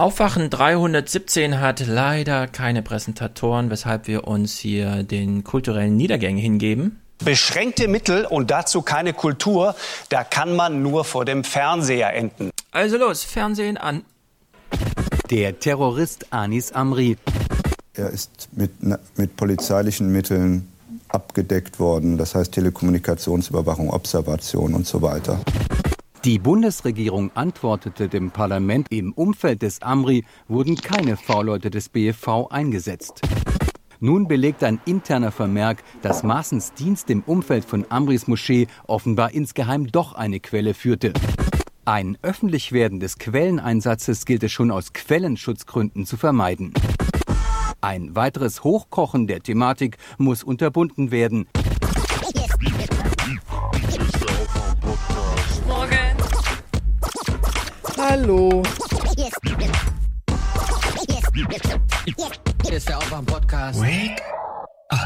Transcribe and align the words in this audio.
Aufwachen 0.00 0.48
317 0.48 1.58
hat 1.58 1.84
leider 1.84 2.46
keine 2.46 2.82
Präsentatoren, 2.82 3.68
weshalb 3.68 4.06
wir 4.06 4.28
uns 4.28 4.56
hier 4.56 5.02
den 5.02 5.42
kulturellen 5.42 5.96
Niedergängen 5.96 6.40
hingeben. 6.40 7.00
Beschränkte 7.24 7.88
Mittel 7.88 8.24
und 8.24 8.52
dazu 8.52 8.82
keine 8.82 9.12
Kultur, 9.12 9.74
da 10.08 10.22
kann 10.22 10.54
man 10.54 10.82
nur 10.82 11.04
vor 11.04 11.24
dem 11.24 11.42
Fernseher 11.42 12.14
enden. 12.14 12.52
Also 12.70 12.96
los, 12.96 13.24
Fernsehen 13.24 13.76
an. 13.76 14.04
Der 15.30 15.58
Terrorist 15.58 16.32
Anis 16.32 16.70
Amri. 16.70 17.16
Er 17.94 18.10
ist 18.10 18.50
mit, 18.52 18.70
mit 19.16 19.34
polizeilichen 19.34 20.12
Mitteln 20.12 20.68
abgedeckt 21.08 21.80
worden, 21.80 22.18
das 22.18 22.36
heißt 22.36 22.52
Telekommunikationsüberwachung, 22.52 23.90
Observation 23.90 24.74
und 24.74 24.86
so 24.86 25.02
weiter. 25.02 25.40
Die 26.24 26.40
Bundesregierung 26.40 27.30
antwortete 27.34 28.08
dem 28.08 28.32
Parlament, 28.32 28.88
im 28.90 29.12
Umfeld 29.12 29.62
des 29.62 29.82
Amri 29.82 30.24
wurden 30.48 30.76
keine 30.76 31.16
V-Leute 31.16 31.70
des 31.70 31.88
BFV 31.88 32.48
eingesetzt. 32.50 33.22
Nun 34.00 34.26
belegt 34.26 34.64
ein 34.64 34.80
interner 34.84 35.30
Vermerk, 35.30 35.82
dass 36.02 36.24
Maaßens 36.24 36.74
Dienst 36.74 37.08
im 37.10 37.22
Umfeld 37.22 37.64
von 37.64 37.86
Amris 37.88 38.26
Moschee 38.26 38.66
offenbar 38.86 39.32
insgeheim 39.32 39.86
doch 39.86 40.14
eine 40.14 40.40
Quelle 40.40 40.74
führte. 40.74 41.12
Ein 41.84 42.18
Öffentlichwerden 42.22 42.98
des 42.98 43.18
Quelleneinsatzes 43.18 44.24
gilt 44.24 44.42
es 44.42 44.52
schon 44.52 44.72
aus 44.72 44.92
Quellenschutzgründen 44.92 46.04
zu 46.04 46.16
vermeiden. 46.16 46.74
Ein 47.80 48.16
weiteres 48.16 48.64
Hochkochen 48.64 49.28
der 49.28 49.40
Thematik 49.40 49.98
muss 50.18 50.42
unterbunden 50.42 51.12
werden. 51.12 51.46
Hallo. 58.10 58.62
Hier 62.64 62.72
ist 62.72 62.88
der 62.88 62.96
Aufwach-Podcast. 62.96 63.82
Wake 63.82 64.22
up. 64.88 64.98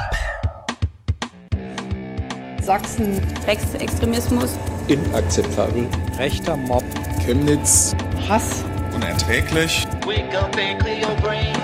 Sachsen. 2.63 3.21
Rechtsextremismus. 3.45 4.57
Inakzeptabel. 4.87 5.89
Rechter 6.17 6.57
Mob. 6.57 6.85
Chemnitz. 7.27 7.93
Hass. 8.29 8.63
Unerträglich. 8.95 9.85
Wake 10.07 10.33
up 10.37 10.57
and 10.57 10.81
clear 10.81 11.01
your 11.01 11.17
brain. 11.23 11.55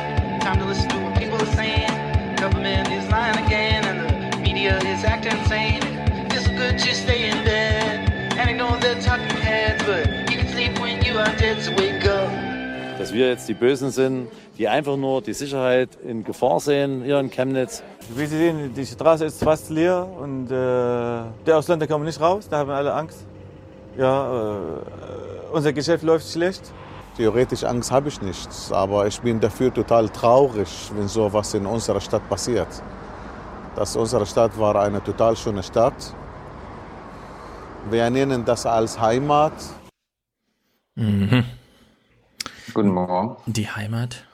Time 0.40 0.58
to 0.58 0.64
listen 0.64 0.88
to 0.88 0.96
what 0.96 1.14
people 1.14 1.38
are 1.40 1.54
saying. 1.54 1.86
Government 2.40 2.88
is 2.88 3.08
lying 3.12 3.38
again 3.46 3.84
and 3.84 4.32
the 4.32 4.38
media 4.38 4.76
is 4.78 5.04
acting 5.04 5.38
insane. 5.38 5.84
It's 6.32 6.48
good 6.48 6.80
to 6.80 6.94
stay 6.96 7.30
in 7.30 7.44
bed 7.44 8.10
and 8.36 8.50
ignore 8.50 8.76
the 8.78 9.00
talking 9.00 9.36
heads, 9.36 9.84
but 9.84 10.27
Dass 12.98 13.12
wir 13.12 13.28
jetzt 13.28 13.48
die 13.48 13.54
Bösen 13.54 13.90
sind, 13.90 14.28
die 14.58 14.66
einfach 14.68 14.96
nur 14.96 15.22
die 15.22 15.32
Sicherheit 15.32 15.90
in 16.04 16.24
Gefahr 16.24 16.58
sehen 16.60 17.02
hier 17.04 17.20
in 17.20 17.30
Chemnitz. 17.30 17.82
Wie 18.14 18.26
Sie 18.26 18.36
sehen, 18.36 18.74
die 18.74 18.84
Straße 18.84 19.24
ist 19.24 19.42
fast 19.42 19.70
leer 19.70 20.06
und 20.20 20.46
äh, 20.46 20.50
der 20.50 21.58
Ausländer 21.58 21.86
kommen 21.86 22.04
nicht 22.04 22.20
raus, 22.20 22.48
da 22.48 22.58
haben 22.58 22.70
alle 22.70 22.92
Angst. 22.92 23.24
Ja, 23.96 24.52
äh, 24.52 25.52
unser 25.52 25.72
Geschäft 25.72 26.02
läuft 26.02 26.28
schlecht. 26.28 26.62
Theoretisch 27.16 27.64
Angst 27.64 27.90
habe 27.90 28.08
ich 28.08 28.20
nicht, 28.22 28.48
aber 28.70 29.06
ich 29.06 29.20
bin 29.20 29.40
dafür 29.40 29.72
total 29.74 30.08
traurig, 30.08 30.68
wenn 30.94 31.08
sowas 31.08 31.54
in 31.54 31.66
unserer 31.66 32.00
Stadt 32.00 32.28
passiert. 32.28 32.68
Das 33.76 33.96
unsere 33.96 34.26
Stadt 34.26 34.58
war 34.58 34.76
eine 34.76 35.02
total 35.02 35.36
schöne 35.36 35.62
Stadt. 35.62 36.14
Wir 37.90 38.10
nennen 38.10 38.44
das 38.44 38.66
als 38.66 39.00
Heimat. 39.00 39.52
Mhm. 40.98 41.44
Guten 42.74 42.88
Morgen. 42.88 43.36
Die 43.46 43.68
Heimat. 43.68 44.24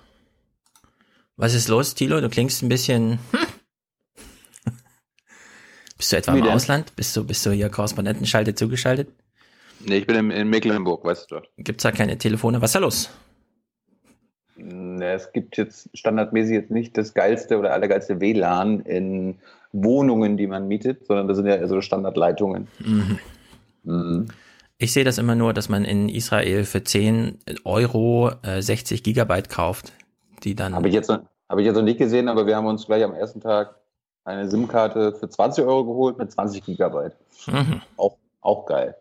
Was 1.36 1.52
ist 1.52 1.68
los, 1.68 1.94
Tilo? 1.94 2.22
Du 2.22 2.30
klingst 2.30 2.62
ein 2.62 2.70
bisschen. 2.70 3.18
Hm? 3.32 4.72
Bist 5.98 6.12
du 6.12 6.16
etwa 6.16 6.34
im 6.34 6.42
Ausland? 6.44 6.96
Bist 6.96 7.14
du, 7.16 7.24
bist 7.24 7.44
du 7.44 7.50
hier 7.50 7.68
Korrespondentenschalte 7.68 8.54
zugeschaltet? 8.54 9.08
Nee, 9.80 9.98
ich 9.98 10.06
bin 10.06 10.16
in, 10.16 10.30
in 10.30 10.48
Mecklenburg, 10.48 11.04
weißt 11.04 11.30
du 11.30 11.34
dort. 11.36 11.50
Gibt's 11.58 11.82
da 11.82 11.92
keine 11.92 12.16
Telefone? 12.16 12.62
Was 12.62 12.70
ist 12.70 12.76
da 12.76 12.78
los? 12.80 13.10
Es 15.00 15.32
gibt 15.32 15.58
jetzt 15.58 15.90
standardmäßig 15.92 16.54
jetzt 16.54 16.70
nicht 16.70 16.96
das 16.96 17.12
geilste 17.12 17.58
oder 17.58 17.74
allergeilste 17.74 18.20
WLAN 18.20 18.80
in 18.80 19.36
Wohnungen, 19.72 20.38
die 20.38 20.46
man 20.46 20.66
mietet, 20.66 21.06
sondern 21.06 21.28
das 21.28 21.36
sind 21.36 21.46
ja 21.46 21.66
so 21.68 21.82
Standardleitungen. 21.82 22.68
Mhm. 22.78 23.18
Mhm. 23.82 24.28
Ich 24.84 24.92
sehe 24.92 25.04
das 25.04 25.16
immer 25.16 25.34
nur, 25.34 25.54
dass 25.54 25.70
man 25.70 25.86
in 25.86 26.10
Israel 26.10 26.64
für 26.64 26.84
10 26.84 27.38
Euro 27.64 28.32
äh, 28.42 28.60
60 28.60 29.02
Gigabyte 29.02 29.48
kauft, 29.48 29.92
die 30.42 30.54
dann. 30.54 30.74
Habe 30.74 30.88
ich, 30.88 30.94
jetzt 30.94 31.08
noch, 31.08 31.20
hab 31.48 31.58
ich 31.58 31.64
jetzt 31.64 31.76
noch 31.76 31.82
nicht 31.82 31.98
gesehen, 31.98 32.28
aber 32.28 32.46
wir 32.46 32.54
haben 32.54 32.66
uns 32.66 32.84
gleich 32.84 33.02
am 33.02 33.14
ersten 33.14 33.40
Tag 33.40 33.76
eine 34.24 34.46
SIM-Karte 34.50 35.14
für 35.14 35.26
20 35.26 35.64
Euro 35.64 35.86
geholt 35.86 36.18
mit 36.18 36.30
20 36.30 36.62
Gigabyte. 36.62 37.16
Mhm. 37.46 37.80
Auch, 37.96 38.18
auch 38.42 38.66
geil. 38.66 38.94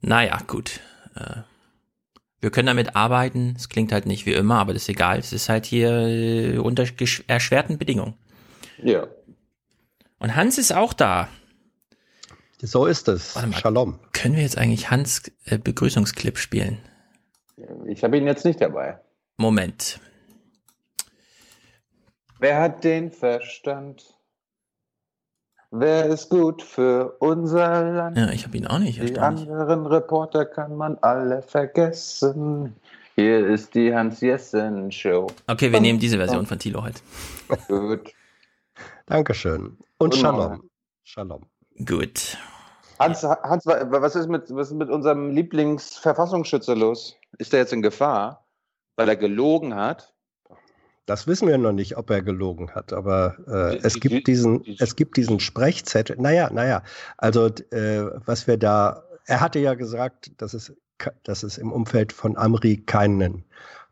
Naja, 0.00 0.38
gut. 0.46 0.78
Äh, 1.16 1.40
wir 2.40 2.52
können 2.52 2.68
damit 2.68 2.94
arbeiten. 2.94 3.54
Es 3.56 3.68
klingt 3.68 3.90
halt 3.90 4.06
nicht 4.06 4.24
wie 4.24 4.34
immer, 4.34 4.60
aber 4.60 4.72
das 4.72 4.82
ist 4.82 4.88
egal. 4.88 5.18
Es 5.18 5.32
ist 5.32 5.48
halt 5.48 5.66
hier 5.66 5.90
äh, 5.90 6.58
unter 6.58 6.84
erschwerten 7.26 7.76
Bedingungen. 7.76 8.14
Ja. 8.80 9.08
Und 10.20 10.36
Hans 10.36 10.58
ist 10.58 10.72
auch 10.72 10.92
da. 10.92 11.26
So 12.60 12.86
ist 12.86 13.08
es. 13.08 13.36
Warte 13.36 13.48
mal, 13.48 13.56
Shalom. 13.58 13.98
Können 14.12 14.34
wir 14.34 14.42
jetzt 14.42 14.58
eigentlich 14.58 14.90
Hans 14.90 15.22
äh, 15.44 15.58
Begrüßungsclip 15.58 16.38
spielen? 16.38 16.78
Ich 17.86 18.02
habe 18.02 18.16
ihn 18.16 18.26
jetzt 18.26 18.44
nicht 18.44 18.60
dabei. 18.60 18.98
Moment. 19.36 20.00
Wer 22.40 22.60
hat 22.60 22.84
den 22.84 23.10
Verstand? 23.10 24.14
Wer 25.70 26.06
ist 26.06 26.30
gut 26.30 26.62
für 26.62 27.16
unser 27.18 27.92
Land? 27.92 28.16
Ja, 28.16 28.30
ich 28.30 28.44
habe 28.44 28.56
ihn 28.56 28.66
auch 28.66 28.78
nicht. 28.78 29.00
Die 29.02 29.18
anderen 29.18 29.86
Reporter 29.86 30.46
kann 30.46 30.76
man 30.76 30.96
alle 30.98 31.42
vergessen. 31.42 32.74
Hier 33.16 33.46
ist 33.46 33.74
die 33.74 33.94
Hans-Jessen-Show. 33.94 35.26
Okay, 35.46 35.72
wir 35.72 35.80
nehmen 35.80 35.98
diese 35.98 36.16
Version 36.16 36.46
von 36.46 36.58
Thilo 36.58 36.82
heute. 36.84 37.00
Gut. 37.68 38.12
Dankeschön. 39.06 39.76
Und 39.98 40.14
Shalom. 40.14 40.70
Shalom. 41.02 41.42
Gut. 41.84 42.36
Hans, 42.98 43.22
Hans, 43.22 43.64
was 43.66 44.16
ist 44.16 44.28
mit, 44.28 44.52
was 44.54 44.68
ist 44.68 44.76
mit 44.76 44.90
unserem 44.90 45.30
Lieblingsverfassungsschützer 45.30 46.74
los? 46.74 47.16
Ist 47.38 47.52
er 47.52 47.60
jetzt 47.60 47.72
in 47.72 47.82
Gefahr, 47.82 48.44
weil 48.96 49.08
er 49.08 49.16
gelogen 49.16 49.74
hat? 49.74 50.12
Das 51.06 51.26
wissen 51.26 51.48
wir 51.48 51.56
noch 51.56 51.72
nicht, 51.72 51.96
ob 51.96 52.10
er 52.10 52.20
gelogen 52.20 52.74
hat, 52.74 52.92
aber 52.92 53.36
äh, 53.46 53.78
es 53.78 53.98
gibt 53.98 54.26
diesen, 54.26 54.62
es 54.78 54.94
gibt 54.94 55.16
diesen 55.16 55.40
Sprechzettel. 55.40 56.16
Naja, 56.18 56.50
naja, 56.52 56.82
also 57.16 57.46
äh, 57.46 58.10
was 58.26 58.46
wir 58.46 58.58
da, 58.58 59.04
er 59.24 59.40
hatte 59.40 59.58
ja 59.58 59.72
gesagt, 59.74 60.32
dass 60.36 60.52
es, 60.52 60.74
dass 61.22 61.44
es 61.44 61.56
im 61.56 61.72
Umfeld 61.72 62.12
von 62.12 62.36
Amri 62.36 62.76
keinen 62.78 63.44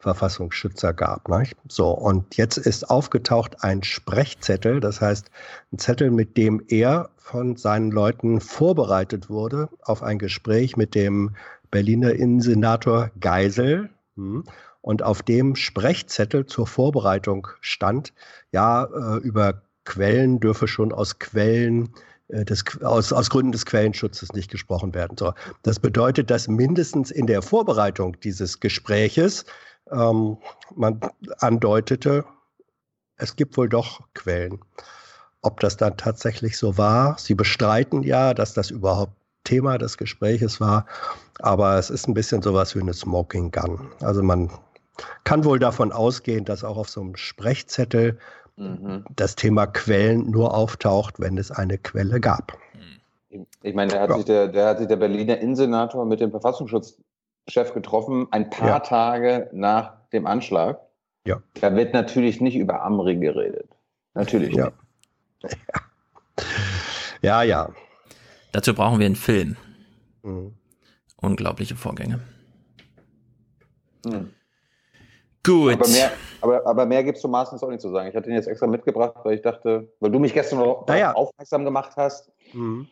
Verfassungsschützer 0.07 0.93
gab. 0.93 1.29
Ne? 1.29 1.49
So, 1.69 1.91
und 1.91 2.37
jetzt 2.37 2.59
ist 2.59 2.89
aufgetaucht 2.89 3.65
ein 3.65 3.83
Sprechzettel, 3.83 4.79
das 4.79 5.01
heißt 5.01 5.31
ein 5.73 5.79
Zettel, 5.79 6.13
mit 6.13 6.37
dem 6.37 6.63
er 6.69 7.11
von 7.17 7.57
seinen 7.57 7.91
Leuten 7.91 8.41
vorbereitet 8.41 9.29
wurde 9.29 9.69
auf 9.83 10.05
ein 10.05 10.21
Gespräch 10.21 10.77
mit 10.77 10.95
dem 10.95 11.35
Berliner 11.73 12.13
Innensenator 12.13 13.11
Geisel. 13.19 13.91
Hm, 14.17 14.45
und 14.81 15.03
auf 15.03 15.23
dem 15.23 15.57
Sprechzettel 15.57 16.47
zur 16.47 16.69
Vorbereitung 16.69 17.49
stand, 17.61 18.13
ja, 18.53 18.85
äh, 18.85 19.19
über 19.19 19.63
Quellen 19.85 20.39
dürfe 20.39 20.69
schon 20.69 20.93
aus 20.93 21.19
Quellen 21.19 21.89
äh, 22.29 22.45
des, 22.45 22.65
aus, 22.83 23.13
aus 23.13 23.29
Gründen 23.29 23.51
des 23.51 23.67
Quellenschutzes 23.67 24.33
nicht 24.33 24.49
gesprochen 24.49 24.95
werden. 24.95 25.17
So, 25.19 25.33
das 25.65 25.81
bedeutet, 25.81 26.31
dass 26.31 26.47
mindestens 26.47 27.11
in 27.11 27.27
der 27.27 27.43
Vorbereitung 27.43 28.21
dieses 28.21 28.61
Gespräches 28.61 29.45
ähm, 29.91 30.37
man 30.75 31.01
andeutete, 31.39 32.25
es 33.17 33.37
gibt 33.37 33.57
wohl 33.57 33.69
doch 33.69 34.01
Quellen. 34.15 34.61
Ob 35.43 35.61
das 35.61 35.77
dann 35.77 35.97
tatsächlich 35.97 36.59
so 36.59 36.77
war, 36.77 37.17
sie 37.19 37.35
bestreiten 37.35 38.03
ja, 38.03 38.35
dass 38.35 38.53
das 38.55 38.71
überhaupt 38.71 39.13
Thema 39.45 39.79
des 39.79 39.97
Gespräches 39.97 40.61
war, 40.61 40.87
aber 41.39 41.79
es 41.79 41.89
ist 41.89 42.09
ein 42.09 42.15
bisschen 42.15 42.43
sowas 42.43 42.75
wie 42.75 42.81
eine 42.81 42.93
Smoking 42.93 43.53
Gun. 43.53 43.89
Also 44.01 44.23
man 44.23 44.51
kann 45.25 45.45
wohl 45.45 45.59
davon 45.59 45.93
ausgehen, 45.93 46.45
dass 46.45 46.65
auch 46.65 46.77
auf 46.77 46.89
so 46.89 47.01
einem 47.01 47.17
Sprechzettel 47.17 48.19
mhm. 48.57 49.05
das 49.15 49.37
Thema 49.37 49.67
Quellen 49.67 50.31
nur 50.31 50.53
auftaucht, 50.55 51.21
wenn 51.21 51.39
es 51.39 51.51
eine 51.51 51.79
Quelle 51.79 52.21
gab. 52.21 52.59
Ich 53.63 53.75
meine, 53.75 53.93
da 53.93 54.01
hat, 54.01 54.11
ja. 54.11 54.17
sich, 54.17 54.25
der, 54.25 54.49
der 54.49 54.67
hat 54.67 54.79
sich 54.79 54.89
der 54.89 54.97
Berliner 54.97 55.39
Innensenator 55.39 56.05
mit 56.07 56.21
dem 56.21 56.31
Verfassungsschutzchef 57.47 57.73
getroffen, 57.75 58.27
ein 58.31 58.51
paar 58.51 58.69
ja. 58.69 58.81
Tage 58.81 59.49
nach 59.53 60.09
dem 60.13 60.27
Anschlag. 60.27 60.81
Ja. 61.27 61.43
Da 61.61 61.75
wird 61.75 61.93
natürlich 61.93 62.41
nicht 62.41 62.57
über 62.57 62.83
Amri 62.83 63.17
geredet. 63.17 63.71
Natürlich 64.15 64.55
ja. 64.55 64.73
nicht. 65.43 65.57
Ja, 67.23 67.43
ja. 67.43 67.71
Dazu 68.53 68.75
brauchen 68.75 68.99
wir 68.99 69.07
einen 69.07 69.17
Film. 69.17 69.57
Mhm. 70.23 70.55
Unglaubliche 71.17 71.77
Vorgänge. 71.77 72.21
Mhm. 74.05 74.33
Gut. 75.43 75.75
Aber 75.75 75.89
mehr, 75.89 76.13
aber, 76.41 76.67
aber 76.67 76.87
mehr 76.87 77.05
gibt 77.05 77.17
es 77.17 77.23
zum 77.23 77.31
Maaßen 77.31 77.59
auch 77.61 77.69
nicht 77.69 77.81
zu 77.81 77.91
sagen. 77.91 78.09
Ich 78.09 78.17
hatte 78.17 78.29
ihn 78.29 78.35
jetzt 78.35 78.49
extra 78.49 78.67
mitgebracht, 78.67 79.15
weil 79.25 79.35
ich 79.35 79.43
dachte, 79.43 79.93
weil 80.01 80.11
du 80.11 80.19
mich 80.19 80.35
gestern 80.35 80.59
noch 80.59 80.87
Naja. 80.87 81.13
aufmerksam 81.13 81.65
gemacht 81.65 81.93
hast. 81.97 82.33
Mhm. 82.53 82.89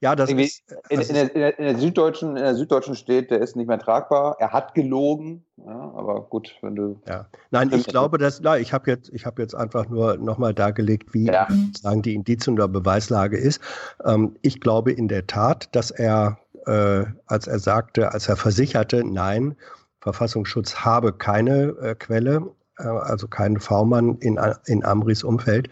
Ja, 0.00 0.14
das 0.14 0.28
Irgendwie 0.28 0.44
ist, 0.44 0.62
in, 0.90 0.98
das 0.98 1.08
in, 1.08 1.14
der, 1.14 1.34
in, 1.34 1.40
der, 1.40 1.58
in, 1.58 1.64
der 1.64 1.78
Süddeutschen, 1.78 2.36
in 2.36 2.42
der 2.42 2.54
Süddeutschen 2.54 2.94
steht, 2.94 3.30
der 3.30 3.40
ist 3.40 3.56
nicht 3.56 3.68
mehr 3.68 3.78
tragbar. 3.78 4.36
Er 4.38 4.52
hat 4.52 4.74
gelogen. 4.74 5.44
Ja, 5.56 5.92
aber 5.96 6.22
gut, 6.22 6.54
wenn 6.60 6.74
du. 6.74 7.00
Ja. 7.08 7.26
Nein, 7.50 7.70
ich 7.72 7.86
glaube, 7.86 8.18
dass, 8.18 8.40
na, 8.40 8.58
ich 8.58 8.72
habe 8.72 8.90
jetzt, 8.90 9.10
ich 9.14 9.24
habe 9.24 9.40
jetzt 9.40 9.54
einfach 9.54 9.88
nur 9.88 10.16
nochmal 10.18 10.52
dargelegt, 10.52 11.14
wie 11.14 11.26
Ja. 11.26 11.46
sozusagen 11.48 12.02
die 12.02 12.14
Indizien 12.14 12.54
oder 12.54 12.68
Beweislage 12.68 13.38
ist. 13.38 13.60
Ähm, 14.04 14.36
ich 14.42 14.60
glaube 14.60 14.92
in 14.92 15.08
der 15.08 15.26
Tat, 15.26 15.74
dass 15.74 15.90
er, 15.90 16.38
äh, 16.66 17.04
als 17.26 17.46
er 17.46 17.58
sagte, 17.58 18.12
als 18.12 18.28
er 18.28 18.36
versicherte, 18.36 19.04
nein, 19.04 19.56
Verfassungsschutz 20.00 20.74
habe 20.84 21.14
keine 21.14 21.76
äh, 21.80 21.94
Quelle, 21.94 22.50
äh, 22.78 22.82
also 22.82 23.26
keinen 23.26 23.58
V-Mann 23.58 24.18
in, 24.18 24.38
in 24.66 24.84
Amris 24.84 25.24
Umfeld. 25.24 25.70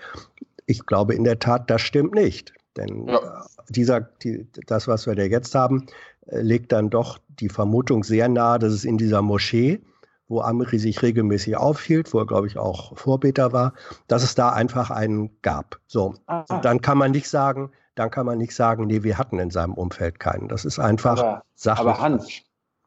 Ich 0.65 0.87
glaube 0.87 1.15
in 1.15 1.25
der 1.25 1.39
Tat, 1.39 1.69
das 1.69 1.83
stimmt 1.83 2.15
nicht. 2.15 2.55
Denn 2.79 3.09
Ja. 3.09 3.45
Dieser, 3.73 4.01
die, 4.01 4.47
das, 4.67 4.89
was 4.89 5.07
wir 5.07 5.15
da 5.15 5.23
jetzt 5.23 5.55
haben, 5.55 5.87
äh, 6.27 6.41
legt 6.41 6.73
dann 6.73 6.91
doch 6.91 7.19
die 7.29 7.49
Vermutung 7.49 8.05
sehr 8.05 8.29
nahe, 8.29 8.59
dass 8.59 8.73
es 8.73 8.85
in 8.85 8.99
dieser 8.99 9.23
Moschee, 9.23 9.81
wo 10.29 10.41
Amri 10.41 10.79
sich 10.79 11.03
regelmäßig 11.03 11.57
aufhielt, 11.57 12.15
wo 12.15 12.19
er, 12.21 12.27
glaube 12.27 12.47
ich, 12.47 12.57
auch 12.59 12.97
Vorbeter 12.97 13.53
war, 13.53 13.75
dass 14.09 14.23
es 14.23 14.35
da 14.35 14.51
einfach 14.51 14.91
einen 14.91 15.31
gab. 15.43 15.79
So, 15.87 16.15
Ah. 16.27 16.45
und 16.49 16.65
dann 16.65 16.81
kann 16.81 16.97
man 16.99 17.11
nicht 17.11 17.29
sagen, 17.29 17.71
dann 17.95 18.11
kann 18.11 18.25
man 18.25 18.39
nicht 18.39 18.55
sagen, 18.55 18.87
nee, 18.87 19.03
wir 19.03 19.19
hatten 19.19 19.39
in 19.39 19.51
seinem 19.51 19.75
Umfeld 19.75 20.19
keinen. 20.21 20.49
Das 20.49 20.65
ist 20.65 20.79
einfach 20.79 21.19
Aber, 21.19 21.43
sachlich. 21.55 21.87
aber 21.87 22.01
Hans, 22.01 22.41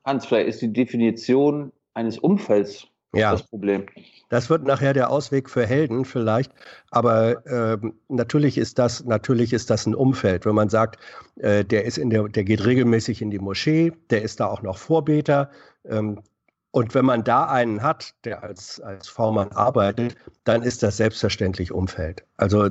Hans, 0.04 0.26
vielleicht 0.26 0.48
ist 0.48 0.62
die 0.64 0.74
Definition 0.74 1.72
eines 1.94 2.18
Umfelds 2.18 2.88
Ja. 3.16 3.32
das 3.32 3.44
Problem. 3.44 3.86
Das 4.30 4.50
wird 4.50 4.64
nachher 4.64 4.94
der 4.94 5.10
Ausweg 5.10 5.50
für 5.50 5.66
Helden 5.66 6.04
vielleicht, 6.04 6.52
aber 6.90 7.46
ähm, 7.46 7.94
natürlich 8.10 8.58
ist 8.58 8.80
das 8.80 9.06
natürlich 9.06 9.54
ist 9.54 9.70
das 9.70 9.86
ein 9.86 9.96
Umfeld, 9.96 10.46
wenn 10.46 10.56
man 10.56 10.70
sagt, 10.70 11.00
äh, 11.38 11.64
der 11.64 11.86
ist 11.86 11.98
in 11.98 12.10
der, 12.10 12.28
der 12.28 12.44
geht 12.44 12.66
regelmäßig 12.66 13.22
in 13.22 13.30
die 13.30 13.40
Moschee, 13.40 13.94
der 14.10 14.24
ist 14.24 14.40
da 14.40 14.48
auch 14.48 14.62
noch 14.62 14.78
Vorbeter. 14.78 15.52
Ähm, 15.88 16.22
und 16.72 16.94
wenn 16.94 17.06
man 17.06 17.24
da 17.24 17.46
einen 17.46 17.84
hat, 17.84 18.14
der 18.26 18.44
als, 18.44 18.82
als 18.82 19.08
V-Mann 19.08 19.54
arbeitet, 19.54 20.18
dann 20.44 20.62
ist 20.62 20.84
das 20.84 20.98
selbstverständlich 20.98 21.72
Umfeld. 21.72 22.26
Also 22.36 22.70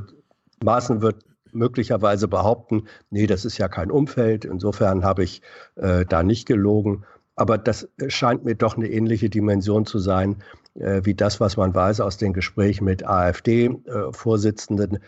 Maaßen 0.62 1.00
wird 1.00 1.24
möglicherweise 1.54 2.28
behaupten, 2.28 2.86
nee, 3.10 3.26
das 3.26 3.44
ist 3.44 3.58
ja 3.58 3.68
kein 3.68 3.90
Umfeld, 3.90 4.44
insofern 4.44 5.04
habe 5.04 5.24
ich 5.24 5.40
äh, 5.76 6.04
da 6.04 6.22
nicht 6.22 6.46
gelogen. 6.46 7.04
Aber 7.36 7.58
das 7.58 7.88
scheint 8.08 8.44
mir 8.44 8.54
doch 8.54 8.76
eine 8.76 8.88
ähnliche 8.88 9.28
Dimension 9.28 9.86
zu 9.86 9.98
sein, 9.98 10.36
äh, 10.74 11.00
wie 11.04 11.14
das, 11.14 11.40
was 11.40 11.56
man 11.56 11.74
weiß 11.74 12.00
aus 12.00 12.16
den 12.16 12.32
Gesprächen 12.32 12.84
mit 12.84 13.04
AfD-Vorsitzenden, 13.04 14.98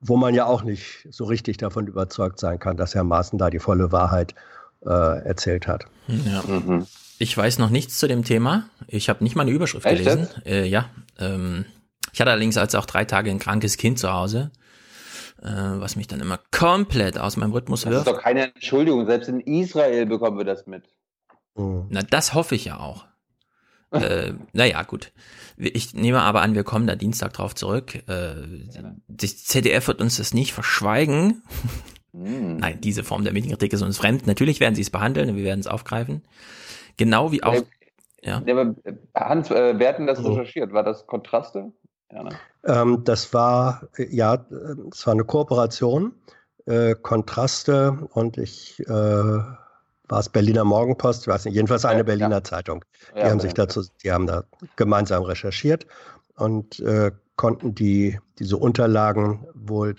wo 0.00 0.16
man 0.16 0.34
ja 0.34 0.46
auch 0.46 0.62
nicht 0.62 1.08
so 1.10 1.24
richtig 1.24 1.56
davon 1.56 1.86
überzeugt 1.86 2.38
sein 2.38 2.58
kann, 2.58 2.76
dass 2.76 2.94
Herr 2.94 3.04
Maaßen 3.04 3.38
da 3.38 3.50
die 3.50 3.58
volle 3.58 3.90
Wahrheit 3.92 4.34
äh, 4.84 4.88
erzählt 5.24 5.66
hat. 5.66 5.86
Ja. 6.08 6.42
Mhm. 6.46 6.86
Ich 7.18 7.36
weiß 7.36 7.58
noch 7.58 7.70
nichts 7.70 7.98
zu 7.98 8.06
dem 8.08 8.24
Thema. 8.24 8.68
Ich 8.86 9.08
habe 9.08 9.22
nicht 9.24 9.34
mal 9.36 9.42
eine 9.42 9.52
Überschrift 9.52 9.86
Echt 9.86 10.04
gelesen. 10.04 10.28
Äh, 10.44 10.66
ja. 10.66 10.90
Ähm, 11.18 11.64
ich 12.12 12.20
hatte 12.20 12.30
allerdings 12.30 12.56
als 12.58 12.74
auch 12.74 12.86
drei 12.86 13.04
Tage 13.04 13.30
ein 13.30 13.38
krankes 13.38 13.76
Kind 13.76 13.98
zu 13.98 14.12
Hause, 14.12 14.50
äh, 15.42 15.46
was 15.48 15.96
mich 15.96 16.06
dann 16.06 16.20
immer 16.20 16.38
komplett 16.50 17.18
aus 17.18 17.36
meinem 17.36 17.52
Rhythmus 17.52 17.82
Das 17.82 17.90
ist 17.90 17.96
wirft. 18.06 18.08
doch 18.08 18.22
keine 18.22 18.52
Entschuldigung. 18.54 19.06
Selbst 19.06 19.28
in 19.28 19.40
Israel 19.40 20.06
bekommen 20.06 20.38
wir 20.38 20.44
das 20.44 20.66
mit. 20.66 20.84
Mhm. 21.56 21.86
Na, 21.90 22.02
das 22.02 22.34
hoffe 22.34 22.54
ich 22.54 22.66
ja 22.66 22.78
auch. 22.78 23.06
äh, 23.90 24.32
naja, 24.52 24.82
gut. 24.82 25.12
Ich 25.56 25.94
nehme 25.94 26.20
aber 26.22 26.42
an, 26.42 26.54
wir 26.54 26.64
kommen 26.64 26.86
da 26.86 26.96
Dienstag 26.96 27.32
drauf 27.32 27.54
zurück. 27.54 27.94
Äh, 28.08 28.34
das 29.06 29.44
ZDF 29.44 29.86
wird 29.86 30.00
uns 30.00 30.16
das 30.16 30.34
nicht 30.34 30.52
verschweigen. 30.52 31.42
Hm. 32.12 32.56
Nein, 32.56 32.80
diese 32.80 33.04
Form 33.04 33.24
der 33.24 33.32
Medienkritik 33.32 33.72
ist 33.72 33.82
uns 33.82 33.98
fremd. 33.98 34.26
Natürlich 34.26 34.60
werden 34.60 34.74
sie 34.74 34.82
es 34.82 34.90
behandeln 34.90 35.30
und 35.30 35.36
wir 35.36 35.44
werden 35.44 35.60
es 35.60 35.66
aufgreifen. 35.66 36.22
Genau 36.96 37.32
wie 37.32 37.42
auch. 37.42 37.64
Ja. 38.22 38.42
Ja, 38.46 38.54
aber 38.56 38.74
Hans, 39.14 39.50
äh, 39.50 39.78
wer 39.78 39.88
hat 39.90 39.98
denn 39.98 40.06
das 40.06 40.20
Mhm. 40.20 40.26
recherchiert? 40.28 40.72
War 40.72 40.82
das 40.82 41.06
Kontraste? 41.06 41.72
Ja, 42.10 42.22
ne? 42.22 42.30
Ähm, 42.64 43.02
das 43.04 43.34
war, 43.34 43.88
äh, 43.96 44.06
ja, 44.14 44.34
äh, 44.34 44.76
es 44.90 45.06
war 45.06 45.12
eine 45.12 45.24
Kooperation, 45.24 46.14
äh, 46.66 46.94
Kontraste 46.94 48.08
und 48.12 48.38
ich, 48.38 48.80
äh, 48.80 49.38
war 50.08 50.20
es 50.20 50.28
Berliner 50.28 50.64
Morgenpost, 50.64 51.22
ich 51.22 51.28
weiß 51.28 51.44
nicht, 51.46 51.54
jedenfalls 51.54 51.84
eine 51.84 51.98
Ja, 52.00 52.04
Berliner 52.04 52.36
ja. 52.36 52.44
Zeitung. 52.44 52.84
Die 53.14 53.20
Ja, 53.20 53.30
haben 53.30 53.40
sich 53.40 53.54
dazu, 53.54 53.82
die 54.02 54.12
haben 54.12 54.26
da 54.26 54.44
gemeinsam 54.76 55.22
recherchiert 55.22 55.86
und 56.36 56.80
äh, 56.80 57.10
konnten 57.36 57.74
die, 57.74 58.18
diese 58.38 58.56
Unterlagen 58.56 59.46
wohl 59.54 59.96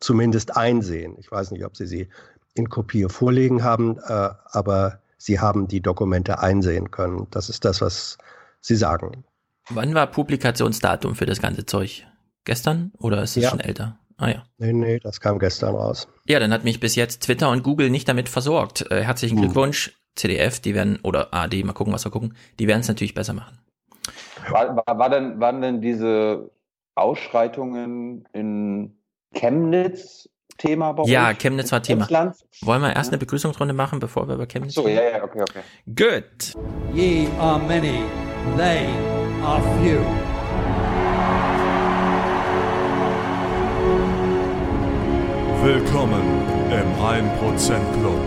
zumindest 0.00 0.56
einsehen. 0.56 1.16
Ich 1.18 1.30
weiß 1.30 1.52
nicht, 1.52 1.64
ob 1.64 1.76
sie 1.76 1.86
sie 1.86 2.08
in 2.54 2.68
Kopie 2.68 3.06
vorlegen 3.08 3.62
haben, 3.64 3.98
äh, 3.98 4.30
aber 4.50 5.00
sie 5.18 5.40
haben 5.40 5.68
die 5.68 5.80
Dokumente 5.80 6.38
einsehen 6.40 6.90
können. 6.90 7.26
Das 7.30 7.48
ist 7.48 7.64
das, 7.64 7.80
was 7.80 8.18
sie 8.60 8.76
sagen. 8.76 9.24
Wann 9.70 9.94
war 9.94 10.06
Publikationsdatum 10.06 11.14
für 11.14 11.26
das 11.26 11.40
ganze 11.40 11.66
Zeug? 11.66 12.06
Gestern 12.44 12.92
oder 12.98 13.22
ist 13.22 13.36
es 13.36 13.44
Ja. 13.44 13.50
schon 13.50 13.60
älter? 13.60 13.98
Ah 14.18 14.28
ja. 14.30 14.44
Nee, 14.58 14.72
nee, 14.72 14.98
das 14.98 15.20
kam 15.20 15.38
gestern 15.38 15.74
raus. 15.74 16.08
Ja, 16.26 16.38
dann 16.40 16.52
hat 16.52 16.64
mich 16.64 16.80
bis 16.80 16.94
jetzt 16.96 17.22
Twitter 17.22 17.50
und 17.50 17.62
Google 17.62 17.90
nicht 17.90 18.08
damit 18.08 18.28
versorgt. 18.28 18.90
Äh, 18.90 19.02
herzlichen 19.02 19.36
Hm. 19.36 19.42
Glückwunsch, 19.44 19.92
CDF, 20.14 20.60
die 20.60 20.74
werden, 20.74 20.98
oder 21.02 21.34
AD, 21.34 21.62
mal 21.64 21.74
gucken, 21.74 21.92
was 21.92 22.04
wir 22.04 22.10
gucken, 22.10 22.34
die 22.58 22.66
werden 22.66 22.80
es 22.80 22.88
natürlich 22.88 23.14
besser 23.14 23.34
machen. 23.34 23.58
War, 24.48 24.76
war, 24.76 24.98
war 24.98 25.10
denn, 25.10 25.38
waren 25.40 25.60
denn 25.60 25.80
diese 25.82 26.50
Ausschreitungen 26.94 28.26
in 28.32 28.96
Chemnitz 29.34 30.28
Thema 30.58 30.92
bei 30.92 31.02
Ja, 31.04 31.28
euch? 31.28 31.38
Chemnitz 31.38 31.70
war 31.72 31.82
Thema. 31.82 32.02
Emsland? 32.04 32.36
Wollen 32.62 32.80
wir 32.80 32.94
erst 32.96 33.10
eine 33.10 33.18
Begrüßungsrunde 33.18 33.74
machen, 33.74 33.98
bevor 33.98 34.26
wir 34.28 34.36
über 34.36 34.46
Chemnitz 34.46 34.74
So, 34.74 34.88
ja, 34.88 35.02
ja, 35.02 35.24
okay, 35.24 35.42
okay. 35.42 35.60
Good. 35.94 36.54
Ye 36.94 37.28
are 37.38 37.58
many, 37.58 38.00
they 38.56 38.86
are 39.44 39.60
few. 39.82 40.00
Willkommen 45.66 46.22
im 46.70 46.94
1% 46.94 47.92
Club. 47.98 48.20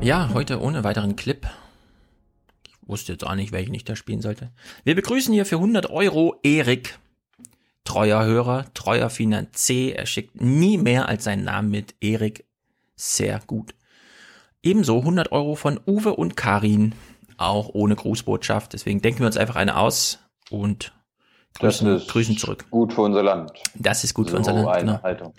Ja, 0.00 0.30
heute 0.32 0.60
ohne 0.60 0.84
weiteren 0.84 1.16
Clip. 1.16 1.48
Ich 2.68 2.88
wusste 2.88 3.10
jetzt 3.10 3.26
auch 3.26 3.34
nicht, 3.34 3.50
welchen 3.50 3.74
ich 3.74 3.82
da 3.82 3.96
spielen 3.96 4.22
sollte. 4.22 4.52
Wir 4.84 4.94
begrüßen 4.94 5.34
hier 5.34 5.44
für 5.44 5.56
100 5.56 5.90
Euro 5.90 6.38
Erik. 6.44 6.96
Treuer 7.82 8.24
Hörer, 8.24 8.66
treuer 8.72 9.10
Finanzier. 9.10 9.96
Er 9.96 10.06
schickt 10.06 10.40
nie 10.40 10.78
mehr 10.78 11.08
als 11.08 11.24
seinen 11.24 11.42
Namen 11.42 11.68
mit. 11.68 11.96
Erik, 12.00 12.44
sehr 12.94 13.40
gut. 13.48 13.74
Ebenso 14.62 15.00
100 15.00 15.32
Euro 15.32 15.56
von 15.56 15.80
Uwe 15.88 16.14
und 16.14 16.36
Karin. 16.36 16.94
Auch 17.36 17.70
ohne 17.70 17.96
Grußbotschaft. 17.96 18.74
Deswegen 18.74 19.02
denken 19.02 19.18
wir 19.18 19.26
uns 19.26 19.36
einfach 19.36 19.56
eine 19.56 19.76
aus 19.76 20.20
und 20.50 20.92
grüßen, 21.58 21.86
Das 21.86 22.02
ist 22.02 22.10
grüßen 22.10 22.36
zurück. 22.38 22.64
Gut 22.70 22.92
für 22.92 23.02
unser 23.02 23.22
Land. 23.22 23.52
Das 23.74 24.04
ist 24.04 24.14
gut 24.14 24.26
für 24.26 24.32
so 24.32 24.38
unser 24.38 24.52
Land. 24.52 24.68
eine 24.68 24.80
Genau. 24.92 25.02
Haltung. 25.02 25.34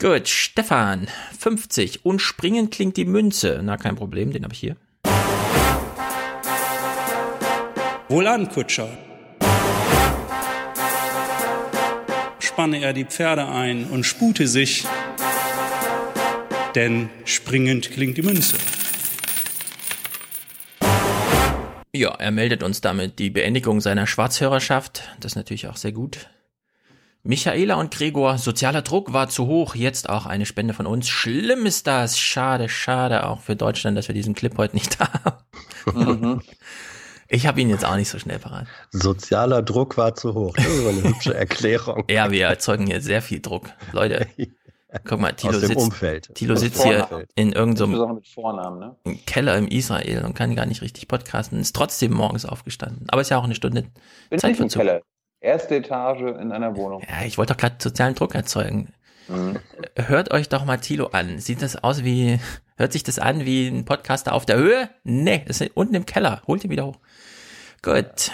Gut, 0.00 0.28
Stefan, 0.28 1.06
50. 1.38 2.04
Und 2.04 2.20
springen 2.20 2.70
klingt 2.70 2.96
die 2.96 3.04
Münze. 3.04 3.60
Na, 3.62 3.76
kein 3.76 3.96
Problem, 3.96 4.32
den 4.32 4.44
habe 4.44 4.52
ich 4.52 4.60
hier. 4.60 4.76
Wohlan, 8.08 8.48
Kutscher. 8.50 8.88
Spanne 12.38 12.80
er 12.82 12.92
die 12.92 13.04
Pferde 13.04 13.48
ein 13.48 13.86
und 13.86 14.04
spute 14.04 14.46
sich, 14.46 14.84
denn 16.74 17.08
springend 17.24 17.90
klingt 17.90 18.16
die 18.16 18.22
Münze. 18.22 18.56
Ja, 21.96 22.10
er 22.16 22.32
meldet 22.32 22.64
uns 22.64 22.80
damit 22.80 23.20
die 23.20 23.30
Beendigung 23.30 23.80
seiner 23.80 24.08
Schwarzhörerschaft. 24.08 25.04
Das 25.20 25.32
ist 25.32 25.36
natürlich 25.36 25.68
auch 25.68 25.76
sehr 25.76 25.92
gut. 25.92 26.28
Michaela 27.22 27.76
und 27.76 27.92
Gregor, 27.94 28.36
sozialer 28.36 28.82
Druck 28.82 29.12
war 29.12 29.28
zu 29.28 29.46
hoch, 29.46 29.76
jetzt 29.76 30.08
auch 30.08 30.26
eine 30.26 30.44
Spende 30.44 30.74
von 30.74 30.86
uns. 30.86 31.08
Schlimm 31.08 31.66
ist 31.66 31.86
das. 31.86 32.18
Schade, 32.18 32.68
schade 32.68 33.24
auch 33.24 33.40
für 33.40 33.54
Deutschland, 33.54 33.96
dass 33.96 34.08
wir 34.08 34.14
diesen 34.14 34.34
Clip 34.34 34.58
heute 34.58 34.74
nicht 34.74 34.98
haben. 34.98 35.38
Mhm. 35.94 36.42
Ich 37.28 37.46
habe 37.46 37.60
ihn 37.60 37.70
jetzt 37.70 37.84
auch 37.84 37.94
nicht 37.94 38.10
so 38.10 38.18
schnell 38.18 38.40
parat. 38.40 38.66
Sozialer 38.90 39.62
Druck 39.62 39.96
war 39.96 40.16
zu 40.16 40.34
hoch. 40.34 40.56
Das 40.56 40.66
ist 40.66 40.80
aber 40.80 40.90
eine 40.90 41.04
hübsche 41.04 41.34
Erklärung. 41.36 42.04
Ja, 42.10 42.32
wir 42.32 42.46
erzeugen 42.46 42.88
hier 42.88 43.00
sehr 43.00 43.22
viel 43.22 43.40
Druck. 43.40 43.70
Leute, 43.92 44.26
guck 45.04 45.20
mal, 45.20 45.32
Tilo 45.32 45.58
sitzt, 45.58 45.76
Umfeld. 45.76 46.34
Tilo 46.34 46.56
sitzt 46.56 46.82
hier 46.84 47.26
in 47.34 47.52
irgendeinem 47.52 48.20
Vornamen, 48.22 48.78
ne? 48.78 48.96
Keller 49.26 49.56
im 49.56 49.66
Israel 49.68 50.24
und 50.24 50.34
kann 50.34 50.54
gar 50.54 50.66
nicht 50.66 50.82
richtig 50.82 51.08
podcasten, 51.08 51.58
ist 51.58 51.74
trotzdem 51.74 52.12
morgens 52.12 52.44
aufgestanden. 52.44 53.06
Aber 53.08 53.20
ist 53.20 53.30
ja 53.30 53.38
auch 53.38 53.44
eine 53.44 53.54
Stunde 53.54 53.86
Bin 54.30 54.38
Zeit 54.38 54.56
für 54.56 54.68
Keller. 54.68 55.02
Erste 55.40 55.76
Etage 55.76 56.20
in 56.40 56.52
einer 56.52 56.76
Wohnung. 56.76 57.02
Ja, 57.08 57.26
ich 57.26 57.36
wollte 57.36 57.52
doch 57.52 57.60
gerade 57.60 57.76
sozialen 57.78 58.14
Druck 58.14 58.34
erzeugen. 58.34 58.94
Mhm. 59.28 59.58
Hört 59.96 60.32
euch 60.32 60.48
doch 60.48 60.64
mal 60.64 60.78
Tilo 60.78 61.08
an. 61.08 61.38
Sieht 61.38 61.60
das 61.60 61.76
aus 61.82 62.04
wie, 62.04 62.38
Hört 62.76 62.92
sich 62.92 63.04
das 63.04 63.20
an 63.20 63.44
wie 63.44 63.68
ein 63.68 63.84
Podcaster 63.84 64.32
auf 64.32 64.46
der 64.46 64.56
Höhe? 64.56 64.90
Nee, 65.04 65.44
das 65.46 65.60
ist 65.60 65.70
unten 65.74 65.94
im 65.94 66.06
Keller. 66.06 66.42
Holt 66.48 66.64
ihn 66.64 66.70
wieder 66.70 66.86
hoch. 66.86 66.98
Gut. 67.82 68.32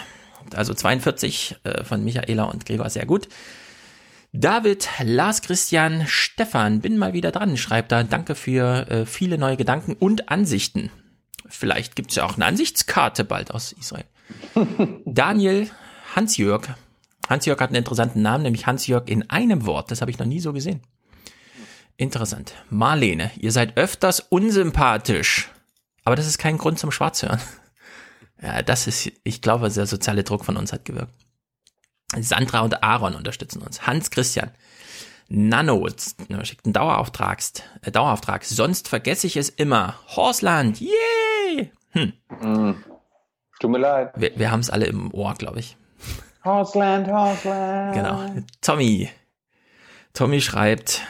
Also 0.54 0.72
42 0.72 1.56
äh, 1.64 1.84
von 1.84 2.02
Michaela 2.02 2.44
und 2.44 2.64
Gregor, 2.64 2.88
sehr 2.88 3.04
gut. 3.04 3.28
David, 4.32 4.88
Lars 5.02 5.42
Christian, 5.42 6.04
Stefan, 6.06 6.80
bin 6.80 6.98
mal 6.98 7.12
wieder 7.12 7.32
dran, 7.32 7.56
schreibt 7.56 7.90
da. 7.90 8.04
Danke 8.04 8.36
für 8.36 8.88
äh, 8.88 9.06
viele 9.06 9.38
neue 9.38 9.56
Gedanken 9.56 9.94
und 9.94 10.28
Ansichten. 10.28 10.90
Vielleicht 11.48 11.96
gibt's 11.96 12.14
ja 12.14 12.24
auch 12.24 12.36
eine 12.36 12.46
Ansichtskarte 12.46 13.24
bald 13.24 13.50
aus 13.50 13.72
Israel. 13.72 14.04
Daniel, 15.04 15.68
Hans-Jörg. 16.14 16.62
Hans-Jörg 17.28 17.60
hat 17.60 17.70
einen 17.70 17.78
interessanten 17.78 18.22
Namen, 18.22 18.44
nämlich 18.44 18.66
Hans-Jörg 18.66 19.08
in 19.08 19.28
einem 19.30 19.66
Wort. 19.66 19.90
Das 19.90 20.00
habe 20.00 20.12
ich 20.12 20.18
noch 20.20 20.26
nie 20.26 20.40
so 20.40 20.52
gesehen. 20.52 20.80
Interessant. 21.96 22.54
Marlene, 22.70 23.32
ihr 23.36 23.50
seid 23.50 23.76
öfters 23.76 24.20
unsympathisch. 24.20 25.50
Aber 26.04 26.14
das 26.14 26.26
ist 26.26 26.38
kein 26.38 26.56
Grund 26.56 26.78
zum 26.78 26.90
Schwarzhören. 26.90 27.40
Ja, 28.42 28.62
das 28.62 28.86
ist, 28.86 29.12
ich 29.22 29.42
glaube, 29.42 29.68
der 29.68 29.84
soziale 29.84 30.24
Druck 30.24 30.46
von 30.46 30.56
uns 30.56 30.72
hat 30.72 30.86
gewirkt. 30.86 31.12
Sandra 32.18 32.60
und 32.60 32.82
Aaron 32.82 33.14
unterstützen 33.14 33.62
uns. 33.62 33.86
Hans 33.86 34.10
Christian. 34.10 34.50
Nano 35.28 35.86
schickt 36.42 36.64
einen 36.64 36.72
Dauerauftragst, 36.72 37.62
äh, 37.82 37.92
Dauerauftrag. 37.92 38.44
Sonst 38.44 38.88
vergesse 38.88 39.28
ich 39.28 39.36
es 39.36 39.48
immer. 39.48 39.94
Horsland, 40.08 40.80
yay! 40.80 41.70
Hm. 41.90 42.12
Mm. 42.40 42.84
Tut 43.60 43.70
mir 43.70 43.78
leid. 43.78 44.12
Wir, 44.16 44.36
wir 44.36 44.50
haben 44.50 44.60
es 44.60 44.70
alle 44.70 44.86
im 44.86 45.12
Ohr, 45.14 45.34
glaube 45.34 45.60
ich. 45.60 45.76
Horseland, 46.44 47.06
Horseland. 47.08 47.94
Genau. 47.94 48.44
Tommy. 48.60 49.10
Tommy 50.14 50.40
schreibt, 50.40 51.02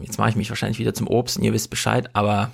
jetzt 0.00 0.18
mache 0.18 0.30
ich 0.30 0.36
mich 0.36 0.48
wahrscheinlich 0.48 0.78
wieder 0.78 0.94
zum 0.94 1.08
Obst 1.08 1.36
und 1.36 1.44
ihr 1.44 1.52
wisst 1.52 1.68
Bescheid, 1.68 2.08
aber 2.14 2.52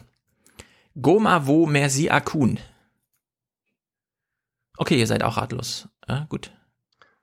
Goma 1.00 1.46
wo 1.46 1.66
merci 1.66 2.10
Akun. 2.10 2.58
Okay, 4.76 4.98
ihr 4.98 5.06
seid 5.06 5.22
auch 5.22 5.36
ratlos. 5.36 5.88
Ja, 6.08 6.26
gut. 6.28 6.50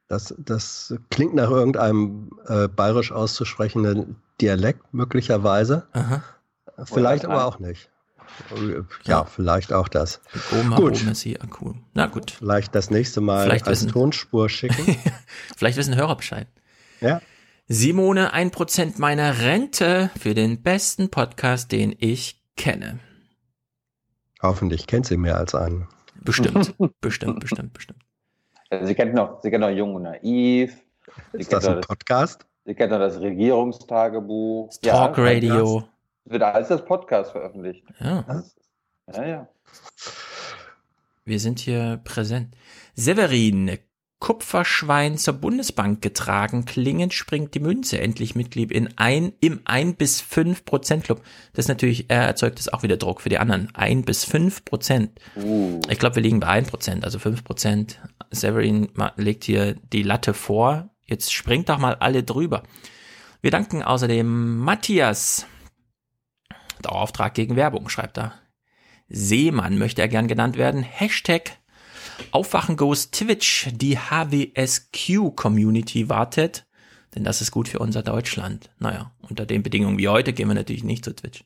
Das, 0.09 0.33
das 0.37 0.93
klingt 1.09 1.35
nach 1.35 1.49
irgendeinem 1.49 2.31
äh, 2.47 2.67
bayerisch 2.67 3.11
auszusprechenden 3.13 4.17
Dialekt, 4.41 4.93
möglicherweise. 4.93 5.87
Aha. 5.93 6.23
Vielleicht 6.83 7.25
aber 7.25 7.45
auch 7.45 7.59
nicht. 7.59 7.89
Ja, 8.55 8.83
ja, 9.03 9.23
vielleicht 9.25 9.71
auch 9.71 9.87
das. 9.87 10.21
Goma 10.51 10.75
gut. 10.77 11.03
merci 11.03 11.37
Akun. 11.39 11.83
Na 11.93 12.07
gut. 12.07 12.31
Vielleicht 12.31 12.73
das 12.75 12.89
nächste 12.89 13.21
Mal 13.21 13.43
Vielleicht 13.45 13.67
als 13.67 13.81
wissen- 13.81 13.91
Tonspur 13.91 14.49
schicken. 14.49 14.97
Vielleicht 15.57 15.77
wissen 15.77 15.95
Hörer 15.95 16.15
Bescheid. 16.17 16.47
ja. 17.01 17.21
Simone, 17.71 18.33
ein 18.33 18.49
Prozent 18.49 18.97
meiner 18.97 19.41
Rente 19.41 20.09
für 20.19 20.33
den 20.33 20.63
besten 20.63 21.11
Podcast, 21.11 21.71
den 21.71 21.95
ich 21.99 22.41
kenne. 22.57 22.99
Hoffentlich 24.41 24.87
kennt 24.87 25.05
sie 25.05 25.17
mehr 25.17 25.37
als 25.37 25.53
einen. 25.53 25.87
Bestimmt, 26.15 26.73
bestimmt, 27.01 27.39
bestimmt, 27.39 27.73
bestimmt. 27.73 28.03
Also 28.69 28.85
sie 28.85 28.95
kennt 28.95 29.13
noch, 29.13 29.41
sie 29.41 29.49
kennt 29.49 29.61
noch 29.61 29.69
Jung 29.69 29.95
und 29.95 30.03
Naiv. 30.03 30.83
Sie 31.33 31.39
Ist 31.39 31.49
kennt 31.49 31.63
das 31.63 31.67
ein 31.67 31.75
noch 31.77 31.87
Podcast? 31.87 32.45
Sie 32.65 32.75
kennt 32.75 32.91
noch 32.91 32.99
das 32.99 33.19
Regierungstagebuch. 33.19 34.69
Talk 34.81 35.17
Radio. 35.17 35.83
Es 36.25 36.31
wird 36.31 36.43
alles 36.43 36.69
als 36.69 36.85
Podcast 36.85 37.31
veröffentlicht. 37.31 37.83
Ja. 37.99 38.43
Ja, 39.11 39.25
ja. 39.25 39.47
Wir 41.25 41.39
sind 41.39 41.59
hier 41.59 41.99
präsent. 42.03 42.55
Severin, 42.93 43.79
Kupferschwein 44.19 45.17
zur 45.17 45.35
Bundesbank 45.35 46.01
getragen, 46.01 46.65
klingend 46.65 47.13
springt 47.13 47.53
die 47.53 47.61
Münze, 47.61 47.99
endlich 47.99 48.35
Mitglied 48.35 48.71
in 48.71 48.89
ein, 48.97 49.31
im 49.39 49.61
1 49.63 49.95
bis 49.95 50.21
5 50.21 50.65
Prozent 50.65 51.05
Club. 51.05 51.21
Das 51.53 51.65
ist 51.65 51.69
natürlich, 51.69 52.09
er 52.09 52.23
erzeugt 52.23 52.59
das 52.59 52.71
auch 52.71 52.83
wieder 52.83 52.97
Druck 52.97 53.21
für 53.21 53.29
die 53.29 53.37
anderen. 53.39 53.69
1 53.73 54.05
bis 54.05 54.25
5 54.25 54.65
Prozent. 54.65 55.19
Uh. 55.37 55.79
Ich 55.89 55.99
glaube, 55.99 56.17
wir 56.17 56.23
liegen 56.23 56.41
bei 56.41 56.47
1 56.47 56.69
Prozent, 56.69 57.05
also 57.05 57.17
5 57.17 57.43
Prozent. 57.43 57.99
Severin 58.31 58.89
legt 59.15 59.43
hier 59.43 59.75
die 59.91 60.03
Latte 60.03 60.33
vor. 60.33 60.89
Jetzt 61.05 61.33
springt 61.33 61.69
doch 61.69 61.79
mal 61.79 61.95
alle 61.95 62.23
drüber. 62.23 62.63
Wir 63.41 63.51
danken 63.51 63.83
außerdem 63.83 64.57
Matthias. 64.57 65.45
Dauerauftrag 66.81 67.33
gegen 67.33 67.55
Werbung, 67.55 67.89
schreibt 67.89 68.17
er. 68.17 68.33
Seemann 69.07 69.77
möchte 69.77 70.01
er 70.01 70.07
gern 70.07 70.27
genannt 70.27 70.57
werden. 70.57 70.83
Hashtag 70.83 71.57
Aufwachen 72.31 72.77
Goes 72.77 73.11
Twitch. 73.11 73.69
Die 73.73 73.97
HWSQ 73.97 75.35
Community 75.35 76.09
wartet. 76.09 76.65
Denn 77.15 77.23
das 77.23 77.41
ist 77.41 77.51
gut 77.51 77.67
für 77.67 77.79
unser 77.79 78.03
Deutschland. 78.03 78.69
Naja, 78.77 79.11
unter 79.21 79.45
den 79.45 79.63
Bedingungen 79.63 79.97
wie 79.97 80.07
heute 80.07 80.33
gehen 80.33 80.47
wir 80.47 80.55
natürlich 80.55 80.83
nicht 80.83 81.03
zu 81.03 81.15
Twitch. 81.15 81.43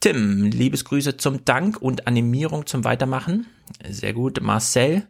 Tim, 0.00 0.44
Liebesgrüße 0.44 1.16
zum 1.16 1.44
Dank 1.44 1.80
und 1.80 2.06
Animierung 2.06 2.66
zum 2.66 2.84
Weitermachen. 2.84 3.46
Sehr 3.88 4.12
gut. 4.12 4.40
Marcel, 4.42 5.06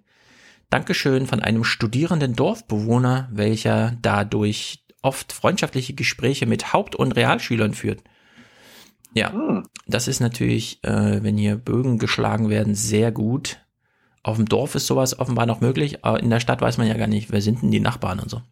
Dankeschön 0.75 1.29
von 1.29 1.39
einem 1.39 1.63
studierenden 1.63 2.35
Dorfbewohner, 2.35 3.29
welcher 3.31 3.97
dadurch 4.03 4.85
oft 5.03 5.33
freundschaftliche 5.33 5.95
Gespräche 5.95 6.47
mit 6.47 6.73
Haupt- 6.73 6.97
und 6.97 7.13
Realschülern 7.13 7.75
führt. 7.75 8.03
Ja, 9.13 9.63
das 9.87 10.09
ist 10.09 10.19
natürlich, 10.19 10.83
äh, 10.83 11.23
wenn 11.23 11.39
hier 11.39 11.55
Bögen 11.55 11.99
geschlagen 11.99 12.51
werden, 12.51 12.75
sehr 12.75 13.13
gut. 13.13 13.61
Auf 14.25 14.35
dem 14.35 14.47
Dorf 14.47 14.75
ist 14.75 14.89
sowas 14.89 15.17
offenbar 15.17 15.47
noch 15.47 15.61
möglich, 15.61 16.05
aber 16.05 16.19
in 16.19 16.29
der 16.29 16.41
Stadt 16.41 16.61
weiß 16.61 16.77
man 16.77 16.89
ja 16.89 16.97
gar 16.97 17.07
nicht, 17.07 17.31
wer 17.31 17.41
sind 17.41 17.63
denn 17.63 17.71
die 17.71 17.79
Nachbarn 17.79 18.19
und 18.19 18.29
so. 18.29 18.43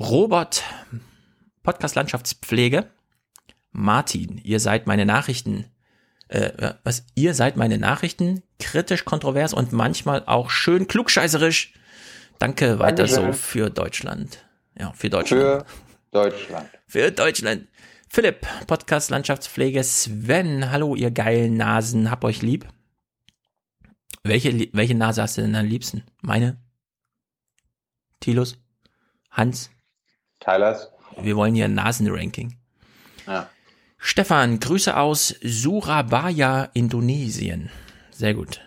Robert, 0.00 0.64
Podcast 1.62 1.94
Landschaftspflege. 1.94 2.90
Martin, 3.70 4.40
ihr 4.42 4.58
seid 4.58 4.88
meine 4.88 5.06
Nachrichten. 5.06 5.66
Äh, 6.32 6.74
was? 6.82 7.04
Ihr 7.14 7.34
seid 7.34 7.56
meine 7.56 7.76
Nachrichten, 7.76 8.42
kritisch, 8.58 9.04
kontrovers 9.04 9.52
und 9.52 9.72
manchmal 9.72 10.24
auch 10.24 10.48
schön 10.48 10.88
klugscheißerisch. 10.88 11.74
Danke 12.38 12.78
weiter 12.78 13.06
so 13.06 13.16
Dankeschön. 13.16 13.42
für 13.42 13.70
Deutschland. 13.70 14.38
Ja, 14.78 14.92
für 14.94 15.10
Deutschland. 15.10 15.42
Für 15.42 15.66
Deutschland. 16.10 16.70
Für 16.86 17.10
Deutschland. 17.12 17.68
Philipp, 18.08 18.46
Podcast 18.66 19.10
Landschaftspflege. 19.10 19.84
Sven, 19.84 20.70
hallo 20.70 20.94
ihr 20.94 21.10
geilen 21.10 21.58
Nasen, 21.58 22.10
hab 22.10 22.24
euch 22.24 22.40
lieb. 22.40 22.66
Welche, 24.24 24.68
welche 24.72 24.94
Nase 24.94 25.20
hast 25.20 25.36
du 25.36 25.42
denn 25.42 25.54
am 25.54 25.66
liebsten? 25.66 26.02
Meine? 26.22 26.56
Tilus? 28.20 28.56
Hans? 29.30 29.70
Tylers. 30.40 30.88
Wir 31.20 31.36
wollen 31.36 31.54
hier 31.54 31.66
ein 31.66 31.74
Nasenranking. 31.74 32.56
Ja. 33.26 33.50
Stefan, 34.04 34.58
Grüße 34.58 34.96
aus 34.96 35.28
Surabaya, 35.42 36.68
Indonesien. 36.74 37.70
Sehr 38.10 38.34
gut. 38.34 38.60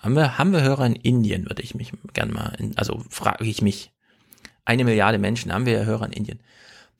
Haben 0.00 0.16
wir, 0.16 0.38
haben 0.38 0.52
wir 0.52 0.62
Hörer 0.62 0.86
in 0.86 0.96
Indien, 0.96 1.44
würde 1.44 1.62
ich 1.62 1.74
mich 1.74 1.92
gern 2.14 2.32
mal, 2.32 2.54
in, 2.58 2.72
also 2.78 2.98
frage 3.10 3.44
ich 3.44 3.60
mich. 3.60 3.92
Eine 4.64 4.84
Milliarde 4.84 5.18
Menschen 5.18 5.52
haben 5.52 5.66
wir 5.66 5.84
Hörer 5.84 6.06
in 6.06 6.12
Indien. 6.12 6.40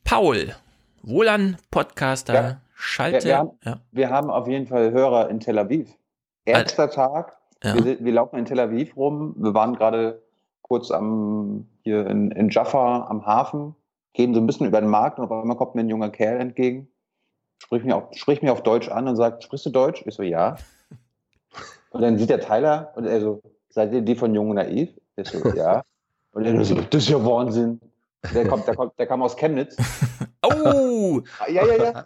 Paul, 0.04 0.54
Wohlan, 1.02 1.56
Podcaster, 1.70 2.34
Ja. 2.34 2.60
Schalte. 2.74 3.24
Wir, 3.24 3.30
wir, 3.30 3.38
haben, 3.38 3.50
ja. 3.64 3.80
wir 3.92 4.10
haben 4.10 4.30
auf 4.30 4.46
jeden 4.46 4.66
Fall 4.66 4.90
Hörer 4.92 5.30
in 5.30 5.40
Tel 5.40 5.58
Aviv. 5.58 5.88
Erster 6.44 6.90
Tag. 6.90 7.38
Ja. 7.64 7.82
Wir, 7.82 7.98
wir 7.98 8.12
laufen 8.12 8.38
in 8.38 8.44
Tel 8.44 8.60
Aviv 8.60 8.94
rum. 8.94 9.34
Wir 9.38 9.54
waren 9.54 9.74
gerade 9.74 10.22
kurz 10.60 10.90
am, 10.90 11.66
hier 11.82 12.06
in, 12.06 12.30
in 12.30 12.50
Jaffa 12.50 13.06
am 13.08 13.24
Hafen, 13.24 13.74
gehen 14.12 14.34
so 14.34 14.40
ein 14.40 14.46
bisschen 14.46 14.66
über 14.66 14.82
den 14.82 14.90
Markt 14.90 15.18
und 15.18 15.24
auf 15.24 15.32
einmal 15.32 15.56
kommt 15.56 15.74
mir 15.74 15.80
ein 15.80 15.88
junger 15.88 16.10
Kerl 16.10 16.38
entgegen, 16.40 16.89
spricht 17.62 17.84
mir 17.84 17.96
auf, 17.96 18.04
spricht 18.14 18.42
mir 18.42 18.52
auf 18.52 18.62
Deutsch 18.62 18.88
an 18.88 19.06
und 19.06 19.16
sagt, 19.16 19.44
sprichst 19.44 19.66
du 19.66 19.70
Deutsch? 19.70 20.02
Ich 20.06 20.14
so, 20.14 20.22
ja. 20.22 20.56
Und 21.90 22.02
dann 22.02 22.18
sieht 22.18 22.30
der 22.30 22.40
Tyler 22.40 22.92
und 22.94 23.04
er 23.04 23.20
so, 23.20 23.42
seid 23.68 23.92
ihr 23.92 24.00
die 24.00 24.14
von 24.14 24.32
Jung 24.32 24.50
und 24.50 24.54
Naiv? 24.54 24.90
Ich 25.16 25.28
so, 25.28 25.38
ja. 25.56 25.82
Und 26.30 26.44
er 26.44 26.64
so, 26.64 26.76
das 26.76 27.02
ist 27.02 27.08
ja 27.08 27.24
Wahnsinn. 27.24 27.80
Der, 28.32 28.46
kommt, 28.46 28.68
der, 28.68 28.76
kommt, 28.76 28.96
der 28.96 29.06
kam 29.06 29.22
aus 29.22 29.36
Chemnitz. 29.36 29.76
Oh! 30.42 31.20
Ja, 31.48 31.66
ja, 31.66 31.76
ja. 31.76 32.04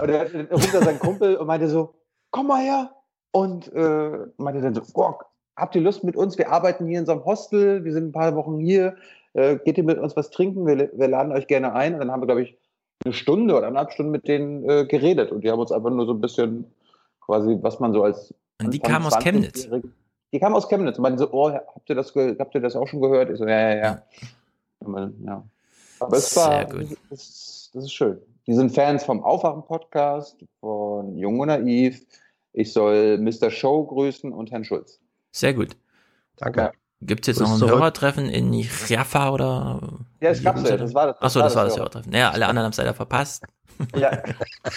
Und 0.00 0.08
er 0.08 0.28
dann 0.28 0.46
ruft 0.46 0.72
er 0.72 0.82
seinen 0.84 1.00
Kumpel 1.00 1.34
und 1.34 1.48
meinte 1.48 1.68
so, 1.68 1.94
komm 2.30 2.46
mal 2.46 2.62
her. 2.62 2.92
Und 3.32 3.72
äh, 3.72 4.26
meinte 4.36 4.60
dann 4.60 4.74
so, 4.74 4.82
oh, 4.94 5.14
habt 5.56 5.74
ihr 5.74 5.80
Lust 5.80 6.04
mit 6.04 6.14
uns? 6.14 6.38
Wir 6.38 6.52
arbeiten 6.52 6.86
hier 6.86 7.00
in 7.00 7.06
so 7.06 7.12
einem 7.12 7.24
Hostel, 7.24 7.84
wir 7.84 7.92
sind 7.92 8.08
ein 8.08 8.12
paar 8.12 8.36
Wochen 8.36 8.60
hier. 8.60 8.94
Äh, 9.32 9.56
geht 9.64 9.78
ihr 9.78 9.84
mit 9.84 9.98
uns 9.98 10.14
was 10.14 10.30
trinken? 10.30 10.64
Wir, 10.64 10.90
wir 10.92 11.08
laden 11.08 11.32
euch 11.32 11.48
gerne 11.48 11.72
ein. 11.72 11.94
Und 11.94 12.00
dann 12.00 12.12
haben 12.12 12.22
wir, 12.22 12.26
glaube 12.26 12.42
ich, 12.42 12.56
eine 13.04 13.14
Stunde 13.14 13.54
oder 13.54 13.66
eineinhalb 13.66 13.92
Stunden 13.92 14.12
mit 14.12 14.26
denen 14.28 14.68
äh, 14.68 14.86
geredet. 14.86 15.32
Und 15.32 15.42
die 15.42 15.50
haben 15.50 15.60
uns 15.60 15.72
einfach 15.72 15.90
nur 15.90 16.06
so 16.06 16.12
ein 16.12 16.20
bisschen 16.20 16.66
quasi, 17.20 17.58
was 17.60 17.80
man 17.80 17.92
so 17.92 18.02
als. 18.02 18.34
Und 18.60 18.72
die 18.72 18.78
kamen 18.78 19.06
aus 19.06 19.18
Chemnitz. 19.18 19.64
20-Jährige 19.64 19.88
Die 20.32 20.38
kamen 20.38 20.54
aus 20.54 20.68
Chemnitz 20.68 20.98
und 20.98 21.02
meinten 21.02 21.18
so, 21.18 21.30
oh, 21.32 21.50
habt 21.50 21.88
ihr 21.88 21.94
das, 21.94 22.14
habt 22.14 22.54
ihr 22.54 22.60
das 22.60 22.76
auch 22.76 22.86
schon 22.86 23.00
gehört? 23.00 23.30
Ich 23.30 23.38
so, 23.38 23.46
ja, 23.46 23.74
ja, 23.74 23.76
ja. 23.76 24.02
Aber, 24.80 25.10
ja. 25.24 25.44
Aber 26.00 26.16
es 26.16 26.36
war, 26.36 26.64
gut. 26.66 26.96
Das, 27.10 27.70
das 27.72 27.84
ist 27.84 27.92
schön. 27.92 28.18
Die 28.46 28.54
sind 28.54 28.74
Fans 28.74 29.04
vom 29.04 29.22
Aufwachen-Podcast, 29.22 30.44
von 30.60 31.16
Jung 31.16 31.38
und 31.38 31.48
Naiv. 31.48 32.04
Ich 32.52 32.72
soll 32.72 33.18
Mr. 33.18 33.50
Show 33.50 33.84
grüßen 33.84 34.32
und 34.32 34.50
Herrn 34.50 34.64
Schulz. 34.64 35.00
Sehr 35.30 35.54
gut. 35.54 35.76
Danke. 36.36 36.72
Gibt 37.04 37.26
es 37.26 37.36
jetzt 37.36 37.40
noch 37.40 37.60
ein. 37.60 37.68
Hörertreffen 37.68 38.28
in 38.28 38.52
Jaffa 38.88 39.30
oder? 39.30 39.80
Ja, 40.20 40.30
das 40.30 40.42
gab's 40.42 40.62
ja, 40.68 40.76
das 40.76 40.94
war 40.94 41.06
das- 41.08 41.16
das 41.18 41.22
Achso, 41.22 41.40
war 41.40 41.44
das 41.46 41.56
war 41.56 41.64
das 41.64 41.76
Hörertreffen. 41.76 42.12
Hörertreffen. 42.12 42.12
Ja, 42.14 42.30
alle 42.30 42.46
anderen 42.46 42.64
haben 42.66 42.70
es 42.72 42.76
leider 42.78 42.94
verpasst. 42.94 43.44
Ja. 43.96 44.22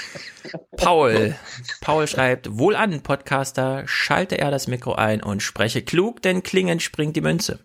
Paul. 0.77 1.36
Paul 1.82 2.08
schreibt, 2.08 2.58
wohlan, 2.58 3.01
Podcaster, 3.01 3.84
schalte 3.86 4.38
er 4.38 4.51
das 4.51 4.67
Mikro 4.67 4.94
ein 4.96 5.22
und 5.22 5.41
spreche 5.44 5.82
klug, 5.82 6.22
denn 6.22 6.44
klingend 6.44 6.82
springt 6.82 7.15
die 7.15 7.22
Münze. 7.22 7.60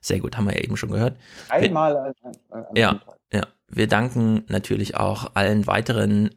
Sehr 0.00 0.20
gut, 0.20 0.36
haben 0.36 0.46
wir 0.46 0.54
ja 0.54 0.60
eben 0.62 0.76
schon 0.76 0.90
gehört. 0.90 1.16
Einmal 1.48 1.96
an, 1.96 2.12
an, 2.22 2.34
an 2.50 2.64
Ja, 2.76 3.00
ja. 3.32 3.42
Wir 3.68 3.86
danken 3.86 4.44
natürlich 4.48 4.96
auch 4.96 5.30
allen 5.34 5.66
weiteren 5.66 6.30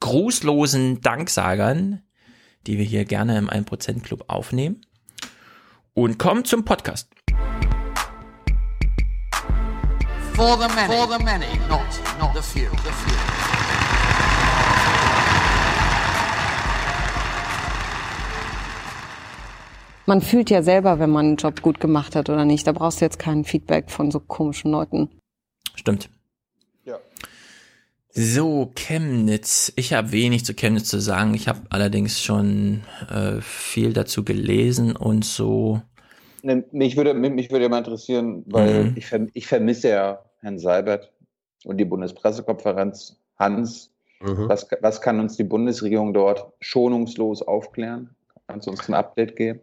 grußlosen 0.00 1.00
Danksagern, 1.02 2.02
die 2.66 2.78
wir 2.78 2.84
hier 2.84 3.04
gerne 3.04 3.36
im 3.38 3.48
1% 3.50 4.02
Club 4.02 4.24
aufnehmen. 4.28 4.80
Und 5.94 6.18
kommen 6.18 6.44
zum 6.44 6.64
Podcast. 6.64 7.08
For 10.34 10.56
the 10.56 10.68
many, 10.74 10.94
for 10.94 11.06
the 11.08 11.24
many, 11.24 11.58
not 11.68 11.80
not 12.18 12.34
the 12.34 12.42
few. 12.42 12.70
The 12.70 12.92
few. 12.92 13.16
Man 20.06 20.20
fühlt 20.22 20.50
ja 20.50 20.62
selber, 20.62 20.98
wenn 20.98 21.10
man 21.10 21.26
einen 21.26 21.36
Job 21.36 21.62
gut 21.62 21.78
gemacht 21.78 22.16
hat 22.16 22.30
oder 22.30 22.44
nicht. 22.44 22.66
Da 22.66 22.72
brauchst 22.72 23.00
du 23.00 23.04
jetzt 23.04 23.18
kein 23.18 23.44
Feedback 23.44 23.90
von 23.90 24.10
so 24.10 24.20
komischen 24.20 24.70
Leuten. 24.70 25.10
Stimmt. 25.74 26.08
So, 28.12 28.72
Chemnitz. 28.74 29.72
Ich 29.76 29.92
habe 29.92 30.10
wenig 30.12 30.44
zu 30.44 30.54
Chemnitz 30.54 30.88
zu 30.88 31.00
sagen. 31.00 31.34
Ich 31.34 31.46
habe 31.48 31.60
allerdings 31.70 32.20
schon 32.20 32.82
äh, 33.08 33.40
viel 33.40 33.92
dazu 33.92 34.24
gelesen 34.24 34.96
und 34.96 35.24
so. 35.24 35.80
Ne, 36.42 36.64
mich 36.72 36.96
würde, 36.96 37.14
mich, 37.14 37.30
mich 37.32 37.50
würde 37.50 37.68
mal 37.68 37.78
interessieren, 37.78 38.44
weil 38.46 38.84
Mhm. 38.84 38.92
ich, 38.96 39.06
verm- 39.06 39.30
ich 39.34 39.46
vermisse 39.46 39.90
ja 39.90 40.18
Herrn 40.40 40.58
Seibert 40.58 41.12
und 41.64 41.76
die 41.78 41.84
Bundespressekonferenz. 41.84 43.16
Hans, 43.38 43.90
Mhm. 44.20 44.48
was, 44.48 44.66
was 44.80 45.00
kann 45.00 45.18
uns 45.20 45.36
die 45.36 45.44
Bundesregierung 45.44 46.12
dort 46.12 46.52
schonungslos 46.60 47.42
aufklären? 47.42 48.10
Kannst 48.48 48.66
du 48.66 48.72
uns 48.72 48.86
ein 48.88 48.94
Update 48.94 49.36
geben? 49.36 49.60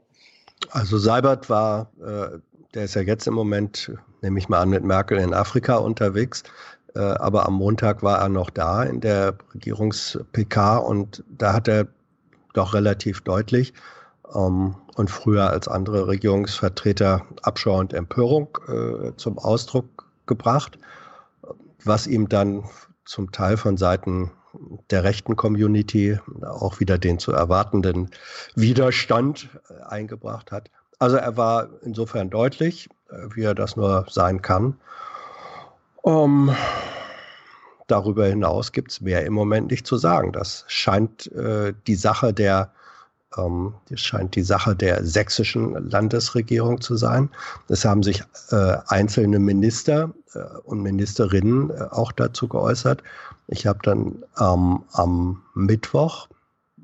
Also 0.71 0.97
Seibert 0.97 1.49
war, 1.49 1.91
äh, 1.99 2.39
der 2.73 2.85
ist 2.85 2.95
ja 2.95 3.01
jetzt 3.01 3.27
im 3.27 3.33
Moment, 3.35 3.91
nehme 4.21 4.39
ich 4.39 4.49
mal 4.49 4.61
an, 4.61 4.69
mit 4.69 4.83
Merkel 4.83 5.19
in 5.19 5.33
Afrika 5.33 5.75
unterwegs. 5.77 6.43
Äh, 6.95 6.99
aber 6.99 7.47
am 7.47 7.55
Montag 7.55 8.03
war 8.03 8.19
er 8.19 8.29
noch 8.29 8.49
da 8.49 8.83
in 8.83 9.01
der 9.01 9.37
Regierungs-PK 9.53 10.77
und 10.77 11.23
da 11.29 11.53
hat 11.53 11.67
er 11.67 11.87
doch 12.53 12.73
relativ 12.73 13.21
deutlich 13.21 13.73
ähm, 14.33 14.75
und 14.95 15.09
früher 15.09 15.49
als 15.49 15.67
andere 15.67 16.07
Regierungsvertreter 16.07 17.25
Abscheu 17.43 17.77
und 17.77 17.93
Empörung 17.93 18.57
äh, 18.67 19.11
zum 19.17 19.37
Ausdruck 19.37 20.07
gebracht, 20.25 20.77
was 21.83 22.07
ihm 22.07 22.29
dann 22.29 22.63
zum 23.05 23.31
Teil 23.31 23.57
von 23.57 23.77
Seiten 23.77 24.31
der 24.89 25.03
rechten 25.03 25.35
Community 25.35 26.19
auch 26.41 26.79
wieder 26.79 26.97
den 26.97 27.19
zu 27.19 27.31
erwartenden 27.31 28.09
Widerstand 28.55 29.49
äh, 29.69 29.83
eingebracht 29.83 30.51
hat. 30.51 30.69
Also 30.99 31.17
er 31.17 31.37
war 31.37 31.69
insofern 31.83 32.29
deutlich, 32.29 32.89
äh, 33.09 33.35
wie 33.35 33.43
er 33.43 33.55
das 33.55 33.75
nur 33.75 34.05
sein 34.09 34.41
kann. 34.41 34.77
Um, 36.07 36.55
darüber 37.87 38.27
hinaus 38.27 38.71
gibt 38.71 38.93
es 38.93 39.01
mehr 39.01 39.25
im 39.25 39.33
Moment 39.33 39.69
nicht 39.71 39.85
zu 39.85 39.97
sagen. 39.97 40.31
Das 40.31 40.63
scheint 40.69 41.29
äh, 41.33 41.73
die 41.85 41.95
Sache 41.95 42.33
der 42.33 42.71
ähm, 43.37 43.73
das 43.89 43.99
scheint 43.99 44.33
die 44.37 44.41
Sache 44.41 44.73
der 44.73 45.03
sächsischen 45.03 45.73
Landesregierung 45.89 46.79
zu 46.79 46.95
sein. 46.95 47.29
Es 47.67 47.83
haben 47.83 48.03
sich 48.03 48.23
äh, 48.51 48.77
einzelne 48.87 49.37
Minister 49.37 50.13
äh, 50.33 50.39
und 50.63 50.81
Ministerinnen 50.81 51.71
äh, 51.71 51.87
auch 51.91 52.13
dazu 52.13 52.47
geäußert. 52.47 53.03
Ich 53.49 53.67
habe 53.67 53.79
dann 53.83 54.23
ähm, 54.39 54.83
am 54.93 55.43
Mittwoch, 55.55 56.29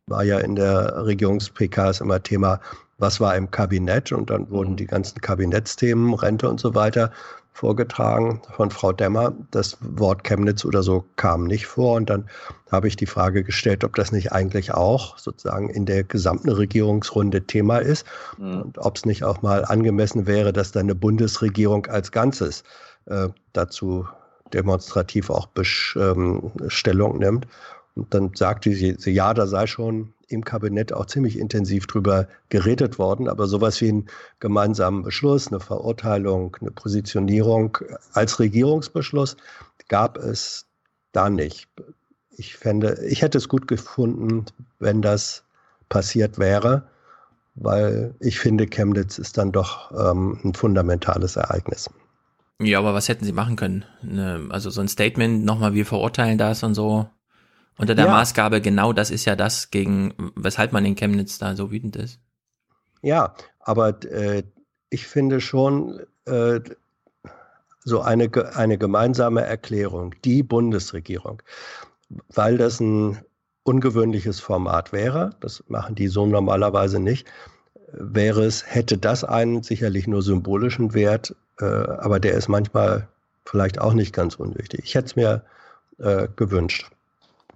war 0.05 0.25
ja 0.25 0.39
in 0.39 0.57
der 0.57 1.05
Regierungs-PK 1.05 1.91
immer 2.01 2.21
Thema, 2.21 2.59
was 2.97 3.21
war 3.21 3.37
im 3.37 3.49
Kabinett 3.49 4.11
und 4.11 4.29
dann 4.29 4.49
wurden 4.49 4.75
die 4.75 4.85
ganzen 4.85 5.21
Kabinettsthemen, 5.21 6.13
Rente 6.13 6.49
und 6.49 6.59
so 6.59 6.75
weiter 6.75 7.09
vorgetragen 7.53 8.41
von 8.55 8.71
Frau 8.71 8.91
Demmer. 8.91 9.33
Das 9.51 9.77
Wort 9.79 10.23
Chemnitz 10.23 10.65
oder 10.65 10.83
so 10.83 11.05
kam 11.15 11.45
nicht 11.45 11.67
vor. 11.67 11.95
Und 11.95 12.09
dann 12.09 12.27
habe 12.71 12.87
ich 12.87 12.95
die 12.95 13.05
Frage 13.05 13.43
gestellt, 13.43 13.83
ob 13.83 13.95
das 13.95 14.11
nicht 14.11 14.31
eigentlich 14.31 14.73
auch 14.73 15.17
sozusagen 15.17 15.69
in 15.69 15.85
der 15.85 16.03
gesamten 16.03 16.49
Regierungsrunde 16.49 17.45
Thema 17.45 17.77
ist 17.77 18.05
und 18.39 18.77
ob 18.79 18.97
es 18.97 19.05
nicht 19.05 19.23
auch 19.23 19.41
mal 19.43 19.63
angemessen 19.63 20.25
wäre, 20.25 20.51
dass 20.51 20.71
dann 20.71 20.83
eine 20.83 20.95
Bundesregierung 20.95 21.85
als 21.85 22.11
Ganzes 22.11 22.63
äh, 23.05 23.29
dazu 23.53 24.07
demonstrativ 24.53 25.29
auch 25.29 25.47
Besch 25.47 25.97
ähm, 25.99 26.51
Stellung 26.67 27.17
nimmt. 27.19 27.47
Und 27.95 28.13
dann 28.13 28.31
sagte 28.33 28.73
sie, 28.73 28.95
ja, 29.11 29.33
da 29.33 29.45
sei 29.45 29.67
schon 29.67 30.13
im 30.27 30.43
Kabinett 30.43 30.93
auch 30.93 31.05
ziemlich 31.05 31.37
intensiv 31.37 31.85
drüber 31.85 32.27
geredet 32.49 32.97
worden, 32.97 33.27
aber 33.27 33.47
sowas 33.47 33.79
wie 33.81 33.89
einen 33.89 34.07
gemeinsamen 34.39 35.03
Beschluss, 35.03 35.47
eine 35.47 35.59
Verurteilung, 35.59 36.57
eine 36.59 36.71
Positionierung 36.71 37.77
als 38.13 38.39
Regierungsbeschluss 38.39 39.37
gab 39.89 40.17
es 40.17 40.65
da 41.11 41.29
nicht. 41.29 41.67
Ich 42.35 42.55
fände, 42.55 42.99
ich 43.07 43.21
hätte 43.21 43.37
es 43.37 43.47
gut 43.47 43.67
gefunden, 43.67 44.45
wenn 44.79 45.03
das 45.03 45.43
passiert 45.89 46.39
wäre, 46.39 46.87
weil 47.53 48.15
ich 48.19 48.39
finde, 48.39 48.65
Chemnitz 48.65 49.19
ist 49.19 49.37
dann 49.37 49.51
doch 49.51 49.91
ähm, 49.91 50.39
ein 50.43 50.55
fundamentales 50.55 51.35
Ereignis. 51.35 51.91
Ja, 52.59 52.79
aber 52.79 52.95
was 52.95 53.09
hätten 53.09 53.25
sie 53.25 53.33
machen 53.33 53.55
können? 53.55 53.85
Ne, 54.01 54.47
also 54.49 54.69
so 54.71 54.81
ein 54.81 54.87
Statement, 54.87 55.45
nochmal, 55.45 55.73
wir 55.73 55.85
verurteilen 55.85 56.39
das 56.39 56.63
und 56.63 56.73
so. 56.73 57.07
Unter 57.77 57.95
der 57.95 58.05
Ja. 58.05 58.11
Maßgabe, 58.11 58.61
genau 58.61 58.93
das 58.93 59.09
ist 59.09 59.25
ja 59.25 59.35
das, 59.35 59.71
gegen 59.71 60.13
weshalb 60.35 60.73
man 60.73 60.85
in 60.85 60.95
Chemnitz 60.95 61.39
da 61.39 61.55
so 61.55 61.71
wütend 61.71 61.95
ist. 61.95 62.19
Ja, 63.01 63.35
aber 63.59 64.03
äh, 64.05 64.43
ich 64.89 65.07
finde 65.07 65.41
schon 65.41 66.01
äh, 66.25 66.59
so 67.83 68.01
eine, 68.01 68.29
eine 68.55 68.77
gemeinsame 68.77 69.41
Erklärung, 69.41 70.15
die 70.23 70.43
Bundesregierung, 70.43 71.41
weil 72.33 72.57
das 72.57 72.79
ein 72.79 73.19
ungewöhnliches 73.63 74.39
Format 74.39 74.93
wäre, 74.93 75.31
das 75.39 75.63
machen 75.67 75.95
die 75.95 76.07
so 76.07 76.25
normalerweise 76.25 76.99
nicht, 76.99 77.27
wäre 77.91 78.43
es, 78.43 78.65
hätte 78.65 78.97
das 78.97 79.23
einen 79.23 79.63
sicherlich 79.63 80.07
nur 80.07 80.21
symbolischen 80.21 80.93
Wert, 80.93 81.35
äh, 81.59 81.65
aber 81.65 82.19
der 82.19 82.33
ist 82.33 82.47
manchmal 82.47 83.07
vielleicht 83.45 83.79
auch 83.79 83.93
nicht 83.93 84.13
ganz 84.13 84.35
unwichtig. 84.35 84.81
Ich 84.83 84.95
hätte 84.95 85.07
es 85.07 85.15
mir 85.15 85.43
äh, 85.99 86.27
gewünscht 86.35 86.89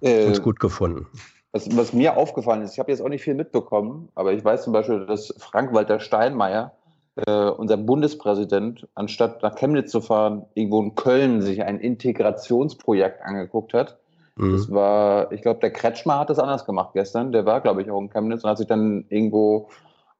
Äh, 0.00 0.26
und 0.26 0.42
gut 0.42 0.60
gefunden. 0.60 1.06
Was, 1.52 1.76
was 1.76 1.92
mir 1.92 2.16
aufgefallen 2.16 2.62
ist, 2.62 2.74
ich 2.74 2.78
habe 2.78 2.90
jetzt 2.90 3.00
auch 3.00 3.08
nicht 3.08 3.22
viel 3.22 3.34
mitbekommen, 3.34 4.10
aber 4.14 4.32
ich 4.32 4.44
weiß 4.44 4.64
zum 4.64 4.72
Beispiel, 4.72 5.06
dass 5.06 5.34
Frank-Walter 5.38 5.98
Steinmeier, 5.98 6.72
äh, 7.16 7.48
unser 7.48 7.78
Bundespräsident, 7.78 8.86
anstatt 8.94 9.42
nach 9.42 9.56
Chemnitz 9.56 9.90
zu 9.90 10.00
fahren, 10.00 10.44
irgendwo 10.54 10.82
in 10.82 10.94
Köln 10.94 11.40
sich 11.40 11.62
ein 11.64 11.80
Integrationsprojekt 11.80 13.22
angeguckt 13.22 13.72
hat. 13.72 13.98
Mhm. 14.36 14.52
Das 14.52 14.70
war, 14.70 15.32
ich 15.32 15.42
glaube, 15.42 15.60
der 15.60 15.72
Kretschmer 15.72 16.18
hat 16.18 16.30
das 16.30 16.38
anders 16.38 16.64
gemacht 16.66 16.90
gestern. 16.92 17.32
Der 17.32 17.46
war, 17.46 17.60
glaube 17.60 17.82
ich, 17.82 17.90
auch 17.90 18.00
in 18.00 18.10
Chemnitz 18.10 18.44
und 18.44 18.50
hat 18.50 18.58
sich 18.58 18.68
dann 18.68 19.06
irgendwo 19.08 19.68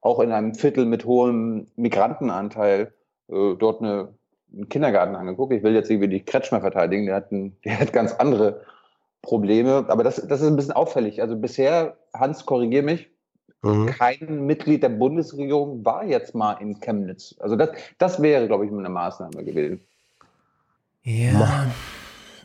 auch 0.01 0.21
in 0.21 0.33
einem 0.33 0.55
Viertel 0.55 0.87
mit 0.87 1.05
hohem 1.05 1.69
Migrantenanteil 1.77 2.93
äh, 3.29 3.55
dort 3.55 3.81
eine, 3.83 4.15
einen 4.53 4.69
Kindergarten 4.69 5.15
angeguckt. 5.15 5.53
Ich 5.53 5.63
will 5.63 5.75
jetzt 5.75 5.91
irgendwie 5.91 6.09
die 6.09 6.25
Kretschmer 6.25 6.61
verteidigen, 6.61 7.07
der 7.07 7.17
hat, 7.17 7.33
ein, 7.33 7.57
der 7.65 7.81
hat 7.81 7.93
ganz 7.93 8.15
andere 8.15 8.63
Probleme. 9.23 9.87
Aber 9.89 10.05
das, 10.05 10.17
das 10.17 10.41
ist 10.41 10.47
ein 10.47 10.57
bisschen 10.57 10.73
auffällig. 10.73 11.21
Also 11.21 11.37
bisher, 11.37 11.99
Hans, 12.15 12.47
korrigier 12.47 12.83
mich, 12.83 13.11
Mhm. 13.63 13.87
kein 13.87 14.47
Mitglied 14.47 14.83
der 14.85 14.89
Bundesregierung 14.89 15.85
war 15.85 16.05
jetzt 16.05 16.35
mal 16.35 16.53
in 16.55 16.79
Chemnitz. 16.81 17.35
Also 17.41 17.57
das, 17.57 17.71
das 17.99 18.23
wäre, 18.23 18.47
glaube 18.47 18.67
ich, 18.67 18.73
eine 18.73 18.89
Maßnahme 18.89 19.45
gewesen. 19.45 19.81
Ja. 21.03 21.67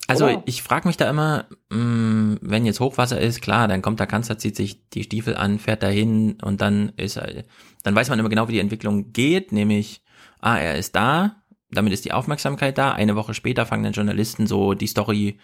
Also 0.08 0.26
Oder? 0.26 0.44
ich 0.46 0.64
frage 0.64 0.88
mich 0.88 0.98
da 0.98 1.10
immer, 1.10 1.46
mh, 1.70 2.38
wenn 2.42 2.66
jetzt 2.66 2.80
Hochwasser 2.80 3.22
ist, 3.22 3.42
klar, 3.42 3.68
dann 3.68 3.82
kommt 3.82 4.00
der 4.00 4.08
Kanzler, 4.08 4.38
zieht 4.38 4.56
sich 4.56 4.90
die 4.90 5.04
Stiefel 5.04 5.36
an, 5.36 5.60
fährt 5.60 5.84
dahin 5.84 6.38
und 6.42 6.62
dann 6.62 6.92
ist 6.98 7.18
er, 7.18 7.44
dann 7.84 7.96
weiß 7.96 8.10
man 8.10 8.20
immer 8.20 8.30
genau, 8.30 8.48
wie 8.48 8.54
die 8.54 8.60
Entwicklung 8.60 9.14
geht, 9.14 9.52
nämlich, 9.52 10.04
ah, 10.40 10.58
er 10.58 10.78
ist 10.78 10.96
da, 10.96 11.43
damit 11.74 11.94
ist 11.94 12.06
die 12.06 12.12
Aufmerksamkeit 12.12 12.78
da. 12.78 12.92
Eine 12.92 13.16
Woche 13.16 13.34
später 13.34 13.66
fangen 13.66 13.84
dann 13.84 13.94
Journalisten 13.94 14.48
so 14.48 14.74
die 14.74 14.88
Story 14.88 15.38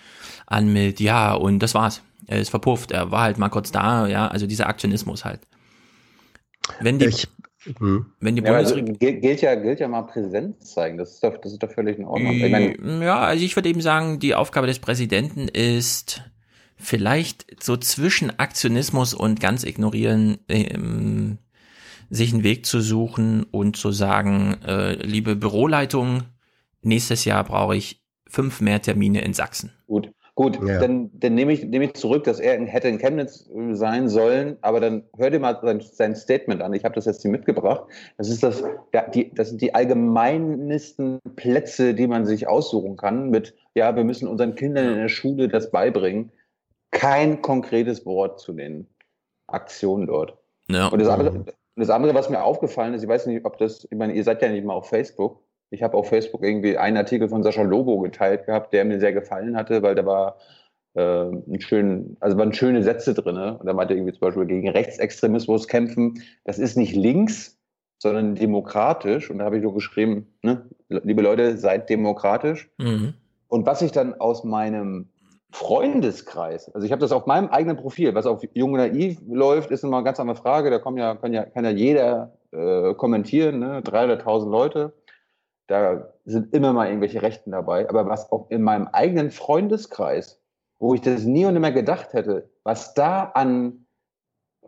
an 0.46 0.72
mit, 0.72 1.00
ja, 1.00 1.34
und 1.34 1.60
das 1.60 1.74
war's. 1.74 2.02
Er 2.28 2.40
ist 2.40 2.50
verpufft, 2.50 2.92
er 2.92 3.12
war 3.12 3.24
halt 3.24 3.38
mal 3.38 3.50
kurz 3.50 3.72
da, 3.72 4.08
ja, 4.08 4.28
also 4.28 4.46
dieser 4.48 4.68
Aktionismus 4.68 5.26
halt. 5.26 5.42
Wenn 6.80 7.00
die, 7.00 7.06
Ich, 7.06 7.28
hm. 7.80 8.06
wenn 8.20 8.36
die 8.36 8.44
Ja, 8.44 8.54
also, 8.54 8.76
Bundesregierung 8.76 9.00
gilt, 9.00 9.22
gilt, 9.22 9.42
ja, 9.42 9.56
gilt 9.56 9.80
ja 9.80 9.88
mal 9.88 10.04
Präsenz 10.04 10.74
zeigen. 10.74 10.98
Das 10.98 11.14
ist 11.14 11.24
doch, 11.24 11.38
das 11.38 11.52
ist 11.52 11.64
doch 11.64 11.72
völlig 11.72 11.98
in 11.98 12.06
Ordnung. 12.06 12.34
Ich 12.34 12.52
meine, 12.52 13.06
Ja, 13.06 13.20
also 13.20 13.44
ich 13.44 13.56
würde 13.56 13.70
eben 13.70 13.82
sagen, 13.82 14.20
die 14.20 14.36
Aufgabe 14.36 14.68
des 14.68 14.80
Präsidenten 14.80 15.48
ist 15.48 16.22
vielleicht 16.78 17.62
so 17.62 17.76
zwischen 17.78 18.40
Aktionismus 18.40 19.14
und 19.14 19.40
ganz 19.40 19.64
ignorieren 19.64 20.40
ähm, 20.48 21.38
sich 22.10 22.34
einen 22.34 22.44
Weg 22.44 22.66
zu 22.66 22.82
suchen 22.82 23.44
und 23.44 23.78
zu 23.78 23.92
sagen, 23.92 24.58
äh, 24.66 24.94
liebe 24.94 25.36
Büroleitung, 25.36 26.24
nächstes 26.82 27.26
Jahr 27.26 27.44
brauche 27.44 27.76
ich 27.76 28.02
fünf 28.28 28.62
mehr 28.62 28.82
Termine 28.82 29.22
in 29.22 29.34
Sachsen. 29.34 29.72
Gut. 29.88 30.12
Gut, 30.40 30.58
ja. 30.66 30.80
dann, 30.80 31.12
dann 31.20 31.36
nehme 31.36 31.52
ich, 31.52 31.66
nehme 31.66 31.84
ich 31.84 31.96
zurück, 31.96 32.24
dass 32.24 32.40
er 32.40 32.66
hätte 32.66 32.88
in 32.88 32.98
Chemnitz 32.98 33.50
sein 33.72 34.08
sollen, 34.08 34.56
aber 34.62 34.80
dann 34.80 35.04
hör 35.18 35.30
dir 35.30 35.40
mal 35.42 35.60
sein, 35.62 35.82
sein 35.82 36.16
Statement 36.16 36.62
an. 36.62 36.72
Ich 36.72 36.86
habe 36.86 36.96
das 36.96 37.04
jetzt 37.04 37.24
hier 37.24 37.32
mitgebracht. 37.32 37.84
Das 38.18 38.30
ist 38.30 38.42
das, 38.42 38.64
ja, 38.94 39.06
die, 39.10 39.34
das 39.34 39.50
sind 39.50 39.62
die 39.62 39.76
allgemeinsten 39.76 41.20
Plätze, 41.36 41.94
die 41.94 42.08
man 42.08 42.26
sich 42.26 42.48
aussuchen 42.48 42.96
kann. 42.96 43.30
Mit, 43.32 43.54
ja, 43.76 43.98
wir 43.98 44.06
müssen 44.06 44.30
unseren 44.30 44.56
Kindern 44.56 44.94
in 44.94 45.00
der 45.00 45.10
Schule 45.10 45.50
das 45.50 45.72
beibringen. 45.72 46.32
Kein 46.92 47.42
konkretes 47.42 48.06
Wort 48.06 48.40
zu 48.40 48.54
den 48.54 48.88
Aktionen 49.48 50.08
dort. 50.08 50.38
Ja. 50.70 50.88
Und 50.88 51.00
das 51.00 51.10
andere, 51.10 51.44
das 51.80 51.90
andere, 51.90 52.14
was 52.14 52.30
mir 52.30 52.44
aufgefallen 52.44 52.94
ist, 52.94 53.04
ich 53.04 53.10
weiß 53.10 53.28
nicht, 53.28 53.46
ob 53.46 53.58
das, 53.58 53.88
ich 53.90 53.98
meine, 53.98 54.14
ihr 54.14 54.24
seid 54.24 54.42
ja 54.42 54.50
nicht 54.50 54.66
mal 54.66 54.74
auf 54.74 54.90
Facebook. 54.90 55.42
Ich 55.72 55.84
habe 55.84 55.96
auf 55.96 56.10
Facebook 56.10 56.44
irgendwie 56.44 56.78
einen 56.78 56.98
Artikel 56.98 57.30
von 57.30 57.44
Sascha 57.44 57.62
Lobo 57.62 58.00
geteilt 58.00 58.46
gehabt, 58.46 58.74
der 58.74 58.86
mir 58.86 59.00
sehr 59.00 59.14
gefallen 59.14 59.56
hatte, 59.56 59.82
weil 59.84 59.96
da 59.96 60.06
war 60.06 60.38
äh, 60.96 61.02
ein 61.02 61.62
schön, 61.62 62.18
also 62.20 62.38
waren 62.38 62.54
schöne 62.54 62.84
Sätze 62.84 63.14
drin. 63.14 63.36
Ne? 63.36 63.58
Und 63.58 63.66
da 63.66 63.74
meinte 63.74 63.94
irgendwie 63.94 64.14
zum 64.14 64.22
Beispiel 64.22 64.46
gegen 64.46 64.70
Rechtsextremismus 64.70 65.68
kämpfen. 65.68 66.24
Das 66.44 66.58
ist 66.58 66.76
nicht 66.76 66.96
links, 66.96 67.60
sondern 68.00 68.36
demokratisch. 68.36 69.30
Und 69.30 69.40
da 69.40 69.46
habe 69.46 69.58
ich 69.58 69.64
nur 69.64 69.74
geschrieben, 69.74 70.28
ne? 70.42 70.68
liebe 70.88 71.22
Leute, 71.22 71.58
seid 71.58 71.90
demokratisch. 71.90 72.70
Mhm. 72.80 73.14
Und 73.48 73.66
was 73.66 73.82
ich 73.82 73.92
dann 73.92 74.16
aus 74.16 74.44
meinem 74.44 75.10
Freundeskreis, 75.52 76.74
also 76.76 76.86
ich 76.86 76.92
habe 76.92 77.02
das 77.02 77.12
auf 77.12 77.26
meinem 77.26 77.50
eigenen 77.50 77.78
Profil, 77.78 78.14
was 78.14 78.28
auf 78.28 78.44
Jung 78.54 78.74
Naiv 78.74 79.20
läuft, 79.28 79.72
ist 79.72 79.84
immer 79.84 79.98
eine 79.98 80.04
ganz 80.04 80.20
andere 80.20 80.38
Frage. 80.38 80.70
Da 80.70 80.78
kommen 80.78 80.98
ja, 80.98 81.16
kann 81.16 81.34
ja, 81.34 81.44
kann 81.44 81.66
ja 81.66 81.72
jeder 81.72 82.34
äh, 82.52 82.94
kommentieren, 82.94 83.60
ne? 83.60 83.82
300.000 83.82 84.50
Leute. 84.50 84.94
Da 85.68 86.10
sind 86.26 86.54
immer 86.54 86.74
mal 86.74 86.88
irgendwelche 86.88 87.22
Rechten 87.22 87.52
dabei. 87.52 87.90
Aber 87.90 88.08
was 88.08 88.32
auch 88.32 88.50
in 88.50 88.62
meinem 88.62 88.88
eigenen 88.88 89.32
Freundeskreis, 89.32 90.40
wo 90.80 90.94
ich 90.94 91.02
das 91.02 91.24
nie 91.24 91.46
und 91.46 91.54
nimmer 91.54 91.72
gedacht 91.72 92.14
hätte, 92.14 92.50
was 92.64 92.94
da 92.94 93.24
an 93.34 93.86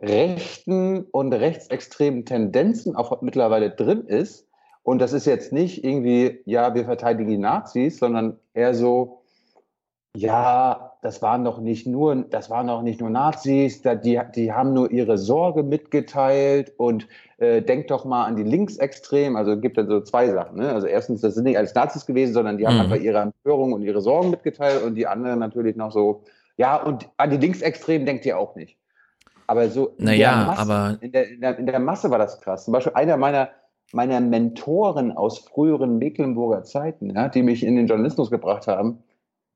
rechten 0.00 1.04
und 1.12 1.32
rechtsextremen 1.32 2.24
Tendenzen 2.24 2.96
auch 2.96 3.22
mittlerweile 3.22 3.70
drin 3.70 4.06
ist. 4.06 4.48
Und 4.82 4.98
das 4.98 5.12
ist 5.12 5.26
jetzt 5.26 5.52
nicht 5.52 5.84
irgendwie, 5.84 6.40
ja, 6.44 6.74
wir 6.74 6.84
verteidigen 6.84 7.30
die 7.30 7.38
Nazis, 7.38 7.98
sondern 7.98 8.38
eher 8.52 8.74
so, 8.74 9.21
ja, 10.14 10.92
das 11.00 11.22
waren 11.22 11.44
doch 11.44 11.58
nicht 11.58 11.86
nur, 11.86 12.14
das 12.14 12.50
waren 12.50 12.66
doch 12.66 12.82
nicht 12.82 13.00
nur 13.00 13.08
Nazis, 13.08 13.80
die, 13.82 14.20
die 14.34 14.52
haben 14.52 14.74
nur 14.74 14.90
ihre 14.90 15.16
Sorge 15.16 15.62
mitgeteilt 15.62 16.72
und 16.76 17.08
äh, 17.38 17.62
denkt 17.62 17.90
doch 17.90 18.04
mal 18.04 18.26
an 18.26 18.36
die 18.36 18.42
Linksextremen. 18.42 19.36
Also 19.36 19.58
gibt 19.58 19.78
es 19.78 19.88
so 19.88 20.02
zwei 20.02 20.30
Sachen. 20.30 20.58
Ne? 20.58 20.70
Also 20.70 20.86
erstens, 20.86 21.22
das 21.22 21.34
sind 21.34 21.44
nicht 21.44 21.56
als 21.56 21.74
Nazis 21.74 22.04
gewesen, 22.04 22.34
sondern 22.34 22.58
die 22.58 22.66
haben 22.66 22.74
mhm. 22.74 22.80
einfach 22.82 22.96
ihre 22.96 23.18
Empörung 23.20 23.72
und 23.72 23.82
ihre 23.82 24.02
Sorgen 24.02 24.30
mitgeteilt 24.30 24.82
und 24.82 24.96
die 24.96 25.06
anderen 25.06 25.38
natürlich 25.38 25.76
noch 25.76 25.92
so, 25.92 26.24
ja, 26.58 26.76
und 26.76 27.08
an 27.16 27.30
die 27.30 27.38
Linksextremen 27.38 28.04
denkt 28.04 28.26
ihr 28.26 28.38
auch 28.38 28.54
nicht. 28.54 28.76
Aber 29.46 29.68
so 29.70 29.94
in, 29.96 30.04
naja, 30.04 30.36
der 30.36 30.46
Masse, 30.46 30.60
aber 30.60 30.98
in, 31.00 31.12
der, 31.12 31.28
in, 31.30 31.40
der, 31.40 31.58
in 31.58 31.66
der 31.66 31.80
Masse 31.80 32.10
war 32.10 32.18
das 32.18 32.40
krass. 32.40 32.66
Zum 32.66 32.72
Beispiel 32.72 32.92
einer 32.94 33.16
meiner, 33.16 33.48
meiner 33.92 34.20
Mentoren 34.20 35.10
aus 35.10 35.38
früheren 35.38 35.98
Mecklenburger 35.98 36.64
Zeiten, 36.64 37.10
ja, 37.14 37.28
die 37.28 37.42
mich 37.42 37.64
in 37.64 37.76
den 37.76 37.86
Journalismus 37.86 38.30
gebracht 38.30 38.66
haben, 38.66 39.02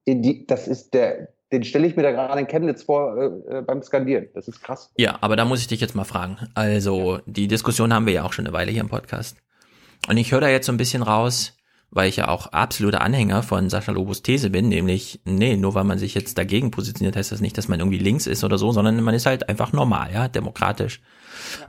die, 0.07 0.47
das 0.47 0.69
ist 0.69 0.95
der, 0.95 1.29
den 1.53 1.65
stelle 1.65 1.87
ich 1.87 1.97
mir 1.97 2.03
da 2.03 2.13
gerade 2.13 2.41
in 2.41 2.47
Chemnitz 2.47 2.83
vor 2.83 3.17
äh, 3.17 3.59
äh, 3.59 3.63
beim 3.63 3.83
Skandieren. 3.83 4.29
Das 4.35 4.49
ist 4.49 4.63
krass. 4.63 4.93
Ja, 4.97 5.19
aber 5.21 5.37
da 5.37 5.45
muss 5.45 5.61
ich 5.61 5.69
dich 5.69 5.81
jetzt 5.81 5.95
mal 5.95 6.05
fragen. 6.05 6.39
Also, 6.55 7.21
die 7.27 7.49
Diskussion 7.49 7.93
haben 7.93 8.07
wir 8.07 8.13
ja 8.13 8.25
auch 8.25 8.33
schon 8.33 8.47
eine 8.47 8.53
Weile 8.53 8.73
hier 8.73 8.81
im 8.81 8.89
Podcast. 8.89 9.37
Und 10.09 10.17
ich 10.17 10.33
höre 10.33 10.41
da 10.41 10.49
jetzt 10.49 10.67
so 10.67 10.73
ein 10.73 10.77
bisschen 10.77 11.03
raus, 11.03 11.57
weil 11.91 12.09
ich 12.09 12.17
ja 12.17 12.29
auch 12.29 12.49
absoluter 12.49 13.01
Anhänger 13.01 13.43
von 13.43 13.71
Sascha 13.71 13.93
Lobos 13.93 14.23
These 14.23 14.51
bin, 14.51 14.69
nämlich, 14.69 15.21
nee, 15.25 15.57
nur 15.57 15.75
weil 15.75 15.85
man 15.85 15.99
sich 15.99 16.15
jetzt 16.15 16.37
dagegen 16.37 16.71
positioniert, 16.71 17.17
heißt 17.17 17.33
das 17.33 17.41
nicht, 17.41 17.57
dass 17.57 17.69
man 17.69 17.79
irgendwie 17.81 17.99
links 17.99 18.27
ist 18.27 18.45
oder 18.45 18.59
so, 18.59 18.73
sondern 18.73 19.03
man 19.03 19.15
ist 19.15 19.27
halt 19.27 19.49
einfach 19.49 19.73
normal, 19.73 20.13
ja, 20.13 20.29
demokratisch 20.29 21.01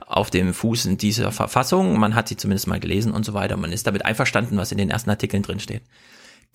auf 0.06 0.30
dem 0.30 0.54
Fuß 0.54 0.86
in 0.86 0.98
dieser 0.98 1.30
Verfassung. 1.30 1.98
Man 1.98 2.14
hat 2.14 2.28
sie 2.28 2.36
zumindest 2.36 2.66
mal 2.66 2.80
gelesen 2.80 3.12
und 3.12 3.24
so 3.24 3.34
weiter. 3.34 3.56
Man 3.56 3.72
ist 3.72 3.86
damit 3.86 4.04
einverstanden, 4.04 4.56
was 4.56 4.72
in 4.72 4.78
den 4.78 4.90
ersten 4.90 5.10
Artikeln 5.10 5.42
drin 5.42 5.60
steht. 5.60 5.82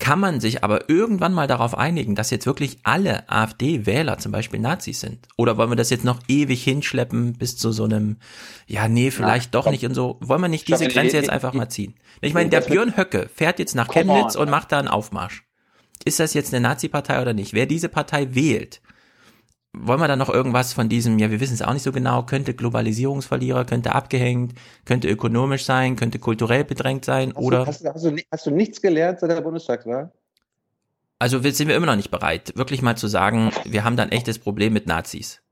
Kann 0.00 0.18
man 0.18 0.40
sich 0.40 0.64
aber 0.64 0.88
irgendwann 0.90 1.32
mal 1.32 1.46
darauf 1.46 1.78
einigen, 1.78 2.16
dass 2.16 2.30
jetzt 2.30 2.46
wirklich 2.46 2.78
alle 2.82 3.28
AfD-Wähler 3.30 4.18
zum 4.18 4.32
Beispiel 4.32 4.58
Nazis 4.58 5.00
sind? 5.00 5.28
Oder 5.36 5.56
wollen 5.56 5.70
wir 5.70 5.76
das 5.76 5.90
jetzt 5.90 6.04
noch 6.04 6.18
ewig 6.26 6.64
hinschleppen 6.64 7.34
bis 7.34 7.56
zu 7.56 7.70
so 7.70 7.84
einem, 7.84 8.16
ja, 8.66 8.88
nee, 8.88 9.12
vielleicht 9.12 9.54
ja, 9.54 9.60
doch 9.60 9.70
nicht 9.70 9.84
und 9.84 9.94
so? 9.94 10.18
Wollen 10.20 10.42
wir 10.42 10.48
nicht 10.48 10.66
diese 10.66 10.88
Grenze 10.88 11.16
jetzt 11.16 11.30
einfach 11.30 11.52
mal 11.52 11.68
ziehen? 11.68 11.94
Ich 12.20 12.34
meine, 12.34 12.50
der 12.50 12.60
Björn 12.60 12.96
Höcke 12.96 13.30
fährt 13.32 13.60
jetzt 13.60 13.76
nach 13.76 13.88
Chemnitz 13.88 14.34
und 14.34 14.50
macht 14.50 14.72
da 14.72 14.80
einen 14.80 14.88
Aufmarsch. 14.88 15.44
Ist 16.04 16.20
das 16.20 16.34
jetzt 16.34 16.52
eine 16.52 16.60
Nazi-Partei 16.60 17.22
oder 17.22 17.32
nicht? 17.32 17.54
Wer 17.54 17.66
diese 17.66 17.88
Partei 17.88 18.34
wählt, 18.34 18.82
wollen 19.76 20.00
wir 20.00 20.08
da 20.08 20.16
noch 20.16 20.28
irgendwas 20.28 20.72
von 20.72 20.88
diesem, 20.88 21.18
ja, 21.18 21.30
wir 21.30 21.40
wissen 21.40 21.54
es 21.54 21.62
auch 21.62 21.72
nicht 21.72 21.82
so 21.82 21.92
genau, 21.92 22.22
könnte 22.22 22.54
Globalisierungsverlierer, 22.54 23.64
könnte 23.64 23.94
abgehängt, 23.94 24.54
könnte 24.84 25.08
ökonomisch 25.08 25.64
sein, 25.64 25.96
könnte 25.96 26.18
kulturell 26.18 26.64
bedrängt 26.64 27.04
sein 27.04 27.32
hast 27.34 27.42
oder. 27.42 27.58
Du, 27.60 27.66
hast, 27.66 27.84
hast, 27.84 28.04
du, 28.04 28.16
hast 28.30 28.46
du 28.46 28.50
nichts 28.50 28.80
gelernt 28.80 29.20
seit 29.20 29.30
der 29.30 29.40
Bundestagswahl? 29.40 30.12
Also 31.18 31.40
sind 31.40 31.68
wir 31.68 31.76
immer 31.76 31.86
noch 31.86 31.96
nicht 31.96 32.10
bereit, 32.10 32.52
wirklich 32.56 32.82
mal 32.82 32.96
zu 32.96 33.06
sagen, 33.06 33.50
wir 33.64 33.84
haben 33.84 33.96
da 33.96 34.02
ein 34.02 34.12
echtes 34.12 34.38
Problem 34.38 34.72
mit 34.72 34.86
Nazis. 34.86 35.43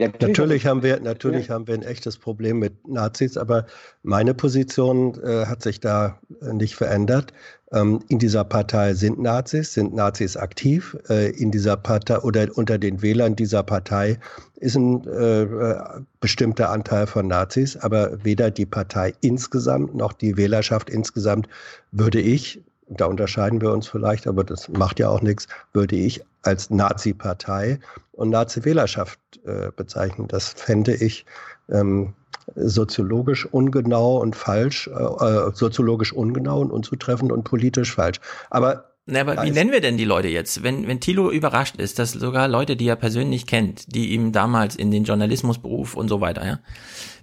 Ja, 0.00 0.08
natürlich 0.18 0.64
haben 0.64 0.82
wir 0.82 0.98
natürlich 0.98 1.48
ja. 1.48 1.54
haben 1.54 1.66
wir 1.66 1.74
ein 1.74 1.82
echtes 1.82 2.16
Problem 2.16 2.58
mit 2.58 2.88
Nazis, 2.88 3.36
aber 3.36 3.66
meine 4.02 4.32
Position 4.32 5.14
äh, 5.22 5.44
hat 5.44 5.62
sich 5.62 5.78
da 5.78 6.18
äh, 6.40 6.54
nicht 6.54 6.74
verändert. 6.74 7.34
Ähm, 7.70 8.00
in 8.08 8.18
dieser 8.18 8.44
Partei 8.44 8.94
sind 8.94 9.20
Nazis, 9.20 9.74
sind 9.74 9.94
Nazis 9.94 10.38
aktiv. 10.38 10.96
Äh, 11.10 11.32
in 11.32 11.50
dieser 11.50 11.76
Partei 11.76 12.18
oder 12.20 12.48
unter 12.54 12.78
den 12.78 13.02
Wählern 13.02 13.36
dieser 13.36 13.62
Partei 13.62 14.18
ist 14.56 14.74
ein 14.74 15.06
äh, 15.06 15.42
äh, 15.42 15.76
bestimmter 16.20 16.70
Anteil 16.70 17.06
von 17.06 17.26
Nazis, 17.26 17.76
aber 17.76 18.24
weder 18.24 18.50
die 18.50 18.64
Partei 18.64 19.12
insgesamt 19.20 19.94
noch 19.94 20.14
die 20.14 20.38
Wählerschaft 20.38 20.88
insgesamt 20.88 21.46
würde 21.92 22.22
ich 22.22 22.62
da 22.90 23.06
unterscheiden 23.06 23.60
wir 23.60 23.72
uns 23.72 23.86
vielleicht, 23.86 24.26
aber 24.26 24.42
das 24.42 24.68
macht 24.68 24.98
ja 24.98 25.08
auch 25.08 25.22
nichts, 25.22 25.46
würde 25.72 25.94
ich 25.94 26.22
als 26.42 26.70
Nazi-Partei 26.70 27.78
und 28.20 28.30
Nazi-Wählerschaft 28.30 29.18
äh, 29.44 29.70
bezeichnen. 29.74 30.28
Das 30.28 30.52
fände 30.52 30.94
ich 30.94 31.24
ähm, 31.70 32.14
soziologisch 32.54 33.46
ungenau 33.46 34.18
und 34.18 34.36
falsch, 34.36 34.88
äh, 34.88 34.92
äh 34.92 35.50
soziologisch 35.54 36.12
ungenau 36.12 36.60
und 36.60 36.70
unzutreffend 36.70 37.32
und 37.32 37.44
politisch 37.44 37.94
falsch. 37.94 38.20
Aber 38.50 38.86
na, 39.06 39.22
aber 39.22 39.42
wie 39.42 39.50
nennen 39.50 39.72
wir 39.72 39.80
denn 39.80 39.96
die 39.96 40.04
Leute 40.04 40.28
jetzt? 40.28 40.62
Wenn, 40.62 40.86
wenn 40.86 41.00
Thilo 41.00 41.32
überrascht 41.32 41.76
ist, 41.76 41.98
dass 41.98 42.12
sogar 42.12 42.46
Leute, 42.46 42.76
die 42.76 42.86
er 42.86 42.96
persönlich 42.96 43.46
kennt, 43.46 43.92
die 43.92 44.10
ihm 44.10 44.30
damals 44.30 44.76
in 44.76 44.92
den 44.92 45.02
Journalismusberuf 45.02 45.96
und 45.96 46.08
so 46.08 46.20
weiter, 46.20 46.46
ja. 46.46 46.58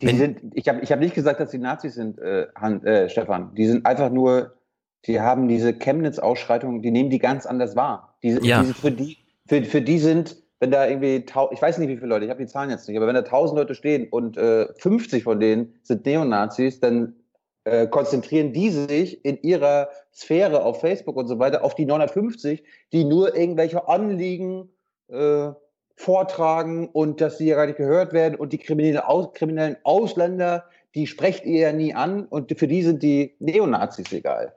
Die 0.01 0.17
sind, 0.17 0.39
ich 0.53 0.67
habe 0.67 0.81
ich 0.81 0.91
hab 0.91 0.99
nicht 0.99 1.15
gesagt, 1.15 1.39
dass 1.39 1.51
die 1.51 1.59
Nazis 1.59 1.93
sind, 1.93 2.19
äh, 2.19 2.47
Han, 2.55 2.83
äh, 2.83 3.09
Stefan. 3.09 3.53
Die 3.55 3.67
sind 3.67 3.85
einfach 3.85 4.09
nur 4.11 4.57
die 5.05 5.21
haben 5.21 5.47
diese 5.47 5.73
Chemnitz-Ausschreitungen, 5.73 6.81
die 6.81 6.91
nehmen 6.91 7.09
die 7.09 7.19
ganz 7.19 7.45
anders 7.45 7.75
wahr. 7.75 8.17
Die, 8.23 8.31
ja. 8.41 8.61
die 8.61 8.73
für, 8.73 8.91
die, 8.91 9.17
für, 9.47 9.63
für 9.63 9.81
die 9.81 9.99
sind, 9.99 10.35
wenn 10.59 10.71
da 10.71 10.87
irgendwie, 10.87 11.23
ich 11.51 11.61
weiß 11.61 11.77
nicht 11.77 11.89
wie 11.89 11.97
viele 11.97 12.07
Leute, 12.07 12.25
ich 12.25 12.31
habe 12.31 12.43
die 12.43 12.49
Zahlen 12.49 12.69
jetzt 12.69 12.87
nicht, 12.87 12.97
aber 12.97 13.07
wenn 13.07 13.15
da 13.15 13.21
tausend 13.21 13.59
Leute 13.59 13.75
stehen 13.75 14.07
und 14.09 14.37
äh, 14.37 14.67
50 14.77 15.23
von 15.23 15.39
denen 15.39 15.79
sind 15.83 16.05
Neonazis, 16.05 16.79
dann 16.79 17.15
äh, 17.63 17.87
konzentrieren 17.87 18.53
die 18.53 18.69
sich 18.69 19.23
in 19.23 19.41
ihrer 19.41 19.89
Sphäre 20.13 20.63
auf 20.63 20.81
Facebook 20.81 21.15
und 21.15 21.27
so 21.27 21.37
weiter 21.37 21.63
auf 21.63 21.75
die 21.75 21.85
950, 21.85 22.63
die 22.91 23.03
nur 23.03 23.35
irgendwelche 23.35 23.87
Anliegen 23.87 24.69
äh, 25.09 25.49
vortragen 25.95 26.87
und 26.89 27.21
dass 27.21 27.37
sie 27.37 27.47
ja 27.47 27.55
gar 27.55 27.65
nicht 27.65 27.77
gehört 27.77 28.13
werden 28.13 28.35
und 28.35 28.53
die 28.53 28.57
kriminellen, 28.57 28.99
Aus, 28.99 29.33
kriminellen 29.33 29.77
Ausländer, 29.83 30.65
die 30.95 31.07
sprecht 31.07 31.45
ihr 31.45 31.59
ja 31.59 31.73
nie 31.73 31.93
an 31.93 32.25
und 32.25 32.57
für 32.57 32.67
die 32.67 32.83
sind 32.83 33.03
die 33.03 33.35
Neonazis 33.39 34.11
egal. 34.11 34.55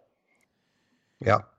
Ja. 1.19 1.50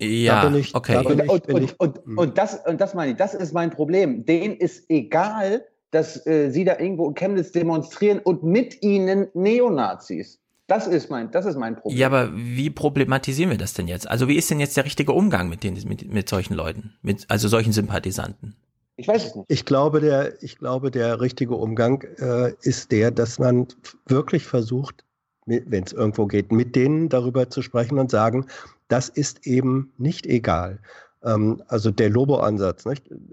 Ja, 0.00 0.42
da 0.42 0.48
bin 0.48 0.60
ich, 0.60 0.74
okay. 0.74 1.02
Bin 1.02 1.18
ich, 1.18 1.28
und, 1.28 1.48
und, 1.48 1.80
und, 1.80 2.06
hm. 2.06 2.18
und, 2.18 2.38
das, 2.38 2.60
und 2.66 2.80
das 2.80 2.94
meine 2.94 3.12
ich, 3.12 3.16
das 3.16 3.34
ist 3.34 3.52
mein 3.52 3.70
Problem. 3.70 4.24
Denen 4.24 4.56
ist 4.56 4.88
egal, 4.88 5.64
dass 5.90 6.24
äh, 6.26 6.50
sie 6.50 6.64
da 6.64 6.78
irgendwo 6.78 7.08
in 7.08 7.14
Chemnitz 7.14 7.52
demonstrieren 7.52 8.20
und 8.20 8.42
mit 8.42 8.82
ihnen 8.82 9.28
Neonazis. 9.34 10.38
Das 10.68 10.86
ist 10.86 11.10
mein, 11.10 11.30
das 11.30 11.46
ist 11.46 11.56
mein 11.56 11.76
Problem. 11.76 11.98
Ja, 11.98 12.08
aber 12.08 12.30
wie 12.34 12.68
problematisieren 12.68 13.50
wir 13.50 13.58
das 13.58 13.72
denn 13.72 13.88
jetzt? 13.88 14.08
Also 14.08 14.28
wie 14.28 14.36
ist 14.36 14.50
denn 14.50 14.60
jetzt 14.60 14.76
der 14.76 14.84
richtige 14.84 15.12
Umgang 15.12 15.48
mit 15.48 15.64
den, 15.64 15.74
mit, 15.88 16.12
mit 16.12 16.28
solchen 16.28 16.54
Leuten, 16.54 16.92
mit 17.02 17.24
also 17.28 17.48
solchen 17.48 17.72
Sympathisanten? 17.72 18.54
Ich 18.96 19.08
weiß 19.08 19.26
es 19.26 19.34
nicht. 19.34 19.46
Ich 19.48 19.64
glaube, 19.64 20.00
der, 20.00 20.42
ich 20.42 20.58
glaube, 20.58 20.90
der 20.90 21.20
richtige 21.20 21.54
Umgang 21.54 22.02
äh, 22.18 22.52
ist 22.60 22.92
der, 22.92 23.10
dass 23.10 23.38
man 23.38 23.66
wirklich 24.06 24.44
versucht, 24.44 25.04
wenn 25.46 25.84
es 25.84 25.94
irgendwo 25.94 26.26
geht, 26.26 26.52
mit 26.52 26.76
denen 26.76 27.08
darüber 27.08 27.48
zu 27.48 27.62
sprechen 27.62 27.98
und 27.98 28.10
sagen, 28.10 28.46
das 28.88 29.08
ist 29.08 29.46
eben 29.46 29.92
nicht 29.98 30.26
egal. 30.26 30.78
Ähm, 31.22 31.62
also 31.68 31.90
der 31.90 32.10
Lobo-Ansatz. 32.10 32.84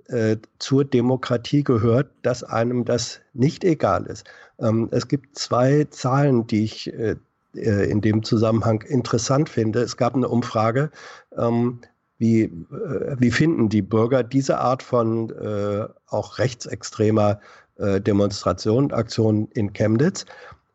Äh, 0.07 0.37
zur 0.59 0.85
Demokratie 0.85 1.63
gehört, 1.63 2.11
dass 2.21 2.43
einem 2.43 2.85
das 2.85 3.21
nicht 3.33 3.63
egal 3.63 4.05
ist. 4.05 4.25
Ähm, 4.59 4.89
es 4.91 5.07
gibt 5.07 5.37
zwei 5.37 5.85
Zahlen, 5.89 6.47
die 6.47 6.63
ich 6.63 6.93
äh, 6.93 7.15
äh 7.55 7.89
in 7.89 8.01
dem 8.01 8.23
Zusammenhang 8.23 8.81
interessant 8.81 9.49
finde. 9.49 9.81
Es 9.81 9.97
gab 9.97 10.15
eine 10.15 10.27
Umfrage, 10.27 10.91
ähm, 11.37 11.79
wie, 12.17 12.43
äh, 12.43 13.15
wie 13.19 13.31
finden 13.31 13.69
die 13.69 13.81
Bürger 13.81 14.23
diese 14.23 14.57
Art 14.57 14.81
von 14.81 15.29
äh, 15.31 15.87
auch 16.07 16.37
rechtsextremer 16.39 17.39
äh, 17.77 17.99
Demonstration, 18.01 18.91
Aktion 18.91 19.47
in 19.53 19.73
Chemnitz? 19.73 20.25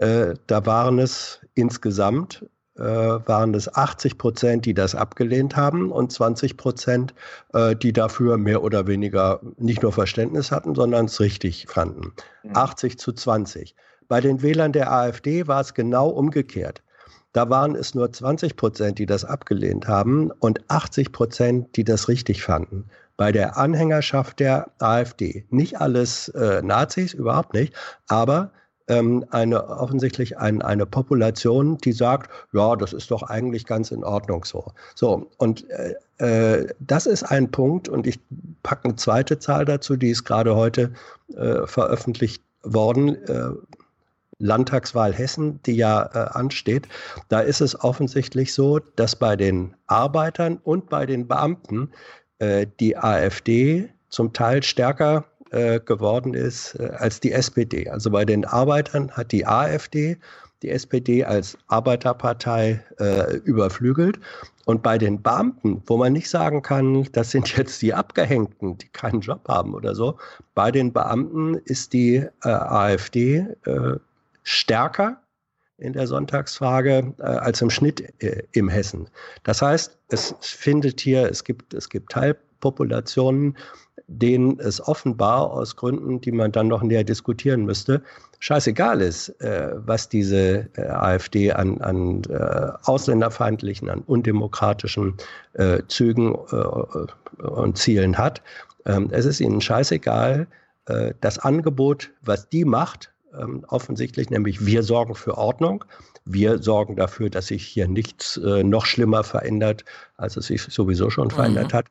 Da 0.03 0.65
waren 0.65 0.99
es 0.99 1.41
insgesamt 1.53 2.47
waren 2.81 3.55
es 3.55 3.75
80 3.75 4.17
Prozent, 4.17 4.65
die 4.65 4.75
das 4.75 4.95
abgelehnt 4.95 5.57
haben 5.57 5.91
und 5.91 6.13
20 6.13 6.57
Prozent, 6.57 7.15
äh, 7.53 7.77
die 7.77 7.93
dafür 7.93 8.39
mehr 8.39 8.63
oder 8.63 8.87
weniger 8.87 9.41
nicht 9.59 9.83
nur 9.83 9.93
Verständnis 9.93 10.51
hatten, 10.51 10.75
sondern 10.75 11.07
es 11.07 11.21
richtig 11.21 11.67
fanden. 11.69 12.13
Mhm. 12.43 12.57
80 12.57 12.99
zu 12.99 13.13
20. 13.13 13.75
Bei 14.09 14.21
den 14.21 14.43
Wählern 14.43 14.73
der 14.73 14.93
AfD 14.93 15.47
war 15.47 15.61
es 15.61 15.75
genau 15.75 16.09
umgekehrt. 16.09 16.83
Da 17.33 17.49
waren 17.49 17.77
es 17.77 17.95
nur 17.95 18.13
20 18.13 18.57
Prozent, 18.57 18.99
die 18.99 19.07
das 19.07 19.25
abgelehnt 19.25 19.87
haben 19.87 20.33
und 20.33 20.69
80 20.69 21.13
Prozent, 21.13 21.77
die 21.77 21.85
das 21.85 22.09
richtig 22.09 22.43
fanden. 22.43 22.87
Bei 23.17 23.31
der 23.31 23.57
Anhängerschaft 23.57 24.41
der 24.41 24.73
AfD. 24.79 25.47
Nicht 25.51 25.81
alles 25.81 26.29
äh, 26.31 26.63
Nazis, 26.63 27.15
überhaupt 27.15 27.55
nicht, 27.55 27.75
aber 28.09 28.53
ähm, 28.91 29.25
eine, 29.31 29.69
offensichtlich 29.69 30.39
ein, 30.39 30.63
eine 30.63 30.85
Population, 30.85 31.79
die 31.79 31.93
sagt, 31.93 32.31
ja, 32.53 32.75
das 32.75 32.93
ist 32.93 33.11
doch 33.11 33.23
eigentlich 33.23 33.65
ganz 33.65 33.93
in 33.93 34.03
Ordnung 34.05 34.45
so. 34.45 34.73
So, 34.95 35.31
und 35.39 35.65
äh, 35.71 35.95
äh, 36.19 36.67
das 36.81 37.07
ist 37.07 37.23
ein 37.23 37.51
Punkt 37.51 37.89
und 37.89 38.07
ich 38.07 38.19
packe 38.65 38.87
eine 38.87 38.97
zweite 38.97 39.39
Zahl 39.39 39.65
dazu, 39.65 39.97
die 39.97 40.11
ist 40.11 40.25
gerade 40.25 40.57
heute 40.57 40.93
äh, 41.37 41.67
veröffentlicht 41.67 42.43
worden. 42.63 43.17
Äh, 43.27 43.51
Landtagswahl 44.43 45.13
Hessen, 45.13 45.61
die 45.67 45.77
ja 45.77 46.03
äh, 46.15 46.31
ansteht, 46.31 46.89
da 47.29 47.41
ist 47.41 47.61
es 47.61 47.79
offensichtlich 47.85 48.55
so, 48.55 48.79
dass 48.97 49.15
bei 49.15 49.37
den 49.37 49.75
Arbeitern 49.87 50.59
und 50.65 50.89
bei 50.89 51.05
den 51.05 51.29
Beamten 51.29 51.91
äh, 52.39 52.67
die 52.81 52.97
AfD 52.97 53.91
zum 54.09 54.33
Teil 54.33 54.63
stärker 54.63 55.27
äh, 55.51 55.81
geworden 55.81 56.35
ist 56.35 56.75
äh, 56.75 56.91
als 56.97 57.21
die 57.21 57.33
SPD. 57.33 57.89
Also 57.89 58.11
bei 58.11 58.25
den 58.25 58.45
Arbeitern 58.45 59.11
hat 59.11 59.33
die 59.33 59.47
AfD 59.47 60.19
die 60.63 60.71
SPD 60.71 61.25
als 61.25 61.57
Arbeiterpartei 61.69 62.85
äh, 62.99 63.37
überflügelt. 63.39 64.21
Und 64.67 64.83
bei 64.83 64.99
den 64.99 65.23
Beamten, 65.23 65.83
wo 65.87 65.97
man 65.97 66.13
nicht 66.13 66.29
sagen 66.29 66.63
kann, 66.63 67.09
das 67.13 67.31
sind 67.31 67.57
jetzt 67.57 67.81
die 67.83 67.95
Abgehängten, 67.95 68.79
die 68.79 68.89
keinen 68.89 69.21
Job 69.21 69.49
haben 69.49 69.75
oder 69.75 69.95
so, 69.95 70.19
bei 70.55 70.71
den 70.71 70.93
Beamten 70.93 71.55
ist 71.65 71.93
die 71.93 72.17
äh, 72.17 72.49
AfD 72.49 73.47
äh, 73.65 73.97
stärker 74.43 75.21
in 75.79 75.95
der 75.95 76.07
Sonntagsfrage 76.07 77.15
äh, 77.19 77.23
als 77.23 77.63
im 77.63 77.71
Schnitt 77.71 78.23
äh, 78.23 78.43
im 78.53 78.69
Hessen. 78.69 79.09
Das 79.45 79.63
heißt, 79.63 79.99
es 80.09 80.35
findet 80.41 81.01
hier, 81.01 81.29
es 81.29 81.43
gibt, 81.43 81.73
es 81.73 81.89
gibt 81.89 82.13
Teilpopulationen, 82.13 83.57
denen 84.07 84.59
es 84.59 84.87
offenbar 84.87 85.51
aus 85.53 85.77
Gründen, 85.77 86.21
die 86.21 86.33
man 86.33 86.53
dann 86.53 86.69
noch 86.69 86.83
näher 86.83 87.05
diskutieren 87.05 87.65
müsste, 87.65 88.03
scheißegal 88.39 89.01
ist, 89.01 89.29
äh, 89.41 89.73
was 89.75 90.09
diese 90.09 90.69
äh, 90.77 90.87
AfD 90.89 91.53
an, 91.53 91.81
an 91.81 92.23
äh, 92.25 92.73
ausländerfeindlichen, 92.85 93.89
an 93.89 94.01
undemokratischen 94.01 95.15
äh, 95.53 95.83
Zügen 95.89 96.35
äh, 96.51 97.47
und 97.47 97.79
Zielen 97.79 98.19
hat. 98.19 98.43
Ähm, 98.87 99.09
es 99.13 99.27
ist 99.27 99.41
ihnen 99.41 99.61
scheißegal, 99.61 100.47
äh, 100.87 101.15
das 101.21 101.39
Angebot, 101.39 102.11
was 102.23 102.49
die 102.49 102.65
macht, 102.65 103.13
ähm, 103.39 103.65
offensichtlich, 103.69 104.31
nämlich 104.31 104.65
wir 104.65 104.83
sorgen 104.83 105.15
für 105.15 105.39
Ordnung. 105.39 105.85
Wir 106.25 106.63
sorgen 106.63 106.97
dafür, 106.97 107.31
dass 107.31 107.47
sich 107.47 107.67
hier 107.67 107.89
nichts 107.89 108.37
noch 108.37 108.85
schlimmer 108.85 109.25
verändert, 109.25 109.87
als 110.19 110.37
es 110.37 110.47
sich 110.47 110.63
sowieso 110.63 111.09
schon 111.09 111.31
verändert 111.31 111.73
mhm. 111.73 111.77
hat 111.79 111.87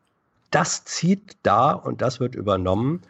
das 0.51 0.83
zieht 0.85 1.37
da 1.43 1.71
und 1.71 2.01
das 2.01 2.19
wird 2.19 2.35
übernommen. 2.35 3.01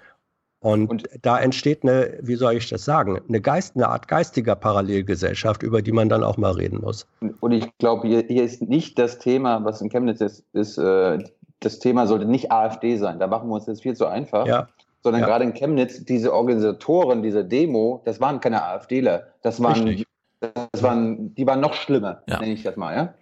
Und, 0.62 0.89
und, 0.89 1.10
da 1.21 1.39
entsteht 1.39 1.84
eine, 1.84 2.17
wie 2.21 2.36
soll 2.36 2.56
ich 2.56 2.67
das 2.67 2.84
sagen, 2.84 3.21
eine, 3.30 3.39
Geist, 3.39 3.78
eine 3.78 3.88
Art 3.88 4.10
geistiger 4.10 4.56
Parallelgesellschaft, 4.56 5.63
über 5.63 5.82
die 5.82 5.93
man 5.93 6.10
dann 6.10 6.21
auch 6.21 6.36
mal 6.36 6.52
reden 6.52 6.82
muss. 6.82 7.08
Und 7.39 7.54
ich 7.54 7.65
glaube, 7.78 8.08
hier, 8.08 8.25
hier, 8.28 8.43
ist 8.43 8.62
nicht 8.62 8.99
das 8.99 9.19
Thema, 9.19 9.63
was 9.63 9.82
in 9.82 9.89
Chemnitz 9.89 10.19
ist, 10.19 10.43
ist 10.52 10.78
äh, 10.78 11.19
das 11.62 11.80
Thema 11.80 12.08
sollte 12.08 12.25
nicht 12.25 12.52
AfD 12.52 12.97
sein. 12.97 13.19
Da 13.19 13.28
machen 13.28 13.47
wir 13.49 13.56
uns 13.56 13.67
jetzt 13.67 13.84
viel 13.84 13.95
zu 13.95 14.06
einfach. 14.06 14.45
Ja. 14.47 14.67
Sondern 15.02 15.21
ja. 15.21 15.28
gerade 15.28 15.45
in 15.45 15.54
Chemnitz, 15.54 16.04
diese 16.04 16.34
Organisatoren 16.34 17.23
dieser 17.23 17.43
Demo, 17.43 18.02
das 18.04 18.19
waren 18.19 18.41
keine 18.41 18.63
AfDler. 18.63 19.28
Das 19.43 19.63
waren, 19.63 20.04
das 20.41 20.84
waren, 20.84 21.34
die 21.36 21.47
waren 21.47 21.62
noch 21.62 21.73
schlimmer, 21.73 22.21
ja. 22.28 22.39
nenne 22.39 22.52
ich 22.52 22.63
das 22.63 22.75
mal, 22.75 22.95
ja? 22.95 23.13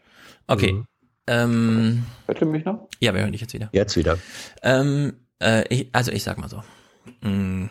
Okay. 0.48 0.74
Mhm. 0.74 0.86
Ähm, 1.28 2.06
Hört 2.26 2.42
ihr 2.42 2.48
mich 2.48 2.66
noch? 2.66 2.88
Ja, 3.00 3.14
wir 3.14 3.22
hören 3.22 3.32
dich 3.32 3.42
jetzt 3.42 3.54
wieder. 3.54 3.70
Jetzt 3.72 3.96
wieder. 3.98 4.18
Ähm, 4.64 5.14
äh, 5.42 5.64
ich, 5.74 5.90
also 5.94 6.12
ich 6.12 6.24
sag 6.24 6.38
mal 6.38 6.50
so. 6.50 6.64
Mm, 7.22 7.70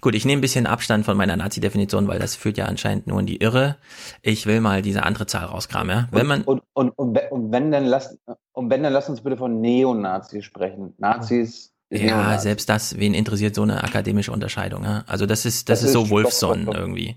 gut, 0.00 0.14
ich 0.14 0.24
nehme 0.24 0.38
ein 0.38 0.42
bisschen 0.42 0.66
Abstand 0.66 1.04
von 1.04 1.16
meiner 1.16 1.36
Nazi-Definition, 1.36 2.06
weil 2.06 2.18
das 2.18 2.36
führt 2.36 2.58
ja 2.58 2.66
anscheinend 2.66 3.06
nur 3.06 3.20
in 3.20 3.26
die 3.26 3.38
Irre. 3.38 3.76
Ich 4.22 4.46
will 4.46 4.60
mal 4.60 4.82
diese 4.82 5.02
andere 5.02 5.26
Zahl 5.26 5.46
rauskramen, 5.46 5.90
ja. 5.90 6.08
Wenn 6.10 6.26
man 6.26 6.42
und, 6.42 6.62
und, 6.74 6.90
und, 6.90 7.18
und 7.30 7.52
wenn 7.52 7.70
dann 7.70 7.86
lasst 7.86 8.18
und 8.52 8.70
wenn 8.70 8.82
dann 8.82 8.92
lasst 8.92 9.08
uns 9.08 9.22
bitte 9.22 9.36
von 9.36 9.60
Neonazis 9.60 10.44
sprechen. 10.44 10.94
Nazis 10.98 11.72
ja, 11.90 12.38
selbst 12.38 12.68
das, 12.68 12.98
wen 12.98 13.14
interessiert 13.14 13.54
so 13.56 13.62
eine 13.62 13.82
akademische 13.82 14.30
Unterscheidung? 14.30 14.84
Ja? 14.84 15.02
Also 15.08 15.26
das 15.26 15.44
ist, 15.44 15.68
das, 15.68 15.80
das 15.80 15.90
ist, 15.90 15.96
ist 15.96 16.08
so 16.08 16.10
Wolfson 16.10 16.68
irgendwie. 16.72 17.16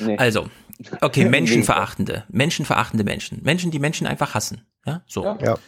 Nee. 0.00 0.16
Also, 0.18 0.48
Okay, 1.00 1.24
menschenverachtende, 1.28 2.24
menschenverachtende 2.28 3.04
Menschen. 3.04 3.42
Menschen, 3.42 3.70
die 3.70 3.78
Menschen 3.78 4.06
einfach 4.06 4.34
hassen. 4.34 4.66
Ja, 4.86 5.02
so. 5.06 5.24
Ja, 5.24 5.58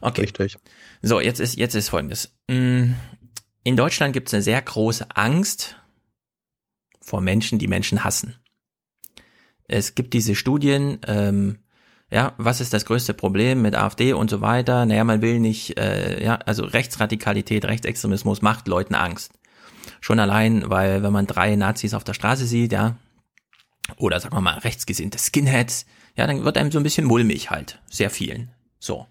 okay. 0.00 0.22
richtig. 0.22 0.56
So, 1.02 1.20
jetzt 1.20 1.40
ist, 1.40 1.56
jetzt 1.56 1.74
ist 1.74 1.88
folgendes. 1.88 2.34
Mm, 2.48 2.92
in 3.62 3.76
Deutschland 3.76 4.12
gibt 4.12 4.28
es 4.28 4.34
eine 4.34 4.42
sehr 4.42 4.60
große 4.60 5.06
Angst 5.14 5.76
vor 7.00 7.20
Menschen, 7.20 7.58
die 7.58 7.68
Menschen 7.68 8.04
hassen. 8.04 8.36
Es 9.68 9.94
gibt 9.94 10.14
diese 10.14 10.34
Studien, 10.34 10.98
ähm, 11.06 11.58
ja, 12.10 12.34
was 12.38 12.60
ist 12.60 12.72
das 12.72 12.84
größte 12.84 13.14
Problem 13.14 13.62
mit 13.62 13.74
AfD 13.74 14.12
und 14.12 14.30
so 14.30 14.40
weiter? 14.40 14.86
Naja, 14.86 15.02
man 15.02 15.22
will 15.22 15.40
nicht, 15.40 15.78
äh, 15.78 16.22
ja, 16.22 16.36
also 16.36 16.64
Rechtsradikalität, 16.64 17.64
Rechtsextremismus 17.64 18.42
macht 18.42 18.68
Leuten 18.68 18.94
Angst. 18.94 19.32
Schon 20.00 20.20
allein, 20.20 20.68
weil 20.70 21.02
wenn 21.02 21.12
man 21.12 21.26
drei 21.26 21.56
Nazis 21.56 21.94
auf 21.94 22.04
der 22.04 22.14
Straße 22.14 22.46
sieht, 22.46 22.72
ja, 22.72 22.96
oder 23.96 24.20
sagen 24.20 24.34
wir 24.34 24.40
mal 24.40 24.58
rechtsgesinnte 24.58 25.18
Skinheads, 25.18 25.86
ja, 26.16 26.26
dann 26.26 26.44
wird 26.44 26.58
einem 26.58 26.72
so 26.72 26.78
ein 26.78 26.82
bisschen 26.82 27.06
mulmig 27.06 27.50
halt, 27.50 27.80
sehr 27.90 28.10
vielen. 28.10 28.50
So. 28.78 29.06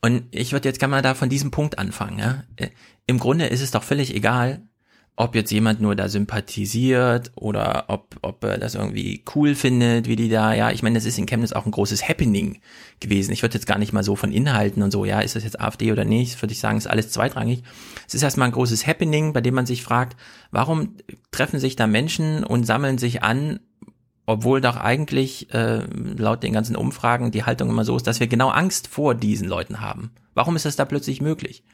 Und 0.00 0.24
ich 0.30 0.52
würde 0.52 0.68
jetzt 0.68 0.78
gerne 0.78 0.92
mal 0.92 1.02
da 1.02 1.14
von 1.14 1.28
diesem 1.28 1.50
Punkt 1.50 1.78
anfangen. 1.78 2.18
Ja? 2.18 2.44
Äh, 2.56 2.70
Im 3.06 3.18
Grunde 3.18 3.46
ist 3.46 3.60
es 3.60 3.70
doch 3.70 3.82
völlig 3.82 4.14
egal, 4.14 4.62
ob 5.14 5.34
jetzt 5.34 5.50
jemand 5.50 5.80
nur 5.80 5.94
da 5.94 6.08
sympathisiert 6.08 7.32
oder 7.34 7.84
ob, 7.88 8.16
ob 8.22 8.42
er 8.44 8.56
das 8.56 8.74
irgendwie 8.74 9.22
cool 9.34 9.54
findet, 9.54 10.08
wie 10.08 10.16
die 10.16 10.30
da, 10.30 10.54
ja, 10.54 10.70
ich 10.70 10.82
meine, 10.82 10.94
das 10.94 11.04
ist 11.04 11.18
in 11.18 11.26
Chemnitz 11.26 11.52
auch 11.52 11.66
ein 11.66 11.70
großes 11.70 12.08
Happening 12.08 12.60
gewesen. 12.98 13.30
Ich 13.32 13.42
würde 13.42 13.54
jetzt 13.54 13.66
gar 13.66 13.78
nicht 13.78 13.92
mal 13.92 14.02
so 14.02 14.16
von 14.16 14.32
Inhalten 14.32 14.82
und 14.82 14.90
so, 14.90 15.04
ja, 15.04 15.20
ist 15.20 15.36
das 15.36 15.44
jetzt 15.44 15.60
AfD 15.60 15.92
oder 15.92 16.06
nicht, 16.06 16.40
würde 16.40 16.52
ich 16.52 16.60
sagen, 16.60 16.78
ist 16.78 16.86
alles 16.86 17.10
zweitrangig. 17.10 17.62
Es 18.08 18.14
ist 18.14 18.22
erstmal 18.22 18.48
ein 18.48 18.54
großes 18.54 18.86
Happening, 18.86 19.34
bei 19.34 19.42
dem 19.42 19.54
man 19.54 19.66
sich 19.66 19.82
fragt, 19.82 20.16
warum 20.50 20.96
treffen 21.30 21.60
sich 21.60 21.76
da 21.76 21.86
Menschen 21.86 22.42
und 22.42 22.64
sammeln 22.64 22.96
sich 22.96 23.22
an, 23.22 23.60
obwohl 24.26 24.60
doch 24.60 24.76
eigentlich 24.76 25.52
äh, 25.52 25.84
laut 26.16 26.42
den 26.42 26.52
ganzen 26.52 26.76
Umfragen 26.76 27.30
die 27.30 27.44
Haltung 27.44 27.68
immer 27.68 27.84
so 27.84 27.96
ist, 27.96 28.06
dass 28.06 28.20
wir 28.20 28.26
genau 28.26 28.50
Angst 28.50 28.88
vor 28.88 29.14
diesen 29.14 29.48
Leuten 29.48 29.80
haben. 29.80 30.12
Warum 30.34 30.56
ist 30.56 30.64
das 30.64 30.76
da 30.76 30.84
plötzlich 30.84 31.20
möglich? 31.20 31.64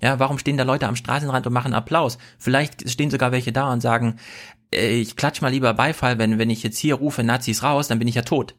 Ja, 0.00 0.18
warum 0.18 0.38
stehen 0.38 0.56
da 0.56 0.64
Leute 0.64 0.88
am 0.88 0.96
Straßenrand 0.96 1.46
und 1.46 1.52
machen 1.52 1.74
Applaus? 1.74 2.16
Vielleicht 2.38 2.88
stehen 2.88 3.10
sogar 3.10 3.32
welche 3.32 3.52
da 3.52 3.70
und 3.72 3.80
sagen, 3.80 4.16
äh, 4.72 5.00
ich 5.00 5.16
klatsch 5.16 5.42
mal 5.42 5.50
lieber 5.50 5.74
Beifall, 5.74 6.18
wenn, 6.18 6.38
wenn 6.38 6.50
ich 6.50 6.62
jetzt 6.62 6.78
hier 6.78 6.94
rufe 6.94 7.22
Nazis 7.22 7.62
raus, 7.62 7.88
dann 7.88 7.98
bin 7.98 8.08
ich 8.08 8.14
ja 8.14 8.22
tot. 8.22 8.54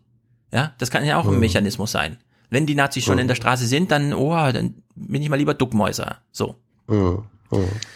Ja, 0.54 0.74
das 0.78 0.92
kann 0.92 1.06
ja 1.06 1.18
auch 1.18 1.26
mhm. 1.26 1.36
ein 1.36 1.40
Mechanismus 1.40 1.92
sein. 1.92 2.18
Wenn 2.50 2.66
die 2.66 2.76
Nazis 2.76 3.06
schon 3.06 3.16
mhm. 3.16 3.22
in 3.22 3.28
der 3.30 3.36
Straße 3.36 3.66
sind, 3.66 3.92
dann, 3.92 4.14
oh, 4.14 4.36
dann 4.52 4.76
bin 4.96 5.22
ich 5.22 5.30
mal 5.30 5.38
lieber 5.38 5.54
Duckmäuser. 5.54 6.18
So. 6.32 6.56
Mhm. 6.88 7.24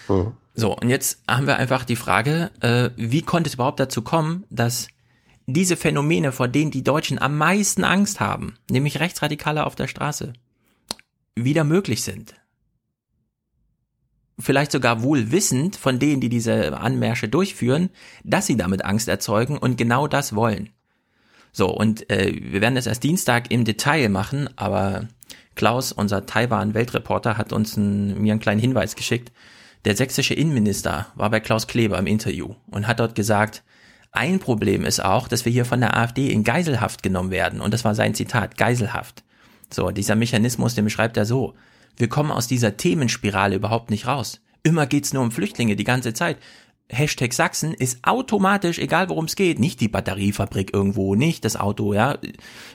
mhm. 0.07 0.31
So, 0.57 0.73
und 0.77 0.89
jetzt 0.89 1.21
haben 1.27 1.47
wir 1.47 1.57
einfach 1.57 1.83
die 1.83 1.97
Frage, 1.97 2.49
äh, 2.61 2.89
wie 2.95 3.21
konnte 3.21 3.49
es 3.49 3.55
überhaupt 3.55 3.79
dazu 3.81 4.01
kommen, 4.01 4.45
dass 4.49 4.87
diese 5.47 5.77
Phänomene, 5.77 6.31
vor 6.31 6.47
denen 6.47 6.71
die 6.71 6.83
Deutschen 6.83 7.19
am 7.19 7.37
meisten 7.37 7.83
Angst 7.83 8.19
haben, 8.19 8.55
nämlich 8.69 8.99
Rechtsradikale 8.99 9.65
auf 9.65 9.75
der 9.75 9.87
Straße, 9.87 10.33
wieder 11.35 11.63
möglich 11.63 12.03
sind. 12.03 12.35
Vielleicht 14.37 14.71
sogar 14.71 15.01
wohl 15.01 15.31
wissend 15.31 15.75
von 15.75 15.99
denen, 15.99 16.19
die 16.19 16.29
diese 16.29 16.77
Anmärsche 16.77 17.29
durchführen, 17.29 17.89
dass 18.23 18.47
sie 18.47 18.57
damit 18.57 18.83
Angst 18.83 19.07
erzeugen 19.07 19.57
und 19.57 19.77
genau 19.77 20.07
das 20.07 20.35
wollen. 20.35 20.71
So, 21.53 21.69
und 21.69 22.09
äh, 22.09 22.33
wir 22.41 22.59
werden 22.59 22.75
das 22.75 22.87
erst 22.87 23.03
Dienstag 23.03 23.49
im 23.49 23.63
Detail 23.63 24.09
machen, 24.09 24.49
aber 24.57 25.07
Klaus, 25.55 25.93
unser 25.93 26.25
Taiwan-Weltreporter, 26.25 27.37
hat 27.37 27.53
uns 27.53 27.77
einen, 27.77 28.21
mir 28.21 28.33
einen 28.33 28.41
kleinen 28.41 28.59
Hinweis 28.59 28.97
geschickt. 28.97 29.31
Der 29.85 29.95
sächsische 29.95 30.33
Innenminister 30.33 31.07
war 31.15 31.29
bei 31.29 31.39
Klaus 31.39 31.67
Kleber 31.67 31.97
im 31.97 32.07
Interview 32.07 32.55
und 32.67 32.87
hat 32.87 32.99
dort 32.99 33.15
gesagt, 33.15 33.63
ein 34.17 34.39
Problem 34.39 34.85
ist 34.85 35.03
auch, 35.03 35.27
dass 35.27 35.45
wir 35.45 35.51
hier 35.51 35.65
von 35.65 35.79
der 35.79 35.97
AfD 35.97 36.31
in 36.31 36.43
Geiselhaft 36.43 37.03
genommen 37.03 37.31
werden. 37.31 37.61
Und 37.61 37.73
das 37.73 37.85
war 37.85 37.95
sein 37.95 38.13
Zitat, 38.13 38.57
Geiselhaft. 38.57 39.23
So, 39.73 39.91
dieser 39.91 40.15
Mechanismus, 40.15 40.75
den 40.75 40.85
beschreibt 40.85 41.17
er 41.17 41.25
so. 41.25 41.53
Wir 41.97 42.09
kommen 42.09 42.31
aus 42.31 42.47
dieser 42.47 42.77
Themenspirale 42.77 43.55
überhaupt 43.55 43.89
nicht 43.89 44.07
raus. 44.07 44.41
Immer 44.63 44.85
geht's 44.85 45.13
nur 45.13 45.23
um 45.23 45.31
Flüchtlinge 45.31 45.75
die 45.75 45.83
ganze 45.83 46.13
Zeit. 46.13 46.37
Hashtag 46.89 47.33
Sachsen 47.33 47.73
ist 47.73 47.99
automatisch, 48.03 48.77
egal 48.77 49.09
worum 49.09 49.25
es 49.25 49.35
geht, 49.35 49.59
nicht 49.59 49.81
die 49.81 49.87
Batteriefabrik 49.87 50.73
irgendwo, 50.73 51.15
nicht 51.15 51.43
das 51.43 51.55
Auto, 51.55 51.93
ja, 51.93 52.17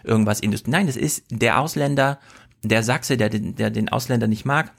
irgendwas 0.02 0.40
Industrie. 0.40 0.70
Nein, 0.70 0.86
das 0.86 0.96
ist 0.96 1.24
der 1.30 1.60
Ausländer, 1.60 2.18
der 2.62 2.82
Sachse, 2.82 3.16
der, 3.16 3.28
der 3.28 3.70
den 3.70 3.88
Ausländer 3.88 4.26
nicht 4.26 4.44
mag. 4.44 4.72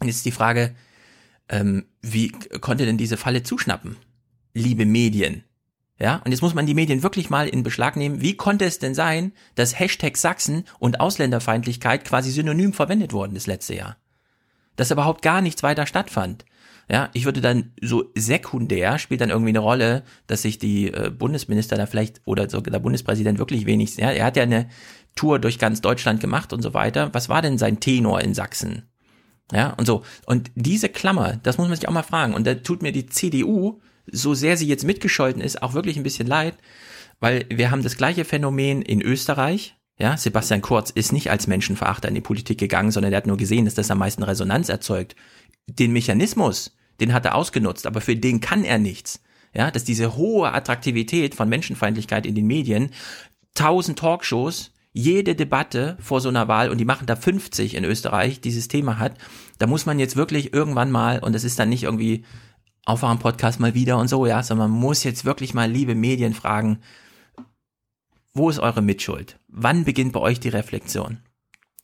Und 0.00 0.06
jetzt 0.06 0.16
ist 0.16 0.26
die 0.26 0.30
Frage, 0.30 0.74
ähm, 1.48 1.86
wie 2.00 2.28
konnte 2.60 2.86
denn 2.86 2.96
diese 2.96 3.16
Falle 3.16 3.42
zuschnappen? 3.42 3.96
Liebe 4.54 4.86
Medien. 4.86 5.44
Ja, 5.98 6.16
und 6.24 6.32
jetzt 6.32 6.42
muss 6.42 6.54
man 6.54 6.66
die 6.66 6.74
Medien 6.74 7.04
wirklich 7.04 7.30
mal 7.30 7.46
in 7.46 7.62
Beschlag 7.62 7.96
nehmen. 7.96 8.20
Wie 8.20 8.36
konnte 8.36 8.64
es 8.64 8.80
denn 8.80 8.94
sein, 8.94 9.32
dass 9.54 9.78
Hashtag 9.78 10.16
Sachsen 10.16 10.64
und 10.80 10.98
Ausländerfeindlichkeit 11.00 12.04
quasi 12.04 12.30
synonym 12.30 12.72
verwendet 12.72 13.12
wurden 13.12 13.34
das 13.34 13.46
letzte 13.46 13.74
Jahr? 13.74 13.96
Dass 14.74 14.90
überhaupt 14.90 15.22
gar 15.22 15.40
nichts 15.40 15.62
weiter 15.62 15.86
stattfand. 15.86 16.44
Ja, 16.90 17.10
ich 17.14 17.24
würde 17.24 17.40
dann 17.40 17.72
so 17.80 18.10
sekundär 18.14 18.98
spielt 18.98 19.20
dann 19.22 19.30
irgendwie 19.30 19.50
eine 19.50 19.60
Rolle, 19.60 20.02
dass 20.26 20.42
sich 20.42 20.58
die 20.58 20.92
äh, 20.92 21.10
Bundesminister 21.10 21.76
da 21.76 21.86
vielleicht 21.86 22.20
oder 22.26 22.50
sogar 22.50 22.72
der 22.72 22.78
Bundespräsident 22.80 23.38
wirklich 23.38 23.64
wenig, 23.64 23.96
ja, 23.96 24.10
er 24.10 24.26
hat 24.26 24.36
ja 24.36 24.42
eine 24.42 24.68
Tour 25.14 25.38
durch 25.38 25.58
ganz 25.58 25.80
Deutschland 25.80 26.20
gemacht 26.20 26.52
und 26.52 26.60
so 26.60 26.74
weiter. 26.74 27.08
Was 27.14 27.28
war 27.28 27.40
denn 27.40 27.56
sein 27.56 27.80
Tenor 27.80 28.20
in 28.20 28.34
Sachsen? 28.34 28.82
Ja, 29.52 29.70
und 29.74 29.86
so. 29.86 30.02
Und 30.26 30.50
diese 30.54 30.88
Klammer, 30.88 31.38
das 31.42 31.56
muss 31.56 31.68
man 31.68 31.76
sich 31.76 31.88
auch 31.88 31.92
mal 31.92 32.02
fragen. 32.02 32.34
Und 32.34 32.46
da 32.46 32.54
tut 32.54 32.82
mir 32.82 32.92
die 32.92 33.06
CDU, 33.06 33.80
so 34.10 34.34
sehr 34.34 34.56
sie 34.56 34.66
jetzt 34.66 34.84
mitgescholten 34.84 35.42
ist, 35.42 35.62
auch 35.62 35.74
wirklich 35.74 35.96
ein 35.96 36.02
bisschen 36.02 36.26
leid, 36.26 36.56
weil 37.20 37.46
wir 37.48 37.70
haben 37.70 37.82
das 37.82 37.96
gleiche 37.96 38.24
Phänomen 38.24 38.82
in 38.82 39.00
Österreich. 39.00 39.76
Ja, 39.98 40.16
Sebastian 40.16 40.60
Kurz 40.60 40.90
ist 40.90 41.12
nicht 41.12 41.30
als 41.30 41.46
Menschenverachter 41.46 42.08
in 42.08 42.14
die 42.14 42.20
Politik 42.20 42.58
gegangen, 42.58 42.90
sondern 42.90 43.12
er 43.12 43.18
hat 43.18 43.26
nur 43.26 43.36
gesehen, 43.36 43.64
dass 43.64 43.74
das 43.74 43.90
am 43.90 43.98
meisten 43.98 44.24
Resonanz 44.24 44.68
erzeugt. 44.68 45.14
Den 45.66 45.92
Mechanismus, 45.92 46.76
den 47.00 47.12
hat 47.12 47.24
er 47.24 47.36
ausgenutzt, 47.36 47.86
aber 47.86 48.00
für 48.00 48.16
den 48.16 48.40
kann 48.40 48.64
er 48.64 48.78
nichts. 48.78 49.22
Ja, 49.54 49.70
dass 49.70 49.84
diese 49.84 50.16
hohe 50.16 50.52
Attraktivität 50.52 51.36
von 51.36 51.48
Menschenfeindlichkeit 51.48 52.26
in 52.26 52.34
den 52.34 52.46
Medien, 52.46 52.90
tausend 53.54 54.00
Talkshows, 54.00 54.72
jede 54.92 55.36
Debatte 55.36 55.96
vor 56.00 56.20
so 56.20 56.28
einer 56.28 56.48
Wahl, 56.48 56.70
und 56.70 56.78
die 56.78 56.84
machen 56.84 57.06
da 57.06 57.14
50 57.14 57.76
in 57.76 57.84
Österreich, 57.84 58.40
dieses 58.40 58.66
Thema 58.66 58.98
hat, 58.98 59.16
da 59.58 59.68
muss 59.68 59.86
man 59.86 60.00
jetzt 60.00 60.16
wirklich 60.16 60.52
irgendwann 60.52 60.90
mal, 60.90 61.20
und 61.20 61.34
das 61.34 61.44
ist 61.44 61.58
dann 61.58 61.68
nicht 61.68 61.84
irgendwie 61.84 62.24
Aufwachen-Podcast 62.86 63.60
mal 63.60 63.74
wieder 63.74 63.98
und 63.98 64.08
so, 64.08 64.26
ja, 64.26 64.42
sondern 64.42 64.70
man 64.70 64.80
muss 64.80 65.04
jetzt 65.04 65.24
wirklich 65.24 65.54
mal, 65.54 65.70
liebe 65.70 65.94
Medien, 65.94 66.34
fragen, 66.34 66.80
wo 68.34 68.50
ist 68.50 68.58
eure 68.58 68.82
Mitschuld? 68.82 69.38
Wann 69.48 69.84
beginnt 69.84 70.12
bei 70.12 70.20
euch 70.20 70.40
die 70.40 70.48
Reflexion? 70.48 71.18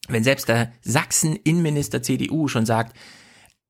Wenn 0.08 0.24
selbst 0.24 0.48
der 0.48 0.72
Sachsen-Innenminister 0.82 2.02
CDU 2.02 2.48
schon 2.48 2.66
sagt, 2.66 2.96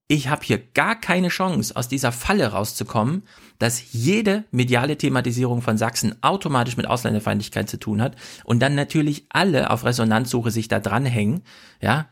ich 0.09 0.29
habe 0.29 0.43
hier 0.43 0.59
gar 0.59 0.99
keine 0.99 1.29
Chance, 1.29 1.77
aus 1.77 1.87
dieser 1.87 2.11
Falle 2.11 2.49
rauszukommen, 2.49 3.23
dass 3.61 3.93
jede 3.93 4.45
mediale 4.51 4.99
Thematisierung 4.99 5.63
von 5.63 5.79
Sachsen 5.79 6.17
automatisch 6.21 6.77
mit 6.77 6.89
Ausländerfeindlichkeit 6.89 7.71
zu 7.71 7.79
tun 7.79 8.03
hat 8.03 8.17
und 8.43 8.59
dann 8.61 8.75
natürlich 8.75 9.27
alle 9.29 9.71
auf 9.71 9.85
Resonanzsuche 9.85 10.51
sich 10.51 10.67
da 10.67 10.81
dranhängen, 10.81 11.43
ja, 11.81 12.09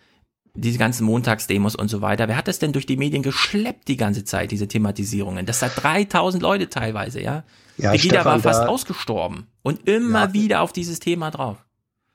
diese 0.61 0.79
ganzen 0.79 1.05
Montagsdemos 1.05 1.75
und 1.75 1.88
so 1.88 2.01
weiter. 2.01 2.29
Wer 2.29 2.37
hat 2.37 2.49
das 2.49 2.59
denn 2.59 2.73
durch 2.73 2.87
die 2.87 2.97
Medien 2.97 3.23
geschleppt 3.23 3.88
die 3.88 3.97
ganze 3.97 4.25
Zeit, 4.25 4.51
diese 4.51 4.68
Thematisierungen? 4.68 5.47
Das 5.47 5.62
hat 5.62 5.73
3000 5.83 6.42
Leute 6.42 6.68
teilweise, 6.68 7.21
ja. 7.21 7.44
ja 7.77 7.92
Pegida 7.92 8.25
war 8.25 8.38
fast 8.40 8.66
ausgestorben 8.66 9.47
und 9.62 9.88
immer 9.88 10.27
ja, 10.27 10.33
wieder 10.33 10.61
auf 10.62 10.73
dieses 10.73 11.01
Thema 11.01 11.31
drauf. 11.31 11.59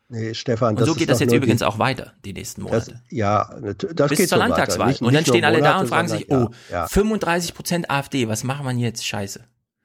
Nee, 0.10 0.34
Stefan, 0.34 0.78
und 0.78 0.86
so 0.86 0.94
geht 0.94 1.10
das 1.10 1.20
jetzt 1.22 1.34
übrigens 1.34 1.60
die, 1.60 1.66
auch 1.66 1.80
weiter, 1.80 2.14
die 2.24 2.34
nächsten 2.34 2.62
Monate. 2.62 2.92
Das, 2.92 3.02
ja, 3.10 3.50
das 3.62 4.10
Bis 4.10 4.20
geht 4.20 4.30
zur 4.30 4.38
so 4.38 4.44
Landtagswahl. 4.44 4.90
Nicht, 4.90 5.02
und 5.02 5.14
dann 5.14 5.26
stehen 5.26 5.44
alle 5.44 5.58
Monate, 5.58 5.74
da 5.74 5.80
und 5.80 5.88
fragen 5.88 6.08
sich, 6.08 6.30
oh, 6.30 6.50
ja. 6.72 6.88
35 6.88 7.56
Prozent 7.56 7.90
AfD, 7.90 8.28
was 8.28 8.44
machen 8.44 8.66
wir 8.66 8.74
jetzt? 8.74 9.08
Scheiße. 9.08 9.40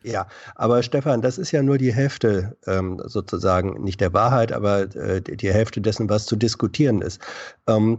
Ja, 0.04 0.28
aber 0.54 0.82
Stefan, 0.82 1.22
das 1.22 1.38
ist 1.38 1.50
ja 1.50 1.62
nur 1.62 1.78
die 1.78 1.92
Hälfte 1.92 2.56
ähm, 2.66 3.00
sozusagen, 3.04 3.82
nicht 3.82 4.00
der 4.00 4.12
Wahrheit, 4.12 4.52
aber 4.52 4.94
äh, 4.94 5.20
die 5.20 5.52
Hälfte 5.52 5.80
dessen, 5.80 6.08
was 6.08 6.26
zu 6.26 6.36
diskutieren 6.36 7.02
ist. 7.02 7.20
Ähm, 7.66 7.98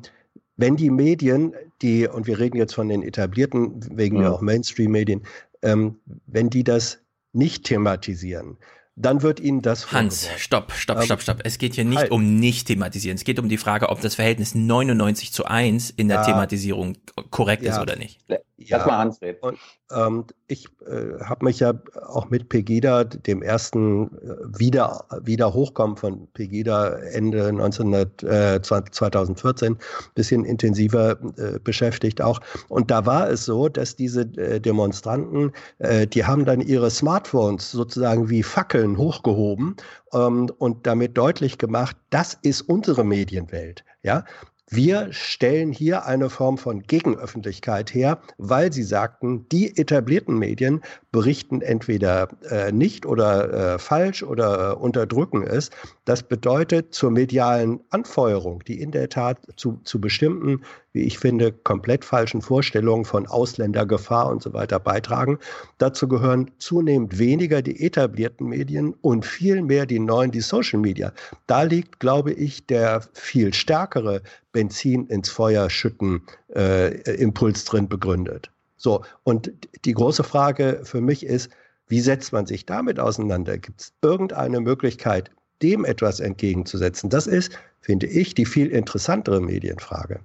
wenn 0.60 0.76
die 0.76 0.90
Medien, 0.90 1.54
die, 1.82 2.06
und 2.06 2.28
wir 2.28 2.38
reden 2.38 2.58
jetzt 2.58 2.76
von 2.76 2.90
den 2.90 3.02
etablierten, 3.02 3.80
wegen 3.98 4.18
ja, 4.18 4.24
ja 4.24 4.32
auch 4.32 4.42
Mainstream-Medien, 4.42 5.24
ähm, 5.62 6.00
wenn 6.28 6.50
die 6.50 6.66
das 6.66 7.00
nicht 7.32 7.64
thematisieren, 7.64 8.58
dann 8.98 9.22
wird 9.22 9.40
Ihnen 9.40 9.62
das 9.62 9.94
Hans, 9.94 10.28
stopp, 10.38 10.74
stopp, 10.74 11.02
stopp, 11.04 11.22
stopp. 11.22 11.40
Es 11.46 11.58
geht 11.58 11.76
hier 11.76 11.86
nicht 11.86 12.00
halt. 12.00 12.12
um 12.12 12.40
nicht 12.40 12.68
thematisieren. 12.68 13.16
Es 13.16 13.24
geht 13.24 13.40
um 13.40 13.48
die 13.48 13.58
Frage, 13.58 13.88
ob 13.88 14.02
das 14.02 14.16
Verhältnis 14.16 14.54
99 14.54 15.32
zu 15.32 15.46
1 15.46 15.92
in 15.92 16.10
der 16.10 16.18
ja. 16.18 16.26
Thematisierung 16.26 16.98
korrekt 17.30 17.64
ja. 17.64 17.76
ist 17.76 17.80
oder 17.80 17.96
nicht. 17.96 18.20
Ja. 18.60 18.78
Lass 18.78 18.88
mal 18.88 18.98
Hans 18.98 19.22
reden. 19.22 19.40
Und, 19.42 19.58
ähm, 19.92 20.26
ich 20.48 20.68
äh, 20.86 21.24
habe 21.24 21.46
mich 21.46 21.60
ja 21.60 21.74
auch 22.08 22.30
mit 22.30 22.50
Pegida, 22.50 23.04
dem 23.04 23.42
ersten 23.42 24.08
äh, 24.08 24.60
wieder, 24.60 25.06
wieder 25.22 25.54
Hochkommen 25.54 25.96
von 25.96 26.28
Pegida 26.34 26.90
Ende 27.14 27.48
1900, 27.48 28.24
äh, 28.24 28.62
2014, 28.62 29.78
bisschen 30.16 30.46
intensiver 30.46 31.12
äh, 31.38 31.60
beschäftigt 31.64 32.22
auch. 32.22 32.40
Und 32.68 32.92
da 32.92 33.06
war 33.06 33.30
es 33.30 33.46
so, 33.46 33.70
dass 33.70 33.96
diese 33.96 34.22
äh, 34.38 34.60
Demonstranten, 34.60 35.54
äh, 35.80 36.06
die 36.08 36.26
haben 36.26 36.46
dann 36.46 36.62
ihre 36.62 36.90
Smartphones 36.90 37.72
sozusagen 37.72 38.30
wie 38.30 38.44
Fackeln 38.44 38.98
hochgehoben 38.98 39.76
ähm, 40.14 40.52
und 40.58 40.86
damit 40.86 41.18
deutlich 41.18 41.58
gemacht, 41.58 41.96
das 42.10 42.38
ist 42.42 42.62
unsere 42.62 43.04
Medienwelt. 43.04 43.84
Ja, 44.02 44.24
wir 44.72 45.12
stellen 45.12 45.72
hier 45.72 46.06
eine 46.06 46.30
Form 46.30 46.58
von 46.58 46.84
Gegenöffentlichkeit 46.84 47.94
her, 47.94 48.22
weil 48.38 48.72
sie 48.72 48.84
sagten, 48.84 49.48
die 49.50 49.78
etablierten 49.78 50.38
Medien 50.38 50.82
berichten 51.12 51.62
entweder 51.62 52.30
äh, 52.50 52.72
nicht 52.72 53.06
oder 53.06 53.74
äh, 53.74 53.80
falsch 53.80 54.22
oder 54.22 54.72
äh, 54.72 54.74
unterdrücken 54.76 55.44
es. 55.44 55.72
Das 56.06 56.22
bedeutet 56.22 56.94
zur 56.94 57.10
medialen 57.12 57.80
Anfeuerung, 57.90 58.64
die 58.68 58.80
in 58.80 58.92
der 58.92 59.10
Tat 59.10 59.40
zu, 59.56 59.80
zu 59.84 60.00
bestimmten, 60.00 60.62
wie 60.94 61.02
ich 61.02 61.18
finde, 61.18 61.52
komplett 61.52 62.06
falschen 62.06 62.42
Vorstellungen 62.42 63.06
von 63.06 63.26
Ausländergefahr 63.26 64.30
und 64.30 64.44
so 64.44 64.54
weiter 64.54 64.80
beitragen. 64.80 65.40
Dazu 65.80 66.08
gehören 66.08 66.52
zunehmend 66.60 67.18
weniger 67.18 67.62
die 67.62 67.84
etablierten 67.84 68.48
Medien 68.48 68.94
und 69.02 69.26
viel 69.26 69.64
mehr 69.64 69.88
die 69.88 70.00
neuen, 70.00 70.32
die 70.32 70.42
Social 70.42 70.80
Media. 70.80 71.12
Da 71.48 71.64
liegt, 71.64 72.00
glaube 72.00 72.34
ich, 72.34 72.68
der 72.68 73.02
viel 73.14 73.54
stärkere 73.54 74.22
Benzin 74.52 75.08
ins 75.08 75.30
Feuer 75.30 75.70
schütten 75.70 76.22
äh, 76.56 77.00
Impuls 77.16 77.66
drin 77.66 77.88
begründet. 77.88 78.52
So, 78.80 79.04
und 79.24 79.52
die 79.84 79.94
große 79.94 80.24
Frage 80.24 80.80
für 80.84 81.02
mich 81.02 81.26
ist, 81.26 81.52
wie 81.88 82.00
setzt 82.00 82.32
man 82.32 82.46
sich 82.46 82.66
damit 82.66 83.00
auseinander? 83.00 83.58
Gibt 83.58 83.82
es 83.82 83.94
irgendeine 84.02 84.62
Möglichkeit, 84.62 85.30
dem 85.62 85.84
etwas 85.84 86.22
entgegenzusetzen? 86.22 87.10
Das 87.10 87.28
ist, 87.28 87.52
finde 87.82 88.08
ich, 88.08 88.36
die 88.36 88.46
viel 88.46 88.68
interessantere 88.68 89.42
Medienfrage. 89.42 90.22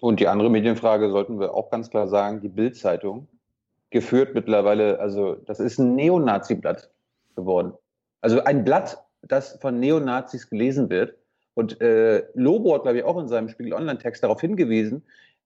Und 0.00 0.20
die 0.20 0.28
andere 0.28 0.48
Medienfrage 0.48 1.10
sollten 1.10 1.38
wir 1.38 1.54
auch 1.54 1.70
ganz 1.70 1.90
klar 1.90 2.08
sagen, 2.08 2.40
die 2.40 2.48
Bild-Zeitung, 2.48 3.28
geführt 3.90 4.34
mittlerweile, 4.34 4.98
also 5.00 5.34
das 5.46 5.60
ist 5.60 5.78
ein 5.78 5.94
Neonazi-Blatt 5.94 6.90
geworden. 7.36 7.72
Also 8.20 8.42
ein 8.44 8.64
Blatt, 8.64 8.98
das 9.22 9.58
von 9.60 9.80
Neonazis 9.80 10.48
gelesen 10.48 10.90
wird. 10.90 11.14
Und 11.54 11.80
äh, 11.80 12.24
Lobo 12.34 12.74
hat, 12.74 12.82
glaube 12.82 12.98
ich, 12.98 13.04
auch 13.04 13.18
in 13.18 13.28
seinem 13.28 13.48
Spiegel 13.48 13.72
Online-Text 13.72 14.22
darauf 14.22 14.40
hingewiesen, 14.40 15.02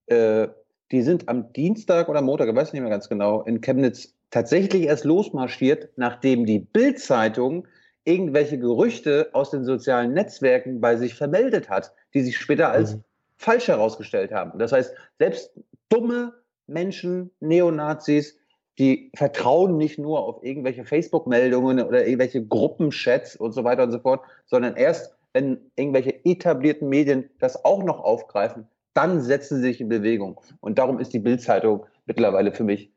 äh, 0.07 0.49
die 0.93 1.03
sind 1.03 1.29
am 1.29 1.53
Dienstag 1.55 2.09
oder 2.09 2.21
Montag, 2.21 2.49
ich 2.49 2.55
weiß 2.55 2.73
nicht 2.73 2.83
mehr 2.83 2.91
ganz 2.91 3.09
genau, 3.09 3.43
in 3.43 3.63
Chemnitz 3.63 4.15
tatsächlich 4.31 4.85
erst 4.85 5.05
losmarschiert, 5.05 5.89
nachdem 5.97 6.45
die 6.45 6.59
Bild-Zeitung 6.59 7.67
irgendwelche 8.05 8.59
Gerüchte 8.59 9.31
aus 9.33 9.51
den 9.51 9.65
sozialen 9.65 10.13
Netzwerken 10.13 10.81
bei 10.81 10.97
sich 10.97 11.15
vermeldet 11.15 11.71
hat, 11.71 11.93
die 12.15 12.21
sich 12.21 12.37
später 12.37 12.71
als 12.71 12.97
mhm. 12.97 13.05
falsch 13.39 13.69
herausgestellt 13.69 14.33
haben. 14.33 14.59
Das 14.59 14.73
heißt, 14.73 14.95
selbst 15.19 15.53
dumme 15.89 16.35
Menschen, 16.67 17.31
Neonazis, 17.41 18.39
die 18.79 19.11
vertrauen 19.15 19.77
nicht 19.77 19.99
nur 19.99 20.21
auf 20.21 20.43
irgendwelche 20.43 20.85
Facebook-Meldungen 20.85 21.81
oder 21.83 22.07
irgendwelche 22.07 22.45
Gruppenchats 22.45 23.37
und 23.37 23.53
so 23.53 23.65
weiter 23.65 23.85
und 23.85 23.93
so 23.93 23.99
fort, 23.99 24.23
sondern 24.47 24.77
erst, 24.77 25.15
wenn 25.33 25.59
irgendwelche 25.77 26.25
etablierten 26.25 26.89
Medien 26.89 27.31
das 27.39 27.65
auch 27.65 27.83
noch 27.83 28.01
aufgreifen, 28.01 28.67
dann 28.95 29.21
setzen 29.21 29.57
sie 29.57 29.69
sich 29.69 29.81
in 29.81 29.89
Bewegung. 29.89 30.41
Und 30.61 30.79
darum 30.79 30.99
ist 30.99 31.13
die 31.13 31.19
Bildzeitung 31.19 31.87
mittlerweile 32.07 32.53
für 32.53 32.65
mich, 32.65 32.93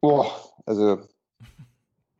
boah, 0.00 0.26
also 0.66 0.98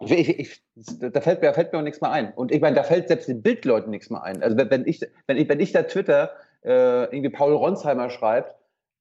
ich, 0.00 0.38
ich, 0.38 0.62
da 1.00 1.20
fällt 1.20 1.42
mir, 1.42 1.52
fällt 1.52 1.72
mir 1.72 1.80
auch 1.80 1.82
nichts 1.84 2.00
mehr 2.00 2.10
ein. 2.10 2.32
Und 2.32 2.52
ich 2.52 2.60
meine, 2.60 2.76
da 2.76 2.82
fällt 2.84 3.08
selbst 3.08 3.28
den 3.28 3.42
Bildleuten 3.42 3.90
nichts 3.90 4.10
mehr 4.10 4.22
ein. 4.22 4.42
Also 4.42 4.56
wenn 4.56 4.86
ich, 4.86 5.00
wenn 5.26 5.36
ich, 5.36 5.48
wenn 5.48 5.60
ich 5.60 5.72
da 5.72 5.82
Twitter, 5.82 6.30
äh, 6.64 7.04
irgendwie 7.04 7.30
Paul 7.30 7.54
Ronsheimer 7.54 8.10
schreibt, 8.10 8.54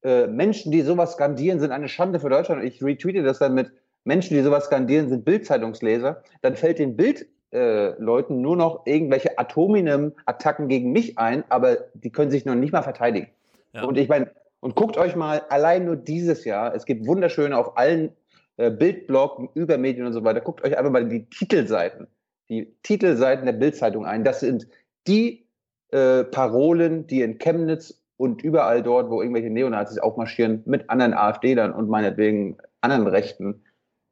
äh, 0.04 0.28
Menschen, 0.28 0.72
die 0.72 0.82
sowas 0.82 1.14
skandieren, 1.14 1.60
sind 1.60 1.72
eine 1.72 1.88
Schande 1.88 2.20
für 2.20 2.30
Deutschland. 2.30 2.62
Und 2.62 2.68
ich 2.68 2.84
retweete 2.84 3.24
das 3.24 3.40
dann 3.40 3.54
mit 3.54 3.72
Menschen, 4.06 4.36
die 4.36 4.42
sowas 4.42 4.66
skandieren, 4.66 5.10
sind 5.10 5.26
Bildzeitungsleser. 5.26 6.24
Dann 6.42 6.56
fällt 6.56 6.80
den 6.80 6.96
Bildleuten 6.96 8.38
äh, 8.38 8.42
nur 8.42 8.56
noch 8.56 8.86
irgendwelche 8.86 9.38
Atominem-Attacken 9.38 10.68
gegen 10.68 10.92
mich 10.92 11.20
ein, 11.20 11.44
aber 11.50 11.78
die 11.94 12.12
können 12.12 12.32
sich 12.32 12.46
noch 12.46 12.56
nicht 12.56 12.74
mal 12.74 12.82
verteidigen. 12.82 13.28
Ja. 13.74 13.84
Und 13.84 13.98
ich 13.98 14.10
meine, 14.10 14.32
und 14.60 14.76
guckt 14.76 14.98
euch 14.98 15.16
mal 15.16 15.44
allein 15.50 15.86
nur 15.86 15.96
dieses 15.96 16.46
Jahr, 16.46 16.74
es 16.74 16.86
gibt 16.86 17.06
wunderschöne 17.06 17.58
auf 17.58 17.78
allen 17.78 18.12
äh, 18.58 18.72
Bildblog, 18.72 19.52
Übermedien 19.56 20.06
und 20.06 20.14
so 20.14 20.24
weiter, 20.24 20.42
guckt 20.42 20.64
euch 20.64 20.78
einfach 20.78 20.92
mal 20.92 21.08
die 21.08 21.30
Titelseiten, 21.30 22.08
die 22.50 22.76
Titelseiten 22.84 23.46
der 23.46 23.54
Bildzeitung 23.54 24.06
ein. 24.06 24.24
Das 24.24 24.40
sind 24.40 24.68
die 25.08 25.48
äh, 25.92 26.24
Parolen, 26.24 27.08
die 27.08 27.22
in 27.22 27.38
Chemnitz 27.38 28.04
und 28.18 28.42
überall 28.42 28.82
dort, 28.82 29.10
wo 29.10 29.22
irgendwelche 29.22 29.50
Neonazis 29.50 30.00
aufmarschieren, 30.00 30.64
mit 30.66 30.90
anderen 30.90 31.14
AfD-Lern 31.14 31.72
und 31.72 31.88
meinetwegen 31.88 32.58
anderen 32.82 33.08
Rechten, 33.08 33.64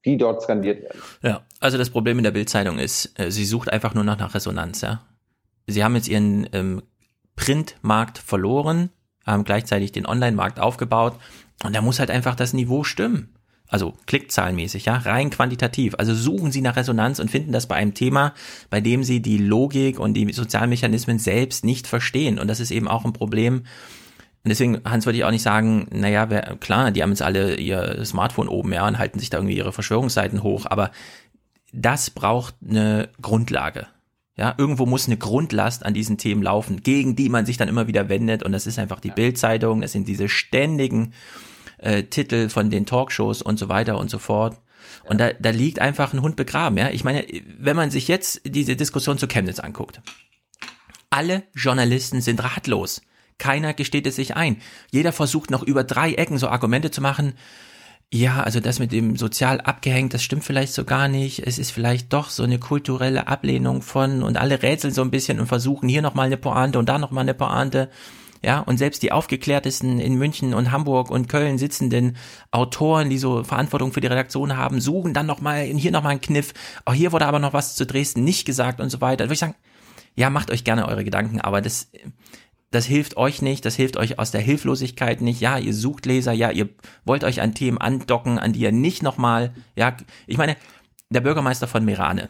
die 0.05 0.17
dort 0.17 0.43
skandiert 0.43 0.83
werden. 0.83 1.01
Ja, 1.23 1.41
also 1.59 1.77
das 1.77 1.89
Problem 1.89 2.19
in 2.19 2.23
der 2.23 2.31
Bildzeitung 2.31 2.77
ist, 2.77 3.19
äh, 3.19 3.31
sie 3.31 3.45
sucht 3.45 3.71
einfach 3.71 3.95
nur 3.95 4.03
noch 4.03 4.19
nach 4.19 4.35
Resonanz, 4.35 4.81
ja. 4.81 5.01
Sie 5.67 5.83
haben 5.83 5.95
jetzt 5.95 6.07
ihren 6.07 6.47
ähm, 6.53 6.83
Printmarkt 7.35 8.19
verloren, 8.19 8.91
haben 9.25 9.43
gleichzeitig 9.43 9.91
den 9.91 10.05
Online-Markt 10.05 10.59
aufgebaut 10.59 11.17
und 11.63 11.75
da 11.75 11.81
muss 11.81 11.99
halt 11.99 12.11
einfach 12.11 12.35
das 12.35 12.53
Niveau 12.53 12.83
stimmen. 12.83 13.29
Also 13.67 13.93
klickzahlenmäßig, 14.05 14.85
ja, 14.85 14.97
rein 14.97 15.31
quantitativ. 15.31 15.95
Also 15.97 16.13
suchen 16.13 16.51
Sie 16.51 16.61
nach 16.61 16.75
Resonanz 16.75 17.17
und 17.19 17.31
finden 17.31 17.51
das 17.51 17.67
bei 17.67 17.75
einem 17.75 17.95
Thema, 17.95 18.33
bei 18.69 18.79
dem 18.79 19.03
Sie 19.03 19.21
die 19.21 19.39
Logik 19.39 19.99
und 19.99 20.13
die 20.13 20.31
Sozialmechanismen 20.31 21.17
selbst 21.17 21.65
nicht 21.65 21.87
verstehen. 21.87 22.37
Und 22.37 22.47
das 22.47 22.59
ist 22.59 22.69
eben 22.69 22.87
auch 22.87 23.05
ein 23.05 23.13
Problem. 23.13 23.63
Und 24.45 24.49
deswegen, 24.49 24.81
Hans, 24.85 25.07
würde 25.07 25.17
ich 25.17 25.23
auch 25.23 25.31
nicht 25.31 25.41
sagen, 25.41 25.87
naja, 25.91 26.29
wer, 26.29 26.57
klar, 26.59 26.91
die 26.91 27.01
haben 27.01 27.09
jetzt 27.09 27.23
alle 27.23 27.55
ihr 27.55 28.05
Smartphone 28.05 28.47
oben, 28.47 28.71
ja, 28.71 28.87
und 28.87 28.99
halten 28.99 29.17
sich 29.17 29.31
da 29.31 29.37
irgendwie 29.39 29.57
ihre 29.57 29.73
Verschwörungsseiten 29.73 30.43
hoch, 30.43 30.67
aber 30.69 30.91
das 31.73 32.11
braucht 32.11 32.53
eine 32.67 33.09
Grundlage. 33.19 33.87
Ja, 34.37 34.53
irgendwo 34.57 34.85
muss 34.85 35.07
eine 35.07 35.17
Grundlast 35.17 35.85
an 35.85 35.93
diesen 35.93 36.17
Themen 36.17 36.43
laufen, 36.43 36.83
gegen 36.83 37.15
die 37.15 37.29
man 37.29 37.45
sich 37.45 37.55
dann 37.55 37.69
immer 37.69 37.87
wieder 37.87 38.09
wendet. 38.09 38.43
Und 38.43 38.51
das 38.51 38.67
ist 38.67 38.77
einfach 38.77 38.99
die 38.99 39.11
Bildzeitung. 39.11 39.81
Das 39.81 39.93
sind 39.93 40.07
diese 40.09 40.27
ständigen 40.27 41.13
äh, 41.77 42.03
Titel 42.03 42.49
von 42.49 42.69
den 42.69 42.85
Talkshows 42.85 43.41
und 43.41 43.57
so 43.57 43.69
weiter 43.69 43.97
und 43.97 44.09
so 44.09 44.19
fort. 44.19 44.59
Und 45.05 45.19
da, 45.19 45.31
da 45.33 45.51
liegt 45.51 45.79
einfach 45.79 46.13
ein 46.13 46.21
Hund 46.21 46.35
begraben. 46.35 46.77
Ja, 46.77 46.89
ich 46.89 47.03
meine, 47.05 47.25
wenn 47.59 47.77
man 47.77 47.91
sich 47.91 48.07
jetzt 48.09 48.41
diese 48.45 48.75
Diskussion 48.75 49.17
zu 49.17 49.27
Chemnitz 49.27 49.59
anguckt, 49.59 50.01
alle 51.09 51.43
Journalisten 51.53 52.19
sind 52.19 52.43
ratlos. 52.43 53.01
Keiner 53.37 53.73
gesteht 53.73 54.07
es 54.07 54.17
sich 54.17 54.35
ein. 54.35 54.57
Jeder 54.91 55.13
versucht 55.13 55.49
noch 55.49 55.63
über 55.63 55.83
drei 55.83 56.13
Ecken 56.13 56.37
so 56.37 56.49
Argumente 56.49 56.91
zu 56.91 57.01
machen 57.01 57.33
ja, 58.13 58.43
also 58.43 58.59
das 58.59 58.79
mit 58.79 58.91
dem 58.91 59.17
sozial 59.17 59.59
abgehängt, 59.61 60.13
das 60.13 60.23
stimmt 60.23 60.43
vielleicht 60.43 60.73
so 60.73 60.85
gar 60.85 61.07
nicht. 61.07 61.45
Es 61.45 61.57
ist 61.57 61.71
vielleicht 61.71 62.13
doch 62.13 62.29
so 62.29 62.43
eine 62.43 62.59
kulturelle 62.59 63.27
Ablehnung 63.27 63.81
von 63.81 64.23
und 64.23 64.37
alle 64.37 64.61
rätseln 64.61 64.93
so 64.93 65.01
ein 65.01 65.11
bisschen 65.11 65.39
und 65.39 65.47
versuchen 65.47 65.89
hier 65.89 66.01
nochmal 66.01 66.27
eine 66.27 66.37
Pointe 66.37 66.79
und 66.79 66.87
da 66.87 66.97
nochmal 66.97 67.23
eine 67.23 67.33
Pointe. 67.33 67.89
Ja, 68.43 68.59
und 68.59 68.77
selbst 68.77 69.01
die 69.01 69.11
aufgeklärtesten 69.11 69.99
in 69.99 70.15
München 70.15 70.53
und 70.53 70.71
Hamburg 70.71 71.09
und 71.09 71.27
Köln 71.27 71.57
sitzenden 71.57 72.15
Autoren, 72.51 73.09
die 73.09 73.17
so 73.17 73.43
Verantwortung 73.43 73.91
für 73.91 74.01
die 74.01 74.07
Redaktion 74.07 74.55
haben, 74.55 74.79
suchen 74.79 75.15
dann 75.15 75.25
nochmal, 75.25 75.63
hier 75.63 75.91
nochmal 75.91 76.11
einen 76.11 76.21
Kniff. 76.21 76.53
Auch 76.85 76.93
hier 76.93 77.11
wurde 77.11 77.25
aber 77.25 77.39
noch 77.39 77.53
was 77.53 77.75
zu 77.75 77.87
Dresden 77.87 78.23
nicht 78.23 78.45
gesagt 78.45 78.79
und 78.79 78.91
so 78.91 79.01
weiter. 79.01 79.23
Da 79.23 79.25
würde 79.25 79.33
ich 79.33 79.39
sagen, 79.39 79.55
ja, 80.15 80.29
macht 80.29 80.51
euch 80.51 80.63
gerne 80.63 80.87
eure 80.87 81.03
Gedanken, 81.03 81.41
aber 81.41 81.61
das, 81.61 81.89
das 82.71 82.85
hilft 82.85 83.17
euch 83.17 83.41
nicht, 83.41 83.65
das 83.65 83.75
hilft 83.75 83.97
euch 83.97 84.19
aus 84.19 84.31
der 84.31 84.41
Hilflosigkeit 84.41 85.21
nicht. 85.21 85.39
Ja, 85.39 85.57
ihr 85.57 85.73
sucht 85.73 86.05
Leser, 86.05 86.33
ja, 86.33 86.51
ihr 86.51 86.69
wollt 87.05 87.23
euch 87.23 87.41
an 87.41 87.53
Themen 87.53 87.77
andocken, 87.77 88.39
an 88.39 88.53
die 88.53 88.61
ihr 88.61 88.71
nicht 88.71 89.03
nochmal, 89.03 89.53
ja, 89.75 89.95
ich 90.27 90.37
meine, 90.37 90.57
der 91.09 91.21
Bürgermeister 91.21 91.67
von 91.67 91.85
Merane, 91.85 92.29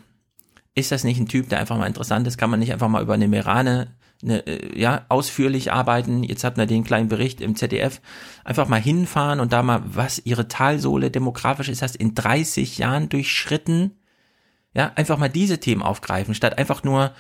ist 0.76 0.92
das 0.92 1.04
nicht 1.04 1.20
ein 1.20 1.28
Typ, 1.28 1.50
der 1.50 1.60
einfach 1.60 1.78
mal 1.78 1.88
interessant 1.88 2.28
ist? 2.28 2.38
Kann 2.38 2.50
man 2.50 2.60
nicht 2.60 2.74
einfach 2.74 2.90
mal 2.90 3.02
über 3.02 3.14
eine 3.14 3.28
Merane 3.28 3.96
eine, 4.24 4.46
äh, 4.48 4.80
ja, 4.80 5.06
ausführlich 5.10 5.72
arbeiten. 5.72 6.24
Jetzt 6.24 6.44
hatten 6.44 6.58
wir 6.58 6.66
den 6.66 6.84
kleinen 6.84 7.10
Bericht 7.10 7.42
im 7.42 7.56
ZDF. 7.56 8.02
Einfach 8.44 8.68
mal 8.68 8.82
hinfahren 8.82 9.40
und 9.40 9.54
da 9.54 9.64
mal, 9.64 9.82
was 9.86 10.22
ihre 10.26 10.48
Talsohle 10.48 11.12
demografisch 11.12 11.70
ist, 11.70 11.82
das 11.82 11.96
in 11.96 12.16
30 12.16 12.78
Jahren 12.78 13.10
durchschritten. 13.10 14.00
Ja, 14.76 14.92
einfach 14.96 15.18
mal 15.18 15.30
diese 15.30 15.60
Themen 15.60 15.82
aufgreifen, 15.82 16.36
statt 16.36 16.58
einfach 16.58 16.84
nur, 16.84 17.14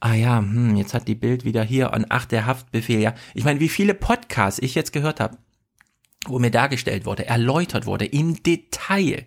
ah 0.00 0.14
ja, 0.14 0.38
hm, 0.38 0.76
jetzt 0.76 0.94
hat 0.94 1.06
die 1.06 1.14
Bild 1.14 1.44
wieder 1.44 1.62
hier 1.62 1.92
und 1.92 2.06
ach, 2.08 2.24
der 2.24 2.46
Haftbefehl, 2.46 3.00
ja. 3.00 3.14
Ich 3.34 3.44
meine, 3.44 3.60
wie 3.60 3.68
viele 3.68 3.92
Podcasts 3.92 4.62
ich 4.62 4.74
jetzt 4.74 4.94
gehört 4.94 5.20
habe, 5.20 5.36
wo 6.26 6.38
mir 6.38 6.50
dargestellt 6.50 7.04
wurde, 7.04 7.26
erläutert 7.26 7.84
wurde, 7.84 8.06
im 8.06 8.42
Detail, 8.42 9.26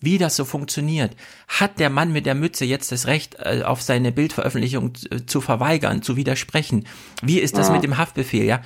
wie 0.00 0.18
das 0.18 0.36
so 0.36 0.44
funktioniert. 0.44 1.16
Hat 1.48 1.80
der 1.80 1.90
Mann 1.90 2.12
mit 2.12 2.26
der 2.26 2.36
Mütze 2.36 2.64
jetzt 2.64 2.92
das 2.92 3.08
Recht, 3.08 3.36
äh, 3.40 3.62
auf 3.64 3.82
seine 3.82 4.12
Bildveröffentlichung 4.12 4.92
äh, 5.10 5.26
zu 5.26 5.40
verweigern, 5.40 6.02
zu 6.02 6.16
widersprechen? 6.16 6.86
Wie 7.22 7.40
ist 7.40 7.58
das 7.58 7.68
ja. 7.68 7.74
mit 7.74 7.82
dem 7.82 7.98
Haftbefehl, 7.98 8.44
ja? 8.44 8.62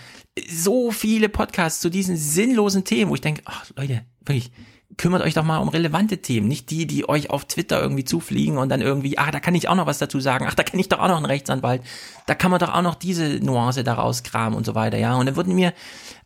So 0.50 0.90
viele 0.90 1.30
Podcasts 1.30 1.80
zu 1.80 1.88
diesen 1.88 2.16
sinnlosen 2.16 2.84
Themen, 2.84 3.10
wo 3.10 3.14
ich 3.14 3.20
denke, 3.22 3.42
ach 3.46 3.64
Leute, 3.76 4.04
wirklich, 4.20 4.52
kümmert 4.96 5.22
euch 5.22 5.34
doch 5.34 5.44
mal 5.44 5.58
um 5.58 5.68
relevante 5.68 6.18
Themen, 6.18 6.46
nicht 6.46 6.70
die, 6.70 6.86
die 6.86 7.08
euch 7.08 7.30
auf 7.30 7.46
Twitter 7.46 7.80
irgendwie 7.80 8.04
zufliegen 8.04 8.58
und 8.58 8.68
dann 8.68 8.80
irgendwie, 8.80 9.18
ah, 9.18 9.30
da 9.30 9.40
kann 9.40 9.54
ich 9.54 9.68
auch 9.68 9.74
noch 9.74 9.86
was 9.86 9.98
dazu 9.98 10.20
sagen, 10.20 10.46
ach, 10.48 10.54
da 10.54 10.62
kenne 10.62 10.80
ich 10.80 10.88
doch 10.88 10.98
auch 10.98 11.08
noch 11.08 11.16
einen 11.16 11.26
Rechtsanwalt, 11.26 11.82
da 12.26 12.34
kann 12.34 12.50
man 12.50 12.60
doch 12.60 12.72
auch 12.72 12.82
noch 12.82 12.94
diese 12.94 13.40
Nuance 13.44 13.82
daraus 13.84 14.22
kramen 14.22 14.56
und 14.56 14.64
so 14.64 14.74
weiter, 14.74 14.98
ja. 14.98 15.16
Und 15.16 15.26
dann 15.26 15.36
wurden 15.36 15.54
mir 15.54 15.72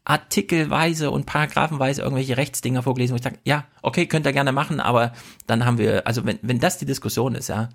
artikelweise 0.04 1.10
und 1.10 1.26
paragraphenweise 1.26 2.02
irgendwelche 2.02 2.36
Rechtsdinger 2.36 2.82
vorgelesen, 2.82 3.14
wo 3.14 3.16
ich 3.16 3.22
sage, 3.22 3.38
ja, 3.44 3.64
okay, 3.82 4.06
könnt 4.06 4.26
ihr 4.26 4.32
gerne 4.32 4.52
machen, 4.52 4.80
aber 4.80 5.12
dann 5.46 5.64
haben 5.64 5.78
wir, 5.78 6.06
also 6.06 6.26
wenn, 6.26 6.38
wenn 6.42 6.60
das 6.60 6.78
die 6.78 6.86
Diskussion 6.86 7.34
ist, 7.34 7.48
ja, 7.48 7.68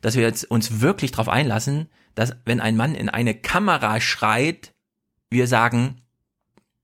dass 0.00 0.14
wir 0.14 0.22
jetzt 0.22 0.44
uns 0.44 0.80
wirklich 0.80 1.10
darauf 1.12 1.28
einlassen, 1.28 1.88
dass 2.14 2.36
wenn 2.44 2.60
ein 2.60 2.76
Mann 2.76 2.94
in 2.94 3.08
eine 3.08 3.34
Kamera 3.34 4.00
schreit, 4.00 4.74
wir 5.30 5.46
sagen, 5.46 6.02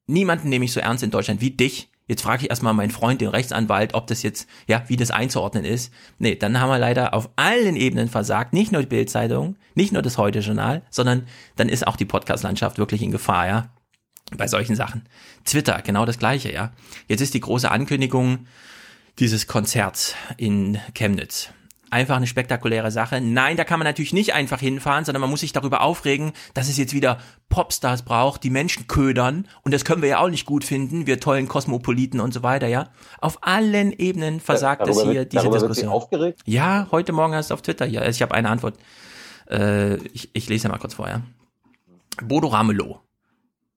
niemanden 0.07 0.49
nehme 0.49 0.65
ich 0.65 0.73
so 0.73 0.81
ernst 0.81 1.05
in 1.05 1.11
Deutschland 1.11 1.41
wie 1.41 1.51
dich, 1.51 1.91
Jetzt 2.07 2.22
frage 2.22 2.42
ich 2.42 2.50
erstmal 2.50 2.74
meinen 2.74 2.90
Freund, 2.90 3.20
den 3.20 3.28
Rechtsanwalt, 3.28 3.94
ob 3.94 4.07
das 4.07 4.22
jetzt, 4.22 4.48
ja, 4.66 4.82
wie 4.88 4.96
das 4.96 5.11
einzuordnen 5.11 5.64
ist. 5.64 5.92
Nee, 6.18 6.34
dann 6.34 6.61
haben 6.61 6.70
wir 6.70 6.78
leider 6.78 7.14
auf 7.14 7.30
allen 7.36 7.76
Ebenen 7.76 8.09
versagt. 8.09 8.53
Nicht 8.53 8.72
nur 8.72 8.82
die 8.82 8.88
Bildzeitung, 8.88 9.57
nicht 9.74 9.92
nur 9.92 10.03
das 10.03 10.18
Heute-Journal, 10.18 10.82
sondern 10.90 11.26
dann 11.57 11.68
ist 11.68 11.86
auch 11.86 11.96
die 11.96 12.05
Podcast-Landschaft 12.05 12.78
wirklich 12.78 13.03
in 13.03 13.12
Gefahr, 13.12 13.46
ja. 13.46 13.70
Bei 14.36 14.48
solchen 14.48 14.76
Sachen. 14.76 15.05
Twitter, 15.44 15.80
genau 15.82 16.07
das 16.07 16.18
gleiche, 16.18 16.53
ja. 16.53 16.72
Jetzt 17.07 17.20
ist 17.20 17.34
die 17.34 17.40
große 17.40 17.70
Ankündigung 17.70 18.46
dieses 19.18 19.46
Konzerts 19.46 20.14
in 20.38 20.78
Chemnitz 20.94 21.50
einfach 21.93 22.16
eine 22.16 22.26
spektakuläre 22.26 22.90
Sache. 22.90 23.20
Nein, 23.20 23.57
da 23.57 23.64
kann 23.64 23.78
man 23.78 23.86
natürlich 23.86 24.12
nicht 24.12 24.32
einfach 24.34 24.61
hinfahren, 24.61 25.05
sondern 25.05 25.20
man 25.20 25.30
muss 25.30 25.40
sich 25.40 25.53
darüber 25.53 25.82
aufregen, 25.82 26.32
dass 26.55 26.68
es 26.68 26.78
jetzt 26.78 26.95
wieder 26.95 27.18
Popstars 27.49 28.03
braucht, 28.03 28.43
die 28.45 28.51
Menschen 28.51 28.86
ködern. 28.86 29.47
Und 29.62 29.74
das 29.74 29.84
können 29.84 30.01
wir 30.01 30.09
ja 30.09 30.18
auch 30.18 30.30
nicht 30.30 30.47
gut 30.47 30.64
finden, 30.64 31.07
wir 31.07 31.20
tollen 31.20 31.49
Kosmopoliten 31.49 32.20
und 32.20 32.32
so 32.32 32.43
weiter, 32.43 32.66
ja. 32.66 32.88
Auf 33.20 33.38
allen 33.43 33.93
Ebenen 33.93 34.40
versagt 34.40 34.88
es 34.88 35.03
hier 35.03 35.12
wird, 35.12 35.32
diese 35.32 35.51
Diskussion. 35.51 35.90
aufgeregt? 35.90 36.40
Ja, 36.47 36.88
heute 36.90 37.12
Morgen 37.12 37.34
hast 37.34 37.51
du 37.51 37.55
auf 37.55 37.62
Twitter, 37.62 37.86
ja. 37.86 38.01
Also 38.01 38.16
ich 38.16 38.22
habe 38.22 38.34
eine 38.34 38.49
Antwort. 38.49 38.78
Äh, 39.51 39.97
ich, 40.09 40.30
ich 40.32 40.49
lese 40.49 40.64
ja 40.64 40.70
mal 40.70 40.78
kurz 40.78 40.95
vorher. 40.95 41.22
Bodo 42.22 42.49
Ramelow 42.49 43.01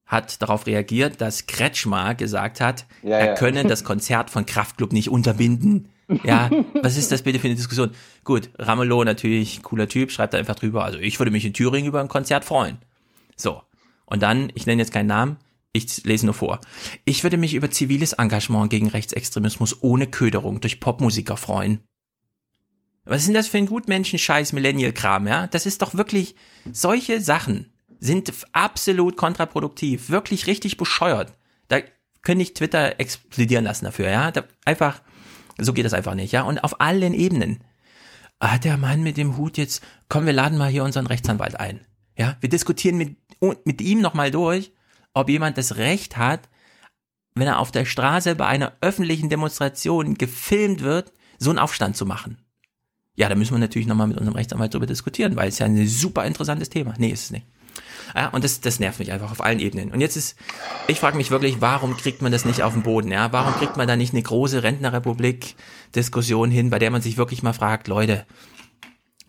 hat 0.06 0.40
darauf 0.40 0.66
reagiert, 0.66 1.20
dass 1.20 1.46
Kretschmar 1.46 2.14
gesagt 2.14 2.60
hat, 2.60 2.86
ja, 3.02 3.18
er 3.18 3.26
ja. 3.26 3.34
könne 3.34 3.64
das 3.68 3.84
Konzert 3.84 4.30
von 4.30 4.46
Kraftklub 4.46 4.92
nicht 4.92 5.10
unterbinden. 5.10 5.88
Ja, 6.24 6.50
was 6.82 6.96
ist 6.96 7.10
das 7.10 7.22
bitte 7.22 7.38
für 7.38 7.48
eine 7.48 7.56
Diskussion? 7.56 7.90
Gut, 8.24 8.50
Ramelow 8.58 9.02
natürlich 9.04 9.62
cooler 9.62 9.88
Typ, 9.88 10.12
schreibt 10.12 10.34
da 10.34 10.38
einfach 10.38 10.54
drüber. 10.54 10.84
Also 10.84 10.98
ich 10.98 11.18
würde 11.18 11.32
mich 11.32 11.44
in 11.44 11.52
Thüringen 11.52 11.88
über 11.88 12.00
ein 12.00 12.08
Konzert 12.08 12.44
freuen. 12.44 12.78
So. 13.36 13.62
Und 14.04 14.22
dann, 14.22 14.52
ich 14.54 14.66
nenne 14.66 14.82
jetzt 14.82 14.92
keinen 14.92 15.08
Namen, 15.08 15.36
ich 15.72 16.04
lese 16.04 16.26
nur 16.26 16.34
vor. 16.34 16.60
Ich 17.04 17.22
würde 17.22 17.36
mich 17.36 17.54
über 17.54 17.70
ziviles 17.70 18.14
Engagement 18.14 18.70
gegen 18.70 18.88
Rechtsextremismus 18.88 19.82
ohne 19.82 20.06
Köderung 20.06 20.60
durch 20.60 20.80
Popmusiker 20.80 21.36
freuen. 21.36 21.80
Was 23.04 23.20
ist 23.20 23.26
denn 23.26 23.34
das 23.34 23.48
für 23.48 23.58
ein 23.58 23.66
Gutmenschen-Scheiß 23.66 24.52
Millennial-Kram, 24.52 25.28
ja? 25.28 25.46
Das 25.46 25.66
ist 25.66 25.82
doch 25.82 25.94
wirklich, 25.94 26.34
solche 26.72 27.20
Sachen 27.20 27.72
sind 28.00 28.32
absolut 28.52 29.16
kontraproduktiv, 29.16 30.10
wirklich 30.10 30.46
richtig 30.46 30.76
bescheuert. 30.76 31.34
Da 31.68 31.80
könnte 32.22 32.42
ich 32.42 32.54
Twitter 32.54 32.98
explodieren 32.98 33.64
lassen 33.64 33.84
dafür, 33.84 34.10
ja? 34.10 34.30
Da 34.32 34.44
einfach, 34.64 35.00
so 35.58 35.72
geht 35.72 35.84
das 35.84 35.94
einfach 35.94 36.14
nicht, 36.14 36.32
ja. 36.32 36.42
Und 36.42 36.62
auf 36.62 36.80
allen 36.80 37.14
Ebenen. 37.14 37.60
Ah, 38.38 38.58
der 38.58 38.76
Mann 38.76 39.02
mit 39.02 39.16
dem 39.16 39.36
Hut 39.36 39.56
jetzt, 39.56 39.82
komm, 40.08 40.26
wir 40.26 40.32
laden 40.32 40.58
mal 40.58 40.70
hier 40.70 40.84
unseren 40.84 41.06
Rechtsanwalt 41.06 41.58
ein. 41.58 41.80
Ja, 42.16 42.36
wir 42.40 42.48
diskutieren 42.48 42.98
mit, 42.98 43.16
mit 43.64 43.80
ihm 43.80 44.00
nochmal 44.00 44.30
durch, 44.30 44.72
ob 45.14 45.30
jemand 45.30 45.56
das 45.56 45.76
Recht 45.76 46.16
hat, 46.16 46.48
wenn 47.34 47.46
er 47.46 47.58
auf 47.58 47.70
der 47.70 47.84
Straße 47.84 48.34
bei 48.34 48.46
einer 48.46 48.72
öffentlichen 48.80 49.30
Demonstration 49.30 50.14
gefilmt 50.14 50.82
wird, 50.82 51.12
so 51.38 51.50
einen 51.50 51.58
Aufstand 51.58 51.96
zu 51.96 52.06
machen. 52.06 52.38
Ja, 53.14 53.28
da 53.28 53.34
müssen 53.34 53.54
wir 53.54 53.58
natürlich 53.58 53.86
nochmal 53.86 54.06
mit 54.06 54.18
unserem 54.18 54.36
Rechtsanwalt 54.36 54.74
darüber 54.74 54.86
diskutieren, 54.86 55.36
weil 55.36 55.48
es 55.48 55.58
ja 55.58 55.66
ein 55.66 55.86
super 55.86 56.24
interessantes 56.26 56.68
Thema. 56.68 56.94
Nee, 56.98 57.10
ist 57.10 57.24
es 57.24 57.30
nicht. 57.30 57.46
Ja, 58.14 58.28
und 58.28 58.44
das, 58.44 58.60
das 58.60 58.80
nervt 58.80 58.98
mich 58.98 59.12
einfach 59.12 59.30
auf 59.30 59.42
allen 59.42 59.58
Ebenen. 59.58 59.92
Und 59.92 60.00
jetzt 60.00 60.16
ist, 60.16 60.36
ich 60.86 61.00
frage 61.00 61.16
mich 61.16 61.30
wirklich, 61.30 61.60
warum 61.60 61.96
kriegt 61.96 62.22
man 62.22 62.32
das 62.32 62.44
nicht 62.44 62.62
auf 62.62 62.72
den 62.72 62.82
Boden? 62.82 63.10
Ja, 63.10 63.32
warum 63.32 63.54
kriegt 63.54 63.76
man 63.76 63.88
da 63.88 63.96
nicht 63.96 64.12
eine 64.12 64.22
große 64.22 64.62
Rentnerrepublik-Diskussion 64.62 66.50
hin, 66.50 66.70
bei 66.70 66.78
der 66.78 66.90
man 66.90 67.02
sich 67.02 67.16
wirklich 67.16 67.42
mal 67.42 67.52
fragt, 67.52 67.88
Leute, 67.88 68.26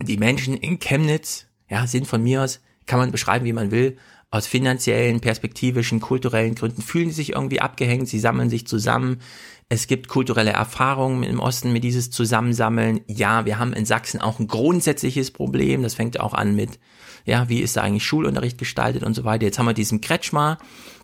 die 0.01 0.17
Menschen 0.17 0.55
in 0.55 0.79
Chemnitz, 0.79 1.47
ja, 1.69 1.87
sind 1.87 2.07
von 2.07 2.21
mir 2.21 2.43
aus, 2.43 2.61
kann 2.85 2.99
man 2.99 3.11
beschreiben, 3.11 3.45
wie 3.45 3.53
man 3.53 3.71
will, 3.71 3.97
aus 4.29 4.45
finanziellen, 4.45 5.21
perspektivischen, 5.21 6.01
kulturellen 6.01 6.55
Gründen 6.55 6.81
fühlen 6.81 7.09
sie 7.09 7.15
sich 7.15 7.31
irgendwie 7.33 7.61
abgehängt, 7.61 8.09
sie 8.09 8.19
sammeln 8.19 8.49
sich 8.49 8.67
zusammen. 8.67 9.21
Es 9.69 9.87
gibt 9.87 10.09
kulturelle 10.09 10.51
Erfahrungen 10.51 11.23
im 11.23 11.39
Osten 11.39 11.71
mit 11.71 11.83
dieses 11.83 12.11
Zusammensammeln. 12.11 13.01
Ja, 13.07 13.45
wir 13.45 13.57
haben 13.57 13.73
in 13.73 13.85
Sachsen 13.85 14.21
auch 14.21 14.39
ein 14.39 14.47
grundsätzliches 14.47 15.31
Problem. 15.31 15.81
Das 15.81 15.95
fängt 15.95 16.19
auch 16.19 16.33
an 16.33 16.55
mit, 16.55 16.79
ja, 17.27 17.49
wie 17.49 17.59
ist 17.59 17.75
da 17.75 17.81
eigentlich 17.81 18.05
Schulunterricht 18.05 18.57
gestaltet 18.57 19.03
und 19.03 19.13
so 19.13 19.25
weiter. 19.25 19.45
Jetzt 19.45 19.59
haben 19.59 19.65
wir 19.65 19.73
diesen 19.73 19.99
Kretschmar, 19.99 20.57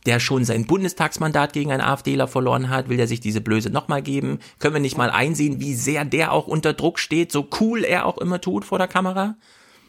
der 0.06 0.22
schon 0.22 0.46
sein 0.46 0.66
Bundestagsmandat 0.66 1.52
gegen 1.52 1.72
einen 1.72 1.82
AfDler 1.82 2.30
verloren 2.30 2.70
hat. 2.70 2.88
Will 2.88 2.96
der 2.96 3.08
sich 3.08 3.20
diese 3.20 3.42
Blöße 3.42 3.70
nochmal 3.70 4.02
geben? 4.02 4.40
Können 4.58 4.74
wir 4.74 4.82
nicht 4.82 4.98
mal 4.98 5.12
einsehen, 5.12 5.60
wie 5.60 5.76
sehr 5.76 6.06
der 6.06 6.32
auch 6.32 6.48
unter 6.48 6.74
Druck 6.74 6.98
steht, 6.98 7.34
so 7.34 7.50
cool 7.60 7.84
er 7.84 8.06
auch 8.06 8.18
immer 8.18 8.40
tut 8.40 8.64
vor 8.64 8.78
der 8.78 8.88
Kamera? 8.88 9.36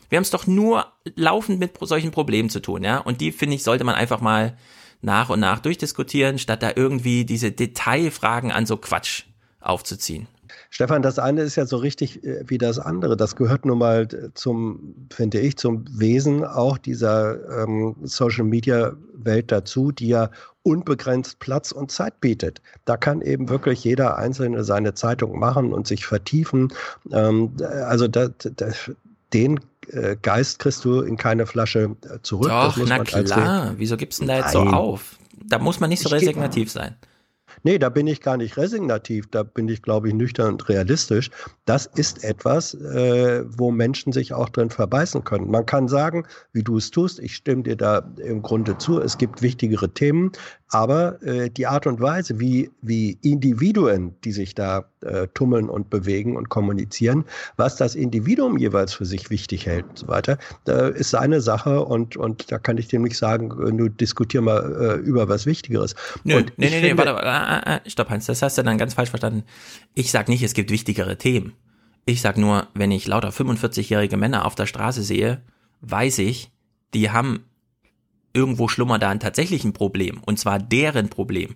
Wir 0.08 0.16
haben 0.16 0.24
es 0.24 0.30
doch 0.30 0.48
nur 0.48 0.92
laufend 1.14 1.60
mit 1.60 1.78
solchen 1.80 2.10
Problemen 2.10 2.50
zu 2.50 2.60
tun, 2.60 2.82
ja. 2.82 2.98
Und 2.98 3.20
die, 3.20 3.30
finde 3.30 3.54
ich, 3.54 3.62
sollte 3.62 3.84
man 3.84 3.94
einfach 3.94 4.20
mal 4.20 4.56
nach 5.02 5.30
und 5.30 5.38
nach 5.38 5.60
durchdiskutieren, 5.60 6.40
statt 6.40 6.64
da 6.64 6.72
irgendwie 6.74 7.24
diese 7.24 7.52
Detailfragen 7.52 8.50
an 8.50 8.66
so 8.66 8.76
Quatsch 8.76 9.24
aufzuziehen. 9.60 10.26
Stefan, 10.74 11.02
das 11.02 11.20
eine 11.20 11.42
ist 11.42 11.54
ja 11.54 11.66
so 11.66 11.76
richtig 11.76 12.24
äh, 12.24 12.42
wie 12.48 12.58
das 12.58 12.80
andere. 12.80 13.16
Das 13.16 13.36
gehört 13.36 13.64
nun 13.64 13.78
mal 13.78 14.08
zum, 14.34 15.06
finde 15.08 15.38
ich, 15.38 15.56
zum 15.56 15.84
Wesen 15.88 16.44
auch 16.44 16.78
dieser 16.78 17.62
ähm, 17.62 17.94
Social 18.02 18.42
Media 18.42 18.92
Welt 19.14 19.52
dazu, 19.52 19.92
die 19.92 20.08
ja 20.08 20.30
unbegrenzt 20.64 21.38
Platz 21.38 21.70
und 21.70 21.92
Zeit 21.92 22.20
bietet. 22.20 22.60
Da 22.86 22.96
kann 22.96 23.20
eben 23.20 23.48
wirklich 23.48 23.84
jeder 23.84 24.18
Einzelne 24.18 24.64
seine 24.64 24.94
Zeitung 24.94 25.38
machen 25.38 25.72
und 25.72 25.86
sich 25.86 26.06
vertiefen. 26.06 26.72
Ähm, 27.12 27.52
also 27.60 28.08
da, 28.08 28.30
da, 28.56 28.66
den 29.32 29.60
äh, 29.90 30.16
Geist 30.20 30.58
kriegst 30.58 30.84
du 30.84 31.02
in 31.02 31.16
keine 31.16 31.46
Flasche 31.46 31.94
äh, 32.02 32.18
zurück. 32.22 32.48
Doch, 32.48 32.76
na 32.84 32.98
klar. 33.04 33.74
Wieso 33.76 33.96
gibst 33.96 34.18
du 34.18 34.26
denn 34.26 34.36
da 34.36 34.44
jetzt 34.44 34.54
Nein. 34.54 34.70
so 34.70 34.74
auf? 34.74 35.18
Da 35.46 35.60
muss 35.60 35.78
man 35.78 35.88
nicht 35.88 36.02
so 36.02 36.08
resignativ 36.08 36.68
sein. 36.68 36.96
Nee, 37.66 37.78
da 37.78 37.88
bin 37.88 38.06
ich 38.06 38.20
gar 38.20 38.36
nicht 38.36 38.58
resignativ, 38.58 39.26
da 39.30 39.42
bin 39.42 39.68
ich, 39.68 39.80
glaube 39.80 40.08
ich, 40.08 40.14
nüchtern 40.14 40.52
und 40.52 40.68
realistisch. 40.68 41.30
Das 41.64 41.86
ist 41.86 42.22
etwas, 42.22 42.74
äh, 42.74 43.42
wo 43.46 43.70
Menschen 43.70 44.12
sich 44.12 44.34
auch 44.34 44.50
drin 44.50 44.68
verbeißen 44.68 45.24
können. 45.24 45.50
Man 45.50 45.64
kann 45.64 45.88
sagen, 45.88 46.26
wie 46.52 46.62
du 46.62 46.76
es 46.76 46.90
tust, 46.90 47.18
ich 47.20 47.34
stimme 47.34 47.62
dir 47.62 47.76
da 47.76 48.06
im 48.22 48.42
Grunde 48.42 48.76
zu, 48.76 49.00
es 49.00 49.16
gibt 49.16 49.40
wichtigere 49.40 49.88
Themen, 49.88 50.32
aber 50.74 51.22
äh, 51.22 51.50
die 51.50 51.68
Art 51.68 51.86
und 51.86 52.00
Weise, 52.00 52.40
wie, 52.40 52.68
wie 52.82 53.16
Individuen, 53.22 54.16
die 54.24 54.32
sich 54.32 54.56
da 54.56 54.84
äh, 55.02 55.28
tummeln 55.32 55.68
und 55.68 55.88
bewegen 55.88 56.36
und 56.36 56.48
kommunizieren, 56.48 57.24
was 57.56 57.76
das 57.76 57.94
Individuum 57.94 58.58
jeweils 58.58 58.92
für 58.92 59.04
sich 59.04 59.30
wichtig 59.30 59.66
hält 59.66 59.84
und 59.88 59.98
so 60.00 60.08
weiter, 60.08 60.36
äh, 60.66 60.92
ist 60.98 61.10
seine 61.10 61.40
Sache 61.40 61.84
und, 61.84 62.16
und 62.16 62.50
da 62.50 62.58
kann 62.58 62.76
ich 62.76 62.88
dem 62.88 63.02
nicht 63.02 63.16
sagen, 63.16 63.50
du 63.50 63.88
diskutier 63.88 64.40
mal 64.40 64.98
äh, 64.98 65.06
über 65.06 65.28
was 65.28 65.46
Wichtigeres. 65.46 65.94
Nö, 66.24 66.38
und 66.38 66.52
nee, 66.56 66.70
nee, 66.70 66.80
nee, 66.80 66.98
warte, 66.98 67.12
äh, 67.22 67.76
äh, 67.76 67.88
stopp 67.88 68.10
Hans, 68.10 68.26
das 68.26 68.42
hast 68.42 68.58
du 68.58 68.62
dann 68.64 68.76
ganz 68.76 68.94
falsch 68.94 69.10
verstanden. 69.10 69.44
Ich 69.94 70.10
sag 70.10 70.28
nicht, 70.28 70.42
es 70.42 70.54
gibt 70.54 70.72
wichtigere 70.72 71.16
Themen. 71.16 71.52
Ich 72.04 72.20
sag 72.20 72.36
nur, 72.36 72.66
wenn 72.74 72.90
ich 72.90 73.06
lauter 73.06 73.28
45-jährige 73.28 74.16
Männer 74.16 74.44
auf 74.44 74.56
der 74.56 74.66
Straße 74.66 75.04
sehe, 75.04 75.40
weiß 75.82 76.18
ich, 76.18 76.50
die 76.94 77.12
haben 77.12 77.44
irgendwo 78.34 78.68
schlummert 78.68 79.02
da 79.02 79.08
ein 79.08 79.20
tatsächlichen 79.20 79.72
Problem, 79.72 80.20
und 80.26 80.38
zwar 80.38 80.58
deren 80.58 81.08
Problem. 81.08 81.54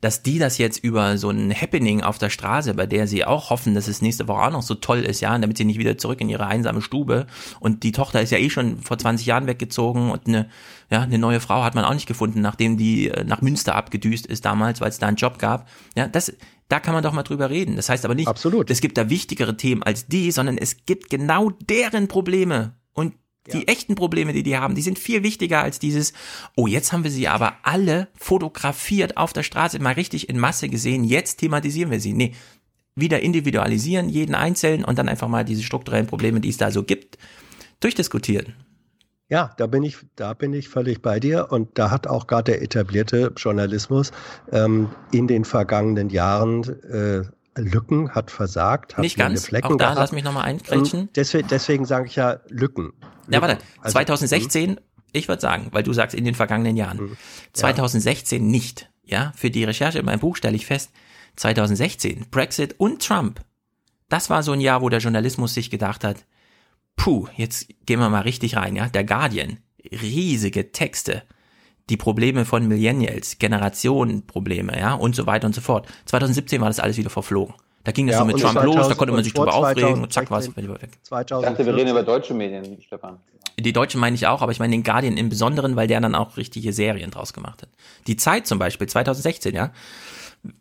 Dass 0.00 0.24
die 0.24 0.40
das 0.40 0.58
jetzt 0.58 0.82
über 0.82 1.16
so 1.16 1.30
ein 1.30 1.54
Happening 1.54 2.00
auf 2.00 2.18
der 2.18 2.30
Straße, 2.30 2.74
bei 2.74 2.86
der 2.86 3.06
sie 3.06 3.24
auch 3.24 3.50
hoffen, 3.50 3.74
dass 3.76 3.86
es 3.86 4.02
nächste 4.02 4.26
Woche 4.26 4.42
auch 4.42 4.50
noch 4.50 4.62
so 4.62 4.74
toll 4.74 5.00
ist, 5.00 5.20
ja, 5.20 5.38
damit 5.38 5.56
sie 5.56 5.64
nicht 5.64 5.78
wieder 5.78 5.96
zurück 5.96 6.20
in 6.20 6.28
ihre 6.28 6.46
einsame 6.48 6.82
Stube 6.82 7.26
und 7.60 7.84
die 7.84 7.92
Tochter 7.92 8.20
ist 8.20 8.30
ja 8.30 8.38
eh 8.38 8.50
schon 8.50 8.78
vor 8.78 8.98
20 8.98 9.26
Jahren 9.26 9.46
weggezogen 9.46 10.10
und 10.10 10.26
eine, 10.26 10.48
ja, 10.90 11.02
eine 11.02 11.18
neue 11.18 11.38
Frau 11.38 11.62
hat 11.62 11.76
man 11.76 11.84
auch 11.84 11.94
nicht 11.94 12.08
gefunden, 12.08 12.40
nachdem 12.40 12.78
die 12.78 13.10
äh, 13.10 13.22
nach 13.22 13.42
Münster 13.42 13.76
abgedüst 13.76 14.26
ist 14.26 14.44
damals, 14.44 14.80
weil 14.80 14.88
es 14.88 14.98
da 14.98 15.06
einen 15.06 15.16
Job 15.16 15.38
gab. 15.38 15.68
Ja, 15.94 16.08
das, 16.08 16.32
da 16.72 16.80
kann 16.80 16.94
man 16.94 17.04
doch 17.04 17.12
mal 17.12 17.22
drüber 17.22 17.50
reden. 17.50 17.76
Das 17.76 17.88
heißt 17.88 18.04
aber 18.04 18.14
nicht, 18.14 18.28
Absolut. 18.28 18.70
es 18.70 18.80
gibt 18.80 18.96
da 18.96 19.10
wichtigere 19.10 19.56
Themen 19.56 19.82
als 19.82 20.06
die, 20.06 20.32
sondern 20.32 20.56
es 20.56 20.84
gibt 20.86 21.10
genau 21.10 21.50
deren 21.50 22.08
Probleme. 22.08 22.76
Und 22.94 23.14
die 23.50 23.58
ja. 23.58 23.64
echten 23.64 23.94
Probleme, 23.94 24.32
die 24.32 24.42
die 24.42 24.56
haben, 24.56 24.74
die 24.74 24.82
sind 24.82 24.98
viel 24.98 25.22
wichtiger 25.22 25.62
als 25.62 25.78
dieses, 25.78 26.12
oh, 26.56 26.66
jetzt 26.66 26.92
haben 26.92 27.04
wir 27.04 27.10
sie 27.10 27.28
aber 27.28 27.54
alle 27.62 28.08
fotografiert 28.14 29.16
auf 29.16 29.32
der 29.32 29.42
Straße, 29.42 29.80
mal 29.80 29.94
richtig 29.94 30.28
in 30.28 30.38
Masse 30.38 30.68
gesehen, 30.68 31.02
jetzt 31.04 31.38
thematisieren 31.38 31.90
wir 31.90 32.00
sie. 32.00 32.12
Nee, 32.12 32.34
wieder 32.94 33.20
individualisieren, 33.20 34.08
jeden 34.08 34.34
Einzelnen 34.34 34.84
und 34.84 34.98
dann 34.98 35.08
einfach 35.08 35.28
mal 35.28 35.44
diese 35.44 35.62
strukturellen 35.62 36.06
Probleme, 36.06 36.40
die 36.40 36.50
es 36.50 36.58
da 36.58 36.70
so 36.70 36.82
gibt, 36.82 37.18
durchdiskutieren. 37.80 38.54
Ja, 39.28 39.50
da 39.56 39.66
bin 39.66 39.82
ich, 39.82 39.96
da 40.14 40.34
bin 40.34 40.52
ich 40.52 40.68
völlig 40.68 41.00
bei 41.00 41.18
dir. 41.18 41.50
Und 41.50 41.78
da 41.78 41.90
hat 41.90 42.06
auch 42.06 42.26
gerade 42.26 42.52
der 42.52 42.62
etablierte 42.62 43.32
Journalismus 43.34 44.12
ähm, 44.52 44.90
in 45.10 45.26
den 45.26 45.46
vergangenen 45.46 46.10
Jahren 46.10 46.64
äh, 46.82 47.22
Lücken, 47.58 48.10
hat 48.10 48.30
versagt, 48.30 48.96
hat 48.96 49.02
Nicht 49.02 49.16
ganz. 49.16 49.46
Flecken 49.46 49.72
auch 49.72 49.76
da 49.76 49.84
gehabt. 49.84 49.98
lass 49.98 50.12
mich 50.12 50.24
nochmal 50.24 50.44
einkretschen. 50.44 51.08
Deswegen, 51.16 51.48
deswegen 51.48 51.84
sage 51.86 52.06
ich 52.08 52.16
ja 52.16 52.40
Lücken. 52.48 52.92
Ja, 53.32 53.42
warte. 53.42 53.58
Also, 53.80 53.92
2016, 53.92 54.70
hm? 54.70 54.78
ich 55.12 55.28
würde 55.28 55.40
sagen, 55.40 55.68
weil 55.72 55.82
du 55.82 55.92
sagst 55.92 56.14
in 56.14 56.24
den 56.24 56.34
vergangenen 56.34 56.76
Jahren. 56.76 56.98
Hm. 56.98 57.16
2016 57.52 58.46
nicht. 58.46 58.90
Ja, 59.04 59.32
für 59.36 59.50
die 59.50 59.64
Recherche 59.64 59.98
in 59.98 60.04
meinem 60.04 60.20
Buch 60.20 60.36
stelle 60.36 60.56
ich 60.56 60.66
fest, 60.66 60.90
2016, 61.36 62.26
Brexit 62.30 62.76
und 62.78 63.02
Trump. 63.02 63.40
Das 64.08 64.30
war 64.30 64.42
so 64.42 64.52
ein 64.52 64.60
Jahr, 64.60 64.82
wo 64.82 64.88
der 64.88 65.00
Journalismus 65.00 65.54
sich 65.54 65.70
gedacht 65.70 66.04
hat, 66.04 66.24
puh, 66.96 67.26
jetzt 67.36 67.68
gehen 67.86 67.98
wir 67.98 68.10
mal 68.10 68.20
richtig 68.20 68.56
rein, 68.56 68.76
ja. 68.76 68.88
Der 68.88 69.04
Guardian, 69.04 69.58
riesige 69.90 70.72
Texte, 70.72 71.22
die 71.90 71.96
Probleme 71.96 72.44
von 72.44 72.68
Millennials, 72.68 73.38
Generationenprobleme, 73.38 74.78
ja, 74.78 74.94
und 74.94 75.16
so 75.16 75.26
weiter 75.26 75.46
und 75.46 75.54
so 75.54 75.60
fort. 75.60 75.88
2017 76.06 76.60
war 76.60 76.68
das 76.68 76.80
alles 76.80 76.96
wieder 76.96 77.10
verflogen. 77.10 77.54
Da 77.84 77.92
ging 77.92 78.06
das 78.06 78.14
ja, 78.14 78.20
so 78.20 78.24
mit 78.26 78.38
Trump 78.38 78.52
2000, 78.52 78.76
los, 78.76 78.88
da 78.88 78.94
konnte 78.94 79.12
man 79.12 79.24
sich 79.24 79.34
drüber 79.34 79.54
aufregen 79.54 80.02
und 80.02 80.12
zack 80.12 80.30
war 80.30 80.38
es 80.38 80.56
weg. 80.56 80.88
Ich 81.02 81.10
dachte, 81.10 81.66
wir 81.66 81.74
reden 81.74 81.90
über 81.90 82.02
deutsche 82.02 82.32
Medien, 82.34 82.80
Stefan. 82.80 83.18
Die 83.58 83.72
deutschen 83.72 84.00
meine 84.00 84.14
ich 84.14 84.26
auch, 84.26 84.40
aber 84.40 84.52
ich 84.52 84.60
meine 84.60 84.72
den 84.72 84.82
Guardian 84.82 85.16
im 85.16 85.28
Besonderen, 85.28 85.76
weil 85.76 85.86
der 85.86 86.00
dann 86.00 86.14
auch 86.14 86.36
richtige 86.36 86.72
Serien 86.72 87.10
draus 87.10 87.32
gemacht 87.32 87.62
hat. 87.62 87.68
Die 88.06 88.16
Zeit 88.16 88.46
zum 88.46 88.58
Beispiel, 88.58 88.88
2016, 88.88 89.54
ja. 89.54 89.72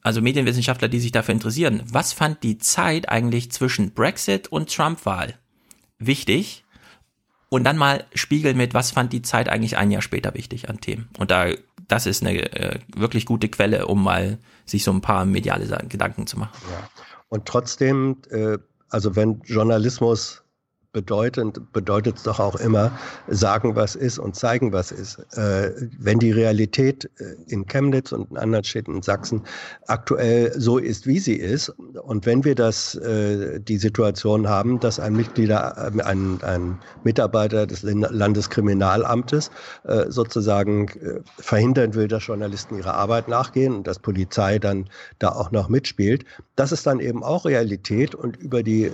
Also 0.04 0.22
Medienwissenschaftler, 0.22 0.90
die 0.90 1.00
sich 1.00 1.12
dafür 1.12 1.34
interessieren. 1.34 1.84
Was 1.92 2.14
fand 2.14 2.44
die 2.44 2.58
Zeit 2.58 3.10
eigentlich 3.10 3.52
zwischen 3.52 3.94
Brexit 3.94 4.48
und 4.50 4.74
Trump-Wahl 4.74 5.36
wichtig? 6.00 6.66
Und 7.50 7.66
dann 7.66 7.78
mal 7.78 8.06
spiegeln 8.14 8.56
mit, 8.56 8.74
was 8.74 8.92
fand 8.92 9.12
die 9.12 9.22
Zeit 9.22 9.50
eigentlich 9.50 9.78
ein 9.78 9.92
Jahr 9.92 10.02
später 10.02 10.34
wichtig 10.36 10.70
an 10.70 10.80
Themen. 10.80 11.10
Und 11.18 11.32
da, 11.32 11.48
das 11.92 12.06
ist 12.06 12.24
eine 12.24 12.40
äh, 12.54 12.80
wirklich 12.96 13.26
gute 13.26 13.50
Quelle, 13.50 13.88
um 13.88 14.04
mal 14.04 14.38
sich 14.66 14.84
so 14.84 14.92
ein 14.92 15.02
paar 15.02 15.26
mediale 15.26 15.66
Gedanken 15.90 16.26
zu 16.26 16.40
machen. 16.40 16.58
Ja. 16.72 16.90
Und 17.28 17.46
trotzdem, 17.46 18.18
äh, 18.30 18.58
also 18.90 19.16
wenn 19.16 19.42
Journalismus 19.44 20.41
bedeutet, 20.94 21.60
bedeutet 21.72 22.18
es 22.18 22.24
doch 22.24 22.40
auch 22.40 22.56
immer, 22.56 22.92
sagen, 23.30 23.76
was 23.76 23.96
ist 23.96 24.20
und 24.20 24.36
zeigen, 24.36 24.74
was 24.74 24.92
ist. 24.92 25.20
Äh, 25.38 25.72
wenn 26.00 26.20
die 26.20 26.32
Realität 26.32 27.10
äh, 27.18 27.36
in 27.48 27.66
Chemnitz 27.66 28.12
und 28.12 28.30
in 28.32 28.38
anderen 28.38 28.64
Städten 28.64 28.96
in 28.96 29.02
Sachsen 29.02 29.42
aktuell 29.88 30.52
so 30.60 30.78
ist, 30.78 31.08
wie 31.08 31.20
sie 31.20 31.36
ist, 31.36 31.70
und 31.70 32.26
wenn 32.26 32.44
wir 32.44 32.56
das, 32.56 32.96
äh, 32.96 33.60
die 33.60 33.78
Situation 33.78 34.50
haben, 34.50 34.80
dass 34.80 35.00
ein 35.00 35.14
Mitglieder, 35.14 35.92
äh, 35.96 36.02
ein, 36.02 36.40
ein 36.44 36.78
Mitarbeiter 37.04 37.66
des 37.66 37.84
Landeskriminalamtes 37.84 39.50
äh, 39.86 40.06
sozusagen 40.10 40.90
äh, 40.90 41.22
verhindern 41.40 41.94
will, 41.94 42.10
dass 42.10 42.28
Journalisten 42.28 42.78
ihrer 42.78 42.96
Arbeit 42.96 43.30
nachgehen 43.30 43.76
und 43.76 43.88
dass 43.88 44.00
Polizei 44.00 44.60
dann 44.60 44.90
da 45.20 45.30
auch 45.30 45.52
noch 45.52 45.70
mitspielt, 45.70 46.26
das 46.58 46.74
ist 46.74 46.86
dann 46.86 47.00
eben 47.00 47.24
auch 47.24 47.46
Realität 47.46 48.14
und 48.14 48.38
über 48.38 48.62
die 48.62 48.92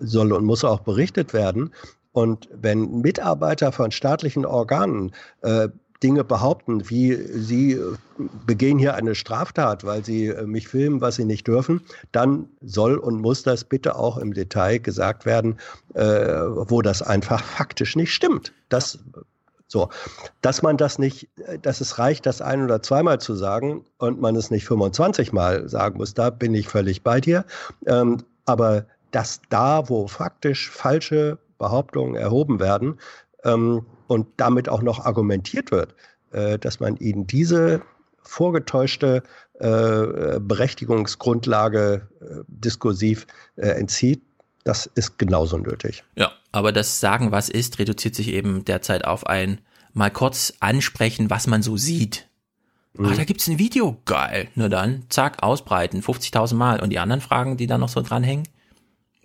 soll 0.00 0.32
und 0.32 0.44
muss 0.44 0.64
auch 0.64 0.80
berichtet 1.10 1.34
werden. 1.34 1.72
Und 2.12 2.48
wenn 2.52 3.00
Mitarbeiter 3.00 3.72
von 3.72 3.92
staatlichen 3.92 4.44
Organen 4.44 5.12
äh, 5.42 5.68
Dinge 6.02 6.24
behaupten, 6.24 6.88
wie 6.88 7.14
sie 7.14 7.78
begehen 8.46 8.78
hier 8.78 8.94
eine 8.94 9.14
Straftat, 9.14 9.84
weil 9.84 10.04
sie 10.04 10.28
äh, 10.28 10.46
mich 10.46 10.66
filmen, 10.66 11.00
was 11.00 11.16
sie 11.16 11.24
nicht 11.24 11.46
dürfen, 11.46 11.82
dann 12.10 12.48
soll 12.62 12.96
und 12.96 13.20
muss 13.20 13.42
das 13.42 13.64
bitte 13.64 13.96
auch 13.96 14.16
im 14.16 14.32
Detail 14.32 14.78
gesagt 14.78 15.26
werden, 15.26 15.58
äh, 15.94 16.02
wo 16.02 16.82
das 16.82 17.02
einfach 17.02 17.44
faktisch 17.44 17.96
nicht 17.96 18.14
stimmt. 18.14 18.52
Das 18.70 18.98
so, 19.68 19.88
dass 20.40 20.62
man 20.62 20.76
das 20.76 20.98
nicht, 20.98 21.28
dass 21.62 21.80
es 21.80 22.00
reicht, 22.00 22.26
das 22.26 22.42
ein 22.42 22.64
oder 22.64 22.82
zweimal 22.82 23.20
zu 23.20 23.36
sagen 23.36 23.84
und 23.98 24.20
man 24.20 24.34
es 24.34 24.50
nicht 24.50 24.66
25 24.66 25.32
Mal 25.32 25.68
sagen 25.68 25.98
muss, 25.98 26.12
da 26.12 26.30
bin 26.30 26.54
ich 26.54 26.66
völlig 26.66 27.04
bei 27.04 27.20
dir. 27.20 27.44
Ähm, 27.86 28.24
aber 28.46 28.86
dass 29.10 29.40
da, 29.48 29.88
wo 29.88 30.06
faktisch 30.06 30.70
falsche 30.70 31.38
Behauptungen 31.58 32.14
erhoben 32.16 32.60
werden, 32.60 32.98
ähm, 33.44 33.86
und 34.06 34.26
damit 34.38 34.68
auch 34.68 34.82
noch 34.82 35.04
argumentiert 35.04 35.70
wird, 35.70 35.94
äh, 36.32 36.58
dass 36.58 36.80
man 36.80 36.96
ihnen 36.96 37.26
diese 37.26 37.82
vorgetäuschte 38.22 39.22
äh, 39.60 40.40
Berechtigungsgrundlage 40.40 42.08
äh, 42.20 42.24
diskursiv 42.48 43.26
äh, 43.56 43.68
entzieht, 43.68 44.22
das 44.64 44.86
ist 44.86 45.18
genauso 45.18 45.58
nötig. 45.58 46.04
Ja, 46.16 46.32
aber 46.52 46.72
das 46.72 47.00
Sagen, 47.00 47.32
was 47.32 47.48
ist, 47.48 47.78
reduziert 47.78 48.14
sich 48.14 48.28
eben 48.28 48.64
derzeit 48.64 49.04
auf 49.04 49.26
ein 49.26 49.60
mal 49.92 50.10
kurz 50.10 50.54
ansprechen, 50.60 51.30
was 51.30 51.46
man 51.46 51.62
so 51.62 51.76
sieht. 51.76 52.28
Mhm. 52.94 53.06
Ah, 53.06 53.14
da 53.14 53.24
gibt's 53.24 53.48
ein 53.48 53.58
Video, 53.58 53.96
geil. 54.04 54.48
Nur 54.54 54.68
dann, 54.68 55.04
zack, 55.08 55.42
ausbreiten, 55.42 56.02
50.000 56.02 56.54
Mal. 56.54 56.80
Und 56.80 56.90
die 56.90 56.98
anderen 56.98 57.20
Fragen, 57.20 57.56
die 57.56 57.66
da 57.66 57.78
noch 57.78 57.88
so 57.88 58.02
dranhängen? 58.02 58.48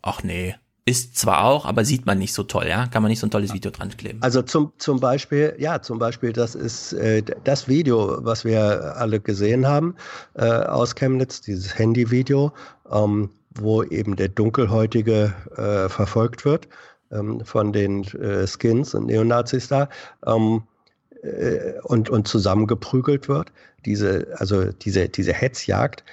Ach 0.06 0.22
nee, 0.22 0.56
ist 0.86 1.18
zwar 1.18 1.46
auch, 1.46 1.66
aber 1.66 1.84
sieht 1.84 2.06
man 2.06 2.20
nicht 2.20 2.32
so 2.32 2.44
toll, 2.44 2.68
ja? 2.68 2.86
Kann 2.86 3.02
man 3.02 3.10
nicht 3.10 3.20
so 3.20 3.26
ein 3.26 3.32
tolles 3.32 3.56
Video 3.56 3.72
dran 3.72 3.90
kleben. 3.90 4.20
Also 4.22 4.44
zum, 4.44 4.72
zum 4.78 5.00
Beispiel, 5.00 5.56
ja, 5.58 5.82
zum 5.82 5.98
Beispiel, 5.98 6.32
das 6.32 6.54
ist 6.54 6.94
äh, 6.94 7.24
das 7.44 7.68
Video, 7.68 8.20
was 8.24 8.46
wir 8.46 8.96
alle 8.98 9.20
gesehen 9.20 9.68
haben 9.68 9.96
äh, 10.36 10.46
aus 10.46 10.94
Chemnitz, 10.94 11.42
dieses 11.42 11.80
Handyvideo, 11.80 12.54
ähm, 12.92 13.32
wo 13.56 13.82
eben 13.82 14.16
der 14.16 14.30
Dunkelhäutige 14.30 15.34
äh, 15.58 15.90
verfolgt 15.90 16.46
wird 16.46 16.68
ähm, 17.12 17.44
von 17.44 17.74
den 17.74 18.04
äh, 18.04 18.46
Skins 18.46 18.94
und 18.94 19.08
Neonazis 19.08 19.68
da. 19.70 19.90
Ähm, 20.28 20.62
äh, 21.24 21.80
und, 21.82 22.12
und 22.12 22.28
zusammengeprügelt 22.28 23.28
wird. 23.28 23.52
Diese, 23.86 24.28
also 24.38 24.66
diese, 24.72 25.10
diese 25.10 25.34
Hetzjagd. 25.34 26.04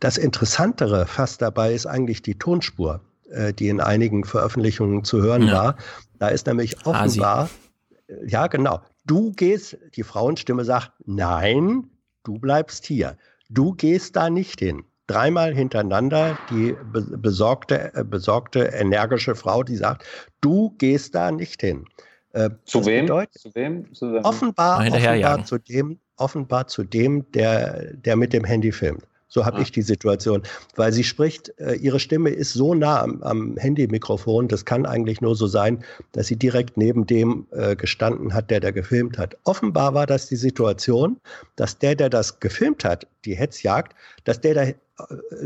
Das 0.00 0.16
Interessantere 0.16 1.04
fast 1.04 1.42
dabei 1.42 1.74
ist 1.74 1.84
eigentlich 1.84 2.22
die 2.22 2.38
Tonspur 2.38 3.02
äh, 3.30 3.52
die 3.52 3.68
in 3.68 3.80
einigen 3.80 4.24
Veröffentlichungen 4.24 5.04
zu 5.04 5.22
hören 5.22 5.46
ja. 5.46 5.52
war. 5.52 5.76
Da 6.18 6.28
ist 6.28 6.46
nämlich 6.46 6.86
offenbar, 6.86 7.44
Asi. 7.44 8.26
ja 8.26 8.46
genau, 8.46 8.80
du 9.06 9.32
gehst, 9.32 9.76
die 9.94 10.02
Frauenstimme 10.02 10.64
sagt, 10.64 10.92
nein, 11.06 11.90
du 12.24 12.38
bleibst 12.38 12.86
hier. 12.86 13.16
Du 13.48 13.72
gehst 13.72 14.16
da 14.16 14.30
nicht 14.30 14.60
hin. 14.60 14.84
Dreimal 15.06 15.54
hintereinander 15.54 16.38
die 16.50 16.76
besorgte, 16.92 17.94
äh, 17.94 18.04
besorgte, 18.04 18.60
energische 18.60 19.34
Frau, 19.34 19.62
die 19.62 19.76
sagt, 19.76 20.04
du 20.42 20.74
gehst 20.76 21.14
da 21.14 21.30
nicht 21.30 21.62
hin. 21.62 21.86
Äh, 22.32 22.50
zu, 22.66 22.84
wem? 22.84 23.06
Bedeutet, 23.06 23.40
zu 23.40 23.54
wem? 23.54 23.94
Zu 23.94 24.12
wem? 24.12 24.24
Offenbar, 24.24 24.86
offenbar 24.86 25.44
zu 25.44 25.58
dem, 25.58 25.98
offenbar 26.16 26.66
zu 26.66 26.84
dem, 26.84 27.30
der, 27.32 27.94
der 27.94 28.16
mit 28.16 28.34
dem 28.34 28.44
Handy 28.44 28.70
filmt. 28.70 29.06
So 29.28 29.44
habe 29.44 29.58
ah. 29.58 29.60
ich 29.60 29.72
die 29.72 29.82
Situation, 29.82 30.42
weil 30.76 30.92
sie 30.92 31.04
spricht, 31.04 31.52
äh, 31.58 31.74
ihre 31.74 32.00
Stimme 32.00 32.30
ist 32.30 32.54
so 32.54 32.74
nah 32.74 33.02
am, 33.02 33.22
am 33.22 33.56
Handymikrofon, 33.56 34.48
das 34.48 34.64
kann 34.64 34.86
eigentlich 34.86 35.20
nur 35.20 35.36
so 35.36 35.46
sein, 35.46 35.84
dass 36.12 36.28
sie 36.28 36.36
direkt 36.36 36.76
neben 36.76 37.06
dem 37.06 37.46
äh, 37.50 37.76
gestanden 37.76 38.32
hat, 38.32 38.50
der 38.50 38.60
da 38.60 38.70
gefilmt 38.70 39.18
hat. 39.18 39.36
Offenbar 39.44 39.94
war 39.94 40.06
das 40.06 40.28
die 40.28 40.36
Situation, 40.36 41.20
dass 41.56 41.78
der, 41.78 41.94
der 41.94 42.08
das 42.08 42.40
gefilmt 42.40 42.84
hat, 42.84 43.06
die 43.24 43.36
Hetzjagd, 43.36 43.94
dass 44.24 44.40
der 44.40 44.54
da 44.54 44.64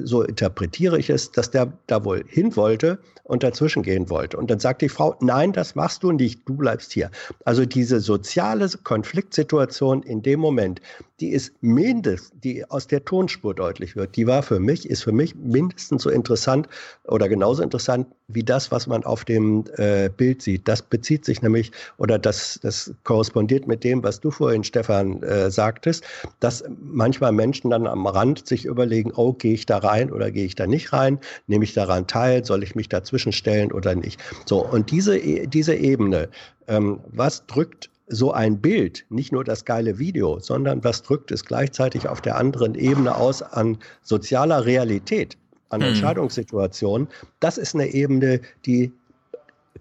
so 0.03 0.23
interpretiere 0.23 0.99
ich 0.99 1.11
es, 1.11 1.31
dass 1.31 1.51
der 1.51 1.73
da 1.87 2.05
wohl 2.05 2.25
hin 2.27 2.57
wollte 2.57 2.99
und 3.25 3.43
dazwischen 3.43 3.83
gehen 3.83 4.09
wollte. 4.09 4.37
Und 4.37 4.51
dann 4.51 4.59
sagt 4.59 4.83
die 4.83 4.89
Frau, 4.89 5.15
nein, 5.21 5.53
das 5.53 5.75
machst 5.75 6.03
du 6.03 6.13
nicht, 6.13 6.49
du 6.49 6.57
bleibst 6.57 6.93
hier. 6.93 7.11
Also 7.45 7.67
diese 7.67 8.01
soziale 8.01 8.69
Konfliktsituation 8.83 10.03
in 10.03 10.23
dem 10.23 10.41
Moment, 10.41 10.81
die 11.21 11.31
ist 11.31 11.53
mindestens, 11.61 12.33
die 12.41 12.69
aus 12.69 12.87
der 12.87 13.05
Tonspur 13.05 13.55
deutlich 13.55 13.95
wird, 13.95 14.17
die 14.17 14.27
war 14.27 14.43
für 14.43 14.59
mich, 14.59 14.89
ist 14.89 15.05
für 15.05 15.13
mich 15.13 15.35
mindestens 15.37 16.03
so 16.03 16.11
interessant 16.11 16.69
oder 17.05 17.29
genauso 17.29 17.63
interessant 17.63 18.07
wie 18.29 18.43
das, 18.43 18.73
was 18.73 18.87
man 18.87 19.05
auf 19.05 19.25
dem 19.25 19.65
äh, 19.77 20.09
Bild 20.09 20.43
sieht. 20.43 20.67
Das 20.67 20.83
bezieht 20.83 21.25
sich 21.25 21.43
nämlich 21.43 21.71
oder 21.99 22.19
das, 22.19 22.59
das 22.63 22.93
korrespondiert 23.05 23.67
mit 23.67 23.85
dem, 23.85 24.03
was 24.03 24.21
du 24.21 24.31
vorhin, 24.31 24.65
Stefan, 24.65 25.23
äh, 25.23 25.51
sagtest, 25.51 26.05
dass 26.41 26.65
manchmal 26.81 27.33
Menschen 27.33 27.62
dann 27.71 27.87
am 27.87 28.07
Rand 28.07 28.47
sich 28.47 28.65
überlegen, 28.65 29.13
oh, 29.15 29.33
gehe 29.33 29.55
ich 29.55 29.67
da 29.67 29.79
rein 29.79 30.13
oder 30.13 30.31
gehe 30.31 30.45
ich 30.45 30.55
da 30.55 30.67
nicht 30.67 30.93
rein? 30.93 31.19
Nehme 31.47 31.65
ich 31.65 31.75
daran 31.75 32.07
teil? 32.07 32.45
Soll 32.45 32.63
ich 32.63 32.75
mich 32.75 32.89
dazwischen 32.89 33.33
stellen 33.33 33.73
oder 33.73 33.95
nicht? 33.95 34.21
So, 34.47 34.65
und 34.65 34.91
diese, 34.91 35.19
diese 35.47 35.75
Ebene, 35.75 36.29
ähm, 36.69 37.01
was 37.09 37.47
drückt 37.47 37.91
so 38.09 38.33
ein 38.33 38.61
Bild, 38.61 39.07
nicht 39.09 39.33
nur 39.33 39.45
das 39.45 39.65
geile 39.65 39.99
Video, 39.99 40.39
sondern 40.39 40.85
was 40.85 41.03
drückt 41.03 41.31
es 41.31 41.45
gleichzeitig 41.45 42.09
auf 42.09 42.21
der 42.21 42.37
anderen 42.37 42.75
Ebene 42.75 43.15
aus 43.17 43.43
an 43.43 43.79
sozialer 44.03 44.67
Realität, 44.67 45.39
an 45.71 45.81
hm. 45.81 45.89
Entscheidungssituationen, 45.89 47.09
das 47.41 47.59
ist 47.59 47.75
eine 47.75 47.87
Ebene, 47.87 48.41
die 48.67 48.93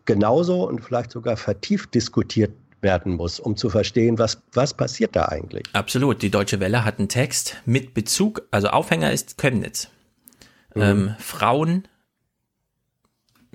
genauso 0.05 0.67
und 0.67 0.84
vielleicht 0.84 1.11
sogar 1.11 1.38
vertieft 1.38 1.93
diskutiert 1.93 2.51
werden 2.82 3.15
muss, 3.15 3.39
um 3.39 3.55
zu 3.55 3.69
verstehen, 3.69 4.17
was, 4.17 4.41
was 4.53 4.73
passiert 4.73 5.15
da 5.15 5.25
eigentlich. 5.25 5.63
Absolut. 5.73 6.21
Die 6.21 6.32
Deutsche 6.32 6.59
Welle 6.59 6.84
hat 6.84 6.99
einen 6.99 7.09
Text 7.09 7.57
mit 7.65 7.93
Bezug, 7.93 8.43
also 8.51 8.69
Aufhänger 8.69 9.11
ist 9.11 9.38
Chemnitz. 9.38 9.89
Mhm. 10.75 10.82
Ähm, 10.82 11.15
Frauen 11.19 11.88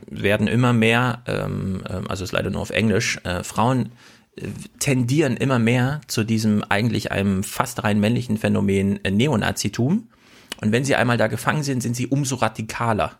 werden 0.08 0.46
immer 0.46 0.72
mehr, 0.72 1.22
ähm, 1.26 1.82
ähm 1.88 2.08
also 2.08 2.24
ist 2.24 2.32
leider 2.32 2.50
nur 2.50 2.60
auf 2.60 2.70
Englisch, 2.70 3.18
äh, 3.24 3.42
Frauen 3.42 3.92
äh, 4.36 4.48
tendieren 4.78 5.36
immer 5.36 5.58
mehr 5.58 6.00
zu 6.06 6.24
diesem 6.24 6.62
eigentlich 6.68 7.10
einem 7.12 7.42
fast 7.42 7.82
rein 7.84 7.98
männlichen 7.98 8.36
Phänomen 8.36 9.04
äh, 9.04 9.10
Neonazitum. 9.10 10.08
Und 10.60 10.72
wenn 10.72 10.84
sie 10.84 10.94
einmal 10.94 11.16
da 11.16 11.26
gefangen 11.26 11.62
sind, 11.62 11.82
sind 11.82 11.96
sie 11.96 12.06
umso 12.06 12.36
radikaler. 12.36 13.18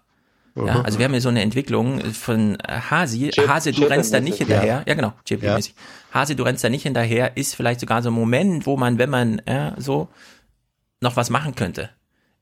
Ja, 0.56 0.80
also 0.80 0.98
wir 0.98 1.04
haben 1.04 1.12
hier 1.12 1.20
so 1.20 1.28
eine 1.28 1.42
Entwicklung 1.42 2.00
von 2.00 2.56
äh, 2.60 2.80
Hasi. 2.90 3.30
Chip, 3.30 3.46
Hase, 3.46 3.72
du 3.72 3.82
Chip 3.82 3.90
rennst 3.90 4.14
da 4.14 4.20
nicht 4.20 4.38
hinterher. 4.38 4.66
Ja, 4.66 4.84
ja 4.86 4.94
genau, 4.94 5.12
Chip-mäßig. 5.24 5.74
Ja. 5.76 6.20
Hase, 6.20 6.34
du 6.34 6.44
rennst 6.44 6.64
da 6.64 6.70
nicht 6.70 6.84
hinterher, 6.84 7.36
ist 7.36 7.54
vielleicht 7.54 7.80
sogar 7.80 8.02
so 8.02 8.08
ein 8.08 8.14
Moment, 8.14 8.64
wo 8.64 8.76
man, 8.76 8.98
wenn 8.98 9.10
man 9.10 9.42
ja, 9.46 9.74
so 9.76 10.08
noch 11.00 11.16
was 11.16 11.28
machen 11.28 11.54
könnte. 11.54 11.90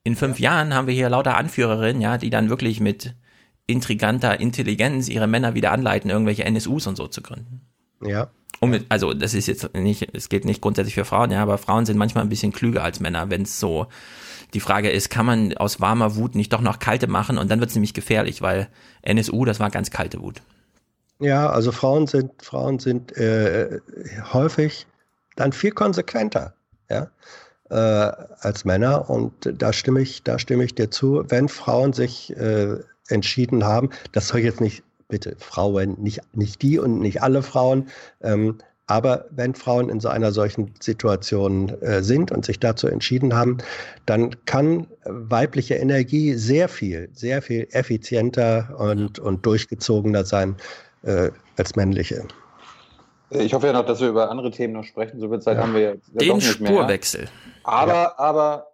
In 0.03 0.15
fünf 0.15 0.39
ja. 0.39 0.51
Jahren 0.51 0.73
haben 0.73 0.87
wir 0.87 0.93
hier 0.93 1.09
lauter 1.09 1.35
Anführerinnen, 1.35 2.01
ja, 2.01 2.17
die 2.17 2.29
dann 2.29 2.49
wirklich 2.49 2.79
mit 2.79 3.15
intriganter 3.67 4.39
Intelligenz 4.39 5.09
ihre 5.09 5.27
Männer 5.27 5.55
wieder 5.55 5.71
anleiten, 5.71 6.09
irgendwelche 6.09 6.49
NSUs 6.49 6.87
und 6.87 6.95
so 6.95 7.07
zu 7.07 7.21
gründen. 7.21 7.61
Ja. 8.01 8.29
Um, 8.61 8.79
also 8.87 9.13
das 9.13 9.33
ist 9.33 9.47
jetzt 9.47 9.73
nicht, 9.73 10.07
es 10.13 10.29
geht 10.29 10.45
nicht 10.45 10.61
grundsätzlich 10.61 10.95
für 10.95 11.05
Frauen, 11.05 11.31
ja, 11.31 11.41
aber 11.41 11.57
Frauen 11.57 11.85
sind 11.85 11.97
manchmal 11.97 12.23
ein 12.23 12.29
bisschen 12.29 12.53
klüger 12.53 12.83
als 12.83 12.99
Männer, 12.99 13.29
wenn 13.29 13.41
es 13.41 13.59
so 13.59 13.87
die 14.55 14.61
Frage 14.61 14.89
ist, 14.89 15.09
kann 15.09 15.25
man 15.25 15.53
aus 15.57 15.81
warmer 15.81 16.15
Wut 16.15 16.33
nicht 16.33 16.53
doch 16.53 16.61
noch 16.61 16.79
kalte 16.79 17.07
machen? 17.07 17.37
Und 17.37 17.51
dann 17.51 17.59
wird 17.59 17.69
es 17.69 17.75
nämlich 17.75 17.93
gefährlich, 17.93 18.41
weil 18.41 18.69
NSU, 19.01 19.43
das 19.45 19.59
war 19.59 19.69
ganz 19.69 19.91
kalte 19.91 20.21
Wut. 20.21 20.41
Ja, 21.19 21.49
also 21.49 21.71
Frauen 21.71 22.07
sind, 22.07 22.31
Frauen 22.41 22.79
sind 22.79 23.15
äh, 23.17 23.79
häufig 24.33 24.87
dann 25.35 25.51
viel 25.51 25.71
konsequenter, 25.71 26.53
ja, 26.89 27.09
äh, 27.69 27.75
als 28.39 28.63
Männer. 28.65 29.09
Und 29.09 29.33
da 29.43 29.73
stimme 29.73 30.01
ich, 30.01 30.23
da 30.23 30.39
stimme 30.39 30.63
ich 30.63 30.73
dir 30.73 30.89
zu, 30.89 31.23
wenn 31.27 31.49
Frauen 31.49 31.91
sich 31.93 32.35
äh, 32.37 32.77
entschieden 33.09 33.65
haben, 33.65 33.89
das 34.13 34.29
soll 34.29 34.39
jetzt 34.39 34.61
nicht, 34.61 34.83
bitte 35.07 35.35
Frauen, 35.37 36.01
nicht, 36.01 36.21
nicht 36.33 36.61
die 36.61 36.79
und 36.79 36.99
nicht 36.99 37.21
alle 37.21 37.43
Frauen, 37.43 37.89
ähm, 38.21 38.57
aber 38.87 39.25
wenn 39.31 39.55
Frauen 39.55 39.89
in 39.89 39.99
so 39.99 40.09
einer 40.09 40.31
solchen 40.31 40.73
Situation 40.79 41.69
äh, 41.81 42.03
sind 42.03 42.31
und 42.31 42.45
sich 42.45 42.59
dazu 42.59 42.87
entschieden 42.87 43.35
haben, 43.35 43.57
dann 44.05 44.35
kann 44.45 44.87
weibliche 45.05 45.75
Energie 45.75 46.33
sehr 46.33 46.69
viel, 46.69 47.09
sehr 47.13 47.41
viel 47.41 47.67
effizienter 47.71 48.75
und, 48.77 49.17
und 49.17 49.45
durchgezogener 49.45 50.23
sein 50.23 50.55
äh, 51.01 51.31
als 51.57 51.75
männliche. 51.75 52.27
Ich 53.31 53.53
hoffe 53.53 53.67
ja 53.67 53.73
noch, 53.73 53.85
dass 53.85 54.01
wir 54.01 54.09
über 54.09 54.29
andere 54.29 54.51
Themen 54.51 54.73
noch 54.73 54.83
sprechen. 54.83 55.19
So 55.19 55.29
viel 55.29 55.39
Zeit 55.39 55.57
ja. 55.57 55.63
haben 55.63 55.73
wir 55.73 55.81
ja 55.81 55.93
Den 56.13 56.35
nicht 56.35 56.59
mehr. 56.59 56.71
Spurwechsel. 56.71 57.27
Aber, 57.63 57.93
ja. 57.93 58.13
aber 58.17 58.67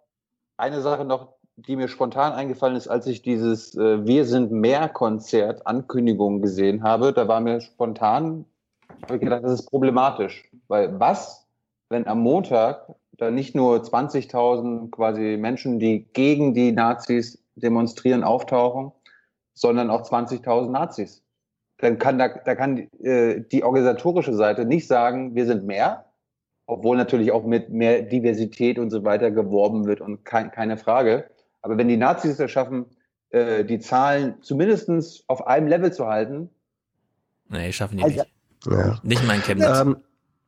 eine 0.58 0.82
Sache 0.82 1.06
noch, 1.06 1.34
die 1.56 1.76
mir 1.76 1.88
spontan 1.88 2.32
eingefallen 2.32 2.76
ist, 2.76 2.88
als 2.88 3.06
ich 3.06 3.22
dieses 3.22 3.74
äh, 3.76 4.06
Wir 4.06 4.26
sind 4.26 4.52
mehr 4.52 4.88
Konzert 4.90 5.66
Ankündigung 5.66 6.42
gesehen 6.42 6.82
habe, 6.82 7.12
da 7.12 7.28
war 7.28 7.40
mir 7.40 7.60
spontan 7.62 8.44
habe 9.02 9.14
ich 9.14 9.20
gedacht, 9.20 9.44
das 9.44 9.60
ist 9.60 9.70
problematisch. 9.70 10.50
Weil 10.68 10.98
was, 10.98 11.46
wenn 11.88 12.06
am 12.06 12.20
Montag 12.20 12.94
da 13.16 13.30
nicht 13.30 13.54
nur 13.54 13.76
20.000 13.76 14.90
quasi 14.90 15.36
Menschen, 15.38 15.78
die 15.78 16.08
gegen 16.12 16.54
die 16.54 16.72
Nazis 16.72 17.42
demonstrieren, 17.54 18.24
auftauchen, 18.24 18.92
sondern 19.54 19.90
auch 19.90 20.02
20.000 20.02 20.70
Nazis. 20.70 21.22
Dann 21.78 21.98
kann 21.98 22.18
da, 22.18 22.28
da 22.28 22.54
kann 22.54 22.88
äh, 23.02 23.40
die 23.40 23.64
organisatorische 23.64 24.34
Seite 24.34 24.64
nicht 24.64 24.86
sagen, 24.86 25.34
wir 25.34 25.46
sind 25.46 25.64
mehr, 25.64 26.06
obwohl 26.66 26.96
natürlich 26.96 27.32
auch 27.32 27.44
mit 27.44 27.70
mehr 27.70 28.02
Diversität 28.02 28.78
und 28.78 28.90
so 28.90 29.04
weiter 29.04 29.30
geworben 29.30 29.86
wird 29.86 30.00
und 30.00 30.24
kein, 30.24 30.50
keine 30.50 30.76
Frage. 30.76 31.28
Aber 31.60 31.76
wenn 31.76 31.88
die 31.88 31.96
Nazis 31.96 32.38
es 32.38 32.50
schaffen, 32.50 32.86
äh, 33.30 33.64
die 33.64 33.78
Zahlen 33.78 34.42
zumindest 34.42 35.24
auf 35.28 35.46
einem 35.46 35.66
Level 35.66 35.92
zu 35.92 36.06
halten. 36.06 36.50
Nee, 37.48 37.72
schaffen 37.72 37.98
die 37.98 38.04
also, 38.04 38.20
nicht. 38.20 38.32
Ja. 38.66 38.98
Nicht 39.02 39.26
mein 39.26 39.42
Chemnitz. 39.42 39.80
Ähm, 39.80 39.96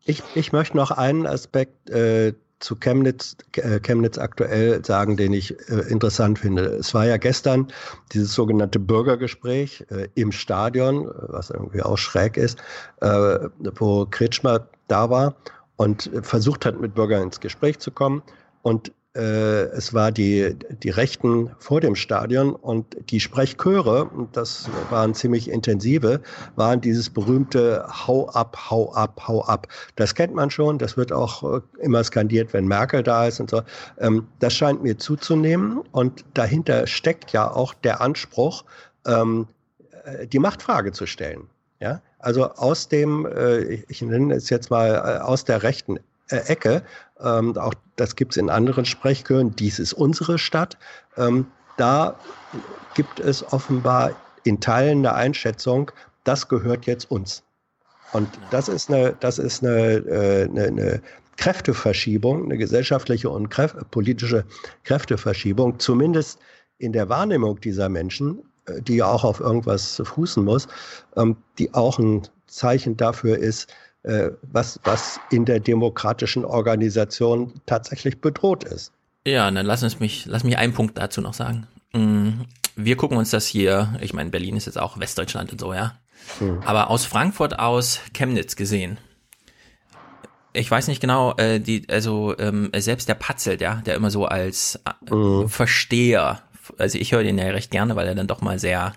ich, 0.05 0.23
ich 0.35 0.53
möchte 0.53 0.77
noch 0.77 0.91
einen 0.91 1.27
Aspekt 1.27 1.91
äh, 1.91 2.35
zu 2.61 2.77
Chemnitz, 2.77 3.37
äh, 3.57 3.81
Chemnitz 3.81 4.19
aktuell 4.19 4.85
sagen, 4.85 5.17
den 5.17 5.33
ich 5.33 5.59
äh, 5.69 5.81
interessant 5.89 6.39
finde. 6.39 6.65
Es 6.65 6.95
war 6.95 7.07
ja 7.07 7.17
gestern 7.17 7.69
dieses 8.13 8.33
sogenannte 8.33 8.79
Bürgergespräch 8.79 9.85
äh, 9.91 10.09
im 10.15 10.33
Stadion, 10.33 11.11
was 11.29 11.51
irgendwie 11.51 11.83
auch 11.83 11.99
schräg 11.99 12.37
ist, 12.37 12.59
äh, 13.01 13.39
wo 13.77 14.07
Kretschmer 14.07 14.69
da 14.89 15.11
war 15.11 15.35
und 15.77 16.11
versucht 16.23 16.65
hat, 16.65 16.81
mit 16.81 16.95
Bürgern 16.95 17.23
ins 17.23 17.41
Gespräch 17.41 17.79
zu 17.79 17.91
kommen. 17.91 18.23
Und 18.63 18.93
es 19.15 19.95
war 19.95 20.11
die, 20.11 20.57
die 20.83 20.91
Rechten 20.91 21.51
vor 21.61 21.81
dem 21.81 21.95
Stadion 21.95 22.53
und 22.53 22.97
die 23.11 23.21
Sprechchöre, 23.21 24.11
das 24.33 24.69
waren 24.91 25.15
ziemlich 25.15 25.49
intensive, 25.49 26.21
waren 26.57 26.81
dieses 26.81 27.11
berühmte 27.11 27.87
Hau 27.89 28.29
ab, 28.31 28.71
hau 28.71 28.93
ab, 28.93 29.29
hau 29.29 29.45
ab. 29.45 29.69
Das 29.95 30.17
kennt 30.17 30.35
man 30.35 30.51
schon, 30.51 30.79
das 30.79 30.97
wird 30.97 31.13
auch 31.13 31.59
äh, 31.59 31.61
immer 31.81 32.03
skandiert, 32.03 32.53
wenn 32.53 32.67
Merkel 32.67 33.05
da 33.05 33.29
ist 33.29 33.39
und 33.39 33.51
so. 33.51 33.63
Ähm, 33.99 34.27
das 34.41 34.53
scheint 34.53 34.83
mir 34.83 34.99
zuzunehmen 34.99 35.83
und 35.93 36.25
dahinter 36.35 36.89
steckt 36.89 37.31
ja 37.33 37.49
auch 37.49 37.73
der 37.73 38.01
Anspruch, 38.01 38.65
ähm, 39.07 39.47
äh, 40.05 40.27
die 40.27 40.41
Machtfrage 40.41 40.91
zu 40.91 41.07
stellen. 41.07 41.49
Ja, 41.81 42.01
also 42.19 42.51
aus 42.55 42.89
dem, 42.89 43.29
ich 43.89 44.01
nenne 44.01 44.35
es 44.35 44.49
jetzt 44.49 44.71
mal 44.71 45.21
aus 45.21 45.45
der 45.45 45.63
rechten 45.63 45.99
Ecke, 46.43 46.83
ähm, 47.21 47.57
auch 47.57 47.75
das 47.97 48.17
gibt 48.17 48.33
es 48.33 48.37
in 48.37 48.51
anderen 48.51 48.85
Sprechchören, 48.85 49.55
dies 49.57 49.79
ist 49.79 49.93
unsere 49.93 50.39
Stadt. 50.39 50.77
Ähm, 51.17 51.47
da 51.77 52.19
gibt 52.95 53.21
es 53.21 53.53
offenbar 53.53 54.13
in 54.45 54.61
Teilen 54.61 54.99
eine 54.99 55.15
Einschätzung, 55.15 55.91
das 56.25 56.49
gehört 56.49 56.87
jetzt 56.87 57.11
uns. 57.11 57.43
Und 58.13 58.29
das 58.51 58.69
ist 58.69 58.91
eine, 58.91 59.17
das 59.21 59.39
ist 59.39 59.65
eine, 59.65 59.97
äh, 60.07 60.45
eine, 60.45 60.65
eine 60.65 61.03
Kräfteverschiebung, 61.37 62.45
eine 62.45 62.57
gesellschaftliche 62.57 63.29
und 63.29 63.49
kräf 63.49 63.75
politische 63.91 64.45
Kräfteverschiebung, 64.85 65.79
zumindest 65.79 66.39
in 66.79 66.93
der 66.93 67.09
Wahrnehmung 67.09 67.61
dieser 67.61 67.89
Menschen, 67.89 68.43
äh, 68.67 68.81
die 68.81 68.97
ja 68.97 69.07
auch 69.07 69.25
auf 69.25 69.41
irgendwas 69.41 70.01
fußen 70.05 70.45
muss, 70.45 70.69
ähm, 71.17 71.37
die 71.59 71.75
auch 71.75 71.99
ein 71.99 72.23
Zeichen 72.47 72.97
dafür 72.97 73.39
ist, 73.39 73.69
äh, 73.71 73.75
was, 74.05 74.79
was 74.85 75.19
in 75.31 75.45
der 75.45 75.61
demokratischen 75.61 76.45
Organisation 76.45 77.53
tatsächlich 77.67 78.21
bedroht 78.21 78.65
ist. 78.65 78.93
Ja, 79.27 79.51
dann 79.51 79.65
lass 79.65 79.83
uns 79.83 80.01
mich, 80.01 80.27
lass 80.27 80.45
mich 80.45 80.59
einen 80.59 80.75
Punkt 80.75 80.99
dazu 80.99 81.21
noch 81.21 81.35
sagen. 81.35 81.67
Mm, 81.93 82.43
wir 82.77 82.97
gucken 82.97 83.17
uns 83.17 83.31
das 83.31 83.47
hier, 83.47 83.95
ich 84.01 84.13
meine, 84.13 84.31
Berlin 84.31 84.57
ist 84.57 84.67
jetzt 84.67 84.79
auch 84.79 84.99
Westdeutschland 84.99 85.53
und 85.53 85.61
so, 85.61 85.73
ja. 85.73 85.95
Hm. 86.39 86.61
Aber 86.65 86.91
aus 86.91 87.07
Frankfurt 87.07 87.59
aus 87.59 88.01
Chemnitz 88.13 88.57
gesehen. 88.57 88.99
Ich 90.53 90.71
weiß 90.71 90.89
nicht 90.89 91.01
genau, 91.01 91.35
äh, 91.37 91.59
die, 91.59 91.89
also 91.89 92.37
ähm, 92.39 92.71
selbst 92.77 93.09
der 93.09 93.15
Patzelt, 93.15 93.61
ja, 93.61 93.77
der 93.87 93.95
immer 93.95 94.11
so 94.11 94.27
als 94.27 94.81
äh, 95.11 95.15
mhm. 95.15 95.49
Versteher, 95.49 96.43
also 96.79 96.99
ich 96.99 97.13
höre 97.13 97.25
den 97.25 97.39
ja 97.39 97.47
recht 97.47 97.71
gerne, 97.71 97.97
weil 97.97 98.07
er 98.07 98.15
dann 98.15 98.29
doch 98.29 98.41
mal 98.41 98.59
sehr 98.59 98.95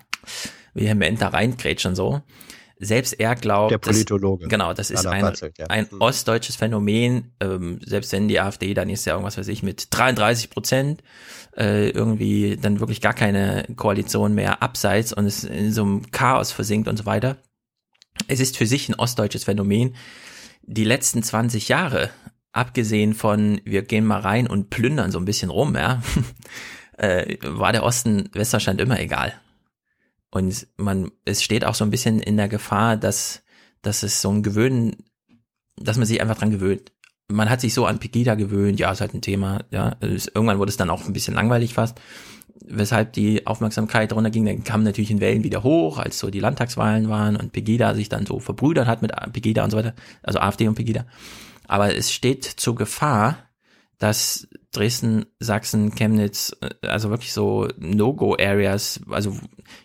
vehement 0.74 1.20
da 1.20 1.28
reingrätscht 1.28 1.86
und 1.86 1.96
so 1.96 2.22
selbst 2.78 3.18
er 3.18 3.34
glaubt, 3.34 3.72
der 3.72 3.78
Politologe. 3.78 4.44
Das, 4.44 4.50
genau, 4.50 4.72
das 4.72 4.90
ist 4.90 5.06
ein, 5.06 5.22
Patzelt, 5.22 5.58
ja. 5.58 5.66
ein 5.66 5.90
hm. 5.90 6.00
ostdeutsches 6.00 6.56
Phänomen. 6.56 7.32
Ähm, 7.40 7.80
selbst 7.84 8.12
wenn 8.12 8.28
die 8.28 8.40
AfD 8.40 8.74
dann 8.74 8.88
ist 8.90 9.04
ja 9.04 9.14
irgendwas 9.14 9.38
weiß 9.38 9.48
ich 9.48 9.62
mit 9.62 9.88
33 9.90 10.50
Prozent 10.50 11.02
äh, 11.56 11.90
irgendwie 11.90 12.56
dann 12.56 12.80
wirklich 12.80 13.00
gar 13.00 13.14
keine 13.14 13.66
Koalition 13.76 14.34
mehr 14.34 14.62
abseits 14.62 15.12
und 15.12 15.26
es 15.26 15.44
in 15.44 15.72
so 15.72 15.82
einem 15.82 16.10
Chaos 16.10 16.52
versinkt 16.52 16.88
und 16.88 16.96
so 16.96 17.06
weiter. 17.06 17.36
Es 18.26 18.40
ist 18.40 18.56
für 18.56 18.66
sich 18.66 18.88
ein 18.88 18.94
ostdeutsches 18.94 19.44
Phänomen. 19.44 19.94
Die 20.62 20.84
letzten 20.84 21.22
20 21.22 21.68
Jahre, 21.68 22.10
abgesehen 22.52 23.14
von 23.14 23.60
wir 23.64 23.82
gehen 23.82 24.04
mal 24.04 24.20
rein 24.20 24.46
und 24.46 24.70
plündern 24.70 25.10
so 25.10 25.18
ein 25.18 25.24
bisschen 25.24 25.50
rum, 25.50 25.74
ja, 25.74 26.02
äh, 26.96 27.36
war 27.42 27.72
der 27.72 27.82
Osten 27.82 28.28
Westdeutschland 28.32 28.80
immer 28.80 29.00
egal. 29.00 29.34
Und 30.30 30.66
man, 30.76 31.10
es 31.24 31.42
steht 31.42 31.64
auch 31.64 31.74
so 31.74 31.84
ein 31.84 31.90
bisschen 31.90 32.20
in 32.20 32.36
der 32.36 32.48
Gefahr, 32.48 32.96
dass, 32.96 33.42
dass 33.82 34.02
es 34.02 34.20
so 34.20 34.30
ein 34.30 34.42
Gewöhnen, 34.42 34.96
dass 35.76 35.96
man 35.96 36.06
sich 36.06 36.20
einfach 36.20 36.36
dran 36.36 36.50
gewöhnt. 36.50 36.92
Man 37.28 37.50
hat 37.50 37.60
sich 37.60 37.74
so 37.74 37.86
an 37.86 37.98
Pegida 37.98 38.34
gewöhnt, 38.34 38.80
ja, 38.80 38.90
ist 38.90 39.00
halt 39.00 39.14
ein 39.14 39.22
Thema, 39.22 39.64
ja. 39.70 39.96
Irgendwann 40.00 40.58
wurde 40.58 40.70
es 40.70 40.76
dann 40.76 40.90
auch 40.90 41.04
ein 41.04 41.12
bisschen 41.12 41.34
langweilig 41.34 41.74
fast, 41.74 42.00
weshalb 42.64 43.12
die 43.12 43.46
Aufmerksamkeit 43.46 44.12
runterging. 44.12 44.46
Dann 44.46 44.64
kam 44.64 44.82
natürlich 44.82 45.10
in 45.10 45.20
Wellen 45.20 45.44
wieder 45.44 45.62
hoch, 45.62 45.98
als 45.98 46.18
so 46.18 46.30
die 46.30 46.40
Landtagswahlen 46.40 47.08
waren 47.08 47.36
und 47.36 47.52
Pegida 47.52 47.94
sich 47.94 48.08
dann 48.08 48.26
so 48.26 48.40
verbrüdert 48.40 48.86
hat 48.86 49.02
mit 49.02 49.12
Pegida 49.32 49.64
und 49.64 49.70
so 49.70 49.76
weiter, 49.76 49.94
also 50.22 50.40
AfD 50.40 50.68
und 50.68 50.74
Pegida. 50.74 51.06
Aber 51.66 51.94
es 51.94 52.12
steht 52.12 52.44
zur 52.44 52.74
Gefahr, 52.74 53.38
dass 53.98 54.48
Dresden, 54.72 55.26
Sachsen, 55.40 55.94
Chemnitz, 55.94 56.54
äh, 56.60 56.86
also 56.86 57.10
wirklich 57.10 57.32
so 57.32 57.68
No-Go-Areas, 57.78 59.00
also 59.10 59.34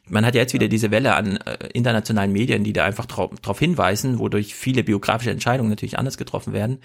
man 0.09 0.25
hat 0.25 0.35
ja 0.35 0.41
jetzt 0.41 0.53
wieder 0.53 0.67
diese 0.67 0.91
Welle 0.91 1.15
an 1.15 1.37
äh, 1.37 1.69
internationalen 1.73 2.33
Medien, 2.33 2.63
die 2.63 2.73
da 2.73 2.85
einfach 2.85 3.05
darauf 3.05 3.59
hinweisen, 3.59 4.19
wodurch 4.19 4.55
viele 4.55 4.83
biografische 4.83 5.31
Entscheidungen 5.31 5.69
natürlich 5.69 5.97
anders 5.97 6.17
getroffen 6.17 6.53
werden. 6.53 6.79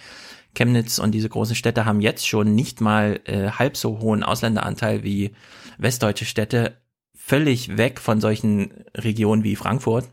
Chemnitz 0.55 0.99
und 0.99 1.13
diese 1.13 1.29
großen 1.29 1.57
Städte 1.57 1.85
haben 1.85 2.01
jetzt 2.01 2.27
schon 2.27 2.55
nicht 2.55 2.81
mal 2.81 3.21
äh, 3.25 3.51
halb 3.51 3.77
so 3.77 4.01
hohen 4.01 4.23
Ausländeranteil 4.23 5.03
wie 5.03 5.33
westdeutsche 5.79 6.25
Städte, 6.25 6.77
völlig 7.15 7.77
weg 7.77 8.01
von 8.01 8.21
solchen 8.21 8.73
Regionen 8.95 9.45
wie 9.45 9.57
Frankfurt 9.57 10.09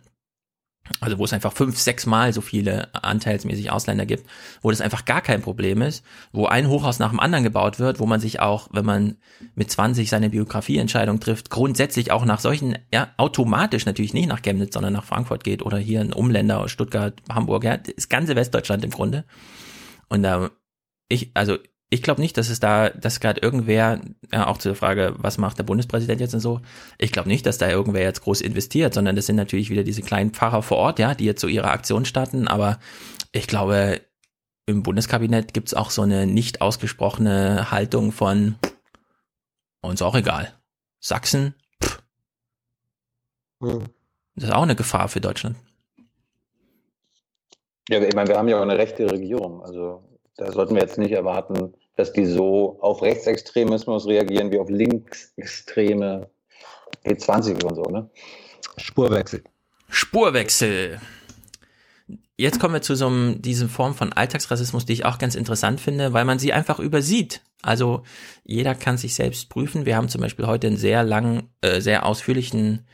also 0.99 1.17
wo 1.17 1.25
es 1.25 1.33
einfach 1.33 1.53
fünf, 1.53 1.77
sechs 1.77 2.05
Mal 2.05 2.31
so 2.31 2.41
viele 2.41 2.93
anteilsmäßig 2.93 3.71
Ausländer 3.71 4.05
gibt, 4.05 4.27
wo 4.61 4.69
das 4.69 4.81
einfach 4.81 5.05
gar 5.05 5.21
kein 5.21 5.41
Problem 5.41 5.81
ist, 5.81 6.03
wo 6.31 6.45
ein 6.45 6.67
Hochhaus 6.67 6.99
nach 6.99 7.09
dem 7.09 7.19
anderen 7.19 7.43
gebaut 7.43 7.79
wird, 7.79 7.99
wo 7.99 8.05
man 8.05 8.19
sich 8.19 8.39
auch, 8.39 8.69
wenn 8.71 8.85
man 8.85 9.17
mit 9.55 9.71
20 9.71 10.09
seine 10.09 10.29
Biografieentscheidung 10.29 11.19
trifft, 11.19 11.49
grundsätzlich 11.49 12.11
auch 12.11 12.25
nach 12.25 12.39
solchen, 12.39 12.77
ja, 12.93 13.09
automatisch 13.17 13.85
natürlich 13.85 14.13
nicht 14.13 14.29
nach 14.29 14.41
Chemnitz, 14.41 14.73
sondern 14.73 14.93
nach 14.93 15.05
Frankfurt 15.05 15.43
geht 15.43 15.63
oder 15.63 15.77
hier 15.77 16.01
in 16.01 16.13
Umländer, 16.13 16.67
Stuttgart, 16.69 17.15
Hamburg, 17.29 17.63
ja, 17.63 17.77
das 17.77 18.09
ganze 18.09 18.35
Westdeutschland 18.35 18.85
im 18.85 18.91
Grunde. 18.91 19.25
Und 20.07 20.21
da, 20.21 20.51
ich, 21.09 21.31
also 21.33 21.57
ich 21.89 22.01
glaube 22.01 22.21
nicht, 22.21 22.37
dass 22.37 22.49
es 22.49 22.59
da, 22.59 22.89
dass 22.89 23.19
gerade 23.19 23.41
irgendwer, 23.41 24.01
ja, 24.31 24.47
auch 24.47 24.57
zu 24.57 24.69
der 24.69 24.75
Frage, 24.75 25.15
was 25.17 25.37
macht 25.37 25.57
der 25.57 25.63
Bundespräsident 25.63 26.19
jetzt 26.19 26.33
und 26.33 26.39
so, 26.39 26.61
ich 26.97 27.11
glaube 27.11 27.29
nicht, 27.29 27.45
dass 27.45 27.57
da 27.57 27.69
irgendwer 27.69 28.01
jetzt 28.01 28.21
groß 28.21 28.41
investiert, 28.41 28.93
sondern 28.93 29.15
das 29.15 29.27
sind 29.27 29.35
natürlich 29.35 29.69
wieder 29.69 29.83
diese 29.83 30.01
kleinen 30.01 30.31
Pfarrer 30.31 30.63
vor 30.63 30.77
Ort, 30.77 30.99
ja, 30.99 31.13
die 31.13 31.25
jetzt 31.25 31.41
so 31.41 31.47
ihre 31.47 31.69
Aktion 31.69 32.05
starten, 32.05 32.47
aber 32.47 32.79
ich 33.31 33.47
glaube, 33.47 34.01
im 34.65 34.81
Bundeskabinett 34.81 35.53
gibt's 35.53 35.75
auch 35.75 35.91
so 35.91 36.01
eine 36.01 36.25
nicht 36.25 36.61
ausgesprochene 36.61 37.69
Haltung 37.69 38.11
von 38.11 38.55
uns 39.81 40.01
auch 40.01 40.15
egal. 40.15 40.53
Sachsen, 40.99 41.53
pff. 41.83 42.01
Hm. 43.61 43.85
Das 44.35 44.45
ist 44.45 44.53
auch 44.53 44.63
eine 44.63 44.75
Gefahr 44.75 45.07
für 45.07 45.21
Deutschland. 45.21 45.55
Ja, 47.87 48.01
ich 48.01 48.15
meine, 48.15 48.29
wir 48.29 48.37
haben 48.37 48.47
ja 48.47 48.57
auch 48.57 48.63
eine 48.63 48.77
rechte 48.77 49.09
Regierung. 49.09 49.61
Also 49.61 50.03
da 50.37 50.51
sollten 50.51 50.75
wir 50.75 50.81
jetzt 50.81 50.97
nicht 50.97 51.11
erwarten, 51.11 51.73
dass 51.95 52.13
die 52.13 52.25
so 52.25 52.77
auf 52.81 53.01
Rechtsextremismus 53.01 54.05
reagieren 54.07 54.51
wie 54.51 54.59
auf 54.59 54.69
linksextreme 54.69 56.29
G20 57.05 57.63
und 57.63 57.75
so, 57.75 57.83
ne? 57.83 58.09
Spurwechsel. 58.77 59.43
Spurwechsel. 59.87 60.99
Jetzt 62.37 62.59
kommen 62.59 62.73
wir 62.73 62.81
zu 62.81 62.95
so 62.95 63.07
einem, 63.07 63.41
diesen 63.41 63.69
Form 63.69 63.95
von 63.95 64.11
Alltagsrassismus, 64.11 64.85
die 64.85 64.91
ich 64.91 65.05
auch 65.05 65.19
ganz 65.19 65.35
interessant 65.35 65.79
finde, 65.79 66.11
weil 66.11 66.25
man 66.25 66.37
sie 66.37 66.51
einfach 66.51 66.79
übersieht. 66.79 67.41
Also 67.61 68.03
jeder 68.43 68.75
kann 68.75 68.97
sich 68.97 69.15
selbst 69.15 69.49
prüfen. 69.49 69.85
Wir 69.85 69.95
haben 69.95 70.09
zum 70.09 70.19
Beispiel 70.19 70.45
heute 70.45 70.67
einen 70.67 70.77
sehr 70.77 71.03
langen, 71.03 71.49
äh, 71.61 71.79
sehr 71.79 72.05
ausführlichen 72.05 72.85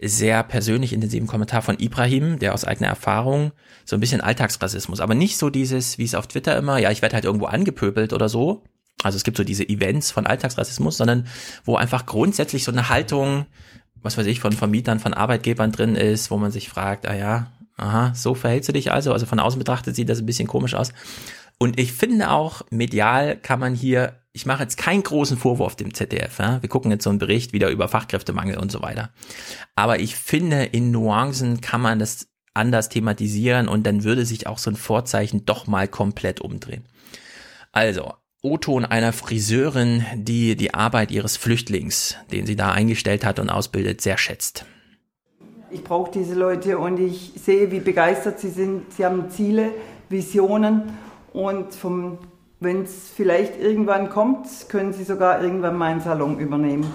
sehr 0.00 0.42
persönlich 0.42 0.92
intensiven 0.92 1.26
Kommentar 1.26 1.62
von 1.62 1.78
Ibrahim, 1.78 2.38
der 2.38 2.54
aus 2.54 2.64
eigener 2.64 2.88
Erfahrung 2.88 3.52
so 3.84 3.96
ein 3.96 4.00
bisschen 4.00 4.20
Alltagsrassismus, 4.20 5.00
aber 5.00 5.14
nicht 5.14 5.36
so 5.36 5.50
dieses, 5.50 5.98
wie 5.98 6.04
es 6.04 6.14
auf 6.14 6.26
Twitter 6.26 6.56
immer, 6.56 6.78
ja, 6.78 6.90
ich 6.90 7.02
werde 7.02 7.14
halt 7.14 7.24
irgendwo 7.24 7.46
angepöbelt 7.46 8.12
oder 8.12 8.28
so. 8.28 8.62
Also 9.02 9.16
es 9.16 9.24
gibt 9.24 9.36
so 9.36 9.44
diese 9.44 9.68
Events 9.68 10.10
von 10.10 10.26
Alltagsrassismus, 10.26 10.96
sondern 10.96 11.26
wo 11.64 11.76
einfach 11.76 12.06
grundsätzlich 12.06 12.64
so 12.64 12.72
eine 12.72 12.88
Haltung, 12.88 13.46
was 14.02 14.16
weiß 14.16 14.26
ich, 14.26 14.40
von 14.40 14.52
Vermietern, 14.52 15.00
von 15.00 15.14
Arbeitgebern 15.14 15.72
drin 15.72 15.96
ist, 15.96 16.30
wo 16.30 16.36
man 16.36 16.50
sich 16.50 16.68
fragt, 16.68 17.06
ah 17.06 17.14
ja, 17.14 17.52
aha, 17.76 18.12
so 18.14 18.34
verhältst 18.34 18.68
du 18.68 18.72
dich 18.72 18.92
also. 18.92 19.12
Also 19.12 19.26
von 19.26 19.40
außen 19.40 19.58
betrachtet 19.58 19.96
sieht 19.96 20.08
das 20.08 20.20
ein 20.20 20.26
bisschen 20.26 20.48
komisch 20.48 20.74
aus. 20.74 20.92
Und 21.58 21.78
ich 21.78 21.92
finde 21.92 22.30
auch, 22.30 22.62
medial 22.70 23.36
kann 23.36 23.60
man 23.60 23.74
hier, 23.74 24.20
ich 24.32 24.46
mache 24.46 24.62
jetzt 24.62 24.76
keinen 24.76 25.02
großen 25.02 25.36
Vorwurf 25.36 25.76
dem 25.76 25.94
ZDF. 25.94 26.38
Ja? 26.38 26.60
Wir 26.60 26.68
gucken 26.68 26.90
jetzt 26.90 27.04
so 27.04 27.10
einen 27.10 27.18
Bericht 27.18 27.52
wieder 27.52 27.70
über 27.70 27.88
Fachkräftemangel 27.88 28.58
und 28.58 28.72
so 28.72 28.82
weiter. 28.82 29.10
Aber 29.76 30.00
ich 30.00 30.16
finde, 30.16 30.64
in 30.64 30.90
Nuancen 30.90 31.60
kann 31.60 31.80
man 31.80 31.98
das 31.98 32.28
anders 32.54 32.88
thematisieren 32.88 33.68
und 33.68 33.86
dann 33.86 34.04
würde 34.04 34.24
sich 34.24 34.46
auch 34.46 34.58
so 34.58 34.70
ein 34.70 34.76
Vorzeichen 34.76 35.44
doch 35.44 35.66
mal 35.66 35.88
komplett 35.88 36.40
umdrehen. 36.40 36.84
Also, 37.72 38.12
O-Ton 38.42 38.84
einer 38.84 39.12
Friseurin, 39.12 40.04
die 40.14 40.56
die 40.56 40.74
Arbeit 40.74 41.10
ihres 41.10 41.36
Flüchtlings, 41.36 42.16
den 42.32 42.44
sie 42.44 42.56
da 42.56 42.72
eingestellt 42.72 43.24
hat 43.24 43.38
und 43.38 43.50
ausbildet, 43.50 44.00
sehr 44.00 44.18
schätzt. 44.18 44.66
Ich 45.70 45.84
brauche 45.84 46.10
diese 46.10 46.34
Leute 46.34 46.76
und 46.78 46.98
ich 46.98 47.32
sehe, 47.36 47.70
wie 47.70 47.80
begeistert 47.80 48.40
sie 48.40 48.50
sind. 48.50 48.92
Sie 48.92 49.04
haben 49.04 49.30
Ziele, 49.30 49.70
Visionen 50.08 50.98
und 51.32 51.68
wenn 52.60 52.82
es 52.82 53.08
vielleicht 53.08 53.58
irgendwann 53.58 54.10
kommt, 54.10 54.46
können 54.68 54.92
Sie 54.92 55.04
sogar 55.04 55.42
irgendwann 55.42 55.76
meinen 55.76 56.00
Salon 56.00 56.38
übernehmen. 56.38 56.92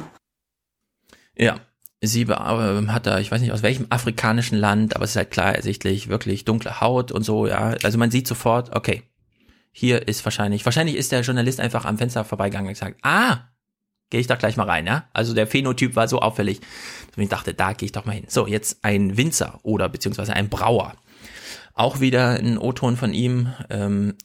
Ja, 1.36 1.60
sie 2.02 2.24
äh, 2.24 2.88
hat 2.88 3.06
da, 3.06 3.20
ich 3.20 3.32
weiß 3.32 3.42
nicht 3.42 3.52
aus 3.52 3.64
welchem 3.64 3.88
afrikanischen 3.90 4.58
Land, 4.58 4.96
aber 4.96 5.06
es 5.06 5.12
ist 5.12 5.18
halt 5.18 5.32
klar 5.32 5.56
ersichtlich, 5.56 6.08
wirklich 6.10 6.46
dunkle 6.46 6.82
Haut 6.82 7.12
und 7.12 7.24
so, 7.24 7.48
ja. 7.48 7.76
Also 7.84 7.98
man 7.98 8.12
sieht 8.12 8.28
sofort, 8.28 8.76
okay, 8.76 9.04
hier 9.72 10.08
ist 10.08 10.24
wahrscheinlich, 10.26 10.66
wahrscheinlich 10.66 10.96
ist 10.96 11.12
der 11.12 11.22
Journalist 11.22 11.60
einfach 11.60 11.86
am 11.86 11.98
Fenster 11.98 12.26
vorbeigegangen 12.26 12.68
und 12.68 12.74
gesagt, 12.74 12.98
ah, 13.04 13.50
gehe 14.10 14.20
ich 14.20 14.28
da 14.28 14.36
gleich 14.36 14.58
mal 14.58 14.70
rein, 14.70 14.86
ja. 14.86 15.08
Also 15.14 15.34
der 15.34 15.48
Phänotyp 15.48 15.96
war 15.96 16.08
so 16.08 16.20
auffällig, 16.20 16.62
dass 17.16 17.24
ich 17.24 17.30
dachte, 17.30 17.54
da 17.54 17.74
gehe 17.74 17.88
ich 17.88 17.92
doch 17.92 18.06
mal 18.06 18.14
hin. 18.14 18.26
So, 18.28 18.48
jetzt 18.48 18.80
ein 18.84 19.18
Winzer 19.18 19.60
oder 19.64 19.90
beziehungsweise 19.90 20.34
ein 20.34 20.50
Brauer. 20.50 20.96
Auch 21.74 22.00
wieder 22.00 22.40
ein 22.40 22.58
O-Ton 22.58 22.98
von 22.98 23.14
ihm. 23.14 23.54
Ähm, 23.70 24.16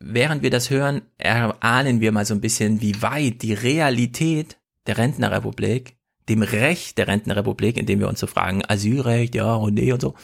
während 0.00 0.42
wir 0.42 0.50
das 0.50 0.70
hören, 0.70 1.02
erahnen 1.18 2.00
wir 2.00 2.12
mal 2.12 2.24
so 2.24 2.34
ein 2.34 2.40
bisschen, 2.40 2.80
wie 2.80 3.00
weit 3.02 3.42
die 3.42 3.54
Realität 3.54 4.56
der 4.86 4.98
Rentnerrepublik 4.98 5.95
dem 6.28 6.42
Recht 6.42 6.98
der 6.98 7.08
Rentenrepublik, 7.08 7.76
indem 7.76 8.00
wir 8.00 8.08
uns 8.08 8.20
so 8.20 8.26
fragen, 8.26 8.62
Asylrecht, 8.66 9.34
ja 9.34 9.54
und 9.54 9.74
nee 9.74 9.92
und 9.92 10.00
so, 10.00 10.14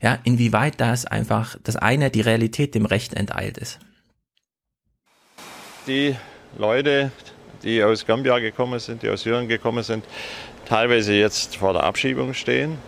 ja, 0.00 0.18
inwieweit 0.24 0.80
das 0.80 1.04
einfach, 1.04 1.56
das 1.64 1.76
eine 1.76 2.10
die 2.10 2.20
Realität 2.20 2.74
dem 2.74 2.86
Recht 2.86 3.14
enteilt 3.14 3.58
ist. 3.58 3.80
Die 5.86 6.14
Leute, 6.56 7.10
die 7.62 7.82
aus 7.82 8.06
Gambia 8.06 8.38
gekommen 8.38 8.78
sind, 8.78 9.02
die 9.02 9.08
aus 9.08 9.22
Syrien 9.22 9.48
gekommen 9.48 9.82
sind, 9.82 10.04
teilweise 10.66 11.14
jetzt 11.14 11.56
vor 11.56 11.72
der 11.72 11.84
Abschiebung 11.84 12.34
stehen. 12.34 12.78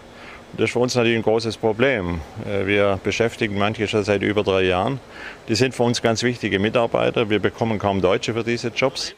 Das 0.57 0.65
ist 0.65 0.73
für 0.73 0.81
uns 0.81 0.95
natürlich 0.95 1.17
ein 1.17 1.23
großes 1.23 1.57
Problem. 1.57 2.21
Äh, 2.45 2.67
Wir 2.67 2.99
beschäftigen 3.03 3.57
manche 3.57 3.87
schon 3.87 4.05
seit 4.05 4.23
über 4.23 4.43
drei 4.43 4.63
Jahren. 4.63 5.01
Die 5.49 5.55
sind 5.55 5.75
für 5.75 5.85
uns 5.85 6.03
ganz 6.03 6.23
wichtige 6.23 6.59
Mitarbeiter. 6.59 7.31
Wir 7.31 7.39
bekommen 7.39 7.79
kaum 7.79 8.01
Deutsche 8.01 8.35
für 8.35 8.45
diese 8.45 8.69
Jobs. 8.69 9.15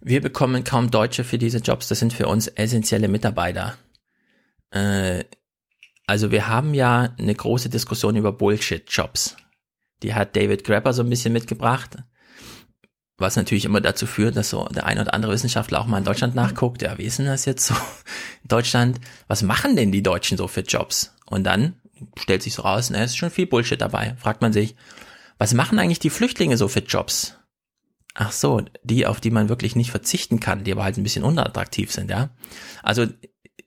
Wir 0.00 0.20
bekommen 0.20 0.64
kaum 0.64 0.90
Deutsche 0.90 1.24
für 1.24 1.38
diese 1.38 1.58
Jobs, 1.58 1.88
das 1.88 1.98
sind 1.98 2.12
für 2.12 2.28
uns 2.28 2.48
essentielle 2.48 3.08
Mitarbeiter. 3.08 3.76
Äh, 4.70 5.24
also 6.06 6.30
wir 6.30 6.48
haben 6.48 6.74
ja 6.74 7.14
eine 7.18 7.34
große 7.34 7.68
Diskussion 7.68 8.16
über 8.16 8.32
Bullshit-Jobs. 8.32 9.36
Die 10.02 10.14
hat 10.14 10.36
David 10.36 10.64
Grabber 10.64 10.92
so 10.92 11.02
ein 11.02 11.10
bisschen 11.10 11.32
mitgebracht, 11.32 11.96
was 13.18 13.36
natürlich 13.36 13.64
immer 13.64 13.80
dazu 13.80 14.06
führt, 14.06 14.36
dass 14.36 14.50
so 14.50 14.66
der 14.66 14.86
ein 14.86 14.98
oder 14.98 15.14
andere 15.14 15.32
Wissenschaftler 15.32 15.80
auch 15.80 15.86
mal 15.86 15.98
in 15.98 16.04
Deutschland 16.04 16.34
nachguckt, 16.34 16.82
ja, 16.82 16.98
wie 16.98 17.04
ist 17.04 17.18
denn 17.18 17.26
das 17.26 17.46
jetzt 17.46 17.66
so 17.66 17.74
in 18.42 18.48
Deutschland? 18.48 19.00
Was 19.26 19.42
machen 19.42 19.74
denn 19.74 19.90
die 19.90 20.02
Deutschen 20.02 20.36
so 20.36 20.48
für 20.48 20.60
Jobs? 20.60 21.14
Und 21.24 21.44
dann 21.44 21.80
stellt 22.18 22.42
sich 22.42 22.54
so 22.54 22.62
raus, 22.62 22.90
na, 22.90 23.02
ist 23.02 23.16
schon 23.16 23.30
viel 23.30 23.46
Bullshit 23.46 23.80
dabei. 23.80 24.14
Fragt 24.18 24.42
man 24.42 24.52
sich, 24.52 24.76
was 25.38 25.54
machen 25.54 25.78
eigentlich 25.78 25.98
die 25.98 26.10
Flüchtlinge 26.10 26.56
so 26.56 26.68
für 26.68 26.80
Jobs? 26.80 27.36
Ach 28.18 28.32
so, 28.32 28.62
die, 28.82 29.06
auf 29.06 29.20
die 29.20 29.30
man 29.30 29.50
wirklich 29.50 29.76
nicht 29.76 29.90
verzichten 29.90 30.40
kann, 30.40 30.64
die 30.64 30.72
aber 30.72 30.84
halt 30.84 30.96
ein 30.96 31.02
bisschen 31.02 31.22
unattraktiv 31.22 31.92
sind, 31.92 32.10
ja. 32.10 32.30
Also 32.82 33.06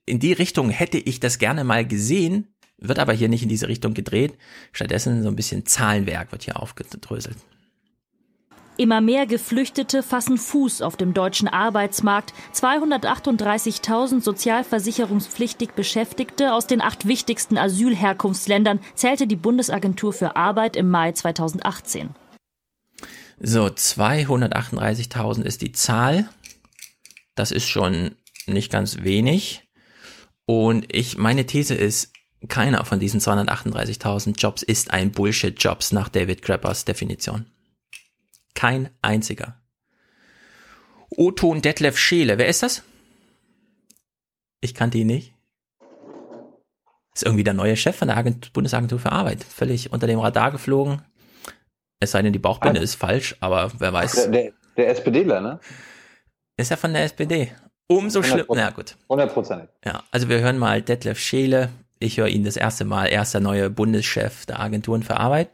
in 0.08 0.20
die 0.20 0.34
Richtung 0.34 0.72
hätte 0.72 0.98
ich 0.98 1.20
das 1.20 1.38
gerne 1.38 1.64
mal 1.64 1.86
gesehen, 1.86 2.48
wird 2.80 2.98
aber 2.98 3.14
hier 3.14 3.30
nicht 3.30 3.44
in 3.44 3.50
diese 3.50 3.68
Richtung 3.68 3.94
gedreht. 3.94 4.34
Stattdessen 4.72 5.22
so 5.22 5.30
ein 5.30 5.36
bisschen 5.36 5.68
Zahlenwerk 5.68 6.32
wird 6.32 6.44
hier 6.44 6.60
aufgedröselt. 6.60 7.38
Immer 8.76 9.02
mehr 9.02 9.28
Geflüchtete 9.28 10.02
fassen 10.02 10.38
Fuß 10.38 10.82
auf 10.82 10.98
dem 10.98 11.14
deutschen 11.14 11.48
Arbeitsmarkt. 11.48 12.34
238.000 12.56 14.22
sozialversicherungspflichtig 14.22 15.74
Beschäftigte 15.74 16.54
aus 16.54 16.66
den 16.66 16.82
acht 16.82 17.06
wichtigsten 17.06 17.58
Asylherkunftsländern 17.58 18.80
zählte 18.96 19.28
die 19.28 19.36
Bundesagentur 19.36 20.14
für 20.14 20.36
Arbeit 20.38 20.76
im 20.76 20.90
Mai 20.90 21.12
2018. 21.12 22.16
So, 23.42 23.66
238.000 23.66 25.44
ist 25.44 25.62
die 25.62 25.72
Zahl. 25.72 26.30
Das 27.36 27.52
ist 27.52 27.68
schon 27.68 28.16
nicht 28.48 28.72
ganz 28.72 29.04
wenig. 29.04 29.64
Und 30.46 30.94
ich, 30.94 31.18
meine 31.18 31.46
These 31.46 31.76
ist, 31.76 32.12
keiner 32.48 32.84
von 32.84 33.00
diesen 33.00 33.20
238.000 33.22 34.38
Jobs 34.38 34.64
ist 34.64 34.92
ein 34.92 35.12
Bullshit-Jobs 35.12 35.92
nach 35.92 36.10
David 36.10 36.42
Grappers 36.42 36.86
Definition. 36.86 37.46
Kein 38.56 38.90
einziger. 39.02 39.62
Oton 41.10 41.62
Detlef 41.62 41.98
Scheele, 41.98 42.38
wer 42.38 42.48
ist 42.48 42.64
das? 42.64 42.84
Ich 44.62 44.74
kannte 44.74 44.98
ihn 44.98 45.08
nicht. 45.08 45.34
Ist 47.14 47.24
irgendwie 47.24 47.44
der 47.44 47.54
neue 47.54 47.78
Chef 47.78 47.96
von 47.96 48.10
der 48.10 48.18
Agent 48.18 48.54
Bundesagentur 48.54 49.00
für 49.00 49.12
Arbeit. 49.12 49.44
Völlig 49.44 49.92
unter 49.92 50.08
dem 50.08 50.20
Radar 50.20 50.52
geflogen. 50.52 51.02
Es 52.00 52.12
sei 52.12 52.22
denn, 52.22 52.34
die 52.34 52.40
Bauchbinde 52.40 52.80
ist 52.80 52.96
falsch, 52.96 53.36
aber 53.40 53.72
wer 53.78 53.92
weiß. 53.92 54.14
Der, 54.14 54.32
der, 54.32 54.54
der 54.78 54.90
SPDler, 54.90 55.42
ne? 55.42 55.60
Ist 56.58 56.72
er 56.72 56.78
von 56.78 56.94
der 56.94 57.04
SPD? 57.04 57.52
Umso 57.88 58.22
schlimmer. 58.22 58.46
Na 58.50 58.70
gut. 58.70 58.96
100 59.04 59.34
Prozent. 59.34 59.70
Ja, 59.84 60.04
also 60.12 60.30
wir 60.30 60.40
hören 60.40 60.58
mal 60.58 60.82
Detlef 60.82 61.20
Scheele. 61.20 61.70
Ich 62.00 62.18
höre 62.18 62.28
ihn 62.28 62.44
das 62.44 62.56
erste 62.56 62.86
Mal. 62.86 63.08
Er 63.08 63.24
ist 63.24 63.34
der 63.34 63.42
neue 63.42 63.70
Bundeschef 63.70 64.46
der 64.46 64.60
Agenturen 64.60 65.04
für 65.04 65.18
Arbeit. 65.18 65.50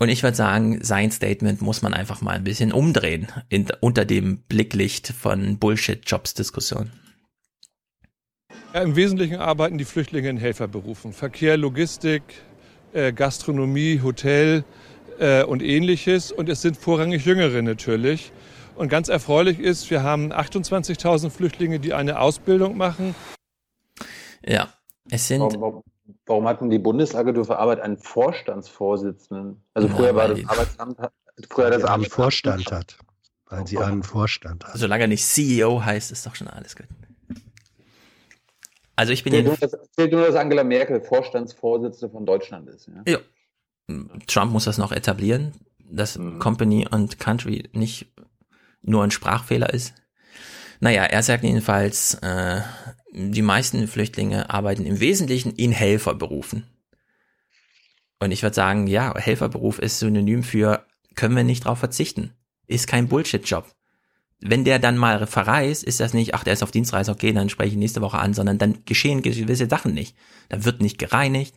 Und 0.00 0.08
ich 0.10 0.22
würde 0.22 0.36
sagen, 0.36 0.78
sein 0.82 1.10
Statement 1.10 1.60
muss 1.60 1.82
man 1.82 1.92
einfach 1.92 2.20
mal 2.20 2.36
ein 2.36 2.44
bisschen 2.44 2.72
umdrehen 2.72 3.26
in, 3.48 3.66
unter 3.80 4.04
dem 4.04 4.38
Blicklicht 4.42 5.08
von 5.08 5.58
Bullshit-Jobs-Diskussion. 5.58 6.92
Ja, 8.72 8.82
Im 8.82 8.94
Wesentlichen 8.94 9.36
arbeiten 9.36 9.76
die 9.76 9.84
Flüchtlinge 9.84 10.28
in 10.28 10.36
Helferberufen. 10.36 11.12
Verkehr, 11.12 11.56
Logistik, 11.56 12.22
äh, 12.92 13.12
Gastronomie, 13.12 14.00
Hotel 14.02 14.64
äh, 15.18 15.42
und 15.44 15.62
ähnliches. 15.62 16.32
Und 16.32 16.48
es 16.48 16.62
sind 16.62 16.76
vorrangig 16.76 17.24
Jüngere 17.24 17.62
natürlich. 17.62 18.32
Und 18.76 18.88
ganz 18.88 19.08
erfreulich 19.08 19.58
ist, 19.58 19.90
wir 19.90 20.02
haben 20.02 20.32
28.000 20.32 21.30
Flüchtlinge, 21.30 21.80
die 21.80 21.94
eine 21.94 22.20
Ausbildung 22.20 22.76
machen. 22.76 23.14
Ja, 24.46 24.72
es 25.10 25.26
sind. 25.26 25.40
Warum, 25.40 25.82
warum, 26.26 26.46
hatten 26.46 26.70
die 26.70 26.78
Bundesagentur 26.78 27.44
für 27.44 27.58
Arbeit 27.58 27.80
einen 27.80 27.98
Vorstandsvorsitzenden? 27.98 29.62
Also 29.74 29.88
früher 29.88 30.14
war 30.14 30.28
das 30.28 30.44
Arbeitsamt, 30.46 30.98
früher 31.50 31.70
das 31.70 31.82
Weil 31.82 31.90
Arbeitsamt 31.90 32.04
sie 32.04 32.10
Vorstand 32.10 32.72
hat. 32.72 32.98
Weil 33.46 33.66
sie 33.66 33.78
einen 33.78 34.02
Vorstand 34.02 34.64
hat. 34.64 34.76
Solange 34.76 35.04
er 35.04 35.08
nicht 35.08 35.24
CEO 35.24 35.84
heißt, 35.84 36.12
ist 36.12 36.24
doch 36.24 36.34
schon 36.34 36.48
alles 36.48 36.76
gut. 36.76 36.86
Also 38.94 39.12
ich 39.12 39.22
bin 39.22 39.32
ja 39.32 39.56
zählt 39.92 40.12
nur, 40.12 40.26
dass 40.26 40.34
Angela 40.34 40.64
Merkel 40.64 41.00
Vorstandsvorsitzende 41.00 42.12
von 42.12 42.26
Deutschland 42.26 42.68
ist. 42.68 42.88
Ja? 42.88 43.12
Ja. 43.12 43.18
Trump 44.26 44.52
muss 44.52 44.64
das 44.64 44.78
noch 44.78 44.92
etablieren, 44.92 45.52
dass 45.90 46.18
Company 46.38 46.86
und 46.90 47.18
Country 47.18 47.68
nicht 47.72 48.12
nur 48.82 49.02
ein 49.02 49.10
Sprachfehler 49.10 49.72
ist. 49.72 49.94
Naja, 50.80 51.04
er 51.04 51.22
sagt 51.22 51.42
jedenfalls, 51.42 52.14
äh, 52.14 52.60
die 53.12 53.42
meisten 53.42 53.88
Flüchtlinge 53.88 54.50
arbeiten 54.50 54.84
im 54.84 55.00
Wesentlichen 55.00 55.52
in 55.52 55.72
Helferberufen. 55.72 56.64
Und 58.20 58.32
ich 58.32 58.42
würde 58.42 58.54
sagen, 58.54 58.86
ja, 58.86 59.14
Helferberuf 59.16 59.78
ist 59.78 59.98
synonym 59.98 60.42
für, 60.42 60.84
können 61.14 61.36
wir 61.36 61.44
nicht 61.44 61.64
drauf 61.64 61.78
verzichten. 61.78 62.32
Ist 62.66 62.86
kein 62.86 63.08
Bullshit-Job. 63.08 63.66
Wenn 64.40 64.64
der 64.64 64.78
dann 64.78 64.96
mal 64.96 65.26
verreist, 65.26 65.82
ist 65.82 65.98
das 65.98 66.14
nicht, 66.14 66.34
ach, 66.34 66.44
der 66.44 66.52
ist 66.52 66.62
auf 66.62 66.70
Dienstreise, 66.70 67.10
okay, 67.10 67.32
dann 67.32 67.48
spreche 67.48 67.70
ich 67.70 67.76
nächste 67.76 68.02
Woche 68.02 68.18
an, 68.18 68.34
sondern 68.34 68.58
dann 68.58 68.84
geschehen 68.84 69.22
gewisse 69.22 69.68
Sachen 69.68 69.94
nicht. 69.94 70.16
Da 70.48 70.64
wird 70.64 70.80
nicht 70.80 70.98
gereinigt, 70.98 71.56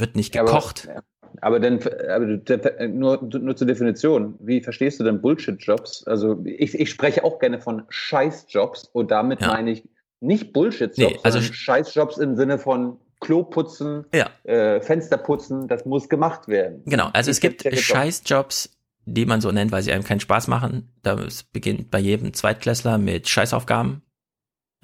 wird 0.00 0.16
nicht 0.16 0.32
gekocht. 0.32 0.88
Aber, 0.88 1.02
aber 1.40 1.60
dann, 1.60 1.80
aber 2.08 2.88
nur, 2.88 3.22
nur 3.22 3.56
zur 3.56 3.66
Definition, 3.66 4.34
wie 4.40 4.60
verstehst 4.60 5.00
du 5.00 5.04
denn 5.04 5.20
Bullshit-Jobs? 5.20 6.06
Also 6.06 6.42
ich, 6.44 6.74
ich 6.78 6.90
spreche 6.90 7.24
auch 7.24 7.38
gerne 7.38 7.60
von 7.60 7.82
Scheißjobs 7.88 8.84
und 8.92 9.10
damit 9.10 9.40
Ja. 9.40 9.48
meine 9.48 9.70
ich 9.72 9.84
nicht 10.20 10.52
Bullshit-Jobs, 10.52 11.12
Nee, 11.14 11.20
also 11.22 11.40
Scheißjobs 11.40 12.18
im 12.18 12.36
Sinne 12.36 12.58
von 12.58 12.98
Kloputzen, 13.20 14.04
Ja. 14.14 14.28
äh, 14.44 14.80
Fensterputzen, 14.80 15.66
das 15.68 15.84
muss 15.86 16.08
gemacht 16.08 16.48
werden. 16.48 16.82
Genau, 16.86 17.08
also 17.12 17.30
es 17.30 17.40
gibt. 17.40 17.62
Scheißjobs, 17.76 18.76
die 19.06 19.26
man 19.26 19.40
so 19.40 19.50
nennt, 19.50 19.72
weil 19.72 19.82
sie 19.82 19.92
einem 19.92 20.04
keinen 20.04 20.20
Spaß 20.20 20.48
machen. 20.48 20.92
Das 21.02 21.42
beginnt 21.42 21.90
bei 21.90 21.98
jedem 21.98 22.32
Zweitklässler 22.32 22.98
mit 22.98 23.28
Scheißaufgaben. 23.28 24.02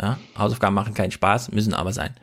Ja, 0.00 0.18
Hausaufgaben 0.38 0.74
machen 0.74 0.94
keinen 0.94 1.10
Spaß, 1.10 1.52
müssen 1.52 1.74
aber 1.74 1.92
sein. 1.92 2.14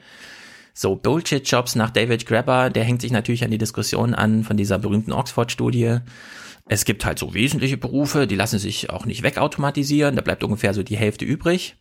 So, 0.80 0.96
Bullshit-Jobs 0.96 1.74
nach 1.74 1.90
David 1.90 2.28
Grabber, 2.28 2.70
der 2.70 2.84
hängt 2.84 3.02
sich 3.02 3.12
natürlich 3.12 3.44
an 3.44 3.50
die 3.50 3.58
Diskussion 3.58 4.14
an 4.14 4.44
von 4.44 4.58
dieser 4.58 4.78
berühmten 4.78 5.12
Oxford-Studie. 5.12 6.02
Es 6.70 6.86
gibt 6.86 7.04
halt 7.04 7.18
so 7.18 7.34
wesentliche 7.34 7.78
Berufe, 7.78 8.28
die 8.28 8.36
lassen 8.36 8.60
sich 8.60 8.92
auch 8.92 9.08
nicht 9.08 9.24
wegautomatisieren, 9.24 10.16
da 10.16 10.22
bleibt 10.22 10.44
ungefähr 10.44 10.76
so 10.76 10.84
die 10.84 10.96
Hälfte 10.96 11.26
übrig. 11.26 11.78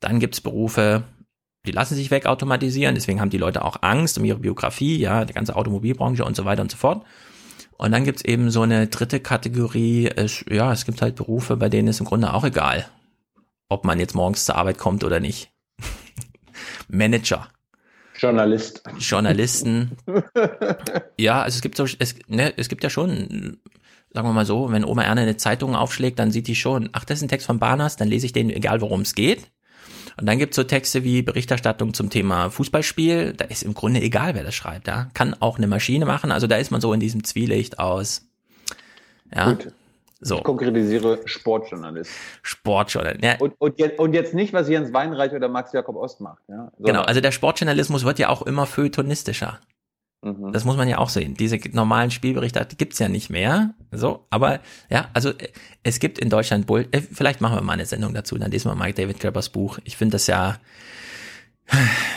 Dann 0.00 0.18
gibt's 0.18 0.40
Berufe, 0.40 1.04
die 1.64 1.70
lassen 1.70 1.94
sich 1.94 2.10
wegautomatisieren, 2.10 2.96
deswegen 2.96 3.20
haben 3.20 3.30
die 3.30 3.38
Leute 3.38 3.64
auch 3.64 3.82
Angst 3.82 4.18
um 4.18 4.24
ihre 4.24 4.40
Biografie, 4.40 4.98
ja, 4.98 5.24
die 5.24 5.32
ganze 5.32 5.54
Automobilbranche 5.54 6.24
und 6.24 6.34
so 6.34 6.44
weiter 6.44 6.62
und 6.62 6.72
so 6.72 6.76
fort. 6.76 7.06
Und 7.76 7.92
dann 7.92 8.02
gibt's 8.02 8.24
eben 8.24 8.50
so 8.50 8.62
eine 8.62 8.88
dritte 8.88 9.20
Kategorie, 9.20 10.08
es, 10.08 10.44
ja, 10.50 10.72
es 10.72 10.84
gibt 10.86 11.02
halt 11.02 11.14
Berufe, 11.14 11.56
bei 11.56 11.68
denen 11.68 11.86
ist 11.86 12.00
im 12.00 12.06
Grunde 12.06 12.34
auch 12.34 12.42
egal, 12.42 12.88
ob 13.68 13.84
man 13.84 14.00
jetzt 14.00 14.16
morgens 14.16 14.44
zur 14.44 14.56
Arbeit 14.56 14.78
kommt 14.78 15.04
oder 15.04 15.20
nicht. 15.20 15.52
Manager. 16.88 17.46
Journalist. 18.20 18.82
Journalisten. 18.98 19.96
ja, 21.18 21.42
also 21.42 21.56
es 21.56 21.62
gibt 21.62 21.76
so, 21.76 21.86
es, 21.98 22.14
ne, 22.28 22.52
es 22.56 22.68
gibt 22.68 22.84
ja 22.84 22.90
schon 22.90 23.58
sagen 24.12 24.26
wir 24.26 24.32
mal 24.32 24.46
so, 24.46 24.72
wenn 24.72 24.84
Oma 24.84 25.04
Erne 25.04 25.22
eine 25.22 25.36
Zeitung 25.36 25.76
aufschlägt, 25.76 26.18
dann 26.18 26.30
sieht 26.30 26.48
die 26.48 26.56
schon, 26.56 26.88
ach, 26.92 27.04
das 27.04 27.18
ist 27.18 27.22
ein 27.22 27.28
Text 27.28 27.46
von 27.46 27.58
Barnas, 27.58 27.96
dann 27.96 28.08
lese 28.08 28.26
ich 28.26 28.32
den, 28.32 28.50
egal 28.50 28.80
worum 28.80 29.02
es 29.02 29.14
geht. 29.14 29.50
Und 30.18 30.26
dann 30.26 30.38
gibt's 30.38 30.56
so 30.56 30.64
Texte 30.64 31.04
wie 31.04 31.22
Berichterstattung 31.22 31.94
zum 31.94 32.10
Thema 32.10 32.50
Fußballspiel. 32.50 33.32
Da 33.34 33.46
ist 33.46 33.62
im 33.62 33.72
Grunde 33.72 34.00
egal, 34.00 34.34
wer 34.34 34.42
das 34.42 34.54
schreibt. 34.54 34.86
Ja? 34.86 35.08
Kann 35.14 35.34
auch 35.38 35.56
eine 35.56 35.66
Maschine 35.66 36.04
machen. 36.04 36.32
Also 36.32 36.46
da 36.46 36.56
ist 36.56 36.70
man 36.70 36.80
so 36.80 36.92
in 36.92 37.00
diesem 37.00 37.24
Zwielicht 37.24 37.78
aus. 37.78 38.28
Ja. 39.34 39.52
Gut. 39.52 39.72
So. 40.20 40.36
Ich 40.38 40.44
konkretisiere 40.44 41.20
Sportjournalist. 41.24 42.10
Sportjournalist. 42.42 43.24
Ja. 43.24 43.36
Und, 43.38 43.54
und, 43.58 43.78
jetzt, 43.78 43.98
und 43.98 44.12
jetzt 44.12 44.34
nicht, 44.34 44.52
was 44.52 44.68
Jens 44.68 44.92
Weinreich 44.92 45.32
oder 45.32 45.48
Max 45.48 45.72
Jakob 45.72 45.96
Ost 45.96 46.20
macht. 46.20 46.42
Ja? 46.48 46.70
Genau, 46.78 47.02
also 47.02 47.20
der 47.20 47.32
Sportjournalismus 47.32 48.04
wird 48.04 48.18
ja 48.18 48.28
auch 48.28 48.42
immer 48.42 48.66
feuilletonistischer. 48.66 49.60
Mhm. 50.22 50.52
Das 50.52 50.64
muss 50.66 50.76
man 50.76 50.88
ja 50.88 50.98
auch 50.98 51.08
sehen. 51.08 51.34
Diese 51.34 51.58
normalen 51.72 52.10
Spielberichte 52.10 52.66
gibt's 52.76 52.98
ja 52.98 53.08
nicht 53.08 53.30
mehr. 53.30 53.74
So, 53.90 54.26
aber 54.28 54.60
ja, 54.90 55.08
also 55.14 55.32
es 55.82 55.98
gibt 55.98 56.18
in 56.18 56.28
Deutschland 56.28 56.66
Bull. 56.66 56.86
Äh, 56.90 57.00
vielleicht 57.00 57.40
machen 57.40 57.56
wir 57.56 57.62
mal 57.62 57.72
eine 57.72 57.86
Sendung 57.86 58.12
dazu. 58.12 58.36
Dann 58.36 58.50
lesen 58.50 58.70
wir 58.70 58.74
Mike 58.74 59.00
David 59.00 59.20
Grabbers 59.20 59.48
Buch. 59.48 59.78
Ich 59.84 59.96
finde 59.96 60.12
das 60.12 60.26
ja. 60.26 60.58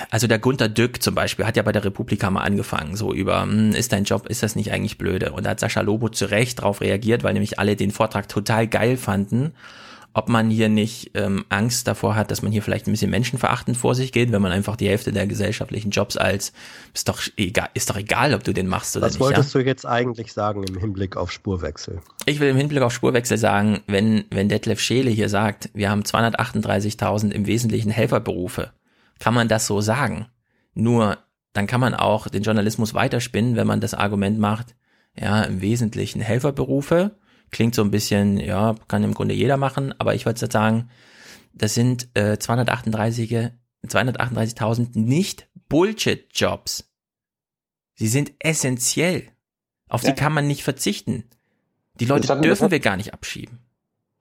Also 0.10 0.28
der 0.28 0.38
Gunter 0.38 0.70
Dück 0.70 1.01
zum 1.01 1.16
Beispiel 1.16 1.45
hat 1.45 1.58
ja 1.58 1.64
bei 1.64 1.72
der 1.72 1.86
Republika 1.86 2.30
mal 2.30 2.41
angefangen, 2.41 2.95
so 2.95 3.14
über, 3.14 3.41
hm, 3.41 3.72
ist 3.72 3.93
dein 3.93 4.04
Job, 4.04 4.28
ist 4.28 4.43
das 4.43 4.56
nicht 4.56 4.72
eigentlich 4.72 4.99
blöde? 4.99 5.32
Und 5.32 5.45
da 5.45 5.51
hat 5.51 5.60
Sascha 5.60 5.82
Lobo 5.82 6.10
zu 6.10 6.26
Recht 6.26 6.60
darauf 6.60 6.82
reagiert, 6.82 7.24
weil 7.24 7.34
nämlich 7.34 7.58
alle 7.58 7.76
den 7.76 7.89
Vortrag 7.89 8.30
total 8.30 8.68
geil 8.68 8.97
fanden 8.97 9.54
ob 10.14 10.30
man 10.30 10.49
hier 10.49 10.70
nicht 10.70 11.12
ähm, 11.16 11.43
Angst 11.49 11.88
davor 11.88 12.16
hat, 12.16 12.30
dass 12.30 12.41
man 12.41 12.51
hier 12.51 12.62
vielleicht 12.62 12.88
ein 12.88 12.91
bisschen 12.91 13.10
menschenverachtend 13.10 13.76
vor 13.76 13.95
sich 13.95 14.12
geht, 14.12 14.32
wenn 14.32 14.41
man 14.41 14.51
einfach 14.51 14.76
die 14.76 14.88
Hälfte 14.88 15.12
der 15.12 15.26
gesellschaftlichen 15.26 15.89
Jobs 15.89 16.18
als 16.18 16.54
ist 16.93 17.10
doch 17.10 17.20
egal, 17.36 17.70
ist 17.74 17.89
doch 17.89 17.97
egal, 17.97 18.34
ob 18.34 18.43
du 18.43 18.54
den 18.54 18.68
machst 18.68 18.95
oder 18.95 19.08
Was 19.08 19.14
nicht. 19.14 19.22
Was 19.22 19.28
wolltest 19.28 19.56
ja? 19.56 19.62
du 19.62 19.66
jetzt 19.66 19.86
eigentlich 19.86 20.34
sagen 20.34 20.64
im 20.64 20.78
Hinblick 20.78 21.18
auf 21.18 21.32
Spurwechsel? 21.32 21.99
Ich 22.26 22.39
will 22.39 22.49
im 22.49 22.58
Hinblick 22.58 22.84
auf 22.84 22.93
Spurwechsel 22.93 23.38
sagen, 23.38 23.82
wenn 23.88 24.26
wenn 24.30 24.49
Detlef 24.49 24.80
Scheele 24.80 25.10
hier 25.10 25.30
sagt, 25.30 25.70
wir 25.74 25.89
haben 25.89 26.04
238.000 26.04 27.32
im 27.32 27.47
Wesentlichen 27.47 27.89
Helferberufe, 27.89 28.72
kann 29.20 29.34
man 29.34 29.47
das 29.47 29.68
so 29.68 29.82
sagen. 29.82 30.28
Nur 30.74 31.18
dann 31.53 31.68
kann 31.68 31.82
man 31.82 31.93
auch 31.93 32.28
den 32.28 32.43
Journalismus 32.43 32.93
weiterspinnen, 32.93 33.55
wenn 33.55 33.68
man 33.68 33.80
das 33.80 33.93
Argument 33.93 34.39
macht, 34.39 34.76
ja, 35.16 35.43
im 35.43 35.61
Wesentlichen 35.61 36.22
Helferberufe 36.22 37.16
Klingt 37.53 37.76
so 37.76 37.84
ein 37.84 37.91
bisschen, 37.91 38.38
ja, 38.38 38.74
kann 38.88 39.03
im 39.03 39.14
Grunde 39.14 39.36
jeder 39.36 39.57
machen, 39.57 39.93
aber 39.99 40.16
ich 40.16 40.26
würde 40.26 40.51
sagen, 40.51 40.89
das 41.53 41.76
sind 41.76 42.09
äh, 42.16 42.39
238 42.39 43.51
238.000 43.86 44.97
nicht 44.97 45.47
Bullshit-Jobs. 45.70 46.89
Sie 47.95 48.07
sind 48.07 48.32
essentiell. 48.39 49.28
Auf 49.88 50.03
ja. 50.03 50.09
die 50.09 50.16
kann 50.16 50.34
man 50.34 50.47
nicht 50.47 50.64
verzichten. 50.64 51.26
Die 51.99 52.05
Leute 52.05 52.28
dürfen 52.39 52.64
wir, 52.64 52.72
wir 52.72 52.80
gar 52.80 52.97
nicht 52.97 53.14
abschieben. 53.14 53.59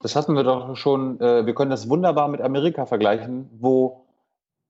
Das 0.00 0.14
hatten 0.14 0.34
wir 0.34 0.42
doch 0.42 0.76
schon, 0.76 1.18
äh, 1.20 1.46
wir 1.46 1.54
können 1.54 1.70
das 1.70 1.88
wunderbar 1.88 2.28
mit 2.28 2.42
Amerika 2.42 2.84
vergleichen, 2.84 3.48
wo 3.54 4.01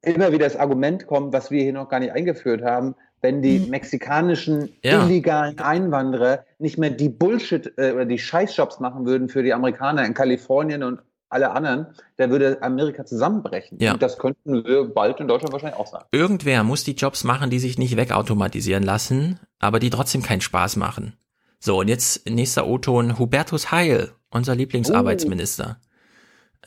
immer 0.03 0.32
wieder 0.32 0.44
das 0.44 0.57
Argument 0.57 1.07
kommt, 1.07 1.32
was 1.32 1.50
wir 1.50 1.62
hier 1.62 1.72
noch 1.72 1.88
gar 1.88 2.00
nicht 2.00 2.12
eingeführt 2.12 2.62
haben, 2.62 2.94
wenn 3.20 3.40
die 3.40 3.61
hm. 3.61 3.70
mexikanischen 3.70 4.70
ja. 4.82 5.05
illegalen 5.05 5.59
Einwanderer 5.61 6.44
nicht 6.59 6.76
mehr 6.76 6.90
die 6.90 7.09
Bullshit 7.09 7.72
äh, 7.78 7.92
oder 7.92 8.05
die 8.05 8.18
Scheißjobs 8.18 8.80
machen 8.80 9.07
würden 9.07 9.28
für 9.28 9.42
die 9.42 9.55
Amerikaner 9.55 10.05
in 10.05 10.14
Kalifornien 10.14 10.82
und 10.82 11.00
alle 11.28 11.53
anderen, 11.53 11.86
da 12.18 12.28
würde 12.28 12.59
Amerika 12.61 13.07
zusammenbrechen. 13.07 13.78
Ja. 13.80 13.94
Und 13.94 14.03
das 14.03 14.18
könnten 14.18 14.64
wir 14.66 14.84
bald 14.84 15.18
in 15.18 15.28
Deutschland 15.28 15.53
wahrscheinlich 15.53 15.78
auch 15.78 15.86
sagen. 15.86 16.05
Irgendwer 16.12 16.62
muss 16.62 16.84
die 16.84 16.92
Jobs 16.92 17.24
machen, 17.24 17.48
die 17.48 17.59
sich 17.59 17.78
nicht 17.78 17.96
wegautomatisieren 17.96 18.82
lassen, 18.82 19.40
aber 19.59 19.78
die 19.78 19.88
trotzdem 19.88 20.22
keinen 20.22 20.42
Spaß 20.42 20.76
machen. 20.76 21.16
So, 21.59 21.80
und 21.80 21.88
jetzt 21.88 22.28
nächster 22.28 22.66
O-Ton, 22.66 23.18
Hubertus 23.18 23.70
Heil, 23.70 24.12
unser 24.30 24.55
Lieblingsarbeitsminister. 24.55 25.78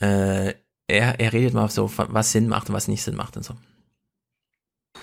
Oh. 0.00 0.04
Äh, 0.04 0.54
er, 0.88 1.20
er 1.20 1.32
redet 1.32 1.54
mal 1.54 1.68
so, 1.68 1.90
was 1.96 2.32
Sinn 2.32 2.48
macht 2.48 2.68
und 2.68 2.74
was 2.74 2.88
nicht 2.88 3.02
Sinn 3.02 3.16
macht 3.16 3.36
und 3.36 3.42
so. 3.42 3.54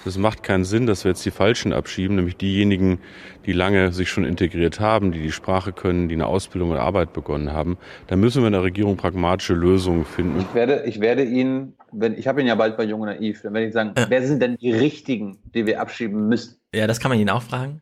Das 0.05 0.17
macht 0.17 0.43
keinen 0.43 0.65
Sinn, 0.65 0.85
dass 0.85 1.05
wir 1.05 1.11
jetzt 1.11 1.25
die 1.25 1.31
Falschen 1.31 1.71
abschieben, 1.71 2.17
nämlich 2.17 2.35
diejenigen, 2.35 2.99
die 3.45 3.53
lange 3.53 3.93
sich 3.93 4.09
schon 4.09 4.25
integriert 4.25 4.81
haben, 4.81 5.13
die 5.13 5.21
die 5.21 5.31
Sprache 5.31 5.71
können, 5.71 6.09
die 6.09 6.15
eine 6.15 6.27
Ausbildung 6.27 6.71
und 6.71 6.77
Arbeit 6.77 7.13
begonnen 7.13 7.53
haben. 7.53 7.77
Da 8.07 8.17
müssen 8.17 8.41
wir 8.41 8.47
in 8.47 8.53
der 8.53 8.63
Regierung 8.63 8.97
pragmatische 8.97 9.53
Lösungen 9.53 10.03
finden. 10.03 10.41
Ich 10.41 10.53
werde, 10.53 10.83
ich 10.85 10.99
werde 10.99 11.23
Ihnen, 11.23 11.77
wenn, 11.93 12.17
ich 12.17 12.27
habe 12.27 12.41
ihn 12.41 12.47
ja 12.47 12.55
bald 12.55 12.75
bei 12.75 12.83
Jung 12.83 13.01
und 13.01 13.07
Naiv, 13.07 13.41
dann 13.43 13.53
werde 13.53 13.67
ich 13.67 13.73
sagen, 13.73 13.93
ja. 13.97 14.07
wer 14.09 14.27
sind 14.27 14.41
denn 14.41 14.57
die 14.57 14.73
Richtigen, 14.73 15.37
die 15.53 15.65
wir 15.65 15.79
abschieben 15.79 16.27
müssen? 16.27 16.57
Ja, 16.75 16.85
das 16.85 16.99
kann 16.99 17.09
man 17.09 17.19
ihn 17.19 17.29
auch 17.29 17.43
fragen. 17.43 17.81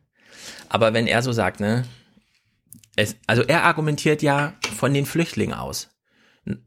Aber 0.68 0.94
wenn 0.94 1.08
er 1.08 1.22
so 1.22 1.32
sagt, 1.32 1.58
ne, 1.58 1.84
es, 2.94 3.16
also 3.26 3.42
er 3.42 3.64
argumentiert 3.64 4.22
ja 4.22 4.52
von 4.76 4.94
den 4.94 5.06
Flüchtlingen 5.06 5.54
aus 5.54 5.91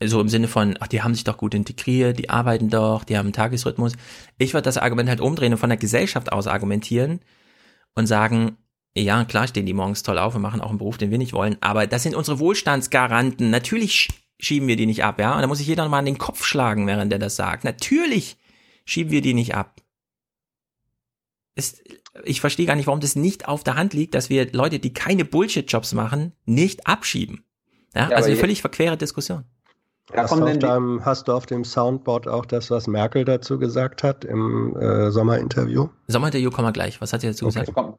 so 0.03 0.21
im 0.21 0.29
Sinne 0.29 0.47
von, 0.47 0.77
ach, 0.79 0.87
die 0.87 1.01
haben 1.01 1.13
sich 1.13 1.25
doch 1.25 1.37
gut 1.37 1.53
integriert, 1.53 2.17
die 2.17 2.29
arbeiten 2.29 2.69
doch, 2.69 3.03
die 3.03 3.17
haben 3.17 3.25
einen 3.25 3.33
Tagesrhythmus. 3.33 3.93
Ich 4.37 4.53
würde 4.53 4.63
das 4.63 4.77
Argument 4.77 5.09
halt 5.09 5.19
umdrehen 5.19 5.53
und 5.53 5.59
von 5.59 5.69
der 5.69 5.77
Gesellschaft 5.77 6.31
aus 6.31 6.47
argumentieren 6.47 7.19
und 7.93 8.07
sagen, 8.07 8.57
ja, 8.97 9.25
klar 9.25 9.47
stehen 9.47 9.65
die 9.65 9.73
morgens 9.73 10.03
toll 10.03 10.17
auf 10.17 10.35
und 10.35 10.41
machen 10.41 10.61
auch 10.61 10.69
einen 10.69 10.77
Beruf, 10.77 10.97
den 10.97 11.11
wir 11.11 11.17
nicht 11.17 11.33
wollen, 11.33 11.57
aber 11.59 11.87
das 11.87 12.03
sind 12.03 12.15
unsere 12.15 12.39
Wohlstandsgaranten. 12.39 13.49
Natürlich 13.49 14.09
schieben 14.39 14.67
wir 14.67 14.77
die 14.77 14.85
nicht 14.85 15.03
ab, 15.03 15.19
ja. 15.19 15.35
Und 15.35 15.41
da 15.41 15.47
muss 15.47 15.57
sich 15.57 15.67
jeder 15.67 15.83
nochmal 15.83 15.99
an 15.99 16.05
den 16.05 16.17
Kopf 16.17 16.45
schlagen, 16.45 16.87
während 16.87 17.11
der 17.11 17.19
das 17.19 17.35
sagt. 17.35 17.65
Natürlich 17.65 18.37
schieben 18.85 19.11
wir 19.11 19.21
die 19.21 19.33
nicht 19.33 19.55
ab. 19.55 19.81
Ist, 21.55 21.81
ich 22.23 22.41
verstehe 22.41 22.65
gar 22.65 22.75
nicht, 22.75 22.87
warum 22.87 22.99
das 22.99 23.15
nicht 23.15 23.47
auf 23.47 23.63
der 23.63 23.75
Hand 23.75 23.93
liegt, 23.93 24.13
dass 24.13 24.29
wir 24.29 24.51
Leute, 24.51 24.79
die 24.79 24.93
keine 24.93 25.25
Bullshit-Jobs 25.25 25.93
machen, 25.93 26.33
nicht 26.45 26.87
abschieben. 26.87 27.45
Ja, 27.93 28.09
ja 28.09 28.15
also 28.15 28.29
eine 28.29 28.37
völlig 28.37 28.61
verquere 28.61 28.97
Diskussion. 28.97 29.45
Hast 30.13 30.35
du, 30.35 30.57
deinem, 30.57 31.03
hast, 31.03 31.27
du 31.27 31.33
auf 31.33 31.47
dem 31.47 31.63
Soundboard 31.63 32.27
auch 32.27 32.45
das, 32.45 32.69
was 32.69 32.85
Merkel 32.85 33.25
dazu 33.25 33.57
gesagt 33.57 34.03
hat 34.03 34.23
im 34.23 34.75
äh, 34.77 35.09
Sommerinterview? 35.09 35.89
Sommerinterview 36.07 36.51
kommen 36.51 36.67
wir 36.67 36.73
gleich. 36.73 37.01
Was 37.01 37.11
hat 37.11 37.21
sie 37.21 37.27
dazu 37.27 37.47
okay. 37.47 37.61
gesagt? 37.61 37.97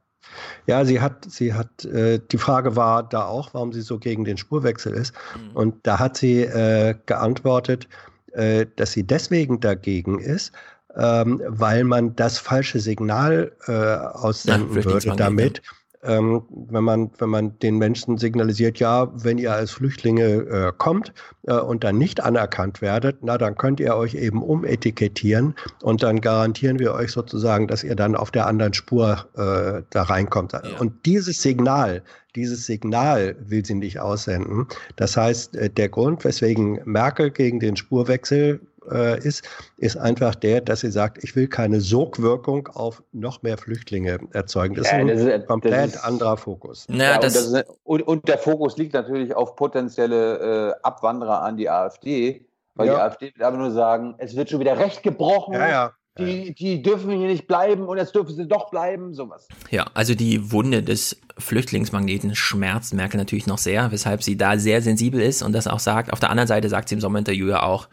Ja, 0.66 0.84
sie 0.84 1.00
hat, 1.00 1.24
sie 1.28 1.52
hat, 1.52 1.84
äh, 1.84 2.20
die 2.30 2.38
Frage 2.38 2.76
war 2.76 3.02
da 3.02 3.26
auch, 3.26 3.54
warum 3.54 3.72
sie 3.72 3.80
so 3.80 3.98
gegen 3.98 4.24
den 4.24 4.36
Spurwechsel 4.36 4.92
ist. 4.92 5.14
Mhm. 5.34 5.56
Und 5.56 5.86
da 5.86 5.98
hat 5.98 6.16
sie 6.16 6.42
äh, 6.42 6.94
geantwortet, 7.06 7.88
äh, 8.32 8.66
dass 8.76 8.92
sie 8.92 9.04
deswegen 9.04 9.60
dagegen 9.60 10.20
ist, 10.20 10.52
ähm, 10.94 11.42
weil 11.46 11.84
man 11.84 12.14
das 12.14 12.38
falsche 12.38 12.80
Signal 12.80 13.52
äh, 13.66 13.72
aussenden 13.72 14.68
Na, 14.68 14.84
würde 14.84 15.16
damit. 15.16 15.58
Ja 15.58 15.72
ähm, 16.06 16.42
wenn 16.50 16.84
man 16.84 17.10
wenn 17.18 17.28
man 17.28 17.58
den 17.58 17.78
Menschen 17.78 18.18
signalisiert, 18.18 18.78
ja, 18.78 19.10
wenn 19.12 19.38
ihr 19.38 19.52
als 19.52 19.72
Flüchtlinge 19.72 20.24
äh, 20.24 20.72
kommt 20.76 21.12
äh, 21.46 21.54
und 21.54 21.84
dann 21.84 21.98
nicht 21.98 22.22
anerkannt 22.22 22.80
werdet, 22.80 23.18
na 23.22 23.38
dann 23.38 23.56
könnt 23.56 23.80
ihr 23.80 23.96
euch 23.96 24.14
eben 24.14 24.42
umetikettieren 24.42 25.54
und 25.82 26.02
dann 26.02 26.20
garantieren 26.20 26.78
wir 26.78 26.94
euch 26.94 27.12
sozusagen, 27.12 27.66
dass 27.68 27.84
ihr 27.84 27.96
dann 27.96 28.16
auf 28.16 28.30
der 28.30 28.46
anderen 28.46 28.74
Spur 28.74 29.26
äh, 29.36 29.82
da 29.90 30.02
reinkommt. 30.02 30.52
Ja. 30.52 30.62
Und 30.78 31.06
dieses 31.06 31.42
Signal, 31.42 32.02
dieses 32.34 32.66
Signal 32.66 33.36
will 33.40 33.64
sie 33.64 33.74
nicht 33.74 33.98
aussenden. 33.98 34.66
Das 34.96 35.16
heißt, 35.16 35.56
äh, 35.56 35.70
der 35.70 35.88
Grund, 35.88 36.24
weswegen 36.24 36.80
Merkel 36.84 37.30
gegen 37.30 37.60
den 37.60 37.76
Spurwechsel 37.76 38.60
äh, 38.90 39.18
ist, 39.18 39.44
ist 39.76 39.96
einfach 39.96 40.34
der, 40.34 40.60
dass 40.60 40.80
sie 40.80 40.90
sagt, 40.90 41.22
ich 41.22 41.36
will 41.36 41.48
keine 41.48 41.80
Sogwirkung 41.80 42.68
auf 42.68 43.02
noch 43.12 43.42
mehr 43.42 43.58
Flüchtlinge 43.58 44.18
erzeugen. 44.32 44.74
Das, 44.74 44.90
ja, 44.90 44.98
ist 44.98 45.26
ein 45.26 45.46
komplett 45.46 45.94
ist, 45.94 46.04
anderer 46.04 46.36
Fokus. 46.36 46.86
Ja, 46.90 47.16
und, 47.16 47.24
ist, 47.24 47.64
und, 47.84 48.02
und, 48.02 48.28
der 48.28 48.38
Fokus 48.38 48.76
liegt 48.76 48.94
natürlich 48.94 49.34
auf 49.34 49.56
potenzielle 49.56 50.70
äh, 50.70 50.74
Abwanderer 50.82 51.42
an 51.42 51.56
die 51.56 51.68
AfD, 51.68 52.46
weil 52.74 52.88
ja. 52.88 52.94
die 52.94 53.00
AfD 53.00 53.32
will 53.34 53.44
aber 53.44 53.56
nur 53.56 53.70
sagen, 53.70 54.14
es 54.18 54.36
wird 54.36 54.50
schon 54.50 54.60
wieder 54.60 54.78
Recht 54.78 55.02
gebrochen. 55.02 55.54
Ja, 55.54 55.68
ja. 55.68 55.92
Die, 56.18 56.54
die 56.54 56.80
dürfen 56.80 57.10
hier 57.10 57.28
nicht 57.28 57.46
bleiben 57.46 57.84
und 57.84 57.98
jetzt 57.98 58.14
dürfen 58.14 58.34
sie 58.34 58.48
doch 58.48 58.70
bleiben, 58.70 59.12
sowas. 59.12 59.48
Ja, 59.70 59.84
also 59.92 60.14
die 60.14 60.50
Wunde 60.50 60.82
des 60.82 61.20
Flüchtlingsmagneten 61.36 62.34
schmerzt 62.34 62.94
Merkel 62.94 63.18
natürlich 63.18 63.46
noch 63.46 63.58
sehr, 63.58 63.92
weshalb 63.92 64.22
sie 64.22 64.38
da 64.38 64.58
sehr 64.58 64.80
sensibel 64.80 65.20
ist 65.20 65.42
und 65.42 65.52
das 65.52 65.66
auch 65.66 65.78
sagt. 65.78 66.12
Auf 66.12 66.20
der 66.20 66.30
anderen 66.30 66.46
Seite 66.46 66.70
sagt 66.70 66.88
sie 66.88 66.94
im 66.94 67.02
Sommerinterview 67.02 67.48
ja 67.48 67.62
auch, 67.62 67.88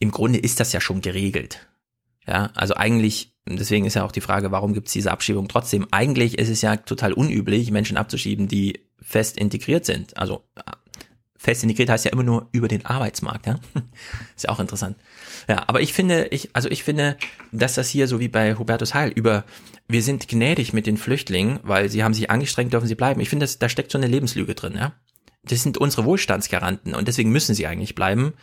im 0.00 0.10
Grunde 0.10 0.40
ist 0.40 0.58
das 0.58 0.72
ja 0.72 0.80
schon 0.80 1.02
geregelt. 1.02 1.68
Ja, 2.26 2.50
also 2.54 2.74
eigentlich, 2.74 3.34
deswegen 3.46 3.86
ist 3.86 3.94
ja 3.94 4.04
auch 4.04 4.12
die 4.12 4.20
Frage, 4.20 4.50
warum 4.50 4.74
gibt 4.74 4.88
es 4.88 4.92
diese 4.92 5.12
Abschiebung 5.12 5.46
trotzdem? 5.46 5.86
Eigentlich 5.90 6.38
ist 6.38 6.48
es 6.48 6.62
ja 6.62 6.76
total 6.76 7.12
unüblich, 7.12 7.70
Menschen 7.70 7.96
abzuschieben, 7.96 8.48
die 8.48 8.80
fest 9.00 9.36
integriert 9.36 9.84
sind. 9.84 10.16
Also 10.16 10.44
fest 11.36 11.62
integriert 11.62 11.88
heißt 11.88 12.04
ja 12.04 12.12
immer 12.12 12.22
nur 12.22 12.48
über 12.52 12.68
den 12.68 12.84
Arbeitsmarkt, 12.84 13.46
ja. 13.46 13.58
ist 14.36 14.44
ja 14.44 14.50
auch 14.50 14.60
interessant. 14.60 14.96
Ja, 15.48 15.64
aber 15.68 15.80
ich 15.80 15.92
finde, 15.92 16.26
ich, 16.28 16.50
also 16.54 16.70
ich 16.70 16.84
finde, 16.84 17.16
dass 17.50 17.74
das 17.74 17.88
hier 17.88 18.06
so 18.08 18.20
wie 18.20 18.28
bei 18.28 18.56
Hubertus 18.56 18.94
Heil 18.94 19.10
über, 19.10 19.44
wir 19.88 20.02
sind 20.02 20.28
gnädig 20.28 20.72
mit 20.72 20.86
den 20.86 20.96
Flüchtlingen, 20.96 21.58
weil 21.62 21.88
sie 21.88 22.04
haben 22.04 22.14
sich 22.14 22.30
angestrengt, 22.30 22.72
dürfen 22.72 22.88
sie 22.88 22.94
bleiben. 22.94 23.20
Ich 23.20 23.30
finde, 23.30 23.48
da 23.58 23.68
steckt 23.68 23.90
so 23.90 23.98
eine 23.98 24.06
Lebenslüge 24.06 24.54
drin, 24.54 24.74
ja. 24.76 24.92
Das 25.42 25.62
sind 25.62 25.78
unsere 25.78 26.04
Wohlstandsgaranten 26.04 26.94
und 26.94 27.08
deswegen 27.08 27.32
müssen 27.32 27.54
sie 27.54 27.66
eigentlich 27.66 27.94
bleiben, 27.94 28.34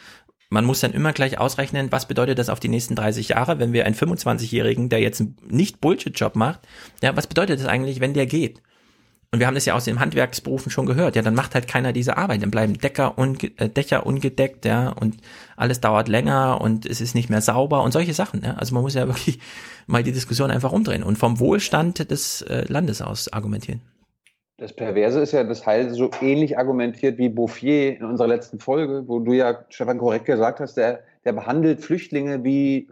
man 0.50 0.66
muss 0.66 0.80
dann 0.80 0.94
immer 0.94 1.14
gleich 1.14 1.38
ausrechnen, 1.40 1.92
was 1.92 2.08
bedeutet 2.08 2.40
das 2.40 2.50
auf 2.50 2.60
die 2.60 2.70
nächsten 2.70 2.96
30 2.96 3.30
Jahre, 3.30 3.60
wenn 3.60 3.74
wir 3.74 3.86
einen 3.86 3.96
25-Jährigen, 3.96 4.90
der 4.90 5.00
jetzt 5.00 5.20
einen 5.20 5.36
nicht 5.50 5.82
Bullshit-Job 5.82 6.36
macht, 6.36 6.62
ja, 7.04 7.16
was 7.16 7.28
bedeutet 7.28 7.60
das 7.60 7.68
eigentlich, 7.68 8.00
wenn 8.00 8.14
der 8.14 8.26
geht? 8.28 8.62
Und 9.30 9.40
wir 9.40 9.48
haben 9.48 9.56
das 9.56 9.66
ja 9.66 9.74
aus 9.74 9.84
den 9.84 10.00
Handwerksberufen 10.00 10.72
schon 10.72 10.86
gehört. 10.86 11.18
Ja, 11.18 11.22
dann 11.22 11.36
macht 11.36 11.54
halt 11.54 11.68
keiner 11.68 11.92
diese 11.92 12.16
Arbeit. 12.16 12.42
Dann 12.42 12.52
bleiben 12.52 12.78
Decker 12.78 13.18
unge 13.18 13.52
äh, 13.58 13.68
Dächer 13.68 14.06
ungedeckt, 14.06 14.64
ja, 14.64 14.90
und 14.90 15.18
alles 15.58 15.82
dauert 15.82 16.08
länger 16.08 16.62
und 16.62 16.86
es 16.86 17.02
ist 17.02 17.14
nicht 17.14 17.30
mehr 17.30 17.42
sauber 17.42 17.84
und 17.84 17.92
solche 17.92 18.14
Sachen. 18.14 18.44
Ja. 18.44 18.54
Also 18.54 18.74
man 18.74 18.84
muss 18.84 18.94
ja 18.94 19.06
wirklich 19.08 19.40
mal 19.86 20.04
die 20.04 20.14
Diskussion 20.14 20.50
einfach 20.50 20.72
umdrehen 20.72 21.04
und 21.04 21.18
vom 21.18 21.40
Wohlstand 21.40 22.10
des 22.10 22.42
äh, 22.44 22.66
Landes 22.72 23.02
aus 23.02 23.32
argumentieren. 23.34 23.82
Das 24.60 24.74
Perverse 24.74 25.20
ist 25.20 25.34
ja, 25.34 25.44
dass 25.44 25.68
Heil 25.68 25.94
so 25.94 26.10
ähnlich 26.20 26.58
argumentiert 26.58 27.20
wie 27.20 27.30
Bouffier 27.30 27.96
in 27.98 28.04
unserer 28.04 28.28
letzten 28.28 28.58
Folge, 28.60 29.04
wo 29.08 29.20
du 29.20 29.34
ja, 29.34 29.60
Stefan, 29.70 30.00
korrekt 30.00 30.26
gesagt 30.26 30.60
hast, 30.60 30.76
der, 30.78 31.02
der 31.26 31.34
behandelt 31.34 31.80
Flüchtlinge 31.82 32.44
wie 32.44 32.88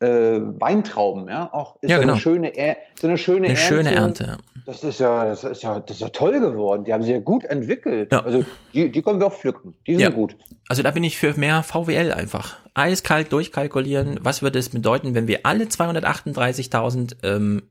äh, 0.00 0.06
Weintrauben, 0.40 1.28
ja. 1.28 1.50
Auch 1.52 1.76
ist 1.82 1.90
Ja, 1.90 1.96
so 1.96 2.00
genau. 2.00 2.12
eine 2.14 2.20
schöne, 2.22 2.56
Er- 2.56 2.78
so 2.98 3.06
eine 3.06 3.18
schöne 3.18 3.48
Eine 3.48 3.48
Ernte. 3.48 3.62
schöne 3.62 3.94
Ernte. 3.94 4.24
ja. 4.24 4.36
Das 4.64 4.82
ist 4.84 5.00
ja, 5.00 5.24
das 5.26 5.44
ist 5.44 5.62
ja, 5.62 5.80
das 5.80 5.96
ist 5.96 6.00
ja 6.00 6.08
toll 6.10 6.38
geworden. 6.40 6.84
Die 6.84 6.92
haben 6.92 7.02
sich 7.02 7.12
ja 7.12 7.18
gut 7.18 7.44
entwickelt. 7.44 8.12
Also 8.14 8.44
die, 8.72 8.90
die 8.90 9.02
können 9.02 9.18
wir 9.18 9.26
auch 9.26 9.32
pflücken. 9.34 9.74
Die 9.86 9.92
sind 9.94 10.02
Ja. 10.02 10.10
gut. 10.10 10.36
Also 10.68 10.82
da 10.82 10.90
bin 10.90 11.02
ich 11.04 11.18
für 11.18 11.34
mehr 11.38 11.62
VWL 11.62 12.12
einfach. 12.12 12.56
Eiskalt 12.74 13.32
durchkalkulieren. 13.32 14.20
Was 14.22 14.42
würde 14.42 14.58
es 14.58 14.68
bedeuten, 14.68 15.14
wenn 15.14 15.26
wir 15.28 15.40
alle 15.42 15.64
238.000 15.64 17.16
ähm, 17.24 17.62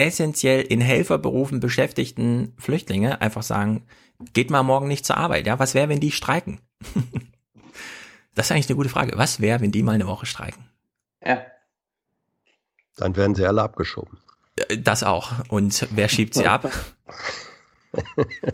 essentiell 0.00 0.62
in 0.62 0.80
Helferberufen 0.80 1.60
beschäftigten 1.60 2.54
Flüchtlinge 2.58 3.20
einfach 3.20 3.42
sagen, 3.42 3.86
geht 4.32 4.50
mal 4.50 4.62
morgen 4.62 4.88
nicht 4.88 5.04
zur 5.06 5.16
Arbeit. 5.16 5.46
Ja, 5.46 5.58
was 5.58 5.74
wäre, 5.74 5.88
wenn 5.88 6.00
die 6.00 6.10
streiken? 6.12 6.60
das 8.34 8.46
ist 8.46 8.52
eigentlich 8.52 8.68
eine 8.68 8.76
gute 8.76 8.88
Frage. 8.88 9.12
Was 9.16 9.40
wäre, 9.40 9.60
wenn 9.60 9.72
die 9.72 9.82
mal 9.82 9.92
eine 9.94 10.06
Woche 10.06 10.26
streiken? 10.26 10.64
Ja. 11.24 11.42
Dann 12.96 13.16
werden 13.16 13.34
sie 13.34 13.46
alle 13.46 13.62
abgeschoben. 13.62 14.18
Äh, 14.56 14.78
Das 14.78 15.02
auch. 15.02 15.32
Und 15.48 15.86
wer 15.90 16.08
schiebt 16.08 16.34
sie 16.34 16.46
ab? 16.46 16.70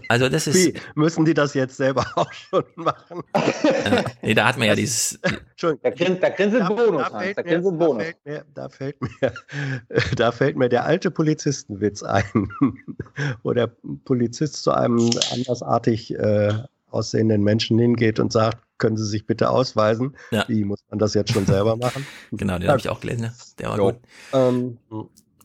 Also 0.08 0.28
das 0.28 0.46
ist, 0.46 0.54
Wie, 0.74 0.74
müssen 0.94 1.24
die 1.24 1.34
das 1.34 1.54
jetzt 1.54 1.76
selber 1.76 2.04
auch 2.16 2.32
schon 2.32 2.64
machen? 2.76 3.22
äh, 3.34 4.02
nee, 4.22 4.34
da 4.34 4.46
hat 4.48 4.56
man 4.58 4.66
ja 4.68 4.74
dieses, 4.74 5.18
Entschuldigung. 5.22 5.80
Da 5.82 5.90
grinst, 5.90 6.22
da 6.22 6.28
grinst 6.30 6.56
ein 6.56 6.68
Bonus, 6.68 7.02
da 7.10 7.18
fällt 7.20 7.38
Da 7.38 7.42
mir- 7.42 7.60
da 7.62 7.70
Bonus. 7.70 8.02
fällt 8.02 8.16
mir- 8.24 8.44
Da 8.54 8.68
fällt 8.68 9.00
mir, 9.02 9.10
da 10.16 10.32
fällt 10.32 10.56
mir 10.56 10.68
der 10.68 10.84
alte 10.84 11.10
Polizistenwitz 11.10 12.02
ein, 12.02 12.24
wo 13.42 13.52
der 13.52 13.70
Polizist 14.04 14.62
zu 14.62 14.72
einem 14.72 15.10
andersartig 15.32 16.14
äh, 16.14 16.54
aussehenden 16.90 17.42
Menschen 17.42 17.78
hingeht 17.78 18.18
und 18.20 18.32
sagt, 18.32 18.58
können 18.78 18.96
Sie 18.96 19.06
sich 19.06 19.26
bitte 19.26 19.50
ausweisen? 19.50 20.16
Ja. 20.30 20.44
Wie 20.48 20.64
muss 20.64 20.80
man 20.90 20.98
das 20.98 21.14
jetzt 21.14 21.32
schon 21.32 21.46
selber 21.46 21.76
machen? 21.76 22.06
genau, 22.32 22.58
den 22.58 22.68
habe 22.68 22.78
ich 22.78 22.88
auch 22.88 23.00
gelesen. 23.00 23.24
ja. 23.24 23.32
Der 23.58 23.68
war 23.70 23.76
Jo. 23.78 23.84
gut. 23.92 24.00
Ähm, 24.32 24.78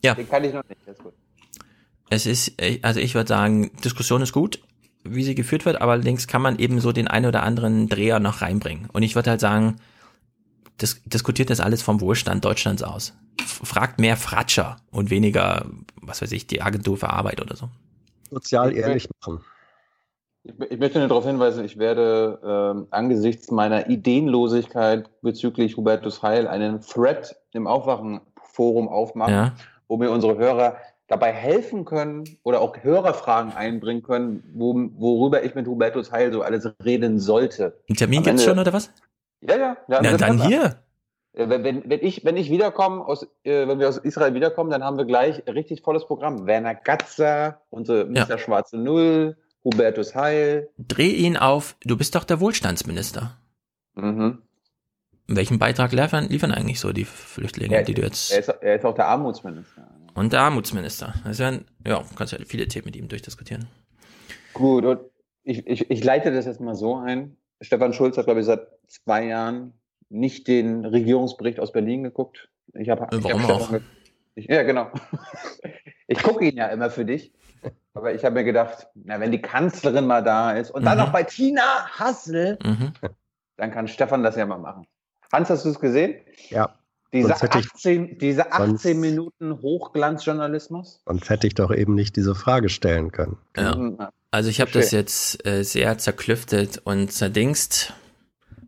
Ja. 0.03 0.15
Den 0.15 0.27
kann 0.29 0.43
ich 0.43 0.53
noch 0.53 0.63
nicht. 0.67 0.79
Das 0.85 0.97
ist 0.97 1.03
gut. 1.03 1.13
Es 2.11 2.25
ist, 2.25 2.61
äh, 2.61 2.79
also 2.83 2.99
ich 2.99 3.15
würde 3.15 3.29
sagen, 3.29 3.71
Diskussion 3.83 4.21
ist 4.21 4.33
gut, 4.33 4.61
wie 5.03 5.23
sie 5.23 5.33
geführt 5.33 5.65
wird, 5.65 5.81
aber 5.81 5.93
allerdings 5.93 6.27
kann 6.27 6.41
man 6.41 6.59
eben 6.59 6.79
so 6.79 6.91
den 6.91 7.07
einen 7.07 7.25
oder 7.25 7.41
anderen 7.41 7.87
Dreher 7.87 8.19
noch 8.19 8.41
reinbringen. 8.41 8.89
Und 8.91 9.01
ich 9.01 9.15
würde 9.15 9.31
halt 9.31 9.39
sagen, 9.39 9.77
dis 10.79 11.01
diskutiert 11.05 11.49
das 11.49 11.61
alles 11.61 11.81
vom 11.81 12.01
Wohlstand 12.01 12.43
Deutschlands 12.45 12.83
aus. 12.83 13.13
Fragt 13.41 13.99
mehr 13.99 14.17
Fratscher 14.17 14.75
und 14.91 15.09
weniger, 15.09 15.65
was 16.01 16.21
weiß 16.21 16.33
ich, 16.33 16.45
die 16.47 16.61
Agentur 16.61 16.97
für 16.97 17.09
Arbeit 17.09 17.41
oder 17.41 17.55
so. 17.55 17.69
sozial 18.29 18.75
ehrlich 18.75 19.07
machen. 19.21 19.41
Ich, 20.43 20.79
möchte 20.79 20.99
nur 20.99 21.07
darauf 21.07 21.25
hinweisen, 21.25 21.63
ich 21.63 21.77
werde 21.77 22.39
ähm, 22.43 22.87
angesichts 22.89 23.51
meiner 23.51 23.89
Ideenlosigkeit 23.89 25.09
bezüglich 25.21 25.77
Hubertus 25.77 26.23
Heil 26.23 26.47
einen 26.47 26.81
Thread 26.81 27.35
im 27.53 27.67
Aufwachenforum 27.67 28.89
aufmachen, 28.89 29.33
Ja. 29.33 29.53
wo 29.87 29.97
mir 29.97 30.09
unsere 30.09 30.37
Hörer 30.37 30.77
dabei 31.11 31.33
helfen 31.33 31.83
können 31.83 32.23
oder 32.43 32.61
auch 32.61 32.77
Hörerfragen 32.81 33.51
einbringen 33.51 34.01
können, 34.01 34.43
wo, 34.55 34.73
worüber 34.97 35.43
ich 35.43 35.53
mit 35.55 35.67
Hubertus 35.67 36.09
Heil 36.11 36.31
so 36.31 36.41
alles 36.41 36.67
reden 36.85 37.19
sollte. 37.19 37.77
Ein 37.89 37.95
Termin 37.95 38.23
gibt's 38.23 38.41
Ende- 38.41 38.43
schon 38.43 38.59
oder 38.59 38.71
was? 38.71 38.91
Ja, 39.41 39.57
ja. 39.57 39.59
ja 39.59 39.75
Na, 39.89 40.01
dann 40.01 40.17
September. 40.39 40.45
hier. 40.47 40.63
Äh, 41.33 41.49
Wenn, 41.49 41.63
wenn, 41.65 41.89
wenn, 41.89 41.99
ich, 42.01 42.23
wenn 42.23 42.37
ich 42.37 42.49
wiederkomme, 42.49 43.05
aus, 43.05 43.23
äh, 43.43 43.67
wenn 43.67 43.77
wir 43.79 43.89
aus 43.89 43.97
Israel 43.97 44.33
wiederkommen, 44.33 44.69
dann 44.71 44.83
haben 44.85 44.97
wir 44.97 45.03
gleich 45.05 45.45
ein 45.45 45.53
richtig 45.53 45.81
volles 45.81 46.05
Programm. 46.05 46.45
Werner 46.47 46.75
Gatzer, 46.75 47.59
unsere 47.69 48.05
Mr. 48.05 48.37
Schwarze 48.37 48.77
Null, 48.77 49.35
Hubertus 49.65 50.15
Heil. 50.15 50.69
Dreh 50.77 51.09
ihn 51.11 51.35
auf, 51.35 51.75
du 51.83 51.97
bist 51.97 52.15
doch 52.15 52.23
der 52.23 52.39
Wohlstandsminister. 52.39 53.37
Mhm. 53.95 54.41
Welchen 55.27 55.59
Beitrag 55.59 55.91
liefern, 55.91 56.29
liefern 56.29 56.51
eigentlich 56.51 56.79
so 56.79 56.93
die 56.93 57.05
Flüchtlinge, 57.05 57.75
Er, 57.75 57.83
die 57.83 57.93
du 57.95 58.01
jetzt... 58.01 58.31
er, 58.31 58.39
ist, 58.39 58.47
er 58.49 58.75
ist 58.77 58.85
auch 58.85 58.95
der 58.95 59.07
Armutsminister. 59.07 59.87
Und 60.13 60.33
der 60.33 60.41
Armutsminister. 60.41 61.13
Das 61.23 61.39
wären, 61.39 61.65
ja, 61.85 62.03
kannst 62.15 62.33
ja 62.33 62.39
viele 62.45 62.67
Themen 62.67 62.85
mit 62.85 62.95
ihm 62.95 63.07
durchdiskutieren. 63.07 63.67
Gut, 64.53 64.85
und 64.85 64.99
ich, 65.43 65.65
ich, 65.67 65.89
ich 65.89 66.03
leite 66.03 66.31
das 66.31 66.45
jetzt 66.45 66.59
mal 66.59 66.75
so 66.75 66.95
ein. 66.97 67.37
Stefan 67.61 67.93
Schulz 67.93 68.17
hat, 68.17 68.25
glaube 68.25 68.41
ich, 68.41 68.45
seit 68.45 68.67
zwei 68.87 69.25
Jahren 69.25 69.73
nicht 70.09 70.47
den 70.47 70.85
Regierungsbericht 70.85 71.59
aus 71.59 71.71
Berlin 71.71 72.03
geguckt. 72.03 72.49
Ich 72.73 72.89
habe 72.89 73.07
warum 73.11 73.45
auch? 73.45 73.69
Ich, 74.35 74.45
ja, 74.47 74.63
genau. 74.63 74.89
Ich 76.07 76.21
gucke 76.23 76.45
ihn 76.45 76.57
ja 76.57 76.67
immer 76.67 76.89
für 76.89 77.05
dich. 77.05 77.31
Aber 77.93 78.13
ich 78.13 78.25
habe 78.25 78.35
mir 78.35 78.43
gedacht, 78.43 78.87
na, 78.95 79.19
wenn 79.21 79.31
die 79.31 79.41
Kanzlerin 79.41 80.05
mal 80.07 80.21
da 80.21 80.51
ist 80.51 80.69
und 80.71 80.83
dann 80.83 80.97
Mhm. 80.97 81.05
noch 81.05 81.11
bei 81.13 81.23
Tina 81.23 81.87
Hassel, 81.97 82.59
Mhm. 82.63 82.91
dann 83.55 83.71
kann 83.71 83.87
Stefan 83.87 84.21
das 84.23 84.35
ja 84.35 84.45
mal 84.45 84.57
machen. 84.57 84.85
Hans, 85.31 85.49
hast 85.49 85.63
du 85.63 85.69
es 85.69 85.79
gesehen? 85.79 86.15
Ja. 86.49 86.75
Diese 87.13 87.27
Sonst 87.27 87.41
hätte 87.41 87.59
ich- 87.59 87.65
18, 87.73 88.17
diese 88.19 88.51
18 88.53 88.67
sonst- 88.77 88.85
Minuten 89.01 89.61
Hochglanzjournalismus? 89.61 91.01
Sonst 91.05 91.29
hätte 91.29 91.47
ich 91.47 91.55
doch 91.55 91.71
eben 91.73 91.93
nicht 91.95 92.15
diese 92.15 92.35
Frage 92.35 92.69
stellen 92.69 93.11
können. 93.11 93.37
Ja. 93.57 94.11
Also 94.31 94.49
ich 94.49 94.61
habe 94.61 94.71
das 94.71 94.91
jetzt 94.91 95.45
äh, 95.45 95.63
sehr 95.63 95.97
zerklüftet 95.97 96.79
und 96.85 97.11
zerdingst. 97.11 97.93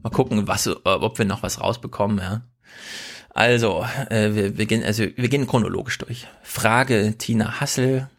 Mal 0.01 0.09
gucken, 0.09 0.47
was, 0.47 0.67
ob 0.83 1.17
wir 1.17 1.25
noch 1.25 1.43
was 1.43 1.61
rausbekommen, 1.61 2.17
ja. 2.17 2.41
Also, 3.29 3.85
äh, 4.09 4.35
wir, 4.35 4.57
wir 4.57 4.65
gehen, 4.65 4.83
also 4.83 5.03
wir 5.03 5.29
gehen 5.29 5.47
chronologisch 5.47 5.97
durch. 5.97 6.27
Frage 6.43 7.15
Tina 7.17 7.61
Hassel. 7.61 8.09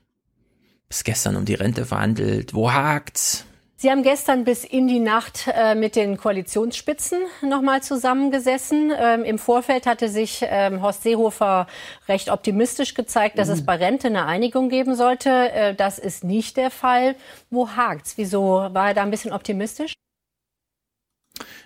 Bis 0.88 1.04
gestern 1.04 1.36
um 1.36 1.44
die 1.44 1.54
Rente 1.54 1.84
verhandelt. 1.84 2.54
Wo 2.54 2.72
hakt's? 2.72 3.44
Sie 3.84 3.90
haben 3.90 4.02
gestern 4.02 4.44
bis 4.44 4.64
in 4.64 4.88
die 4.88 4.98
Nacht 4.98 5.46
äh, 5.46 5.74
mit 5.74 5.94
den 5.94 6.16
Koalitionsspitzen 6.16 7.18
nochmal 7.42 7.82
zusammengesessen. 7.82 8.90
Ähm, 8.96 9.24
Im 9.24 9.38
Vorfeld 9.38 9.84
hatte 9.84 10.08
sich 10.08 10.40
ähm, 10.40 10.80
Horst 10.80 11.02
Seehofer 11.02 11.66
recht 12.08 12.30
optimistisch 12.30 12.94
gezeigt, 12.94 13.38
dass 13.38 13.48
es 13.48 13.66
bei 13.66 13.76
Rente 13.76 14.06
eine 14.06 14.24
Einigung 14.24 14.70
geben 14.70 14.96
sollte. 14.96 15.28
Äh, 15.28 15.74
das 15.74 15.98
ist 15.98 16.24
nicht 16.24 16.56
der 16.56 16.70
Fall. 16.70 17.14
Wo 17.50 17.68
hakt's? 17.68 18.16
Wieso 18.16 18.70
war 18.72 18.88
er 18.88 18.94
da 18.94 19.02
ein 19.02 19.10
bisschen 19.10 19.34
optimistisch? 19.34 19.92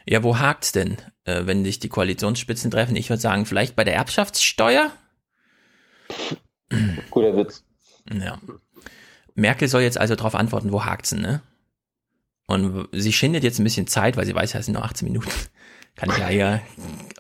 Ja, 0.04 0.24
wo 0.24 0.40
hakt's 0.40 0.72
denn, 0.72 0.96
äh, 1.22 1.42
wenn 1.46 1.64
sich 1.64 1.78
die 1.78 1.88
Koalitionsspitzen 1.88 2.72
treffen? 2.72 2.96
Ich 2.96 3.10
würde 3.10 3.22
sagen, 3.22 3.46
vielleicht 3.46 3.76
bei 3.76 3.84
der 3.84 3.94
Erbschaftssteuer? 3.94 4.90
Guter 7.10 7.36
Witz. 7.36 7.62
Ja. 8.10 8.40
Merkel 9.36 9.68
soll 9.68 9.82
jetzt 9.82 9.98
also 10.00 10.16
darauf 10.16 10.34
antworten, 10.34 10.72
wo 10.72 10.84
hakt's 10.84 11.10
denn, 11.10 11.20
ne? 11.20 11.42
Und 12.48 12.88
sie 12.92 13.12
schindet 13.12 13.44
jetzt 13.44 13.60
ein 13.60 13.64
bisschen 13.64 13.86
Zeit, 13.86 14.16
weil 14.16 14.26
sie 14.26 14.34
weiß, 14.34 14.54
ja, 14.54 14.60
es 14.60 14.66
sind 14.66 14.74
nur 14.74 14.84
18 14.84 15.06
Minuten. 15.06 15.30
Kann 15.96 16.10
ich 16.10 16.18
ja 16.18 16.28
hier 16.28 16.60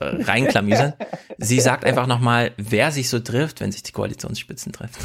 äh, 0.00 0.22
reinklamüsern. 0.22 0.94
Sie 1.36 1.60
sagt 1.60 1.84
einfach 1.84 2.06
nochmal, 2.06 2.52
wer 2.56 2.92
sich 2.92 3.08
so 3.08 3.18
trifft, 3.18 3.60
wenn 3.60 3.72
sich 3.72 3.82
die 3.82 3.92
Koalitionsspitzen 3.92 4.72
treffen. 4.72 5.02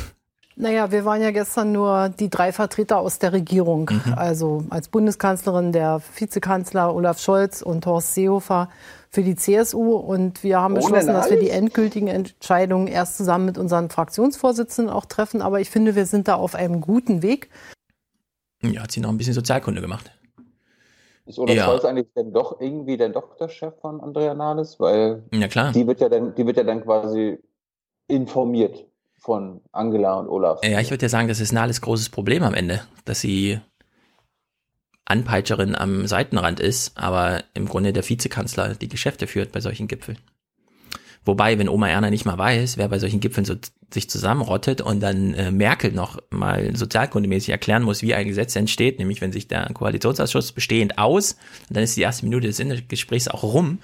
Naja, 0.56 0.92
wir 0.92 1.04
waren 1.04 1.22
ja 1.22 1.32
gestern 1.32 1.72
nur 1.72 2.10
die 2.10 2.30
drei 2.30 2.52
Vertreter 2.52 3.00
aus 3.00 3.18
der 3.18 3.34
Regierung. 3.34 3.90
Mhm. 3.90 4.14
Also 4.14 4.64
als 4.70 4.88
Bundeskanzlerin 4.88 5.72
der 5.72 6.02
Vizekanzler 6.16 6.94
Olaf 6.94 7.20
Scholz 7.20 7.64
und 7.64 7.86
Horst 7.88 8.14
Seehofer 8.14 8.70
für 9.10 9.24
die 9.24 9.36
CSU. 9.36 9.96
Und 9.96 10.44
wir 10.44 10.62
haben 10.62 10.76
Ohne 10.76 10.84
beschlossen, 10.84 11.14
dass 11.14 11.32
wir 11.32 11.40
die 11.40 11.50
endgültigen 11.50 12.08
Entscheidungen 12.08 12.88
erst 12.88 13.18
zusammen 13.18 13.46
mit 13.46 13.58
unseren 13.58 13.90
Fraktionsvorsitzenden 13.90 14.94
auch 14.94 15.06
treffen. 15.06 15.42
Aber 15.42 15.60
ich 15.60 15.72
finde, 15.72 15.96
wir 15.96 16.06
sind 16.06 16.28
da 16.28 16.36
auf 16.36 16.54
einem 16.54 16.80
guten 16.80 17.24
Weg. 17.24 17.50
Ja, 18.64 18.84
hat 18.84 18.92
sie 18.92 19.02
noch 19.02 19.10
ein 19.10 19.18
bisschen 19.18 19.34
Sozialkunde 19.34 19.82
gemacht. 19.82 20.12
Ist 21.26 21.40
Olaf 21.40 21.56
Ja. 21.56 21.66
Scholz 21.66 21.86
eigentlich 21.86 22.08
denn 22.16 22.34
doch 22.34 22.60
irgendwie 22.60 22.98
der 22.98 23.10
Doktorchef 23.10 23.74
von 23.80 24.02
Andrea 24.02 24.34
Nahles? 24.34 24.80
Weil 24.80 25.24
Ja, 25.32 25.48
klar. 25.48 25.72
die 25.72 25.88
wird 25.88 26.02
ja 26.02 26.10
dann, 26.10 26.36
die 26.36 26.46
wird 26.46 26.58
ja 26.58 26.64
dann 26.64 26.84
quasi 26.84 27.40
informiert 28.08 28.86
von 29.20 29.62
Angela 29.72 30.16
und 30.20 30.28
Olaf. 30.28 30.60
Ja, 30.64 30.80
ich 30.82 30.92
würde 30.92 31.06
ja 31.06 31.10
sagen, 31.10 31.30
das 31.30 31.40
ist 31.40 31.54
ein 31.54 31.58
alles 31.58 31.80
großes 31.82 32.10
Problem 32.10 32.44
am 32.44 32.54
Ende, 32.54 32.82
dass 33.06 33.22
sie 33.22 33.60
Anpeitscherin 35.06 35.76
am 35.76 36.08
Seitenrand 36.08 36.60
ist, 36.60 36.98
aber 36.98 37.44
im 37.54 37.68
Grunde 37.68 37.94
der 37.94 38.08
Vizekanzler 38.08 38.76
die 38.76 38.90
Geschäfte 38.90 39.28
führt 39.28 39.52
bei 39.52 39.62
solchen 39.62 39.88
Gipfeln. 39.88 40.18
Wobei, 41.26 41.58
wenn 41.58 41.70
Oma 41.70 41.88
Erna 41.88 42.10
nicht 42.10 42.26
mal 42.26 42.38
weiß, 42.38 42.78
wer 42.78 42.90
bei 42.90 43.00
solchen 43.00 43.20
Gipfeln 43.20 43.46
so 43.46 43.56
sich 43.94 44.10
zusammenrottet 44.10 44.82
und 44.82 45.00
dann 45.00 45.34
äh, 45.36 45.52
Merkel 45.52 45.92
noch 45.92 46.20
mal 46.32 46.76
sozialkundemäßig 46.76 47.50
erklären 47.50 47.84
muss, 47.84 48.02
wie 48.02 48.14
ein 48.14 48.28
Gesetz 48.28 48.56
entsteht, 48.56 49.00
nämlich 49.00 49.22
wenn 49.22 49.32
sich 49.32 49.48
der 49.48 49.72
Koalitionsausschuss 49.74 50.52
bestehend 50.52 50.98
aus, 50.98 51.34
und 51.70 51.78
dann 51.78 51.84
ist 51.84 51.96
die 51.96 52.02
erste 52.02 52.26
Minute 52.26 52.48
des 52.48 52.62
Gesprächs 52.88 53.28
auch 53.28 53.44
rum, 53.44 53.80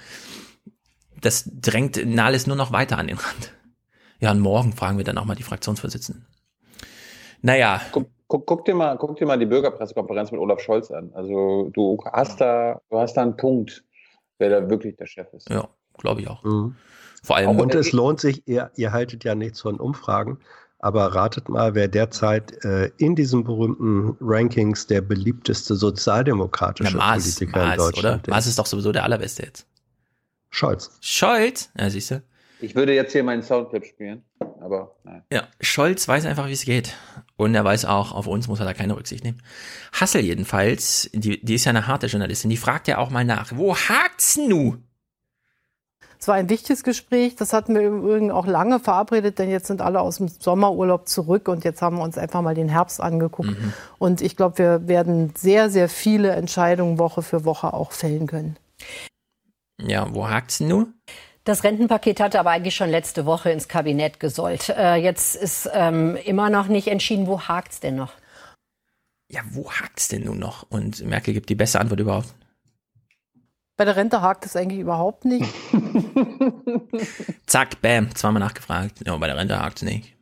das 1.20 1.48
drängt 1.52 2.04
Nahles 2.04 2.46
nur 2.46 2.56
noch 2.56 2.72
weiter 2.72 2.98
an 2.98 3.06
den 3.06 3.18
Rand. 3.18 3.52
Ja, 4.20 4.32
und 4.32 4.40
morgen 4.40 4.72
fragen 4.72 4.98
wir 4.98 5.04
dann 5.04 5.16
auch 5.16 5.24
mal 5.24 5.34
die 5.34 5.42
Fraktionsvorsitzenden. 5.42 6.26
Naja, 7.42 7.80
guck, 7.90 8.10
guck, 8.26 8.64
dir 8.66 8.74
mal, 8.74 8.98
guck 8.98 9.16
dir 9.16 9.26
mal 9.26 9.38
die 9.38 9.46
Bürgerpressekonferenz 9.46 10.30
mit 10.30 10.40
Olaf 10.40 10.60
Scholz 10.60 10.90
an. 10.90 11.10
Also 11.14 11.70
du 11.72 11.98
hast 12.12 12.40
da, 12.40 12.80
du 12.90 12.98
hast 12.98 13.14
da 13.14 13.22
einen 13.22 13.36
Punkt, 13.36 13.82
wer 14.38 14.50
da 14.50 14.68
wirklich 14.68 14.96
der 14.96 15.06
Chef 15.06 15.32
ist. 15.32 15.48
Ja, 15.48 15.68
glaube 15.96 16.20
ich 16.20 16.28
auch. 16.28 16.44
Mhm. 16.44 16.76
Vor 17.22 17.36
allem. 17.36 17.58
Und 17.58 17.74
es 17.74 17.92
lohnt 17.92 18.20
sich, 18.20 18.46
ihr, 18.46 18.70
ihr 18.76 18.92
haltet 18.92 19.24
ja 19.24 19.34
nichts 19.34 19.60
von 19.60 19.78
Umfragen, 19.78 20.38
aber 20.78 21.14
ratet 21.14 21.48
mal, 21.48 21.74
wer 21.74 21.88
derzeit 21.88 22.64
äh, 22.64 22.90
in 22.96 23.14
diesen 23.14 23.44
berühmten 23.44 24.16
Rankings 24.20 24.86
der 24.86 25.02
beliebteste 25.02 25.74
sozialdemokratische 25.74 26.96
Na, 26.96 27.04
Maas, 27.04 27.22
Politiker 27.22 27.62
in 27.62 27.68
Maas, 27.68 27.76
Deutschland 27.76 28.28
oder? 28.28 28.34
Maas 28.34 28.46
ist 28.46 28.58
doch 28.58 28.66
sowieso 28.66 28.92
der 28.92 29.04
allerbeste 29.04 29.42
jetzt. 29.42 29.66
Scholz. 30.48 30.90
Scholz? 31.00 31.70
Ja, 31.78 31.90
siehst 31.90 32.10
du. 32.10 32.22
Ich 32.62 32.74
würde 32.74 32.94
jetzt 32.94 33.12
hier 33.12 33.24
meinen 33.24 33.42
Soundclip 33.42 33.86
spielen, 33.86 34.22
aber 34.60 34.94
nein. 35.04 35.22
Ja, 35.32 35.48
Scholz 35.60 36.06
weiß 36.06 36.26
einfach, 36.26 36.46
wie 36.46 36.52
es 36.52 36.64
geht. 36.64 36.94
Und 37.36 37.54
er 37.54 37.64
weiß 37.64 37.86
auch, 37.86 38.12
auf 38.12 38.26
uns 38.26 38.48
muss 38.48 38.60
er 38.60 38.66
da 38.66 38.74
keine 38.74 38.96
Rücksicht 38.96 39.24
nehmen. 39.24 39.42
Hassel 39.92 40.20
jedenfalls, 40.20 41.08
die, 41.14 41.42
die 41.42 41.54
ist 41.54 41.64
ja 41.64 41.70
eine 41.70 41.86
harte 41.86 42.06
Journalistin, 42.06 42.50
die 42.50 42.58
fragt 42.58 42.86
ja 42.86 42.98
auch 42.98 43.08
mal 43.08 43.24
nach, 43.24 43.52
wo 43.54 43.74
hakt's 43.74 44.36
nu? 44.36 44.76
Es 46.20 46.28
war 46.28 46.34
ein 46.34 46.50
wichtiges 46.50 46.84
Gespräch. 46.84 47.34
Das 47.36 47.54
hatten 47.54 47.74
wir 47.74 47.80
im 47.80 47.98
Übrigen 48.00 48.30
auch 48.30 48.46
lange 48.46 48.78
verabredet, 48.78 49.38
denn 49.38 49.50
jetzt 49.50 49.68
sind 49.68 49.80
alle 49.80 50.00
aus 50.00 50.18
dem 50.18 50.28
Sommerurlaub 50.28 51.08
zurück 51.08 51.48
und 51.48 51.64
jetzt 51.64 51.80
haben 51.80 51.96
wir 51.96 52.02
uns 52.02 52.18
einfach 52.18 52.42
mal 52.42 52.54
den 52.54 52.68
Herbst 52.68 53.00
angeguckt. 53.00 53.48
Mhm. 53.48 53.72
Und 53.98 54.20
ich 54.20 54.36
glaube, 54.36 54.58
wir 54.58 54.88
werden 54.88 55.32
sehr, 55.34 55.70
sehr 55.70 55.88
viele 55.88 56.32
Entscheidungen 56.32 56.98
Woche 56.98 57.22
für 57.22 57.46
Woche 57.46 57.72
auch 57.72 57.92
fällen 57.92 58.26
können. 58.26 58.58
Ja, 59.80 60.14
wo 60.14 60.28
hakt's 60.28 60.60
nu? 60.60 60.88
Das 61.44 61.64
Rentenpaket 61.64 62.20
hatte 62.20 62.38
aber 62.38 62.50
eigentlich 62.50 62.76
schon 62.76 62.90
letzte 62.90 63.24
Woche 63.24 63.50
ins 63.50 63.66
Kabinett 63.66 64.20
gesollt. 64.20 64.68
Äh, 64.68 64.96
jetzt 64.96 65.36
ist 65.36 65.70
ähm, 65.72 66.16
immer 66.26 66.50
noch 66.50 66.68
nicht 66.68 66.88
entschieden, 66.88 67.28
wo 67.28 67.40
hakt's 67.40 67.80
denn 67.80 67.96
noch? 67.96 68.12
Ja, 69.30 69.40
wo 69.52 69.70
hakt's 69.70 70.08
denn 70.08 70.24
nun 70.24 70.38
noch? 70.38 70.66
Und 70.68 71.02
Merkel 71.02 71.32
gibt 71.32 71.48
die 71.48 71.54
beste 71.54 71.80
Antwort 71.80 72.00
überhaupt. 72.00 72.34
Bei 73.80 73.86
der 73.86 73.96
Rente 73.96 74.20
hakt 74.20 74.44
es 74.44 74.56
eigentlich 74.56 74.78
überhaupt 74.78 75.24
nicht. 75.24 75.50
Zack, 77.46 77.80
bam, 77.80 78.14
zweimal 78.14 78.40
nachgefragt. 78.40 78.98
Ja, 79.06 79.16
bei 79.16 79.26
der 79.26 79.38
Rente 79.38 79.58
hakt's 79.58 79.80
nicht. 79.80 80.14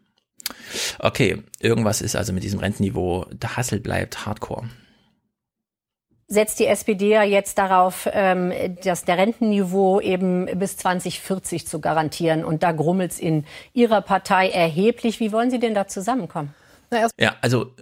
Okay, 1.01 1.43
irgendwas 1.59 2.01
ist 2.01 2.15
also 2.15 2.33
mit 2.33 2.45
diesem 2.45 2.61
Rentenniveau, 2.61 3.27
der 3.33 3.57
Hassel 3.57 3.81
bleibt 3.81 4.27
hardcore. 4.27 4.69
Setzt 6.29 6.61
die 6.61 6.67
SPD 6.67 7.09
ja 7.09 7.25
jetzt 7.25 7.59
darauf, 7.59 8.09
ähm, 8.13 8.53
dass 8.85 9.05
der 9.05 9.19
Rentenniveau 9.19 10.01
eben 10.01 10.47
bis 10.57 10.77
2040 10.77 11.67
zu 11.67 11.81
garantieren. 11.81 12.45
Und 12.45 12.63
da 12.63 12.71
grummelt's 12.71 13.19
in 13.19 13.45
Ihrer 13.73 14.03
Partei 14.03 14.51
erheblich. 14.51 15.19
Wie 15.19 15.33
wollen 15.33 15.51
Sie 15.51 15.59
denn 15.59 15.75
da 15.75 15.89
zusammenkommen? 15.89 16.55
Ja, 17.19 17.35
also 17.41 17.73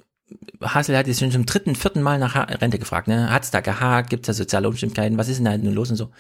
Hassel 0.63 0.97
hat 0.97 1.07
jetzt 1.07 1.21
schon 1.21 1.31
zum 1.31 1.47
dritten, 1.47 1.75
vierten 1.77 2.03
Mal 2.03 2.19
nach 2.19 2.35
Ha- 2.35 2.45
Rente 2.45 2.79
gefragt. 2.79 3.09
Ne? 3.09 3.31
Hat's 3.31 3.51
da 3.51 3.61
gehakt? 3.61 4.11
Gibt's 4.11 4.27
da 4.27 4.33
soziale 4.33 4.69
Unstimmigkeiten? 4.69 5.19
Was 5.19 5.29
ist 5.29 5.37
denn 5.39 5.45
da 5.45 5.57
nun 5.57 5.75
los 5.75 5.91
und 5.91 5.97
so? 5.97 6.11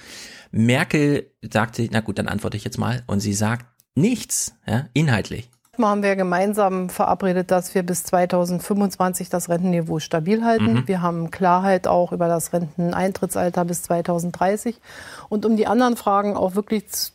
Merkel 0.52 1.30
sagte, 1.52 1.88
na 1.90 2.00
gut, 2.00 2.18
dann 2.18 2.28
antworte 2.28 2.56
ich 2.56 2.64
jetzt 2.64 2.78
mal. 2.78 3.02
Und 3.06 3.20
sie 3.20 3.32
sagt 3.34 3.66
nichts, 3.94 4.54
ja, 4.66 4.86
inhaltlich. 4.92 5.50
Mal 5.78 5.88
haben 5.90 6.02
wir 6.02 6.16
gemeinsam 6.16 6.88
verabredet, 6.88 7.50
dass 7.50 7.74
wir 7.74 7.82
bis 7.82 8.04
2025 8.04 9.28
das 9.28 9.48
Rentenniveau 9.50 9.98
stabil 9.98 10.42
halten. 10.44 10.72
Mhm. 10.72 10.88
Wir 10.88 11.02
haben 11.02 11.30
Klarheit 11.30 11.86
auch 11.86 12.12
über 12.12 12.28
das 12.28 12.52
Renteneintrittsalter 12.52 13.64
bis 13.66 13.82
2030. 13.82 14.80
Und 15.28 15.44
um 15.44 15.56
die 15.56 15.66
anderen 15.66 15.96
Fragen 15.96 16.34
auch 16.36 16.54
wirklich 16.54 17.12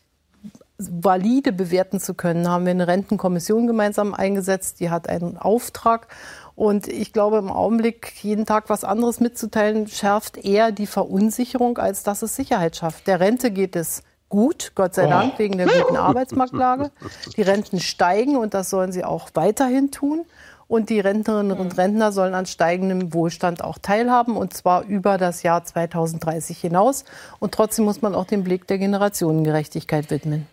valide 0.77 1.51
bewerten 1.53 1.99
zu 1.99 2.13
können, 2.13 2.47
haben 2.49 2.65
wir 2.65 2.72
eine 2.72 2.88
Rentenkommission 2.88 3.68
gemeinsam 3.68 4.13
eingesetzt. 4.13 4.80
Die 4.80 4.89
hat 4.89 5.09
einen 5.09 5.38
Auftrag. 5.38 6.07
Und 6.56 6.88
ich 6.88 7.14
glaube, 7.14 7.38
im 7.38 7.49
Augenblick 7.49 8.14
jeden 8.23 8.45
Tag 8.45 8.69
was 8.69 8.84
anderes 8.84 9.19
mitzuteilen, 9.19 9.88
schärft 9.88 10.38
eher 10.38 10.72
die 10.72 10.88
Verunsicherung, 10.88 11.78
als 11.78 12.03
dass 12.03 12.22
es 12.22 12.36
Sicherheit 12.36 12.76
schafft. 12.76 13.07
Der 13.07 13.19
Rente 13.19 13.52
geht 13.52 13.76
es 13.76 14.03
gut, 14.30 14.72
Gott 14.76 14.95
sei 14.95 15.07
Dank, 15.07 15.38
wegen 15.38 15.57
der 15.57 15.68
guten 15.68 15.95
Arbeitsmarktlage. 15.98 16.91
Die 17.36 17.41
Renten 17.41 17.80
steigen 17.80 18.38
und 18.38 18.53
das 18.53 18.69
sollen 18.69 18.91
sie 18.91 19.03
auch 19.03 19.30
weiterhin 19.34 19.91
tun. 19.91 20.26
Und 20.68 20.90
die 20.90 21.02
Rentnerinnen 21.02 21.60
und 21.60 21.78
Rentner 21.78 22.14
sollen 22.14 22.34
an 22.34 22.45
steigendem 22.45 23.14
Wohlstand 23.14 23.61
auch 23.61 23.78
teilhaben, 23.78 24.38
und 24.38 24.53
zwar 24.53 24.86
über 24.86 25.18
das 25.18 25.44
Jahr 25.44 25.65
2030 25.65 26.57
hinaus. 26.61 27.03
Und 27.40 27.53
trotzdem 27.53 27.84
muss 27.84 28.02
man 28.02 28.15
auch 28.15 28.23
den 28.23 28.45
Blick 28.45 28.68
der 28.68 28.78
Generationengerechtigkeit 28.78 30.10
widmen. 30.10 30.48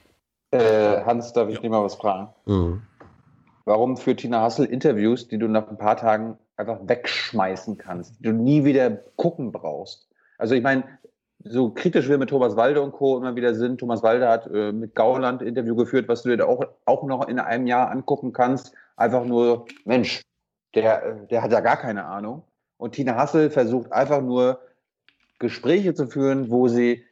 Äh, 0.51 1.05
Hans, 1.05 1.33
darf 1.33 1.49
ich 1.49 1.61
dir 1.61 1.70
mal 1.70 1.85
was 1.85 1.95
fragen? 1.95 2.31
Mhm. 2.47 2.83
Warum 3.69 3.99
führt 3.99 4.20
Tina 4.20 4.40
Hassel 4.40 4.65
Interviews, 4.65 5.28
die 5.28 5.36
du 5.36 5.47
nach 5.47 5.69
ein 5.69 5.77
paar 5.77 5.99
Tagen 5.99 6.39
einfach 6.57 6.78
wegschmeißen 6.85 7.77
kannst, 7.77 8.19
die 8.19 8.23
du 8.23 8.32
nie 8.32 8.65
wieder 8.65 8.89
gucken 9.16 9.53
brauchst? 9.53 10.09
Also 10.39 10.55
ich 10.55 10.62
meine, 10.62 10.85
so 11.45 11.69
kritisch 11.69 12.09
wir 12.09 12.16
mit 12.16 12.31
Thomas 12.31 12.57
Walde 12.57 12.81
und 12.81 12.93
Co. 12.93 13.19
immer 13.19 13.36
wieder 13.36 13.55
sind, 13.55 13.77
Thomas 13.78 14.03
Walde 14.03 14.27
hat 14.27 14.47
äh, 14.47 14.73
mit 14.73 14.95
Gauland 14.95 15.43
Interview 15.43 15.77
geführt, 15.77 16.09
was 16.09 16.23
du 16.23 16.35
dir 16.35 16.49
auch, 16.49 16.65
auch 16.86 17.03
noch 17.03 17.28
in 17.28 17.39
einem 17.39 17.66
Jahr 17.66 17.90
angucken 17.90 18.32
kannst. 18.32 18.73
Einfach 18.97 19.27
nur, 19.27 19.66
Mensch, 19.85 20.23
der, 20.74 21.05
äh, 21.05 21.27
der 21.27 21.43
hat 21.43 21.53
ja 21.53 21.61
gar 21.61 21.77
keine 21.77 22.07
Ahnung. 22.07 22.45
Und 22.78 22.93
Tina 22.93 23.16
Hassel 23.16 23.51
versucht 23.51 23.93
einfach 23.93 24.23
nur 24.23 24.61
Gespräche 25.40 25.93
zu 25.93 26.07
führen, 26.07 26.51
wo 26.51 26.69
sie 26.69 27.05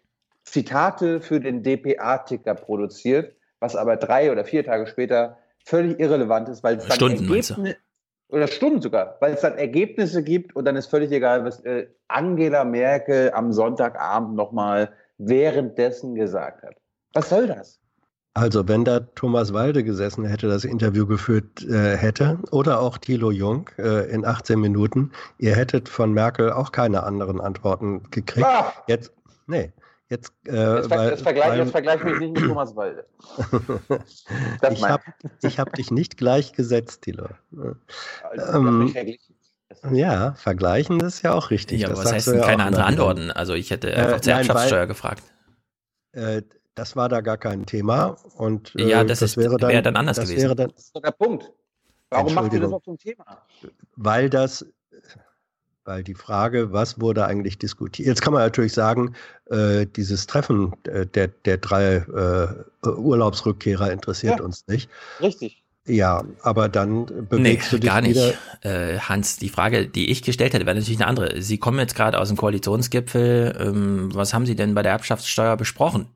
Zitate 0.45 1.21
für 1.21 1.39
den 1.39 1.63
DPA-Ticker 1.63 2.55
produziert, 2.55 3.35
was 3.61 3.77
aber 3.77 3.99
drei 3.99 4.33
oder 4.33 4.47
vier 4.47 4.65
Tage 4.65 4.87
später 4.87 5.37
völlig 5.67 5.99
irrelevant 5.99 6.49
ist, 6.49 6.63
weil 6.63 6.77
es 6.77 6.87
dann 6.87 6.97
Stunden, 6.97 7.27
meinst 7.27 7.51
du? 7.51 7.55
Ergebni- 7.55 7.77
oder 8.29 8.47
Stunden 8.47 8.81
sogar, 8.81 9.17
weil 9.21 9.35
es 9.35 9.41
dann 9.41 9.59
Ergebnisse 9.59 10.23
gibt 10.23 10.57
und 10.57 10.65
dann 10.65 10.77
ist 10.77 10.87
völlig 10.87 11.11
egal, 11.13 11.45
was 11.45 11.61
äh, 11.65 11.89
Angela 12.09 12.65
Merkel 12.65 13.33
am 13.33 13.53
Sonntagabend 13.53 14.35
nochmal 14.35 14.93
währenddessen 15.19 16.15
gesagt 16.15 16.63
hat. 16.63 16.77
Was 17.15 17.29
soll 17.29 17.49
das? 17.49 17.81
Also, 18.35 18.69
wenn 18.69 18.85
da 18.85 19.01
Thomas 19.01 19.55
Walde 19.55 19.83
gesessen 19.83 20.27
hätte, 20.27 20.47
das 20.47 20.65
Interview 20.65 21.07
geführt 21.07 21.65
äh, 21.65 21.97
hätte, 21.97 22.39
oder 22.51 22.81
auch 22.81 22.99
Thilo 22.99 23.31
Jung 23.31 23.71
äh, 23.79 24.11
in 24.11 24.27
18 24.27 24.61
Minuten, 24.61 25.13
ihr 25.39 25.57
hättet 25.57 25.89
von 25.89 26.13
Merkel 26.13 26.53
auch 26.53 26.71
keine 26.71 27.05
anderen 27.05 27.41
Antworten 27.41 28.03
gekriegt. 28.11 28.47
Ah! 28.47 28.75
Jetzt, 28.89 29.13
nee, 29.47 29.73
jetzt, 30.11 30.33
äh, 30.47 30.77
Jetzt, 30.77 30.89
ver 30.89 30.91
weil, 30.99 31.11
jetzt, 31.11 31.23
vergleich, 31.23 31.49
weil, 31.51 31.59
jetzt 31.59 31.71
vergleich 31.73 32.05
mich 32.05 32.19
nicht 32.21 32.33
mit 32.41 32.45
Thomas 32.49 32.75
Walde. 32.77 33.07
Das 34.61 34.75
ich 34.75 34.83
habe 34.89 35.03
hab 35.45 35.73
dich 35.75 35.91
nicht 35.91 36.17
gleichgesetzt, 36.17 37.03
Thilo. 37.03 37.29
Also, 38.23 38.59
Ähm, 38.59 38.79
mich 38.85 38.93
verglichen. 38.93 39.35
ja, 39.93 40.35
vergleichen 40.35 41.01
ist 41.01 41.23
ja 41.23 41.33
auch 41.35 41.51
richtig. 41.51 41.81
Ja, 41.81 41.89
aber 41.89 41.97
das 41.97 42.05
was 42.07 42.13
heißt 42.13 42.27
du 42.29 42.31
denn 42.33 42.41
ja 42.41 42.47
keine 42.47 42.65
andere 42.65 42.83
wieder. 42.83 42.89
Antworten? 42.89 43.31
Also 43.31 43.55
ich 43.55 43.71
hätte 43.71 43.91
Äh, 43.93 43.97
einfach 43.97 44.21
zur 44.21 44.33
nein, 44.33 44.47
Erbschaftssteuer 44.47 44.81
weil- 44.81 44.87
gefragt. 44.87 45.23
Äh, 46.13 46.43
das 46.75 46.95
war 46.97 47.09
da 47.09 47.21
gar 47.23 47.39
kein 47.39 47.65
Thema. 47.67 48.17
Und 48.37 48.75
äh, 48.77 48.89
Ja, 48.89 49.05
das 49.05 49.23
ist- 49.23 49.37
wäre 49.37 49.57
dann, 49.57 49.71
wäre 49.71 49.83
dann 49.83 49.97
anders 49.97 50.17
das 50.17 50.29
gewesen. 50.29 50.43
Wäre 50.45 50.57
dann, 50.57 50.71
Das 50.71 50.85
ist 50.85 50.97
doch 50.97 51.03
der 51.03 51.11
Punkt. 51.13 51.51
Warum 52.11 52.35
macht 52.35 52.53
ihr 52.53 52.61
das 52.61 52.73
auch 52.73 52.83
zum 52.83 52.97
Thema? 52.99 53.25
weil 53.97 54.31
das, 54.31 54.65
weil 55.87 56.03
die 56.05 56.15
Frage, 56.15 56.73
was 56.73 57.01
wurde 57.01 57.27
eigentlich 57.27 57.59
diskutiert? 57.59 58.07
Jetzt 58.09 58.21
kann 58.23 58.33
man 58.33 58.43
natürlich 58.43 58.73
sagen, 58.73 59.15
äh, 59.51 59.87
dieses 59.87 60.27
Treffen 60.27 60.73
äh, 60.85 61.07
der, 61.07 61.29
der 61.29 61.57
drei 61.59 61.97
äh, 62.85 62.89
Urlaubsrückkehrer 62.89 63.93
interessiert 63.93 64.39
Ja. 64.41 64.45
uns 64.45 64.67
nicht. 64.67 64.91
Richtig. 65.21 65.63
Ja, 65.89 66.25
aber 66.43 66.69
dann 66.69 67.03
Nee, 67.05 67.23
bewegst 67.29 67.73
du 67.73 67.79
dich 67.79 67.89
gar 67.89 68.01
nicht. 68.01 68.17
wieder. 68.17 68.35
Äh, 68.95 68.99
Hans, 68.99 69.37
die 69.37 69.49
Frage, 69.49 69.87
die 69.87 70.11
ich 70.11 70.23
gestellt 70.23 70.53
hätte, 70.53 70.67
wäre 70.67 70.75
natürlich 70.77 70.99
eine 70.99 71.07
andere. 71.07 71.41
Sie 71.41 71.59
kommen 71.59 71.79
jetzt 71.79 71.95
gerade 71.95 72.19
aus 72.19 72.27
dem 72.29 72.37
Koalitionsgipfel. 72.37 73.57
Ähm, 73.61 74.13
was 74.13 74.35
haben 74.35 74.47
Sie 74.47 74.57
denn 74.57 74.75
bei 74.75 74.83
der 74.83 74.93
Erbschaftssteuer 74.93 75.57
besprochen? 75.57 76.07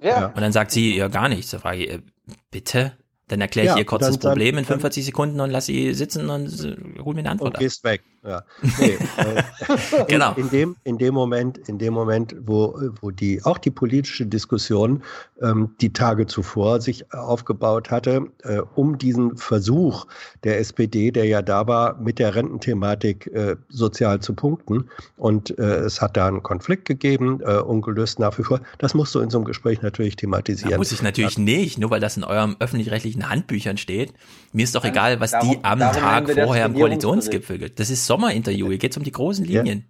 Ja. 0.00 0.26
Und 0.26 0.40
dann 0.40 0.52
sagt 0.52 0.70
sie, 0.70 0.96
ja 0.96 1.08
gar 1.08 1.28
nichts. 1.28 1.50
Da 1.50 1.58
frage 1.58 1.78
ich, 1.84 1.90
äh, 1.90 1.98
bitte? 2.52 2.92
Dann 3.28 3.40
erkläre 3.40 3.66
ich 3.66 3.72
Ja, 3.72 3.78
ihr 3.78 3.84
kurz 3.84 4.02
dann- 4.02 4.12
das 4.12 4.18
Problem 4.20 4.54
dann- 4.54 4.60
in 4.62 4.64
45 4.66 5.04
Sekunden 5.04 5.40
und 5.40 5.50
lass 5.50 5.66
sie 5.66 5.92
sitzen 5.94 6.30
und 6.30 6.46
äh, 6.64 6.76
hol 7.02 7.14
mir 7.14 7.20
eine 7.20 7.30
Antwort 7.30 7.48
und 7.48 7.54
ab. 7.56 7.60
gehst 7.60 7.82
weg. 7.82 8.02
Ja. 8.26 8.42
Nee, 8.78 8.98
äh, 9.18 9.42
Genau. 10.08 10.34
In, 10.34 10.50
dem, 10.50 10.76
in 10.84 10.98
dem 10.98 11.14
Moment, 11.14 11.58
in 11.68 11.78
dem 11.78 11.94
Moment, 11.94 12.34
wo, 12.40 12.78
wo 13.00 13.10
die 13.10 13.42
auch 13.44 13.58
die 13.58 13.70
politische 13.70 14.26
Diskussion 14.26 15.02
ähm, 15.40 15.74
die 15.80 15.92
Tage 15.92 16.26
zuvor 16.26 16.80
sich 16.80 17.12
aufgebaut 17.12 17.90
hatte, 17.90 18.26
äh, 18.42 18.60
um 18.74 18.98
diesen 18.98 19.36
Versuch 19.36 20.06
der 20.44 20.58
SPD, 20.58 21.10
der 21.10 21.26
ja 21.26 21.42
da 21.42 21.66
war, 21.66 21.98
mit 22.00 22.18
der 22.18 22.34
Rententhematik 22.34 23.26
äh, 23.28 23.56
sozial 23.68 24.20
zu 24.20 24.34
punkten. 24.34 24.88
Und 25.16 25.56
äh, 25.58 25.62
es 25.62 26.00
hat 26.00 26.16
da 26.16 26.26
einen 26.26 26.42
Konflikt 26.42 26.84
gegeben, 26.86 27.40
äh, 27.44 27.58
ungelöst 27.58 28.18
nach 28.18 28.36
wie 28.38 28.42
vor. 28.42 28.60
Das 28.78 28.94
musst 28.94 29.14
du 29.14 29.20
in 29.20 29.30
so 29.30 29.38
einem 29.38 29.44
Gespräch 29.44 29.82
natürlich 29.82 30.16
thematisieren. 30.16 30.70
Da 30.72 30.78
muss 30.78 30.92
ich 30.92 31.02
natürlich 31.02 31.38
nicht, 31.38 31.78
nur 31.78 31.90
weil 31.90 32.00
das 32.00 32.16
in 32.16 32.24
eurem 32.24 32.56
öffentlich-rechtlichen 32.58 33.28
Handbüchern 33.28 33.76
steht. 33.76 34.12
Mir 34.52 34.64
ist 34.64 34.74
doch 34.74 34.84
egal, 34.84 35.20
was 35.20 35.32
darum- 35.32 35.50
die 35.50 35.64
am 35.64 35.78
Tag 35.78 36.30
vorher 36.30 36.66
im. 36.66 36.74
Koalitionsgipfel. 36.74 37.70
Das 37.70 37.90
ist 37.90 38.06
Sommerinterview. 38.16 38.68
Hier 38.68 38.78
geht 38.78 38.92
es 38.92 38.96
um 38.96 39.04
die 39.04 39.12
großen 39.12 39.44
Linien. 39.44 39.84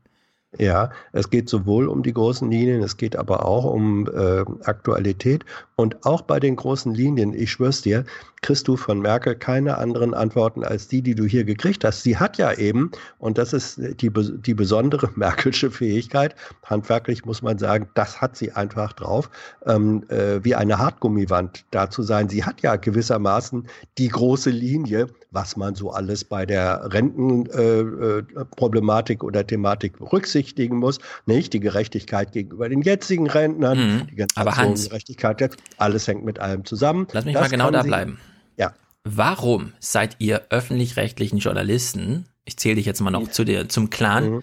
Ja, 0.58 0.90
es 1.12 1.30
geht 1.30 1.48
sowohl 1.48 1.88
um 1.88 2.02
die 2.02 2.12
großen 2.12 2.50
Linien, 2.50 2.82
es 2.82 2.96
geht 2.96 3.16
aber 3.16 3.46
auch 3.46 3.64
um 3.64 4.06
äh, 4.06 4.44
Aktualität. 4.64 5.44
Und 5.78 6.06
auch 6.06 6.22
bei 6.22 6.40
den 6.40 6.56
großen 6.56 6.94
Linien, 6.94 7.34
ich 7.34 7.52
schwör's 7.52 7.82
dir, 7.82 8.06
kriegst 8.40 8.66
du 8.66 8.78
von 8.78 8.98
Merkel 9.00 9.34
keine 9.34 9.76
anderen 9.76 10.14
Antworten 10.14 10.64
als 10.64 10.88
die, 10.88 11.02
die 11.02 11.14
du 11.14 11.26
hier 11.26 11.44
gekriegt 11.44 11.84
hast. 11.84 12.02
Sie 12.02 12.16
hat 12.16 12.38
ja 12.38 12.50
eben, 12.54 12.90
und 13.18 13.36
das 13.36 13.52
ist 13.52 13.78
die, 14.00 14.10
die 14.10 14.54
besondere 14.54 15.10
Merkelsche 15.16 15.70
Fähigkeit, 15.70 16.34
handwerklich 16.64 17.26
muss 17.26 17.42
man 17.42 17.58
sagen, 17.58 17.90
das 17.94 18.22
hat 18.22 18.38
sie 18.38 18.52
einfach 18.52 18.94
drauf, 18.94 19.28
ähm, 19.66 20.02
äh, 20.08 20.42
wie 20.42 20.54
eine 20.54 20.78
Hartgummiwand 20.78 21.66
da 21.72 21.90
zu 21.90 22.02
sein. 22.02 22.30
Sie 22.30 22.42
hat 22.44 22.62
ja 22.62 22.76
gewissermaßen 22.76 23.68
die 23.98 24.08
große 24.08 24.48
Linie, 24.48 25.08
was 25.30 25.58
man 25.58 25.74
so 25.74 25.90
alles 25.90 26.24
bei 26.24 26.46
der 26.46 26.90
Rentenproblematik 26.90 29.22
äh, 29.22 29.26
oder 29.26 29.46
Thematik 29.46 29.98
berücksichtigen 29.98 30.78
muss. 30.78 31.00
Nicht 31.26 31.52
die 31.52 31.60
Gerechtigkeit 31.60 32.32
gegenüber 32.32 32.70
den 32.70 32.80
jetzigen 32.80 33.28
Rentnern, 33.28 33.76
Mhm. 33.76 34.06
die 34.16 34.24
Aber 34.36 34.56
Hans- 34.56 34.88
Gerechtigkeit, 34.88 35.40
der- 35.40 35.50
alles 35.78 36.06
hängt 36.08 36.24
mit 36.24 36.38
allem 36.38 36.64
zusammen. 36.64 37.06
Lass 37.12 37.24
mich 37.24 37.34
Das 37.34 37.42
mal 37.42 37.48
genau 37.50 37.70
da 37.70 37.82
sie- 37.82 37.88
bleiben. 37.88 38.18
Ja. 38.56 38.72
Warum 39.04 39.72
seid 39.80 40.16
ihr 40.18 40.42
öffentlich-rechtlichen 40.50 41.38
Journalisten, 41.38 42.26
ich 42.44 42.56
zähle 42.58 42.76
dich 42.76 42.86
jetzt 42.86 43.00
mal 43.00 43.10
noch 43.10 43.28
zu 43.30 43.44
dir, 43.44 43.68
zum 43.68 43.90
Clan, 43.90 44.30
Mhm. 44.30 44.42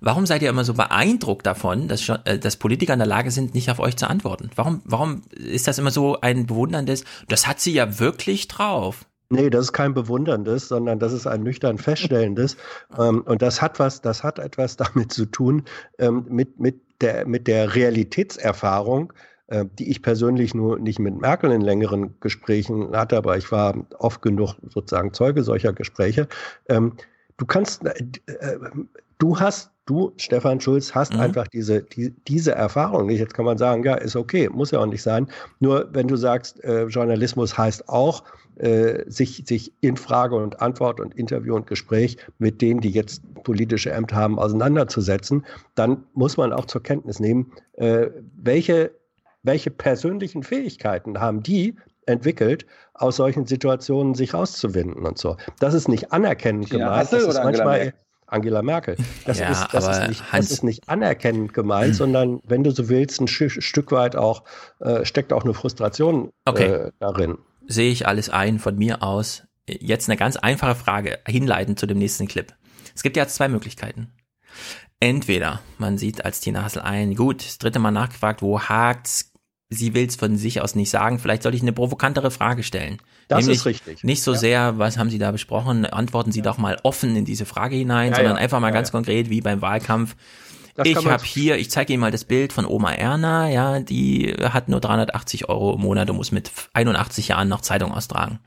warum 0.00 0.26
seid 0.26 0.42
ihr 0.42 0.50
immer 0.50 0.64
so 0.64 0.74
beeindruckt 0.74 1.46
davon, 1.46 1.88
dass, 1.88 2.08
äh, 2.08 2.38
dass 2.38 2.56
Politiker 2.56 2.92
in 2.92 2.98
der 2.98 3.08
Lage 3.08 3.30
sind, 3.30 3.54
nicht 3.54 3.70
auf 3.70 3.78
euch 3.78 3.96
zu 3.96 4.08
antworten? 4.08 4.50
Warum, 4.56 4.82
warum 4.84 5.22
ist 5.34 5.66
das 5.68 5.78
immer 5.78 5.90
so 5.90 6.20
ein 6.20 6.46
bewunderndes, 6.46 7.04
das 7.28 7.46
hat 7.46 7.60
sie 7.60 7.72
ja 7.72 7.98
wirklich 8.00 8.48
drauf? 8.48 9.06
Nee, 9.30 9.48
das 9.48 9.66
ist 9.66 9.72
kein 9.72 9.94
bewunderndes, 9.94 10.68
sondern 10.68 10.98
das 10.98 11.14
ist 11.14 11.26
ein 11.26 11.42
nüchtern 11.42 11.78
feststellendes. 11.78 12.58
ähm, 12.98 13.22
und 13.22 13.40
das 13.40 13.62
hat 13.62 13.78
was, 13.78 14.02
das 14.02 14.22
hat 14.22 14.38
etwas 14.38 14.76
damit 14.76 15.10
zu 15.12 15.24
tun, 15.24 15.62
ähm, 15.98 16.26
mit, 16.28 16.60
mit 16.60 16.82
der, 17.00 17.26
mit 17.26 17.46
der 17.48 17.74
Realitätserfahrung, 17.74 19.12
die 19.78 19.90
ich 19.90 20.02
persönlich 20.02 20.54
nur 20.54 20.78
nicht 20.78 20.98
mit 20.98 21.20
Merkel 21.20 21.50
in 21.52 21.60
längeren 21.60 22.14
Gesprächen 22.20 22.96
hatte, 22.96 23.16
aber 23.16 23.36
ich 23.36 23.50
war 23.52 23.74
oft 23.98 24.22
genug 24.22 24.54
sozusagen 24.68 25.12
Zeuge 25.12 25.42
solcher 25.42 25.72
Gespräche. 25.72 26.28
Ähm, 26.68 26.94
du 27.36 27.46
kannst, 27.46 27.84
äh, 27.84 27.92
äh, 28.26 28.58
du 29.18 29.38
hast, 29.38 29.70
du, 29.86 30.12
Stefan 30.16 30.60
Schulz, 30.60 30.94
hast 30.94 31.14
einfach 31.16 31.48
diese, 31.48 31.82
die, 31.82 32.14
diese 32.28 32.52
Erfahrung. 32.52 33.10
Jetzt 33.10 33.34
kann 33.34 33.44
man 33.44 33.58
sagen, 33.58 33.82
ja, 33.84 33.94
ist 33.94 34.16
okay, 34.16 34.48
muss 34.48 34.70
ja 34.70 34.78
auch 34.80 34.86
nicht 34.86 35.02
sein. 35.02 35.28
Nur 35.60 35.88
wenn 35.92 36.08
du 36.08 36.16
sagst, 36.16 36.62
äh, 36.64 36.84
Journalismus 36.84 37.58
heißt 37.58 37.88
auch, 37.88 38.22
äh, 38.56 39.04
sich, 39.10 39.42
sich 39.46 39.72
in 39.80 39.96
Frage 39.96 40.36
und 40.36 40.60
Antwort 40.60 41.00
und 41.00 41.14
Interview 41.14 41.56
und 41.56 41.66
Gespräch 41.66 42.16
mit 42.38 42.60
denen, 42.60 42.80
die 42.80 42.90
jetzt 42.90 43.22
politische 43.42 43.90
Ämter 43.90 44.16
haben, 44.16 44.38
auseinanderzusetzen, 44.38 45.44
dann 45.74 46.04
muss 46.14 46.36
man 46.36 46.52
auch 46.52 46.66
zur 46.66 46.82
Kenntnis 46.82 47.18
nehmen, 47.18 47.52
äh, 47.72 48.08
welche, 48.36 48.92
welche 49.42 49.70
persönlichen 49.70 50.42
Fähigkeiten 50.42 51.20
haben 51.20 51.42
die 51.42 51.76
entwickelt, 52.06 52.66
aus 52.94 53.16
solchen 53.16 53.46
Situationen 53.46 54.14
sich 54.14 54.34
rauszuwinden 54.34 55.04
und 55.06 55.18
so. 55.18 55.36
Das 55.60 55.74
ist 55.74 55.88
nicht 55.88 56.12
anerkennend 56.12 56.70
Tina 56.70 56.84
gemeint, 56.86 57.00
Hassel 57.02 57.18
das 57.20 57.28
ist 57.28 57.36
Angela 57.36 57.44
manchmal 57.64 57.78
Merkel? 57.84 58.00
Angela 58.26 58.62
Merkel. 58.62 58.96
Das, 59.26 59.38
Ja, 59.38 59.50
ist, 59.50 59.68
das, 59.72 59.88
ist, 59.88 60.08
nicht, 60.08 60.24
das 60.32 60.50
ist 60.50 60.64
nicht 60.64 60.88
anerkennend 60.88 61.52
gemeint, 61.54 61.94
sondern 61.94 62.40
wenn 62.44 62.64
du 62.64 62.70
so 62.70 62.88
willst, 62.88 63.20
ein 63.20 63.28
Stück- 63.28 63.92
weit 63.92 64.16
auch, 64.16 64.44
äh, 64.80 65.04
steckt 65.04 65.32
auch 65.32 65.44
eine 65.44 65.54
Frustration 65.54 66.30
Okay. 66.44 66.66
äh, 66.66 66.92
darin. 66.98 67.38
Sehe 67.66 67.92
ich 67.92 68.06
alles 68.08 68.30
ein 68.30 68.58
von 68.58 68.76
mir 68.76 69.02
aus. 69.02 69.44
Jetzt 69.68 70.08
eine 70.08 70.16
ganz 70.16 70.36
einfache 70.36 70.74
Frage, 70.74 71.20
hinleitend 71.28 71.78
zu 71.78 71.86
dem 71.86 71.98
nächsten 71.98 72.26
Clip. 72.26 72.52
Es 72.96 73.02
gibt 73.04 73.16
ja 73.16 73.28
zwei 73.28 73.48
Möglichkeiten. 73.48 74.12
Entweder 74.98 75.60
man 75.78 75.98
sieht 75.98 76.24
als 76.24 76.40
Tina 76.40 76.62
Hassel 76.64 76.82
ein, 76.82 77.14
gut, 77.14 77.44
das 77.44 77.58
dritte 77.58 77.78
Mal 77.78 77.90
nachgefragt, 77.90 78.42
wo 78.42 78.60
hakt's? 78.60 79.31
Sie 79.74 79.94
will's 79.94 80.16
von 80.16 80.36
sich 80.36 80.60
aus 80.60 80.74
nicht 80.74 80.90
sagen. 80.90 81.18
Vielleicht 81.18 81.42
soll 81.42 81.54
ich 81.54 81.62
eine 81.62 81.72
provokantere 81.72 82.30
Frage 82.30 82.62
stellen. 82.62 82.98
Das 83.28 83.40
Nämlich 83.40 83.58
ist 83.58 83.66
richtig. 83.66 84.04
Nicht 84.04 84.22
so 84.22 84.32
Ja. 84.32 84.38
sehr, 84.38 84.78
was 84.78 84.98
haben 84.98 85.10
Sie 85.10 85.18
da 85.18 85.30
besprochen? 85.32 85.86
Antworten 85.86 86.32
Sie 86.32 86.42
doch 86.42 86.58
mal 86.58 86.78
offen 86.82 87.16
in 87.16 87.24
diese 87.24 87.46
Frage 87.46 87.76
hinein, 87.76 88.10
Ja, 88.10 88.16
sondern 88.16 88.36
ja. 88.36 88.40
einfach 88.42 88.60
mal 88.60 88.68
Ja, 88.68 88.74
ganz 88.74 88.88
ja. 88.88 88.92
konkret, 88.92 89.30
wie 89.30 89.40
beim 89.40 89.62
Wahlkampf. 89.62 90.16
Das 90.74 90.86
ich 90.88 90.96
habe 90.96 91.24
hier, 91.24 91.58
ich 91.58 91.70
zeige 91.70 91.92
Ihnen 91.92 92.00
mal 92.00 92.10
das 92.10 92.24
Bild 92.24 92.52
von 92.52 92.64
Oma 92.64 92.92
Erna, 92.92 93.48
ja, 93.50 93.80
die 93.80 94.34
hat 94.40 94.68
nur 94.70 94.80
380 94.80 95.48
Euro 95.50 95.74
im 95.74 95.82
Monat 95.82 96.08
und 96.08 96.16
muss 96.16 96.32
mit 96.32 96.50
81 96.72 97.28
Jahren 97.28 97.48
noch 97.48 97.60
Zeitung 97.60 97.92
austragen. 97.92 98.38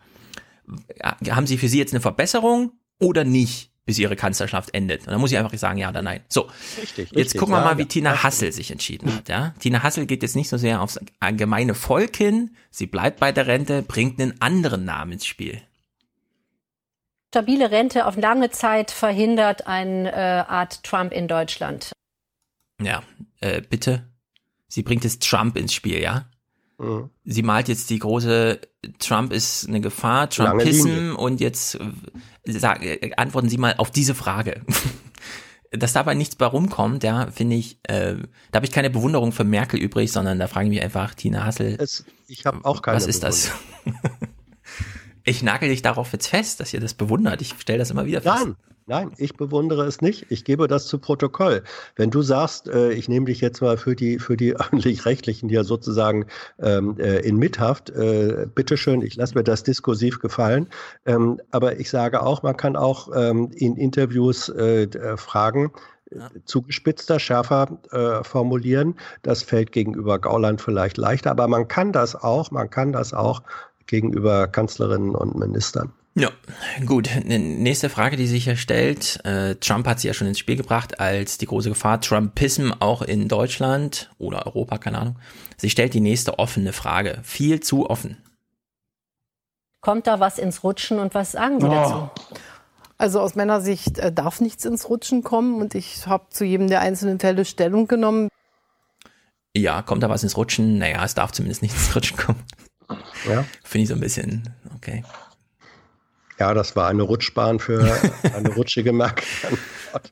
Ja, 1.00 1.36
Haben 1.36 1.46
Sie 1.48 1.58
für 1.60 1.68
Sie 1.70 1.78
jetzt 1.78 1.94
eine 1.94 2.02
Verbesserung 2.02 2.72
oder 3.00 3.24
nicht, 3.24 3.72
bis 3.86 4.00
Ihre 4.00 4.16
Kanzlerschaft 4.16 4.74
endet? 4.74 5.02
Und 5.02 5.12
dann 5.12 5.22
muss 5.22 5.32
ich 5.32 5.38
einfach 5.38 5.54
sagen, 5.58 5.78
ja 5.78 5.90
oder 5.90 6.02
nein. 6.02 6.22
So, 6.28 6.50
Richtig, 6.80 7.12
jetzt 7.12 7.16
richtig, 7.16 7.40
gucken 7.40 7.56
wir 7.56 7.60
ja, 7.60 7.66
mal, 7.66 7.78
wie 7.78 7.84
ja. 7.84 7.88
Tina 7.88 8.24
Hassel 8.24 8.52
sich 8.52 8.72
entschieden 8.72 9.14
hat. 9.14 9.30
Ja? 9.30 9.54
Tina 9.60 9.84
Hassel 9.84 10.06
geht 10.06 10.24
jetzt 10.24 10.36
nicht 10.36 10.50
so 10.50 10.58
sehr 10.58 10.82
aufs 10.82 11.00
allgemeine 11.20 11.76
Volk 11.76 12.16
hin, 12.16 12.56
sie 12.72 12.88
bleibt 12.88 13.20
bei 13.20 13.32
der 13.32 13.48
Rente, 13.48 13.82
bringt 13.82 14.20
einen 14.20 14.40
anderen 14.42 14.86
Namen 14.86 15.14
ins 15.14 15.26
Spiel. 15.26 15.62
Stabile 17.36 17.70
Rente 17.70 18.06
auf 18.06 18.16
lange 18.16 18.50
Zeit 18.50 18.92
verhindert 18.92 19.68
eine 19.68 20.12
äh, 20.12 20.16
Art 20.16 20.84
Trump 20.84 21.12
in 21.12 21.28
Deutschland. 21.28 21.92
Ja, 22.82 23.04
äh, 23.42 23.62
bitte. 23.62 24.08
Sie 24.68 24.84
bringt 24.84 25.04
jetzt 25.04 25.22
Trump 25.22 25.58
ins 25.58 25.74
Spiel, 25.74 26.00
ja? 26.00 26.30
Mhm. 26.78 27.10
Sie 27.24 27.44
malt 27.44 27.68
jetzt 27.68 27.90
die 27.90 28.00
große 28.00 28.60
Trump 29.00 29.34
ist 29.34 29.68
eine 29.68 29.82
Gefahr, 29.82 30.30
Trumpism 30.30 31.16
und 31.16 31.42
jetzt 31.42 31.78
äh, 32.46 32.52
sag, 32.52 32.84
äh, 32.84 33.12
antworten 33.18 33.50
Sie 33.50 33.58
mal 33.58 33.76
auf 33.78 33.92
diese 33.92 34.16
Frage. 34.16 34.62
Dass 35.72 35.94
dabei 35.94 36.14
nichts 36.14 36.36
bei 36.36 36.46
rumkommt, 36.46 37.04
ja, 37.04 37.30
finde 37.32 37.58
ich, 37.58 37.80
äh, 37.84 38.16
da 38.52 38.58
habe 38.58 38.66
ich 38.66 38.72
keine 38.72 38.90
Bewunderung 38.90 39.32
für 39.34 39.44
Merkel 39.44 39.80
übrig, 39.80 40.12
sondern 40.12 40.40
da 40.40 40.48
frage 40.48 40.68
ich 40.68 40.70
mich 40.70 40.82
einfach, 40.82 41.16
Tina 41.16 41.44
Hassel, 41.44 41.76
Es, 41.78 42.06
ich 42.28 42.46
habe 42.46 42.64
auch 42.64 42.82
keine 42.82 42.96
was 42.96 43.08
ist 43.08 43.24
das? 43.24 43.52
ich 45.26 45.44
nagel 45.44 45.70
dich 45.70 45.82
darauf 45.82 46.14
jetzt 46.14 46.28
fest, 46.28 46.62
dass 46.62 46.74
ihr 46.74 46.80
das 46.80 46.94
bewundert. 46.94 47.42
Ich 47.42 47.56
stelle 47.60 47.80
das 47.80 47.92
immer 47.92 48.06
wieder 48.06 48.22
fest. 48.22 48.46
Nein, 48.46 48.56
nein, 48.88 49.12
ich 49.18 49.36
bewundere 49.36 49.86
es 49.86 50.02
nicht. 50.02 50.28
Ich 50.30 50.44
gebe 50.46 50.68
das 50.68 50.88
zu 50.88 51.00
Protokoll. 51.00 51.64
Wenn 51.96 52.12
du 52.12 52.22
sagst, 52.22 52.68
äh, 52.68 52.92
ich 52.92 53.10
nehme 53.10 53.26
dich 53.26 53.42
jetzt 53.42 53.62
mal 53.62 53.78
für 53.78 53.96
die 53.96 54.20
für 54.20 54.38
die 54.38 54.56
öffentlich-rechtlichen 54.60 55.50
hier 55.50 55.64
sozusagen 55.64 56.26
ähm, 56.60 56.98
äh, 57.00 57.20
in 57.20 57.38
Mithaft, 57.38 57.90
äh, 57.90 58.48
bitteschön, 58.54 59.02
ich 59.02 59.16
lasse 59.16 59.36
mir 59.36 59.44
das 59.44 59.64
diskursiv 59.64 60.20
gefallen. 60.20 60.68
Ähm, 61.06 61.42
aber 61.52 61.80
ich 61.80 61.90
sage 61.90 62.22
auch, 62.22 62.44
man 62.44 62.58
kann 62.58 62.76
auch 62.76 63.10
ähm, 63.16 63.52
in 63.56 63.76
Interviews 63.76 64.50
äh, 64.50 64.84
äh, 64.84 65.18
Fragen 65.18 65.72
äh, 66.12 66.20
zugespitzter, 66.46 67.20
schärfer 67.20 67.80
äh, 67.92 68.24
formulieren. 68.24 68.96
Das 69.24 69.44
fällt 69.44 69.72
gegenüber 69.72 70.20
Gauland 70.20 70.62
vielleicht 70.62 70.98
leichter, 70.98 71.32
aber 71.32 71.48
man 71.48 71.68
kann 71.68 71.92
das 71.92 72.16
auch, 72.16 72.52
man 72.52 72.70
kann 72.70 72.94
das 72.94 73.14
auch 73.14 73.42
gegenüber 73.88 74.48
Kanzlerinnen 74.48 75.16
und 75.16 75.36
Ministern. 75.36 75.94
Ja, 76.18 76.30
gut. 76.86 77.10
Nächste 77.26 77.90
Frage, 77.90 78.16
die 78.16 78.28
sich 78.28 78.46
hier 78.46 78.56
stellt. 78.56 79.20
Äh, 79.26 79.56
Trump 79.56 79.86
hat 79.86 80.00
sie 80.00 80.08
ja 80.08 80.14
schon 80.14 80.28
ins 80.28 80.40
Spiel 80.40 80.56
gebracht 80.56 81.00
als 81.02 81.38
die 81.38 81.46
große 81.46 81.68
Gefahr. 81.70 82.00
Trumpism 82.00 82.72
auch 82.80 83.02
in 83.02 83.28
Deutschland 83.28 84.10
oder 84.18 84.46
Europa, 84.46 84.78
keine 84.78 85.00
Ahnung. 85.00 85.20
Sie 85.58 85.70
stellt 85.70 85.94
die 85.94 86.00
nächste 86.00 86.40
offene 86.40 86.72
Frage. 86.72 87.20
Viel 87.24 87.60
zu 87.60 87.90
offen. 87.90 88.18
Kommt 89.82 90.08
da 90.08 90.20
was 90.22 90.40
ins 90.40 90.64
Rutschen 90.64 91.00
und 91.00 91.14
was 91.14 91.34
sagen 91.34 91.60
Sie 91.60 91.68
Oh. 91.68 91.70
dazu? 91.70 92.10
Also 92.98 93.20
aus 93.20 93.36
meiner 93.36 93.60
Sicht 93.60 94.00
äh, 94.00 94.10
darf 94.12 94.40
nichts 94.40 94.64
ins 94.64 94.88
Rutschen 94.88 95.22
kommen 95.22 95.62
und 95.62 95.76
ich 95.76 96.08
habe 96.08 96.28
zu 96.30 96.46
jedem 96.46 96.70
der 96.70 96.80
einzelnen 96.80 97.20
Fälle 97.20 97.44
Stellung 97.44 97.88
genommen. 97.88 98.30
Ja, 99.54 99.82
kommt 99.82 100.02
da 100.02 100.10
was 100.10 100.24
ins 100.24 100.38
Rutschen? 100.38 100.78
Naja, 100.78 101.04
es 101.04 101.14
darf 101.14 101.34
zumindest 101.34 101.62
nicht 101.62 101.74
ins 101.76 101.94
Rutschen 101.94 102.16
kommen. 102.18 102.42
Ja. 103.28 103.44
Finde 103.66 103.84
ich 103.84 103.90
so 103.90 103.96
ein 103.96 104.00
bisschen, 104.00 104.44
okay. 104.78 105.04
Ja, 106.40 106.54
das 106.54 106.76
war 106.76 106.90
eine 106.90 107.04
Rutschbahn 107.04 107.60
für 107.60 107.96
eine 108.36 108.50
rutschige 108.50 108.92
Merkel. 108.92 109.26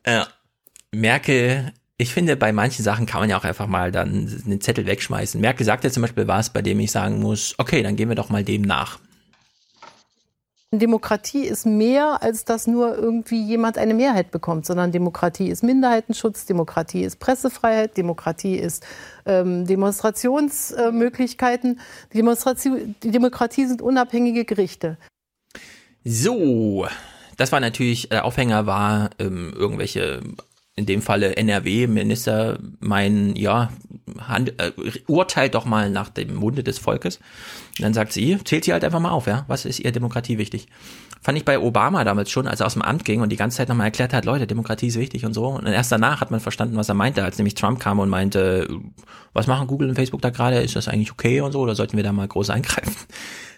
Ja. 0.05 0.27
Merkel, 0.91 1.73
ich 1.97 2.13
finde, 2.13 2.35
bei 2.35 2.51
manchen 2.51 2.83
Sachen 2.83 3.05
kann 3.05 3.21
man 3.21 3.29
ja 3.29 3.37
auch 3.37 3.43
einfach 3.43 3.67
mal 3.67 3.91
dann 3.91 4.27
den 4.45 4.61
Zettel 4.61 4.85
wegschmeißen. 4.85 5.39
Merkel 5.39 5.65
sagte 5.65 5.91
zum 5.91 6.01
Beispiel 6.01 6.27
was, 6.27 6.51
bei 6.51 6.61
dem 6.61 6.79
ich 6.79 6.91
sagen 6.91 7.19
muss, 7.19 7.55
okay, 7.57 7.83
dann 7.83 7.95
gehen 7.95 8.09
wir 8.09 8.15
doch 8.15 8.29
mal 8.29 8.43
dem 8.43 8.61
nach. 8.61 8.99
Demokratie 10.79 11.43
ist 11.43 11.67
mehr, 11.67 12.23
als 12.23 12.45
dass 12.45 12.65
nur 12.65 12.97
irgendwie 12.97 13.43
jemand 13.43 13.77
eine 13.77 13.93
Mehrheit 13.93 14.31
bekommt, 14.31 14.65
sondern 14.65 14.91
Demokratie 14.91 15.49
ist 15.49 15.61
Minderheitenschutz, 15.61 16.47
Demokratie 16.47 17.03
ist 17.03 17.19
Pressefreiheit, 17.19 17.95
Demokratie 17.95 18.55
ist 18.55 18.83
ähm, 19.27 19.67
Demonstrationsmöglichkeiten. 19.67 21.79
Die, 22.11 22.17
Demonstration, 22.17 22.95
die 23.03 23.11
Demokratie 23.11 23.67
sind 23.67 23.83
unabhängige 23.83 24.45
Gerichte. 24.45 24.97
So, 26.03 26.85
das 27.38 27.51
war 27.51 27.59
natürlich, 27.59 28.09
der 28.09 28.25
Aufhänger 28.25 28.65
war 28.65 29.11
ähm, 29.19 29.53
irgendwelche, 29.55 30.21
in 30.75 30.85
dem 30.85 31.01
Falle 31.01 31.38
NRW-Minister 31.38 32.59
meinen, 32.80 33.35
ja, 33.35 33.69
hand, 34.19 34.59
äh, 34.59 34.71
urteilt 35.07 35.55
doch 35.55 35.65
mal 35.65 35.89
nach 35.89 36.09
dem 36.09 36.35
Munde 36.35 36.63
des 36.63 36.77
Volkes. 36.77 37.17
Und 37.77 37.84
dann 37.84 37.93
sagt 37.93 38.11
sie, 38.11 38.38
zählt 38.43 38.65
sie 38.65 38.73
halt 38.73 38.84
einfach 38.84 38.99
mal 38.99 39.11
auf, 39.11 39.27
ja, 39.27 39.45
was 39.47 39.65
ist 39.65 39.80
ihr 39.80 39.91
Demokratie 39.91 40.38
wichtig? 40.38 40.67
Fand 41.21 41.38
ich 41.38 41.45
bei 41.45 41.57
Obama 41.57 42.03
damals 42.03 42.30
schon, 42.30 42.47
als 42.47 42.59
er 42.59 42.65
aus 42.65 42.73
dem 42.73 42.81
Amt 42.81 43.05
ging 43.05 43.21
und 43.21 43.30
die 43.30 43.38
ganze 43.38 43.57
Zeit 43.57 43.69
nochmal 43.69 43.88
erklärt 43.88 44.13
hat, 44.13 44.25
Leute, 44.25 44.45
Demokratie 44.45 44.88
ist 44.88 44.99
wichtig 44.99 45.25
und 45.25 45.34
so. 45.34 45.47
Und 45.47 45.65
erst 45.65 45.91
danach 45.91 46.19
hat 46.19 46.31
man 46.31 46.41
verstanden, 46.41 46.75
was 46.75 46.89
er 46.89 46.95
meinte, 46.95 47.23
als 47.23 47.38
nämlich 47.38 47.55
Trump 47.55 47.80
kam 47.80 47.99
und 47.99 48.09
meinte, 48.09 48.67
was 49.31 49.47
machen 49.47 49.67
Google 49.67 49.89
und 49.89 49.95
Facebook 49.95 50.21
da 50.21 50.31
gerade? 50.31 50.57
Ist 50.59 50.75
das 50.75 50.89
eigentlich 50.89 51.13
okay 51.13 51.39
und 51.39 51.53
so? 51.53 51.61
Oder 51.61 51.75
sollten 51.75 51.95
wir 51.95 52.03
da 52.03 52.11
mal 52.11 52.27
groß 52.27 52.49
eingreifen? 52.49 52.93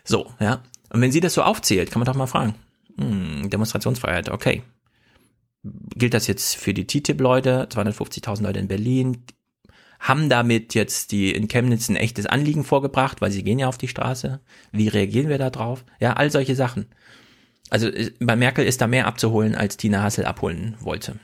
So, 0.08 0.32
ja. 0.40 0.62
Und 0.96 1.02
wenn 1.02 1.12
sie 1.12 1.20
das 1.20 1.34
so 1.34 1.44
aufzählt, 1.44 1.92
kann 1.92 2.00
man 2.00 2.06
doch 2.06 2.16
mal 2.16 2.26
fragen. 2.26 2.56
Hm, 2.98 3.50
Demonstrationsfreiheit, 3.50 4.30
okay. 4.30 4.64
Gilt 5.62 6.14
das 6.14 6.26
jetzt 6.28 6.56
für 6.56 6.74
die 6.74 6.88
TTIP-Leute, 6.88 7.68
250.000 7.70 8.44
Leute 8.44 8.60
in 8.60 8.70
Berlin, 8.70 9.26
haben 10.00 10.30
damit 10.30 10.74
jetzt 10.74 11.12
die 11.12 11.36
in 11.36 11.50
Chemnitz 11.50 11.90
ein 11.90 11.98
echtes 11.98 12.28
Anliegen 12.28 12.64
vorgebracht, 12.64 13.20
weil 13.20 13.30
sie 13.30 13.44
gehen 13.44 13.60
ja 13.60 13.68
auf 13.68 13.78
die 13.78 13.90
Straße. 13.90 14.40
Wie 14.72 14.88
reagieren 14.88 15.28
wir 15.28 15.38
da 15.38 15.50
drauf? 15.50 15.84
Ja, 16.00 16.14
all 16.14 16.32
solche 16.32 16.56
Sachen. 16.56 16.86
Also 17.70 17.88
äh, 17.88 18.14
bei 18.22 18.38
Merkel 18.38 18.66
ist 18.66 18.80
da 18.80 18.88
mehr 18.88 19.06
abzuholen, 19.06 19.54
als 19.54 19.76
Tina 19.76 20.02
Hassel 20.02 20.24
abholen 20.24 20.78
wollte. 20.80 21.20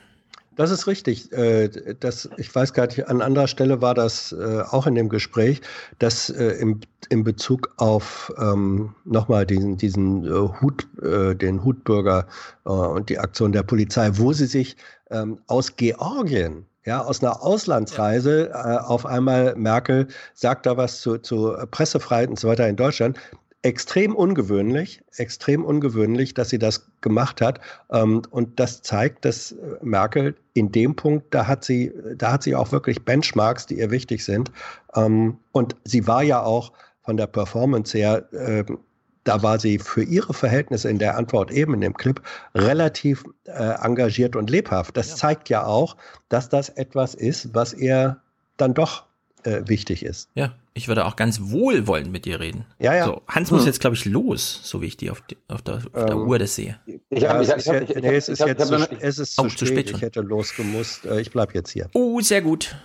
Das 0.62 0.70
ist 0.70 0.86
richtig. 0.86 1.32
Äh, 1.32 1.70
das, 1.98 2.30
ich 2.36 2.54
weiß 2.54 2.72
gar 2.72 2.86
nicht, 2.86 3.08
an 3.08 3.20
anderer 3.20 3.48
Stelle 3.48 3.82
war 3.82 3.94
das 3.94 4.30
äh, 4.30 4.62
auch 4.70 4.86
in 4.86 4.94
dem 4.94 5.08
Gespräch, 5.08 5.60
dass 5.98 6.28
im, 6.28 6.80
in 7.08 7.24
Bezug 7.24 7.74
auf 7.78 8.32
ähm, 8.38 8.94
nochmal 9.04 9.44
diesen, 9.44 9.76
diesen 9.76 10.22
Hut, 10.60 10.86
den 11.02 11.64
Hutbürger 11.64 12.28
und 12.62 13.08
die 13.08 13.18
Aktion 13.18 13.50
der 13.50 13.64
Polizei, 13.64 14.10
wo 14.14 14.32
sie 14.32 14.46
sich 14.46 14.76
ähm, 15.10 15.40
aus 15.48 15.74
Georgien 15.74 16.64
ja, 16.84 17.00
aus 17.00 17.22
einer 17.22 17.42
Auslandsreise 17.42 18.50
äh, 18.50 18.52
auf 18.52 19.04
einmal 19.06 19.54
Merkel 19.56 20.08
sagt 20.34 20.66
da 20.66 20.76
was 20.76 21.00
zu, 21.00 21.18
zu 21.18 21.56
Pressefreiheit 21.70 22.28
und 22.28 22.38
so 22.38 22.48
weiter 22.48 22.68
in 22.68 22.76
Deutschland 22.76 23.18
extrem 23.62 24.14
ungewöhnlich, 24.14 25.02
extrem 25.16 25.64
ungewöhnlich, 25.64 26.34
dass 26.34 26.50
sie 26.50 26.58
das 26.58 26.90
gemacht 27.00 27.40
hat. 27.40 27.60
Ähm, 27.90 28.22
und 28.30 28.58
das 28.60 28.82
zeigt, 28.82 29.24
dass 29.24 29.54
Merkel 29.82 30.34
in 30.54 30.72
dem 30.72 30.96
Punkt, 30.96 31.32
da 31.32 31.46
hat 31.46 31.64
sie, 31.64 31.92
da 32.16 32.32
hat 32.32 32.42
sie 32.42 32.54
auch 32.54 32.72
wirklich 32.72 33.04
Benchmarks, 33.04 33.66
die 33.66 33.78
ihr 33.78 33.90
wichtig 33.90 34.24
sind. 34.24 34.50
Ähm, 34.94 35.38
und 35.52 35.76
sie 35.84 36.06
war 36.06 36.22
ja 36.22 36.42
auch 36.42 36.72
von 37.04 37.16
der 37.16 37.26
Performance 37.26 37.96
her, 37.96 38.28
ähm, 38.32 38.78
da 39.24 39.42
war 39.42 39.60
sie 39.60 39.78
für 39.78 40.02
ihre 40.02 40.34
Verhältnisse 40.34 40.90
in 40.90 40.98
der 40.98 41.16
Antwort 41.16 41.52
eben 41.52 41.74
in 41.74 41.80
dem 41.80 41.94
Clip 41.94 42.20
relativ 42.54 43.24
äh, 43.44 43.74
engagiert 43.80 44.34
und 44.34 44.50
lebhaft. 44.50 44.96
Das 44.96 45.16
zeigt 45.16 45.48
ja 45.48 45.64
auch, 45.64 45.96
dass 46.28 46.48
das 46.48 46.70
etwas 46.70 47.14
ist, 47.14 47.54
was 47.54 47.72
ihr 47.72 48.20
dann 48.56 48.74
doch 48.74 49.04
äh, 49.44 49.62
wichtig 49.66 50.04
ist. 50.04 50.28
Ja, 50.34 50.54
ich 50.74 50.88
würde 50.88 51.04
auch 51.06 51.16
ganz 51.16 51.40
wohlwollend 51.40 52.10
mit 52.10 52.24
dir 52.24 52.40
reden. 52.40 52.64
Ja, 52.78 52.94
ja. 52.94 53.04
So, 53.04 53.22
Hans 53.28 53.50
hm. 53.50 53.56
muss 53.56 53.66
jetzt, 53.66 53.80
glaube 53.80 53.96
ich, 53.96 54.04
los, 54.04 54.60
so 54.62 54.80
wie 54.80 54.86
ich 54.86 54.96
die 54.96 55.10
auf, 55.10 55.20
die, 55.22 55.36
auf, 55.48 55.62
der, 55.62 55.76
auf 55.76 55.82
der 55.92 56.10
ähm, 56.12 56.28
Uhr 56.28 56.38
das 56.38 56.54
sehe. 56.54 56.78
Ich 57.10 57.26
hab, 57.26 57.36
ja, 57.36 57.56
ich 57.56 57.68
hab, 57.68 57.82
ich 57.82 57.90
hab, 57.90 58.02
nee, 58.02 58.16
es 58.16 58.28
ist 58.28 58.38
jetzt 58.40 58.66
zu, 58.66 58.74
es 59.00 59.18
ist 59.18 59.38
oh, 59.38 59.48
zu, 59.48 59.66
spät. 59.66 59.90
Ich 59.90 60.00
hätte 60.00 60.20
losgemusst. 60.20 61.04
Äh, 61.04 61.20
ich 61.20 61.30
bleib 61.30 61.54
jetzt 61.54 61.70
hier. 61.70 61.88
Oh, 61.94 62.20
sehr 62.20 62.42
gut. 62.42 62.76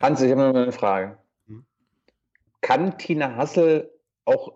Hans, 0.00 0.20
ich 0.20 0.30
habe 0.30 0.42
noch 0.42 0.54
eine 0.54 0.72
Frage. 0.72 1.18
Hm? 1.48 1.64
Kann 2.60 2.98
Tina 2.98 3.34
Hassel 3.36 3.90
auch 4.24 4.52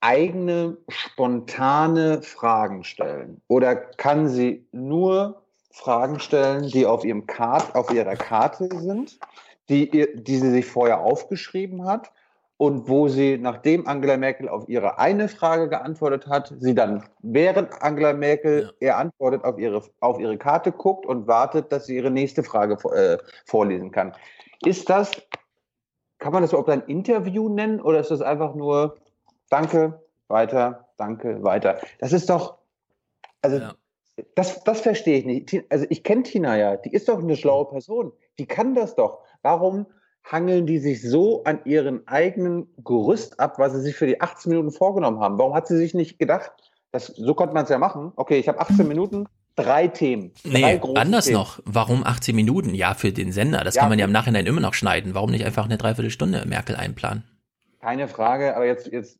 eigene, 0.00 0.76
spontane 0.88 2.22
Fragen 2.22 2.84
stellen? 2.84 3.40
Oder 3.48 3.74
kann 3.74 4.28
sie 4.28 4.66
nur 4.72 5.42
Fragen 5.70 6.20
stellen, 6.20 6.68
die 6.68 6.86
auf, 6.86 7.04
ihrem 7.04 7.26
Kart, 7.26 7.74
auf 7.74 7.90
ihrer 7.90 8.16
Karte 8.16 8.68
sind? 8.80 9.18
die, 9.68 10.14
die 10.14 10.36
sie 10.36 10.50
sich 10.50 10.66
vorher 10.66 11.00
aufgeschrieben 11.00 11.84
hat 11.84 12.10
und 12.58 12.88
wo 12.88 13.08
sie, 13.08 13.38
nachdem 13.38 13.86
Angela 13.86 14.16
Merkel 14.16 14.48
auf 14.48 14.68
ihre 14.68 14.98
eine 14.98 15.28
Frage 15.28 15.68
geantwortet 15.68 16.26
hat, 16.26 16.52
sie 16.58 16.74
dann, 16.74 17.04
während 17.22 17.82
Angela 17.82 18.12
Merkel 18.12 18.74
ja. 18.80 18.88
ihr 18.88 18.96
antwortet, 18.98 19.44
auf 19.44 19.58
ihre, 19.58 19.82
auf 20.00 20.20
ihre 20.20 20.36
Karte 20.36 20.72
guckt 20.72 21.06
und 21.06 21.26
wartet, 21.26 21.72
dass 21.72 21.86
sie 21.86 21.96
ihre 21.96 22.10
nächste 22.10 22.42
Frage 22.42 22.76
äh, 22.94 23.18
vorlesen 23.46 23.90
kann. 23.90 24.12
Ist 24.64 24.90
das, 24.90 25.10
kann 26.18 26.32
man 26.32 26.42
das 26.42 26.50
überhaupt 26.50 26.68
ein 26.68 26.82
Interview 26.82 27.48
nennen 27.48 27.80
oder 27.80 28.00
ist 28.00 28.10
das 28.10 28.20
einfach 28.20 28.54
nur 28.54 28.96
Danke, 29.50 30.02
weiter, 30.28 30.88
danke, 30.96 31.42
weiter? 31.42 31.80
Das 32.00 32.12
ist 32.12 32.28
doch, 32.28 32.58
also 33.40 33.58
ja. 33.58 33.74
das, 34.34 34.62
das 34.64 34.80
verstehe 34.80 35.18
ich 35.18 35.24
nicht. 35.24 35.64
Also 35.70 35.86
ich 35.88 36.04
kenne 36.04 36.22
Tina 36.22 36.56
ja, 36.56 36.76
die 36.76 36.92
ist 36.92 37.08
doch 37.08 37.18
eine 37.18 37.36
schlaue 37.36 37.66
Person, 37.66 38.12
die 38.38 38.46
kann 38.46 38.74
das 38.74 38.94
doch. 38.94 39.20
Warum 39.42 39.86
hangeln 40.24 40.66
die 40.66 40.78
sich 40.78 41.02
so 41.02 41.44
an 41.44 41.60
ihren 41.64 42.06
eigenen 42.06 42.66
Gerüst 42.84 43.40
ab, 43.40 43.58
was 43.58 43.72
sie 43.72 43.80
sich 43.80 43.96
für 43.96 44.06
die 44.06 44.20
18 44.20 44.50
Minuten 44.50 44.70
vorgenommen 44.70 45.20
haben? 45.20 45.38
Warum 45.38 45.54
hat 45.54 45.66
sie 45.66 45.76
sich 45.76 45.94
nicht 45.94 46.18
gedacht, 46.18 46.52
das, 46.92 47.06
so 47.06 47.34
konnte 47.34 47.54
man 47.54 47.64
es 47.64 47.70
ja 47.70 47.78
machen. 47.78 48.12
Okay, 48.16 48.38
ich 48.38 48.48
habe 48.48 48.60
18 48.60 48.88
Minuten, 48.88 49.26
drei 49.56 49.88
Themen. 49.88 50.32
Drei 50.42 50.76
nee, 50.76 50.80
anders 50.94 51.26
Themen. 51.26 51.38
noch. 51.38 51.60
Warum 51.64 52.04
18 52.04 52.34
Minuten? 52.34 52.74
Ja, 52.74 52.94
für 52.94 53.12
den 53.12 53.32
Sender. 53.32 53.64
Das 53.64 53.74
ja, 53.74 53.82
kann 53.82 53.90
man 53.90 53.98
ja 53.98 54.06
im 54.06 54.12
Nachhinein 54.12 54.46
immer 54.46 54.60
noch 54.60 54.74
schneiden. 54.74 55.14
Warum 55.14 55.30
nicht 55.30 55.44
einfach 55.44 55.66
eine 55.66 55.76
Dreiviertelstunde 55.76 56.44
Merkel 56.46 56.76
einplanen? 56.76 57.24
Keine 57.80 58.08
Frage, 58.08 58.56
aber 58.56 58.66
jetzt, 58.66 58.90
jetzt, 58.90 59.18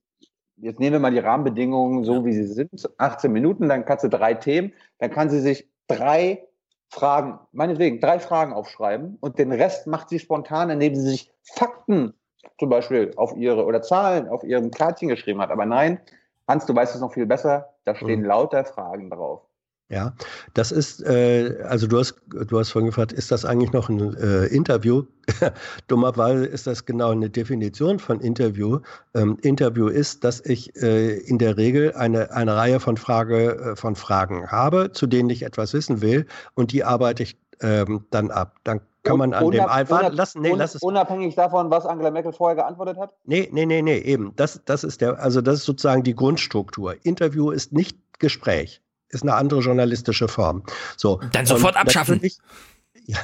jetzt 0.56 0.80
nehmen 0.80 0.94
wir 0.94 1.00
mal 1.00 1.10
die 1.10 1.18
Rahmenbedingungen 1.18 2.04
so, 2.04 2.14
ja. 2.14 2.24
wie 2.24 2.32
sie 2.32 2.46
sind. 2.46 2.88
18 2.96 3.30
Minuten, 3.30 3.68
dann 3.68 3.84
kannst 3.84 4.04
du 4.04 4.08
drei 4.08 4.34
Themen, 4.34 4.72
dann 4.98 5.10
kann 5.10 5.28
sie 5.28 5.40
sich 5.40 5.68
drei 5.86 6.47
Fragen, 6.90 7.38
meinetwegen 7.52 8.00
drei 8.00 8.18
Fragen 8.18 8.52
aufschreiben 8.52 9.18
und 9.20 9.38
den 9.38 9.52
Rest 9.52 9.86
macht 9.86 10.08
sie 10.08 10.18
spontan, 10.18 10.70
indem 10.70 10.94
sie 10.94 11.02
sich 11.02 11.32
Fakten 11.42 12.14
zum 12.58 12.70
Beispiel 12.70 13.12
auf 13.16 13.36
ihre 13.36 13.64
oder 13.64 13.82
Zahlen 13.82 14.28
auf 14.28 14.42
ihrem 14.42 14.70
Kärtchen 14.70 15.08
geschrieben 15.08 15.40
hat. 15.40 15.50
Aber 15.50 15.66
nein, 15.66 16.00
Hans, 16.46 16.66
du 16.66 16.74
weißt 16.74 16.94
es 16.94 17.00
noch 17.00 17.12
viel 17.12 17.26
besser, 17.26 17.74
da 17.84 17.94
stehen 17.94 18.20
mhm. 18.20 18.26
lauter 18.26 18.64
Fragen 18.64 19.10
drauf. 19.10 19.42
Ja, 19.90 20.12
das 20.52 20.70
ist, 20.70 21.02
äh, 21.02 21.62
also 21.66 21.86
du 21.86 21.98
hast, 21.98 22.16
du 22.28 22.58
hast 22.58 22.70
vorhin 22.70 22.88
gefragt, 22.88 23.10
ist 23.10 23.30
das 23.30 23.46
eigentlich 23.46 23.72
noch 23.72 23.88
ein 23.88 24.14
äh, 24.18 24.44
Interview? 24.44 25.04
Dummerweise 25.88 26.44
ist 26.44 26.66
das 26.66 26.84
genau 26.84 27.10
eine 27.10 27.30
Definition 27.30 27.98
von 27.98 28.20
Interview. 28.20 28.80
Ähm, 29.14 29.38
Interview 29.40 29.88
ist, 29.88 30.24
dass 30.24 30.44
ich 30.44 30.76
äh, 30.76 31.16
in 31.20 31.38
der 31.38 31.56
Regel 31.56 31.94
eine, 31.94 32.32
eine 32.32 32.54
Reihe 32.54 32.80
von, 32.80 32.98
Frage, 32.98 33.56
äh, 33.56 33.76
von 33.76 33.96
Fragen 33.96 34.50
habe, 34.50 34.92
zu 34.92 35.06
denen 35.06 35.30
ich 35.30 35.42
etwas 35.42 35.72
wissen 35.72 36.02
will 36.02 36.26
und 36.54 36.72
die 36.72 36.84
arbeite 36.84 37.22
ich 37.22 37.38
ähm, 37.62 38.04
dann 38.10 38.30
ab. 38.30 38.56
Dann 38.64 38.82
kann 39.04 39.16
man 39.16 39.32
an 39.32 39.50
dem 39.50 39.64
einfach 39.64 40.12
lassen. 40.12 40.42
Nee, 40.42 40.52
lass 40.54 40.74
es. 40.74 40.82
Unabhängig 40.82 41.34
davon, 41.34 41.70
was 41.70 41.86
Angela 41.86 42.10
Merkel 42.10 42.34
vorher 42.34 42.56
geantwortet 42.56 42.98
hat? 42.98 43.14
Nee, 43.24 43.48
nee, 43.52 43.64
nee, 43.64 43.80
nee, 43.80 43.98
eben. 44.00 44.34
Das, 44.36 44.60
das 44.66 44.84
ist 44.84 45.00
der, 45.00 45.18
also 45.18 45.40
das 45.40 45.60
ist 45.60 45.64
sozusagen 45.64 46.02
die 46.02 46.14
Grundstruktur. 46.14 46.94
Interview 47.04 47.50
ist 47.50 47.72
nicht 47.72 47.96
Gespräch 48.18 48.82
ist 49.10 49.22
eine 49.22 49.34
andere 49.34 49.60
journalistische 49.60 50.28
Form. 50.28 50.62
So. 50.96 51.20
Dann 51.32 51.46
sofort 51.46 51.76
abschaffen. 51.76 52.16
Natürlich, 52.16 52.38
ja, 53.06 53.18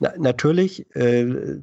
na, 0.00 0.12
natürlich 0.18 0.84
äh, 0.96 1.60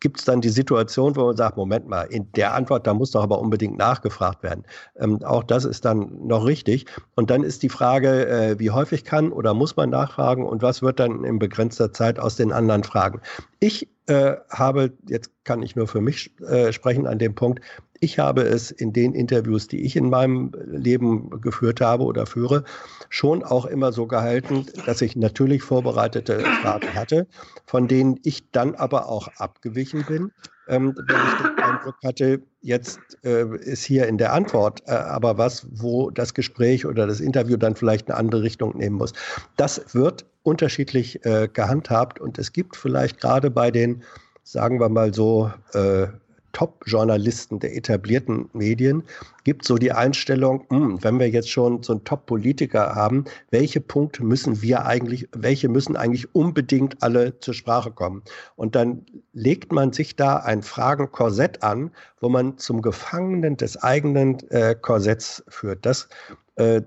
gibt 0.00 0.20
es 0.20 0.24
dann 0.24 0.40
die 0.40 0.48
Situation, 0.48 1.16
wo 1.16 1.26
man 1.26 1.36
sagt, 1.36 1.56
Moment 1.56 1.86
mal, 1.86 2.04
in 2.04 2.32
der 2.32 2.54
Antwort, 2.54 2.86
da 2.86 2.94
muss 2.94 3.10
doch 3.10 3.22
aber 3.22 3.40
unbedingt 3.40 3.76
nachgefragt 3.76 4.42
werden. 4.42 4.64
Ähm, 4.96 5.22
auch 5.22 5.44
das 5.44 5.66
ist 5.66 5.84
dann 5.84 6.26
noch 6.26 6.46
richtig. 6.46 6.86
Und 7.14 7.30
dann 7.30 7.42
ist 7.42 7.62
die 7.62 7.68
Frage, 7.68 8.26
äh, 8.26 8.58
wie 8.58 8.70
häufig 8.70 9.04
kann 9.04 9.32
oder 9.32 9.52
muss 9.52 9.76
man 9.76 9.90
nachfragen 9.90 10.46
und 10.46 10.62
was 10.62 10.80
wird 10.80 10.98
dann 10.98 11.24
in 11.24 11.38
begrenzter 11.38 11.92
Zeit 11.92 12.18
aus 12.18 12.36
den 12.36 12.52
anderen 12.52 12.84
Fragen. 12.84 13.20
Ich 13.60 13.88
äh, 14.06 14.36
habe, 14.50 14.92
jetzt 15.08 15.30
kann 15.44 15.62
ich 15.62 15.76
nur 15.76 15.88
für 15.88 16.00
mich 16.00 16.30
äh, 16.40 16.72
sprechen 16.72 17.06
an 17.06 17.18
dem 17.18 17.34
Punkt, 17.34 17.62
ich 18.04 18.18
habe 18.18 18.42
es 18.42 18.70
in 18.70 18.92
den 18.92 19.14
Interviews, 19.14 19.66
die 19.66 19.80
ich 19.80 19.96
in 19.96 20.10
meinem 20.10 20.52
Leben 20.66 21.40
geführt 21.40 21.80
habe 21.80 22.04
oder 22.04 22.26
führe, 22.26 22.64
schon 23.08 23.42
auch 23.42 23.64
immer 23.64 23.92
so 23.92 24.06
gehalten, 24.06 24.66
dass 24.84 25.00
ich 25.00 25.16
natürlich 25.16 25.62
vorbereitete 25.62 26.40
Fragen 26.40 26.94
hatte, 26.94 27.26
von 27.64 27.88
denen 27.88 28.20
ich 28.22 28.50
dann 28.50 28.74
aber 28.74 29.08
auch 29.08 29.28
abgewichen 29.38 30.04
bin, 30.04 30.30
ähm, 30.68 30.94
wenn 30.96 31.16
ich 31.16 31.34
den 31.42 31.64
Eindruck 31.64 31.96
hatte, 32.04 32.42
jetzt 32.60 33.00
äh, 33.24 33.46
ist 33.56 33.84
hier 33.84 34.06
in 34.06 34.18
der 34.18 34.32
Antwort 34.32 34.82
äh, 34.86 34.92
aber 34.92 35.38
was, 35.38 35.66
wo 35.70 36.10
das 36.10 36.34
Gespräch 36.34 36.86
oder 36.86 37.06
das 37.06 37.20
Interview 37.20 37.56
dann 37.56 37.74
vielleicht 37.74 38.08
eine 38.08 38.18
andere 38.18 38.42
Richtung 38.42 38.76
nehmen 38.76 38.96
muss. 38.96 39.12
Das 39.56 39.94
wird 39.94 40.26
unterschiedlich 40.42 41.24
äh, 41.24 41.48
gehandhabt 41.52 42.20
und 42.20 42.38
es 42.38 42.52
gibt 42.52 42.76
vielleicht 42.76 43.20
gerade 43.20 43.50
bei 43.50 43.70
den, 43.70 44.02
sagen 44.42 44.78
wir 44.78 44.90
mal 44.90 45.12
so, 45.14 45.50
äh, 45.72 46.08
Top-Journalisten 46.54 47.60
der 47.60 47.76
etablierten 47.76 48.48
Medien 48.54 49.02
gibt 49.44 49.66
so 49.66 49.76
die 49.76 49.92
Einstellung, 49.92 50.64
mh, 50.70 50.78
hm, 50.78 51.04
wenn 51.04 51.18
wir 51.18 51.28
jetzt 51.28 51.50
schon 51.50 51.82
so 51.82 51.92
einen 51.92 52.04
Top-Politiker 52.04 52.94
haben, 52.94 53.26
welche 53.50 53.82
Punkte 53.82 54.24
müssen 54.24 54.62
wir 54.62 54.86
eigentlich, 54.86 55.28
welche 55.32 55.68
müssen 55.68 55.96
eigentlich 55.96 56.34
unbedingt 56.34 57.02
alle 57.02 57.38
zur 57.40 57.52
Sprache 57.52 57.90
kommen? 57.90 58.22
Und 58.56 58.74
dann 58.74 59.04
legt 59.34 59.72
man 59.72 59.92
sich 59.92 60.16
da 60.16 60.36
ein 60.36 60.62
Fragenkorsett 60.62 61.62
an, 61.62 61.90
wo 62.20 62.30
man 62.30 62.56
zum 62.56 62.80
Gefangenen 62.80 63.58
des 63.58 63.82
eigenen 63.82 64.38
äh, 64.50 64.74
Korsetts 64.80 65.44
führt. 65.48 65.84
Das 65.84 66.08
äh, 66.54 66.80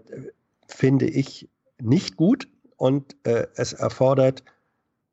finde 0.68 1.06
ich 1.06 1.50
nicht 1.80 2.18
gut 2.18 2.48
und 2.78 3.16
äh, 3.24 3.48
es 3.56 3.74
erfordert 3.74 4.44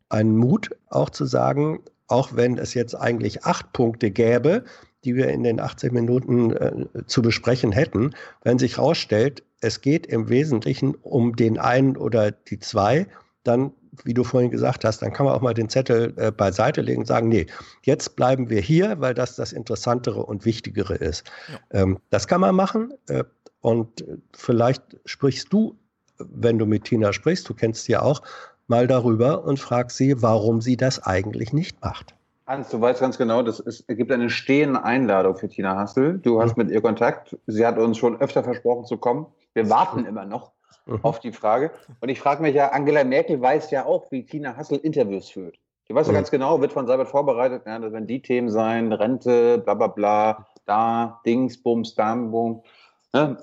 einen 0.09 0.37
Mut, 0.37 0.71
auch 0.89 1.11
zu 1.11 1.25
sagen, 1.25 1.81
auch 2.07 2.37
wenn 2.37 2.59
es 2.59 2.75
jetzt 2.75 2.95
eigentlich 2.95 3.45
acht 3.45 3.73
Punkte 3.73 4.11
gäbe, 4.11 4.65
die 5.05 5.15
wir 5.15 5.29
in 5.29 5.43
den 5.43 5.61
80 5.61 5.93
Minuten 5.93 6.53
äh, 6.53 6.87
zu 7.07 7.23
besprechen 7.23 7.73
hätten, 7.73 8.15
wenn 8.43 8.59
sich 8.59 8.79
herausstellt, 8.79 9.43
es 9.61 9.81
geht 9.81 10.07
im 10.07 10.29
Wesentlichen 10.29 10.95
um 10.95 11.37
den 11.37 11.59
einen 11.59 11.97
oder 11.97 12.31
die 12.31 12.59
zwei, 12.59 13.07
dann, 13.45 13.73
wie 14.03 14.15
du 14.15 14.25
vorhin 14.25 14.51
gesagt 14.51 14.85
hast, 14.85 15.03
dann 15.03 15.13
kann 15.13 15.27
man 15.27 15.35
auch 15.35 15.41
mal 15.41 15.55
den 15.55 15.69
Zettel 15.69 16.15
äh, 16.17 16.33
beiseite 16.33 16.81
legen 16.81 17.01
und 17.01 17.07
sagen, 17.07 17.29
nee, 17.29 17.47
jetzt 17.83 18.17
bleiben 18.17 18.51
wir 18.51 18.61
hier, 18.61 19.01
weil 19.01 19.15
das 19.15 19.37
das 19.37 19.53
Interessantere 19.53 20.25
und 20.25 20.45
Wichtigere 20.45 20.95
ist. 20.95 21.25
Ja. 21.51 21.83
Ähm, 21.83 21.99
das 22.11 22.27
kann 22.27 22.41
man 22.41 22.55
machen 22.55 22.93
äh, 23.09 23.25
und 23.61 24.05
vielleicht 24.35 24.83
sprichst 25.05 25.53
du, 25.53 25.79
wenn 26.19 26.59
du 26.59 26.67
mit 26.67 26.85
Tina 26.85 27.13
sprichst, 27.13 27.49
du 27.49 27.55
kennst 27.55 27.85
sie 27.85 27.93
ja 27.93 28.03
auch, 28.03 28.23
mal 28.69 28.87
darüber 28.87 29.45
und 29.45 29.59
fragst 29.59 29.97
sie, 29.97 30.23
warum 30.23 30.61
sie 30.61 30.77
das 30.77 31.05
eigentlich 31.05 31.53
nicht 31.53 31.81
macht. 31.83 32.15
Hans, 32.47 32.69
du 32.69 32.81
weißt 32.81 33.01
ganz 33.01 33.17
genau, 33.17 33.43
das 33.43 33.59
ist, 33.59 33.85
es 33.87 33.97
gibt 33.97 34.13
eine 34.13 34.29
stehende 34.29 34.85
Einladung 34.85 35.35
für 35.37 35.49
Tina 35.49 35.77
Hassel. 35.77 36.19
Du 36.19 36.43
hast 36.43 36.57
mhm. 36.57 36.65
mit 36.65 36.73
ihr 36.73 36.83
Kontakt. 36.83 37.37
Sie 37.47 37.65
hat 37.67 37.79
uns 37.79 37.97
schon 37.97 38.21
öfter 38.21 38.45
versprochen 38.45 38.85
zu 38.85 38.99
kommen. 38.99 39.27
Wir 39.55 39.71
warten 39.71 40.01
mhm. 40.01 40.07
immer 40.07 40.27
noch 40.27 40.53
mhm. 40.85 40.99
auf 41.03 41.21
die 41.21 41.33
Frage. 41.33 41.71
Und 42.01 42.11
ich 42.11 42.21
frage 42.21 42.43
mich 42.43 42.55
ja, 42.55 42.69
Angela 42.69 43.03
Merkel 43.05 43.41
weiß 43.41 43.71
ja 43.71 43.87
auch, 43.87 44.11
wie 44.11 44.27
Tina 44.27 44.57
Hassel 44.57 44.79
Interviews 44.79 45.31
führt. 45.31 45.57
Die 45.89 45.95
weiß 45.95 46.07
ja 46.07 46.13
mhm. 46.13 46.17
ganz 46.17 46.31
genau, 46.31 46.61
wird 46.61 46.73
von 46.73 46.87
Seibert 46.87 47.09
vorbereitet, 47.09 47.63
ja, 47.67 47.79
das 47.79 47.93
werden 47.93 48.07
die 48.07 48.23
Themen 48.23 48.51
sein, 48.51 48.93
Rente, 48.93 49.59
bla 49.59 49.75
bla 49.75 49.89
bla, 49.89 50.47
da, 50.65 51.21
Dings, 51.27 51.63
Bums, 51.63 51.95
Dam, 51.95 52.31
Bum. 52.31 52.63
Ne? 53.13 53.37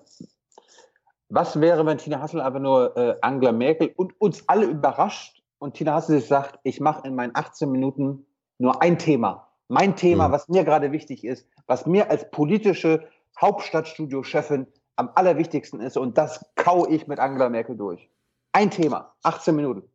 Was 1.33 1.61
wäre, 1.61 1.85
wenn 1.85 1.97
Tina 1.97 2.19
Hassel 2.19 2.41
einfach 2.41 2.59
nur 2.59 2.97
äh, 2.97 3.15
Angela 3.21 3.53
Merkel 3.53 3.93
und 3.95 4.19
uns 4.19 4.49
alle 4.49 4.65
überrascht 4.65 5.41
und 5.59 5.75
Tina 5.75 5.93
Hassel 5.93 6.19
sich 6.19 6.27
sagt, 6.27 6.59
ich 6.63 6.81
mache 6.81 7.07
in 7.07 7.15
meinen 7.15 7.31
18 7.33 7.71
Minuten 7.71 8.25
nur 8.57 8.81
ein 8.81 8.99
Thema. 8.99 9.47
Mein 9.69 9.95
Thema, 9.95 10.27
mhm. 10.27 10.33
was 10.33 10.49
mir 10.49 10.65
gerade 10.65 10.91
wichtig 10.91 11.23
ist, 11.23 11.47
was 11.67 11.85
mir 11.85 12.09
als 12.09 12.29
politische 12.31 13.07
Hauptstadtstudio-Chefin 13.39 14.67
am 14.97 15.09
allerwichtigsten 15.15 15.79
ist 15.79 15.95
und 15.95 16.17
das 16.17 16.45
kau 16.55 16.85
ich 16.85 17.07
mit 17.07 17.19
Angela 17.19 17.47
Merkel 17.47 17.77
durch. 17.77 18.09
Ein 18.51 18.69
Thema, 18.69 19.13
18 19.23 19.55
Minuten. 19.55 19.90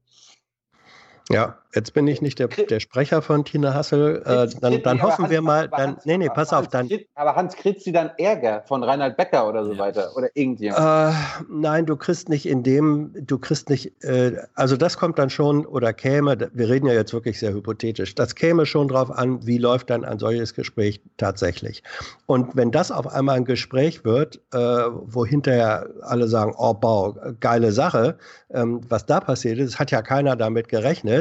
Ja, 1.29 1.59
jetzt 1.75 1.93
bin 1.93 2.07
ich 2.07 2.23
nicht 2.23 2.39
der, 2.39 2.47
der 2.47 2.79
Sprecher 2.79 3.21
von 3.21 3.45
Tina 3.45 3.75
Hassel. 3.75 4.23
Äh, 4.25 4.49
dann, 4.61 4.83
dann 4.83 5.03
hoffen 5.03 5.25
Hans, 5.25 5.31
wir 5.31 5.43
mal, 5.43 5.69
dann, 5.69 5.95
Hans, 5.95 6.07
nee, 6.07 6.17
nee, 6.17 6.29
pass 6.29 6.53
auf, 6.53 6.69
dann. 6.69 6.89
Aber 7.17 7.35
Hans, 7.35 7.57
kriegst 7.57 7.85
du 7.87 7.91
dann 7.91 8.11
Ärger 8.17 8.63
von 8.69 8.85
Reinhard 8.85 9.17
Becker 9.17 9.49
oder 9.49 9.65
so 9.65 9.77
weiter? 9.77 10.13
Oder 10.17 10.29
irgendjemand? 10.35 10.79
Äh, 10.81 11.45
nein, 11.51 11.85
du 11.85 11.97
kriegst 11.97 12.29
nicht 12.29 12.47
in 12.47 12.63
dem, 12.63 13.11
du 13.15 13.39
kriegst 13.39 13.71
nicht, 13.71 14.05
äh, 14.05 14.37
also 14.55 14.77
das 14.77 14.97
kommt 14.99 15.19
dann 15.19 15.29
schon 15.29 15.67
oder 15.67 15.93
käme, 15.93 16.49
wir 16.53 16.69
reden 16.69 16.87
ja 16.87 16.95
jetzt 16.95 17.13
wirklich 17.13 17.41
sehr 17.41 17.53
hypothetisch, 17.53 18.15
das 18.15 18.37
käme 18.37 18.65
schon 18.65 18.87
drauf 18.87 19.11
an, 19.11 19.45
wie 19.45 19.59
läuft 19.59 19.91
dann 19.91 20.05
ein 20.05 20.21
solches 20.21 20.55
Gespräch 20.55 21.01
tatsächlich. 21.17 21.83
Und 22.27 22.55
wenn 22.55 22.71
das 22.71 22.93
auf 22.93 23.09
einmal 23.09 23.37
ein 23.37 23.45
Gespräch 23.45 24.05
wird, 24.05 24.41
äh, 24.53 24.59
wo 24.59 25.27
hinterher 25.27 25.89
alle 26.03 26.29
sagen, 26.29 26.55
oh, 26.57 26.75
Bau, 26.75 27.17
geile 27.41 27.73
Sache, 27.73 28.17
ähm, 28.51 28.81
was 28.89 29.07
da 29.07 29.19
passiert 29.19 29.59
ist, 29.59 29.79
hat 29.79 29.91
ja 29.91 30.03
keiner 30.03 30.37
damit 30.37 30.69
gerechnet, 30.69 31.16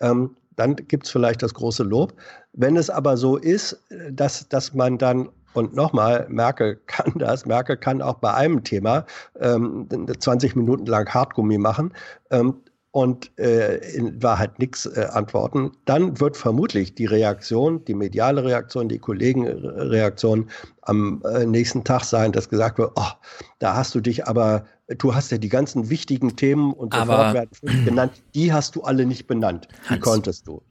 ähm, 0.00 0.36
dann 0.56 0.76
gibt 0.76 1.04
es 1.04 1.10
vielleicht 1.10 1.42
das 1.42 1.52
große 1.54 1.82
Lob. 1.82 2.14
Wenn 2.52 2.76
es 2.76 2.88
aber 2.88 3.16
so 3.16 3.36
ist, 3.36 3.82
dass, 4.10 4.48
dass 4.48 4.72
man 4.72 4.96
dann 4.98 5.28
und 5.56 5.74
nochmal, 5.74 6.26
Merkel 6.28 6.80
kann 6.86 7.12
das. 7.16 7.46
Merkel 7.46 7.76
kann 7.76 8.02
auch 8.02 8.16
bei 8.16 8.32
einem 8.34 8.62
Thema 8.62 9.06
ähm, 9.40 9.88
20 10.18 10.54
Minuten 10.54 10.86
lang 10.86 11.08
Hartgummi 11.08 11.58
machen. 11.58 11.92
Ähm, 12.30 12.60
und 12.96 13.30
äh, 13.38 13.76
in 13.94 14.22
Wahrheit 14.22 14.58
nichts 14.58 14.86
äh, 14.86 15.06
antworten, 15.12 15.72
dann 15.84 16.18
wird 16.18 16.34
vermutlich 16.34 16.94
die 16.94 17.04
Reaktion, 17.04 17.84
die 17.84 17.92
mediale 17.92 18.42
Reaktion, 18.42 18.88
die 18.88 18.98
Kollegenreaktion 18.98 20.48
am 20.80 21.22
äh, 21.26 21.44
nächsten 21.44 21.84
Tag 21.84 22.04
sein, 22.04 22.32
dass 22.32 22.48
gesagt 22.48 22.78
wird, 22.78 22.92
oh, 22.94 23.10
da 23.58 23.76
hast 23.76 23.94
du 23.94 24.00
dich 24.00 24.26
aber, 24.26 24.64
du 24.88 25.14
hast 25.14 25.30
ja 25.32 25.38
die 25.38 25.48
ganzen 25.48 25.90
wichtigen 25.90 26.36
Themen 26.36 26.72
und 26.72 26.94
sofort 26.94 27.34
werden 27.34 27.50
genannt, 27.84 28.12
die 28.34 28.52
hast 28.52 28.76
du 28.76 28.82
alle 28.82 29.06
nicht 29.06 29.26
benannt. 29.26 29.68
Wie 29.84 29.94
Hans, 29.94 30.00
konntest 30.00 30.46
du? 30.46 30.62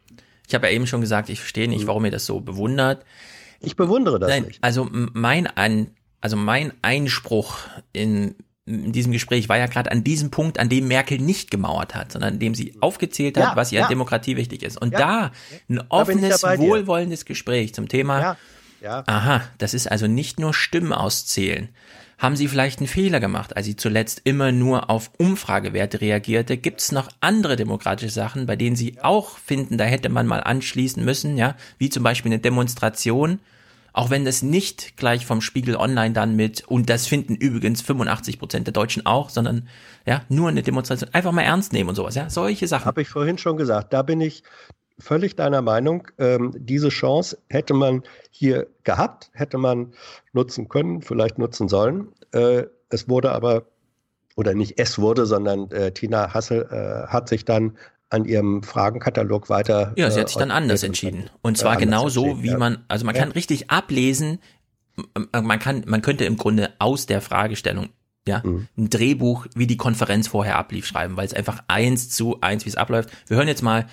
Ich 0.48 0.54
habe 0.54 0.68
ja 0.68 0.74
eben 0.74 0.88
schon 0.88 1.02
gesagt, 1.02 1.30
ich 1.30 1.40
verstehe 1.40 1.68
nicht, 1.68 1.82
hm. 1.82 1.88
warum 1.88 2.06
ihr 2.06 2.12
das 2.12 2.26
so 2.26 2.40
bewundert. 2.40 3.06
Ich 3.60 3.76
bewundere 3.76 4.20
das 4.20 4.30
Nein, 4.30 4.44
nicht. 4.44 4.64
Also 4.64 4.88
mein 4.92 5.48
An, 5.48 5.92
also 6.22 6.38
mein 6.38 6.74
Einspruch 6.82 7.58
in 7.94 8.36
in 8.68 8.92
diesem 8.92 9.12
Gespräch 9.12 9.48
war 9.48 9.60
ja 9.60 9.68
gerade 9.68 9.92
an 9.92 10.04
diesem 10.04 10.32
Punkt, 10.32 10.58
an 10.58 10.70
dem 10.70 10.88
Merkel 10.88 11.20
nicht 11.20 11.52
gemauert 11.52 11.94
hat, 11.94 12.12
sondern 12.12 12.34
an 12.34 12.40
dem 12.40 12.56
sie 12.56 12.76
aufgezählt 12.82 13.38
hat, 13.38 13.50
ja, 13.52 13.56
was 13.56 13.72
ihr 13.72 13.82
ja. 13.82 13.88
Demokratie 13.88 14.38
wichtig 14.38 14.64
ist. 14.64 14.82
Und 14.82 14.94
ja, 14.94 14.98
da 14.98 15.32
ein 15.70 15.84
offenes, 15.90 16.42
wohlwollendes 16.42 17.26
Gespräch 17.26 17.76
zum 17.76 17.88
Thema, 17.88 18.38
aha, 18.84 19.44
das 19.60 19.76
ist 19.76 19.92
also 19.92 20.08
nicht 20.08 20.40
nur 20.40 20.54
Stimmen 20.56 20.94
auszählen. 20.94 21.70
Haben 22.18 22.38
Sie 22.38 22.48
vielleicht 22.48 22.80
einen 22.80 22.88
Fehler 22.88 23.20
gemacht, 23.20 23.58
als 23.58 23.66
Sie 23.66 23.76
zuletzt 23.76 24.22
immer 24.24 24.52
nur 24.52 24.90
auf 24.90 25.12
Umfragewerte 25.18 26.00
reagierte? 26.00 26.58
Gibt 26.58 26.82
es 26.82 26.92
noch 26.92 27.10
andere 27.20 27.58
demokratische 27.58 28.12
Sachen, 28.12 28.46
bei 28.46 28.56
denen 28.56 28.76
Sie 28.76 28.98
auch 29.02 29.38
finden, 29.38 29.78
da 29.78 29.84
hätte 29.84 30.10
man 30.10 30.26
mal 30.26 30.40
anschließen 30.40 31.04
müssen, 31.04 31.38
ja, 31.38 31.56
wie 31.78 31.90
zum 31.90 32.04
Beispiel 32.04 32.32
eine 32.32 32.40
Demonstration? 32.40 33.40
Auch 33.92 34.10
wenn 34.10 34.26
das 34.26 34.42
nicht 34.42 34.98
gleich 34.98 35.26
vom 35.26 35.42
Spiegel 35.42 35.76
Online 35.78 36.14
dann 36.14 36.36
mit, 36.36 36.66
und 36.68 36.90
das 36.90 37.08
finden 37.08 37.36
übrigens 37.36 37.82
85 37.82 38.40
Prozent 38.40 38.68
der 38.68 38.74
Deutschen 38.74 39.06
auch, 39.06 39.30
sondern 39.30 39.68
ja, 40.06 40.22
nur 40.30 40.50
eine 40.50 40.64
Demonstration, 40.64 41.14
einfach 41.14 41.32
mal 41.32 41.44
ernst 41.44 41.74
nehmen 41.74 41.90
und 41.90 41.96
sowas, 41.96 42.16
ja, 42.16 42.30
solche 42.30 42.68
Sachen. 42.68 42.86
Habe 42.86 43.02
ich 43.02 43.10
vorhin 43.10 43.38
schon 43.38 43.58
gesagt, 43.58 43.94
da 43.94 44.02
bin 44.02 44.20
ich 44.22 44.44
völlig 44.99 45.35
deiner 45.35 45.61
Meinung. 45.61 46.07
Ähm, 46.17 46.53
diese 46.55 46.89
Chance 46.89 47.38
hätte 47.49 47.73
man 47.73 48.03
hier 48.31 48.67
gehabt, 48.84 49.30
hätte 49.34 49.57
man 49.57 49.93
nutzen 50.34 50.69
können, 50.69 51.01
vielleicht 51.01 51.38
nutzen 51.38 51.67
sollen. 51.67 52.09
Äh, 52.31 52.63
es 52.89 53.09
wurde 53.09 53.31
aber, 53.31 53.65
oder 54.35 54.53
nicht 54.53 54.80
es 54.80 54.99
wurde, 54.99 55.26
sondern 55.26 55.72
äh, 55.72 55.91
Tina 55.91 56.34
Hassel 56.34 56.67
äh, 56.69 57.07
hat 57.11 57.30
sich 57.30 57.45
dann 57.45 57.77
an 58.09 58.26
ihrem 58.26 58.63
Fragenkatalog 58.63 59.49
weiter. 59.49 59.93
Ja, 59.97 60.09
sie 60.11 60.19
hat 60.19 60.30
sich 60.30 60.38
dann 60.38 60.51
äh, 60.51 60.53
anders 60.53 60.84
entschieden. 60.84 61.30
Und 61.41 61.57
zwar 61.57 61.77
genau 61.77 62.07
so, 62.07 62.43
wie 62.43 62.49
ja. 62.49 62.57
man, 62.57 62.85
also 62.88 63.05
man 63.05 63.15
kann 63.15 63.31
richtig 63.31 63.72
ablesen, 63.72 64.39
man 65.34 65.59
kann, 65.59 65.84
man 65.88 66.01
könnte 66.01 66.23
im 66.23 66.38
Grunde 66.38 66.72
aus 66.80 67.05
der 67.05 67.22
Fragestellung 67.22 67.89
ja, 68.27 68.41
mhm. 68.43 68.67
ein 68.77 68.89
Drehbuch, 68.89 69.45
wie 69.55 69.67
die 69.67 69.77
Konferenz 69.77 70.27
vorher 70.27 70.57
ablief, 70.57 70.85
schreiben, 70.85 71.17
weil 71.17 71.26
es 71.26 71.34
einfach 71.34 71.63
eins 71.67 72.09
zu 72.09 72.41
eins, 72.41 72.65
wie 72.65 72.69
es 72.69 72.76
abläuft. 72.76 73.09
Wir 73.27 73.38
hören 73.38 73.47
jetzt 73.47 73.61
mal, 73.61 73.85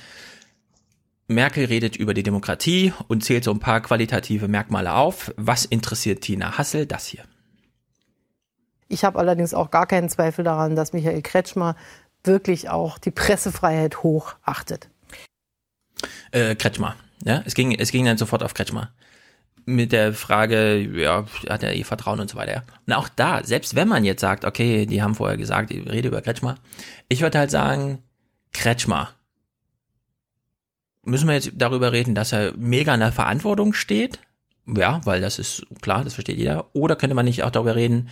Merkel 1.33 1.65
redet 1.65 1.97
über 1.97 2.15
die 2.15 2.23
Demokratie 2.23 2.93
und 3.09 3.25
zählt 3.25 3.45
so 3.45 3.51
ein 3.51 3.59
paar 3.59 3.81
qualitative 3.81 4.49
Merkmale 4.49 4.95
auf. 4.95 5.33
Was 5.37 5.65
interessiert 5.65 6.23
Tina 6.23 6.59
Hassel? 6.59 6.87
Das 6.87 7.07
hier. 7.07 7.25
Ich 8.89 9.05
habe 9.05 9.19
allerdings 9.19 9.55
auch 9.55 9.71
gar 9.71 9.87
keinen 9.87 10.09
Zweifel 10.09 10.45
daran, 10.45 10.77
dass 10.77 10.93
Michael 10.93 11.23
Kretschmer 11.23 11.77
wirklich 12.25 12.69
auch 12.69 12.99
die 12.99 13.11
Pressefreiheit 13.11 14.03
hochachtet. 14.03 14.89
Äh, 16.31 16.55
Kretschmer, 16.55 16.97
ja, 17.25 17.43
es 17.45 17.55
ging, 17.55 17.73
es 17.73 17.91
ging 17.91 18.05
dann 18.05 18.19
sofort 18.19 18.43
auf 18.43 18.55
Kretschmer. 18.55 18.91
Mit 19.65 19.93
der 19.93 20.13
Frage, 20.13 20.81
ja, 20.81 21.25
hat 21.49 21.63
er 21.63 21.75
ihr 21.75 21.85
Vertrauen 21.85 22.21
und 22.21 22.29
so 22.29 22.37
weiter. 22.37 22.65
Und 22.87 22.93
auch 22.95 23.09
da, 23.09 23.45
selbst 23.45 23.77
wenn 23.77 23.87
man 23.89 24.05
jetzt 24.05 24.21
sagt, 24.21 24.45
okay, 24.45 24.87
die 24.87 25.03
haben 25.03 25.15
vorher 25.15 25.37
gesagt, 25.37 25.71
ich 25.71 25.89
rede 25.89 26.09
über 26.09 26.21
Kretschmer, 26.21 26.57
ich 27.09 27.21
würde 27.21 27.39
halt 27.39 27.51
sagen, 27.51 28.03
Kretschmer. 28.53 29.11
Müssen 31.05 31.27
wir 31.27 31.35
jetzt 31.35 31.53
darüber 31.55 31.93
reden, 31.93 32.15
dass 32.15 32.33
er 32.33 32.53
mega 32.57 32.95
in 32.95 33.01
der 33.01 33.13
Verantwortung 33.13 33.73
steht? 33.73 34.21
Ja, 34.67 35.01
weil 35.05 35.21
das 35.21 35.39
ist 35.39 35.67
klar, 35.81 36.05
das 36.05 36.15
versteht 36.15 36.39
jeder. 36.39 36.67
Oder 36.75 36.97
könnte 36.97 37.15
man 37.15 37.25
nicht 37.25 37.43
auch 37.43 37.51
darüber 37.51 37.75
reden, 37.75 38.09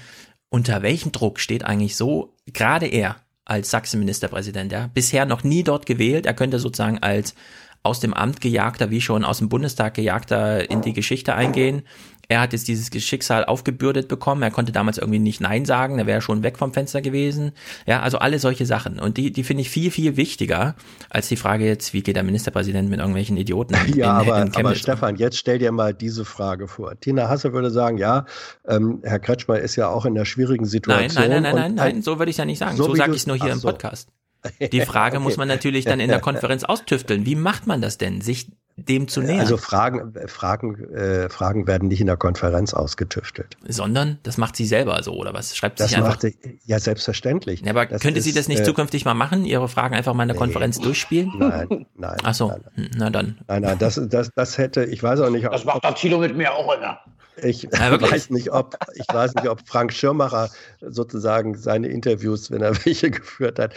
unter 0.49 0.83
welchem 0.83 1.13
Druck 1.13 1.39
steht 1.39 1.65
eigentlich 1.65 1.97
so 1.97 2.35
gerade 2.47 2.87
er 2.87 3.17
als 3.45 3.71
Sachsen-Ministerpräsident, 3.71 4.73
ja. 4.73 4.89
Bisher 4.89 5.25
noch 5.27 5.45
nie 5.45 5.63
dort 5.63 5.87
gewählt. 5.87 6.27
Er 6.27 6.35
könnte 6.35 6.59
sozusagen 6.59 6.99
als 6.99 7.35
aus 7.83 8.01
dem 8.01 8.13
Amt 8.13 8.41
gejagter, 8.41 8.91
wie 8.91 9.01
schon 9.01 9.25
aus 9.25 9.39
dem 9.39 9.49
Bundestag 9.49 9.95
gejagter 9.95 10.69
in 10.71 10.83
die 10.83 10.93
Geschichte 10.93 11.35
eingehen. 11.35 11.83
Er 12.31 12.41
hat 12.41 12.53
jetzt 12.53 12.69
dieses 12.69 12.91
Schicksal 13.03 13.45
aufgebürdet 13.45 14.07
bekommen. 14.07 14.41
Er 14.43 14.53
konnte 14.53 14.71
damals 14.71 14.99
irgendwie 14.99 15.19
nicht 15.19 15.41
Nein 15.41 15.65
sagen. 15.65 15.99
Er 15.99 16.07
wäre 16.07 16.21
schon 16.21 16.45
weg 16.45 16.59
vom 16.59 16.73
Fenster 16.73 17.03
gewesen. 17.03 17.51
Ja, 17.87 18.03
also 18.03 18.19
alle 18.19 18.39
solche 18.39 18.67
Sachen. 18.67 19.01
Und 19.01 19.17
die, 19.17 19.33
die 19.33 19.43
finde 19.43 19.63
ich 19.63 19.69
viel, 19.69 19.91
viel 19.91 20.17
wichtiger 20.17 20.77
als 21.09 21.27
die 21.27 21.35
Frage 21.35 21.67
jetzt, 21.67 21.93
wie 21.93 22.05
geht 22.05 22.15
der 22.15 22.23
Ministerpräsident 22.23 22.89
mit 22.89 23.01
irgendwelchen 23.01 23.37
Idioten 23.37 23.75
Ja, 23.97 24.23
in, 24.23 24.29
aber, 24.29 24.43
in 24.43 24.55
aber 24.55 24.77
Stefan, 24.77 25.17
jetzt 25.17 25.39
stell 25.39 25.59
dir 25.59 25.73
mal 25.73 25.93
diese 25.93 26.25
Frage 26.25 26.69
vor. 26.69 26.95
Tina 27.01 27.29
Hasse 27.29 27.53
würde 27.53 27.73
sagen, 27.73 27.99
ja, 27.99 28.27
ähm, 28.65 29.01
Herr 29.03 29.19
Kretschmer 29.19 29.59
ist 29.59 29.75
ja 29.75 29.89
auch 29.89 30.05
in 30.05 30.17
einer 30.17 30.25
schwierigen 30.25 30.67
Situation. 30.67 31.29
Nein, 31.29 31.31
nein, 31.31 31.43
nein, 31.43 31.55
nein, 31.55 31.75
nein, 31.75 31.95
nein, 31.95 32.03
so 32.03 32.21
würde 32.21 32.31
ich 32.31 32.37
ja 32.37 32.45
nicht 32.45 32.59
sagen. 32.59 32.77
So, 32.77 32.85
so 32.85 32.95
sage 32.95 33.11
ich 33.11 33.23
es 33.23 33.27
nur 33.27 33.39
hier 33.39 33.53
im 33.53 33.61
Podcast. 33.61 34.09
Die 34.61 34.83
Frage 34.83 35.17
okay. 35.17 35.25
muss 35.25 35.37
man 35.37 35.49
natürlich 35.49 35.85
dann 35.85 35.99
in 35.99 36.11
der 36.11 36.21
Konferenz 36.21 36.63
austüfteln. 36.65 37.27
Wie 37.27 37.35
macht 37.35 37.67
man 37.67 37.83
das 37.83 37.99
denn? 37.99 38.21
Sich 38.21 38.53
dem 38.77 39.09
zu 39.09 39.21
nähern. 39.21 39.41
Also 39.41 39.57
Fragen, 39.57 40.15
Fragen, 40.27 40.93
äh, 40.95 41.29
Fragen 41.29 41.67
werden 41.67 41.89
nicht 41.89 42.01
in 42.01 42.07
der 42.07 42.17
Konferenz 42.17 42.73
ausgetüftelt. 42.75 43.57
Sondern 43.69 44.19
das 44.23 44.39
macht 44.39 44.57
sie 44.57 44.67
selber 44.67 45.03
so, 45.03 45.13
oder 45.15 45.35
was? 45.35 45.57
Schreibt 45.57 45.79
sie 45.79 45.83
Das 45.85 45.91
sich 45.91 45.99
einfach. 45.99 46.11
macht 46.13 46.23
sie, 46.23 46.37
ja 46.65 46.79
selbstverständlich. 46.79 47.61
Ja, 47.61 47.71
aber 47.71 47.87
Das 47.87 48.01
könnte 48.01 48.21
sie 48.21 48.31
ist, 48.31 48.39
das 48.39 48.49
nicht 48.49 48.61
äh, 48.61 48.65
zukünftig 48.65 49.05
mal 49.05 49.15
machen, 49.15 49.45
ihre 49.45 49.69
Fragen 49.69 49.95
einfach 49.95 50.15
mal 50.15 50.23
in 50.25 50.29
der 50.29 50.37
Konferenz 50.37 50.79
durchspielen? 50.79 51.33
Nein, 51.39 51.87
nein. 51.97 52.17
Ach 52.23 52.35
so, 52.35 52.53
hm, 52.75 52.91
na 52.97 53.11
dann. 53.11 53.39
Nein, 53.49 53.63
nein, 53.63 53.79
das, 53.79 54.01
das, 54.09 54.31
das 54.35 54.59
hätte, 54.59 54.85
ich 54.85 55.03
weiß 55.03 55.21
auch 55.21 55.31
nicht, 55.31 55.47
ob, 55.47 55.53
Das 55.53 55.65
macht 55.65 55.85
der 55.85 55.95
Thilo 55.95 56.19
mit 56.19 56.37
mir 56.37 56.53
auch 56.53 56.75
immer. 56.75 57.01
Ich 57.43 57.63
Ja, 57.73 57.91
wirklich? 57.91 58.11
weiß 58.11 58.31
nicht, 58.31 58.53
ob 58.53 58.77
ich 58.95 59.07
weiß 59.13 59.35
nicht, 59.35 59.49
ob 59.49 59.67
Frank 59.67 59.93
Schirmacher 59.93 60.51
sozusagen 60.81 61.57
seine 61.57 61.89
Interviews, 61.89 62.51
wenn 62.51 62.63
er 62.63 62.75
welche 62.85 63.11
geführt 63.11 63.59
hat, 63.59 63.75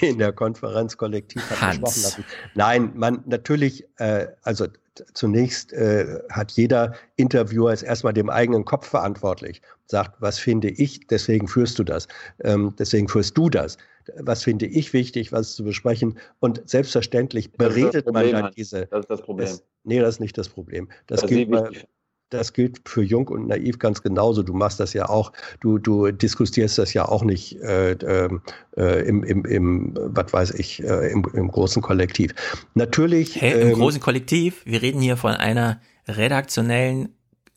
in 0.00 0.18
der 0.18 0.32
Konferenz 0.32 0.96
kollektiv 0.96 1.42
hat 1.50 1.60
Hans. 1.60 1.80
besprochen 1.80 2.02
lassen. 2.02 2.24
Nein, 2.54 2.92
man 2.94 3.22
natürlich, 3.26 3.86
äh, 3.98 4.28
also 4.42 4.66
zunächst 5.14 5.72
äh, 5.72 6.20
hat 6.30 6.52
jeder 6.52 6.94
Interviewer 7.16 7.72
ist 7.72 7.82
erstmal 7.82 8.12
dem 8.12 8.30
eigenen 8.30 8.64
Kopf 8.64 8.88
verantwortlich. 8.88 9.62
Sagt, 9.86 10.20
was 10.20 10.38
finde 10.38 10.68
ich, 10.68 11.06
deswegen 11.06 11.48
führst 11.48 11.78
du 11.78 11.84
das, 11.84 12.08
ähm, 12.42 12.74
deswegen 12.78 13.08
führst 13.08 13.36
du 13.36 13.48
das. 13.50 13.76
Was 14.18 14.44
finde 14.44 14.66
ich 14.66 14.92
wichtig, 14.92 15.32
was 15.32 15.54
zu 15.56 15.64
besprechen? 15.64 16.18
Und 16.38 16.62
selbstverständlich 16.68 17.50
Das 17.52 17.74
ist 17.74 17.76
das 17.76 17.92
beredet 17.92 18.12
man 18.12 18.30
dann 18.30 18.52
diese. 18.56 18.86
Das 18.86 19.00
ist 19.00 19.10
das 19.10 19.22
Problem. 19.22 19.46
Das, 19.48 19.64
nee, 19.84 19.98
das 19.98 20.14
ist 20.14 20.20
nicht 20.20 20.38
das 20.38 20.48
Problem. 20.48 20.88
Das, 21.08 21.22
Das 21.22 21.30
ich 21.30 21.50
bei, 21.50 21.68
nicht. 21.68 21.88
Das 22.30 22.52
gilt 22.52 22.88
für 22.88 23.02
Jung 23.02 23.28
und 23.28 23.46
Naiv 23.46 23.78
ganz 23.78 24.02
genauso. 24.02 24.42
Du 24.42 24.52
machst 24.52 24.80
das 24.80 24.92
ja 24.92 25.08
auch, 25.08 25.32
du, 25.60 25.78
du 25.78 26.10
diskutierst 26.10 26.78
das 26.78 26.92
ja 26.92 27.06
auch 27.06 27.22
nicht 27.22 27.60
äh, 27.60 27.92
ähm, 27.92 28.42
äh, 28.76 29.06
im, 29.06 29.22
im, 29.22 29.44
im, 29.44 29.94
was 29.96 30.32
weiß 30.32 30.50
ich, 30.52 30.82
äh, 30.82 31.10
im, 31.12 31.24
im 31.34 31.48
großen 31.48 31.82
Kollektiv. 31.82 32.34
Natürlich. 32.74 33.40
Hä, 33.40 33.60
im 33.60 33.68
ähm, 33.68 33.74
großen 33.74 34.00
Kollektiv, 34.00 34.62
wir 34.64 34.82
reden 34.82 35.00
hier 35.00 35.16
von 35.16 35.32
einer 35.32 35.80
redaktionellen 36.08 37.10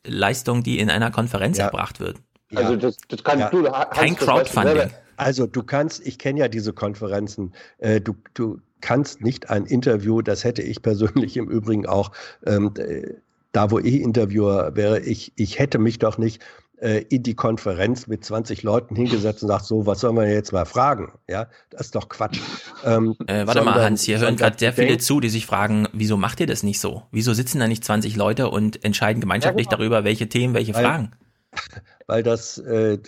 Leistung, 0.04 0.62
die 0.62 0.78
in 0.78 0.90
einer 0.90 1.10
Konferenz 1.10 1.58
erbracht 1.58 2.00
wird. 2.00 2.16
Also 2.54 2.76
das, 2.76 2.96
das 3.08 3.22
kann 3.22 3.38
Ja. 3.38 3.50
du, 3.50 3.68
Hans, 3.68 3.90
Kein. 3.90 4.16
Crowdfunding. 4.16 4.90
Also 5.16 5.46
du 5.46 5.62
kannst, 5.62 6.06
ich 6.06 6.18
kenne 6.18 6.40
ja 6.40 6.48
diese 6.48 6.72
Konferenzen, 6.72 7.52
äh, 7.78 8.00
du, 8.00 8.16
du 8.34 8.58
kannst 8.80 9.20
nicht 9.20 9.50
ein 9.50 9.66
Interview, 9.66 10.22
das 10.22 10.44
hätte 10.44 10.62
ich 10.62 10.80
persönlich 10.82 11.36
im 11.36 11.48
Übrigen 11.48 11.86
auch, 11.86 12.12
ähm, 12.46 12.72
äh, 12.78 13.14
da 13.52 13.70
wo 13.70 13.78
ich 13.78 14.00
Interviewer 14.00 14.76
wäre, 14.76 15.00
ich, 15.00 15.32
ich 15.36 15.58
hätte 15.58 15.78
mich 15.78 15.98
doch 15.98 16.18
nicht 16.18 16.42
äh, 16.80 17.04
in 17.08 17.22
die 17.22 17.34
Konferenz 17.34 18.06
mit 18.06 18.24
20 18.24 18.62
Leuten 18.62 18.96
hingesetzt 18.96 19.42
und 19.42 19.48
sagt, 19.48 19.64
so, 19.66 19.86
was 19.86 20.00
sollen 20.00 20.16
wir 20.16 20.32
jetzt 20.32 20.52
mal 20.52 20.64
fragen? 20.64 21.12
Ja, 21.28 21.48
das 21.70 21.82
ist 21.86 21.94
doch 21.94 22.08
Quatsch. 22.08 22.38
Ähm, 22.84 23.16
Äh, 23.26 23.46
warte 23.46 23.62
mal, 23.62 23.82
Hans, 23.82 24.02
hier 24.04 24.18
hören 24.18 24.36
gerade 24.36 24.56
sehr 24.58 24.72
viele 24.72 24.96
zu, 24.98 25.20
die 25.20 25.28
sich 25.28 25.46
fragen, 25.46 25.88
wieso 25.92 26.16
macht 26.16 26.40
ihr 26.40 26.46
das 26.46 26.62
nicht 26.62 26.80
so? 26.80 27.02
Wieso 27.12 27.32
sitzen 27.34 27.58
da 27.60 27.68
nicht 27.68 27.84
20 27.84 28.16
Leute 28.16 28.48
und 28.48 28.82
entscheiden 28.84 29.20
gemeinschaftlich 29.20 29.66
Ja, 29.66 29.70
genau. 29.70 29.78
darüber, 29.82 30.04
welche 30.04 30.28
Themen, 30.28 30.54
welche 30.54 30.74
Weil- 30.74 30.84
Fragen? 30.84 31.12
weil 32.06 32.22
das, 32.22 32.58
äh, 32.58 32.98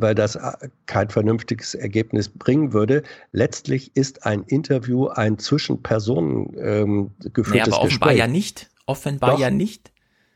weil 0.00 0.14
das 0.16 0.34
äh, 0.34 0.68
kein 0.86 1.08
vernünftiges 1.08 1.74
Ergebnis 1.74 2.28
bringen 2.28 2.72
würde. 2.72 3.02
Letztlich 3.32 3.92
ist 3.96 4.26
ein 4.26 4.42
Interview 4.42 5.06
ein 5.06 5.38
zwischen 5.38 5.82
Personen 5.82 6.52
ähm, 6.58 7.10
Nee, 7.22 7.30
geführtes 7.32 7.72
aber 7.72 7.82
offenbar 7.82 8.08
Gespräch. 8.10 8.18
ja 8.18 8.26
nicht. 8.26 8.69
Offenbar 8.90 9.30
Doch. 9.32 9.38
ja 9.38 9.50
nicht. 9.50 9.92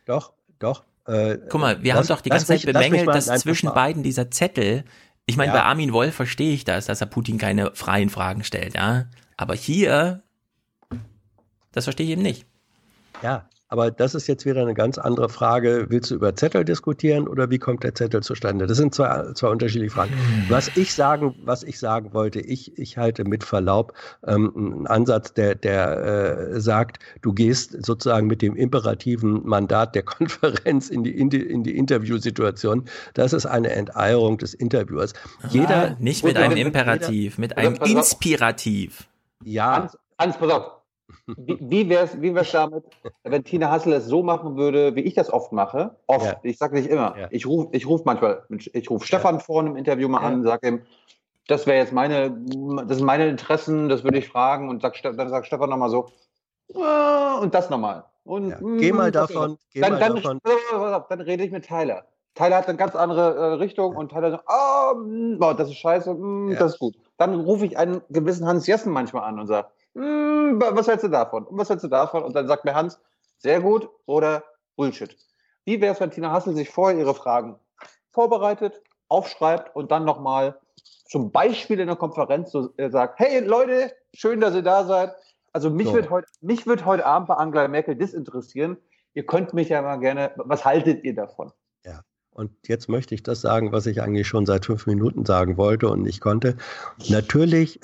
Doch, 0.07 0.33
doch. 0.59 0.85
Äh, 1.07 1.39
Guck 1.51 1.61
mal, 1.61 1.83
wir 1.83 1.95
lass- 1.95 2.09
haben 2.09 2.17
doch 2.17 2.23
die 2.23 2.31
ganze 2.31 2.47
Zeit 2.47 2.65
mich 2.65 2.73
bemängelt, 2.73 3.09
dass 3.09 3.27
nein, 3.27 3.39
zwischen 3.41 3.73
beiden 3.75 4.03
dieser 4.03 4.31
Zettel, 4.31 4.85
ich 5.27 5.37
meine, 5.37 5.53
Ja. 5.53 5.59
bei 5.61 5.65
Armin 5.65 5.93
Wolf 5.93 6.15
verstehe 6.15 6.53
ich 6.55 6.65
das, 6.65 6.87
dass 6.87 7.01
er 7.01 7.07
Putin 7.07 7.37
keine 7.39 7.75
freien 7.75 8.11
Fragen 8.11 8.45
stellt, 8.45 8.75
ja. 8.75 9.07
Aber 9.37 9.55
hier, 9.55 10.23
das 11.73 11.85
verstehe 11.85 12.07
ich 12.07 12.13
eben 12.13 12.23
nicht. 12.23 12.47
Ja, 13.23 13.49
aber 13.69 13.91
das 13.91 14.15
ist 14.15 14.27
jetzt 14.27 14.45
wieder 14.47 14.61
eine 14.63 14.75
ganz 14.75 14.99
andere 14.99 15.29
Frage. 15.29 15.87
Willst 15.89 16.11
du 16.11 16.15
über 16.17 16.35
Zettel 16.37 16.65
diskutieren 16.65 17.27
oder 17.27 17.51
wie 17.51 17.59
kommt 17.59 17.83
der 17.83 17.95
Zettel 17.95 18.23
zustande? 18.23 18.67
Das 18.67 18.77
sind 18.77 18.95
zwei, 18.95 19.33
zwei 19.35 19.49
unterschiedliche 19.49 19.93
Fragen. 19.93 20.13
Was 20.49 20.71
ich 20.77 20.95
sagen, 20.95 21.35
was 21.45 21.63
ich 21.63 21.79
sagen 21.79 22.13
wollte, 22.15 22.41
ich, 22.41 22.79
ich 22.79 22.99
halte 22.99 23.25
mit 23.25 23.43
Verlaub 23.43 23.93
ähm, 24.27 24.53
einen 24.55 24.87
Ansatz, 24.87 25.33
der, 25.35 25.55
der 25.55 26.53
äh, 26.55 26.61
sagt, 26.61 26.99
du 27.23 27.33
gehst 27.33 27.85
sozusagen 27.85 28.27
mit 28.27 28.43
dem 28.43 28.55
imperativen 28.55 29.45
Mandat 29.47 29.95
der 29.95 30.03
Konferenz 30.05 30.89
in 30.91 31.03
die, 31.03 31.11
in 31.19 31.31
die, 31.31 31.41
in 31.43 31.65
die 31.65 31.77
Interviewsituation. 31.77 32.85
Das 33.15 33.33
ist 33.33 33.47
eine 33.47 33.71
Enteierung 33.71 34.39
des 34.39 34.55
Interviewers. 34.55 35.15
Jeder, 35.49 35.91
ah, 35.93 35.97
nicht 35.99 36.23
mit 36.23 36.35
jeder- 36.35 36.45
einem 36.45 36.57
jeder- 36.57 36.67
Imperativ, 36.69 37.39
mit 37.39 37.53
Oder 37.53 37.61
einem. 37.61 37.75
Inspirativ. 37.77 39.09
Ja, 39.43 39.75
Hans, 39.83 39.99
Hans, 40.19 40.37
pass 40.39 40.51
auf. 40.51 40.71
Wie, 41.37 41.59
wie 41.61 41.89
wäre 41.89 42.05
es 42.05 42.21
wie 42.21 42.35
wär's 42.35 42.51
damit, 42.53 42.85
wenn 43.25 43.45
Tina 43.45 43.71
Hassel 43.71 43.93
es 43.95 44.07
so 44.07 44.23
machen 44.23 44.57
würde, 44.57 44.95
wie 44.95 45.01
ich 45.01 45.15
das 45.15 45.33
oft 45.33 45.53
mache? 45.53 45.97
Oft, 46.07 46.25
Ja. 46.27 46.37
ich 46.43 46.59
sage 46.59 46.75
nicht 46.77 46.89
immer. 46.89 47.15
Ja. 47.19 47.29
Ich 47.31 47.47
rufe 47.47 47.69
ich 47.73 47.87
ruf 47.87 48.05
manchmal, 48.05 48.43
ich 48.51 48.91
rufe 48.91 49.07
Stefan 49.07 49.41
vor 49.41 49.61
einem 49.61 49.77
Interview 49.77 50.09
mal 50.09 50.21
an, 50.21 50.43
sage 50.45 50.69
ihm, 50.69 50.83
das 51.47 51.67
wäre 51.67 51.79
jetzt 51.79 51.93
meine, 51.93 52.31
das 52.87 52.99
sind 52.99 53.07
meine 53.07 53.29
Interessen, 53.29 53.89
das 53.89 54.03
würde 54.05 54.19
ich 54.19 54.29
fragen 54.29 54.69
und 54.69 54.83
sag, 54.83 55.01
dann 55.03 55.29
sagt 55.29 55.47
Stefan 55.47 55.69
nochmal 55.71 55.91
so, 55.91 56.07
"Ah", 56.75 57.39
und 57.41 57.55
das 57.55 57.69
nochmal. 57.71 58.05
Und, 58.25 58.51
Ja. 58.51 58.59
Geh 58.79 58.93
mal 58.93 59.11
mm, 59.11 59.13
das 59.13 59.29
davon- 59.29 59.59
geh 59.73 59.81
dann, 59.83 59.93
mal 59.93 59.99
dann, 60.01 60.15
davon- 60.17 61.05
dann 61.11 61.21
rede 61.21 61.45
ich 61.45 61.51
mit 61.53 61.67
Tyler. 61.67 62.07
Tyler 62.35 62.57
hat 62.57 62.69
eine 62.69 62.79
ganz 62.79 62.97
andere 62.97 63.35
äh, 63.37 63.45
Richtung 63.55 63.95
und 63.95 64.09
Tyler 64.11 64.31
sagt, 64.31 64.45
oh, 64.49 64.95
mm, 64.97 65.37
oh, 65.41 65.53
das 65.53 65.69
ist 65.69 65.77
scheiße, 65.77 66.15
mm, 66.15 66.53
Ja. 66.53 66.59
das 66.59 66.73
ist 66.73 66.79
gut. 66.79 66.95
Dann 67.19 67.39
rufe 67.41 67.67
ich 67.67 67.77
einen 67.79 68.01
gewissen 68.09 68.47
Hans 68.47 68.67
Jessen 68.67 68.93
manchmal 68.93 69.25
an 69.25 69.39
und 69.39 69.47
sage, 69.47 69.69
"Hm, 69.69 69.69
wa- 69.69 69.75
was 69.95 70.89
hältst 70.89 71.05
du 71.05 71.09
davon? 71.09 71.45
Und 71.45 71.59
was 71.59 71.71
hältst 71.71 71.85
du 71.85 71.89
davon? 71.89 72.23
Und 72.23 72.35
dann 72.35 72.47
sagt 72.47 72.65
mir 72.65 72.75
Hans, 72.75 73.01
sehr 73.39 73.61
gut 73.61 73.89
oder 74.07 74.45
Bullshit. 74.77 75.17
Wie 75.65 75.81
wäre 75.81 75.95
es, 75.95 76.01
wenn 76.01 76.11
Tina 76.11 76.31
Hassel 76.31 76.55
sich 76.55 76.71
vorher 76.71 76.99
ihre 76.99 77.15
Fragen 77.15 77.59
vorbereitet, 78.11 78.83
aufschreibt 79.09 79.75
und 79.75 79.91
dann 79.91 80.05
nochmal 80.05 80.59
zum 81.07 81.31
Beispiel 81.31 81.81
in 81.81 81.87
der 81.87 81.97
Konferenz 81.97 82.51
so, 82.51 82.73
äh, 82.77 82.91
sagt, 82.91 83.19
hey 83.19 83.45
Leute, 83.45 83.93
schön, 84.15 84.41
dass 84.41 84.55
ihr 84.55 84.63
da 84.63 84.85
seid. 84.85 85.15
Also 85.53 85.71
mich, 85.71 85.87
So. 85.87 85.95
wird 85.95 86.11
heute, 86.11 86.27
mich 86.41 86.67
wird 86.67 86.85
heute 86.85 87.07
Abend 87.07 87.29
bei 87.29 87.35
Angela 87.35 87.69
Merkel 87.69 87.95
das 87.95 88.13
interessieren. 88.13 88.77
Ihr 89.15 89.25
könnt 89.25 89.55
mich 89.55 89.69
ja 89.69 89.81
mal 89.83 89.97
gerne, 89.97 90.33
was 90.37 90.65
haltet 90.65 91.05
ihr 91.05 91.15
davon? 91.15 91.53
Ja. 91.85 92.03
Und 92.33 92.51
jetzt 92.67 92.89
möchte 92.89 93.15
ich 93.15 93.23
das 93.23 93.41
sagen, 93.41 93.71
was 93.71 93.87
ich 93.87 94.03
eigentlich 94.03 94.27
schon 94.27 94.47
seit 94.47 94.67
fünf 94.67 94.87
Minuten 94.87 95.25
sagen 95.25 95.57
wollte 95.57 95.89
und 95.89 96.03
nicht 96.03 96.21
konnte. 96.21 96.57
Natürlich, 97.09 97.79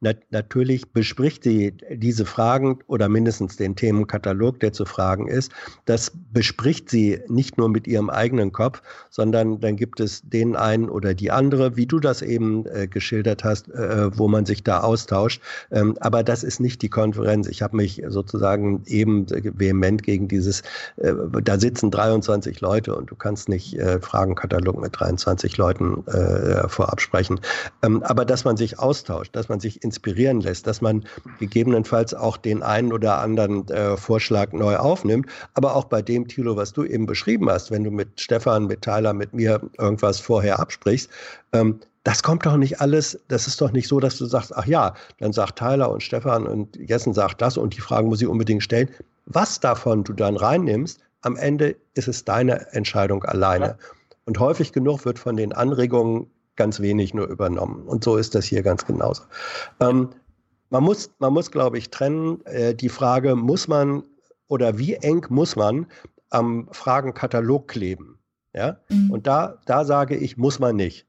nat 0.00 0.18
natürlich 0.30 0.92
bespricht 0.92 1.44
sie 1.44 1.74
diese 1.90 2.26
Fragen 2.26 2.80
oder 2.86 3.08
mindestens 3.08 3.56
den 3.56 3.76
Themenkatalog, 3.76 4.60
der 4.60 4.72
zu 4.72 4.84
fragen 4.84 5.28
ist. 5.28 5.50
Das 5.86 6.12
bespricht 6.32 6.90
sie 6.90 7.20
nicht 7.28 7.56
nur 7.56 7.68
mit 7.68 7.86
ihrem 7.86 8.10
eigenen 8.10 8.52
Kopf, 8.52 8.82
sondern 9.10 9.60
dann 9.60 9.76
gibt 9.76 10.00
es 10.00 10.22
den 10.22 10.54
einen 10.54 10.90
oder 10.90 11.14
die 11.14 11.30
andere, 11.30 11.76
wie 11.76 11.86
du 11.86 11.98
das 11.98 12.20
eben 12.20 12.66
äh, 12.66 12.86
geschildert 12.86 13.44
hast, 13.44 13.68
äh, 13.70 14.16
wo 14.16 14.28
man 14.28 14.44
sich 14.44 14.62
da 14.62 14.80
austauscht. 14.80 15.40
Ähm, 15.70 15.96
aber 16.00 16.22
das 16.22 16.44
ist 16.44 16.60
nicht 16.60 16.82
die 16.82 16.90
Konferenz. 16.90 17.48
Ich 17.48 17.62
habe 17.62 17.76
mich 17.76 18.02
sozusagen 18.08 18.82
eben 18.86 19.26
vehement 19.28 20.02
gegen 20.02 20.28
dieses, 20.28 20.60
äh, 20.96 21.14
da 21.42 21.58
sitzen 21.58 21.90
23 21.90 22.60
Leute 22.60 22.94
und 22.94 23.10
du 23.10 23.14
kannst 23.14 23.48
nicht 23.48 23.78
äh, 23.78 23.98
Fragenkatalog 24.00 24.80
mit 24.80 24.98
23 24.98 25.56
Leuten 25.56 26.06
äh, 26.06 26.68
vorab 26.68 27.00
sprechen. 27.00 27.40
Ähm, 27.82 28.02
aber 28.02 28.26
dass 28.26 28.44
man 28.44 28.58
sich 28.58 28.78
austauscht, 28.78 29.34
dass 29.34 29.48
man 29.48 29.58
sich 29.60 29.85
inspirieren 29.86 30.40
lässt, 30.40 30.66
dass 30.66 30.80
man 30.80 31.04
gegebenenfalls 31.38 32.12
auch 32.12 32.36
den 32.36 32.62
einen 32.62 32.92
oder 32.92 33.18
anderen 33.18 33.68
äh, 33.68 33.96
Vorschlag 33.96 34.52
neu 34.52 34.76
aufnimmt, 34.76 35.26
aber 35.54 35.74
auch 35.74 35.84
bei 35.84 36.02
dem, 36.02 36.28
Thilo, 36.28 36.56
was 36.56 36.72
du 36.72 36.84
eben 36.84 37.06
beschrieben 37.06 37.48
hast, 37.48 37.70
wenn 37.70 37.84
du 37.84 37.90
mit 37.90 38.20
Stefan, 38.20 38.66
mit 38.66 38.82
Tyler, 38.82 39.12
mit 39.12 39.32
mir 39.32 39.60
irgendwas 39.78 40.20
vorher 40.20 40.58
absprichst, 40.58 41.08
ähm, 41.52 41.80
das 42.04 42.22
kommt 42.22 42.46
doch 42.46 42.56
nicht 42.56 42.80
alles, 42.80 43.18
das 43.28 43.48
ist 43.48 43.60
doch 43.60 43.72
nicht 43.72 43.88
so, 43.88 43.98
dass 43.98 44.16
du 44.16 44.26
sagst, 44.26 44.54
ach 44.54 44.66
ja, 44.66 44.94
dann 45.18 45.32
sagt 45.32 45.58
Tyler 45.58 45.90
und 45.90 46.04
Stefan 46.04 46.46
und 46.46 46.76
Jessen 46.76 47.12
sagt 47.12 47.42
das 47.42 47.56
und 47.56 47.76
die 47.76 47.80
Fragen 47.80 48.08
muss 48.08 48.22
ich 48.22 48.28
unbedingt 48.28 48.62
stellen. 48.62 48.88
Was 49.24 49.58
davon 49.58 50.04
du 50.04 50.12
dann 50.12 50.36
reinnimmst, 50.36 51.00
am 51.22 51.36
Ende 51.36 51.74
ist 51.94 52.06
es 52.06 52.24
deine 52.24 52.72
Entscheidung 52.72 53.24
alleine. 53.24 53.76
Und 54.24 54.38
häufig 54.38 54.72
genug 54.72 55.04
wird 55.04 55.18
von 55.18 55.36
den 55.36 55.52
Anregungen 55.52 56.30
ganz 56.56 56.80
wenig 56.80 57.14
nur 57.14 57.28
übernommen. 57.28 57.86
Und 57.86 58.04
so 58.04 58.16
ist 58.16 58.34
das 58.34 58.44
hier 58.46 58.62
ganz 58.62 58.84
genauso. 58.84 59.22
Ähm, 59.80 60.10
man 60.70 60.82
muss, 60.82 61.10
man 61.18 61.32
muss, 61.32 61.50
glaube 61.50 61.78
ich, 61.78 61.90
trennen 61.90 62.44
äh, 62.46 62.74
die 62.74 62.88
Frage, 62.88 63.36
muss 63.36 63.68
man 63.68 64.02
oder 64.48 64.78
wie 64.78 64.94
eng 64.94 65.26
muss 65.28 65.56
man 65.56 65.86
am 66.30 66.68
Fragenkatalog 66.72 67.68
kleben? 67.68 68.18
Ja? 68.52 68.80
Und 69.10 69.26
da, 69.26 69.58
da 69.66 69.84
sage 69.84 70.16
ich, 70.16 70.36
muss 70.36 70.58
man 70.58 70.76
nicht. 70.76 71.06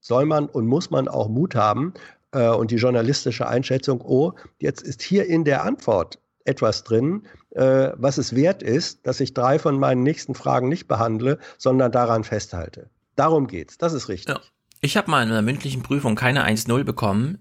Soll 0.00 0.26
man 0.26 0.46
und 0.46 0.66
muss 0.66 0.90
man 0.90 1.08
auch 1.08 1.28
Mut 1.28 1.54
haben 1.54 1.94
äh, 2.32 2.48
und 2.48 2.70
die 2.70 2.76
journalistische 2.76 3.48
Einschätzung, 3.48 4.00
oh, 4.00 4.32
jetzt 4.58 4.82
ist 4.82 5.02
hier 5.02 5.26
in 5.26 5.44
der 5.44 5.64
Antwort 5.64 6.20
etwas 6.44 6.84
drin, 6.84 7.26
äh, 7.50 7.90
was 7.96 8.18
es 8.18 8.34
wert 8.34 8.62
ist, 8.62 9.06
dass 9.06 9.20
ich 9.20 9.34
drei 9.34 9.58
von 9.58 9.78
meinen 9.78 10.02
nächsten 10.02 10.34
Fragen 10.34 10.68
nicht 10.68 10.88
behandle, 10.88 11.38
sondern 11.58 11.92
daran 11.92 12.24
festhalte. 12.24 12.90
Darum 13.16 13.48
geht's. 13.48 13.78
Das 13.78 13.92
ist 13.92 14.08
richtig. 14.08 14.34
Ja. 14.34 14.40
Ich 14.80 14.96
habe 14.96 15.10
mal 15.10 15.22
in 15.22 15.30
einer 15.30 15.42
mündlichen 15.42 15.82
Prüfung 15.82 16.14
keine 16.14 16.46
1-0 16.46 16.84
bekommen, 16.84 17.38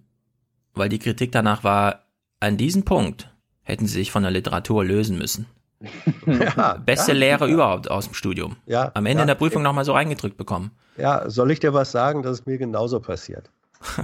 weil 0.73 0.89
die 0.89 0.99
Kritik 0.99 1.31
danach 1.31 1.63
war, 1.63 2.05
an 2.39 2.57
diesem 2.57 2.83
Punkt 2.83 3.31
hätten 3.63 3.85
sie 3.85 3.93
sich 3.93 4.11
von 4.11 4.23
der 4.23 4.31
Literatur 4.31 4.83
lösen 4.83 5.17
müssen. 5.17 5.45
Ja, 6.25 6.73
Beste 6.85 7.11
ja, 7.11 7.17
Lehre 7.17 7.47
ja. 7.47 7.53
überhaupt 7.53 7.91
aus 7.91 8.05
dem 8.05 8.15
Studium. 8.15 8.55
Ja, 8.65 8.91
Am 8.95 9.05
Ende 9.05 9.19
ja. 9.19 9.23
in 9.23 9.27
der 9.27 9.35
Prüfung 9.35 9.61
nochmal 9.61 9.85
so 9.85 9.93
reingedrückt 9.93 10.35
bekommen. 10.35 10.71
Ja, 10.97 11.29
soll 11.29 11.51
ich 11.51 11.59
dir 11.59 11.73
was 11.73 11.91
sagen, 11.91 12.23
dass 12.23 12.39
es 12.39 12.45
mir 12.45 12.57
genauso 12.57 12.99
passiert? 12.99 13.49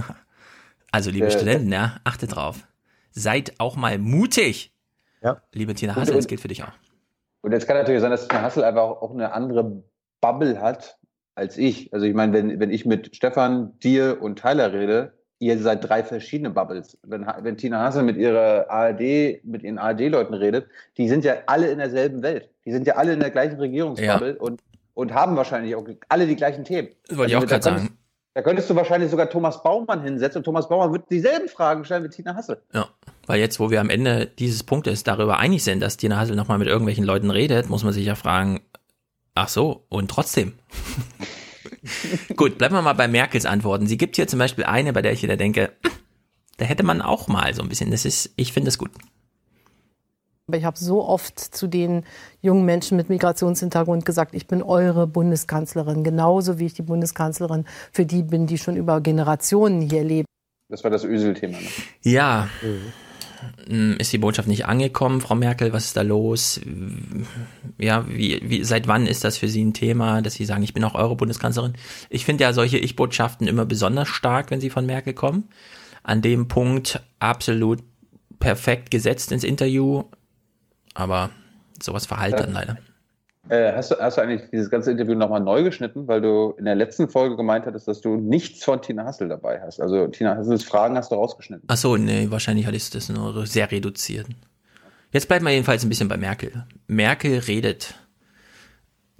Also, 0.92 1.10
liebe 1.10 1.26
Äh, 1.26 1.30
Studenten, 1.32 1.72
ja, 1.72 1.96
achtet 2.04 2.36
drauf. 2.36 2.68
Seid 3.10 3.54
auch 3.58 3.74
mal 3.74 3.98
mutig. 3.98 4.72
Ja. 5.22 5.42
Liebe 5.52 5.74
Tina 5.74 5.96
Hassel, 5.96 6.14
das 6.14 6.28
gilt 6.28 6.40
für 6.40 6.46
dich 6.46 6.62
auch. 6.62 6.70
Und 7.40 7.50
jetzt 7.50 7.66
kann 7.66 7.76
natürlich 7.76 8.00
sein, 8.00 8.12
dass 8.12 8.28
Tina 8.28 8.42
Hassel 8.42 8.62
einfach 8.62 8.82
auch 8.82 9.10
eine 9.12 9.32
andere 9.32 9.82
Bubble 10.20 10.60
hat 10.60 10.96
als 11.34 11.58
ich. 11.58 11.92
Also 11.92 12.06
ich 12.06 12.14
meine, 12.14 12.32
wenn, 12.32 12.60
wenn 12.60 12.70
ich 12.70 12.86
mit 12.86 13.14
Stefan, 13.14 13.78
dir 13.80 14.18
und 14.20 14.38
Tyler 14.38 14.72
rede, 14.72 15.12
ihr 15.38 15.58
seid 15.58 15.88
drei 15.88 16.02
verschiedene 16.02 16.50
Bubbles. 16.50 16.96
Wenn, 17.02 17.26
wenn 17.42 17.56
Tina 17.56 17.80
Hassel 17.80 18.02
mit 18.02 18.16
ihrer 18.16 18.70
ARD, 18.70 19.44
mit 19.44 19.62
ihren 19.62 19.78
ARD-Leuten 19.78 20.34
redet, 20.34 20.66
die 20.96 21.08
sind 21.08 21.24
ja 21.24 21.34
alle 21.46 21.70
in 21.70 21.78
derselben 21.78 22.22
Welt. 22.22 22.48
Die 22.64 22.72
sind 22.72 22.86
ja 22.86 22.94
alle 22.94 23.12
in 23.12 23.20
der 23.20 23.30
gleichen 23.30 23.58
Regierungsbubble 23.58 24.36
und, 24.38 24.60
und 24.94 25.12
haben 25.12 25.36
wahrscheinlich 25.36 25.74
auch 25.76 25.86
alle 26.08 26.26
die 26.26 26.36
gleichen 26.36 26.64
Themen. 26.64 26.88
Wollte 27.10 27.32
ich 27.32 27.36
auch 27.36 27.46
gerade 27.46 27.62
sagen. 27.62 27.98
Da 28.34 28.42
könntest 28.42 28.68
du 28.68 28.74
wahrscheinlich 28.74 29.10
sogar 29.10 29.30
Thomas 29.30 29.62
Baumann 29.62 30.02
hinsetzen 30.02 30.40
und 30.40 30.44
Thomas 30.44 30.68
Baumann 30.68 30.92
wird 30.92 31.08
dieselben 31.08 31.48
Fragen 31.48 31.84
stellen 31.84 32.02
wie 32.02 32.08
Tina 32.08 32.34
Hassel. 32.34 32.60
Ja, 32.72 32.88
weil 33.26 33.38
jetzt, 33.38 33.60
wo 33.60 33.70
wir 33.70 33.80
am 33.80 33.90
Ende 33.90 34.26
dieses 34.26 34.64
Punktes 34.64 35.04
darüber 35.04 35.38
einig 35.38 35.62
sind, 35.62 35.80
dass 35.80 35.96
Tina 35.96 36.18
Hassel 36.18 36.34
nochmal 36.34 36.58
mit 36.58 36.66
irgendwelchen 36.66 37.04
Leuten 37.04 37.30
redet, 37.30 37.68
muss 37.68 37.84
man 37.84 37.92
sich 37.92 38.06
ja 38.06 38.16
fragen, 38.16 38.62
ach 39.34 39.48
so, 39.48 39.84
und 39.88 40.10
trotzdem. 40.10 40.54
Gut, 42.36 42.58
bleiben 42.58 42.74
wir 42.74 42.82
mal 42.82 42.94
bei 42.94 43.08
Merkels 43.08 43.46
Antworten. 43.46 43.86
Sie 43.86 43.98
gibt 43.98 44.16
hier 44.16 44.26
zum 44.26 44.38
Beispiel 44.38 44.64
eine, 44.64 44.92
bei 44.92 45.02
der 45.02 45.12
ich 45.12 45.22
wieder 45.22 45.36
denke, 45.36 45.72
da 46.56 46.64
hätte 46.64 46.82
man 46.82 47.02
auch 47.02 47.28
mal 47.28 47.54
so 47.54 47.62
ein 47.62 47.68
bisschen, 47.68 47.90
das 47.90 48.04
ist, 48.04 48.32
ich 48.36 48.52
finde 48.52 48.68
es 48.68 48.78
gut. 48.78 48.90
Aber 50.46 50.58
ich 50.58 50.64
habe 50.64 50.78
so 50.78 51.02
oft 51.02 51.38
zu 51.38 51.66
den 51.66 52.04
jungen 52.42 52.66
Menschen 52.66 52.98
mit 52.98 53.08
Migrationshintergrund 53.08 54.04
gesagt, 54.04 54.34
ich 54.34 54.46
bin 54.46 54.62
eure 54.62 55.06
Bundeskanzlerin, 55.06 56.04
genauso 56.04 56.58
wie 56.58 56.66
ich 56.66 56.74
die 56.74 56.82
Bundeskanzlerin 56.82 57.64
für 57.92 58.04
die 58.04 58.22
bin, 58.22 58.46
die 58.46 58.58
schon 58.58 58.76
über 58.76 59.00
Generationen 59.00 59.80
hier 59.80 60.04
leben. 60.04 60.26
Das 60.68 60.84
war 60.84 60.90
das 60.90 61.04
Ösel-Thema. 61.04 61.58
Ne? 61.58 61.68
Ja. 62.02 62.48
Mm, 62.62 62.92
Ist 63.98 64.12
die 64.12 64.18
Botschaft 64.18 64.48
nicht 64.48 64.66
angekommen, 64.66 65.20
Frau 65.20 65.34
Merkel? 65.34 65.72
Was 65.72 65.86
ist 65.86 65.96
da 65.96 66.02
los? 66.02 66.60
Ja, 67.78 68.06
wie, 68.08 68.40
wie, 68.44 68.64
seit 68.64 68.88
wann 68.88 69.06
ist 69.06 69.24
das 69.24 69.38
für 69.38 69.48
Sie 69.48 69.64
ein 69.64 69.74
Thema, 69.74 70.22
dass 70.22 70.34
Sie 70.34 70.44
sagen, 70.44 70.62
ich 70.62 70.74
bin 70.74 70.84
auch 70.84 70.94
eure 70.94 71.16
Bundeskanzlerin? 71.16 71.74
Ich 72.10 72.24
finde 72.24 72.44
ja 72.44 72.52
solche 72.52 72.78
Ich-Botschaften 72.78 73.46
immer 73.46 73.64
besonders 73.64 74.08
stark, 74.08 74.50
wenn 74.50 74.60
sie 74.60 74.70
von 74.70 74.86
Merkel 74.86 75.14
kommen. 75.14 75.48
An 76.02 76.22
dem 76.22 76.48
Punkt 76.48 77.00
absolut 77.18 77.82
perfekt 78.38 78.90
gesetzt 78.90 79.32
ins 79.32 79.44
Interview, 79.44 80.04
aber 80.92 81.30
sowas 81.82 82.06
verhallt 82.06 82.38
dann 82.38 82.52
leider. 82.52 82.78
Äh, 83.48 83.72
hast, 83.74 83.90
du, 83.90 83.96
hast 83.96 84.16
du 84.16 84.22
eigentlich 84.22 84.48
dieses 84.50 84.70
ganze 84.70 84.90
Interview 84.90 85.14
nochmal 85.14 85.40
neu 85.40 85.62
geschnitten, 85.62 86.08
weil 86.08 86.22
du 86.22 86.54
in 86.56 86.64
der 86.64 86.74
letzten 86.74 87.08
Folge 87.08 87.36
gemeint 87.36 87.66
hattest, 87.66 87.86
dass 87.86 88.00
du 88.00 88.16
nichts 88.16 88.64
von 88.64 88.80
Tina 88.80 89.04
Hassel 89.04 89.28
dabei 89.28 89.60
hast? 89.60 89.80
Also 89.80 90.06
Tina 90.06 90.36
Hassels 90.36 90.64
Fragen 90.64 90.96
hast 90.96 91.12
du 91.12 91.16
rausgeschnitten. 91.16 91.66
Ach 91.68 91.76
so, 91.76 91.96
nee, 91.96 92.30
wahrscheinlich 92.30 92.66
hatte 92.66 92.76
ich 92.76 92.88
das 92.88 93.10
nur 93.10 93.46
sehr 93.46 93.70
reduziert. 93.70 94.26
Jetzt 95.12 95.28
bleiben 95.28 95.44
wir 95.44 95.52
jedenfalls 95.52 95.84
ein 95.84 95.90
bisschen 95.90 96.08
bei 96.08 96.16
Merkel. 96.16 96.64
Merkel 96.86 97.38
redet 97.38 97.94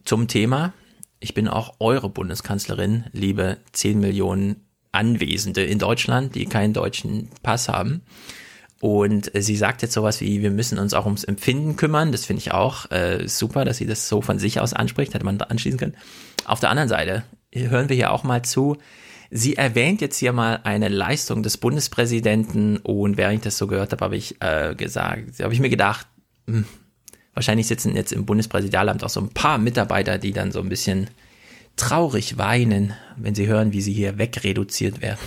zum 0.05 0.27
Thema, 0.27 0.73
ich 1.21 1.35
bin 1.35 1.47
auch 1.47 1.75
eure 1.79 2.09
Bundeskanzlerin, 2.09 3.05
liebe 3.13 3.59
10 3.73 4.01
Millionen 4.01 4.67
Anwesende 4.93 5.65
in 5.65 5.79
Deutschland, 5.79 6.35
die 6.35 6.47
keinen 6.47 6.73
deutschen 6.73 7.29
Pass 7.43 7.69
haben. 7.69 8.03
Und 8.85 9.31
sie 9.33 9.57
sagt 9.57 9.81
jetzt 9.81 9.95
sowas 9.95 10.21
wie, 10.21 10.43
wir 10.43 10.51
müssen 10.51 10.79
uns 10.79 10.93
auch 10.93 11.07
ums 11.07 11.25
Empfinden 11.25 11.75
kümmern. 11.75 12.13
Das 12.13 12.27
finde 12.27 12.41
ich 12.41 12.53
auch 12.53 12.91
äh, 12.91 13.27
super, 13.27 13.65
dass 13.65 13.79
sie 13.79 13.87
das 13.87 14.11
so 14.11 14.21
von 14.21 14.39
sich 14.39 14.61
aus 14.61 14.75
anspricht, 14.75 15.15
hätte 15.15 15.25
man 15.25 15.39
da 15.39 15.47
anschließen 15.47 15.79
können. 15.79 15.97
Auf 16.45 16.61
der 16.61 16.69
anderen 16.69 16.91
Seite 16.91 17.25
hören 17.55 17.89
wir 17.89 17.97
hier 17.97 18.13
auch 18.13 18.25
mal 18.25 18.43
zu. 18.43 18.77
Sie 19.31 19.57
erwähnt 19.57 20.03
jetzt 20.03 20.19
hier 20.19 20.35
mal 20.35 20.61
eine 20.65 20.89
Leistung 20.89 21.43
des 21.43 21.57
Bundespräsidenten 21.57 22.77
und 22.77 23.17
während 23.17 23.37
ich 23.37 23.41
das 23.41 23.57
so 23.57 23.69
gehört 23.69 23.93
habe, 23.93 24.05
habe 24.05 24.17
ich 24.17 24.37
äh, 24.43 24.75
gesagt, 24.75 25.41
habe 25.41 25.55
ich 25.55 25.61
mir 25.61 25.71
gedacht, 25.71 26.07
hm, 26.47 26.67
wahrscheinlich 27.33 27.67
sitzen 27.67 27.97
jetzt 27.97 28.13
im 28.13 28.27
Bundespräsidialamt 28.27 29.03
auch 29.03 29.09
so 29.09 29.21
ein 29.21 29.31
paar 29.31 29.57
Mitarbeiter, 29.57 30.19
die 30.19 30.33
dann 30.33 30.53
so 30.53 30.61
ein 30.61 30.69
bisschen 30.69 31.09
traurig 31.77 32.37
weinen, 32.37 32.93
wenn 33.17 33.35
sie 33.35 33.47
hören, 33.47 33.73
wie 33.73 33.81
sie 33.81 33.95
hier 33.95 34.19
wegreduziert 34.19 35.01
werden. 35.01 35.21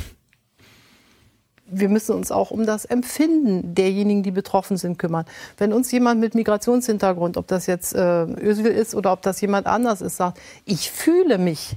Wir 1.69 1.89
müssen 1.89 2.15
uns 2.15 2.31
auch 2.31 2.52
um 2.52 2.65
das 2.65 2.85
Empfinden 2.85 3.76
derjenigen, 3.76 4.23
die 4.23 4.31
betroffen 4.31 4.77
sind, 4.77 4.98
kümmern. 4.98 5.26
Wenn 5.57 5.73
uns 5.73 5.91
jemand 5.91 6.19
mit 6.19 6.35
Migrationshintergrund, 6.35 7.38
ob 7.38 7.48
das 7.48 7.68
jetzt 7.68 7.94
äh, 7.94 8.23
Özil 8.23 8.68
ist 8.68 8.95
oder 8.95 9.11
ob 9.11 9.22
das 9.22 9.41
jemand 9.41 9.68
anders 9.68 10.02
ist, 10.02 10.18
sagt, 10.18 10.39
ich 10.65 10.91
fühle 10.91 11.38
mich 11.38 11.76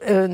äh, 0.00 0.28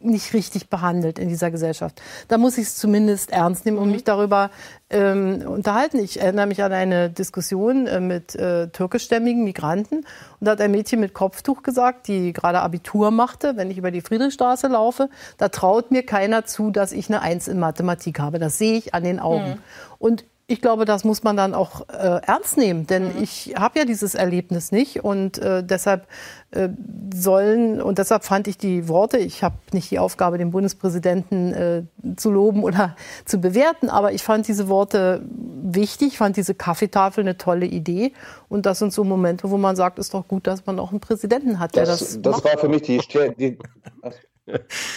nicht 0.00 0.32
richtig 0.34 0.68
behandelt 0.68 1.18
in 1.18 1.28
dieser 1.28 1.50
Gesellschaft, 1.50 2.00
dann 2.28 2.40
muss 2.40 2.58
ich 2.58 2.64
es 2.64 2.76
zumindest 2.76 3.30
ernst 3.30 3.64
nehmen 3.64 3.78
und 3.78 3.90
mich 3.90 4.04
darüber 4.04 4.50
ähm, 4.90 5.42
unterhalten. 5.46 5.98
Ich 5.98 6.20
erinnere 6.20 6.46
mich 6.46 6.62
an 6.62 6.72
eine 6.72 7.10
Diskussion 7.10 7.86
äh, 7.86 8.00
mit 8.00 8.34
äh, 8.34 8.68
türkischstämmigen 8.68 9.44
Migranten 9.44 9.98
und 9.98 10.06
da 10.40 10.52
hat 10.52 10.60
ein 10.60 10.70
Mädchen 10.70 11.00
mit 11.00 11.14
Kopftuch 11.14 11.62
gesagt, 11.62 12.08
die 12.08 12.32
gerade 12.32 12.60
Abitur 12.60 13.10
machte, 13.10 13.56
wenn 13.56 13.70
ich 13.70 13.78
über 13.78 13.90
die 13.90 14.00
Friedrichstraße 14.00 14.68
laufe, 14.68 15.08
da 15.38 15.48
traut 15.48 15.90
mir 15.90 16.04
keiner 16.04 16.44
zu, 16.44 16.70
dass 16.70 16.92
ich 16.92 17.08
eine 17.08 17.22
Eins 17.22 17.48
in 17.48 17.58
Mathematik 17.58 18.20
habe. 18.20 18.38
Das 18.38 18.58
sehe 18.58 18.76
ich 18.76 18.94
an 18.94 19.04
den 19.04 19.20
Augen. 19.20 19.50
Mhm. 19.50 19.58
Und 19.98 20.24
ich 20.46 20.60
glaube, 20.60 20.84
das 20.84 21.04
muss 21.04 21.22
man 21.22 21.36
dann 21.36 21.54
auch 21.54 21.88
äh, 21.88 22.20
ernst 22.26 22.56
nehmen, 22.58 22.86
denn 22.86 23.10
ich 23.22 23.54
habe 23.56 23.78
ja 23.78 23.84
dieses 23.86 24.14
Erlebnis 24.14 24.72
nicht 24.72 25.02
und 25.02 25.38
äh, 25.38 25.64
deshalb 25.64 26.06
äh, 26.50 26.68
sollen 27.14 27.80
und 27.80 27.96
deshalb 27.98 28.24
fand 28.24 28.46
ich 28.46 28.58
die 28.58 28.86
Worte, 28.88 29.16
ich 29.16 29.42
habe 29.42 29.56
nicht 29.72 29.90
die 29.90 29.98
Aufgabe, 29.98 30.36
den 30.36 30.50
Bundespräsidenten 30.50 31.52
äh, 31.54 31.82
zu 32.16 32.30
loben 32.30 32.62
oder 32.62 32.94
zu 33.24 33.38
bewerten, 33.40 33.88
aber 33.88 34.12
ich 34.12 34.22
fand 34.22 34.46
diese 34.46 34.68
Worte 34.68 35.22
wichtig, 35.62 36.18
fand 36.18 36.36
diese 36.36 36.54
Kaffeetafel 36.54 37.24
eine 37.24 37.38
tolle 37.38 37.66
Idee 37.66 38.12
und 38.48 38.66
das 38.66 38.80
sind 38.80 38.92
so 38.92 39.02
Momente, 39.02 39.50
wo 39.50 39.56
man 39.56 39.76
sagt, 39.76 39.98
ist 39.98 40.12
doch 40.12 40.28
gut, 40.28 40.46
dass 40.46 40.66
man 40.66 40.78
auch 40.78 40.90
einen 40.90 41.00
Präsidenten 41.00 41.58
hat, 41.58 41.74
der 41.74 41.86
das, 41.86 42.00
Das, 42.00 42.20
das 42.22 42.32
macht. 42.36 42.44
war 42.44 42.58
für 42.58 42.68
mich 42.68 42.82
die, 42.82 43.00
die 43.38 43.58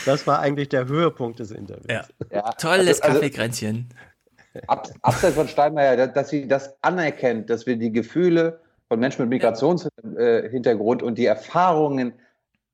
Das 0.05 0.27
war 0.27 0.39
eigentlich 0.39 0.67
der 0.69 0.87
Höhepunkt 0.87 1.39
des 1.39 1.51
Interviews. 1.51 1.87
Ja. 2.31 2.51
Tolles 2.57 3.01
Also- 3.01 3.03
also- 3.03 3.19
Kaffeekränzchen. 3.19 3.89
Ab, 4.67 4.89
abseits 5.01 5.35
von 5.35 5.47
Steinmeier, 5.47 6.07
dass, 6.07 6.29
sie 6.29 6.47
das 6.47 6.75
anerkennt, 6.81 7.49
dass 7.49 7.65
wir 7.65 7.77
die 7.77 7.91
Gefühle 7.91 8.59
von 8.87 8.99
Menschen 8.99 9.21
mit 9.23 9.29
Migrationshintergrund 9.29 11.03
und 11.03 11.17
die 11.17 11.25
Erfahrungen 11.25 12.13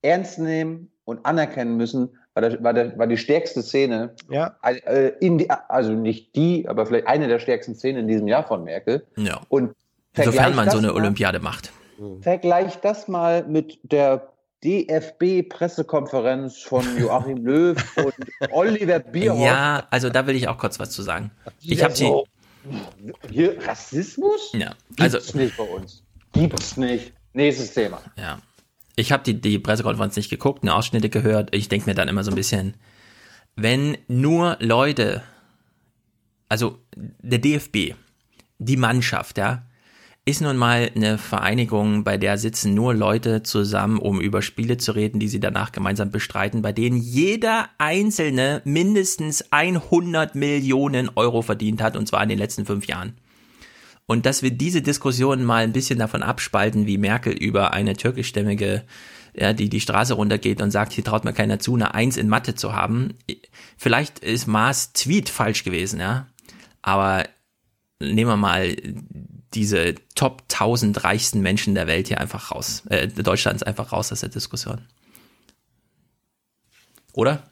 ernst 0.01 0.39
nehmen 0.39 0.91
und 1.05 1.25
anerkennen 1.25 1.77
müssen, 1.77 2.09
war, 2.33 2.41
der, 2.41 2.63
war, 2.63 2.73
der, 2.73 2.97
war 2.97 3.07
die 3.07 3.17
stärkste 3.17 3.61
Szene. 3.61 4.15
Ja. 4.29 4.55
Äh, 4.63 5.11
in 5.19 5.37
die, 5.37 5.49
also 5.49 5.91
nicht 5.91 6.35
die, 6.35 6.67
aber 6.67 6.85
vielleicht 6.85 7.07
eine 7.07 7.27
der 7.27 7.39
stärksten 7.39 7.75
Szenen 7.75 8.01
in 8.01 8.07
diesem 8.07 8.27
Jahr 8.27 8.43
von 8.43 8.63
Merkel. 8.63 9.05
Ja. 9.15 9.41
Und 9.49 9.75
Insofern 10.15 10.55
man 10.55 10.69
so 10.69 10.77
eine 10.77 10.87
mal- 10.87 10.95
Olympiade 10.95 11.39
macht. 11.39 11.71
Vergleich 12.21 12.79
das 12.81 13.07
mal 13.07 13.45
mit 13.47 13.79
der 13.83 14.32
DFB-Pressekonferenz 14.63 16.63
von 16.63 16.85
Joachim 16.97 17.45
Löw 17.45 17.77
und 18.05 18.13
Oliver 18.51 18.99
Bierhoff. 18.99 19.39
Ja, 19.39 19.87
also 19.89 20.09
da 20.09 20.25
will 20.27 20.35
ich 20.35 20.47
auch 20.47 20.57
kurz 20.57 20.79
was 20.79 20.91
zu 20.91 21.01
sagen. 21.01 21.31
Ich 21.61 21.83
habe 21.83 21.95
sie. 21.95 22.11
Hier, 23.29 23.57
Rassismus? 23.67 24.51
Ja, 24.53 24.73
also 24.99 25.17
Gibt's 25.17 25.33
nicht 25.33 25.57
bei 25.57 25.63
uns. 25.63 26.03
Gibt's 26.31 26.77
nicht. 26.77 27.11
Nächstes 27.33 27.73
Thema. 27.73 28.01
Ja. 28.17 28.39
Ich 28.95 29.11
habe 29.11 29.23
die, 29.23 29.41
die 29.41 29.59
Pressekonferenz 29.59 30.15
nicht 30.15 30.29
geguckt, 30.29 30.63
eine 30.63 30.73
Ausschnitte 30.73 31.09
gehört. 31.09 31.53
Ich 31.53 31.67
denke 31.67 31.89
mir 31.89 31.95
dann 31.95 32.07
immer 32.07 32.23
so 32.23 32.31
ein 32.31 32.35
bisschen, 32.35 32.75
wenn 33.55 33.97
nur 34.07 34.55
Leute, 34.59 35.23
also 36.47 36.79
der 36.95 37.39
DFB, 37.39 37.95
die 38.59 38.77
Mannschaft, 38.77 39.37
ja, 39.37 39.65
ist 40.25 40.41
nun 40.41 40.55
mal 40.55 40.89
eine 40.95 41.17
Vereinigung, 41.17 42.05
bei 42.05 42.17
der 42.17 42.37
sitzen 42.37 42.73
nur 42.73 42.93
Leute 42.93 43.43
zusammen, 43.43 43.99
um 43.99 44.21
über 44.21 44.41
Spiele 44.41 44.77
zu 44.77 44.93
reden, 44.93 45.19
die 45.19 45.27
sie 45.27 45.41
danach 45.41 45.73
gemeinsam 45.73 46.11
bestreiten, 46.11 46.61
bei 46.61 46.71
denen 46.71 46.97
jeder 46.97 47.69
Einzelne 47.77 48.61
mindestens 48.63 49.51
100 49.51 50.35
Millionen 50.35 51.09
Euro 51.15 51.41
verdient 51.41 51.81
hat, 51.81 51.97
und 51.97 52.07
zwar 52.07 52.23
in 52.23 52.29
den 52.29 52.37
letzten 52.37 52.65
fünf 52.65 52.87
Jahren. 52.87 53.17
Und 54.05 54.25
dass 54.25 54.43
wir 54.43 54.51
diese 54.51 54.81
Diskussion 54.81 55.43
mal 55.43 55.63
ein 55.63 55.73
bisschen 55.73 55.99
davon 55.99 56.23
abspalten, 56.23 56.87
wie 56.87 56.97
Merkel 56.97 57.33
über 57.33 57.73
eine 57.73 57.95
türkischstämmige, 57.95 58.83
ja, 59.35 59.51
die 59.51 59.67
die 59.67 59.81
Straße 59.81 60.13
runtergeht 60.13 60.61
und 60.61 60.71
sagt, 60.71 60.93
hier 60.93 61.03
traut 61.03 61.25
mir 61.25 61.33
keiner 61.33 61.59
zu, 61.59 61.75
eine 61.75 61.93
Eins 61.95 62.15
in 62.15 62.29
Mathe 62.29 62.55
zu 62.55 62.73
haben. 62.73 63.15
Vielleicht 63.77 64.19
ist 64.19 64.47
Maas 64.47 64.93
Tweet 64.93 65.27
falsch 65.29 65.63
gewesen, 65.63 65.99
ja. 65.99 66.27
Aber 66.81 67.25
nehmen 67.99 68.29
wir 68.29 68.37
mal 68.37 68.75
diese 69.53 69.95
Top 70.15 70.43
1000 70.51 71.03
reichsten 71.03 71.41
Menschen 71.41 71.75
der 71.75 71.87
Welt 71.87 72.07
hier 72.07 72.19
einfach 72.19 72.51
raus, 72.51 72.83
äh, 72.89 73.07
Deutschlands 73.07 73.63
einfach 73.63 73.91
raus 73.91 74.11
aus 74.11 74.21
der 74.21 74.29
Diskussion. 74.29 74.87
Oder? 77.13 77.43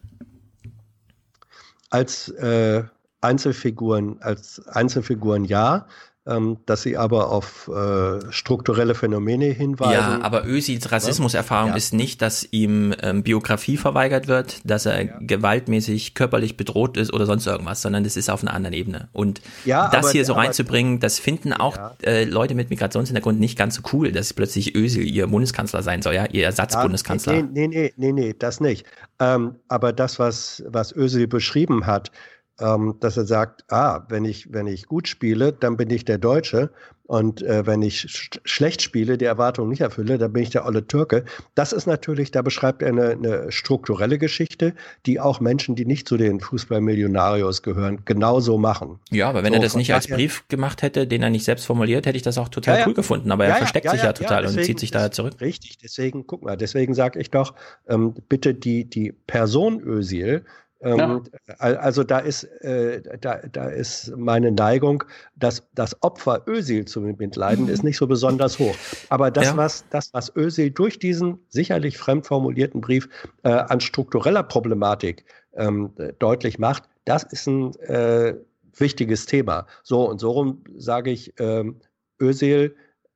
Als 1.89 2.29
äh, 2.29 2.83
Einzelfiguren, 3.21 4.21
als 4.21 4.65
Einzelfiguren 4.67 5.45
ja. 5.45 5.87
Ähm, 6.27 6.57
dass 6.67 6.83
sie 6.83 6.97
aber 6.97 7.31
auf 7.31 7.67
äh, 7.73 8.31
strukturelle 8.31 8.93
Phänomene 8.93 9.45
hinweisen. 9.45 9.93
Ja, 9.93 10.19
aber 10.21 10.45
Özils 10.45 10.91
Rassismuserfahrung 10.91 11.71
Ja. 11.71 11.75
ist 11.75 11.93
nicht, 11.93 12.21
dass 12.21 12.47
ihm 12.51 12.93
ähm, 13.01 13.23
Biografie 13.23 13.75
verweigert 13.77 14.27
wird, 14.27 14.59
dass 14.63 14.85
er 14.85 15.05
gewaltmäßig 15.05 16.13
körperlich 16.13 16.57
bedroht 16.57 16.95
ist 16.97 17.11
oder 17.11 17.25
sonst 17.25 17.47
irgendwas, 17.47 17.81
sondern 17.81 18.03
das 18.03 18.17
ist 18.17 18.29
auf 18.29 18.43
einer 18.43 18.53
anderen 18.53 18.75
Ebene. 18.75 19.09
Und 19.13 19.41
Ja, 19.65 19.89
das 19.89 20.05
aber- 20.05 20.11
hier 20.11 20.25
so 20.25 20.33
reinzubringen, 20.33 20.99
das 20.99 21.17
finden 21.19 21.53
auch 21.53 21.77
äh, 22.03 22.23
Leute 22.25 22.53
mit 22.53 22.69
Migrationshintergrund 22.69 23.39
nicht 23.39 23.57
ganz 23.57 23.75
so 23.75 23.81
cool, 23.91 24.11
dass 24.11 24.31
plötzlich 24.33 24.75
Özil 24.75 25.03
ihr 25.07 25.25
Bundeskanzler 25.27 25.81
sein 25.81 26.03
soll, 26.03 26.13
ja, 26.13 26.25
ihr 26.25 26.45
Ersatzbundeskanzler. 26.45 27.33
Ja, 27.33 27.41
nee, 27.41 27.67
nee, 27.67 27.93
nee, 27.97 28.11
nee, 28.11 28.11
nee, 28.11 28.35
das 28.37 28.59
nicht. 28.61 28.85
Ähm, 29.19 29.55
aber 29.67 29.91
das, 29.91 30.19
was, 30.19 30.63
was 30.67 30.95
Özil 30.95 31.27
beschrieben 31.27 31.87
hat, 31.87 32.11
ähm, 32.59 32.95
dass 32.99 33.17
er 33.17 33.25
sagt, 33.25 33.65
ah, 33.71 34.05
wenn 34.09 34.25
ich, 34.25 34.51
wenn 34.53 34.67
ich 34.67 34.85
gut 34.87 35.07
spiele, 35.07 35.53
dann 35.53 35.77
bin 35.77 35.89
ich 35.89 36.05
der 36.05 36.17
Deutsche. 36.17 36.69
Und 37.07 37.41
äh, 37.41 37.65
wenn 37.65 37.81
ich 37.81 37.99
sch 38.09 38.39
schlecht 38.45 38.81
spiele, 38.81 39.17
die 39.17 39.25
Erwartung 39.25 39.67
nicht 39.67 39.81
erfülle, 39.81 40.17
dann 40.17 40.31
bin 40.31 40.43
ich 40.43 40.49
der 40.51 40.65
olle 40.65 40.87
Türke. 40.87 41.25
Das 41.55 41.73
ist 41.73 41.85
natürlich, 41.85 42.31
da 42.31 42.41
beschreibt 42.41 42.81
er 42.81 42.87
eine, 42.89 43.09
eine 43.09 43.51
strukturelle 43.51 44.17
Geschichte, 44.17 44.73
die 45.05 45.19
auch 45.19 45.41
Menschen, 45.41 45.75
die 45.75 45.85
nicht 45.85 46.07
zu 46.07 46.15
den 46.15 46.39
Fußballmillionarios 46.39 47.63
gehören, 47.63 48.03
genauso 48.05 48.57
machen. 48.57 48.99
Ja, 49.09 49.29
aber 49.29 49.43
wenn 49.43 49.51
So, 49.53 49.59
er 49.59 49.61
das 49.61 49.75
nicht 49.75 49.93
als 49.93 50.05
daher- 50.05 50.17
Brief 50.17 50.47
gemacht 50.47 50.81
hätte, 50.81 51.05
den 51.07 51.21
er 51.23 51.29
nicht 51.29 51.43
selbst 51.43 51.65
formuliert, 51.65 52.05
hätte 52.05 52.15
ich 52.17 52.23
das 52.23 52.37
auch 52.37 52.49
total 52.49 52.75
Ja, 52.75 52.79
ja. 52.81 52.87
cool 52.87 52.93
gefunden. 52.93 53.31
Aber 53.31 53.43
er 53.43 53.49
Ja, 53.49 53.55
ja, 53.55 53.59
versteckt 53.59 53.89
sich 53.89 54.03
ja, 54.03 54.13
total 54.13 54.43
ja, 54.43 54.49
und 54.49 54.55
deswegen- 54.55 54.65
zieht 54.67 54.79
sich 54.79 54.91
da 54.91 55.11
zurück. 55.11 55.33
Richtig, 55.41 55.77
deswegen, 55.79 56.25
guck 56.27 56.43
mal, 56.43 56.55
deswegen 56.55 56.93
sage 56.93 57.19
ich 57.19 57.29
doch, 57.29 57.55
ähm, 57.87 58.13
bitte 58.29 58.53
die, 58.53 58.85
die 58.85 59.11
Person 59.27 59.81
Özil, 59.85 60.35
ähm, 60.35 60.45
Ja. 60.83 61.21
al- 61.59 61.77
also 61.77 62.03
da 62.03 62.19
ist, 62.19 62.43
äh, 62.63 63.01
da, 63.19 63.37
da 63.51 63.65
ist 63.69 64.15
meine 64.17 64.51
Neigung, 64.51 65.03
dass 65.35 65.63
das 65.75 65.95
Opfer 66.01 66.43
Özil 66.47 66.85
zu 66.85 67.01
mitleiden, 67.01 67.67
ist 67.67 67.83
nicht 67.83 67.97
so 67.97 68.07
besonders 68.07 68.57
hoch. 68.57 68.75
Aber 69.09 69.29
das, 69.29 69.45
Ja. 69.45 69.57
was, 69.57 69.85
das, 69.89 70.11
was 70.13 70.35
Özil 70.35 70.71
durch 70.71 70.97
diesen 70.97 71.37
sicherlich 71.49 71.97
fremd 71.97 72.25
formulierten 72.25 72.81
Brief 72.81 73.07
äh, 73.43 73.49
an 73.49 73.79
struktureller 73.79 74.43
Problematik 74.43 75.23
ähm, 75.53 75.91
äh, 75.97 76.13
deutlich 76.17 76.57
macht, 76.57 76.83
das 77.05 77.23
ist 77.23 77.47
ein 77.47 77.75
äh, 77.81 78.35
wichtiges 78.75 79.25
Thema. 79.27 79.67
So 79.83 80.09
und 80.09 80.19
so 80.19 80.31
rum 80.31 80.63
sage 80.77 81.11
ich, 81.11 81.33
ähm, 81.39 81.75
Özil 82.19 82.75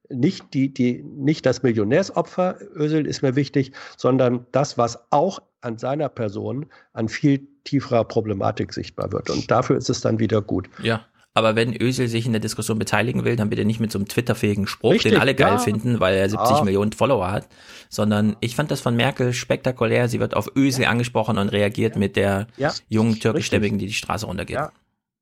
nicht 0.10 0.54
die, 0.54 0.72
die, 0.72 1.02
nicht 1.02 1.48
das 1.48 1.64
Millionärsopfer, 1.64 2.60
Özil 2.76 3.08
ist 3.08 3.24
mir 3.24 3.36
wichtig, 3.36 3.72
sondern 3.98 4.46
das, 4.52 4.78
was 4.78 5.00
auch 5.12 5.42
an 5.62 5.80
seiner 5.80 6.10
Person 6.10 6.68
an 6.94 7.10
viel 7.10 7.48
tieferer 7.66 8.06
Problematik 8.06 8.74
sichtbar 8.74 9.12
wird. 9.12 9.30
Und 9.30 9.52
dafür 9.52 9.76
ist 9.76 9.90
es 9.90 10.00
dann 10.00 10.20
wieder 10.20 10.42
gut. 10.42 10.70
Ja. 10.82 11.06
Aber 11.38 11.58
wenn 11.58 11.76
Özil 11.80 12.08
sich 12.08 12.26
in 12.26 12.32
der 12.32 12.40
Diskussion 12.40 12.80
beteiligen 12.80 13.26
will, 13.26 13.36
dann 13.36 13.50
bitte 13.50 13.66
nicht 13.66 13.82
mit 13.82 13.92
so 13.92 14.00
einem 14.00 14.08
Twitter-fähigen 14.08 14.68
Spruch, 14.68 14.94
Richtig, 14.94 15.12
den 15.12 15.20
alle 15.20 15.36
geil 15.36 15.56
ja. 15.56 15.58
finden, 15.58 16.00
weil 16.00 16.16
er 16.16 16.30
70 16.30 16.60
Ja. 16.60 16.64
Millionen 16.64 16.94
Follower 16.94 17.30
hat, 17.30 17.50
sondern 17.90 18.38
ich 18.40 18.56
fand 18.56 18.72
das 18.72 18.80
von 18.80 18.96
Merkel 18.96 19.34
spektakulär. 19.34 20.08
Sie 20.08 20.22
wird 20.22 20.34
auf 20.34 20.50
Özil 20.56 20.86
angesprochen 20.86 21.38
und 21.38 21.50
reagiert 21.50 21.98
mit 21.98 22.16
der 22.16 22.48
Ja, 22.56 22.74
jungen 22.88 23.20
türkischstämmigen, 23.20 23.78
die 23.78 23.88
die 23.88 23.94
Straße 23.94 24.26
runtergeht. 24.26 24.56
Ja. 24.56 24.72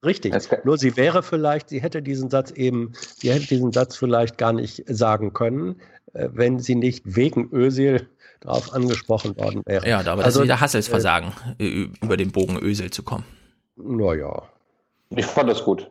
Richtig. 0.06 0.36
Nur 0.66 0.78
sie 0.78 0.98
wäre 0.98 1.24
vielleicht, 1.24 1.70
sie 1.70 1.82
hätte 1.82 2.04
diesen 2.04 2.30
Satz 2.30 2.52
eben, 2.52 2.92
sie 3.18 3.32
hätte 3.32 3.48
diesen 3.48 3.72
Satz 3.72 3.96
vielleicht 3.96 4.38
gar 4.38 4.54
nicht 4.54 4.84
sagen 4.88 5.34
können, 5.34 5.78
äh, 6.14 6.30
wenn 6.32 6.60
sie 6.60 6.76
nicht 6.76 7.04
wegen 7.06 7.50
Özil 7.52 8.08
darauf 8.44 8.74
angesprochen 8.74 9.38
worden 9.38 9.62
wäre. 9.66 9.88
Ja, 9.88 10.00
aber 10.00 10.18
das 10.18 10.26
Also, 10.26 10.40
ist 10.42 10.44
wieder 10.46 10.62
Hassels 10.62 10.90
äh, 10.90 11.88
über 12.02 12.18
den 12.18 12.32
Bogen 12.32 12.58
Özil 12.62 12.92
zu 12.92 13.04
kommen. 13.04 13.24
Naja. 13.76 14.44
Ich 15.10 15.26
fand 15.26 15.50
das 15.50 15.64
gut. 15.64 15.90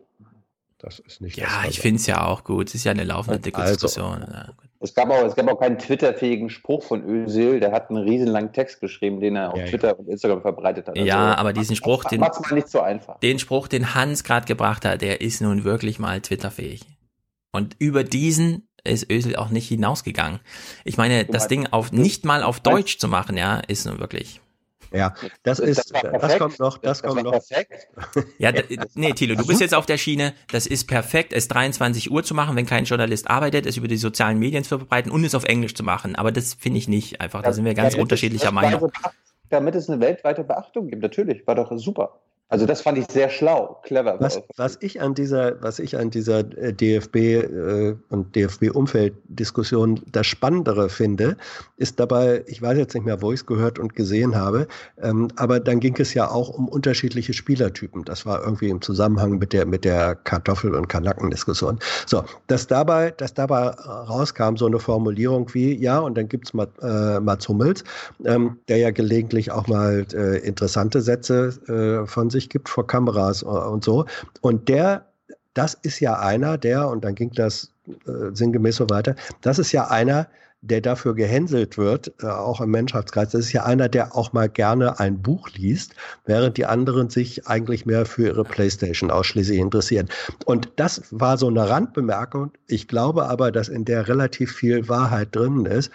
Das 0.79 0.99
ist 0.99 1.21
nicht 1.21 1.37
Ja, 1.37 1.65
ich 1.69 1.81
finde 1.81 1.97
es 1.97 2.07
ja 2.07 2.27
auch 2.27 2.43
gut. 2.43 2.69
Es 2.69 2.75
ist 2.75 2.85
ja 2.85 2.91
eine 2.91 3.05
laufende 3.05 3.41
Also. 3.55 3.73
Diskussion. 3.73 4.27
Ja. 4.29 4.53
Es 4.81 4.95
gab, 4.95 5.11
auch, 5.11 5.25
es 5.25 5.37
gab 5.37 5.49
auch 5.49 5.61
keinen 5.61 5.79
Twitter-fähigen 5.79 6.51
Spruch 6.51 6.83
von 6.83 7.05
Özil. 7.05 7.61
Der 7.61 7.71
hat 7.71 7.89
einen 7.89 8.03
riesenlangen 8.03 8.53
Text 8.53 8.81
geschrieben, 8.81 9.21
den 9.21 9.37
er 9.37 9.53
auf 9.53 9.57
Ja, 9.59 9.65
ja. 9.65 9.71
Twitter 9.71 9.97
und 9.97 10.09
Instagram 10.09 10.43
verbreitet 10.43 10.89
hat. 10.89 10.97
Ja, 10.99 11.37
aber 11.37 11.53
diesen 11.53 11.77
Spruch, 11.77 12.03
den, 12.05 12.21
so 12.67 12.81
einfach. 12.81 13.21
den 13.21 13.39
Spruch, 13.39 13.69
den 13.69 13.95
Hans 13.95 14.25
gerade 14.25 14.45
gebracht 14.45 14.85
hat, 14.85 15.01
der 15.01 15.21
ist 15.21 15.41
nun 15.41 15.63
wirklich 15.63 16.01
mal 16.01 16.21
Twitterfähig. 16.21 16.85
Und 17.53 17.77
über 17.79 18.03
diesen 18.03 18.67
ist 18.85 19.11
Özil 19.11 19.37
auch 19.37 19.51
nicht 19.51 19.69
hinausgegangen. 19.69 20.41
Ich 20.85 20.97
meine, 20.97 21.25
das 21.25 21.49
Ding 21.49 21.67
auf 21.69 21.93
nicht 21.93 22.25
mal 22.25 22.43
auf 22.43 22.61
Deutsch 22.61 22.99
zu 22.99 23.09
machen, 23.09 23.37
ja, 23.37 23.59
ist 23.69 23.87
nun 23.87 23.99
wirklich. 23.99 24.41
Ja, 24.95 25.15
das 25.43 25.59
ist, 25.59 25.91
das, 26.21 26.39
kommt 26.39 26.59
noch, 26.59 26.77
das, 26.77 27.03
kommt 27.03 27.23
noch. 27.23 27.41
Ja, 28.39 28.53
d- 28.53 28.79
nee, 28.95 29.13
Thilo, 29.15 29.37
du 29.37 29.47
bist 29.47 29.63
jetzt 29.63 29.75
auf 29.75 29.87
der 29.87 29.97
Schiene, 29.97 30.35
das 30.51 30.67
ist 30.67 30.87
perfekt, 30.87 31.33
es 31.33 31.49
23 31.49 32.11
Uhr 32.11 32.23
zu 32.23 32.35
machen, 32.35 32.57
wenn 32.57 32.67
kein 32.67 32.85
Journalist 32.85 33.31
arbeitet, 33.31 33.65
es 33.65 33.79
über 33.79 33.89
die 33.89 33.97
sozialen 33.97 34.39
Medien 34.39 34.65
zu 34.65 34.77
verbreiten 34.77 35.11
und 35.11 35.25
es 35.25 35.35
auf 35.35 35.45
Englisch 35.45 35.75
zu 35.75 35.83
machen. 35.83 36.15
Aber 36.15 36.31
das 36.31 36.53
finde 36.55 36.79
ich 36.79 36.89
nicht 36.89 37.23
einfach. 37.23 37.41
Da 37.43 37.55
sind 37.55 37.65
wir 37.65 37.73
ganz 37.73 37.95
es- 37.95 38.01
unterschiedlicher 38.01 38.47
das 38.47 38.55
Meinung. 38.55 38.93
Damit 39.49 39.75
es 39.77 39.89
eine 39.89 39.99
weltweite 40.01 40.45
Beachtung 40.45 40.89
gibt, 40.89 41.03
natürlich. 41.03 41.47
War 41.47 41.55
doch 41.55 41.73
super. 41.79 42.19
Also 42.53 42.67
das 42.67 42.83
fand 42.83 42.99
ich 42.99 43.07
sehr 43.11 43.31
schlau, 43.31 43.81
clever. 43.83 44.17
Was, 44.21 44.39
was 44.59 44.77
ich 44.83 45.01
an 45.01 45.15
dieser, 45.15 45.63
was 45.63 45.79
ich 45.79 45.97
an 45.97 46.11
dieser 46.11 46.41
äh, 46.59 46.75
DFB 46.75 47.17
äh, 47.17 47.97
und 48.11 48.37
DFB-Umfelddiskussion 48.37 50.03
das 50.13 50.27
Spannendere 50.27 50.91
finde, 50.91 51.39
ist 51.79 51.99
dabei, 51.99 52.45
ich 52.47 52.61
weiß 52.61 52.77
jetzt 52.77 52.93
nicht 52.93 53.07
mehr, 53.07 53.23
wo 53.23 53.33
ich 53.33 53.41
es 53.41 53.47
gehört 53.47 53.79
und 53.79 53.97
gesehen 53.97 54.37
habe, 54.37 54.69
ähm, 55.01 55.29
aber 55.37 55.61
dann 55.61 55.81
ging 55.81 55.97
es 55.99 56.13
ja 56.13 56.31
auch 56.31 56.51
um 56.51 56.69
unterschiedliche 56.69 57.33
Spielertypen. 57.33 58.05
Das 58.05 58.27
war 58.27 58.45
irgendwie 58.45 58.69
im 58.69 58.83
Zusammenhang 58.83 59.39
mit 59.39 59.55
der 59.55 59.65
mit 59.65 59.87
der 59.87 60.15
Kartoffel- 60.15 60.75
und 60.75 60.91
Kanackendiskussion. 60.91 61.79
So, 62.05 62.23
dass 62.49 62.67
dabei, 62.67 63.13
dass 63.13 63.33
dabei 63.33 63.69
rauskam 63.69 64.57
so 64.57 64.67
eine 64.67 64.79
Formulierung 64.79 65.49
wie 65.55 65.75
ja 65.75 66.01
und 66.01 66.19
dann 66.19 66.29
gibt's 66.29 66.53
Mat, 66.53 66.69
äh, 66.83 67.19
Mats 67.19 67.49
Hummels, 67.49 67.83
ähm, 68.27 68.59
der 68.69 68.77
ja 68.77 68.91
gelegentlich 68.91 69.51
auch 69.51 69.69
mal 69.69 70.05
äh, 70.13 70.37
interessante 70.47 71.01
Sätze 71.01 71.55
äh, 71.67 72.07
von 72.07 72.29
sich 72.29 72.42
gibt 72.49 72.69
vor 72.69 72.87
Kameras 72.87 73.43
äh, 73.43 73.47
und 73.47 73.85
so. 73.85 74.07
Und 74.41 74.69
der, 74.69 75.07
das 75.55 75.75
ist 75.83 76.01
ja 76.01 76.19
einer, 76.19 76.59
der, 76.59 76.89
und 76.89 77.05
dann 77.05 77.15
ging 77.15 77.33
das 77.33 77.73
äh, 78.07 78.33
sinngemäß 78.33 78.77
so 78.77 78.91
weiter, 78.91 79.15
das 79.41 79.59
ist 79.59 79.73
ja 79.73 79.89
einer, 79.89 80.29
der 80.63 80.81
dafür 80.81 81.15
gehänselt 81.15 81.77
wird, 81.77 82.13
äh, 82.23 82.27
auch 82.27 82.61
im 82.61 82.71
Menschheitskreis. 82.71 83.31
Das 83.31 83.41
ist 83.47 83.53
ja 83.53 83.65
einer, 83.65 83.89
der 83.89 84.17
auch 84.17 84.33
mal 84.33 84.49
gerne 84.49 85.01
ein 85.01 85.21
Buch 85.21 85.51
liest, 85.51 85.95
während 86.25 86.57
die 86.57 86.67
anderen 86.67 87.11
sich 87.11 87.49
eigentlich 87.49 87.85
mehr 87.85 88.07
für 88.07 88.27
ihre 88.29 88.45
Playstation 88.45 89.11
ausschließlich 89.11 89.59
interessieren. 89.59 90.09
Und 90.45 90.71
das 90.77 91.03
war 91.11 91.37
so 91.37 91.49
eine 91.49 91.69
Randbemerkung. 91.69 92.53
Ich 92.69 92.87
glaube 92.87 93.29
aber, 93.29 93.51
dass 93.51 93.69
in 93.69 93.85
der 93.85 94.07
relativ 94.07 94.53
viel 94.53 94.89
Wahrheit 94.89 95.35
drin 95.35 95.67
ist. 95.67 95.91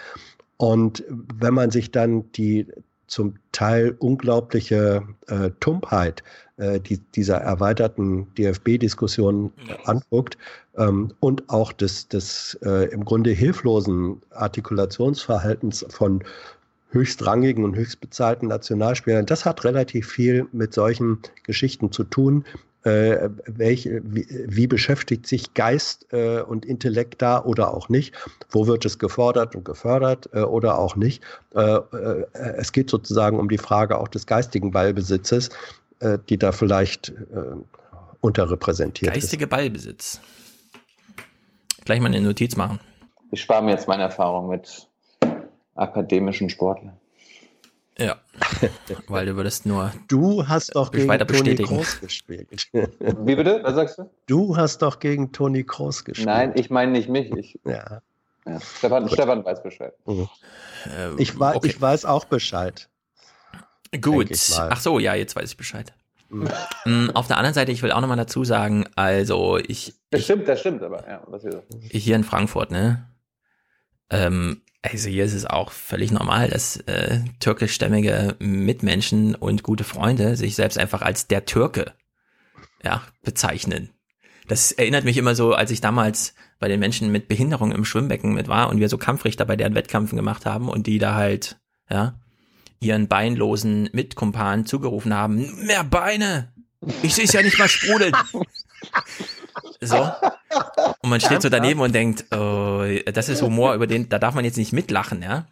Und 0.58 1.04
wenn 1.08 1.54
man 1.54 1.72
sich 1.72 1.92
dann 1.92 2.30
die 2.34 2.68
zum 3.08 3.36
Teil 3.52 3.96
unglaubliche 4.00 5.04
äh, 5.28 5.50
Tumpheit 5.60 6.24
äh, 6.58 6.80
die, 6.80 6.98
dieser 6.98 7.38
erweiterten 7.38 8.34
DFB-Diskussion 8.36 9.52
anguckt 9.86 10.38
ähm, 10.78 11.14
und 11.20 11.50
auch 11.50 11.72
des, 11.72 12.08
des 12.08 12.58
äh, 12.64 12.90
im 12.90 13.06
Grunde 13.06 13.32
hilflosen 13.32 14.22
Artikulationsverhaltens 14.32 15.86
von 15.90 16.24
höchstrangigen 16.90 17.64
und 17.64 17.76
höchstbezahlten 17.76 18.48
Nationalspielern, 18.48 19.26
das 19.26 19.46
hat 19.46 19.64
relativ 19.66 20.08
viel 20.08 20.48
mit 20.52 20.74
solchen 20.74 21.20
Geschichten 21.44 21.92
zu 21.92 22.04
tun. 22.04 22.46
Äh, 22.88 23.30
welche, 23.46 24.02
wie, 24.06 24.26
wie 24.48 24.66
beschäftigt 24.66 25.28
sich 25.28 25.54
Geist 25.54 26.08
äh, 26.14 26.40
und 26.40 26.64
Intellekt 26.64 27.22
da 27.22 27.44
oder 27.44 27.74
auch 27.74 27.90
nicht? 27.90 28.16
Wo 28.50 28.66
wird 28.66 28.86
es 28.86 28.98
gefordert 28.98 29.58
und 29.58 29.66
gefördert 29.66 30.30
äh, 30.32 30.40
oder 30.40 30.78
auch 30.78 30.96
nicht? 30.96 31.22
Äh, 31.54 31.60
äh, 31.60 32.26
es 32.32 32.72
geht 32.72 32.90
sozusagen 32.90 33.40
um 33.40 33.50
die 33.50 33.58
Frage 33.58 33.98
auch 33.98 34.08
des 34.08 34.26
geistigen 34.26 34.72
Ballbesitzes, 34.72 35.50
äh, 36.00 36.18
die 36.30 36.38
da 36.38 36.54
vielleicht 36.54 37.10
äh, 37.10 37.58
unterrepräsentiert 38.22 39.14
Geistige 39.14 39.48
Ballbesitz. 39.48 40.22
Gleich 41.84 42.00
mal 42.00 42.08
eine 42.08 42.22
Notiz 42.22 42.56
machen. 42.56 42.80
Ich 43.32 43.42
spare 43.42 43.66
mir 43.66 43.72
jetzt 43.72 43.90
meine 43.90 44.04
Erfahrung 44.04 44.48
mit 44.48 44.88
akademischen 45.76 46.50
Sportlern. 46.50 46.98
Ja, 48.00 48.18
weil 49.08 49.26
du 49.26 49.36
würdest 49.36 49.66
nur 49.66 49.92
Du 50.08 50.48
hast 50.48 50.76
doch 50.76 50.92
gegen 50.92 51.08
weiter 51.08 51.26
Toni 51.26 51.40
bestätigen. 51.42 51.68
Kroos 51.68 52.00
gespielt. 52.00 52.50
Wie 52.74 53.36
bitte? 53.36 53.62
Was 53.64 53.76
sagst 53.76 53.98
du? 53.98 54.10
Du 54.28 54.56
hast 54.56 54.82
doch 54.82 55.00
gegen 55.00 55.32
Toni 55.32 55.64
Kroos 55.64 56.06
gespielt. 56.06 56.28
Nein, 56.28 56.52
ich 56.56 56.70
meine 56.70 56.92
nicht 56.92 57.10
mich. 57.10 57.32
Ich, 57.32 57.60
ja. 57.66 58.02
ja. 58.46 58.60
Stefan, 58.60 59.10
Stefan 59.10 59.44
weiß 59.44 59.64
Bescheid. 59.64 59.94
Mhm. 60.06 60.30
Ich, 61.18 61.40
wei 61.40 61.56
okay. 61.56 61.68
ich 61.68 61.82
weiß 61.82 62.06
auch 62.06 62.26
Bescheid. 62.26 62.88
Gut. 64.02 64.30
Ach 64.58 64.80
so, 64.80 65.00
ja, 65.00 65.16
jetzt 65.16 65.36
weiß 65.36 65.52
ich 65.52 65.58
Bescheid. 65.58 65.94
Mhm. 66.30 66.50
Mm, 66.86 67.10
Auf 67.14 67.28
der 67.28 67.38
anderen 67.38 67.54
Seite, 67.54 67.72
ich 67.72 67.82
will 67.82 67.92
auch 67.92 68.02
nochmal 68.02 68.18
dazu 68.18 68.44
sagen, 68.44 68.86
also 68.96 69.58
ich, 69.58 69.94
Das 70.10 70.24
stimmt, 70.24 70.48
das 70.48 70.60
stimmt, 70.60 70.84
aber 70.84 71.08
ja, 71.08 71.24
was 71.28 71.44
hier 71.90 72.16
in 72.16 72.24
Frankfurt, 72.24 72.70
ne? 72.70 73.08
Ähm, 74.10 74.62
also 74.82 75.10
hier 75.10 75.26
ist 75.26 75.34
es 75.34 75.46
auch 75.46 75.72
völlig 75.72 76.12
normal, 76.12 76.50
dass 76.50 76.78
äh, 76.78 77.22
türkischstämmige 77.40 78.36
Mitmenschen 78.40 79.36
und 79.36 79.64
gute 79.64 79.84
Freunde 79.84 80.36
sich 80.36 80.56
selbst 80.56 80.78
einfach 80.78 81.02
als 81.02 81.28
der 81.28 81.46
Türke 81.46 81.94
ja, 82.84 83.04
bezeichnen. 83.24 83.90
Das 84.48 84.72
erinnert 84.72 85.04
mich 85.04 85.18
immer 85.18 85.36
so, 85.36 85.54
als 85.54 85.72
ich 85.72 85.82
damals 85.82 86.34
bei 86.60 86.68
den 86.68 86.80
Menschen 86.80 87.12
mit 87.12 87.28
Behinderung 87.28 87.72
im 87.72 87.86
Schwimmbecken 87.86 88.34
mit 88.34 88.48
war 88.48 88.70
und 88.70 88.80
wir 88.80 88.88
so 88.88 88.98
Kampfrichter 88.98 89.46
bei 89.46 89.56
deren 89.56 89.76
Wettkämpfen 89.76 90.16
gemacht 90.16 90.46
haben 90.46 90.70
und 90.70 90.88
die 90.88 91.00
da 91.00 91.16
halt, 91.16 91.60
ja, 91.90 92.20
ihren 92.80 93.08
beinlosen 93.08 93.90
Mitkumpan 93.92 94.66
zugerufen 94.66 95.14
haben, 95.14 95.66
mehr 95.66 95.84
Beine! 95.84 96.54
Ich 97.02 97.16
sehe 97.16 97.26
es 97.26 97.34
ja 97.34 97.42
nicht 97.42 97.58
mal 97.58 97.68
sprudeln. 97.68 98.14
So. 99.82 99.98
Und 101.02 101.10
man 101.10 101.20
steht 101.20 101.42
so 101.42 101.50
daneben 101.50 101.80
und 101.82 101.94
denkt, 101.94 102.26
oh, 102.34 102.84
das 103.12 103.30
ist 103.30 103.42
Humor, 103.42 103.76
über 103.76 103.86
den, 103.86 104.10
da 104.10 104.18
darf 104.18 104.34
man 104.34 104.46
jetzt 104.46 104.58
nicht 104.58 104.74
mitlachen, 104.74 105.22
ja. 105.22 105.46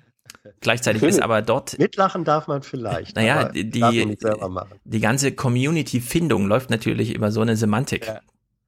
Gleichzeitig 0.61 1.03
ist 1.03 1.22
aber 1.22 1.41
dort. 1.41 1.77
Mitlachen 1.77 2.23
darf 2.23 2.47
man 2.47 2.61
vielleicht. 2.64 3.15
Naja, 3.15 3.49
die, 3.49 3.69
die 3.69 4.99
ganze 4.99 5.31
Community-Findung 5.31 6.47
läuft 6.47 6.69
natürlich 6.69 7.14
über 7.14 7.31
so 7.31 7.41
eine 7.41 7.56
Semantik. 7.56 8.07
Ja, 8.07 8.22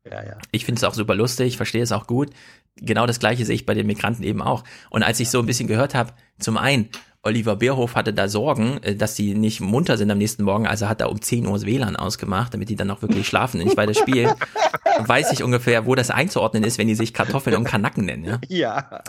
ja. 0.05 0.23
ja. 0.23 0.37
Ich 0.51 0.65
finde 0.65 0.79
es 0.79 0.83
auch 0.83 0.93
super 0.93 1.15
lustig, 1.15 1.47
ich 1.47 1.57
verstehe 1.57 1.83
es 1.83 1.91
auch 1.91 2.07
gut. 2.07 2.29
Genau 2.75 3.07
das 3.07 3.19
gleiche 3.19 3.45
sehe 3.45 3.55
ich 3.55 3.65
bei 3.65 3.73
den 3.73 3.87
Migranten 3.87 4.23
eben 4.23 4.41
auch. 4.41 4.63
Und 4.89 5.03
als 5.03 5.19
ich 5.19 5.29
so 5.29 5.39
ein 5.39 5.45
bisschen 5.45 5.67
gehört 5.67 5.95
habe, 5.95 6.13
zum 6.39 6.57
einen, 6.57 6.89
Oliver 7.27 7.57
Bierhof 7.57 7.95
hatte 7.95 8.13
da 8.13 8.29
Sorgen, 8.29 8.81
äh, 8.83 8.95
dass 8.95 9.15
die 9.15 9.35
nicht 9.35 9.59
munter 9.59 9.97
sind 9.97 10.09
am 10.09 10.17
nächsten 10.17 10.43
Morgen, 10.43 10.65
also 10.65 10.87
hat 10.87 11.01
er 11.01 11.11
um 11.11 11.21
10 11.21 11.45
Uhr 11.45 11.53
das 11.53 11.65
WLAN 11.65 11.95
ausgemacht, 11.97 12.53
damit 12.53 12.69
die 12.69 12.75
dann 12.75 12.89
auch 12.89 13.01
wirklich 13.01 13.27
schlafen 13.27 13.59
und 13.59 13.65
nicht 13.65 13.77
weiter 13.77 13.93
spielen. 13.93 14.31
Weiß 14.99 15.31
ich 15.33 15.43
ungefähr, 15.43 15.85
wo 15.85 15.93
das 15.93 16.09
einzuordnen 16.09 16.63
ist, 16.63 16.77
wenn 16.77 16.87
die 16.87 16.95
sich 16.95 17.13
Kartoffeln 17.13 17.55
und 17.57 17.65
Kanacken 17.65 18.05
nennen. 18.05 18.23
Ja? 18.23 18.39
Ja. 18.47 19.03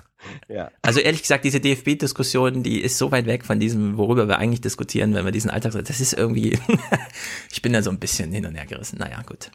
ja. 0.49 0.71
Also 0.83 1.01
ehrlich 1.01 1.23
gesagt, 1.23 1.45
diese 1.45 1.61
DFB-Diskussion, 1.61 2.63
die 2.63 2.81
ist 2.81 2.99
so 2.99 3.13
weit 3.13 3.27
weg 3.27 3.45
von 3.45 3.61
diesem, 3.61 3.97
worüber 3.97 4.29
wir 4.29 4.39
eigentlich 4.39 4.61
diskutieren, 4.61 5.15
wenn 5.15 5.25
wir 5.25 5.33
diesen 5.33 5.51
Alltag, 5.51 5.73
das 5.73 6.01
ist 6.01 6.13
irgendwie, 6.13 6.59
ich 7.53 7.63
bin 7.63 7.73
da 7.73 7.83
so 7.83 7.91
ein 7.91 8.01
bisschen 8.01 8.33
hin 8.33 8.45
und 8.45 8.57
her 8.57 8.67
gerissen. 8.67 8.99
Naja, 8.99 9.23
gut. 9.23 9.51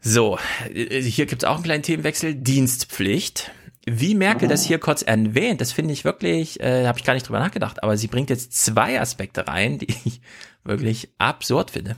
So, 0.00 0.38
äh, 0.72 1.02
hier 1.02 1.26
gibt's 1.26 1.44
auch 1.44 1.56
einen 1.56 1.64
kleinen 1.64 1.82
Themenwechsel. 1.82 2.34
Dienstpflicht. 2.34 3.50
Wie 3.86 4.14
Merkel 4.14 4.48
das 4.48 4.64
hier 4.64 4.78
kurz 4.78 5.02
erwähnt, 5.02 5.60
das 5.60 5.72
finde 5.72 5.92
ich 5.92 6.04
wirklich, 6.04 6.60
äh, 6.60 6.86
habe 6.86 6.98
ich 6.98 7.04
gar 7.04 7.14
nicht 7.14 7.26
drüber 7.26 7.38
nachgedacht, 7.38 7.82
aber 7.82 7.96
sie 7.96 8.08
bringt 8.08 8.28
jetzt 8.28 8.52
zwei 8.52 9.00
Aspekte 9.00 9.46
rein, 9.48 9.78
die 9.78 9.88
ich 10.04 10.20
wirklich 10.64 11.10
absurd 11.18 11.70
finde. 11.70 11.96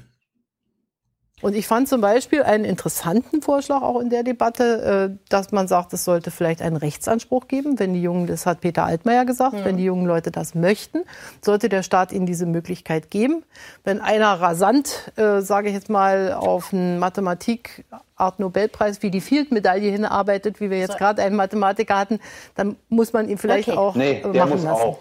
Und 1.43 1.55
ich 1.55 1.67
fand 1.67 1.89
zum 1.89 2.01
Beispiel 2.01 2.43
einen 2.45 2.65
interessanten 2.65 3.43
Vorschlag 3.43 3.83
auch 3.83 4.01
in 4.01 4.09
der 4.11 4.23
Debatte, 4.23 5.11
äh, 5.13 5.19
dass 5.29 5.53
man 5.53 5.69
sagt, 5.69 5.93
es 5.93 6.05
sollte 6.05 6.31
vielleicht 6.31 6.63
einen 6.63 6.77
Rechtsanspruch 6.77 7.49
geben, 7.49 7.79
wenn 7.79 7.93
die 7.93 8.01
Jungen, 8.03 8.27
das 8.27 8.47
hat 8.47 8.61
Peter 8.61 8.85
Altmaier 8.85 9.25
gesagt, 9.25 9.55
Ja. 9.59 9.65
wenn 9.65 9.77
die 9.77 9.85
jungen 9.85 10.07
Leute 10.07 10.31
das 10.31 10.55
möchten, 10.55 11.01
sollte 11.45 11.69
der 11.69 11.83
Staat 11.83 12.13
ihnen 12.13 12.27
diese 12.27 12.47
Möglichkeit 12.47 13.11
geben. 13.11 13.45
Wenn 13.85 14.01
einer 14.01 14.33
rasant, 14.41 15.13
äh, 15.17 15.41
sage 15.41 15.69
ich 15.69 15.75
jetzt 15.75 15.91
mal, 15.91 16.33
auf 16.33 16.73
einen 16.73 16.99
Mathematik 16.99 17.85
Art 18.15 18.39
Nobelpreis 18.39 19.03
wie 19.03 19.11
die 19.11 19.21
Field-Medaille 19.21 19.91
hinarbeitet, 19.91 20.61
wie 20.61 20.71
wir 20.71 20.79
jetzt 20.79 20.97
gerade 20.97 21.23
einen 21.23 21.35
Mathematiker 21.35 21.99
hatten, 21.99 22.21
dann 22.55 22.77
muss 22.89 23.13
man 23.13 23.29
ihn 23.29 23.37
vielleicht 23.37 23.69
Okay. 23.69 23.77
auch 23.77 23.97
Nee, 23.97 24.21
äh, 24.21 24.31
der 24.33 24.45
machen 24.47 24.51
muss 24.53 24.63
lassen. 24.65 24.83
auch. 24.83 24.99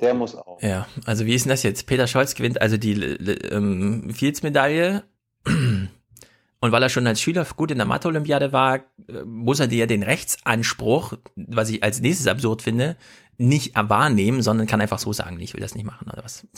Der 0.00 0.14
muss 0.14 0.34
auch. 0.34 0.60
Ja, 0.62 0.86
also 1.04 1.26
wie 1.26 1.34
ist 1.34 1.44
denn 1.44 1.50
das 1.50 1.62
jetzt? 1.62 1.86
Peter 1.86 2.06
Scholz 2.06 2.34
gewinnt 2.34 2.60
also 2.62 2.76
die 2.78 2.92
äh, 2.94 3.54
ähm, 3.54 4.10
Fields-Medaille 4.14 5.02
und 6.60 6.72
weil 6.72 6.82
er 6.82 6.88
schon 6.88 7.06
als 7.06 7.20
Schüler 7.20 7.46
gut 7.56 7.70
in 7.70 7.78
der 7.78 7.86
Mathe-Olympiade 7.86 8.52
war, 8.52 8.76
äh, 9.08 9.22
muss 9.24 9.60
er 9.60 9.68
dir 9.68 9.86
den 9.86 10.02
Rechtsanspruch, 10.02 11.14
was 11.36 11.70
ich 11.70 11.82
als 11.82 12.00
nächstes 12.00 12.26
absurd 12.26 12.62
finde, 12.62 12.96
nicht 13.38 13.74
wahrnehmen, 13.76 14.42
sondern 14.42 14.66
kann 14.66 14.80
einfach 14.80 14.98
so 14.98 15.12
sagen, 15.12 15.38
ich 15.40 15.54
will 15.54 15.60
das 15.60 15.74
nicht 15.74 15.84
machen 15.84 16.08
oder 16.10 16.24
was. 16.24 16.46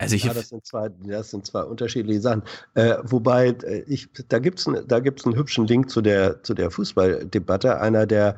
Also 0.00 0.14
ich, 0.14 0.24
ja, 0.24 0.32
das 0.32 0.50
sind 0.50 0.64
zwei, 0.64 0.90
das 0.90 1.30
sind 1.30 1.44
zwei 1.44 1.62
unterschiedliche 1.64 2.20
Sachen. 2.20 2.44
Äh, 2.74 2.98
wobei 3.02 3.48
äh, 3.48 3.82
ich, 3.88 4.08
da 4.28 4.38
gibt's 4.38 4.66
ein, 4.68 4.86
da 4.86 5.00
gibt's 5.00 5.26
einen 5.26 5.34
hübschen 5.34 5.66
Link 5.66 5.90
zu 5.90 6.00
der 6.00 6.40
zu 6.44 6.54
der 6.54 6.70
Fußballdebatte. 6.70 7.80
Einer 7.80 8.06
der 8.06 8.36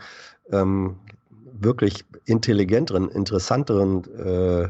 ähm, 0.50 0.96
wirklich 1.28 2.06
intelligenteren, 2.24 3.10
interessanteren 3.10 4.04
äh, 4.14 4.68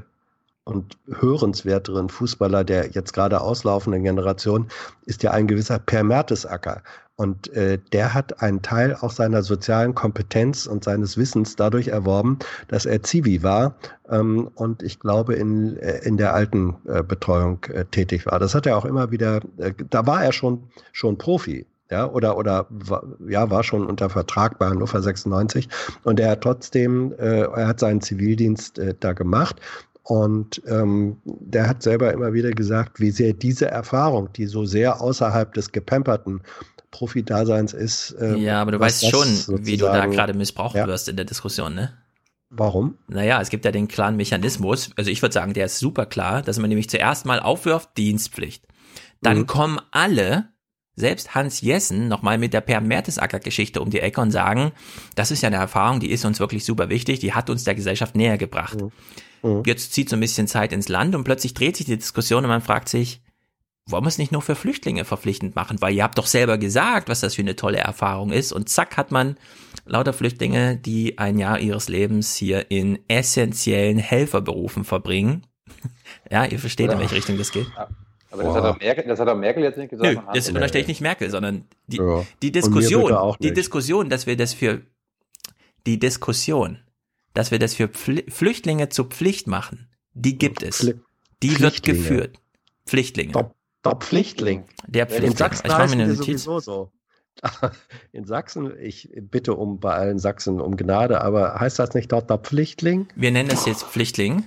und 0.70 0.96
hörenswerteren 1.20 2.08
Fußballer 2.08 2.64
der 2.64 2.90
jetzt 2.90 3.12
gerade 3.12 3.40
auslaufenden 3.40 4.04
Generation 4.04 4.68
ist 5.06 5.22
ja 5.22 5.32
ein 5.32 5.46
gewisser 5.46 5.78
Per 5.78 6.04
Mertesacker. 6.04 6.82
Und 7.16 7.52
äh, 7.52 7.78
der 7.92 8.14
hat 8.14 8.40
einen 8.40 8.62
Teil 8.62 8.96
auch 8.98 9.10
seiner 9.10 9.42
sozialen 9.42 9.94
Kompetenz 9.94 10.66
und 10.66 10.84
seines 10.84 11.18
Wissens 11.18 11.54
dadurch 11.54 11.88
erworben, 11.88 12.38
dass 12.68 12.86
er 12.86 13.02
Zivi 13.02 13.42
war 13.42 13.74
ähm, 14.08 14.48
und 14.54 14.82
ich 14.82 15.00
glaube 15.00 15.34
in, 15.34 15.76
äh, 15.76 15.98
in 15.98 16.16
der 16.16 16.32
alten 16.32 16.76
äh, 16.88 17.02
Betreuung 17.02 17.62
äh, 17.64 17.84
tätig 17.84 18.24
war. 18.24 18.38
Das 18.38 18.54
hat 18.54 18.64
er 18.64 18.78
auch 18.78 18.86
immer 18.86 19.10
wieder, 19.10 19.42
äh, 19.58 19.74
da 19.90 20.06
war 20.06 20.24
er 20.24 20.32
schon, 20.32 20.62
schon 20.92 21.18
Profi. 21.18 21.66
Ja, 21.90 22.08
oder, 22.08 22.38
oder 22.38 22.66
war, 22.70 23.02
ja, 23.28 23.50
war 23.50 23.64
schon 23.64 23.84
unter 23.84 24.08
Vertrag 24.08 24.58
bei 24.58 24.68
Hannover 24.68 25.02
96 25.02 25.68
und 26.04 26.20
er 26.20 26.30
hat 26.30 26.40
trotzdem, 26.40 27.12
äh, 27.18 27.40
er 27.42 27.66
hat 27.66 27.80
seinen 27.80 28.00
Zivildienst 28.00 28.80
da 29.00 29.12
gemacht 29.12 29.56
und 30.02 30.62
ähm, 30.66 31.18
der 31.24 31.68
hat 31.68 31.82
selber 31.82 32.12
immer 32.12 32.32
wieder 32.32 32.50
gesagt, 32.50 33.00
wie 33.00 33.10
sehr 33.10 33.32
diese 33.32 33.66
Erfahrung, 33.70 34.32
die 34.32 34.46
so 34.46 34.64
sehr 34.64 35.00
außerhalb 35.00 35.52
des 35.54 35.72
gepamperten 35.72 36.42
Profi-Daseins 36.90 37.72
ist. 37.72 38.16
ähm, 38.20 38.36
ja, 38.38 38.60
aber 38.60 38.72
du 38.72 38.80
weißt 38.80 39.08
schon, 39.08 39.26
wie 39.64 39.76
du 39.76 39.84
da 39.86 40.06
gerade 40.06 40.34
missbraucht 40.34 40.74
Ja. 40.76 40.86
wirst 40.86 41.08
in 41.08 41.16
der 41.16 41.24
Diskussion, 41.24 41.74
ne? 41.74 41.92
Warum? 42.52 42.98
Naja, 43.06 43.40
es 43.40 43.48
gibt 43.48 43.64
ja 43.64 43.70
den 43.70 43.86
klaren 43.86 44.16
Mechanismus. 44.16 44.90
Also 44.96 45.08
ich 45.10 45.22
würde 45.22 45.32
sagen, 45.32 45.52
der 45.54 45.66
ist 45.66 45.78
super 45.78 46.04
klar, 46.04 46.42
dass 46.42 46.58
man 46.58 46.68
nämlich 46.68 46.90
zuerst 46.90 47.24
mal 47.24 47.38
aufwirft, 47.38 47.90
Dienstpflicht. 47.96 48.66
Dann 49.22 49.38
Mhm. 49.38 49.46
kommen 49.46 49.78
alle, 49.92 50.48
selbst 50.96 51.36
Hans 51.36 51.60
Jessen, 51.60 52.08
nochmal 52.08 52.38
mit 52.38 52.52
der 52.52 52.60
Per 52.60 52.80
Mertesacker-Geschichte 52.80 53.80
um 53.80 53.90
die 53.90 54.00
Ecke 54.00 54.20
und 54.20 54.32
sagen, 54.32 54.72
das 55.14 55.30
ist 55.30 55.42
ja 55.42 55.46
eine 55.46 55.56
Erfahrung, 55.56 56.00
die 56.00 56.10
ist 56.10 56.24
uns 56.24 56.40
wirklich 56.40 56.64
super 56.64 56.88
wichtig, 56.88 57.20
die 57.20 57.32
hat 57.34 57.50
uns 57.50 57.62
der 57.62 57.76
Gesellschaft 57.76 58.16
näher 58.16 58.36
gebracht. 58.36 58.80
Mhm. 58.80 58.90
Jetzt 59.64 59.92
zieht 59.92 60.08
so 60.08 60.16
ein 60.16 60.20
bisschen 60.20 60.46
Zeit 60.46 60.72
ins 60.72 60.88
Land 60.88 61.14
und 61.14 61.24
plötzlich 61.24 61.54
dreht 61.54 61.76
sich 61.76 61.86
die 61.86 61.96
Diskussion 61.96 62.44
und 62.44 62.48
man 62.50 62.60
fragt 62.60 62.88
sich, 62.88 63.22
wollen 63.86 64.04
wir 64.04 64.08
es 64.08 64.18
nicht 64.18 64.32
nur 64.32 64.42
für 64.42 64.54
Flüchtlinge 64.54 65.04
verpflichtend 65.04 65.56
machen? 65.56 65.80
Weil 65.80 65.94
ihr 65.94 66.04
habt 66.04 66.18
doch 66.18 66.26
selber 66.26 66.58
gesagt, 66.58 67.08
was 67.08 67.20
das 67.20 67.34
für 67.34 67.42
eine 67.42 67.56
tolle 67.56 67.78
Erfahrung 67.78 68.30
ist. 68.30 68.52
Und 68.52 68.68
zack 68.68 68.96
hat 68.96 69.10
man 69.10 69.36
lauter 69.86 70.12
Flüchtlinge, 70.12 70.76
die 70.76 71.18
ein 71.18 71.38
Jahr 71.38 71.58
ihres 71.58 71.88
Lebens 71.88 72.36
hier 72.36 72.70
in 72.70 72.98
essentiellen 73.08 73.98
Helferberufen 73.98 74.84
verbringen. 74.84 75.46
Ja, 76.30 76.44
ihr 76.44 76.58
versteht, 76.58 76.92
in 76.92 76.98
welche 76.98 77.14
Richtung 77.14 77.38
das 77.38 77.50
geht. 77.50 77.66
Aber 78.30 78.42
das 78.44 78.54
hat, 78.54 78.64
doch 78.64 78.78
Merkel, 78.78 79.04
das 79.06 79.18
hat 79.18 79.26
doch 79.26 79.36
Merkel 79.36 79.62
jetzt 79.64 79.78
nicht 79.78 79.90
gesagt. 79.90 80.14
Nö, 80.14 80.20
das 80.32 80.48
unterstelle 80.48 80.82
ich 80.82 80.88
nicht 80.88 81.00
Merkel, 81.00 81.30
sondern 81.30 81.64
die, 81.86 81.96
Ja. 81.96 82.24
die 82.42 82.52
Diskussion, 82.52 83.12
auch 83.12 83.36
die. 83.36 83.52
Diskussion, 83.52 84.08
dass 84.08 84.26
wir 84.26 84.36
das 84.36 84.54
für, 84.54 84.82
die 85.86 85.98
Diskussion, 85.98 86.78
dass 87.34 87.50
wir 87.50 87.58
das 87.58 87.74
für 87.74 87.86
Pfli- 87.86 88.30
Flüchtlinge 88.30 88.88
zur 88.88 89.06
Pflicht 89.06 89.46
machen, 89.46 89.88
die 90.14 90.38
gibt 90.38 90.62
es. 90.62 90.94
Die 91.42 91.58
wird 91.60 91.82
geführt. 91.82 92.38
Pflichtlinge. 92.86 93.32
Der, 93.32 93.54
der 93.84 93.96
Pflichtling. 93.96 94.64
Der 94.86 95.04
In 95.04 95.08
Pflichtling. 95.10 95.36
Sachsen 95.36 95.66
Ich 95.66 95.72
heißen 95.72 95.98
die 95.98 96.14
sowieso 96.16 96.58
so. 96.60 96.92
In 98.12 98.24
Sachsen, 98.26 98.72
ich 98.78 99.08
bitte 99.14 99.54
um 99.54 99.80
bei 99.80 99.94
allen 99.94 100.18
Sachsen 100.18 100.60
um 100.60 100.76
Gnade, 100.76 101.22
aber 101.22 101.58
heißt 101.58 101.78
das 101.78 101.94
nicht 101.94 102.12
dort 102.12 102.28
der 102.28 102.38
Pflichtling? 102.38 103.08
Wir 103.14 103.30
nennen 103.30 103.48
das 103.48 103.64
jetzt 103.66 103.84
Pflichtling. 103.84 104.40
Äh, 104.40 104.42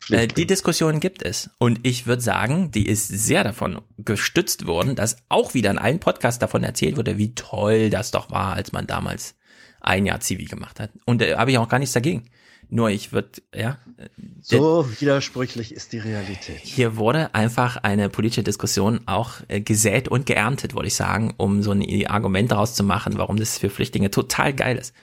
Pflichtling. 0.00 0.34
die 0.36 0.46
Diskussion 0.46 1.00
gibt 1.00 1.22
es. 1.22 1.50
Und 1.58 1.80
ich 1.82 2.06
würde 2.06 2.22
sagen, 2.22 2.70
die 2.70 2.88
ist 2.88 3.08
sehr 3.08 3.44
davon 3.44 3.82
gestützt 3.98 4.66
worden, 4.66 4.94
dass 4.94 5.16
auch 5.28 5.52
wieder 5.54 5.70
in 5.70 5.78
allen 5.78 5.98
Podcasts 6.00 6.38
davon 6.38 6.62
erzählt 6.64 6.96
wurde, 6.96 7.18
wie 7.18 7.34
toll 7.34 7.90
das 7.90 8.12
doch 8.12 8.30
war, 8.30 8.54
als 8.54 8.72
man 8.72 8.86
damals 8.86 9.34
ein 9.80 10.06
Jahr 10.06 10.20
Zivi 10.20 10.44
gemacht 10.44 10.80
hat. 10.80 10.90
Und 11.06 11.20
da 11.22 11.38
habe 11.38 11.50
ich 11.50 11.58
auch 11.58 11.68
gar 11.68 11.78
nichts 11.78 11.92
dagegen. 11.94 12.24
Nur 12.70 12.90
ich 12.90 13.12
würde, 13.12 13.30
ja, 13.54 13.78
äh, 13.96 14.08
So 14.42 14.86
widersprüchlich 15.00 15.72
ist 15.74 15.92
die 15.92 15.98
Realität. 15.98 16.60
hier 16.62 16.96
wurde 16.96 17.34
einfach 17.34 17.78
eine 17.78 18.10
politische 18.10 18.42
Diskussion 18.42 19.00
auch 19.06 19.36
äh, 19.48 19.60
gesät 19.60 20.08
und 20.08 20.26
geerntet, 20.26 20.74
wollte 20.74 20.88
ich 20.88 20.94
sagen, 20.94 21.32
um 21.38 21.62
so 21.62 21.72
ein 21.72 22.06
Argument 22.06 22.50
daraus 22.52 22.74
zu 22.74 22.84
machen, 22.84 23.16
warum 23.16 23.36
das 23.38 23.56
für 23.58 23.70
Flüchtlinge 23.70 24.10
total 24.10 24.52
geil 24.52 24.76
ist. 24.76 24.94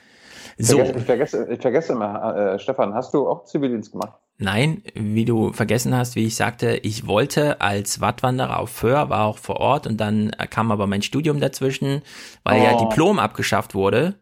Ich 0.57 0.67
So, 0.67 0.77
vergesse, 0.77 0.97
ich 0.99 1.05
vergesse, 1.05 1.47
ich 1.51 1.61
vergesse 1.61 1.93
immer, 1.93 2.35
äh, 2.53 2.59
Stefan, 2.59 2.93
hast 2.93 3.13
du 3.13 3.27
auch 3.27 3.45
Zivildienst 3.45 3.91
gemacht? 3.91 4.13
nein, 4.37 4.83
wie 4.93 5.23
du 5.25 5.53
vergessen 5.53 5.95
hast, 5.95 6.15
wie 6.15 6.25
ich 6.25 6.35
sagte, 6.35 6.75
ich 6.83 7.07
wollte 7.07 7.61
als 7.61 8.01
Wattwanderer 8.01 8.59
auf 8.59 8.69
Föhr, 8.69 9.09
war 9.09 9.25
auch 9.25 9.37
vor 9.37 9.57
Ort 9.61 9.87
und 9.87 9.97
dann 9.97 10.31
äh, 10.31 10.45
kam 10.47 10.71
aber 10.71 10.87
mein 10.87 11.01
Studium 11.01 11.39
dazwischen, 11.39 12.01
weil 12.43 12.61
ja 12.61 12.73
Oh. 12.73 12.89
Diplom 12.89 13.17
abgeschafft 13.19 13.73
wurde 13.75 14.15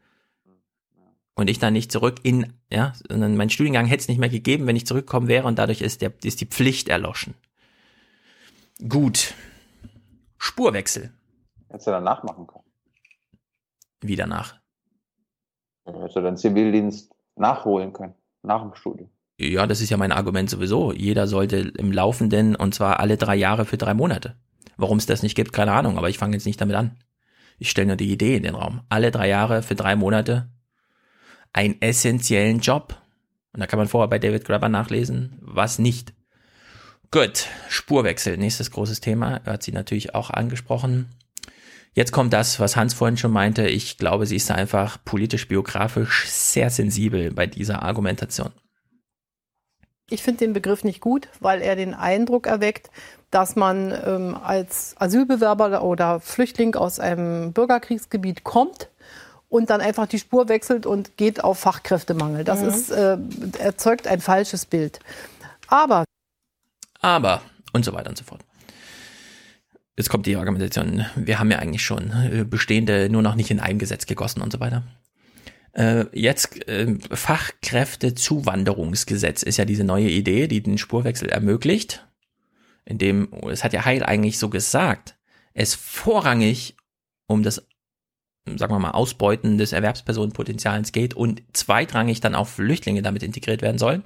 und 1.36 1.50
ich 1.50 1.60
dann 1.60 1.74
nicht 1.74 1.92
zurück 1.92 2.18
in, 2.24 2.54
ja, 2.72 2.94
sondern 3.08 3.36
mein 3.38 3.50
Studiengang 3.50 3.86
hätte 3.86 4.02
es 4.02 4.08
nicht 4.08 4.20
mehr 4.20 4.30
gegeben, 4.30 4.68
wenn 4.68 4.76
ich 4.76 4.86
zurückgekommen 4.86 5.28
wäre 5.28 5.48
und 5.48 5.58
dadurch 5.58 5.82
ist, 5.82 6.02
der, 6.02 6.14
ist 6.24 6.42
die 6.42 6.46
Pflicht 6.46 6.90
erloschen. 6.90 7.34
Gut. 8.88 9.34
Spurwechsel. 10.38 11.12
Hättest 11.70 11.88
du 11.88 11.92
danach 11.92 12.24
machen 12.24 12.48
können. 12.48 12.64
Wie 14.02 14.16
danach? 14.16 14.60
Hättest 15.86 16.16
du 16.16 16.22
deinen 16.22 16.38
Zivildienst 16.38 17.14
nachholen 17.36 17.94
können, 17.94 18.14
nach 18.42 18.62
dem 18.62 18.76
Studium. 18.76 19.10
Ja, 19.40 19.66
das 19.66 19.82
ist 19.82 19.90
ja 19.90 19.98
mein 19.98 20.12
Argument 20.12 20.50
sowieso. 20.50 20.92
Jeder 20.92 21.28
sollte 21.28 21.58
im 21.58 21.92
Laufenden 21.92 22.56
und 22.56 22.76
zwar 22.76 23.00
alle 23.00 23.18
drei 23.18 23.36
Jahre 23.36 23.66
für 23.66 23.78
drei 23.78 23.94
Monate. 23.94 24.36
Warum 24.78 24.98
es 24.98 25.06
das 25.06 25.24
nicht 25.24 25.36
gibt, 25.36 25.54
keine 25.54 25.72
Ahnung, 25.72 25.98
aber 25.98 26.10
ich 26.10 26.18
fange 26.18 26.36
jetzt 26.36 26.46
nicht 26.46 26.62
damit 26.62 26.76
an. 26.76 26.98
Ich 27.58 27.70
stelle 27.70 27.88
nur 27.88 27.96
die 27.96 28.12
Idee 28.12 28.36
in 28.36 28.44
den 28.44 28.56
Raum. 28.56 28.82
Alle 28.90 29.12
drei 29.12 29.28
Jahre 29.28 29.64
für 29.64 29.76
drei 29.76 29.96
Monate 29.96 30.50
einen 31.54 31.82
essentiellen 31.82 32.60
Job. 32.60 33.00
Und 33.54 33.60
da 33.60 33.68
kann 33.68 33.80
man 33.80 33.88
vorher 33.88 34.10
bei 34.10 34.20
David 34.20 34.46
Grabber 34.46 34.70
nachlesen, 34.70 35.38
was 35.42 35.80
nicht. 35.80 36.14
Gut, 37.12 37.46
Spurwechsel, 37.70 38.38
nächstes 38.38 38.72
großes 38.72 39.00
Thema, 39.00 39.42
hat 39.46 39.62
sie 39.62 39.72
natürlich 39.72 40.16
auch 40.16 40.32
angesprochen. 40.32 41.10
Jetzt 41.94 42.12
kommt 42.12 42.34
das, 42.34 42.60
was 42.60 42.76
Hans 42.76 42.96
vorhin 42.96 43.18
schon 43.18 43.32
meinte. 43.32 43.68
Ich 43.68 44.00
glaube, 44.00 44.26
sie 44.26 44.38
ist 44.38 44.50
einfach 44.50 44.98
politisch-biografisch 45.06 46.28
sehr 46.28 46.72
sensibel 46.72 47.32
bei 47.32 47.46
dieser 47.46 47.84
Argumentation. 47.84 48.52
Ich 50.10 50.24
finde 50.24 50.40
den 50.40 50.54
Begriff 50.54 50.84
nicht 50.84 51.02
gut, 51.02 51.30
weil 51.40 51.62
er 51.62 51.76
den 51.76 51.94
Eindruck 51.94 52.48
erweckt, 52.48 52.90
dass 53.30 53.56
man 53.56 53.94
ähm, 54.06 54.36
als 54.36 54.96
Asylbewerber 54.98 55.84
oder 55.84 56.20
Flüchtling 56.20 56.76
aus 56.76 57.00
einem 57.00 57.54
Bürgerkriegsgebiet 57.54 58.44
kommt 58.44 58.90
und 59.54 59.70
dann 59.70 59.82
einfach 59.82 60.08
die 60.08 60.18
Spur 60.18 60.50
wechselt 60.50 60.88
und 60.88 61.16
geht 61.16 61.44
auf 61.44 61.60
Fachkräftemangel. 61.60 62.44
Das 62.44 62.62
Mhm. 62.62 62.70
ist, 62.70 62.90
äh, 62.90 63.20
erzeugt 63.60 64.08
ein 64.08 64.20
falsches 64.20 64.66
Bild. 64.66 65.00
Aber 65.68 66.06
Aber 67.02 67.44
und 67.72 67.86
so 67.86 67.94
weiter 67.94 68.10
und 68.10 68.18
so 68.18 68.24
fort. 68.24 68.42
Jetzt 69.96 70.10
kommt 70.10 70.26
die 70.26 70.38
Argumentation. 70.38 71.06
Wir 71.16 71.38
haben 71.38 71.52
ja 71.52 71.60
eigentlich 71.60 71.84
schon 71.84 72.10
äh, 72.10 72.46
bestehende 72.50 73.10
nur 73.12 73.22
noch 73.22 73.36
nicht 73.36 73.52
in 73.52 73.60
ein 73.60 73.78
Gesetz 73.78 74.08
gegossen 74.08 74.42
und 74.42 74.52
so 74.52 74.60
weiter. 74.60 74.82
Äh, 75.74 76.06
jetzt 76.14 76.68
äh, 76.68 76.96
Fachkräftezuwanderungsgesetz 77.12 79.44
ist 79.44 79.58
ja 79.58 79.66
diese 79.66 79.84
neue 79.84 80.10
Idee, 80.10 80.48
die 80.48 80.64
den 80.64 80.80
Spurwechsel 80.80 81.30
ermöglicht. 81.30 82.08
In 82.86 82.98
dem, 82.98 83.32
es 83.52 83.64
hat 83.64 83.74
ja 83.74 83.86
Heil 83.86 84.04
eigentlich 84.04 84.40
so 84.40 84.50
gesagt, 84.50 85.16
es 85.54 85.76
vorrangig 85.76 86.76
um 87.28 87.44
das, 87.44 87.68
sagen 88.46 88.74
wir 88.74 88.80
mal, 88.80 88.92
Ausbeuten 88.92 89.58
des 89.58 89.72
Erwerbspersonenpotenzials 89.72 90.92
geht 90.92 91.14
und 91.14 91.42
zweitrangig 91.54 92.22
dann 92.22 92.36
auch 92.36 92.48
Flüchtlinge 92.48 93.02
damit 93.02 93.24
integriert 93.24 93.62
werden 93.62 93.78
sollen. 93.78 94.04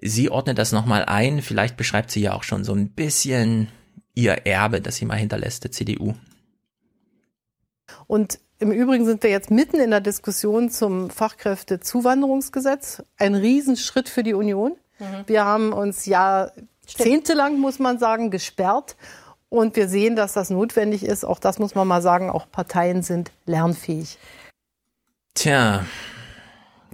Sie 0.00 0.30
ordnet 0.30 0.58
das 0.58 0.72
nochmal 0.72 1.04
ein, 1.04 1.40
vielleicht 1.40 1.76
beschreibt 1.76 2.10
sie 2.10 2.20
ja 2.20 2.34
auch 2.34 2.42
schon 2.42 2.64
so 2.64 2.74
ein 2.74 2.90
bisschen 2.90 3.68
ihr 4.14 4.46
Erbe, 4.46 4.80
das 4.80 4.96
sie 4.96 5.06
mal 5.06 5.16
hinterlässt, 5.16 5.64
der 5.64 5.72
CDU. 5.72 6.14
Und 8.06 8.38
im 8.58 8.70
Übrigen 8.70 9.04
sind 9.04 9.22
wir 9.22 9.30
jetzt 9.30 9.50
mitten 9.50 9.80
in 9.80 9.90
der 9.90 10.00
Diskussion 10.00 10.70
zum 10.70 11.10
Fachkräftezuwanderungsgesetz. 11.10 13.02
Ein 13.16 13.34
Riesenschritt 13.34 14.08
für 14.08 14.22
die 14.22 14.34
Union. 14.34 14.76
Wir 15.26 15.44
haben 15.44 15.72
uns 15.72 16.06
jahrzehntelang, 16.06 17.58
muss 17.58 17.78
man 17.78 17.98
sagen, 17.98 18.30
gesperrt. 18.30 18.96
Und 19.48 19.76
wir 19.76 19.88
sehen, 19.88 20.16
dass 20.16 20.32
das 20.32 20.50
notwendig 20.50 21.04
ist. 21.04 21.24
Auch 21.24 21.38
das 21.38 21.58
muss 21.58 21.74
man 21.74 21.86
mal 21.86 22.02
sagen. 22.02 22.30
Auch 22.30 22.50
Parteien 22.50 23.02
sind 23.02 23.30
lernfähig. 23.46 24.18
Tja, 25.34 25.84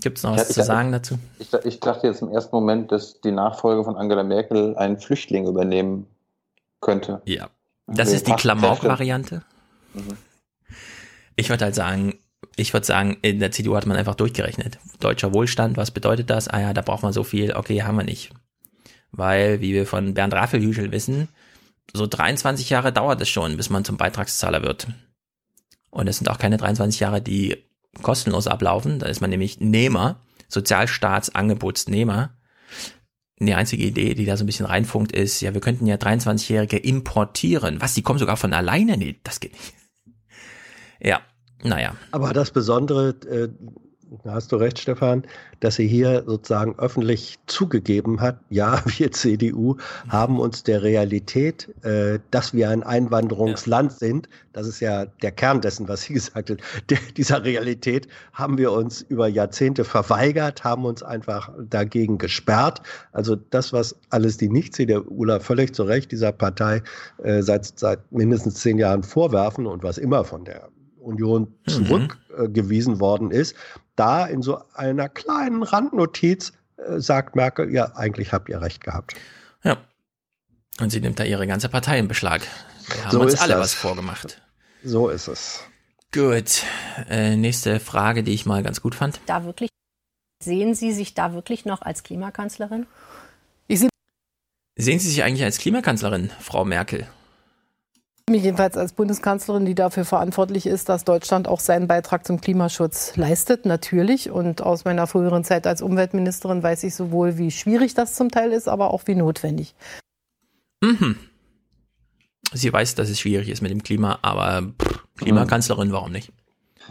gibt's 0.01 0.23
noch 0.23 0.33
was 0.37 0.49
Ich- 0.49 0.55
zu 0.55 0.61
ich- 0.61 0.67
sagen 0.67 0.93
dazu? 0.93 1.19
Ich, 1.39 1.53
ich 1.65 1.81
dachte 1.81 2.07
jetzt 2.07 2.23
im 2.23 2.31
ersten 2.31 2.55
Moment, 2.55 2.93
dass 2.93 3.21
die 3.21 3.33
Nachfolge 3.33 3.85
von 3.85 3.97
Angela 3.97 4.23
Merkel 4.23 4.77
einen 4.77 4.99
Flüchtling 4.99 5.47
übernehmen 5.47 6.07
könnte. 6.81 7.23
Ja. 7.25 7.49
Das 7.87 8.01
Also 8.09 8.17
ist 8.17 8.27
die 8.29 8.33
Klamauk-Variante. 8.35 9.43
Mhm. 9.95 10.17
Ich 11.37 11.49
würde 11.51 11.65
halt 11.65 11.75
sagen, 11.75 12.19
ich 12.57 12.73
würde 12.73 12.87
sagen, 12.87 13.17
in 13.23 13.41
der 13.41 13.51
CDU 13.53 13.75
hat 13.77 13.87
man 13.87 13.97
einfach 13.97 14.15
durchgerechnet. 14.15 14.79
Deutscher 15.01 15.33
Wohlstand, 15.35 15.77
was 15.77 15.91
bedeutet 15.91 16.31
das? 16.31 16.49
Ah 16.49 16.61
ja, 16.61 16.73
da 16.73 16.83
braucht 16.83 17.03
man 17.03 17.13
so 17.13 17.25
viel, 17.25 17.53
okay, 17.55 17.83
haben 17.83 17.97
wir 17.97 18.05
nicht. 18.05 18.31
Weil, 19.13 19.61
wie 19.61 19.73
wir 19.73 19.87
von 19.87 20.15
Bernd 20.15 20.35
Raffelhüschel 20.35 20.93
wissen, 20.93 21.29
so 21.93 22.07
23 22.07 22.71
Jahre 22.71 22.93
dauert 22.93 23.21
es 23.21 23.29
schon, 23.29 23.57
bis 23.57 23.71
man 23.71 23.85
zum 23.85 23.97
Beitragszahler 23.97 24.63
wird. 24.63 24.89
Und 25.91 26.09
es 26.09 26.19
sind 26.19 26.29
auch 26.29 26.39
keine 26.39 26.57
23 26.57 27.01
Jahre, 27.01 27.21
die 27.21 27.57
kostenlos 28.03 28.47
ablaufen. 28.47 28.99
Da 28.99 29.07
ist 29.07 29.21
man 29.21 29.31
nämlich 29.31 29.61
Nehmer, 29.61 30.21
Sozialstaatsangebotsnehmer. 30.49 32.31
Die 33.41 33.55
einzige 33.55 33.85
Idee, 33.85 34.15
die 34.15 34.27
da 34.27 34.37
so 34.37 34.45
ein 34.45 34.47
bisschen 34.47 34.67
reinfunkt, 34.67 35.13
ist, 35.13 35.41
ja, 35.41 35.55
wir 35.55 35.63
könnten 35.63 35.87
ja 35.87 35.97
23-Jährige 35.97 36.77
importieren. 36.77 37.81
Was, 37.81 37.95
die 37.95 38.03
kommen 38.03 38.19
sogar 38.19 38.37
von 38.37 38.53
alleine? 38.53 38.97
Nee, 38.99 39.19
das 39.25 39.41
geht 39.41 39.53
nicht. 39.53 39.75
Ja, 41.01 41.23
naja. 41.63 41.97
Aber 42.11 42.35
das 42.35 42.51
Besondere, 42.51 43.11
äh, 43.27 43.49
da 44.25 44.35
hast 44.35 44.51
du 44.51 44.57
recht, 44.57 44.79
Stefan, 44.79 45.25
dass 45.61 45.77
sie 45.77 45.87
hier 45.87 46.25
sozusagen 46.27 46.77
öffentlich 46.79 47.39
zugegeben 47.47 48.21
hat, 48.21 48.41
ja, 48.49 48.83
wir 48.99 49.13
CDU 49.13 49.77
haben 50.09 50.41
uns 50.41 50.63
der 50.63 50.83
Realität, 50.83 51.69
äh, 51.85 52.19
dass 52.31 52.53
wir 52.53 52.71
ein 52.71 52.83
Einwanderungsland 52.83 53.93
sind, 53.93 54.29
das 54.53 54.67
ist 54.67 54.81
ja 54.81 55.07
der 55.07 55.31
Kern 55.31 55.61
dessen, 55.61 55.89
was 55.89 56.03
sie 56.03 56.15
gesagt 56.15 56.51
hat, 56.51 56.59
der, 56.89 56.99
dieser 57.17 57.45
Realität 57.45 58.09
haben 58.33 58.59
wir 58.59 58.73
uns 58.73 59.03
über 59.03 59.29
Jahrzehnte 59.29 59.85
verweigert, 59.85 60.65
haben 60.65 60.85
uns 60.85 61.03
einfach 61.03 61.53
dagegen 61.69 62.19
gesperrt. 62.19 62.83
Also 63.13 63.37
das, 63.37 63.73
was 63.73 63.97
alles 64.11 64.37
die 64.37 64.49
Nicht-CDUler 64.49 65.41
völlig 65.41 65.75
zu 65.75 65.85
Recht 65.85 66.11
dieser 66.11 66.33
Partei 66.33 66.83
äh, 67.23 67.43
seit, 67.43 67.79
seit 67.79 68.11
mindestens 68.11 68.55
zehn 68.55 68.79
Jahren 68.79 69.03
vorwerfen 69.03 69.67
und 69.67 69.83
was 69.83 69.99
immer 69.99 70.25
von 70.25 70.45
der 70.45 70.69
Union 71.01 71.49
zurückgewiesen 71.67 73.01
worden 73.01 73.31
ist, 73.31 73.55
da 74.01 74.27
in 74.27 74.43
so 74.43 74.63
einer 74.75 75.09
kleinen 75.09 75.63
Randnotiz 75.63 76.53
äh, 76.77 76.99
sagt 77.01 77.37
Merkel, 77.37 77.71
ja, 77.73 77.95
eigentlich 77.97 78.33
habt 78.33 78.49
ihr 78.49 78.61
recht 78.61 78.83
gehabt. 78.83 79.15
Ja. 79.63 79.77
Und 80.81 80.91
sie 80.91 81.01
nimmt 81.01 81.21
da 81.21 81.25
ihre 81.25 81.47
ganze 81.47 81.69
Partei 81.69 81.99
in 81.99 82.09
Beschlag. 82.09 82.41
Wir 82.89 83.05
haben 83.05 83.11
So 83.11 83.21
uns 83.21 83.35
ist 83.35 83.43
alle 83.43 83.53
das. 83.55 83.61
was 83.61 83.75
vorgemacht. 83.75 84.41
So 84.83 85.11
ist 85.11 85.29
es. 85.29 85.61
Gut. 86.13 86.63
Äh, 87.09 87.37
nächste 87.37 87.79
Frage, 87.79 88.23
die 88.23 88.33
ich 88.33 88.47
mal 88.47 88.63
ganz 88.63 88.81
gut 88.81 88.95
fand. 88.95 89.21
Da 89.27 89.45
wirklich, 89.45 89.69
sehen 90.43 90.75
Sie 90.75 90.93
sich 90.93 91.13
da 91.15 91.35
wirklich 91.35 91.67
noch 91.67 91.83
als 91.83 92.03
Klimakanzlerin? 92.03 92.87
Ich 93.69 93.81
sehe 93.81 93.89
Sehen 94.77 94.99
Sie 94.99 95.09
sich 95.11 95.23
eigentlich 95.23 95.45
als 95.45 95.59
Klimakanzlerin, 95.59 96.31
Frau 96.41 96.65
Merkel? 96.65 97.07
Mich 98.31 98.43
jedenfalls 98.43 98.77
als 98.77 98.93
Bundeskanzlerin, 98.93 99.65
die 99.65 99.75
dafür 99.75 100.05
verantwortlich 100.05 100.67
ist, 100.67 100.89
dass 100.89 101.05
Deutschland 101.05 101.49
auch 101.49 101.61
seinen 101.61 101.87
Beitrag 101.87 102.27
zum 102.27 102.41
Klimaschutz 102.41 103.17
leistet, 103.17 103.67
natürlich. 103.67 104.31
Und 104.31 104.63
aus 104.63 104.85
meiner 104.85 105.07
früheren 105.07 105.45
Zeit 105.45 105.67
als 105.67 105.83
Umweltministerin 105.83 106.63
weiß 106.63 106.85
ich 106.85 106.95
sowohl, 106.95 107.37
wie 107.39 107.51
schwierig 107.51 107.95
das 107.95 108.15
zum 108.15 108.31
Teil 108.31 108.53
ist, 108.53 108.69
aber 108.69 108.93
auch 108.93 109.03
wie 109.07 109.15
notwendig. 109.15 109.75
Mhm. 110.83 111.17
Sie 112.53 112.73
weiß, 112.73 112.95
dass 112.95 113.11
es 113.11 113.21
schwierig 113.21 113.49
ist 113.49 113.61
mit 113.61 113.71
dem 113.71 113.83
Klima, 113.83 114.19
aber 114.23 114.63
pff, 114.63 115.05
Klimakanzlerin, 115.19 115.93
warum 115.93 116.11
nicht? 116.11 116.33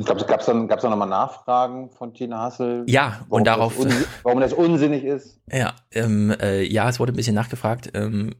Gab 0.05 0.17
es 0.39 0.45
dann, 0.45 0.67
gab's 0.67 0.83
dann 0.83 0.91
nochmal 0.91 1.09
Nachfragen 1.09 1.89
von 1.89 2.13
Tina 2.13 2.43
Hassel? 2.43 2.85
Ja, 2.87 3.25
und 3.27 3.45
darauf. 3.45 3.75
Das 3.75 3.93
warum 4.23 4.39
das 4.39 4.53
unsinnig 4.53 5.03
ist? 5.03 5.41
Ja, 5.51 5.73
ähm, 5.91 6.33
äh, 6.39 6.63
ja, 6.63 6.87
es 6.87 6.99
wurde 6.99 7.11
ein 7.11 7.15
bisschen 7.15 7.35
nachgefragt. 7.35 7.91
Ähm, 7.95 8.35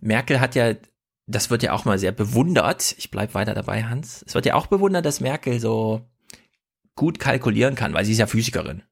Merkel 0.00 0.40
hat 0.40 0.54
ja, 0.54 0.74
das 1.26 1.50
wird 1.50 1.62
ja 1.62 1.72
auch 1.72 1.84
mal 1.84 1.98
sehr 1.98 2.12
bewundert. 2.12 2.94
Ich 2.98 3.10
bleib 3.10 3.34
weiter 3.34 3.54
dabei, 3.54 3.84
Hans. 3.84 4.24
Es 4.26 4.34
wird 4.34 4.46
ja 4.46 4.54
auch 4.54 4.66
bewundert, 4.66 5.04
dass 5.04 5.20
Merkel 5.20 5.60
so 5.60 6.02
gut 6.94 7.18
kalkulieren 7.18 7.74
kann, 7.74 7.94
weil 7.94 8.04
sie 8.04 8.12
ist 8.12 8.18
ja 8.18 8.26
Physikerin. 8.26 8.82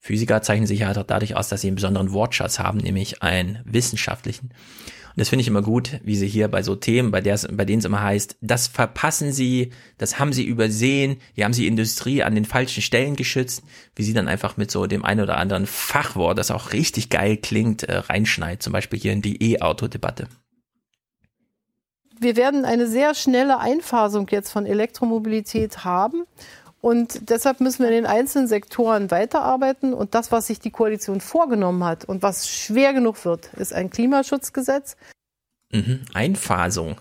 Physiker 0.00 0.42
zeichnen 0.42 0.66
sich 0.66 0.80
ja 0.80 0.92
dadurch 0.94 1.36
aus, 1.36 1.48
dass 1.48 1.60
sie 1.60 1.68
einen 1.68 1.76
besonderen 1.76 2.12
Wortschatz 2.12 2.58
haben, 2.58 2.78
nämlich 2.78 3.22
einen 3.22 3.60
wissenschaftlichen. 3.64 4.50
Und 4.50 5.20
das 5.20 5.28
finde 5.28 5.40
ich 5.42 5.48
immer 5.48 5.62
gut, 5.62 6.00
wie 6.04 6.14
sie 6.14 6.28
hier 6.28 6.46
bei 6.46 6.62
so 6.62 6.76
Themen, 6.76 7.10
bei, 7.10 7.20
bei 7.20 7.64
denen 7.64 7.80
es 7.80 7.84
immer 7.84 8.02
heißt, 8.02 8.36
das 8.40 8.68
verpassen 8.68 9.32
sie, 9.32 9.72
das 9.98 10.20
haben 10.20 10.32
sie 10.32 10.44
übersehen, 10.44 11.16
die 11.36 11.44
haben 11.44 11.52
sie 11.52 11.66
Industrie 11.66 12.22
an 12.22 12.36
den 12.36 12.44
falschen 12.44 12.82
Stellen 12.82 13.16
geschützt, 13.16 13.64
wie 13.96 14.04
sie 14.04 14.12
dann 14.12 14.28
einfach 14.28 14.56
mit 14.56 14.70
so 14.70 14.86
dem 14.86 15.04
einen 15.04 15.20
oder 15.20 15.36
anderen 15.36 15.66
Fachwort, 15.66 16.38
das 16.38 16.52
auch 16.52 16.72
richtig 16.72 17.10
geil 17.10 17.36
klingt, 17.36 17.82
äh, 17.82 17.96
reinschneit, 17.96 18.62
zum 18.62 18.72
Beispiel 18.72 19.00
hier 19.00 19.12
in 19.12 19.22
die 19.22 19.54
E-Auto-Debatte. 19.54 20.28
Wir 22.20 22.36
werden 22.36 22.64
eine 22.64 22.86
sehr 22.86 23.14
schnelle 23.14 23.58
Einfasung 23.58 24.26
jetzt 24.30 24.50
von 24.50 24.66
Elektromobilität 24.66 25.84
haben. 25.84 26.24
Und 26.80 27.30
deshalb 27.30 27.60
müssen 27.60 27.80
wir 27.80 27.88
in 27.88 27.94
den 27.94 28.06
einzelnen 28.06 28.46
Sektoren 28.46 29.10
weiterarbeiten. 29.10 29.92
Und 29.94 30.14
das, 30.14 30.30
was 30.30 30.46
sich 30.46 30.60
die 30.60 30.70
Koalition 30.70 31.20
vorgenommen 31.20 31.84
hat 31.84 32.04
und 32.04 32.22
was 32.22 32.48
schwer 32.48 32.92
genug 32.92 33.24
wird, 33.24 33.52
ist 33.54 33.72
ein 33.72 33.90
Klimaschutzgesetz. 33.90 34.96
Mhm. 35.72 36.02
Einfasung. 36.14 37.00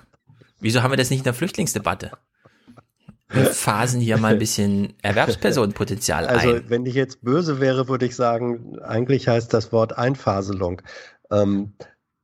Wieso 0.59 0.81
haben 0.81 0.91
wir 0.91 0.97
das 0.97 1.11
nicht 1.11 1.19
in 1.19 1.25
der 1.25 1.35
Flüchtlingsdebatte? 1.35 2.11
Wir 3.29 3.45
phasen 3.45 3.99
hier 4.01 4.17
mal 4.17 4.33
ein 4.33 4.39
bisschen 4.39 4.93
Erwerbspersonenpotenzial 5.03 6.25
Also, 6.25 6.55
ein. 6.55 6.69
wenn 6.69 6.85
ich 6.85 6.95
jetzt 6.95 7.21
böse 7.21 7.59
wäre, 7.59 7.87
würde 7.87 8.05
ich 8.05 8.15
sagen, 8.15 8.79
eigentlich 8.79 9.27
heißt 9.27 9.53
das 9.53 9.71
Wort 9.71 9.97
Einfaselung. 9.97 10.81
Ähm, 11.29 11.73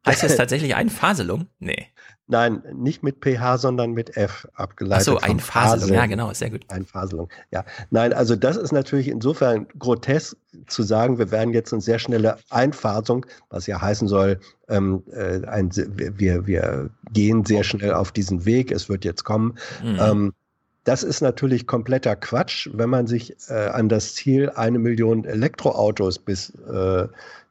Heißt 0.06 0.24
das 0.24 0.36
tatsächlich 0.36 0.76
Einfaselung? 0.76 1.48
Nee. 1.60 1.88
Nein, 2.28 2.64
nicht 2.74 3.04
mit 3.04 3.18
pH, 3.24 3.58
sondern 3.58 3.92
mit 3.92 4.16
F 4.16 4.48
abgeleitet. 4.54 5.08
Ach 5.10 5.14
so, 5.14 5.18
Einfaselung, 5.20 5.94
ja 5.94 6.06
genau, 6.06 6.32
sehr 6.34 6.50
gut. 6.50 6.64
Einfaselung, 6.70 7.30
ja. 7.52 7.66
Nein, 7.90 8.14
also 8.14 8.38
das 8.38 8.56
ist 8.56 8.72
natürlich 8.72 9.10
insofern 9.10 9.68
grotesk 9.78 10.38
zu 10.68 10.84
sagen, 10.84 11.18
wir 11.18 11.32
werden 11.32 11.54
jetzt 11.54 11.74
eine 11.74 11.82
sehr 11.82 12.00
schnelle 12.00 12.38
Einfasung, 12.50 13.26
was 13.50 13.68
ja 13.68 13.82
heißen 13.82 14.08
soll, 14.08 14.40
ähm, 14.70 15.04
äh, 15.12 15.46
ein, 15.48 15.70
wir, 15.74 16.48
wir 16.48 16.90
gehen 17.12 17.44
sehr 17.44 17.66
schnell 17.66 17.94
auf 17.94 18.14
diesen 18.14 18.46
Weg, 18.46 18.72
es 18.72 18.88
wird 18.88 19.04
jetzt 19.04 19.26
kommen. 19.26 19.56
Mhm. 19.84 19.98
Ähm, 20.00 20.34
das 20.86 21.04
ist 21.04 21.22
natürlich 21.22 21.68
kompletter 21.68 22.16
Quatsch, 22.16 22.70
wenn 22.74 22.90
man 22.90 23.08
sich 23.08 23.36
äh, 23.50 23.68
an 23.68 23.90
das 23.90 24.16
Ziel 24.16 24.50
eine 24.50 24.80
Million 24.80 25.26
Elektroautos 25.26 26.20
bis 26.20 26.52
äh, 26.52 27.08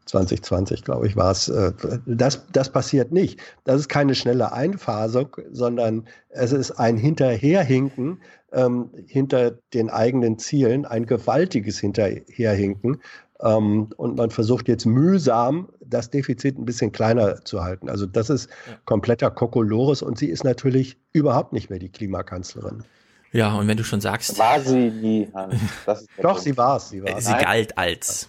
2020, 0.06 0.84
glaube 0.84 1.06
ich, 1.06 1.16
war 1.16 1.30
es. 1.30 1.48
Äh, 1.48 1.72
das, 2.06 2.46
das 2.52 2.70
passiert 2.70 3.12
nicht. 3.12 3.40
Das 3.64 3.80
ist 3.80 3.88
keine 3.88 4.14
schnelle 4.14 4.52
Einfasung, 4.52 5.36
sondern 5.50 6.06
es 6.30 6.52
ist 6.52 6.72
ein 6.72 6.96
Hinterherhinken 6.96 8.20
ähm, 8.52 8.90
hinter 9.06 9.52
den 9.72 9.90
eigenen 9.90 10.38
Zielen, 10.38 10.84
ein 10.84 11.06
gewaltiges 11.06 11.78
Hinterherhinken. 11.78 13.00
Ähm, 13.40 13.90
und 13.96 14.16
man 14.16 14.30
versucht 14.30 14.68
jetzt 14.68 14.86
mühsam, 14.86 15.68
das 15.80 16.10
Defizit 16.10 16.58
ein 16.58 16.64
bisschen 16.64 16.92
kleiner 16.92 17.44
zu 17.44 17.62
halten. 17.62 17.88
Also 17.88 18.06
das 18.06 18.30
ist 18.30 18.48
kompletter 18.84 19.30
Kokolores 19.30 20.02
und 20.02 20.18
sie 20.18 20.28
ist 20.28 20.44
natürlich 20.44 20.96
überhaupt 21.12 21.52
nicht 21.52 21.70
mehr 21.70 21.78
die 21.78 21.90
Klimakanzlerin. 21.90 22.84
Ja, 23.32 23.54
und 23.54 23.66
wenn 23.66 23.78
du 23.78 23.84
schon 23.84 24.00
sagst. 24.00 24.38
War 24.38 24.60
sie 24.60 24.90
nie, 24.90 25.28
Hans. 25.32 25.56
Doch, 26.22 26.38
sie 26.38 26.56
war 26.56 26.76
es. 26.76 26.90
Sie, 26.90 27.02
war's. 27.02 27.24
sie 27.24 27.32
galt 27.32 27.78
als. 27.78 28.28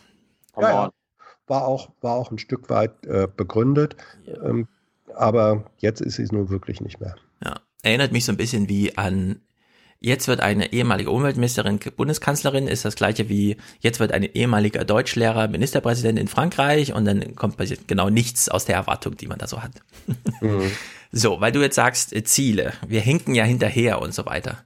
Ja, 0.55 0.69
ja 0.69 0.91
war 1.47 1.67
auch, 1.67 1.89
war 2.01 2.15
auch 2.15 2.31
ein 2.31 2.37
Stück 2.37 2.69
weit 2.69 3.05
äh, 3.05 3.27
begründet. 3.33 3.95
Ja. 4.25 4.43
Ähm, 4.43 4.67
aber 5.15 5.65
jetzt 5.77 6.01
ist 6.01 6.15
sie 6.15 6.23
es 6.23 6.31
nun 6.31 6.49
wirklich 6.49 6.81
nicht 6.81 6.99
mehr. 6.99 7.15
Ja, 7.43 7.59
erinnert 7.83 8.11
mich 8.11 8.25
so 8.25 8.31
ein 8.31 8.37
bisschen 8.37 8.69
wie 8.69 8.97
an 8.97 9.41
Jetzt 10.05 10.27
wird 10.27 10.41
eine 10.41 10.73
ehemalige 10.73 11.09
Umweltministerin 11.11 11.79
Bundeskanzlerin, 11.95 12.67
ist 12.67 12.83
das 12.83 12.95
gleiche 12.95 13.29
wie 13.29 13.55
jetzt 13.79 14.01
wird 14.01 14.11
ein 14.11 14.23
ehemaliger 14.23 14.83
Deutschlehrer 14.83 15.47
Ministerpräsident 15.47 16.19
in 16.19 16.27
Frankreich 16.27 16.91
und 16.91 17.05
dann 17.05 17.37
kommt 17.37 17.55
passiert 17.55 17.87
genau 17.87 18.09
nichts 18.09 18.49
aus 18.49 18.65
der 18.65 18.75
Erwartung, 18.75 19.15
die 19.15 19.27
man 19.27 19.39
da 19.39 19.47
so 19.47 19.63
hat. 19.63 19.71
Mhm. 20.41 20.69
So, 21.13 21.39
weil 21.39 21.53
du 21.53 21.61
jetzt 21.61 21.75
sagst, 21.75 22.11
äh, 22.11 22.23
Ziele, 22.25 22.73
wir 22.85 22.99
hinken 22.99 23.33
ja 23.33 23.45
hinterher 23.45 24.01
und 24.01 24.13
so 24.13 24.25
weiter. 24.25 24.57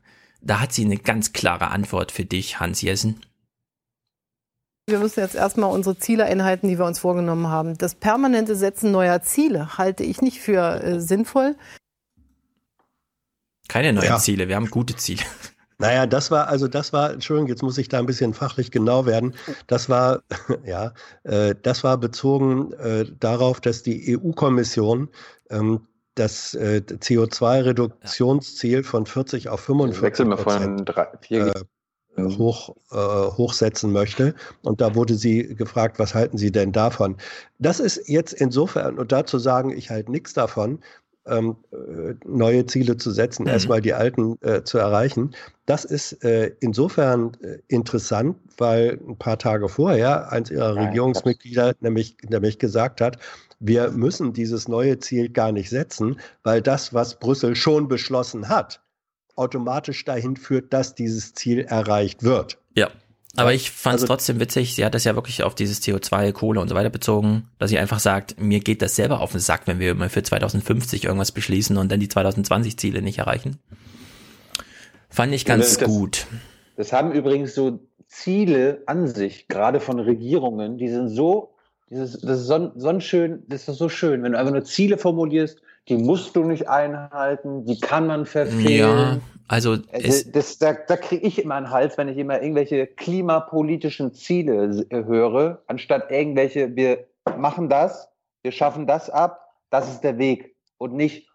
Da 0.41 0.59
hat 0.59 0.73
sie 0.73 0.85
eine 0.85 0.97
ganz 0.97 1.33
klare 1.33 1.69
Antwort 1.69 2.11
für 2.11 2.25
dich, 2.25 2.59
Hans 2.59 2.81
Jessen. 2.81 3.19
Wir 4.89 4.99
müssen 4.99 5.19
jetzt 5.19 5.35
erstmal 5.35 5.69
unsere 5.72 5.97
Ziele 5.97 6.23
einhalten, 6.23 6.69
die 6.69 6.77
wir 6.80 6.85
uns 6.85 6.99
vorgenommen 6.99 7.47
haben. 7.47 7.77
Das 7.77 7.93
permanente 7.93 8.55
Setzen 8.55 8.91
neuer 8.91 9.22
Ziele 9.22 9.77
halte 9.77 10.05
ich 10.05 10.22
nicht 10.22 10.39
für 10.39 10.81
äh, 10.81 11.01
sinnvoll. 11.01 11.57
Keine 13.68 13.91
neuen 13.91 14.07
ja. 14.07 14.18
Ziele, 14.18 14.47
wir 14.47 14.55
haben 14.55 14.69
gute 14.69 14.95
Ziele. 14.95 15.23
Naja, 15.80 16.07
das 16.07 16.31
war, 16.31 16.47
also 16.47 16.68
das 16.68 16.91
war, 16.91 17.11
Entschuldigung, 17.11 17.49
jetzt 17.49 17.61
muss 17.61 17.77
ich 17.77 17.88
da 17.88 17.99
ein 17.99 18.07
bisschen 18.07 18.34
fachlich 18.34 18.72
genau 18.72 19.05
werden. 19.05 19.35
Das 19.68 19.89
war, 19.89 20.23
ja, 20.65 20.93
äh, 21.22 21.53
das 21.61 21.84
war 21.84 21.99
bezogen 21.99 22.73
äh, 22.73 23.05
darauf, 23.19 23.61
dass 23.61 23.84
die 23.84 24.18
EU-Kommission 24.18 25.09
ähm, 25.51 25.85
das 26.15 26.55
äh, 26.55 26.81
CO2-Reduktionsziel 26.84 28.81
von 28.81 29.05
40 29.05 29.49
auf 29.49 29.59
45 29.59 30.27
Prozent 30.27 30.89
äh, 30.89 31.05
Mhm. 31.30 31.76
Hoch, 32.18 32.76
äh, 32.91 32.95
hochsetzen 32.95 33.91
möchte. 33.91 34.35
Und 34.64 34.81
da 34.81 34.95
wurde 34.95 35.15
sie 35.15 35.56
gefragt, 35.56 35.99
was 35.99 36.14
halten 36.15 36.38
Sie 36.38 36.52
denn 36.52 36.72
davon? 36.72 37.18
Das 37.60 37.80
ist 37.80 38.07
jetzt 38.07 38.34
insofern, 38.34 38.98
und 38.98 39.11
dazu 39.11 39.39
sagen, 39.39 39.76
ich 39.76 39.89
halte 39.89 40.11
nichts 40.11 40.34
davon, 40.34 40.80
ähm, 41.27 41.57
äh, 41.72 42.14
neue 42.26 42.65
Ziele 42.65 42.98
zu 42.98 43.11
setzen, 43.11 43.44
mhm. 43.44 43.49
erstmal 43.49 43.81
die 43.81 43.94
alten 43.94 44.38
äh, 44.41 44.64
zu 44.64 44.77
erreichen. 44.77 45.35
Das 45.65 45.85
ist 45.85 46.23
äh, 46.23 46.53
insofern 46.60 47.31
äh, 47.41 47.57
interessant, 47.68 48.38
weil 48.57 48.99
ein 49.07 49.18
paar 49.18 49.38
Tage 49.38 49.68
vorher 49.68 50.31
eins 50.31 50.49
ihrer 50.49 50.76
ja, 50.76 50.88
Regierungsmitglieder 50.88 51.73
nämlich, 51.81 52.15
nämlich 52.30 52.60
gesagt 52.60 53.02
hat, 53.02 53.18
wir 53.60 53.91
müssen 53.91 54.34
dieses 54.34 54.68
neue 54.68 54.99
Ziel 54.99 55.30
gar 55.30 55.52
nicht 55.52 55.69
setzen, 55.69 56.19
weil 56.44 56.61
das, 56.61 56.94
was 56.94 57.19
Brüssel 57.19 57.56
schon 57.56 57.88
beschlossen 57.88 58.49
hat, 58.49 58.81
automatisch 59.38 60.03
dahin 60.05 60.35
führt, 60.35 60.73
dass 60.73 60.95
dieses 60.95 61.34
Ziel 61.34 61.59
erreicht 61.59 62.23
wird. 62.23 62.57
Ja. 62.76 62.89
Aber 63.35 63.53
ich 63.53 63.69
fand 63.69 63.97
es 63.97 64.01
also, 64.01 64.14
trotzdem 64.14 64.39
witzig, 64.39 64.73
sie 64.73 64.84
hat 64.84 64.95
das 64.95 65.03
ja 65.03 65.14
wirklich 65.14 65.43
auf 65.43 65.53
dieses 65.53 65.81
CO2, 65.84 66.31
Kohle 66.31 66.59
und 66.59 66.69
so 66.69 66.76
weiter 66.76 66.89
bezogen, 66.89 67.49
dass 67.59 67.69
sie 67.69 67.77
einfach 67.77 67.99
sagt, 67.99 68.39
mir 68.39 68.61
geht 68.61 68.81
das 68.81 68.95
selber 68.95 69.22
auf 69.22 69.31
den 69.31 69.39
Sack, 69.39 69.68
wenn 69.68 69.77
wir 69.80 69.93
mal 69.93 70.09
für 70.09 70.23
2050 70.23 71.03
irgendwas 71.03 71.31
beschließen 71.31 71.77
und 71.77 71.91
dann 71.91 71.99
die 71.99 72.07
2020 72.07 72.80
Ziele 72.80 73.03
nicht 73.03 73.19
erreichen. 73.19 73.57
Fand 75.09 75.34
ich 75.34 75.45
ganz 75.45 75.77
das, 75.77 75.88
gut. 75.88 76.26
Das 76.77 76.93
haben 76.93 77.11
übrigens 77.11 77.53
so 77.53 77.80
Ziele 78.07 78.81
an 78.88 79.07
sich, 79.07 79.47
gerade 79.47 79.80
von 79.80 79.99
Regierungen, 79.99 80.80
die 80.80 80.89
sind 80.89 81.09
so, 81.09 81.53
dieses, 81.91 82.19
das 82.19 82.41
ist 82.41 82.47
so, 82.47 82.72
so 82.76 82.99
schön, 82.99 83.43
das 83.47 83.68
ist 83.68 83.77
so 83.77 83.89
schön, 83.89 84.23
wenn 84.23 84.31
du 84.31 84.39
einfach 84.39 84.53
nur 84.53 84.64
Ziele 84.64 84.97
formulierst 84.97 85.61
die 85.89 85.97
musst 85.97 86.35
du 86.35 86.43
nicht 86.43 86.68
einhalten, 86.68 87.65
die 87.65 87.80
kann 87.80 88.07
man 88.07 88.26
verfehlen. 88.26 88.77
Ja, 88.77 89.19
also 89.47 89.76
äh, 89.91 90.03
das, 90.03 90.31
das, 90.31 90.57
da, 90.57 90.73
da 90.73 90.97
kriege 90.97 91.26
ich 91.26 91.41
immer 91.41 91.55
einen 91.55 91.69
Hals, 91.69 91.97
wenn 91.97 92.09
ich 92.09 92.18
immer 92.18 92.41
irgendwelche 92.41 92.88
klimapolitischen 92.88 94.14
Ziele 94.14 94.85
äh, 94.89 95.05
höre, 95.05 95.64
anstatt 95.68 96.11
irgendwelche, 96.11 96.76
wir 96.76 97.07
machen 97.38 97.69
das, 97.69 98.09
wir 98.43 98.51
schaffen 98.51 98.88
das 98.88 99.09
ab, 99.09 99.53
das 99.69 99.89
ist 99.89 100.01
der 100.01 100.18
Weg 100.18 100.55
und 100.77 100.93
nicht 100.93 101.30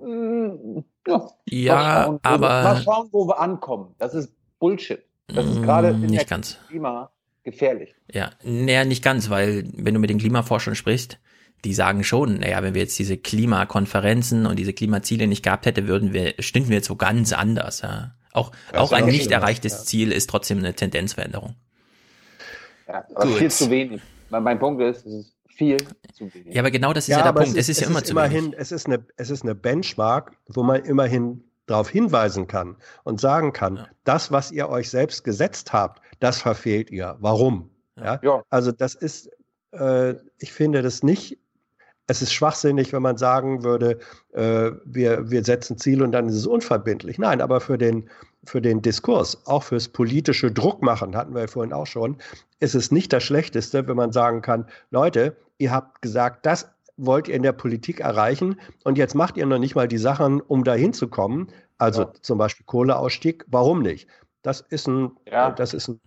mm, 0.00 0.78
ja, 1.06 1.30
ja 1.48 1.74
mal 1.74 2.04
schauen, 2.04 2.20
aber 2.22 2.48
wir, 2.48 2.62
mal 2.62 2.82
schauen, 2.82 3.08
wo 3.10 3.28
wir 3.28 3.40
ankommen. 3.40 3.94
Das 3.98 4.14
ist 4.14 4.32
Bullshit. 4.58 5.02
Das 5.28 5.46
ist 5.46 5.62
gerade 5.62 5.88
in 5.88 6.00
nicht 6.02 6.20
der 6.20 6.24
ganz. 6.26 6.58
Klima 6.68 7.10
gefährlich. 7.42 7.94
Ja, 8.12 8.30
naja, 8.42 8.84
nicht 8.84 9.02
ganz, 9.02 9.30
weil 9.30 9.64
wenn 9.74 9.94
du 9.94 10.00
mit 10.00 10.10
den 10.10 10.18
Klimaforschern 10.18 10.74
sprichst, 10.74 11.18
die 11.64 11.74
sagen 11.74 12.04
schon, 12.04 12.40
naja, 12.40 12.62
wenn 12.62 12.74
wir 12.74 12.82
jetzt 12.82 12.98
diese 12.98 13.16
Klimakonferenzen 13.16 14.46
und 14.46 14.58
diese 14.58 14.72
Klimaziele 14.72 15.26
nicht 15.26 15.42
gehabt 15.42 15.66
hätte, 15.66 15.88
würden 15.88 16.12
wir, 16.12 16.34
stünden 16.38 16.68
wir 16.68 16.76
jetzt 16.76 16.86
so 16.86 16.96
ganz 16.96 17.32
anders. 17.32 17.80
Ja. 17.80 18.14
Auch, 18.32 18.52
auch 18.72 18.92
ein 18.92 19.06
nicht 19.06 19.30
erreichtes 19.30 19.72
ja. 19.72 19.78
Ziel 19.84 20.12
ist 20.12 20.28
trotzdem 20.28 20.58
eine 20.58 20.74
Tendenzveränderung. 20.74 21.54
Ja, 22.86 23.04
aber 23.14 23.26
Gut. 23.26 23.38
viel 23.38 23.50
zu 23.50 23.70
wenig. 23.70 24.02
Mein 24.28 24.58
Punkt 24.58 24.82
ist, 24.82 25.06
es 25.06 25.26
ist 25.26 25.34
viel 25.48 25.78
zu 26.12 26.32
wenig. 26.34 26.54
Ja, 26.54 26.62
aber 26.62 26.70
genau 26.70 26.92
das 26.92 27.04
ist 27.04 27.08
ja, 27.08 27.18
ja 27.18 27.24
der 27.24 27.32
Punkt. 27.32 27.56
Es 27.56 27.68
ist, 27.68 27.68
es 27.68 27.68
ist 27.68 27.80
ja 27.82 27.86
immer 27.88 28.00
ist 28.00 28.06
zu 28.06 28.12
immerhin, 28.12 28.46
wenig. 28.46 28.58
Es 28.58 28.72
ist, 28.72 28.86
eine, 28.86 29.06
es 29.16 29.30
ist 29.30 29.42
eine 29.42 29.54
Benchmark, 29.54 30.32
wo 30.48 30.62
man 30.62 30.84
immerhin 30.84 31.44
darauf 31.66 31.88
hinweisen 31.88 32.46
kann 32.46 32.76
und 33.04 33.20
sagen 33.20 33.52
kann, 33.52 33.76
ja. 33.76 33.88
das, 34.04 34.30
was 34.30 34.50
ihr 34.50 34.68
euch 34.68 34.90
selbst 34.90 35.24
gesetzt 35.24 35.72
habt, 35.72 36.02
das 36.20 36.42
verfehlt 36.42 36.90
ihr. 36.90 37.16
Warum? 37.20 37.70
Ja. 37.96 38.20
ja. 38.22 38.42
Also 38.50 38.72
das 38.72 38.94
ist, 38.94 39.30
äh, 39.72 40.14
ich 40.38 40.52
finde 40.52 40.82
das 40.82 41.02
nicht 41.02 41.38
es 42.06 42.20
ist 42.20 42.32
schwachsinnig, 42.32 42.92
wenn 42.92 43.02
man 43.02 43.16
sagen 43.16 43.64
würde, 43.64 43.98
äh, 44.32 44.72
wir, 44.84 45.30
wir 45.30 45.44
setzen 45.44 45.78
Ziele 45.78 46.04
und 46.04 46.12
dann 46.12 46.28
ist 46.28 46.34
es 46.34 46.46
unverbindlich. 46.46 47.18
Nein, 47.18 47.40
aber 47.40 47.60
für 47.60 47.78
den, 47.78 48.08
für 48.44 48.60
den 48.60 48.82
Diskurs, 48.82 49.46
auch 49.46 49.62
fürs 49.62 49.88
politische 49.88 50.52
Druckmachen, 50.52 51.16
hatten 51.16 51.34
wir 51.34 51.42
ja 51.42 51.46
vorhin 51.46 51.72
auch 51.72 51.86
schon, 51.86 52.16
ist 52.60 52.74
es 52.74 52.90
nicht 52.90 53.12
das 53.12 53.22
Schlechteste, 53.22 53.86
wenn 53.88 53.96
man 53.96 54.12
sagen 54.12 54.42
kann, 54.42 54.66
Leute, 54.90 55.36
ihr 55.58 55.70
habt 55.70 56.02
gesagt, 56.02 56.44
das 56.44 56.70
wollt 56.96 57.28
ihr 57.28 57.34
in 57.34 57.42
der 57.42 57.52
Politik 57.52 58.00
erreichen 58.00 58.60
und 58.84 58.98
jetzt 58.98 59.14
macht 59.14 59.36
ihr 59.36 59.46
noch 59.46 59.58
nicht 59.58 59.74
mal 59.74 59.88
die 59.88 59.98
Sachen, 59.98 60.40
um 60.40 60.62
dahin 60.62 60.92
zu 60.92 61.08
kommen. 61.08 61.48
Also 61.78 62.02
ja. 62.02 62.12
zum 62.20 62.38
Beispiel 62.38 62.66
Kohleausstieg, 62.66 63.44
warum 63.48 63.82
nicht? 63.82 64.08
Das 64.42 64.60
ist 64.60 64.86
ein, 64.86 65.10
ja. 65.26 65.50
das 65.50 65.74
ist 65.74 65.88
ein 65.88 66.00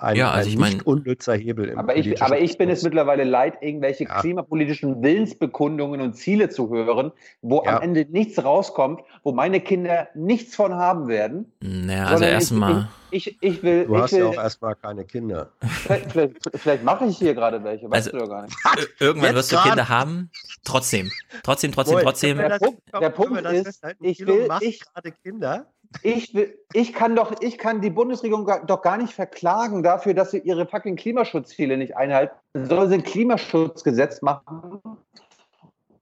ein, 0.00 0.16
ja, 0.16 0.30
also 0.30 0.48
ein 0.48 0.52
ich 0.52 0.58
mein, 0.58 0.72
nicht 0.74 0.86
unnützer 0.86 1.34
Hebel. 1.34 1.68
Im 1.68 1.78
aber, 1.78 1.96
ich, 1.96 2.22
aber 2.22 2.40
ich 2.40 2.58
bin 2.58 2.70
es 2.70 2.82
mittlerweile 2.82 3.24
leid, 3.24 3.54
irgendwelche 3.60 4.04
ja. 4.04 4.20
klimapolitischen 4.20 5.02
Willensbekundungen 5.02 6.00
und 6.00 6.14
Ziele 6.14 6.48
zu 6.48 6.70
hören, 6.70 7.12
wo 7.42 7.62
ja. 7.64 7.76
am 7.76 7.82
Ende 7.82 8.06
nichts 8.10 8.42
rauskommt, 8.42 9.02
wo 9.22 9.32
meine 9.32 9.60
Kinder 9.60 10.08
nichts 10.14 10.56
von 10.56 10.74
haben 10.74 11.08
werden. 11.08 11.52
Naja, 11.60 12.06
also 12.06 12.24
erstmal. 12.24 12.88
Ich, 13.10 13.26
ich, 13.26 13.36
ich, 13.40 13.62
will. 13.62 13.86
Du 13.86 13.96
ich 13.96 14.02
hast 14.02 14.12
will, 14.12 14.20
ja 14.20 14.26
auch 14.26 14.34
erstmal 14.34 14.74
keine 14.76 15.04
Kinder. 15.04 15.50
Vielleicht, 15.60 16.12
vielleicht, 16.12 16.36
vielleicht 16.54 16.84
mache 16.84 17.06
ich 17.06 17.18
hier 17.18 17.34
gerade 17.34 17.62
welche, 17.64 17.90
weißt 17.90 18.12
also, 18.12 18.18
du 18.18 18.24
ja 18.24 18.26
gar 18.28 18.42
nicht. 18.42 18.56
Irgendwann 19.00 19.34
wirst 19.34 19.52
du 19.52 19.56
Kinder 19.56 19.88
haben. 19.88 20.30
Trotzdem. 20.64 21.10
Trotzdem, 21.42 21.72
trotzdem, 21.72 21.98
trotzdem. 22.00 22.38
Der, 22.38 22.58
Punkt, 22.58 22.80
der 23.00 23.10
Punkt 23.10 23.40
ist, 23.40 23.82
ich 24.00 24.26
will. 24.26 24.48
Ich 24.60 24.80
gerade 24.84 25.12
Kinder. 25.12 25.66
Ich, 26.02 26.36
ich 26.72 26.92
kann 26.92 27.16
doch, 27.16 27.40
ich 27.40 27.58
kann 27.58 27.80
die 27.80 27.90
Bundesregierung 27.90 28.48
doch 28.66 28.82
gar 28.82 28.96
nicht 28.96 29.12
verklagen 29.12 29.82
dafür, 29.82 30.14
dass 30.14 30.30
sie 30.30 30.38
ihre 30.38 30.66
fucking 30.66 30.96
Klimaschutzziele 30.96 31.76
nicht 31.76 31.96
einhalten. 31.96 32.34
Soll 32.54 32.88
sie 32.88 32.94
ein 32.94 33.02
Klimaschutzgesetz 33.02 34.22
machen 34.22 34.80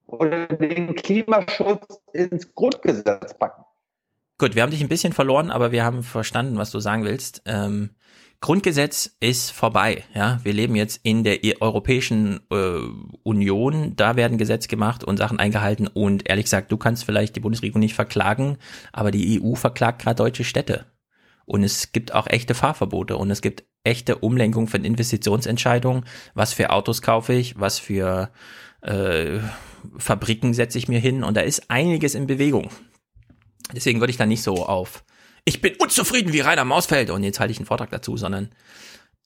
oder 0.07 0.47
den 0.47 0.95
Klimaschutz 0.95 2.01
ins 2.13 2.55
Grundgesetz 2.55 3.35
packen? 3.35 3.65
Gut, 4.37 4.55
wir 4.55 4.63
haben 4.63 4.71
dich 4.71 4.83
ein 4.83 4.89
bisschen 4.89 5.13
verloren, 5.13 5.51
aber 5.51 5.73
wir 5.73 5.85
haben 5.85 6.03
verstanden, 6.03 6.59
was 6.59 6.71
du 6.71 6.79
sagen 6.79 7.05
willst. 7.05 7.43
Ähm, 7.45 7.91
Grundgesetz 8.41 9.17
ist 9.19 9.51
vorbei. 9.51 10.05
Ja, 10.15 10.39
wir 10.45 10.53
leben 10.53 10.77
jetzt 10.77 11.01
in 11.03 11.25
der 11.25 11.43
E- 11.43 11.57
Europäischen 11.61 12.41
äh, 12.51 12.79
Union. 13.25 13.97
Da 13.97 14.15
werden 14.15 14.39
Gesetze 14.39 14.69
gemacht 14.69 15.03
und 15.03 15.17
Sachen 15.17 15.41
eingehalten. 15.41 15.89
Und 15.89 16.29
ehrlich 16.29 16.45
gesagt, 16.45 16.71
du 16.71 16.77
kannst 16.77 17.05
vielleicht 17.05 17.35
die 17.35 17.41
Bundesregierung 17.41 17.81
nicht 17.81 17.95
verklagen, 17.95 18.59
aber 18.93 19.11
die 19.11 19.43
EU 19.43 19.55
verklagt 19.55 20.03
gerade 20.03 20.17
deutsche 20.17 20.45
Städte. 20.45 20.87
Und 21.47 21.65
es 21.65 21.91
gibt 21.93 22.15
auch 22.15 22.29
echte 22.29 22.55
Fahrverbote 22.55 23.17
und 23.17 23.31
es 23.31 23.41
gibt 23.41 23.65
echte 23.83 24.19
Umlenkung 24.19 24.69
von 24.69 24.85
Investitionsentscheidungen. 24.85 26.05
Was 26.35 26.53
für 26.53 26.71
Autos 26.71 27.03
kaufe 27.03 27.33
ich? 27.33 27.59
Was 27.59 27.79
für 27.79 28.31
äh, 28.83 29.41
Fabriken 29.97 30.55
setze 30.55 30.79
ich 30.79 30.89
mir 30.89 31.01
hin? 31.01 31.25
Und 31.25 31.37
da 31.37 31.41
ist 31.41 31.71
einiges 31.71 32.15
in 32.15 32.27
Bewegung. 32.27 32.71
Deswegen 33.75 33.99
würde 34.01 34.11
ich 34.13 34.17
da 34.17 34.27
nicht 34.27 34.43
so 34.43 34.67
auf 34.67 35.05
ich 35.49 35.63
bin 35.63 35.75
unzufrieden 35.79 36.35
wie 36.35 36.41
Rainer 36.41 36.67
Mausfeld 36.67 37.09
und 37.09 37.25
jetzt 37.25 37.41
halte 37.41 37.53
ich 37.53 37.59
einen 37.59 37.67
Vortrag 37.67 37.91
dazu, 37.91 38.19
sondern 38.19 38.51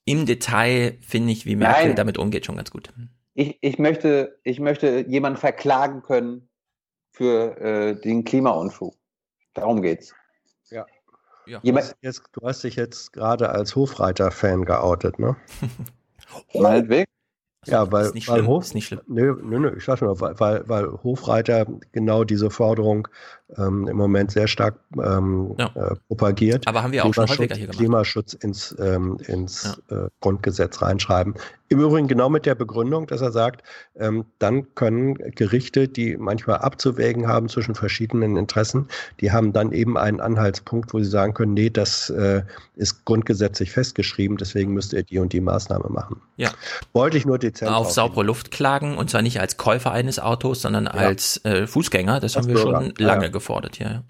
im 0.05 0.25
Detail 0.25 0.97
finde 1.01 1.33
ich, 1.33 1.47
wie 1.47 1.57
Merkel 1.57 1.89
Nein. 1.89 1.97
damit 1.97 2.17
umgeht, 2.17 2.47
schon 2.47 2.57
ganz 2.57 2.71
gut. 2.71 2.93
Ich, 3.35 3.59
ich, 3.61 3.79
möchte, 3.81 4.39
ich 4.45 4.61
möchte 4.61 5.05
jemanden 5.09 5.39
verklagen 5.39 6.03
können 6.03 6.49
für 7.11 7.61
äh, 7.61 8.01
den 8.01 8.25
Klimaunfug. 8.25 8.95
Darum 9.53 9.83
geht's. 9.83 10.15
Ja. 10.71 10.87
Ja. 11.47 11.59
Du, 11.59 11.77
hast 11.77 11.97
jetzt, 12.03 12.23
du 12.33 12.47
hast 12.47 12.63
dich 12.63 12.77
jetzt 12.77 13.13
gerade 13.13 13.51
als 13.51 13.75
Hofreiter-Fan 13.75 14.65
geoutet, 14.65 15.19
ne? 15.19 15.35
Meinetwegen. 16.55 17.07
Ja, 17.67 17.91
weil, 17.93 18.07
ist 18.07 18.15
nicht 18.15 18.29
weil 18.29 18.39
schlimm, 18.39 18.47
Hof, 18.49 18.65
ist 18.65 18.75
nicht 18.75 18.87
schlimm. 18.87 19.01
Nö, 19.07 19.37
nö, 19.43 19.59
nö, 19.59 19.77
ich 19.77 19.85
sag 19.85 20.01
nur, 20.03 20.21
weil, 20.21 20.39
weil, 20.39 20.69
weil 20.69 20.87
Hofreiter 21.03 21.67
genau 21.93 22.25
diese 22.25 22.51
Forderung 22.51 23.09
ähm, 23.59 23.89
im 23.89 23.97
Moment 23.97 24.31
sehr 24.31 24.47
stark 24.49 24.77
ähm, 25.03 25.55
Ja. 25.59 25.67
äh, 25.75 25.95
propagiert. 26.09 26.67
Aber 26.67 26.83
haben 26.83 26.93
wir 26.93 27.05
auch 27.05 27.13
schon 27.15 27.27
Klimaschutz- 27.27 27.39
häufiger 27.39 27.55
hier 27.57 27.67
gemacht. 27.67 27.79
Klimaschutz 27.79 28.33
ins, 28.35 28.77
ähm, 28.79 29.19
ins 29.27 29.81
äh, 29.91 30.09
Grundgesetz 30.21 30.83
reinschreiben. 30.83 31.35
Im 31.69 31.81
Übrigen 31.81 32.07
genau 32.07 32.29
mit 32.29 32.45
der 32.45 32.55
Begründung, 32.55 33.07
dass 33.07 33.23
er 33.23 33.33
sagt, 33.33 33.63
ähm, 33.99 34.27
dann 34.39 34.75
können 34.75 35.15
Gerichte, 35.15 35.89
die 35.89 36.19
manchmal 36.19 36.59
abzuwägen 36.59 37.27
haben 37.29 37.49
zwischen 37.49 37.75
verschiedenen 37.75 38.37
Interessen, 38.37 38.89
die 39.23 39.33
haben 39.33 39.55
dann 39.55 39.73
eben 39.73 39.97
einen 39.97 40.21
Anhaltspunkt, 40.21 40.93
wo 40.93 40.99
sie 40.99 41.09
sagen 41.09 41.33
können, 41.33 41.55
nee, 41.55 41.71
das 41.71 42.11
äh, 42.11 42.43
ist 42.77 43.07
grundgesetzlich 43.07 43.71
festgeschrieben, 43.73 44.37
deswegen 44.37 44.75
müsst 44.75 44.93
ihr 44.93 45.03
die 45.03 45.19
und 45.19 45.33
die 45.33 45.41
Maßnahme 45.41 45.89
machen. 45.89 46.21
Ja. 46.37 46.51
Wollte 46.93 47.17
ich 47.17 47.25
nur 47.25 47.39
dezent 47.39 47.71
Auf 47.71 47.91
saubere 47.91 48.23
Luft 48.25 48.51
klagen 48.51 48.99
und 48.99 49.09
zwar 49.09 49.23
nicht 49.23 49.41
als 49.41 49.57
Käufer 49.57 49.93
eines 49.93 50.19
Autos, 50.19 50.61
sondern 50.61 50.87
als 50.87 51.43
äh, 51.47 51.67
Fußgänger. 51.67 52.21
Das 52.21 52.37
Als 52.37 52.45
haben 52.45 52.55
wir 52.55 52.63
Bürger, 52.63 52.83
schon 52.83 52.95
ja, 52.99 53.07
lange 53.07 53.25
ja. 53.25 53.31
Gefordert 53.43 53.77
hier. 53.77 53.87
Ja. 53.87 54.05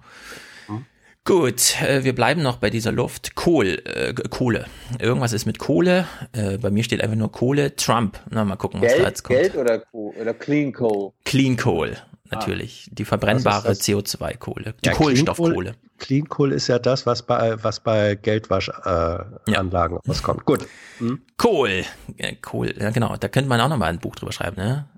Gut, 1.25 1.81
äh, 1.81 2.03
wir 2.03 2.17
bleiben 2.17 2.43
noch 2.43 2.57
bei 2.57 2.69
dieser 2.69 2.91
Luft. 2.91 3.37
Kohl, 3.37 3.81
äh, 3.85 4.13
Kohle. 4.13 4.67
Irgendwas 4.99 5.33
ist 5.33 5.47
mit 5.47 5.61
Kohle. 5.61 6.07
Äh, 6.33 6.59
bei 6.59 6.71
mir 6.71 6.83
steht 6.83 7.01
einfach 7.01 7.17
nur 7.17 7.31
Kohle. 7.31 7.77
Trump. 7.77 8.19
Na, 8.29 8.45
mal 8.45 8.57
gucken, 8.57 8.83
was 8.83 8.89
da 8.91 8.97
Geld, 8.97 9.09
jetzt 9.09 9.23
kommt. 9.23 9.39
Geld 9.39 9.55
oder, 9.55 9.79
Coal, 9.79 10.15
oder 10.21 10.35
Clean 10.35 10.73
Coal? 10.73 11.13
Clean 11.25 11.57
Coal, 11.57 11.97
natürlich. 12.29 12.89
Die 12.91 13.05
verbrennbare 13.05 13.69
Was 13.69 13.79
ist 13.79 13.89
CO2-Kohle. 13.89 14.75
Die 14.85 14.89
Ja, 14.89 14.95
Kohlenstoffkohle. 14.95 15.77
Clean 15.99 16.29
Coal 16.29 16.51
ist 16.51 16.67
ja 16.67 16.81
das, 16.81 17.07
was 17.07 17.23
bei, 17.23 17.63
was 17.63 17.79
bei 17.79 18.17
Geldwaschanlagen 18.17 19.39
äh, 19.47 19.55
Anlagen 19.55 19.99
rauskommt. 20.09 20.45
Gut. 20.45 20.67
Hm? 20.99 21.23
Kohl. 21.37 21.85
Ja, 22.19 22.31
Kohl, 22.43 22.75
ja 22.77 22.91
genau. 22.91 23.17
Da 23.17 23.29
könnte 23.29 23.49
man 23.49 23.61
auch 23.61 23.69
nochmal 23.69 23.91
ein 23.91 24.01
Buch 24.01 24.17
drüber 24.17 24.33
schreiben, 24.33 24.57
ne? 24.57 24.89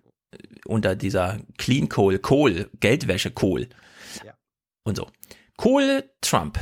Unter 0.64 0.96
dieser 0.96 1.36
Clean 1.58 1.90
Coal, 1.90 2.18
Kohl, 2.18 2.70
Geldwäsche, 2.80 3.30
Kohl. 3.30 3.68
Und 4.84 4.96
so. 4.96 5.08
Kohle, 5.56 6.10
Trump. 6.20 6.58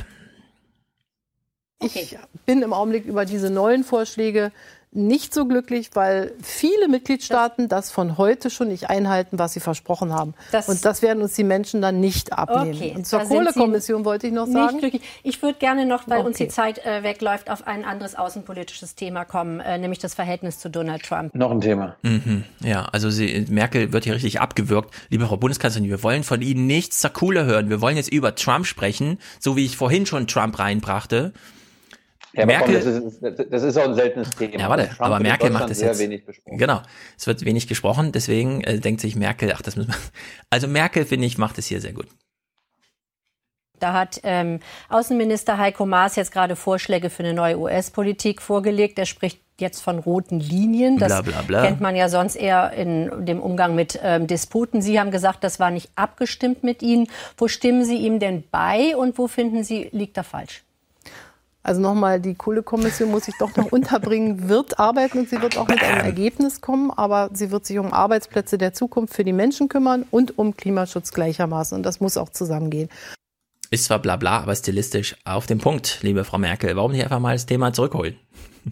Ich 1.81 2.17
bin 2.45 2.61
im 2.61 2.71
Augenblick 2.71 3.05
über 3.05 3.25
diese 3.25 3.49
neuen 3.49 3.83
Vorschläge 3.83 4.51
nicht 4.95 5.33
so 5.33 5.45
glücklich, 5.45 5.89
weil 5.93 6.33
viele 6.41 6.87
Mitgliedstaaten 6.87 7.67
das 7.67 7.91
von 7.91 8.17
heute 8.17 8.49
schon 8.49 8.67
nicht 8.67 8.89
einhalten, 8.89 9.39
was 9.39 9.53
sie 9.53 9.59
versprochen 9.59 10.13
haben. 10.13 10.33
und 10.67 10.85
das 10.85 11.01
werden 11.01 11.23
uns 11.23 11.33
die 11.33 11.43
Menschen 11.43 11.81
dann 11.81 11.99
nicht 11.99 12.33
abnehmen. 12.33 12.75
Okay, 12.75 12.93
und 12.95 13.05
zur 13.07 13.21
Kohlekommission 13.21 14.05
wollte 14.05 14.27
ich 14.27 14.33
noch 14.33 14.45
Nicht 14.45 14.55
sagen. 14.55 14.77
glücklich. 14.79 15.01
Ich 15.23 15.41
würde 15.41 15.57
gerne 15.59 15.85
noch, 15.85 16.07
weil 16.07 16.19
uns 16.19 16.35
Okay. 16.35 16.45
die 16.45 16.49
Zeit 16.49 16.85
äh, 16.85 17.03
wegläuft, 17.03 17.49
auf 17.49 17.67
ein 17.67 17.85
anderes 17.85 18.15
außenpolitisches 18.15 18.95
Thema 18.95 19.25
kommen, 19.25 19.59
äh, 19.59 19.77
nämlich 19.77 19.99
das 19.99 20.13
Verhältnis 20.13 20.59
zu 20.59 20.69
Donald 20.69 21.03
Trump. 21.03 21.33
Noch 21.35 21.51
ein 21.51 21.61
Thema. 21.61 21.95
Mhm. 22.03 22.43
Ja, 22.63 22.85
also 22.91 23.09
sie, 23.09 23.45
Merkel 23.49 23.93
wird 23.93 24.03
hier 24.03 24.13
richtig 24.13 24.41
abgewürgt. 24.41 24.93
Liebe 25.09 25.25
Frau 25.25 25.37
Bundeskanzlerin, 25.37 25.89
wir 25.89 26.03
wollen 26.03 26.23
von 26.23 26.41
Ihnen 26.41 26.67
nichts 26.67 26.99
zur 26.99 27.09
Kohle 27.09 27.45
hören. 27.45 27.69
Wir 27.69 27.81
wollen 27.81 27.97
jetzt 27.97 28.11
über 28.11 28.35
Trump 28.35 28.65
sprechen, 28.65 29.17
so 29.39 29.55
wie 29.55 29.65
ich 29.65 29.77
vorhin 29.77 30.05
schon 30.05 30.27
Trump 30.27 30.59
reinbrachte. 30.59 31.33
Ja, 32.35 32.47
Merkel, 32.47 32.81
komm, 32.81 33.21
das, 33.21 33.39
ist, 33.39 33.51
das 33.51 33.63
ist 33.63 33.77
auch 33.77 33.83
ein 33.83 33.93
seltenes 33.93 34.31
Thema. 34.31 34.57
Ja, 34.57 34.69
warte, 34.69 34.87
Trump 34.87 35.01
aber 35.01 35.19
Merkel 35.19 35.51
macht 35.51 35.69
es 35.69 35.79
sehr 35.79 35.89
jetzt. 35.89 35.99
wenig 35.99 36.25
besprochen. 36.25 36.57
Genau, 36.57 36.81
es 37.15 37.27
wird 37.27 37.45
wenig 37.45 37.67
gesprochen, 37.67 38.11
deswegen 38.11 38.63
äh, 38.63 38.79
denkt 38.79 39.01
sich 39.01 39.15
Merkel, 39.15 39.53
ach, 39.55 39.61
das 39.61 39.75
müssen 39.75 39.89
wir. 39.89 39.97
Also 40.49 40.67
Merkel, 40.67 41.05
finde 41.05 41.27
ich, 41.27 41.37
macht 41.37 41.57
es 41.59 41.67
hier 41.67 41.79
sehr 41.79 41.93
gut. 41.93 42.07
Da 43.79 43.93
hat 43.93 44.21
ähm, 44.23 44.61
Außenminister 44.89 45.57
Heiko 45.57 45.85
Maas 45.85 46.15
jetzt 46.15 46.31
gerade 46.31 46.55
Vorschläge 46.55 47.09
für 47.09 47.23
eine 47.23 47.33
neue 47.33 47.57
US-Politik 47.59 48.41
vorgelegt. 48.41 48.97
Er 48.97 49.05
spricht 49.05 49.41
jetzt 49.59 49.81
von 49.81 49.99
roten 49.99 50.39
Linien. 50.39 50.97
Das 50.97 51.11
Bla, 51.11 51.21
bla, 51.21 51.41
bla. 51.41 51.65
kennt 51.65 51.81
man 51.81 51.95
ja 51.95 52.07
sonst 52.07 52.35
eher 52.35 52.71
in 52.71 53.25
dem 53.25 53.41
Umgang 53.41 53.75
mit 53.75 53.99
ähm, 54.01 54.25
Disputen. 54.25 54.81
Sie 54.81 54.99
haben 54.99 55.11
gesagt, 55.11 55.43
das 55.43 55.59
war 55.59 55.69
nicht 55.69 55.89
abgestimmt 55.95 56.63
mit 56.63 56.81
Ihnen. 56.81 57.07
Wo 57.37 57.47
stimmen 57.47 57.83
Sie 57.83 57.97
ihm 57.97 58.19
denn 58.19 58.43
bei 58.49 58.95
und 58.95 59.17
wo 59.17 59.27
finden 59.27 59.63
Sie, 59.63 59.89
liegt 59.91 60.17
er 60.17 60.23
falsch? 60.23 60.63
Also 61.63 61.79
nochmal, 61.79 62.19
die 62.19 62.35
Kohlekommission 62.35 63.09
muss 63.09 63.23
sich 63.25 63.35
doch 63.39 63.55
noch 63.55 63.65
unterbringen, 63.71 64.49
wird 64.49 64.79
arbeiten 64.79 65.19
und 65.19 65.29
sie 65.29 65.41
wird 65.41 65.57
auch 65.57 65.67
mit 65.69 65.81
einem 65.81 66.01
Ergebnis 66.05 66.59
kommen, 66.59 66.91
aber 66.91 67.29
sie 67.33 67.51
wird 67.51 67.65
sich 67.65 67.79
um 67.79 67.93
Arbeitsplätze 67.93 68.57
der 68.57 68.73
Zukunft 68.73 69.13
für 69.13 69.23
die 69.23 69.31
Menschen 69.33 69.69
kümmern 69.69 70.05
und 70.11 70.37
um 70.37 70.55
Klimaschutz 70.57 71.13
gleichermaßen. 71.13 71.75
Und 71.77 71.83
das 71.83 72.01
muss 72.01 72.17
auch 72.17 72.29
zusammengehen. 72.29 72.89
Ist 73.71 73.85
zwar 73.85 73.99
bla 73.99 74.17
bla, 74.17 74.39
aber 74.41 74.55
stilistisch 74.55 75.15
auf 75.23 75.47
den 75.47 75.57
Punkt, 75.59 75.99
liebe 76.03 76.25
Frau 76.25 76.37
Merkel. 76.37 76.75
Warum 76.75 76.91
nicht 76.91 77.03
einfach 77.03 77.19
mal 77.19 77.33
das 77.33 77.45
Thema 77.45 77.71
zurückholen? 77.73 78.17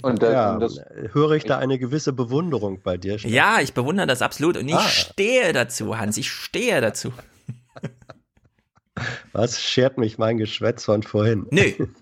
Und, 0.01 0.21
äh, 0.21 0.31
Ja, 0.33 0.53
und 0.53 0.59
das, 0.59 0.79
höre 1.13 1.31
ich 1.31 1.43
da 1.45 1.57
eine 1.57 1.79
gewisse 1.79 2.13
Bewunderung 2.13 2.81
bei 2.83 2.97
dir? 2.97 3.17
Steffen? 3.17 3.33
Ja, 3.33 3.59
ich 3.61 3.73
bewundere 3.73 4.05
das 4.05 4.21
absolut 4.21 4.57
und 4.57 4.67
ich 4.67 4.75
Ah. 4.75 4.81
stehe 4.87 5.53
dazu, 5.53 5.97
Hans. 5.97 6.17
Ich 6.17 6.29
stehe 6.29 6.81
dazu. 6.81 7.11
Was 9.31 9.61
schert 9.61 9.97
mich 9.97 10.17
mein 10.17 10.37
Geschwätz 10.37 10.83
von 10.85 11.03
vorhin? 11.03 11.47
Nö. 11.51 11.71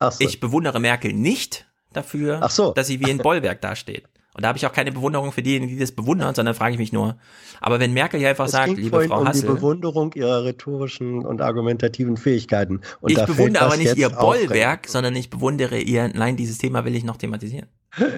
So. 0.00 0.10
Ich 0.18 0.40
bewundere 0.40 0.80
Merkel 0.80 1.12
nicht 1.12 1.66
dafür, 1.92 2.46
so. 2.50 2.72
dass 2.72 2.86
sie 2.86 3.00
wie 3.00 3.10
ein 3.10 3.18
Bollwerk 3.18 3.60
dasteht. 3.60 4.08
Und 4.34 4.42
da 4.42 4.48
habe 4.48 4.58
ich 4.58 4.66
auch 4.66 4.72
keine 4.72 4.90
Bewunderung 4.90 5.30
für 5.30 5.42
diejenigen, 5.42 5.72
die 5.72 5.78
das 5.78 5.92
bewundern, 5.92 6.34
sondern 6.34 6.56
frage 6.56 6.72
ich 6.72 6.78
mich 6.78 6.92
nur. 6.92 7.16
Aber 7.60 7.78
wenn 7.78 7.92
Merkel 7.92 8.18
hier 8.18 8.30
einfach 8.30 8.46
es 8.46 8.50
sagt, 8.50 8.76
liebe 8.76 9.04
Frau 9.04 9.18
um 9.18 9.24
die 9.24 9.28
Hassel, 9.28 9.48
Bewunderung 9.48 10.12
ihrer 10.14 10.44
rhetorischen 10.44 11.24
und 11.24 11.40
argumentativen 11.40 12.16
Fähigkeiten. 12.16 12.80
Und 13.00 13.12
ich 13.12 13.24
bewundere 13.24 13.66
aber 13.66 13.76
nicht 13.76 13.96
ihr. 13.96 14.10
Bollwerk, 14.10 14.88
sondern 14.88 15.14
ich 15.14 15.30
bewundere 15.30 15.78
ihr, 15.78 16.08
nein, 16.08 16.36
dieses 16.36 16.58
Thema 16.58 16.84
will 16.84 16.96
ich 16.96 17.04
noch 17.04 17.16
thematisieren. 17.16 17.68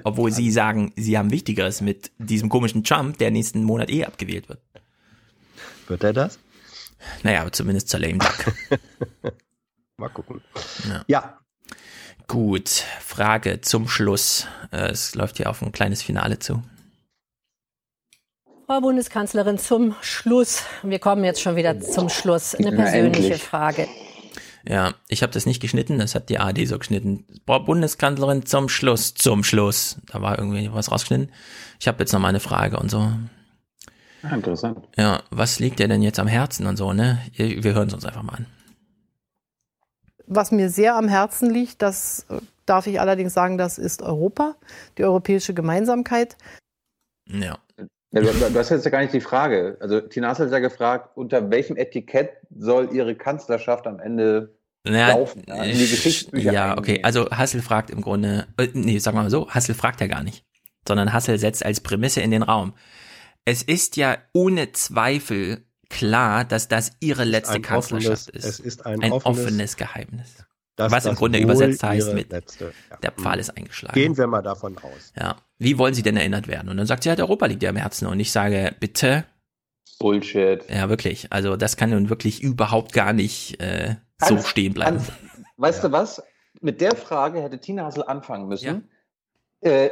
Obwohl 0.03 0.31
sie 0.31 0.49
sagen, 0.49 0.91
sie 0.95 1.19
haben 1.19 1.29
Wichtigeres 1.29 1.81
mit 1.81 2.11
diesem 2.17 2.49
komischen 2.49 2.83
Trump, 2.83 3.19
der 3.19 3.29
nächsten 3.29 3.63
Monat 3.63 3.91
eh 3.91 4.05
abgewählt 4.05 4.49
wird. 4.49 4.59
Wird 5.87 6.03
er 6.03 6.13
das? 6.13 6.39
Naja, 7.21 7.41
aber 7.41 7.51
zumindest 7.51 7.89
zur 7.89 7.99
lame 7.99 8.17
duck. 8.17 8.53
Mal 9.97 10.09
gucken. 10.09 10.41
Ja. 10.87 11.03
Ja, 11.07 11.39
Gut, 12.27 12.69
Frage 12.99 13.61
zum 13.61 13.87
Schluss. 13.87 14.47
Äh, 14.71 14.89
Es 14.89 15.15
läuft 15.15 15.37
hier 15.37 15.49
auf 15.49 15.61
ein 15.61 15.71
kleines 15.71 16.01
Finale 16.01 16.39
zu. 16.39 16.61
Frau 18.65 18.81
Bundeskanzlerin, 18.81 19.57
zum 19.57 19.95
Schluss. 20.01 20.63
Wir 20.83 20.99
kommen 20.99 21.23
jetzt 21.23 21.41
schon 21.41 21.55
wieder 21.55 21.79
zum 21.79 22.09
Schluss. 22.09 22.53
Eine 22.53 22.73
persönliche 22.73 23.23
endlich. 23.27 23.43
Frage. 23.43 23.87
Ja, 24.67 24.93
ich 25.07 25.23
habe 25.23 25.31
das 25.31 25.45
nicht 25.45 25.61
geschnitten, 25.61 25.99
das 25.99 26.13
hat 26.15 26.27
die 26.27 26.39
ARD 26.39 26.67
so 26.67 26.77
geschnitten. 26.77 27.25
Frau 27.45 27.59
Bundeskanzlerin 27.61 28.45
zum 28.45 28.67
Schluss, 28.67 29.13
zum 29.13 29.45
Schluss. 29.45 30.01
Da 30.07 30.21
war 30.21 30.37
irgendwie 30.37 30.69
was 30.73 30.91
rausgeschnitten. 30.91 31.31
Ich 31.79 31.87
habe 31.87 31.99
jetzt 31.99 32.11
noch 32.11 32.19
mal 32.19 32.27
eine 32.27 32.41
Frage 32.41 32.77
und 32.77 32.91
so. 32.91 33.09
ah, 34.23 34.35
interessant. 34.35 34.79
Ja, 34.97 35.23
was 35.29 35.59
liegt 35.59 35.79
dir 35.79 35.87
denn 35.87 36.01
jetzt 36.01 36.19
am 36.19 36.27
Herzen 36.27 36.67
und 36.67 36.75
so, 36.75 36.91
ne? 36.91 37.21
Wir 37.31 37.63
wir 37.63 37.73
hören 37.73 37.87
es 37.87 37.93
uns 37.93 38.03
einfach 38.03 38.23
mal 38.23 38.33
an. 38.33 38.45
Was 40.27 40.51
mir 40.51 40.69
sehr 40.69 40.95
am 40.95 41.07
Herzen 41.07 41.49
liegt, 41.49 41.81
das 41.81 42.25
äh, 42.29 42.39
darf 42.65 42.85
ich 42.85 42.99
allerdings 42.99 43.33
sagen, 43.33 43.57
das 43.57 43.77
ist 43.77 44.01
Europa, 44.01 44.55
die 44.97 45.03
europäische 45.03 45.53
Gemeinsamkeit. 45.53 46.37
Ja. 47.27 47.57
Ja, 48.11 48.21
du, 48.21 48.31
du 48.31 48.59
hast 48.59 48.69
jetzt 48.69 48.85
ja 48.85 48.91
gar 48.91 49.01
nicht 49.01 49.13
die 49.13 49.21
Frage. 49.21 49.77
Also 49.79 49.99
Tina 50.01 50.29
Hassel 50.29 50.45
hat 50.45 50.53
ja 50.53 50.59
gefragt, 50.59 51.11
unter 51.15 51.49
welchem 51.49 51.75
Etikett 51.75 52.31
soll 52.55 52.89
ihre 52.93 53.15
Kanzlerschaft 53.15 53.85
am 53.85 53.99
Ende 53.99 54.57
Ja, 54.87 55.09
laufen? 55.09 55.43
Ja, 55.45 55.63
in 55.63 55.77
die 55.77 55.89
Geschichtsbücher 55.89 56.51
ja 56.51 56.77
okay. 56.77 57.01
Also 57.03 57.29
Hassel 57.29 57.61
fragt 57.61 57.89
im 57.89 58.01
Grunde, 58.01 58.47
äh, 58.57 58.67
nee, 58.73 58.97
sagen 58.99 59.17
wir 59.17 59.23
mal 59.23 59.29
so, 59.29 59.49
Hassel 59.49 59.75
fragt 59.75 59.99
ja 59.99 60.07
gar 60.07 60.23
nicht, 60.23 60.45
sondern 60.87 61.11
Hassel 61.11 61.37
setzt 61.37 61.65
als 61.65 61.81
Prämisse 61.81 62.21
in 62.21 62.31
den 62.31 62.43
Raum. 62.43 62.73
Es 63.43 63.61
ist 63.63 63.97
ja 63.97 64.17
ohne 64.33 64.71
Zweifel 64.71 65.66
klar, 65.89 66.45
dass 66.45 66.67
das 66.67 66.91
ihre 66.99 67.23
letzte 67.23 67.61
Kanzlerschaft 67.61 68.29
offenes- 68.29 68.45
ist. 68.45 68.45
es 68.45 68.59
ist 68.59 68.85
ein 68.85 69.01
ein 69.01 69.11
offenes- 69.11 69.43
offenes 69.45 69.77
Geheimnis. 69.77 70.35
Was 70.79 71.05
im 71.05 71.15
Grunde 71.15 71.39
übersetzt 71.39 71.81
heißt 71.81 72.13
mit, 72.13 72.31
letzte, 72.31 72.71
ja. 72.91 72.97
der 72.97 73.11
Pfahl 73.11 73.39
ist 73.39 73.49
eingeschlagen. 73.49 73.95
Gehen 73.95 74.15
wir 74.15 74.27
mal 74.27 74.43
davon 74.43 74.77
aus. 74.77 75.11
Ja. 75.19 75.37
Wie 75.57 75.79
wollen 75.79 75.95
sie 75.95 76.03
denn 76.03 76.15
erinnert 76.17 76.47
werden? 76.47 76.69
Und 76.69 76.77
dann 76.77 76.85
sagt 76.85 77.01
sie 77.01 77.09
halt, 77.09 77.19
Europa 77.19 77.47
liegt 77.47 77.63
ja 77.63 77.71
am 77.71 77.77
Herzen. 77.77 78.05
Und 78.05 78.19
ich 78.19 78.31
sage, 78.31 78.75
bitte. 78.79 79.25
Bullshit. 79.97 80.63
Ja, 80.69 80.87
wirklich. 80.89 81.31
Also 81.33 81.55
das 81.57 81.77
kann 81.77 81.89
nun 81.89 82.09
wirklich 82.09 82.43
überhaupt 82.43 82.93
gar 82.93 83.11
nicht 83.13 83.59
äh, 83.59 83.95
so 84.23 84.37
stehen 84.43 84.75
bleiben. 84.75 84.97
Hans, 84.99 85.11
weißt 85.57 85.83
du 85.85 85.91
was? 85.91 86.21
Mit 86.61 86.79
der 86.79 86.95
Frage 86.95 87.41
hätte 87.41 87.59
Tina 87.59 87.85
Hassel 87.85 88.03
anfangen 88.03 88.47
müssen. 88.47 88.87
Äh, 89.61 89.89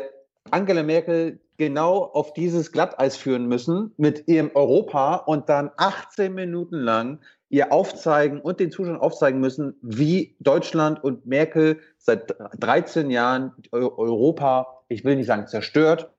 Angela 0.52 0.84
Merkel 0.84 1.40
genau 1.58 2.04
auf 2.04 2.34
dieses 2.34 2.72
Glatteis 2.72 3.18
führen 3.18 3.48
müssen 3.48 3.94
mit 3.98 4.28
ihrem 4.28 4.52
Europa 4.54 5.16
und 5.16 5.50
dann 5.50 5.72
18 5.78 6.34
Minuten 6.34 6.78
lang 6.78 7.20
ihr 7.50 7.72
aufzeigen 7.72 8.42
und 8.42 8.60
den 8.60 8.72
Zuschauern 8.72 9.00
aufzeigen 9.00 9.40
müssen, 9.40 9.76
wie 9.82 10.36
Deutschland 10.40 11.04
und 11.04 11.26
Merkel 11.26 11.80
seit 11.98 12.36
13 12.60 13.10
Jahren 13.12 13.54
Eu- 13.72 13.98
Europa, 13.98 14.84
ich 14.90 15.06
will 15.06 15.16
nicht 15.16 15.28
sagen 15.28 15.48
zerstört, 15.48 16.12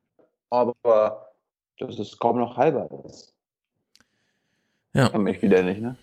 aber 0.50 1.32
das 1.78 1.98
ist 1.98 2.18
kaum 2.18 2.38
noch 2.38 2.56
halber 2.56 2.88
ist. 3.06 3.34
Ja. 4.94 5.16
Mich 5.18 5.42
wieder 5.42 5.62
nicht, 5.62 5.80
ne? 5.82 5.96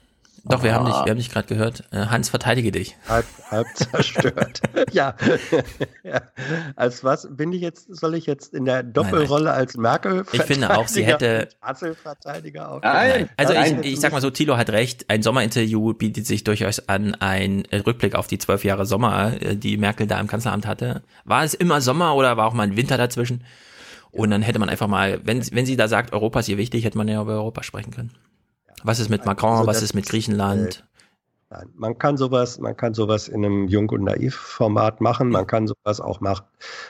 Doch, 0.46 0.62
wir 0.62 0.74
haben 0.74 0.86
dich, 0.86 0.94
Ah. 0.94 1.06
wir 1.06 1.12
haben 1.12 1.18
dich 1.18 1.32
gerade 1.32 1.48
gehört. 1.48 1.86
Äh, 1.92 2.08
Hans, 2.08 2.28
verteidige 2.30 2.72
dich. 2.74 2.98
Halb, 3.08 3.26
halb 3.50 3.66
zerstört. 3.76 4.62
ja. 4.92 5.16
ja. 6.04 6.22
Als 6.76 7.04
was 7.06 7.28
bin 7.32 7.54
ich 7.54 7.62
jetzt, 7.62 7.88
soll 7.96 8.14
ich 8.16 8.26
jetzt 8.26 8.54
in 8.54 8.66
der 8.66 8.84
Doppelrolle 8.84 9.52
als 9.54 9.78
Merkel 9.78 10.26
Ich 10.34 10.42
finde 10.44 10.76
auch, 10.78 10.88
sie 10.90 11.06
hätte- 11.06 11.48
Verteidiger 12.04 12.70
auf. 12.72 12.82
Nein. 12.84 13.30
Also 13.38 13.54
ich, 13.54 13.94
ich 13.94 14.00
sag 14.02 14.12
mal 14.12 14.20
so, 14.22 14.30
Thilo 14.30 14.58
hat 14.58 14.70
recht, 14.70 15.10
ein 15.10 15.24
Sommerinterview 15.24 15.94
bietet 15.94 16.28
sich 16.28 16.44
durchaus 16.44 16.90
an, 16.90 17.16
ein 17.16 17.64
Rückblick 17.72 18.16
auf 18.16 18.28
die 18.28 18.38
zwölf 18.38 18.66
Jahre 18.66 18.86
Sommer, 18.86 19.42
äh, 19.42 19.56
die 19.56 19.78
Merkel 19.78 20.08
da 20.08 20.20
im 20.20 20.28
Kanzleramt 20.28 20.68
hatte. 20.68 21.04
War 21.24 21.44
es 21.44 21.54
immer 21.54 21.80
Sommer 21.80 22.16
oder 22.16 22.36
war 22.36 22.48
auch 22.48 22.54
mal 22.54 22.64
ein 22.64 22.76
Winter 22.76 22.98
dazwischen? 22.98 23.44
Und 24.12 24.30
dann 24.30 24.42
hätte 24.42 24.60
man 24.60 24.70
einfach 24.70 24.88
mal, 24.88 25.22
wenn, 25.24 25.42
wenn 25.54 25.66
sie 25.66 25.76
da 25.78 25.88
sagt, 25.88 26.14
Europa 26.14 26.42
ist 26.42 26.50
ihr 26.50 26.58
wichtig, 26.58 26.84
hätte 26.86 26.98
man 26.98 27.08
ja 27.08 27.22
über 27.22 27.34
Europa 27.34 27.64
sprechen 27.64 27.92
können. 27.92 28.12
Was 28.84 29.00
ist 29.00 29.10
mit 29.10 29.26
Macron, 29.26 29.52
Also 29.58 29.68
was 29.68 29.82
ist 29.82 29.94
mit 29.94 30.06
ist, 30.06 30.12
Griechenland? 30.12 30.86
Nein, 31.50 31.70
man 31.76 31.98
kann 31.98 32.18
sowas, 32.18 32.60
man 32.60 32.76
kann 32.76 32.94
sowas 32.94 33.28
in 33.28 33.46
einem 33.46 33.68
Jung- 33.68 33.90
und 33.90 34.04
Naiv-Format 34.04 35.02
machen. 35.02 35.30
Man 35.30 35.46
kann 35.46 35.68
sowas 35.68 36.02
auch 36.02 36.20
machen, 36.20 36.46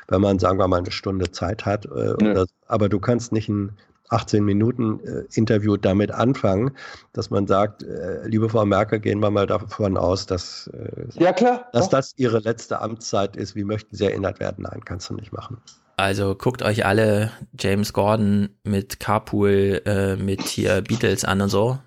wenn 0.08 0.22
man, 0.22 0.40
sagen 0.40 0.58
wir 0.58 0.68
mal, 0.68 0.78
eine 0.78 0.92
Stunde 0.92 1.32
Zeit 1.32 1.66
hat. 1.66 1.86
Äh, 1.86 2.14
oder, 2.14 2.46
aber 2.68 2.88
du 2.90 3.00
kannst 3.00 3.32
nicht 3.34 3.50
ein 3.50 3.78
18 4.10 4.44
Minuten 4.44 5.00
äh, 5.02 5.24
Interview 5.34 5.76
damit 5.76 6.12
anfangen, 6.12 6.72
dass 7.14 7.30
man 7.30 7.48
sagt, 7.48 7.84
äh, 7.84 8.26
liebe 8.28 8.48
Frau 8.48 8.66
Merkel, 8.66 9.00
gehen 9.00 9.20
wir 9.20 9.32
mal 9.32 9.48
davon 9.48 9.98
aus, 9.98 10.26
dass, 10.26 10.68
äh, 10.68 11.08
Ja, 11.22 11.34
klar. 11.34 11.68
dass 11.74 11.86
doch. 11.86 11.92
das 11.98 12.14
Ihre 12.18 12.40
letzte 12.40 12.80
Amtszeit 12.80 13.36
ist. 13.36 13.56
Wie 13.56 13.64
möchten 13.64 13.96
Sie 13.96 14.06
erinnert 14.06 14.40
werden? 14.40 14.64
Nein, 14.64 14.82
kannst 14.86 15.10
du 15.10 15.16
nicht 15.16 15.34
machen. 15.34 15.58
Also 15.96 16.36
guckt 16.36 16.62
euch 16.64 16.86
alle 16.86 17.32
James 17.58 17.94
Gordon 17.94 18.50
mit 18.64 19.00
Carpool, 19.00 19.82
äh, 19.86 20.16
mit 20.16 20.42
hier 20.42 20.82
Beatles 20.82 21.24
an 21.24 21.42
und 21.42 21.50
so. 21.50 21.78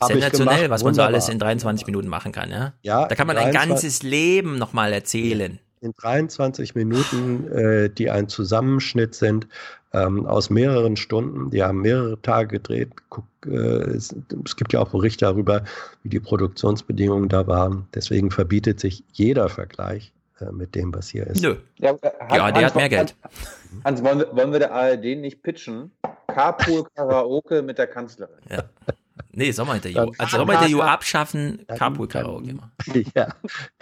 Hab 0.00 0.08
Sensationell, 0.08 0.68
was 0.68 0.82
man 0.82 0.94
so 0.94 1.02
alles 1.02 1.28
in 1.28 1.38
23 1.38 1.86
Minuten 1.86 2.08
machen 2.08 2.32
kann, 2.32 2.50
ja? 2.50 2.74
Ja, 2.82 3.06
Da 3.06 3.14
kann 3.14 3.26
man 3.26 3.36
ein 3.36 3.52
23 3.52 3.68
ganzes 3.68 4.02
Leben 4.02 4.58
nochmal 4.58 4.92
erzählen. 4.92 5.58
in 5.80 5.92
23 5.96 6.74
Minuten, 6.74 7.48
äh, 7.50 7.88
die 7.88 8.10
ein 8.10 8.28
Zusammenschnitt 8.28 9.14
sind 9.14 9.46
ähm, 9.94 10.26
aus 10.26 10.50
mehreren 10.50 10.96
Stunden. 10.96 11.50
Die 11.50 11.62
haben 11.62 11.80
mehrere 11.80 12.20
Tage 12.20 12.58
gedreht. 12.58 12.90
Guck, 13.08 13.24
äh, 13.46 13.50
es, 13.50 14.14
es 14.44 14.56
gibt 14.56 14.74
ja 14.74 14.80
auch 14.80 14.90
Berichte 14.90 15.24
darüber, 15.24 15.64
wie 16.02 16.10
die 16.10 16.20
Produktionsbedingungen 16.20 17.30
da 17.30 17.46
waren. 17.46 17.86
Deswegen 17.94 18.30
verbietet 18.30 18.78
sich 18.80 19.04
jeder 19.12 19.48
Vergleich 19.48 20.12
äh, 20.40 20.52
mit 20.52 20.74
dem, 20.74 20.94
was 20.94 21.08
hier 21.08 21.26
ist. 21.26 21.42
Nö. 21.42 21.56
Ja, 21.78 21.90
äh, 21.92 22.36
Ja, 22.36 22.50
der 22.52 22.66
hat 22.66 22.74
mehr 22.76 22.88
Geld. 22.88 23.14
Hans, 23.84 24.02
wollen 24.02 24.18
wir, 24.20 24.36
wollen 24.36 24.52
wir 24.52 24.58
der 24.58 24.72
ARD 24.72 25.16
nicht 25.16 25.42
pitchen? 25.42 25.90
Carpool 26.28 26.84
Karaoke 26.94 27.62
mit 27.62 27.78
der 27.78 27.86
Kanzlerin. 27.86 28.34
Ja. 28.48 28.64
Nee, 29.32 29.52
Sommerinterview. 29.52 29.94
Dann- 29.94 30.10
Also 30.18 30.38
Sommerinterview 30.38 30.80
abschaffen, 30.80 31.64
Carpool 31.68 32.08
Karaoke. 32.08 32.54
machen. 32.54 32.72
Ja, 33.14 33.28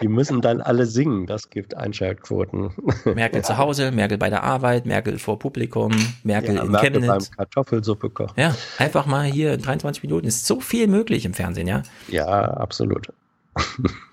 die 0.01 0.07
müssen 0.07 0.41
dann 0.41 0.61
alle 0.61 0.85
singen. 0.85 1.25
Das 1.27 1.49
gibt 1.49 1.75
Einschaltquoten. 1.75 2.71
Merkel 3.05 3.41
zu 3.43 3.57
Hause, 3.57 3.91
Merkel 3.91 4.17
bei 4.17 4.29
der 4.29 4.43
Arbeit, 4.43 4.85
Merkel 4.85 5.17
vor 5.17 5.39
Publikum, 5.39 5.91
Merkel 6.23 6.55
Ja, 6.55 6.63
in 6.63 6.71
Merkel 6.71 6.91
beim 6.91 7.01
Chemnitz. 7.03 7.31
Kartoffelsuppe 7.31 8.09
kochen. 8.09 8.33
Ja, 8.35 8.55
einfach 8.77 9.05
mal 9.05 9.23
hier 9.25 9.53
in 9.53 9.61
23 9.61 10.03
Minuten. 10.03 10.27
Ist 10.27 10.45
so 10.45 10.59
viel 10.59 10.87
möglich 10.87 11.25
im 11.25 11.33
Fernsehen, 11.33 11.67
ja? 11.67 11.83
Ja, 12.09 12.27
absolut. 12.27 13.07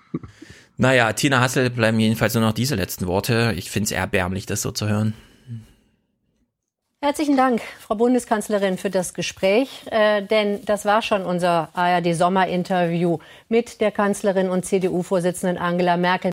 Naja, 0.77 1.11
Tina 1.13 1.41
Hassel 1.41 1.69
bleiben 1.71 1.99
jedenfalls 1.99 2.35
nur 2.35 2.43
noch 2.43 2.53
diese 2.53 2.75
letzten 2.75 3.07
Worte. 3.07 3.53
Ich 3.57 3.71
finde 3.71 3.85
es 3.85 3.91
erbärmlich, 3.91 4.45
das 4.45 4.61
so 4.61 4.71
zu 4.71 4.87
hören. 4.87 5.13
Herzlichen 7.01 7.37
Dank, 7.37 7.61
Frau 7.79 7.95
Bundeskanzlerin, 7.95 8.77
für 8.77 8.89
das 8.89 9.13
Gespräch. 9.13 9.69
Äh, 9.91 10.23
denn 10.23 10.65
das 10.65 10.83
war 10.85 11.01
schon 11.03 11.23
unser 11.23 11.69
ARD-Sommerinterview 11.73 13.19
mit 13.49 13.81
der 13.81 13.91
Kanzlerin 13.91 14.49
und 14.49 14.65
CDU-Vorsitzenden 14.65 15.57
Angela 15.57 15.95
Merkel. 15.97 16.31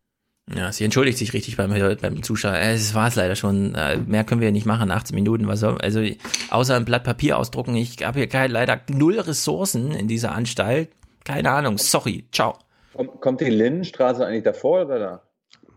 Ja, 0.54 0.72
sie 0.72 0.84
entschuldigt 0.84 1.16
sich 1.18 1.32
richtig 1.32 1.56
beim, 1.56 1.70
beim 2.00 2.22
Zuschauer. 2.22 2.54
Äh, 2.54 2.74
Es 2.74 2.94
war 2.94 3.08
es 3.08 3.14
leider 3.14 3.36
schon. 3.36 3.74
Äh, 3.74 3.98
Mehr 3.98 4.24
können 4.24 4.40
wir 4.40 4.52
nicht 4.52 4.66
machen, 4.66 4.90
18 4.90 5.14
Minuten. 5.14 5.48
Was 5.48 5.60
soll, 5.60 5.78
also 5.80 6.02
außer 6.50 6.76
ein 6.76 6.84
Blatt 6.86 7.04
Papier 7.04 7.38
ausdrucken. 7.38 7.76
Ich 7.76 8.02
habe 8.02 8.20
hier 8.20 8.28
kein, 8.28 8.50
leider 8.50 8.80
null 8.88 9.20
Ressourcen 9.20 9.92
in 9.92 10.08
dieser 10.08 10.32
Anstalt. 10.32 10.90
Keine 11.24 11.50
Ahnung. 11.50 11.76
Sorry. 11.78 12.24
Ciao. 12.32 12.58
Kommt, 12.94 13.20
kommt 13.20 13.40
die 13.40 13.50
Lindenstraße 13.50 14.24
eigentlich 14.26 14.44
davor 14.44 14.84
oder 14.86 14.98
da? 14.98 15.22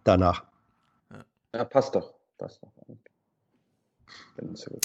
Danach. 0.04 0.44
Ja, 1.54 1.66
passt 1.66 1.96
doch. 1.96 2.14
Passt 2.38 2.62
doch. 2.62 2.70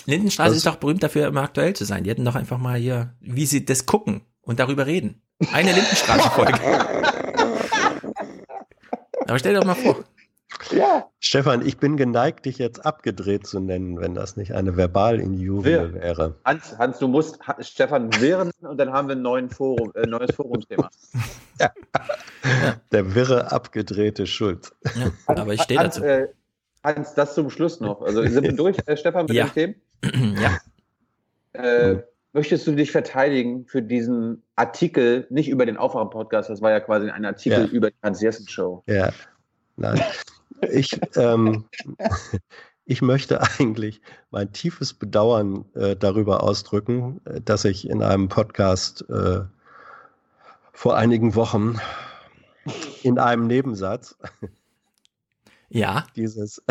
Lindenstraße 0.07 0.51
Das- 0.51 0.57
ist 0.59 0.67
doch 0.67 0.77
berühmt 0.77 1.03
dafür, 1.03 1.27
immer 1.29 1.43
aktuell 1.43 1.75
zu 1.75 1.85
sein. 1.85 2.05
Die 2.05 2.11
hätten 2.11 2.25
doch 2.25 2.35
einfach 2.35 2.59
mal 2.59 2.79
hier, 2.79 3.13
wie 3.21 3.45
sie 3.47 3.65
das 3.65 3.85
gucken 3.87 4.23
und 4.43 4.59
darüber 4.61 4.87
reden. 4.87 5.21
Eine 5.53 5.73
Lindenstraße-Folge. 5.73 6.59
Aber 9.29 9.39
stell 9.39 9.53
dir 9.55 9.61
doch 9.61 9.67
mal 9.67 9.75
vor. 9.75 10.03
Ja. 10.71 11.07
Stefan, 11.21 11.65
ich 11.67 11.79
bin 11.79 11.97
geneigt, 11.97 12.47
dich 12.47 12.59
jetzt 12.59 12.85
abgedreht 12.85 13.47
zu 13.47 13.61
nennen, 13.61 14.01
wenn 14.01 14.15
das 14.15 14.37
nicht 14.37 14.53
eine 14.55 14.77
Verbalinjurie 14.77 15.93
wäre. 15.95 16.37
Hans, 16.45 16.79
Hans, 16.79 16.99
du 16.99 17.09
musst 17.09 17.41
Ha- 17.47 17.57
Stefan 17.63 18.11
wehren 18.21 18.51
und 18.61 18.79
dann 18.79 18.93
haben 18.93 19.09
wir 19.09 19.17
ein 19.17 19.23
neuen 19.23 19.51
Forum, 19.51 19.93
äh, 19.95 20.07
neues 20.07 20.35
Forumsthema. 20.35 20.89
Der 22.91 23.15
wirre, 23.15 23.53
abgedrehte 23.53 24.27
Schulz. 24.27 24.75
Ja, 24.95 25.11
aber 25.27 25.53
ich 25.55 25.63
stehe 25.63 25.79
Hans, 25.81 25.95
dazu. 25.97 26.07
äh, 26.07 26.29
Hans, 26.85 27.15
das 27.15 27.35
zum 27.35 27.51
Schluss 27.51 27.81
noch. 27.81 28.03
Also 28.03 28.23
sind 28.23 28.43
wir 28.43 28.53
durch, 28.57 28.77
äh, 28.87 28.97
Stefan, 28.97 29.27
mit 29.27 29.35
Ja. 29.35 29.47
den 29.47 29.77
Themen? 30.03 30.37
ja. 30.43 30.59
Äh, 31.61 32.03
möchtest 32.33 32.67
du 32.67 32.73
dich 32.73 32.91
verteidigen 32.91 33.67
für 33.67 33.83
diesen 33.83 34.43
Artikel, 34.57 35.27
nicht 35.31 35.49
über 35.49 35.67
den 35.67 35.77
Aufwachen-Podcast, 35.77 36.51
das 36.51 36.61
war 36.63 36.71
ja 36.71 36.81
quasi 36.81 37.11
ein 37.11 37.25
Artikel 37.25 37.67
Ja. 37.67 37.71
über 37.71 37.91
die 37.91 37.97
Hans-Jessen-Show. 38.03 38.83
Ja, 38.87 39.11
nein. 39.77 40.01
Ich, 40.71 41.01
ähm, 41.17 41.65
ich 42.85 43.03
möchte 43.03 43.41
eigentlich 43.41 44.01
mein 44.31 44.53
tiefes 44.53 44.95
Bedauern 44.95 45.65
äh, 45.75 45.97
darüber 45.97 46.43
ausdrücken, 46.43 47.21
äh, 47.25 47.41
dass 47.41 47.65
ich 47.65 47.89
in 47.89 48.03
einem 48.03 48.29
Podcast 48.29 49.09
äh, 49.09 49.41
vor 50.73 50.97
einigen 50.97 51.35
Wochen 51.35 51.79
in 53.03 53.19
einem 53.19 53.47
Nebensatz 53.47 54.17
Ja. 55.69 56.07
dieses 56.17 56.63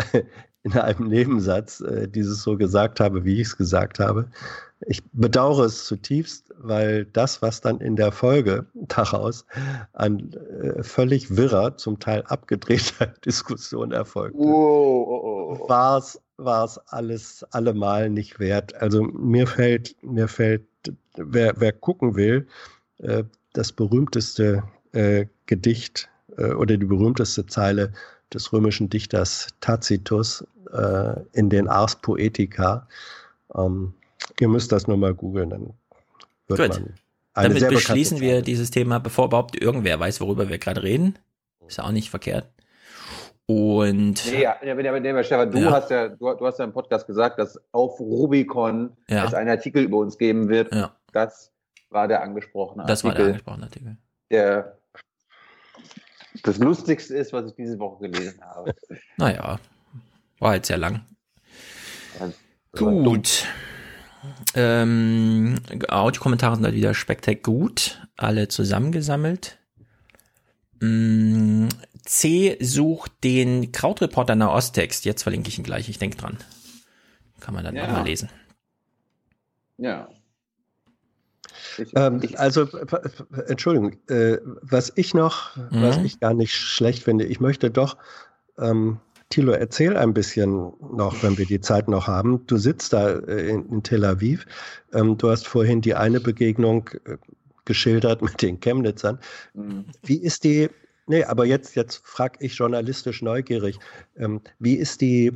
in 0.64 0.72
einem 0.78 1.08
Nebensatz 1.08 1.80
äh, 1.80 2.08
dieses 2.08 2.42
so 2.42 2.56
gesagt 2.56 3.00
habe, 3.00 3.24
wie 3.24 3.40
ich 3.40 3.48
es 3.48 3.56
gesagt 3.56 3.98
habe. 3.98 4.28
Ich 4.86 5.02
bedauere 5.12 5.64
es 5.66 5.84
zutiefst, 5.84 6.52
weil 6.58 7.04
das, 7.04 7.42
was 7.42 7.60
dann 7.60 7.80
in 7.80 7.96
der 7.96 8.12
Folge 8.12 8.66
daraus 8.74 9.44
an 9.92 10.32
äh, 10.32 10.82
völlig 10.82 11.36
wirrer, 11.36 11.76
zum 11.76 11.98
Teil 12.00 12.22
abgedrehter 12.22 13.06
Diskussion 13.24 13.92
erfolgte, 13.92 14.38
Oh, 14.38 15.64
war 15.68 15.98
es 15.98 16.20
war 16.38 16.64
es 16.64 16.78
alles 16.88 17.44
allemal 17.52 18.10
nicht 18.10 18.40
wert. 18.40 18.74
Also 18.74 19.02
mir 19.02 19.46
fällt 19.46 19.94
mir 20.02 20.28
fällt 20.28 20.64
wer 21.14 21.54
wer 21.58 21.72
gucken 21.72 22.16
will, 22.16 22.48
äh, 22.98 23.24
das 23.52 23.72
berühmteste 23.72 24.64
äh, 24.92 25.26
Gedicht 25.46 26.08
äh, 26.36 26.52
oder 26.52 26.76
die 26.76 26.86
berühmteste 26.86 27.46
Zeile 27.46 27.92
des 28.34 28.52
römischen 28.52 28.88
Dichters 28.90 29.48
Tacitus 29.60 30.44
äh, 30.72 31.14
in 31.32 31.50
den 31.50 31.68
Ars 31.68 31.96
Poetica. 31.96 32.86
Ähm, 33.54 33.94
ihr 34.40 34.48
müsst 34.48 34.72
das 34.72 34.86
nur 34.86 34.96
mal 34.96 35.14
googeln, 35.14 35.50
dann 35.50 35.70
wird 36.48 36.60
Gut. 36.60 36.68
man 36.68 36.94
eine 37.34 37.54
Damit 37.54 37.68
beschließen 37.68 38.20
wir 38.20 38.42
dieses 38.42 38.70
Thema, 38.70 38.98
bevor 38.98 39.26
überhaupt 39.26 39.60
irgendwer 39.60 39.98
weiß, 39.98 40.20
worüber 40.20 40.48
wir 40.48 40.58
gerade 40.58 40.82
reden. 40.82 41.18
Ist 41.66 41.78
ja 41.78 41.84
auch 41.84 41.92
nicht 41.92 42.10
verkehrt. 42.10 42.48
Und 43.46 44.24
Nee, 44.26 44.42
ja, 44.42 44.56
ja, 44.62 44.72
aber, 44.72 45.10
aber 45.10 45.24
Stefan, 45.24 45.50
du 45.50 45.58
Ja. 45.58 45.70
hast 45.72 45.90
ja, 45.90 46.08
du, 46.08 46.34
du 46.34 46.46
hast 46.46 46.58
ja 46.58 46.64
im 46.64 46.72
Podcast 46.72 47.06
gesagt, 47.06 47.38
dass 47.38 47.58
auf 47.72 47.98
Rubicon 47.98 48.96
Ja. 49.08 49.24
es 49.26 49.34
einen 49.34 49.50
Artikel 49.50 49.82
über 49.84 49.98
uns 49.98 50.16
geben 50.16 50.48
wird. 50.48 50.72
Ja. 50.74 50.94
Das 51.12 51.50
war 51.90 52.08
der 52.08 52.22
angesprochene 52.22 52.84
das 52.86 53.02
war 53.04 53.10
der 53.12 53.20
Artikel, 53.20 53.30
angesprochene 53.32 53.64
Artikel. 53.66 53.96
der 54.30 54.78
das 56.42 56.58
Lustigste 56.58 57.14
ist, 57.16 57.32
was 57.32 57.50
ich 57.50 57.56
diese 57.56 57.78
Woche 57.78 58.08
gelesen 58.08 58.40
habe. 58.42 58.74
Naja, 59.16 59.58
war 60.38 60.54
jetzt 60.54 60.68
sehr 60.68 60.78
lang. 60.78 61.04
Gut. 62.72 63.46
Ähm, 64.54 65.56
Audiokommentare 65.88 66.56
sind 66.56 66.64
halt 66.64 66.74
wieder 66.74 66.94
spektak 66.94 67.42
gut. 67.42 68.00
Alle 68.16 68.48
zusammengesammelt. 68.48 69.58
Mm, 70.80 71.68
C 72.04 72.56
sucht 72.60 73.12
den 73.24 73.72
Krautreporter 73.72 74.34
Nahosttext. 74.34 75.04
Jetzt 75.04 75.22
verlinke 75.22 75.48
ich 75.48 75.58
ihn 75.58 75.64
gleich. 75.64 75.88
Ich 75.88 75.98
denke 75.98 76.16
dran. 76.16 76.38
Kann 77.40 77.54
man 77.54 77.64
dann 77.64 77.76
Ja. 77.76 77.86
nochmal 77.86 78.04
lesen. 78.04 78.28
Ja. 79.78 80.08
Ich, 81.78 81.92
Ähm, 81.94 82.20
ich, 82.22 82.38
also, 82.38 82.66
Entschuldigung, 83.46 83.96
äh, 84.08 84.38
was 84.62 84.92
ich 84.96 85.14
noch, 85.14 85.56
was 85.70 85.98
Mhm. 85.98 86.04
ich 86.04 86.20
gar 86.20 86.34
nicht 86.34 86.54
schlecht 86.54 87.04
finde, 87.04 87.24
ich 87.24 87.40
möchte 87.40 87.70
doch, 87.70 87.96
ähm, 88.58 88.98
Thilo, 89.30 89.52
erzähl 89.52 89.96
ein 89.96 90.12
bisschen 90.12 90.74
noch, 90.92 91.22
wenn 91.22 91.38
wir 91.38 91.46
die 91.46 91.60
Zeit 91.60 91.88
noch 91.88 92.06
haben. 92.06 92.46
Du 92.46 92.58
sitzt 92.58 92.92
da 92.92 93.10
äh, 93.10 93.48
in, 93.48 93.66
in 93.70 93.82
Tel 93.82 94.04
Aviv. 94.04 94.44
Ähm, 94.92 95.16
du 95.16 95.30
hast 95.30 95.48
vorhin 95.48 95.80
die 95.80 95.94
eine 95.94 96.20
Begegnung 96.20 96.90
äh, 97.06 97.16
geschildert 97.64 98.20
mit 98.20 98.42
den 98.42 98.60
Chemnitzern. 98.60 99.18
Mhm. 99.54 99.86
Wie 100.02 100.18
ist 100.18 100.44
die, 100.44 100.68
nee, 101.06 101.24
aber 101.24 101.46
jetzt, 101.46 101.76
jetzt 101.76 102.06
frage 102.06 102.44
ich 102.44 102.54
journalistisch 102.56 103.22
neugierig, 103.22 103.78
ähm, 104.16 104.42
wie 104.58 104.74
ist 104.74 105.00
die 105.00 105.32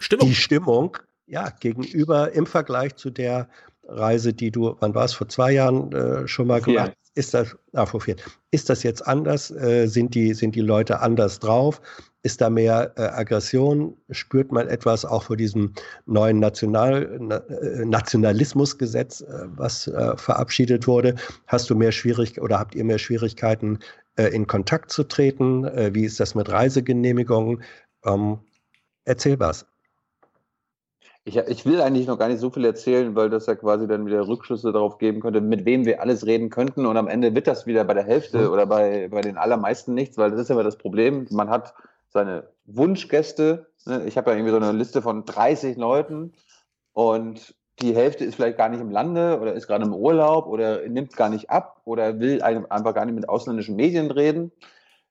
Stimmung, 0.00 0.28
die 0.28 0.34
Stimmung 0.34 0.96
ja, 1.26 1.50
gegenüber 1.60 2.32
im 2.32 2.46
Vergleich 2.46 2.94
zu 2.96 3.10
der 3.10 3.48
Reise, 3.88 4.32
die 4.32 4.50
du, 4.50 4.76
wann 4.80 4.94
war 4.94 5.04
es, 5.04 5.14
vor 5.14 5.28
zwei 5.28 5.52
Jahren 5.52 5.92
äh, 5.92 6.28
schon 6.28 6.46
mal 6.46 6.60
gemacht 6.60 6.88
hast? 6.88 7.06
Ist 7.16 7.32
das, 7.32 7.56
ah, 7.72 7.86
vor 7.86 8.02
vier. 8.02 8.16
Ist 8.50 8.68
das 8.68 8.82
jetzt 8.82 9.06
anders? 9.06 9.50
Äh, 9.50 9.86
sind, 9.86 10.14
die, 10.14 10.34
sind 10.34 10.54
die 10.54 10.60
Leute 10.60 11.00
anders 11.00 11.38
drauf? 11.38 11.80
Ist 12.22 12.42
da 12.42 12.50
mehr 12.50 12.92
äh, 12.96 13.02
Aggression? 13.02 13.96
Spürt 14.10 14.52
man 14.52 14.68
etwas 14.68 15.06
auch 15.06 15.22
vor 15.22 15.36
diesem 15.36 15.72
neuen 16.04 16.40
National, 16.40 17.16
Na, 17.18 17.36
äh, 17.36 17.86
Nationalismusgesetz, 17.86 19.22
äh, 19.22 19.46
was 19.46 19.86
äh, 19.86 20.16
verabschiedet 20.18 20.86
wurde? 20.86 21.14
Hast 21.46 21.70
du 21.70 21.74
mehr 21.74 21.92
Schwierigkeiten 21.92 22.44
oder 22.44 22.58
habt 22.58 22.74
ihr 22.74 22.84
mehr 22.84 22.98
Schwierigkeiten, 22.98 23.78
in 24.32 24.46
Kontakt 24.46 24.90
zu 24.90 25.04
treten? 25.04 25.64
Wie 25.94 26.06
ist 26.06 26.20
das 26.20 26.34
mit 26.34 26.48
Reisegenehmigungen? 26.48 27.62
Ähm, 28.02 28.38
erzähl 29.04 29.38
was. 29.38 29.66
Ich, 31.26 31.36
ich 31.36 31.66
will 31.66 31.80
eigentlich 31.80 32.06
noch 32.06 32.18
gar 32.18 32.28
nicht 32.28 32.38
so 32.38 32.50
viel 32.50 32.64
erzählen, 32.64 33.16
weil 33.16 33.28
das 33.28 33.46
ja 33.46 33.56
quasi 33.56 33.88
dann 33.88 34.06
wieder 34.06 34.28
Rückschlüsse 34.28 34.70
darauf 34.70 34.98
geben 34.98 35.20
könnte, 35.20 35.40
mit 35.40 35.64
wem 35.64 35.84
wir 35.84 36.00
alles 36.00 36.24
reden 36.24 36.50
könnten. 36.50 36.86
Und 36.86 36.96
am 36.96 37.08
Ende 37.08 37.34
wird 37.34 37.48
das 37.48 37.66
wieder 37.66 37.82
bei 37.82 37.94
der 37.94 38.04
Hälfte 38.04 38.50
oder 38.52 38.64
bei, 38.64 39.08
bei 39.10 39.22
den 39.22 39.36
allermeisten 39.36 39.92
nichts, 39.92 40.16
weil 40.16 40.30
das 40.30 40.38
ist 40.38 40.48
ja 40.48 40.54
immer 40.54 40.62
das 40.62 40.78
Problem. 40.78 41.26
Man 41.30 41.50
hat 41.50 41.74
seine 42.10 42.44
Wunschgäste. 42.66 43.66
Ne? 43.86 44.04
Ich 44.06 44.16
habe 44.16 44.30
ja 44.30 44.36
irgendwie 44.36 44.52
so 44.52 44.56
eine 44.58 44.70
Liste 44.70 45.02
von 45.02 45.24
30 45.24 45.76
Leuten 45.76 46.32
und 46.92 47.56
die 47.80 47.94
Hälfte 47.94 48.24
ist 48.24 48.36
vielleicht 48.36 48.56
gar 48.56 48.68
nicht 48.68 48.80
im 48.80 48.90
Lande 48.90 49.40
oder 49.40 49.52
ist 49.52 49.66
gerade 49.66 49.84
im 49.84 49.92
Urlaub 49.92 50.46
oder 50.46 50.86
nimmt 50.88 51.16
gar 51.16 51.28
nicht 51.28 51.50
ab 51.50 51.80
oder 51.84 52.20
will 52.20 52.40
einfach 52.40 52.94
gar 52.94 53.04
nicht 53.04 53.16
mit 53.16 53.28
ausländischen 53.28 53.74
Medien 53.74 54.12
reden. 54.12 54.52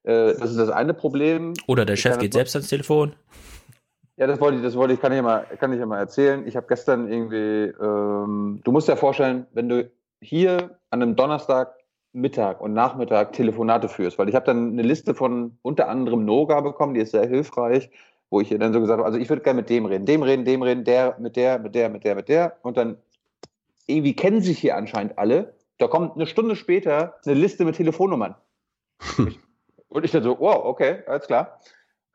Äh, 0.04 0.34
Das 0.36 0.50
ist 0.50 0.58
das 0.58 0.70
eine 0.70 0.94
Problem. 0.94 1.54
Oder 1.68 1.84
der 1.84 1.96
Ich 1.96 2.02
Chef 2.02 2.18
geht 2.20 2.32
selbst 2.32 2.56
ans 2.56 2.70
Telefon. 2.70 3.16
Ja, 4.18 4.28
das 4.28 4.40
wollte 4.40 4.58
ich, 4.58 4.64
das 4.64 4.76
wollte 4.76 4.94
ich, 4.94 5.02
kann 5.02 5.12
ich 5.12 5.18
ja 5.18 5.22
mal, 5.22 5.46
kann 5.60 5.74
ich 5.74 5.80
ja 5.80 5.86
mal 5.86 6.00
erzählen. 6.00 6.48
Ich 6.48 6.56
habe 6.56 6.68
gestern 6.68 7.12
irgendwie, 7.12 7.74
ähm, 7.82 8.62
du 8.64 8.72
musst 8.72 8.88
dir 8.88 8.96
vorstellen, 8.96 9.46
wenn 9.54 9.68
du 9.68 9.90
hier 10.22 10.78
an 10.90 11.02
einem 11.02 11.16
Donnerstag 11.16 11.76
Mittag 12.14 12.62
und 12.62 12.74
Nachmittag 12.74 13.34
Telefonate 13.34 13.90
führst, 13.90 14.18
weil 14.18 14.30
ich 14.30 14.36
habe 14.36 14.46
dann 14.46 14.72
eine 14.72 14.84
Liste 14.84 15.14
von 15.14 15.58
unter 15.62 15.90
anderem 15.90 16.24
Noga 16.24 16.62
bekommen, 16.62 16.94
die 16.94 17.02
ist 17.02 17.12
sehr 17.12 17.28
hilfreich, 17.28 17.90
wo 18.30 18.40
ich 18.40 18.52
ihr 18.52 18.58
dann 18.58 18.72
so 18.72 18.80
gesagt 18.80 19.00
habe, 19.00 19.06
also 19.06 19.20
ich 19.20 19.28
würde 19.28 19.44
gerne 19.44 19.60
mit 19.60 19.70
dem 19.70 19.86
reden, 19.86 20.06
dem 20.06 20.24
reden, 20.24 20.46
dem 20.46 20.62
reden, 20.62 20.86
der, 20.86 21.18
mit 21.20 21.36
der, 21.36 21.60
mit 21.60 21.76
der, 21.76 21.90
mit 21.90 22.06
der, 22.06 22.16
mit 22.16 22.30
der 22.30 22.58
und 22.62 22.78
dann 22.78 22.98
irgendwie 23.86 24.16
kennen 24.16 24.42
sich 24.42 24.60
hier 24.60 24.78
anscheinend 24.78 25.18
alle. 25.18 25.54
Da 25.78 25.88
kommt 25.88 26.16
eine 26.16 26.26
Stunde 26.26 26.56
später 26.56 27.16
eine 27.26 27.36
Liste 27.36 27.66
mit 27.66 27.76
Telefonnummern. 27.76 28.36
Und 29.90 30.04
ich 30.04 30.12
dann 30.12 30.24
so, 30.24 30.38
wow, 30.40 30.66
okay, 30.66 31.04
alles 31.08 31.28
klar. 31.28 31.60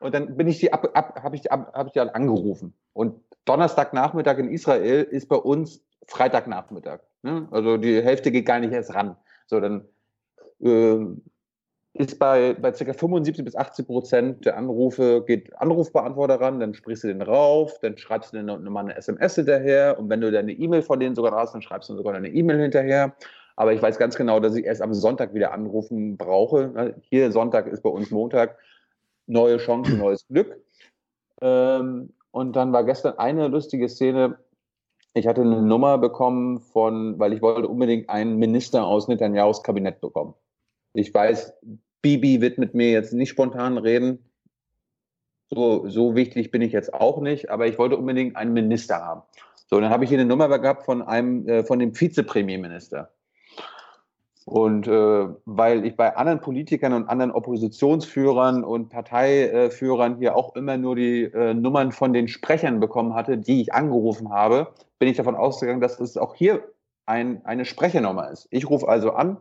Und 0.01 0.15
dann 0.15 0.35
bin 0.35 0.47
ich 0.47 0.59
die 0.59 0.73
ab, 0.73 0.89
ab, 0.93 1.21
habe 1.23 1.35
ich, 1.35 1.43
die 1.43 1.51
ab, 1.51 1.71
hab 1.73 1.87
ich 1.87 1.93
die 1.93 1.99
angerufen. 1.99 2.73
Und 2.93 3.19
Donnerstagnachmittag 3.45 4.37
in 4.39 4.49
Israel 4.49 5.03
ist 5.03 5.29
bei 5.29 5.35
uns 5.35 5.83
Freitagnachmittag. 6.07 6.99
Ne? 7.21 7.47
Also 7.51 7.77
die 7.77 8.01
Hälfte 8.01 8.31
geht 8.31 8.45
gar 8.45 8.59
nicht 8.59 8.73
erst 8.73 8.93
ran. 8.95 9.15
So, 9.45 9.59
dann 9.59 9.85
ähm, 10.59 11.21
ist 11.93 12.17
bei, 12.17 12.53
bei 12.53 12.71
ca. 12.71 12.93
75 12.93 13.45
bis 13.45 13.55
80 13.55 13.85
Prozent 13.85 14.45
der 14.45 14.57
Anrufe 14.57 15.23
geht 15.25 15.55
Anrufbeantworter 15.59 16.39
ran, 16.39 16.59
dann 16.59 16.73
sprichst 16.73 17.03
du 17.03 17.07
den 17.09 17.21
rauf, 17.21 17.77
dann 17.81 17.97
schreibst 17.97 18.31
du 18.31 18.37
denen 18.37 18.63
noch 18.63 18.71
mal 18.71 18.81
eine 18.81 18.95
SMS 18.95 19.35
hinterher 19.35 19.99
und 19.99 20.09
wenn 20.09 20.21
du 20.21 20.31
deine 20.31 20.53
E-Mail 20.53 20.81
von 20.81 20.99
denen 20.99 21.15
sogar 21.15 21.33
hast, 21.33 21.53
dann 21.53 21.61
schreibst 21.61 21.89
du 21.89 21.95
sogar 21.95 22.15
eine 22.15 22.29
E-Mail 22.29 22.59
hinterher. 22.59 23.13
Aber 23.55 23.73
ich 23.73 23.81
weiß 23.81 23.99
ganz 23.99 24.15
genau, 24.15 24.39
dass 24.39 24.55
ich 24.55 24.65
erst 24.65 24.81
am 24.81 24.93
Sonntag 24.93 25.33
wieder 25.33 25.53
anrufen 25.53 26.17
brauche. 26.17 26.95
Hier 27.01 27.31
Sonntag 27.31 27.67
ist 27.67 27.83
bei 27.83 27.89
uns 27.89 28.09
Montag. 28.09 28.57
Neue 29.31 29.57
Chance, 29.57 29.93
neues 29.95 30.27
Glück. 30.27 30.61
Ähm, 31.41 32.11
und 32.31 32.55
dann 32.55 32.73
war 32.73 32.83
gestern 32.83 33.17
eine 33.17 33.47
lustige 33.47 33.87
Szene. 33.87 34.37
Ich 35.13 35.25
hatte 35.25 35.41
eine 35.41 35.61
Nummer 35.61 35.97
bekommen 35.97 36.59
von, 36.59 37.17
weil 37.17 37.31
ich 37.31 37.41
wollte 37.41 37.69
unbedingt 37.69 38.09
einen 38.09 38.37
Minister 38.37 38.85
aus 38.85 39.07
Netanyahus 39.07 39.63
Kabinett 39.63 40.01
bekommen. 40.01 40.33
Ich 40.93 41.13
weiß, 41.13 41.53
Bibi 42.01 42.41
wird 42.41 42.57
mit 42.57 42.73
mir 42.73 42.91
jetzt 42.91 43.13
nicht 43.13 43.29
spontan 43.29 43.77
reden. 43.77 44.19
So, 45.49 45.87
so 45.87 46.15
wichtig 46.15 46.51
bin 46.51 46.61
ich 46.61 46.73
jetzt 46.73 46.93
auch 46.93 47.21
nicht, 47.21 47.49
aber 47.49 47.67
ich 47.67 47.77
wollte 47.77 47.97
unbedingt 47.97 48.35
einen 48.35 48.53
Minister 48.53 48.97
haben. 48.97 49.21
So, 49.69 49.79
dann 49.79 49.89
habe 49.89 50.03
ich 50.03 50.09
hier 50.09 50.19
eine 50.19 50.27
Nummer 50.27 50.59
gehabt 50.59 50.83
von 50.83 51.01
einem, 51.01 51.47
äh, 51.47 51.63
von 51.63 51.79
dem 51.79 51.99
Vizepremierminister. 51.99 53.13
Und 54.45 54.87
äh, 54.87 55.27
weil 55.45 55.85
ich 55.85 55.95
bei 55.95 56.15
anderen 56.15 56.41
Politikern 56.41 56.93
und 56.93 57.07
anderen 57.07 57.31
Oppositionsführern 57.31 58.63
und 58.63 58.89
Parteiführern 58.89 60.17
hier 60.17 60.35
auch 60.35 60.55
immer 60.55 60.77
nur 60.77 60.95
die 60.95 61.23
äh, 61.23 61.53
Nummern 61.53 61.91
von 61.91 62.11
den 62.11 62.27
Sprechern 62.27 62.79
bekommen 62.79 63.13
hatte, 63.13 63.37
die 63.37 63.61
ich 63.61 63.73
angerufen 63.73 64.31
habe, 64.31 64.73
bin 64.97 65.09
ich 65.09 65.17
davon 65.17 65.35
ausgegangen, 65.35 65.81
dass 65.81 65.99
es 65.99 66.17
auch 66.17 66.33
hier 66.33 66.63
ein, 67.05 67.45
eine 67.45 67.65
Sprechernummer 67.65 68.31
ist. 68.31 68.47
Ich 68.49 68.67
rufe 68.69 68.87
also 68.87 69.11
an, 69.11 69.37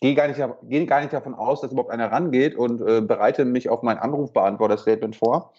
gehe 0.00 0.14
gar, 0.14 0.26
nicht, 0.26 0.88
gar 0.88 1.00
nicht 1.00 1.12
davon 1.12 1.34
aus, 1.34 1.60
dass 1.60 1.70
überhaupt 1.70 1.92
einer 1.92 2.10
rangeht 2.10 2.56
und 2.56 2.80
äh, 2.80 3.00
bereite 3.00 3.44
mich 3.44 3.68
auf 3.68 3.82
mein 3.82 3.98
Anrufbeantworter-Statement 3.98 5.14
vor. 5.14 5.52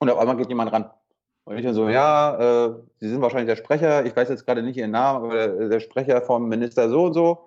Und 0.00 0.10
auf 0.10 0.18
einmal 0.18 0.36
geht 0.36 0.48
jemand 0.48 0.72
ran. 0.72 0.90
Und 1.44 1.56
ich 1.56 1.64
dann 1.64 1.74
so, 1.74 1.88
ja, 1.88 2.66
äh, 2.66 2.74
Sie 2.98 3.08
sind 3.08 3.22
wahrscheinlich 3.22 3.48
der 3.48 3.56
Sprecher, 3.56 4.04
ich 4.04 4.14
weiß 4.16 4.28
jetzt 4.28 4.44
gerade 4.44 4.62
nicht 4.62 4.76
Ihren 4.76 4.90
Namen, 4.90 5.24
aber 5.24 5.34
der, 5.34 5.68
der 5.68 5.80
Sprecher 5.80 6.20
vom 6.22 6.48
Minister 6.48 6.88
so 6.88 7.04
und 7.04 7.14
so, 7.14 7.46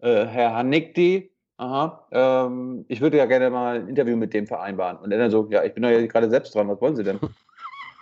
äh, 0.00 0.26
Herr 0.26 0.54
Hanikdi, 0.54 1.30
aha, 1.56 2.06
ähm, 2.12 2.84
ich 2.88 3.00
würde 3.00 3.18
ja 3.18 3.26
gerne 3.26 3.50
mal 3.50 3.80
ein 3.80 3.88
Interview 3.88 4.16
mit 4.16 4.32
dem 4.32 4.46
vereinbaren. 4.46 4.98
Und 4.98 5.12
er 5.12 5.18
dann 5.18 5.30
so, 5.30 5.48
ja, 5.50 5.64
ich 5.64 5.74
bin 5.74 5.84
ja 5.84 6.06
gerade 6.06 6.30
selbst 6.30 6.54
dran, 6.54 6.68
was 6.68 6.80
wollen 6.80 6.96
Sie 6.96 7.04
denn? 7.04 7.18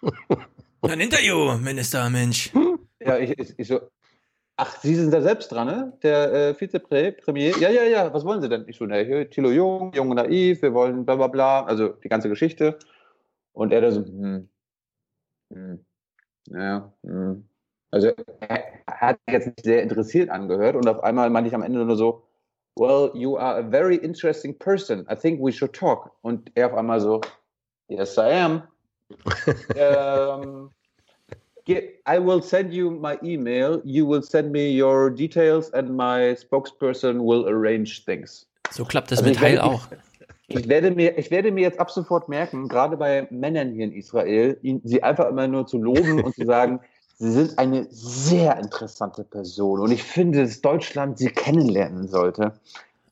Ein 0.82 1.01
Interview, 1.01 1.56
Minister, 1.59 2.09
Mensch. 2.10 2.52
Ja, 3.01 3.18
ich, 3.18 3.36
ich, 3.39 3.59
ich 3.59 3.68
so, 3.68 3.81
ach, 4.56 4.78
Sie 4.81 4.94
sind 4.94 5.12
da 5.12 5.20
selbst 5.20 5.51
dran, 5.51 5.66
ne? 5.66 5.98
Der 6.02 6.32
äh, 6.32 6.60
Vizepremier. 6.60 7.59
Ja, 7.59 7.70
ja, 7.70 7.85
ja, 7.85 8.12
was 8.12 8.24
wollen 8.24 8.40
Sie 8.40 8.48
denn? 8.48 8.66
Ich 8.68 8.77
so, 8.77 8.86
na, 8.86 8.97
hier, 8.97 9.28
Thilo 9.28 9.51
Jung, 9.51 9.93
Jung 9.94 10.10
und 10.10 10.16
naiv, 10.16 10.62
wir 10.62 10.74
wollen 10.74 11.05
bla 11.05 11.16
bla 11.16 11.27
bla, 11.27 11.64
also 11.64 11.89
die 11.89 12.09
ganze 12.09 12.28
Geschichte. 12.28 12.78
Und 13.52 13.73
er 13.73 13.81
da 13.81 13.90
so, 13.90 14.05
hm, 14.05 14.48
hm, 15.52 15.85
ja, 16.51 16.93
hm. 17.05 17.45
Also 17.90 18.12
er 18.40 18.64
hat 18.86 19.18
sich 19.26 19.32
jetzt 19.32 19.46
nicht 19.46 19.64
sehr 19.64 19.82
interessiert 19.82 20.30
angehört 20.30 20.76
und 20.76 20.88
auf 20.88 21.02
einmal 21.02 21.30
meinte 21.30 21.48
ich 21.48 21.54
am 21.54 21.62
Ende 21.62 21.84
nur 21.84 21.96
so, 21.96 22.22
well, 22.76 23.10
you 23.14 23.36
are 23.36 23.58
a 23.58 23.62
very 23.62 23.96
interesting 23.96 24.54
person. 24.54 25.06
I 25.10 25.14
think 25.14 25.40
we 25.40 25.52
should 25.52 25.72
talk. 25.72 26.10
Und 26.22 26.50
er 26.54 26.66
auf 26.66 26.74
einmal 26.74 27.00
so, 27.00 27.20
yes, 27.88 28.16
I 28.16 28.32
am. 28.32 28.62
um, 29.76 30.70
get, 31.64 32.00
I 32.06 32.18
will 32.18 32.42
send 32.42 32.72
you 32.72 32.90
my 32.90 33.18
email. 33.22 33.80
You 33.84 34.06
will 34.06 34.22
send 34.22 34.52
me 34.52 34.68
your 34.68 35.10
details 35.10 35.70
and 35.72 35.96
my 35.96 36.34
spokesperson 36.36 37.20
will 37.20 37.46
arrange 37.48 38.04
things. 38.04 38.46
So 38.70 38.84
klappt 38.84 39.10
das 39.10 39.20
Also 39.20 39.30
mit 39.30 39.40
Heil 39.40 39.60
auch. 39.60 39.88
Ich 40.48 40.68
werde, 40.68 40.92
mir, 40.92 41.18
ich 41.18 41.32
werde 41.32 41.50
mir 41.50 41.62
jetzt 41.62 41.80
ab 41.80 41.90
sofort 41.90 42.28
merken, 42.28 42.68
gerade 42.68 42.96
bei 42.96 43.26
Männern 43.30 43.72
hier 43.72 43.84
in 43.84 43.92
Israel, 43.92 44.56
ihn, 44.62 44.80
sie 44.84 45.02
einfach 45.02 45.28
immer 45.28 45.48
nur 45.48 45.66
zu 45.66 45.76
loben 45.76 46.22
und 46.22 46.36
zu 46.36 46.44
sagen, 46.46 46.80
sie 47.18 47.30
sind 47.30 47.59
eine 47.59 47.86
sehr 47.90 48.59
interessante 48.59 49.24
Person. 49.24 49.80
Und 49.80 49.90
ich 49.90 50.02
finde, 50.02 50.43
dass 50.43 50.60
Deutschland 50.60 51.18
sie 51.18 51.28
kennenlernen 51.28 52.09
sollte. 52.09 52.52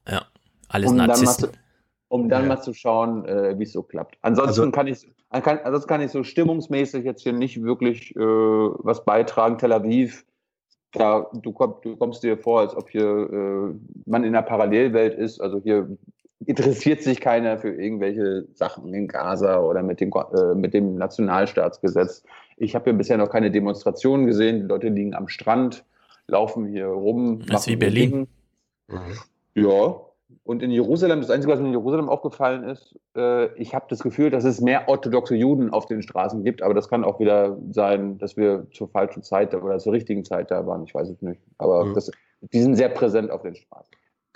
Ja, 0.09 0.23
alles 0.69 0.91
um 0.91 0.97
Dann 0.99 1.07
mal 1.07 1.13
Narzissten. 1.19 1.51
zu, 1.51 1.59
um 2.09 2.29
dann 2.29 2.47
mal 2.49 2.61
zu 2.63 2.75
schauen, 2.75 3.25
äh, 3.27 3.59
wie 3.59 3.65
es 3.65 3.73
so 3.73 3.83
klappt. 3.83 4.19
Ansonsten 4.23 4.61
Also- 4.61 4.71
kann 4.71 4.87
ich 4.87 5.07
kann, 5.43 5.59
ansonsten 5.65 5.89
kann 5.89 6.01
ich 6.01 6.13
so 6.13 6.23
stimmungsmäßig 6.23 7.05
jetzt 7.05 7.23
hier 7.23 7.33
nicht 7.33 7.61
wirklich 7.61 8.15
äh, 8.15 8.21
was 8.21 9.05
beitragen. 9.05 9.59
Tel 9.59 9.73
Aviv, 9.73 10.25
da, 10.93 11.27
du, 11.33 11.51
komm, 11.51 11.75
du 11.83 11.97
kommst 11.97 12.23
dir 12.23 12.39
vor, 12.39 12.61
als 12.61 12.77
ob 12.77 12.89
hier 12.89 13.03
äh, 13.05 13.75
man 14.07 14.23
in 14.23 14.29
einer 14.37 14.43
Parallelwelt 14.43 15.15
ist. 15.15 15.41
Also 15.41 15.61
hier 15.61 15.89
interessiert 16.47 17.03
sich 17.03 17.21
keiner 17.21 17.59
für 17.59 17.71
irgendwelche 17.71 18.47
Sachen 18.55 18.93
in 18.95 19.09
Gaza 19.09 19.61
oder 19.61 19.83
mit 19.83 20.01
dem, 20.01 20.13
äh, 20.13 20.55
mit 20.55 20.75
dem 20.75 20.97
Nationalstaatsgesetz. 20.97 22.25
Ich 22.57 22.75
habe 22.75 22.85
hier 22.85 22.93
bisher 22.95 23.17
noch 23.19 23.31
keine 23.31 23.51
Demonstrationen 23.51 24.27
gesehen. 24.27 24.61
Die 24.61 24.67
Leute 24.67 24.89
liegen 24.89 25.15
am 25.15 25.29
Strand, 25.29 25.85
laufen 26.27 26.67
hier 26.67 26.87
rum. 26.87 27.41
Das 27.49 27.63
ist 27.63 27.69
wie 27.69 27.77
Berlin. 27.77 28.27
Ja. 29.55 29.97
Und 30.43 30.63
in 30.63 30.71
Jerusalem, 30.71 31.21
das 31.21 31.31
Einzige, 31.31 31.53
was 31.53 31.61
mir 31.61 31.69
in 31.69 31.73
Jerusalem 31.73 32.09
aufgefallen 32.09 32.65
ist, 32.65 32.99
äh, 33.17 33.47
ich 33.55 33.75
habe 33.75 33.87
das 33.89 34.03
Gefühl, 34.03 34.31
dass 34.31 34.45
es 34.45 34.61
mehr 34.61 34.89
orthodoxe 34.89 35.35
Juden 35.35 35.71
auf 35.71 35.87
den 35.87 36.03
Straßen 36.03 36.45
gibt, 36.45 36.61
aber 36.61 36.75
das 36.75 36.89
kann 36.89 37.03
auch 37.05 37.19
wieder 37.19 37.57
sein, 37.71 38.19
dass 38.19 38.37
wir 38.37 38.67
zur 38.73 38.89
falschen 38.89 39.23
Zeit 39.23 39.55
oder 39.55 39.79
zur 39.79 39.93
richtigen 39.95 40.25
Zeit 40.25 40.51
da 40.51 40.67
waren. 40.67 40.85
Ich 40.85 40.95
weiß 40.95 41.09
es 41.09 41.23
nicht. 41.23 41.41
Aber 41.57 41.85
Mhm. 41.87 41.95
das, 41.95 42.11
die 42.53 42.61
sind 42.61 42.75
sehr 42.75 42.91
präsent 42.91 43.31
auf 43.31 43.43
den 43.43 43.55
Straßen. 43.55 43.91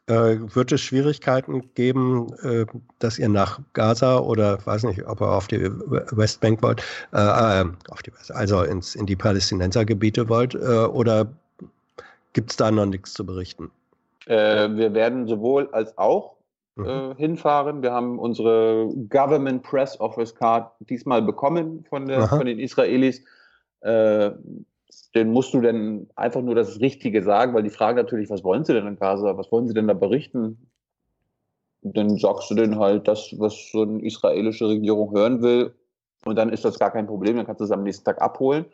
Äh, 0.09 0.55
wird 0.55 0.73
es 0.73 0.81
Schwierigkeiten 0.81 1.75
geben, 1.75 2.33
äh, 2.43 2.65
dass 2.99 3.19
ihr 3.19 3.29
nach 3.29 3.61
Gaza 3.75 4.19
oder 4.19 4.59
weiß 4.65 4.85
nicht, 4.85 5.07
ob 5.07 5.21
ihr 5.21 5.31
auf 5.31 5.49
die 5.49 5.71
Westbank 5.71 6.63
wollt, 6.63 6.83
äh, 7.13 7.19
äh, 7.19 7.65
auf 7.91 8.03
die 8.03 8.13
West, 8.15 8.33
also 8.33 8.63
ins, 8.63 8.95
in 8.95 9.05
die 9.05 9.17
Palästinensergebiete 9.17 10.31
wollt, 10.31 10.55
äh, 10.55 10.59
oder 10.59 11.27
gibt 12.33 12.51
es 12.51 12.57
da 12.57 12.71
noch 12.71 12.87
nichts 12.87 13.13
zu 13.13 13.27
berichten? 13.27 13.71
Äh, 14.25 14.71
wir 14.77 14.95
werden 14.95 15.27
sowohl 15.27 15.69
als 15.73 15.99
auch 15.99 16.37
äh, 16.79 17.15
hinfahren. 17.17 17.83
Wir 17.83 17.93
haben 17.93 18.19
unsere 18.19 18.89
Government 19.11 19.63
Press 19.63 20.01
Office 20.01 20.35
Card 20.35 20.73
diesmal 20.89 21.21
bekommen 21.21 21.85
von, 21.87 22.07
der, 22.07 22.29
von 22.29 22.47
den 22.47 22.59
Israelis. 22.59 23.23
Den 25.15 25.33
musst 25.33 25.55
du 25.55 25.61
dann 25.61 26.09
einfach 26.17 26.43
nur 26.43 26.55
das 26.55 26.81
Richtige 26.81 27.23
sagen, 27.23 27.55
weil 27.55 27.63
die 27.63 27.71
fragen 27.71 27.97
natürlich, 27.97 28.29
was 28.31 28.45
wollen 28.45 28.65
sie 28.65 28.75
denn 28.75 28.87
in 28.87 28.97
Gaza? 28.97 29.37
Was 29.37 29.51
wollen 29.51 29.67
sie 29.67 29.75
denn 29.75 29.89
da 29.89 29.95
berichten? 29.95 30.71
Dann 31.83 32.17
sagst 32.19 32.51
du 32.51 32.55
denen 32.55 32.79
halt 32.79 33.09
das, 33.09 33.35
was 33.39 33.71
so 33.73 33.83
eine 33.83 34.03
israelische 34.03 34.69
Regierung 34.69 35.13
hören 35.13 35.43
will. 35.43 35.75
Und 36.25 36.37
dann 36.37 36.51
ist 36.51 36.65
das 36.65 36.79
gar 36.79 36.91
kein 36.91 37.07
Problem. 37.07 37.37
Dann 37.37 37.47
kannst 37.47 37.61
du 37.61 37.65
es 37.65 37.71
am 37.71 37.85
nächsten 37.85 38.05
Tag 38.05 38.21
abholen. 38.21 38.67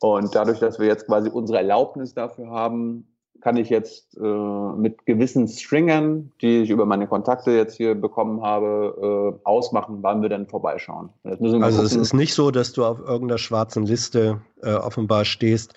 Und 0.00 0.34
dadurch, 0.34 0.60
dass 0.60 0.78
wir 0.78 0.86
jetzt 0.86 1.06
quasi 1.06 1.28
unsere 1.28 1.58
Erlaubnis 1.58 2.14
dafür 2.14 2.50
haben, 2.50 3.08
kann 3.40 3.56
ich 3.56 3.70
jetzt 3.70 4.16
äh, 4.16 4.22
mit 4.22 5.06
gewissen 5.06 5.48
Stringern, 5.48 6.32
die 6.40 6.62
ich 6.62 6.70
über 6.70 6.86
meine 6.86 7.06
Kontakte 7.06 7.52
jetzt 7.52 7.76
hier 7.76 7.94
bekommen 7.94 8.42
habe, 8.42 9.36
äh, 9.40 9.46
ausmachen, 9.46 9.98
wann 10.02 10.22
wir 10.22 10.28
dann 10.28 10.46
vorbeischauen. 10.46 11.10
Wir 11.22 11.62
Also 11.62 11.82
es 11.82 11.94
ist 11.94 12.14
nicht 12.14 12.34
so, 12.34 12.50
dass 12.50 12.72
du 12.72 12.84
auf 12.84 12.98
irgendeiner 13.00 13.38
schwarzen 13.38 13.86
Liste 13.86 14.40
äh, 14.62 14.72
offenbar 14.72 15.24
stehst 15.24 15.74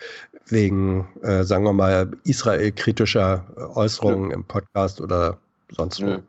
wegen, 0.48 1.08
äh, 1.22 1.44
sagen 1.44 1.64
wir 1.64 1.74
mal, 1.74 2.12
israel-kritischer 2.24 3.46
äh, 3.56 3.62
Äußerungen 3.78 4.32
im 4.32 4.44
Podcast 4.44 5.02
oder 5.02 5.38
sonst 5.72 6.02
wo. 6.02 6.06
Nö. 6.06 6.20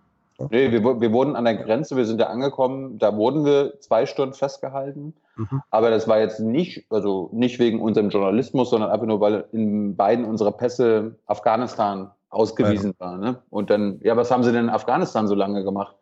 Nee, 0.50 0.72
wir, 0.72 1.00
wir 1.00 1.12
wurden 1.12 1.36
an 1.36 1.44
der 1.44 1.56
Grenze, 1.56 1.96
wir 1.96 2.04
sind 2.04 2.20
ja 2.20 2.26
angekommen, 2.28 2.98
da 2.98 3.16
wurden 3.16 3.44
wir 3.44 3.78
zwei 3.80 4.06
Stunden 4.06 4.34
festgehalten. 4.34 5.14
Mhm. 5.36 5.62
Aber 5.70 5.90
das 5.90 6.08
war 6.08 6.18
jetzt 6.20 6.40
nicht, 6.40 6.86
also 6.90 7.30
nicht 7.32 7.58
wegen 7.58 7.80
unserem 7.80 8.10
Journalismus, 8.10 8.70
sondern 8.70 8.90
einfach 8.90 9.06
nur, 9.06 9.20
weil 9.20 9.44
in 9.52 9.96
beiden 9.96 10.24
unserer 10.24 10.52
Pässe 10.52 11.16
Afghanistan 11.26 12.10
ausgewiesen 12.30 12.94
war. 12.98 13.18
Ne? 13.18 13.42
Und 13.50 13.70
dann, 13.70 14.00
ja, 14.02 14.16
was 14.16 14.30
haben 14.30 14.42
sie 14.42 14.52
denn 14.52 14.64
in 14.64 14.70
Afghanistan 14.70 15.28
so 15.28 15.34
lange 15.34 15.64
gemacht? 15.64 15.96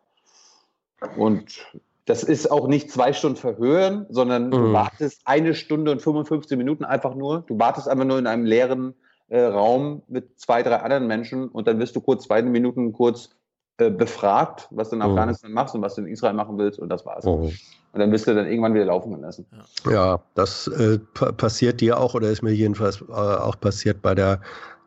Und 1.17 1.65
das 2.05 2.23
ist 2.23 2.51
auch 2.51 2.67
nicht 2.67 2.91
zwei 2.91 3.13
Stunden 3.13 3.37
verhören, 3.37 4.05
sondern 4.09 4.51
du 4.51 4.57
Mhm. 4.57 4.73
wartest 4.73 5.21
eine 5.25 5.53
Stunde 5.53 5.91
und 5.91 6.01
55 6.01 6.57
Minuten 6.57 6.83
einfach 6.83 7.15
nur. 7.15 7.43
Du 7.47 7.59
wartest 7.59 7.87
einfach 7.87 8.05
nur 8.05 8.19
in 8.19 8.27
einem 8.27 8.45
leeren 8.45 8.95
äh, 9.29 9.41
Raum 9.43 10.03
mit 10.07 10.39
zwei, 10.39 10.63
drei 10.63 10.77
anderen 10.77 11.07
Menschen 11.07 11.47
und 11.47 11.67
dann 11.67 11.79
wirst 11.79 11.95
du 11.95 12.01
kurz 12.01 12.25
zwei 12.25 12.41
Minuten 12.41 12.91
kurz 12.91 13.29
äh, 13.77 13.89
befragt, 13.89 14.67
was 14.71 14.89
du 14.89 14.95
in 14.95 15.01
Mhm. 15.01 15.09
Afghanistan 15.09 15.51
machst 15.51 15.75
und 15.75 15.81
was 15.81 15.95
du 15.95 16.01
in 16.01 16.07
Israel 16.07 16.33
machen 16.33 16.57
willst 16.57 16.79
und 16.79 16.89
das 16.89 17.05
war's. 17.05 17.25
Mhm. 17.25 17.51
Und 17.93 17.99
dann 17.99 18.09
bist 18.11 18.25
du 18.25 18.33
dann 18.33 18.45
irgendwann 18.45 18.73
wieder 18.73 18.85
laufen 18.85 19.13
gelassen. 19.13 19.45
Ja, 19.89 20.19
das 20.35 20.67
äh, 20.67 20.97
pa 21.13 21.31
passiert 21.33 21.81
dir 21.81 21.99
auch 21.99 22.13
oder 22.13 22.29
ist 22.29 22.41
mir 22.41 22.53
jedenfalls 22.53 23.01
äh, 23.01 23.11
auch 23.11 23.59
passiert 23.59 24.01
bei 24.01 24.15
der 24.15 24.39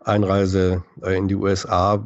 Einreise 0.04 0.82
äh, 1.02 1.16
in 1.16 1.28
die 1.28 1.34
USA, 1.34 2.02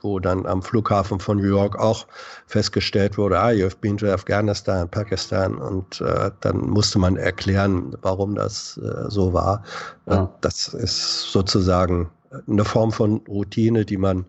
wo 0.00 0.18
dann 0.20 0.46
am 0.46 0.62
Flughafen 0.62 1.18
von 1.18 1.38
New 1.38 1.48
York 1.48 1.78
auch 1.78 2.06
festgestellt 2.46 3.18
wurde, 3.18 3.38
ah, 3.38 3.48
you've 3.48 3.78
been 3.80 3.96
to 3.96 4.06
Afghanistan, 4.06 4.88
Pakistan 4.88 5.56
und 5.56 6.00
äh, 6.00 6.30
dann 6.40 6.60
musste 6.60 6.98
man 6.98 7.16
erklären, 7.16 7.96
warum 8.02 8.34
das 8.34 8.78
äh, 8.78 9.10
so 9.10 9.32
war. 9.32 9.62
Ja. 10.06 10.20
Und 10.20 10.30
das 10.42 10.68
ist 10.74 11.32
sozusagen 11.32 12.10
eine 12.46 12.64
Form 12.64 12.92
von 12.92 13.22
Routine, 13.28 13.84
die 13.84 13.96
man 13.96 14.24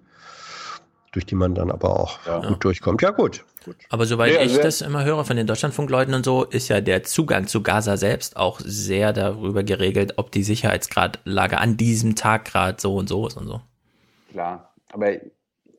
durch 1.11 1.25
die 1.25 1.35
man 1.35 1.55
dann 1.55 1.71
aber 1.71 1.99
auch 1.99 2.19
gut 2.47 2.63
durchkommt. 2.63 3.01
Ja, 3.01 3.11
gut. 3.11 3.43
Aber 3.89 4.05
soweit 4.05 4.33
Ja, 4.33 4.41
ich 4.41 4.57
das 4.57 4.81
immer 4.81 5.03
höre 5.03 5.25
von 5.25 5.35
den 5.35 5.47
Deutschlandfunkleuten 5.47 6.13
und 6.13 6.25
so, 6.25 6.43
ist 6.43 6.69
ja 6.69 6.81
der 6.81 7.03
Zugang 7.03 7.47
zu 7.47 7.61
Gaza 7.61 7.97
selbst 7.97 8.37
auch 8.37 8.59
sehr 8.63 9.13
darüber 9.13 9.63
geregelt, 9.63 10.13
ob 10.17 10.31
die 10.31 10.43
Sicherheitslage 10.43 11.57
an 11.57 11.77
diesem 11.77 12.15
Tag 12.15 12.45
gerade 12.45 12.79
so 12.79 12.95
und 12.95 13.09
so 13.09 13.27
ist 13.27 13.37
und 13.37 13.47
so. 13.47 13.61
Klar. 14.31 14.73
Aber 14.91 15.11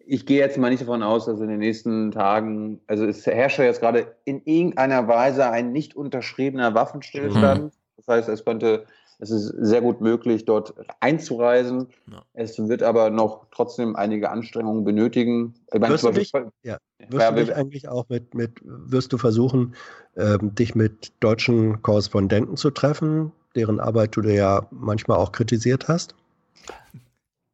ich 0.06 0.26
gehe 0.26 0.38
jetzt 0.38 0.58
mal 0.58 0.70
nicht 0.70 0.82
davon 0.82 1.02
aus, 1.02 1.26
dass 1.26 1.40
in 1.40 1.48
den 1.48 1.60
nächsten 1.60 2.10
Tagen, 2.10 2.80
also 2.86 3.06
es 3.06 3.24
herrscht 3.26 3.58
ja 3.58 3.64
jetzt 3.64 3.80
gerade 3.80 4.14
in 4.24 4.42
irgendeiner 4.44 5.06
Weise 5.06 5.48
ein 5.50 5.72
nicht 5.72 5.94
unterschriebener 5.94 6.74
Waffenstillstand. 6.74 7.62
Mhm. 7.64 7.70
Das 7.96 8.08
heißt, 8.08 8.28
es 8.28 8.44
könnte, 8.44 8.86
es 9.20 9.30
ist 9.30 9.48
sehr 9.58 9.80
gut 9.82 10.00
möglich, 10.00 10.44
dort 10.46 10.74
einzureisen. 11.00 11.88
Es 12.32 12.58
wird 12.58 12.82
aber 12.82 13.10
noch 13.10 13.46
trotzdem 13.50 13.94
einige 13.96 14.30
Anstrengungen 14.30 14.84
benötigen. 14.84 15.54
Ich 15.72 15.80
meine, 15.80 15.94
Wirst 15.94 16.04
du 16.04 16.10
dich, 16.10 16.32
ja, 16.32 16.42
Ja, 16.62 16.78
wirst 17.10 17.30
du 17.30 17.36
wir- 17.36 17.44
dich 17.44 17.54
eigentlich 17.54 17.88
auch 17.88 18.08
mit, 18.08 18.34
mit, 18.34 18.60
wirst 18.64 19.12
du 19.12 19.18
versuchen, 19.18 19.74
ähm, 20.16 20.54
dich 20.54 20.74
mit 20.74 21.12
deutschen 21.20 21.82
Korrespondenten 21.82 22.56
zu 22.56 22.70
treffen, 22.70 23.32
deren 23.54 23.78
Arbeit 23.80 24.16
du 24.16 24.22
dir 24.22 24.34
ja 24.34 24.66
manchmal 24.70 25.18
auch 25.18 25.32
kritisiert 25.32 25.88
hast? 25.88 26.14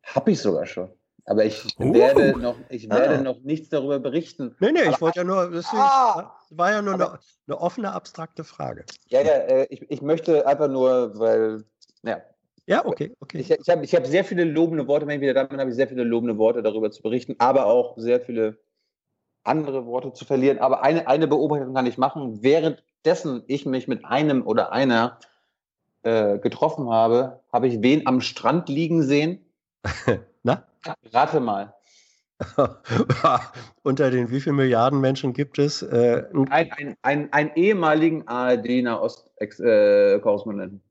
Habe 0.04 0.30
ich 0.30 0.40
sogar 0.40 0.66
schon. 0.66 0.88
Aber 1.28 1.44
ich 1.44 1.64
Uh. 1.80 1.92
werde 1.92 2.38
noch, 2.38 2.54
ich 2.68 2.88
werde 2.88 3.18
Ah. 3.18 3.20
noch 3.20 3.40
nichts 3.40 3.68
darüber 3.68 3.98
berichten. 3.98 4.54
Nee, 4.60 4.70
nee, 4.72 4.82
ich 4.82 4.88
Aber- 4.88 5.00
wollte 5.00 5.18
ja 5.18 5.24
nur, 5.24 5.50
deswegen, 5.50 5.82
Ah! 5.82 6.36
war 6.50 6.70
ja 6.70 6.82
nur 6.82 6.94
eine, 6.94 7.18
eine 7.48 7.60
offene, 7.60 7.92
abstrakte 7.92 8.44
Frage. 8.44 8.84
Ja, 9.08 9.20
ja, 9.22 9.32
äh, 9.32 9.66
ich, 9.70 9.82
ich 9.90 10.02
möchte 10.02 10.46
einfach 10.46 10.68
nur, 10.68 11.18
weil, 11.18 11.64
ja. 12.02 12.18
Ja, 12.68 12.84
okay, 12.86 13.12
okay. 13.20 13.38
Ich, 13.38 13.50
ich 13.50 13.68
habe 13.68 13.84
ich 13.84 13.94
hab 13.94 14.06
sehr 14.06 14.24
viele 14.24 14.44
lobende 14.44 14.86
Worte, 14.88 15.06
wenn 15.06 15.16
ich 15.16 15.20
wieder 15.20 15.34
da 15.34 15.44
bin, 15.44 15.60
habe 15.60 15.70
ich 15.70 15.76
sehr 15.76 15.86
viele 15.88 16.02
lobende 16.04 16.36
Worte 16.38 16.62
darüber 16.62 16.90
zu 16.90 17.02
berichten, 17.02 17.34
aber 17.38 17.66
auch 17.66 17.96
sehr 17.96 18.20
viele 18.20 18.58
andere 19.44 19.86
Worte 19.86 20.12
zu 20.12 20.24
verlieren. 20.24 20.58
Aber 20.58 20.82
eine, 20.82 21.06
eine 21.06 21.28
Beobachtung 21.28 21.74
kann 21.74 21.86
ich 21.86 21.98
machen. 21.98 22.42
Währenddessen 22.42 23.44
ich 23.46 23.66
mich 23.66 23.86
mit 23.86 24.04
einem 24.04 24.44
oder 24.44 24.72
einer 24.72 25.18
äh, 26.02 26.38
getroffen 26.38 26.90
habe, 26.90 27.40
habe 27.52 27.68
ich 27.68 27.82
wen 27.82 28.04
am 28.06 28.20
Strand 28.20 28.68
liegen 28.68 29.02
sehen? 29.02 29.44
Rate 31.12 31.40
mal. 31.40 31.74
Unter 33.82 34.10
den 34.10 34.30
wie 34.30 34.40
vielen 34.40 34.56
Milliarden 34.56 35.00
Menschen 35.00 35.32
gibt 35.32 35.58
es? 35.58 35.80
Äh, 35.82 36.24
ein- 36.34 36.48
Ein, 36.50 36.70
ein, 36.72 36.96
ein, 37.02 37.32
einen 37.32 37.50
ehemaligen 37.54 38.26
ARD-Nahost-Korrespondenten. 38.28 40.82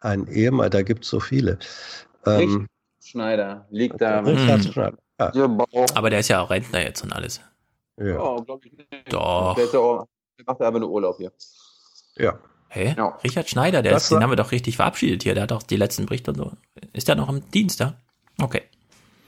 ein 0.00 0.26
Ehemann, 0.28 0.70
da 0.70 0.80
gibt 0.82 1.04
es 1.04 1.10
so 1.10 1.20
viele. 1.20 1.58
Richard 2.26 2.42
Ähm, 2.42 2.66
Schneider 3.02 3.66
liegt 3.70 4.00
da. 4.00 4.20
Richard 4.20 4.64
Mhm. 4.64 4.72
Schneider. 4.72 4.98
Ja. 5.18 5.32
Ja. 5.34 5.58
Aber 5.94 6.08
der 6.10 6.20
ist 6.20 6.28
ja 6.28 6.40
auch 6.40 6.48
Rentner 6.50 6.82
jetzt 6.82 7.02
und 7.02 7.12
alles. 7.12 7.40
Ja. 7.98 8.18
Oh, 8.18 8.42
glaub 8.42 8.64
ich 8.64 8.72
nicht. 8.72 8.88
Doch. 9.12 9.54
Der, 9.56 9.64
ist 9.64 9.74
ja 9.74 9.80
auch, 9.80 10.06
der 10.38 10.44
macht 10.46 10.60
ja 10.60 10.66
einfach 10.68 10.80
nur 10.80 10.90
Urlaub 10.90 11.16
hier. 11.18 11.32
ja. 12.16 12.38
Hä? 12.72 12.94
Richard 13.24 13.48
Schneider, 13.50 13.82
der 13.82 13.90
Das 13.92 14.04
ist, 14.04 14.10
den 14.12 14.22
haben 14.22 14.30
wir 14.30 14.36
doch 14.36 14.52
richtig 14.52 14.76
verabschiedet 14.76 15.24
hier. 15.24 15.34
Der 15.34 15.42
hat 15.42 15.50
doch 15.50 15.64
die 15.64 15.74
letzten 15.74 16.06
Berichte 16.06 16.30
und 16.30 16.36
so. 16.36 16.52
Ist 16.92 17.08
der 17.08 17.16
noch 17.16 17.28
im 17.28 17.50
Dienst 17.50 17.80
da? 17.80 17.94
Okay. 18.40 18.62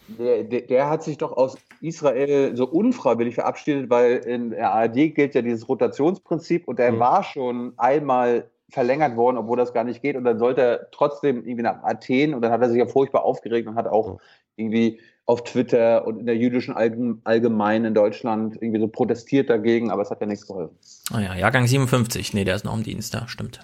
Der, 0.09 0.43
der, 0.45 0.63
der 0.63 0.91
hat 0.91 1.03
sich 1.03 1.19
doch 1.19 1.33
aus 1.33 1.57
Israel 1.81 2.57
so 2.57 2.67
unfreiwillig 2.67 3.35
verabschiedet, 3.35 3.89
weil 3.89 4.17
in 4.19 4.51
der 4.51 4.73
ARD 4.73 5.15
gilt 5.15 5.35
ja 5.35 5.43
dieses 5.43 5.69
Rotationsprinzip 5.69 6.69
und 6.69 6.79
der 6.79 6.99
war 6.99 7.25
schon 7.25 7.73
einmal 7.77 8.51
verlängert 8.69 9.17
worden, 9.17 9.37
obwohl 9.37 9.57
das 9.57 9.73
gar 9.73 9.85
nicht 9.85 10.03
geht. 10.03 10.17
Und 10.17 10.25
dann 10.25 10.39
sollte 10.39 10.61
er 10.63 10.91
trotzdem 10.91 11.39
irgendwie 11.39 11.63
nach 11.63 11.83
Athen 11.83 12.35
und 12.35 12.43
dann 12.43 12.51
hat 12.53 12.63
er 12.63 12.71
sich 12.71 12.79
ja 12.79 12.87
furchtbar 12.87 13.23
aufgeregt 13.25 13.69
und 13.69 13.75
hat 13.77 13.87
auch 13.87 14.19
irgendwie 14.57 15.01
auf 15.27 15.45
Twitter 15.45 16.07
und 16.07 16.19
in 16.19 16.27
der 16.27 16.37
jüdischen 16.37 16.75
Allgem- 16.75 17.21
Allgemeinen 17.25 17.87
in 17.87 17.95
Deutschland 17.95 18.57
irgendwie 18.57 18.81
so 18.81 18.89
protestiert 18.89 19.49
dagegen, 19.51 19.91
aber 19.91 20.03
es 20.03 20.11
hat 20.11 20.21
ja 20.21 20.27
nichts 20.27 20.47
geholfen. 20.47 20.77
Ah 21.13 21.21
ja, 21.21 21.35
Jahrgang 21.35 21.67
57. 21.67 22.35
Nee, 22.35 22.45
der 22.45 22.57
ist 22.57 22.65
noch 22.65 22.77
im 22.77 22.83
Dienst 22.83 23.15
da, 23.15 23.29
stimmt. 23.29 23.61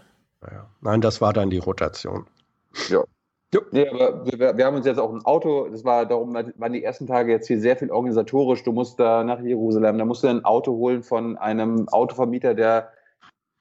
Nein, 0.80 1.00
das 1.00 1.20
war 1.20 1.32
dann 1.32 1.50
die 1.50 1.58
Rotation. 1.58 2.26
Ja. 2.88 3.02
Nee, 3.70 3.88
aber 3.88 4.26
wir, 4.26 4.56
wir 4.58 4.66
haben 4.66 4.76
uns 4.76 4.84
jetzt 4.84 4.98
auch 4.98 5.12
ein 5.12 5.24
Auto, 5.24 5.68
das 5.68 5.82
war 5.84 6.04
darum, 6.04 6.34
waren 6.34 6.72
die 6.72 6.84
ersten 6.84 7.06
Tage 7.06 7.32
jetzt 7.32 7.46
hier 7.46 7.58
sehr 7.58 7.76
viel 7.76 7.90
organisatorisch. 7.90 8.62
Du 8.62 8.72
musst 8.72 9.00
da 9.00 9.24
nach 9.24 9.40
Jerusalem, 9.40 9.96
da 9.96 10.04
musst 10.04 10.22
du 10.22 10.28
ein 10.28 10.44
Auto 10.44 10.72
holen 10.72 11.02
von 11.02 11.38
einem 11.38 11.88
Autovermieter, 11.88 12.54
der 12.54 12.90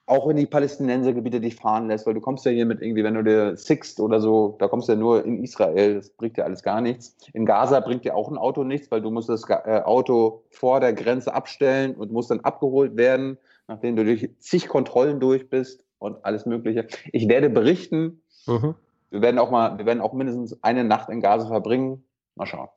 auch 0.08 0.30
in 0.30 0.38
die 0.38 0.46
Palästinensergebiete 0.46 1.42
dich 1.42 1.56
fahren 1.56 1.88
lässt, 1.88 2.08
weil 2.08 2.14
du 2.14 2.22
kommst 2.22 2.46
ja 2.46 2.52
hier 2.52 2.66
mit 2.66 2.82
irgendwie, 2.82 3.04
wenn 3.04 3.14
du 3.14 3.24
dir 3.24 3.58
Sixt 3.58 4.00
oder 4.00 4.22
so, 4.22 4.56
da 4.60 4.70
kommst 4.70 4.88
du 4.88 4.94
ja 4.94 4.98
nur 4.98 5.24
in 5.26 5.44
Israel, 5.44 5.96
das 5.96 6.10
bringt 6.10 6.38
dir 6.38 6.46
alles 6.46 6.64
gar 6.64 6.80
nichts. 6.80 7.16
In 7.34 7.46
Gaza 7.46 7.82
bringt 7.82 8.06
dir 8.06 8.16
auch 8.16 8.30
ein 8.30 8.38
Auto 8.38 8.64
nichts, 8.64 8.90
weil 8.90 9.02
du 9.02 9.12
musst 9.12 9.28
das 9.28 9.44
äh, 9.50 9.82
Auto 9.84 10.44
vor 10.50 10.80
der 10.80 10.94
Grenze 10.94 11.34
abstellen 11.34 11.94
und 11.96 12.14
musst 12.14 12.32
dann 12.32 12.40
abgeholt 12.40 12.96
werden, 12.96 13.38
nachdem 13.68 13.98
du 13.98 14.06
durch 14.06 14.30
zig 14.40 14.70
Kontrollen 14.70 15.20
durch 15.20 15.50
bist 15.50 15.84
und 16.00 16.24
alles 16.24 16.46
Mögliche. 16.46 16.88
Ich 17.12 17.28
werde 17.28 17.50
berichten. 17.50 18.22
Mhm. 18.46 18.76
Wir 19.10 19.22
werden 19.22 19.40
auch 19.40 19.52
mal, 19.52 19.78
wir 19.78 19.86
werden 19.86 20.02
auch 20.02 20.14
mindestens 20.14 20.62
eine 20.64 20.84
Nacht 20.84 21.10
in 21.10 21.22
Gaza 21.22 21.48
verbringen. 21.48 22.04
Mal 22.36 22.46
schauen. 22.46 22.68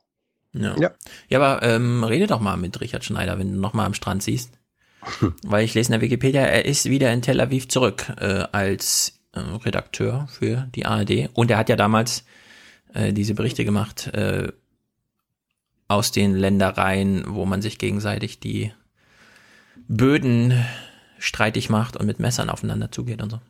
Ja. 0.52 0.76
Ja, 0.78 0.91
ja 1.28 1.41
aber 1.41 1.62
ähm, 1.67 2.05
rede 2.05 2.26
doch 2.26 2.41
mal 2.41 2.57
mit 2.57 2.81
Richard 2.81 3.05
Schneider, 3.05 3.39
wenn 3.39 3.52
du 3.52 3.59
noch 3.59 3.73
mal 3.73 3.86
am 3.86 3.94
Strand 3.94 4.23
siehst. 4.23 4.52
Weil 5.42 5.65
ich 5.65 5.75
lese 5.75 5.89
in 5.89 5.92
der 5.92 6.00
Wikipedia, 6.02 6.42
er 6.42 6.65
ist 6.65 6.89
wieder 6.89 7.12
in 7.12 7.23
Tel 7.23 7.41
Aviv 7.41 7.68
zurück 7.68 8.12
äh, 8.20 8.44
als 8.52 9.20
äh, 9.33 9.41
Redakteur 9.41 10.28
für 10.31 10.68
die 10.75 10.86
ARD. 10.86 11.31
Und 11.34 11.50
er 11.50 11.59
hat 11.59 11.68
ja 11.68 11.76
damals 11.76 12.25
äh, 12.92 13.12
diese 13.12 13.34
Berichte 13.34 13.65
gemacht 13.65 14.09
äh, 14.09 14.52
aus 15.89 16.12
den 16.12 16.34
Ländereien, 16.34 17.25
wo 17.26 17.47
man 17.47 17.62
sich 17.62 17.78
gegenseitig 17.78 18.41
die 18.41 18.73
Böden 19.89 20.65
streitig 21.18 21.68
macht 21.68 21.97
und 21.97 22.07
mit 22.07 22.20
Messern 22.20 22.50
aufeinander 22.50 22.92
zugeht 22.92 23.23
und 23.23 23.31
so. 23.31 23.41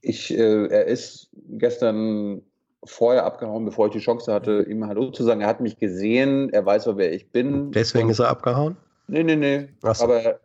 Ich, 0.00 0.36
äh, 0.36 0.66
er 0.66 0.84
ist 0.86 1.30
gestern 1.50 2.42
vorher 2.84 3.24
abgehauen, 3.24 3.64
bevor 3.64 3.86
ich 3.86 3.92
die 3.92 3.98
Chance 3.98 4.32
hatte, 4.32 4.64
ihm 4.68 4.86
Hallo 4.86 5.10
zu 5.10 5.24
sagen. 5.24 5.40
Er 5.40 5.48
hat 5.48 5.60
mich 5.60 5.78
gesehen, 5.78 6.50
er 6.52 6.64
weiß 6.64 6.88
wer 6.96 7.12
ich 7.12 7.30
bin. 7.30 7.72
Deswegen 7.72 8.08
ist 8.08 8.20
er 8.20 8.28
abgehauen? 8.28 8.76
Nee, 9.08 9.24
nee, 9.24 9.36
nee. 9.36 9.68
So. 9.82 10.04
Aber 10.04 10.40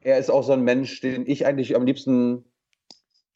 er 0.00 0.18
ist 0.18 0.30
auch 0.30 0.42
so 0.42 0.52
ein 0.52 0.62
Mensch, 0.62 1.00
den 1.00 1.26
ich 1.26 1.46
eigentlich 1.46 1.76
am 1.76 1.86
liebsten 1.86 2.44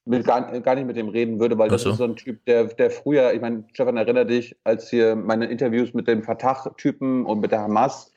mit, 0.05 0.25
gar, 0.25 0.61
gar 0.61 0.75
nicht 0.77 0.87
mit 0.87 0.97
dem 0.97 1.09
reden 1.09 1.41
würde, 1.41 1.59
weil 1.59 1.69
das 1.69 1.83
so. 1.83 1.91
ist 1.91 1.99
so 1.99 2.05
ein 2.05 2.17
Typ, 2.17 2.45
der, 2.47 2.65
der 2.65 2.91
früher, 2.91 3.33
ich 3.33 3.41
meine, 3.41 3.65
Stefan, 3.73 3.97
erinnere 3.97 4.27
dich, 4.27 4.57
als 4.65 4.89
hier 4.89 5.17
meine 5.17 5.47
Interviews 5.47 5.95
mit 5.95 6.07
dem 6.07 6.23
Fatah-Typen 6.23 7.27
und 7.27 7.41
mit 7.41 7.51
der 7.51 7.61
Hamas 7.61 8.13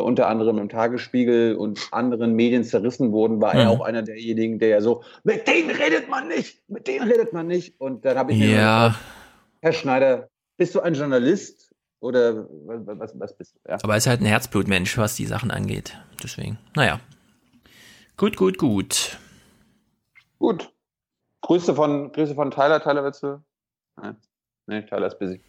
unter 0.00 0.28
anderem 0.28 0.58
im 0.58 0.68
Tagesspiegel 0.68 1.56
und 1.56 1.88
anderen 1.90 2.34
Medien 2.34 2.64
zerrissen 2.64 3.12
wurden, 3.12 3.40
war 3.40 3.54
mhm. 3.54 3.60
er 3.60 3.70
auch 3.70 3.80
einer 3.80 4.02
derjenigen, 4.02 4.58
der 4.58 4.68
ja 4.68 4.80
so, 4.80 5.02
mit 5.24 5.46
denen 5.46 5.70
redet 5.70 6.08
man 6.08 6.28
nicht, 6.28 6.68
mit 6.68 6.86
denen 6.86 7.08
redet 7.08 7.32
man 7.32 7.46
nicht. 7.46 7.80
Und 7.80 8.04
dann 8.04 8.16
habe 8.16 8.32
ich 8.32 8.38
mir 8.38 8.50
ja. 8.50 8.88
gesagt, 8.88 9.04
Herr 9.60 9.72
Schneider, 9.72 10.28
bist 10.56 10.74
du 10.74 10.80
ein 10.80 10.94
Journalist 10.94 11.72
oder 12.00 12.46
was, 12.66 12.98
was, 12.98 13.20
was 13.20 13.36
bist 13.36 13.54
du? 13.54 13.70
Ja. 13.70 13.78
Aber 13.82 13.94
er 13.94 13.98
ist 13.98 14.06
halt 14.06 14.20
ein 14.20 14.26
Herzblutmensch, 14.26 14.98
was 14.98 15.14
die 15.14 15.26
Sachen 15.26 15.50
angeht. 15.50 15.96
Deswegen, 16.22 16.58
naja, 16.74 17.00
Gut, 18.22 18.36
gut, 18.36 18.58
gut. 18.58 19.18
Gut. 20.38 20.72
Grüße 21.40 21.74
von, 21.74 22.12
Grüße 22.12 22.36
von 22.36 22.50
Tyler. 22.50 22.80
Tyler, 22.80 23.02
willst 23.02 23.22
du? 23.22 23.42
Nein, 23.96 24.16
nee, 24.66 24.82
Tyler 24.82 25.08
ist 25.08 25.18
busy. 25.18 25.40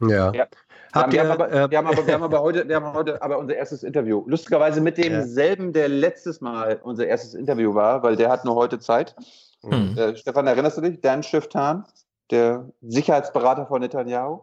Ja. 0.00 0.32
ja. 0.32 0.46
Habt 0.94 1.12
wir, 1.12 1.22
ihr, 1.22 1.28
haben 1.28 1.40
aber, 1.40 1.50
äh, 1.50 1.70
wir, 1.70 1.78
haben 1.78 1.86
aber, 1.88 2.06
wir 2.06 2.14
haben 2.14 2.22
aber 2.22 2.40
heute, 2.40 2.68
wir 2.68 2.76
haben 2.76 2.92
heute 2.92 3.20
aber 3.20 3.38
unser 3.38 3.56
erstes 3.56 3.82
Interview. 3.82 4.22
Lustigerweise 4.26 4.80
mit 4.80 4.96
demselben, 4.96 5.72
der 5.72 5.88
letztes 5.88 6.40
Mal 6.40 6.78
unser 6.84 7.06
erstes 7.06 7.34
Interview 7.34 7.74
war, 7.74 8.04
weil 8.04 8.14
der 8.14 8.30
hat 8.30 8.44
nur 8.44 8.54
heute 8.54 8.78
Zeit. 8.78 9.16
Hm. 9.62 9.98
Äh, 9.98 10.16
Stefan, 10.16 10.46
erinnerst 10.46 10.78
du 10.78 10.82
dich? 10.82 11.00
Dan 11.00 11.24
Schifftan, 11.24 11.84
der 12.30 12.68
Sicherheitsberater 12.80 13.66
von 13.66 13.80
Netanyahu. 13.80 14.42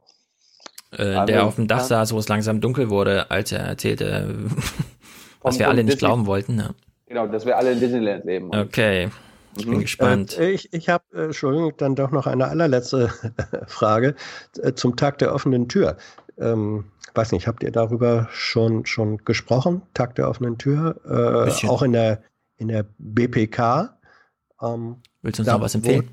Äh, 0.92 1.26
der 1.26 1.46
auf 1.46 1.56
dem 1.56 1.68
Dach 1.68 1.86
saß, 1.86 2.14
wo 2.14 2.20
es 2.20 2.28
langsam 2.28 2.60
dunkel 2.60 2.90
wurde, 2.90 3.32
als 3.32 3.54
er 3.54 3.60
erzählte, 3.60 4.36
was 5.42 5.58
wir 5.58 5.70
alle 5.70 5.86
nicht 5.86 5.96
Disney 5.96 6.08
glauben 6.08 6.26
wollten. 6.26 6.60
Ja. 6.60 6.72
Genau, 7.06 7.28
dass 7.28 7.46
wir 7.46 7.58
alle 7.58 7.72
in 7.72 7.80
Disneyland 7.80 8.26
leben. 8.26 8.54
Okay. 8.54 9.10
Ich 9.58 9.66
bin 9.66 9.76
mhm. 9.76 9.82
gespannt. 9.82 10.38
Äh, 10.38 10.52
ich 10.52 10.74
ich 10.74 10.90
habe, 10.90 11.04
äh, 11.14 11.26
Entschuldigung, 11.26 11.74
dann 11.78 11.96
doch 11.96 12.12
noch 12.12 12.28
eine 12.28 12.48
allerletzte 12.48 13.10
Frage 13.68 14.16
äh, 14.62 14.74
zum 14.74 14.96
Tag 14.96 15.18
der 15.18 15.34
offenen 15.34 15.68
Tür. 15.68 15.98
Ähm, 16.38 16.86
weiß 17.14 17.32
nicht, 17.32 17.48
habt 17.48 17.64
ihr 17.64 17.72
darüber 17.72 18.28
schon, 18.32 18.86
schon 18.86 19.18
gesprochen? 19.26 19.82
Tag 19.94 20.16
der 20.16 20.30
offenen 20.30 20.58
Tür? 20.58 21.00
Äh, 21.06 21.68
auch 21.68 21.82
in 21.82 21.94
der, 21.94 22.22
in 22.58 22.68
der 22.68 22.86
BPK. 22.98 23.98
Ähm, 24.62 24.98
Willst 25.22 25.40
du 25.40 25.44
uns 25.44 25.52
noch 25.52 25.62
was 25.62 25.76
empfehlen? 25.76 26.10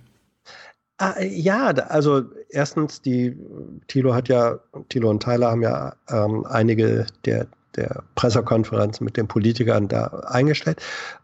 Ah, 0.98 1.20
ja, 1.20 1.68
also 1.68 2.22
erstens, 2.48 3.00
die 3.00 3.38
Thilo 3.86 4.14
hat 4.14 4.28
ja, 4.28 4.58
Thilo 4.88 5.10
und 5.10 5.22
Tyler 5.22 5.52
haben 5.52 5.62
ja 5.62 5.94
ähm, 6.08 6.44
einige 6.46 7.06
der 7.24 7.46
der 7.78 8.02
Pressekonferenz 8.14 9.00
mit 9.00 9.16
den 9.16 9.28
Politikern 9.28 9.88
da 9.88 10.06
eingestellt. 10.26 10.82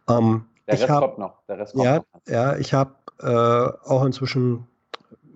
Ähm, 0.09 0.47
der 0.67 0.75
Rest 0.75 0.89
hab, 0.89 1.01
kommt 1.01 1.19
noch. 1.19 1.43
Der 1.49 1.59
Rest 1.59 1.75
kommt 1.75 1.85
ja, 1.85 1.97
noch. 1.97 2.05
ja, 2.27 2.57
ich 2.57 2.73
habe 2.73 2.95
äh, 3.21 3.89
auch 3.89 4.05
inzwischen 4.05 4.67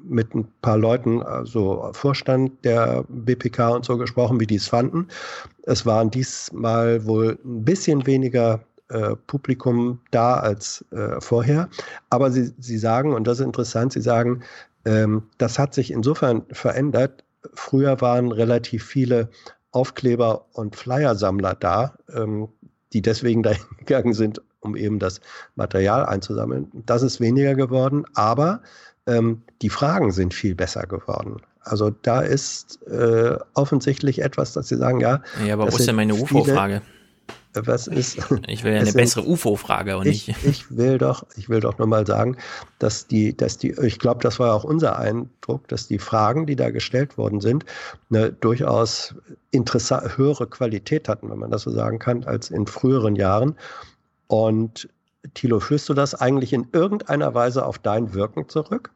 mit 0.05 0.35
ein 0.35 0.49
paar 0.63 0.79
Leuten, 0.79 1.23
also 1.23 1.91
Vorstand 1.93 2.65
der 2.65 3.05
BPK 3.09 3.71
und 3.71 3.85
so 3.85 3.97
gesprochen, 3.99 4.41
wie 4.41 4.47
die 4.47 4.57
es 4.57 4.69
fanden. 4.69 5.09
Es 5.63 5.87
waren 5.87 6.11
diesmal 6.11 7.05
wohl 7.07 7.39
ein 7.45 7.65
bisschen 7.65 8.07
weniger 8.07 8.61
äh, 8.89 9.17
Publikum 9.27 10.01
da 10.11 10.37
als 10.37 10.85
äh, 10.93 11.21
vorher. 11.21 11.69
Aber 12.11 12.31
sie, 12.31 12.53
sie 12.59 12.79
sagen, 12.79 13.13
und 13.13 13.27
das 13.27 13.41
ist 13.41 13.47
interessant, 13.47 13.93
sie 13.93 14.01
sagen, 14.01 14.43
ähm, 14.85 15.25
das 15.37 15.59
hat 15.59 15.75
sich 15.75 15.91
insofern 15.91 16.43
verändert. 16.53 17.25
Früher 17.53 18.01
waren 18.01 18.33
relativ 18.33 18.85
viele 18.85 19.29
Aufkleber 19.73 20.47
und 20.53 20.75
Flyersammler 20.75 21.55
da, 21.55 21.99
ähm, 22.15 22.49
die 22.93 23.03
deswegen 23.03 23.43
dahin 23.45 23.65
gegangen 23.79 24.15
sind, 24.15 24.41
um 24.61 24.75
eben 24.75 24.99
das 24.99 25.21
Material 25.55 26.07
einzusammeln. 26.07 26.71
Das 26.73 27.03
ist 27.03 27.21
weniger 27.21 27.55
geworden, 27.55 28.05
aber 28.15 28.63
ähm, 29.09 29.43
die 29.63 29.71
Fragen 29.71 30.13
sind 30.13 30.35
viel 30.35 30.55
besser 30.55 30.87
geworden. 30.87 31.43
Also 31.63 31.91
da 31.91 32.21
ist 32.21 32.81
äh, 32.87 33.37
offensichtlich 33.55 34.23
etwas, 34.23 34.53
dass 34.53 34.69
sie 34.69 34.77
sagen, 34.77 35.01
ja. 35.01 35.23
Ja, 35.45 35.55
aber 35.55 35.71
wo 35.71 35.77
ist 35.77 35.87
denn 35.87 35.97
meine 35.97 36.15
UFO-Frage? 36.15 36.83
was 37.67 37.87
ist. 37.87 38.19
Ich 38.47 38.63
will 38.63 38.73
ja 38.73 38.81
eine 38.81 38.93
bessere 38.93 39.27
UFO-Frage 39.27 39.97
und 39.97 40.07
ich, 40.07 40.29
nicht. 40.29 40.45
Ich 40.45 40.77
will 40.77 40.99
doch, 40.99 41.27
ich 41.37 41.49
will 41.49 41.61
doch 41.61 41.79
nur 41.79 41.89
mal 41.89 42.07
sagen, 42.07 42.37
dass 42.79 43.07
die, 43.07 43.37
dass 43.37 43.59
die, 43.59 43.73
ich 43.83 43.99
glaube, 43.99 44.21
das 44.23 44.39
war 44.39 44.55
auch 44.55 44.65
unser 44.65 44.99
Eindruck, 44.99 45.67
dass 45.69 45.89
die 45.89 45.99
Fragen, 45.99 46.47
die 46.47 46.57
da 46.57 46.71
gestellt 46.71 47.19
worden 47.19 47.41
sind, 47.41 47.65
eine 48.11 48.33
durchaus 48.33 49.15
höhere 49.53 50.47
Qualität 50.47 51.09
hatten, 51.09 51.31
wenn 51.31 51.39
man 51.39 51.51
das 51.51 51.63
so 51.63 51.71
sagen 51.71 51.99
kann, 51.99 52.25
als 52.25 52.51
in 52.51 52.67
früheren 52.67 53.17
Jahren. 53.17 53.57
Und 54.29 54.89
Thilo, 55.35 55.59
führst 55.61 55.89
du 55.89 55.95
das 55.95 56.15
eigentlich 56.15 56.53
in 56.53 56.69
irgendeiner 56.73 57.35
Weise 57.35 57.67
auf 57.67 57.79
dein 57.79 58.15
Wirken 58.15 58.49
zurück? 58.49 58.91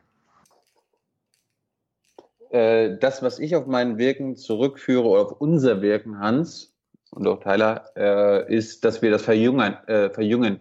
Äh, 2.53 2.99
das, 2.99 3.23
was 3.23 3.39
ich 3.39 3.57
auf 3.57 3.67
mein 3.67 3.97
Wirken 3.97 4.37
zurückführe 4.37 5.07
oder 5.07 5.23
auf 5.23 5.41
unser 5.41 5.81
Wirken, 5.81 6.19
Hans, 6.19 6.75
und 7.11 7.27
auch 7.27 7.41
Tyler, 7.41 7.85
äh, 7.97 8.55
ist, 8.55 8.85
dass 8.85 9.01
wir 9.03 9.11
das 9.11 9.23
verjüngen, 9.23 9.75
äh, 9.87 10.11
verjüngen 10.11 10.61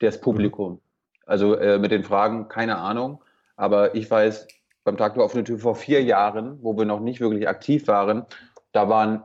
das 0.00 0.20
Publikum. 0.20 0.80
Also 1.26 1.54
äh, 1.54 1.78
mit 1.78 1.92
den 1.92 2.04
Fragen, 2.04 2.48
keine 2.48 2.78
Ahnung, 2.78 3.22
aber 3.56 3.94
ich 3.94 4.10
weiß, 4.10 4.48
beim 4.82 4.96
Tag 4.96 5.14
der 5.14 5.24
offenen 5.24 5.44
Tür 5.44 5.58
vor 5.58 5.76
vier 5.76 6.02
Jahren, 6.02 6.58
wo 6.62 6.76
wir 6.76 6.84
noch 6.84 7.00
nicht 7.00 7.20
wirklich 7.20 7.48
aktiv 7.48 7.86
waren, 7.86 8.26
da 8.72 8.88
waren 8.88 9.22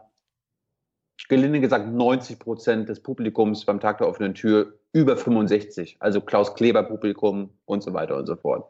gelinde 1.30 1.62
gesagt 1.62 1.88
90 1.88 2.40
Prozent 2.40 2.90
des 2.90 3.02
Publikums 3.02 3.66
beim 3.66 3.80
Tag 3.80 4.00
der 4.00 4.08
offenen 4.08 4.36
Tür 4.36 4.74
über 4.92 5.18
65, 5.18 5.98
also 6.00 6.22
Klaus 6.22 6.54
Kleber 6.54 6.84
Publikum 6.84 7.50
und 7.66 7.82
so 7.82 7.94
weiter 7.94 8.18
und 8.18 8.28
so 8.28 8.36
fort. 8.36 8.70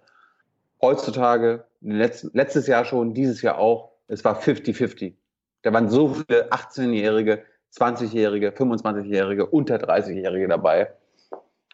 Heutzutage, 0.84 1.64
letzt, 1.80 2.30
letztes 2.34 2.68
Jahr 2.68 2.84
schon, 2.84 3.14
dieses 3.14 3.42
Jahr 3.42 3.58
auch, 3.58 3.92
es 4.10 4.26
war 4.26 4.38
50-50. 4.42 5.14
Da 5.62 5.72
waren 5.72 5.90
so 5.90 6.10
viele 6.10 6.52
18-Jährige, 6.52 7.46
20-Jährige, 7.74 8.50
25-Jährige, 8.50 9.46
unter 9.46 9.78
30-Jährige 9.78 10.50
dabei, 10.50 10.92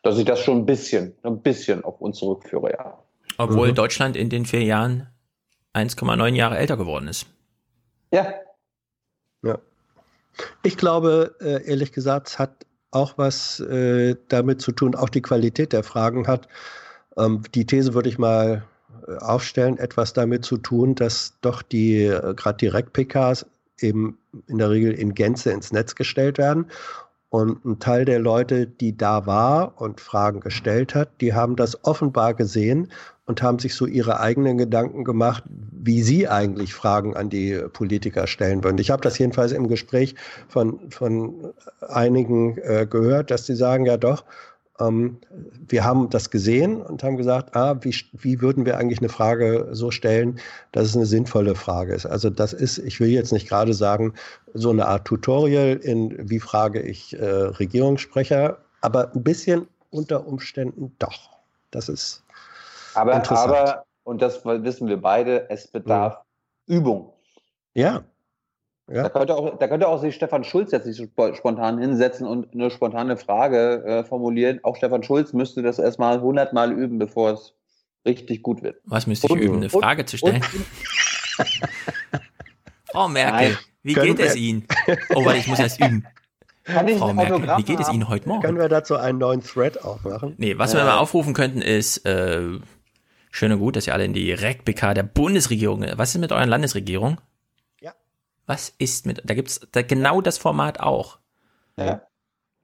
dass 0.03 0.19
ich 0.19 0.25
das 0.25 0.39
schon 0.41 0.59
ein 0.59 0.65
bisschen, 0.67 1.15
ein 1.23 1.41
bisschen 1.41 1.83
auf 1.83 1.99
uns 1.99 2.19
zurückführe, 2.19 2.71
ja. 2.71 2.99
Obwohl 3.39 3.69
mhm. 3.69 3.75
Deutschland 3.75 4.15
in 4.15 4.29
den 4.29 4.45
vier 4.45 4.61
Jahren 4.61 5.07
1,9 5.73 6.35
Jahre 6.35 6.59
älter 6.59 6.77
geworden 6.77 7.07
ist. 7.07 7.25
Ja. 8.11 8.31
Ja. 9.41 9.57
Ich 10.61 10.77
glaube, 10.77 11.35
äh, 11.41 11.67
ehrlich 11.67 11.93
gesagt, 11.93 12.27
es 12.27 12.37
hat 12.37 12.51
auch 12.91 13.17
was 13.17 13.59
äh, 13.59 14.15
damit 14.27 14.61
zu 14.61 14.71
tun, 14.71 14.93
auch 14.93 15.09
die 15.09 15.23
Qualität 15.23 15.73
der 15.73 15.81
Fragen 15.81 16.27
hat. 16.27 16.47
Ähm, 17.17 17.41
die 17.55 17.65
These 17.65 17.95
würde 17.95 18.09
ich 18.09 18.19
mal 18.19 18.65
aufstellen, 19.19 19.77
etwas 19.77 20.13
damit 20.13 20.45
zu 20.45 20.57
tun, 20.57 20.95
dass 20.95 21.33
doch 21.41 21.61
die, 21.61 22.07
gerade 22.35 22.57
Direkt-PKs 22.57 23.45
eben 23.81 24.17
in 24.47 24.57
der 24.57 24.69
Regel 24.69 24.93
in 24.93 25.13
Gänze 25.13 25.51
ins 25.51 25.71
Netz 25.71 25.95
gestellt 25.95 26.37
werden. 26.37 26.67
Und 27.29 27.63
ein 27.63 27.79
Teil 27.79 28.05
der 28.05 28.19
Leute, 28.19 28.65
die 28.65 28.97
da 28.97 29.27
war 29.27 29.79
und 29.79 30.01
Fragen 30.01 30.39
gestellt 30.39 30.95
hat, 30.95 31.09
die 31.21 31.35
haben 31.35 31.55
das 31.55 31.83
offenbar 31.85 32.33
gesehen 32.33 32.91
und 33.27 33.43
haben 33.43 33.59
sich 33.59 33.75
so 33.75 33.85
ihre 33.85 34.19
eigenen 34.19 34.57
Gedanken 34.57 35.03
gemacht, 35.03 35.43
wie 35.47 36.01
sie 36.01 36.27
eigentlich 36.27 36.73
Fragen 36.73 37.15
an 37.15 37.29
die 37.29 37.61
Politiker 37.71 38.25
stellen 38.25 38.63
würden. 38.63 38.79
Ich 38.79 38.89
habe 38.89 39.03
das 39.03 39.19
jedenfalls 39.19 39.51
im 39.51 39.67
Gespräch 39.67 40.15
von, 40.47 40.89
von 40.89 41.53
einigen 41.87 42.57
äh, 42.57 42.87
gehört, 42.89 43.29
dass 43.29 43.45
sie 43.45 43.55
sagen, 43.55 43.85
ja 43.85 43.97
doch, 43.97 44.25
wir 44.79 45.83
haben 45.83 46.09
das 46.09 46.29
gesehen 46.29 46.81
und 46.81 47.03
haben 47.03 47.17
gesagt, 47.17 47.55
ah, 47.55 47.77
wie, 47.81 47.93
wie 48.13 48.41
würden 48.41 48.65
wir 48.65 48.77
eigentlich 48.77 48.99
eine 48.99 49.09
Frage 49.09 49.67
so 49.71 49.91
stellen, 49.91 50.39
dass 50.71 50.87
es 50.87 50.95
eine 50.95 51.05
sinnvolle 51.05 51.55
Frage 51.55 51.93
ist. 51.93 52.05
Also 52.05 52.29
das 52.29 52.53
ist, 52.53 52.77
ich 52.77 52.99
will 52.99 53.09
jetzt 53.09 53.33
nicht 53.33 53.47
gerade 53.47 53.73
sagen, 53.73 54.13
so 54.53 54.69
eine 54.69 54.87
Art 54.87 55.05
Tutorial 55.05 55.75
in, 55.77 56.29
wie 56.29 56.39
frage 56.39 56.81
ich 56.81 57.17
äh, 57.19 57.25
Regierungssprecher, 57.25 58.57
aber 58.81 59.13
ein 59.13 59.23
bisschen 59.23 59.67
unter 59.89 60.25
Umständen 60.25 60.95
doch. 60.99 61.29
Das 61.71 61.89
ist 61.89 62.23
Aber, 62.95 63.13
interessant. 63.13 63.53
aber, 63.53 63.83
und 64.03 64.21
das 64.21 64.43
wissen 64.45 64.87
wir 64.87 64.97
beide, 64.97 65.49
es 65.49 65.67
bedarf 65.67 66.17
Übung. 66.67 67.11
Ja. 67.73 68.03
Da, 68.91 69.09
könnte 69.09 69.35
auch, 69.35 69.57
da 69.59 69.67
könnte 69.67 69.87
auch 69.87 69.99
sich 70.01 70.15
Stefan 70.15 70.43
Schulz 70.43 70.71
jetzt 70.71 70.85
nicht 70.87 70.99
spo- 70.99 71.35
spontan 71.35 71.77
hinsetzen 71.79 72.25
und 72.27 72.53
eine 72.53 72.71
spontane 72.71 73.17
Frage 73.17 73.83
äh, 73.85 74.03
formulieren. 74.03 74.59
Auch 74.63 74.75
Stefan 74.75 75.03
Schulz 75.03 75.33
müsste 75.33 75.61
das 75.61 75.77
erstmal 75.79 76.21
hundertmal 76.21 76.71
üben, 76.71 76.97
bevor 76.99 77.31
es 77.31 77.53
richtig 78.05 78.41
gut 78.41 78.63
wird. 78.63 78.77
Was 78.85 79.05
müsste 79.07 79.27
ich 79.27 79.33
Und- 79.33 79.39
üben, 79.39 79.55
eine 79.57 79.65
und- 79.65 79.81
Frage 79.83 80.05
zu 80.05 80.17
stellen? 80.17 80.41
Frau 82.91 83.07
Merkel, 83.07 83.49
Nein. 83.49 83.57
wie 83.83 83.93
Können 83.93 84.15
geht 84.15 84.25
es 84.25 84.35
Ihnen? 84.35 84.65
Oh, 85.15 85.23
warte, 85.25 85.37
ich 85.39 85.47
muss 85.47 85.59
erst 85.59 85.79
üben. 85.79 86.05
Kann 86.63 86.87
ich 86.87 86.97
Frau 86.97 87.13
Merkel, 87.13 87.33
Autogramm 87.35 87.59
wie 87.59 87.63
geht 87.63 87.79
es? 87.79 87.89
Ihnen 87.89 88.07
heute 88.09 88.27
Morgen? 88.27 88.41
Können 88.41 88.57
wir 88.59 88.69
dazu 88.69 88.95
einen 88.95 89.17
neuen 89.19 89.41
Thread 89.41 89.83
aufmachen? 89.83 90.33
Nee, 90.37 90.57
was 90.57 90.73
wir 90.73 90.83
mal 90.83 90.97
aufrufen 90.97 91.33
könnten 91.33 91.61
ist, 91.61 92.05
äh, 92.05 92.41
schön 93.31 93.51
und 93.51 93.59
gut, 93.59 93.75
dass 93.75 93.87
ihr 93.87 93.93
alle 93.93 94.05
in 94.05 94.13
die 94.13 94.31
REC-PK 94.31 94.93
der 94.93 95.03
Bundesregierung, 95.03 95.85
was 95.95 96.13
ist 96.15 96.21
mit 96.21 96.31
euren 96.31 96.49
Landesregierung? 96.49 97.19
Was 98.49 98.73
ist 98.79 99.05
mit, 99.05 99.21
da 99.23 99.35
gibt's 99.35 99.59
da 99.71 99.83
genau 99.83 100.21
das 100.21 100.39
Format 100.39 100.79
auch. 100.79 101.19
Ja. 101.77 102.01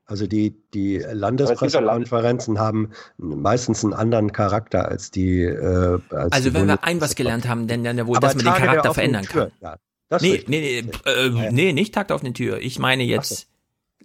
Also 0.07 0.25
die, 0.25 0.59
die 0.73 0.95
es 0.95 1.13
Landespressekonferenzen 1.13 2.57
haben 2.57 2.89
meistens 3.17 3.83
einen 3.83 3.93
anderen 3.93 4.31
Charakter 4.31 4.87
als 4.89 5.11
die. 5.11 5.43
Äh, 5.43 5.99
als 6.09 6.31
Also 6.31 6.49
die 6.49 6.55
wenn 6.55 6.67
wir 6.67 6.83
ein 6.83 7.01
was 7.01 7.13
gelernt 7.13 7.47
haben, 7.47 7.67
denn 7.67 7.83
dann 7.83 7.99
ja 7.99 8.07
wohl, 8.07 8.17
Aber 8.17 8.25
dass 8.25 8.35
man 8.35 8.45
den 8.45 8.47
Tage 8.47 8.61
der 8.61 8.69
Charakter 8.71 8.93
verändern 8.95 9.25
kann. 9.25 9.51
Ja, 9.61 9.77
das 10.09 10.23
Nee, 10.23 10.43
nee, 10.47 10.83
nee, 10.83 11.11
äh, 11.11 11.51
nee, 11.51 11.71
nicht 11.71 11.93
Takt 11.93 12.11
auf 12.11 12.23
eine 12.23 12.33
Tür. 12.33 12.57
Ich 12.61 12.79
meine 12.79 13.03
jetzt 13.03 13.47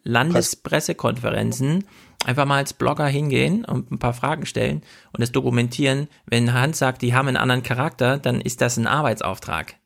Landespressekonferenzen. 0.02 1.84
Einfach 2.26 2.44
mal 2.44 2.58
als 2.58 2.74
Blogger 2.74 3.06
hingehen 3.06 3.64
und 3.64 3.90
ein 3.90 3.98
paar 3.98 4.12
Fragen 4.12 4.44
stellen 4.44 4.82
und 5.14 5.22
es 5.22 5.32
dokumentieren. 5.32 6.08
Wenn 6.26 6.52
Hans 6.52 6.78
sagt, 6.78 7.00
die 7.00 7.14
haben 7.14 7.28
einen 7.28 7.38
anderen 7.38 7.62
Charakter, 7.62 8.18
dann 8.18 8.42
ist 8.42 8.60
das 8.60 8.76
ein 8.76 8.86
Arbeitsauftrag. 8.86 9.79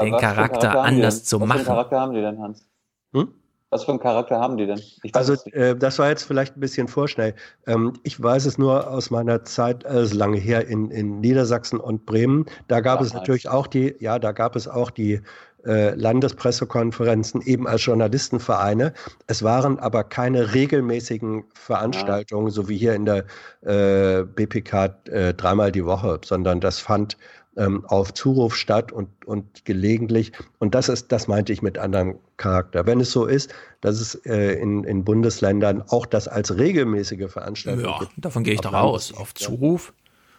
Den 0.00 0.12
was 0.12 0.20
für 0.20 0.26
einen 0.28 0.34
Charakter 0.36 0.72
haben 0.72 0.82
die 0.82 0.88
anders 0.88 1.16
denn? 1.16 1.24
zu 1.24 1.36
Was 1.36 1.42
für 1.42 1.46
machen. 1.46 1.58
einen 1.58 1.66
Charakter 1.66 2.00
haben 2.00 2.14
die 2.14 2.20
denn, 2.20 2.38
Hans? 2.40 2.66
Hm? 3.12 3.28
Was 3.70 3.84
für 3.84 3.90
einen 3.90 4.00
Charakter 4.00 4.40
haben 4.40 4.56
die 4.56 4.66
denn? 4.66 4.80
Also 5.12 5.34
es 5.34 5.46
äh, 5.48 5.76
das 5.76 5.98
war 5.98 6.08
jetzt 6.08 6.22
vielleicht 6.22 6.56
ein 6.56 6.60
bisschen 6.60 6.88
vorschnell. 6.88 7.34
Ähm, 7.66 7.92
ich 8.02 8.22
weiß 8.22 8.46
es 8.46 8.56
nur 8.56 8.88
aus 8.88 9.10
meiner 9.10 9.44
Zeit, 9.44 9.84
äh, 9.84 10.02
ist 10.02 10.14
lange 10.14 10.38
her 10.38 10.66
in, 10.66 10.90
in 10.90 11.20
Niedersachsen 11.20 11.78
und 11.78 12.06
Bremen. 12.06 12.46
Da 12.68 12.80
gab 12.80 13.02
es 13.02 13.08
Damals. 13.08 13.20
natürlich 13.20 13.48
auch 13.48 13.66
die, 13.66 13.94
ja, 14.00 14.18
da 14.18 14.32
gab 14.32 14.56
es 14.56 14.68
auch 14.68 14.90
die 14.90 15.20
äh, 15.66 15.94
Landespressekonferenzen 15.96 17.42
eben 17.42 17.66
als 17.66 17.84
Journalistenvereine. 17.84 18.94
Es 19.26 19.42
waren 19.42 19.78
aber 19.78 20.04
keine 20.04 20.54
regelmäßigen 20.54 21.44
Veranstaltungen, 21.52 22.50
so 22.50 22.68
wie 22.68 22.78
hier 22.78 22.94
in 22.94 23.04
der 23.04 23.24
äh, 23.62 24.24
BPK 24.24 24.96
äh, 25.10 25.34
dreimal 25.34 25.72
die 25.72 25.84
Woche, 25.84 26.20
sondern 26.24 26.60
das 26.60 26.78
fand 26.78 27.18
ähm, 27.58 27.84
auf 27.86 28.14
Zuruf 28.14 28.56
statt 28.56 28.90
und, 28.92 29.08
und 29.26 29.64
gelegentlich. 29.66 30.32
Und 30.58 30.74
das 30.74 30.88
ist, 30.88 31.12
das 31.12 31.28
meinte 31.28 31.52
ich 31.52 31.60
mit 31.60 31.76
anderem 31.76 32.18
Charakter. 32.38 32.86
Wenn 32.86 33.00
es 33.00 33.10
so 33.12 33.26
ist, 33.26 33.52
dass 33.82 34.00
es 34.00 34.14
äh, 34.24 34.52
in, 34.54 34.84
in 34.84 35.04
Bundesländern 35.04 35.82
auch 35.88 36.06
das 36.06 36.28
als 36.28 36.56
regelmäßige 36.56 37.30
Veranstaltung 37.30 37.84
Ja, 37.84 37.98
gibt. 37.98 38.12
davon 38.16 38.44
gehe 38.44 38.54
ich 38.54 38.60
doch 38.60 38.72
aus. 38.72 39.12
Auf 39.12 39.34
Zuruf. 39.34 39.92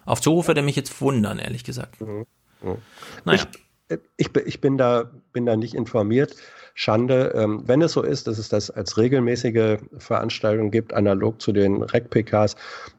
Auf 0.05 0.21
Zuruf 0.21 0.47
würde 0.47 0.63
mich 0.63 0.75
jetzt 0.75 0.99
wundern, 1.01 1.37
ehrlich 1.37 1.63
gesagt. 1.63 2.01
Mhm. 2.01 2.25
Naja. 3.25 3.43
Ich, 3.89 3.97
ich, 4.17 4.33
bin- 4.33 4.43
ich 4.45 4.61
bin, 4.61 4.77
da, 4.77 5.09
bin 5.33 5.45
da 5.45 5.55
nicht 5.55 5.73
informiert. 5.75 6.35
Schande. 6.79 7.33
Ähm, 7.35 7.63
wenn 7.65 7.81
es 7.81 7.91
so 7.91 8.01
ist, 8.01 8.25
dass 8.27 8.37
es 8.37 8.47
das 8.47 8.71
als 8.71 8.97
regelmäßige 8.97 9.79
Veranstaltung 9.97 10.71
gibt, 10.71 10.93
analog 10.93 11.41
zu 11.41 11.51
den 11.51 11.83
REC-PKs, 11.83 12.55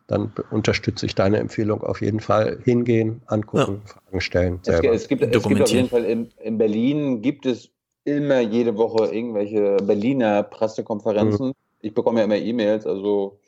dann 0.07 0.34
unterstütze 0.50 1.07
ich 1.07 1.15
deine 1.15 1.39
Empfehlung 1.39 1.83
auf 1.83 2.02
jeden 2.02 2.20
Fall. 2.20 2.59
Hingehen, 2.62 3.23
angucken, 3.25 3.81
Fragen 3.86 4.20
stellen, 4.20 4.59
Es, 4.60 4.67
selber. 4.67 4.83
gibt- 4.83 4.94
es, 4.94 5.09
gibt, 5.09 5.23
es 5.23 5.49
gibt 5.49 5.62
auf 5.62 5.70
jeden 5.70 5.89
Fall 5.89 6.05
in, 6.05 6.31
in 6.42 6.59
Berlin 6.59 7.23
gibt 7.23 7.47
es 7.47 7.70
immer 8.05 8.41
jede 8.41 8.76
Woche 8.76 9.07
irgendwelche 9.15 9.78
Berliner 9.78 10.42
Pressekonferenzen. 10.42 11.47
Mhm. 11.47 11.52
Ich 11.81 11.94
bekomme 11.94 12.18
ja 12.18 12.26
immer 12.26 12.36
E-Mails, 12.36 12.86
also 12.86 13.41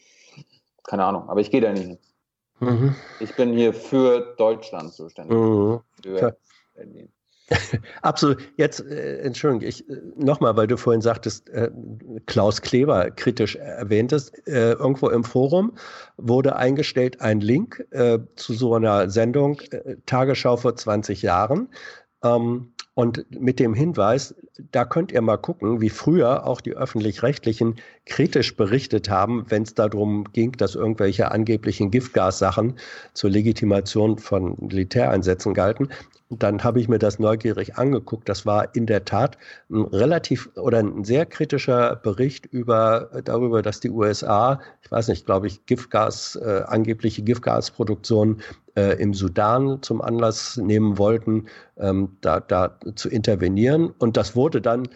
keine 0.83 1.05
Ahnung, 1.05 1.29
aber 1.29 1.43
ich 1.43 1.51
gehe 1.51 1.61
da 1.61 1.73
nicht 1.75 1.83
hin. 1.85 1.99
Mhm. 2.61 2.95
Ich 3.21 3.35
bin 3.37 3.53
hier 3.53 3.75
für 3.75 4.35
Deutschland 4.39 4.95
zuständig. 4.95 5.37
Mhm. 5.37 5.81
Für. 6.03 6.39
Berlin. 6.75 7.11
Absolut. 8.03 8.39
Jetzt, 8.57 8.81
äh, 8.81 9.19
Entschuldigung, 9.21 9.67
ich 9.67 9.89
äh, 9.89 9.97
nochmal, 10.17 10.57
weil 10.57 10.67
du 10.67 10.77
vorhin 10.77 11.01
sagtest, 11.01 11.49
äh, 11.51 11.71
Klaus 12.27 12.63
Kleber 12.63 13.11
kritisch 13.11 13.57
erwähntest, 13.57 14.47
äh, 14.47 14.73
irgendwo 14.73 15.09
im 15.09 15.25
Forum 15.25 15.73
wurde 16.17 16.57
eingestellt 16.57 17.21
ein 17.21 17.41
Link 17.41 17.85
äh, 17.91 18.19
zu 18.37 18.55
so 18.55 18.75
einer 18.75 19.11
Sendung 19.11 19.61
äh, 19.71 19.97
Tagesschau 20.07 20.57
vor 20.57 20.77
20 20.77 21.23
Jahren. 21.23 21.69
Ähm, 22.23 22.73
und 22.95 23.25
mit 23.31 23.59
dem 23.59 23.73
Hinweis, 23.73 24.35
da 24.71 24.85
könnt 24.85 25.13
ihr 25.13 25.23
mal 25.23 25.39
gucken, 25.39 25.81
wie 25.81 25.89
früher 25.89 26.47
auch 26.47 26.61
die 26.61 26.75
öffentlich-rechtlichen 26.75 27.77
kritisch 28.05 28.55
berichtet 28.55 29.09
haben, 29.09 29.47
wenn 29.49 29.63
es 29.63 29.75
darum 29.75 30.25
ging, 30.33 30.53
dass 30.53 30.75
irgendwelche 30.75 31.31
angeblichen 31.31 31.91
Giftgassachen 31.91 32.75
zur 33.15 33.31
Legitimation 33.31 34.19
von 34.19 34.57
Militäreinsätzen 34.61 35.55
galten. 35.55 35.89
Dann 36.29 36.65
habe 36.65 36.81
ich 36.81 36.89
mir 36.89 36.99
das 36.99 37.19
neugierig 37.19 37.77
angeguckt. 37.77 38.29
Das 38.29 38.45
war 38.45 38.75
in 38.75 38.87
der 38.87 39.05
Tat 39.05 39.39
ein 39.71 39.83
relativ 39.83 40.51
oder 40.57 40.79
ein 40.79 41.05
sehr 41.05 41.25
kritischer 41.27 41.97
Bericht 41.97 42.47
über 42.47 43.23
darüber, 43.25 43.63
dass 43.63 43.81
die 43.81 43.91
USA, 43.91 44.61
ich 44.83 44.91
weiß 44.91 45.09
nicht, 45.09 45.27
glaube 45.27 45.47
ich, 45.47 45.65
Giftgas, 45.67 46.37
äh, 46.37 46.63
angebliche 46.67 47.23
Giftgasproduktion 47.23 48.43
äh, 48.77 49.01
im 49.01 49.15
Sudan 49.15 49.83
zum 49.83 50.01
Anlass 50.01 50.57
nehmen 50.57 50.99
wollten, 50.99 51.47
ähm, 51.77 52.17
da, 52.21 52.41
da 52.41 52.79
zu 52.95 53.09
intervenieren. 53.09 53.91
Und 53.99 54.17
das 54.17 54.35
wurde 54.37 54.61
dann 54.61 54.89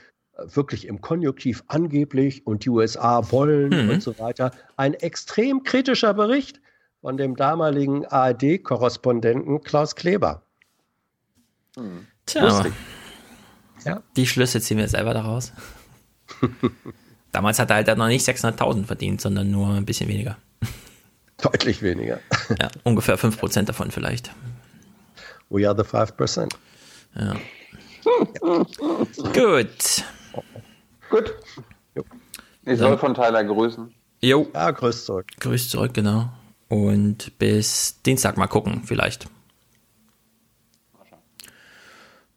wirklich 0.54 0.86
im 0.86 1.00
Konjunktiv 1.00 1.64
angeblich 1.66 2.46
und 2.46 2.64
die 2.64 2.70
USA 2.70 3.30
wollen 3.32 3.84
Mhm. 3.86 3.90
und 3.90 4.02
so 4.02 4.18
weiter. 4.18 4.50
Ein 4.76 4.94
extrem 4.94 5.62
kritischer 5.62 6.12
Bericht 6.14 6.60
von 7.00 7.16
dem 7.16 7.36
damaligen 7.36 8.04
ARD-Korrespondenten 8.06 9.62
Klaus 9.62 9.94
Kleber. 9.94 10.42
Tja, 12.26 12.42
Lustig. 12.44 12.72
Ja. 13.84 14.02
die 14.16 14.26
Schlüsse 14.26 14.60
ziehen 14.60 14.78
wir 14.78 14.88
selber 14.88 15.14
daraus. 15.14 15.52
Damals 17.32 17.58
hat 17.58 17.70
er 17.70 17.76
halt 17.76 17.96
noch 17.96 18.08
nicht 18.08 18.26
600.000 18.26 18.84
verdient, 18.84 19.20
sondern 19.20 19.50
nur 19.50 19.68
ein 19.68 19.84
bisschen 19.84 20.08
weniger. 20.08 20.38
Deutlich 21.42 21.82
weniger. 21.82 22.20
Ja, 22.60 22.70
ungefähr 22.84 23.18
5% 23.18 23.64
davon 23.64 23.90
vielleicht. 23.90 24.30
We 25.50 25.68
are 25.68 25.76
the 25.76 25.82
5%. 25.88 26.52
Ja. 27.16 27.34
Gut. 29.32 30.04
Gut. 31.10 31.34
Ich 32.64 32.78
soll 32.78 32.98
von 32.98 33.14
Tyler 33.14 33.44
grüßen. 33.44 33.92
Jo. 34.20 34.48
Ja, 34.54 34.70
grüß 34.70 35.04
zurück. 35.04 35.26
Grüß 35.40 35.68
zurück, 35.70 35.94
genau. 35.94 36.30
Und 36.68 37.38
bis 37.38 38.00
Dienstag 38.02 38.36
mal 38.36 38.46
gucken, 38.48 38.82
vielleicht. 38.84 39.28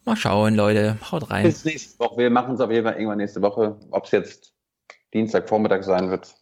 Mal 0.04 0.16
schauen, 0.16 0.54
Leute. 0.54 0.98
Haut 1.10 1.30
rein. 1.30 1.44
Bis 1.44 1.64
nächste 1.64 1.98
Woche. 1.98 2.18
Wir 2.18 2.30
machen 2.30 2.54
es 2.54 2.60
auf 2.60 2.70
jeden 2.70 2.84
Fall 2.84 2.94
irgendwann 2.94 3.18
nächste 3.18 3.42
Woche. 3.42 3.76
Ob 3.90 4.04
es 4.04 4.10
jetzt 4.12 4.52
Dienstagvormittag 5.14 5.82
sein 5.82 6.10
wird. 6.10 6.34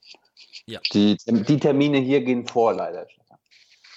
Ja. 0.68 0.80
Die, 0.92 1.16
die 1.26 1.58
Termine 1.58 1.96
hier 1.98 2.20
gehen 2.20 2.46
vor, 2.46 2.74
leider. 2.74 3.06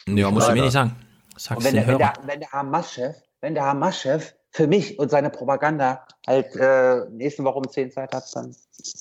Ja, 0.08 0.32
musst 0.32 0.48
du 0.48 0.54
mir 0.54 0.62
nicht 0.62 0.72
sagen. 0.72 0.96
Und 1.34 1.40
Sag's 1.42 1.66
wenn 1.66 1.74
der, 1.76 1.88
wenn, 1.88 1.98
der, 1.98 2.14
wenn 2.26 2.40
der 2.40 2.52
Hamas-Chef, 2.52 3.16
wenn 3.42 3.54
der 3.56 3.66
Hamas-Chef 3.66 4.34
für 4.52 4.68
mich 4.68 4.98
und 4.98 5.12
seine 5.12 5.30
Propaganda 5.30 6.06
halt 6.26 6.56
äh, 6.56 7.10
nächste 7.10 7.44
Woche 7.44 7.60
um 7.60 7.70
10 7.70 7.92
Zeit 7.92 8.14
hat, 8.14 8.24
dann 8.34 8.56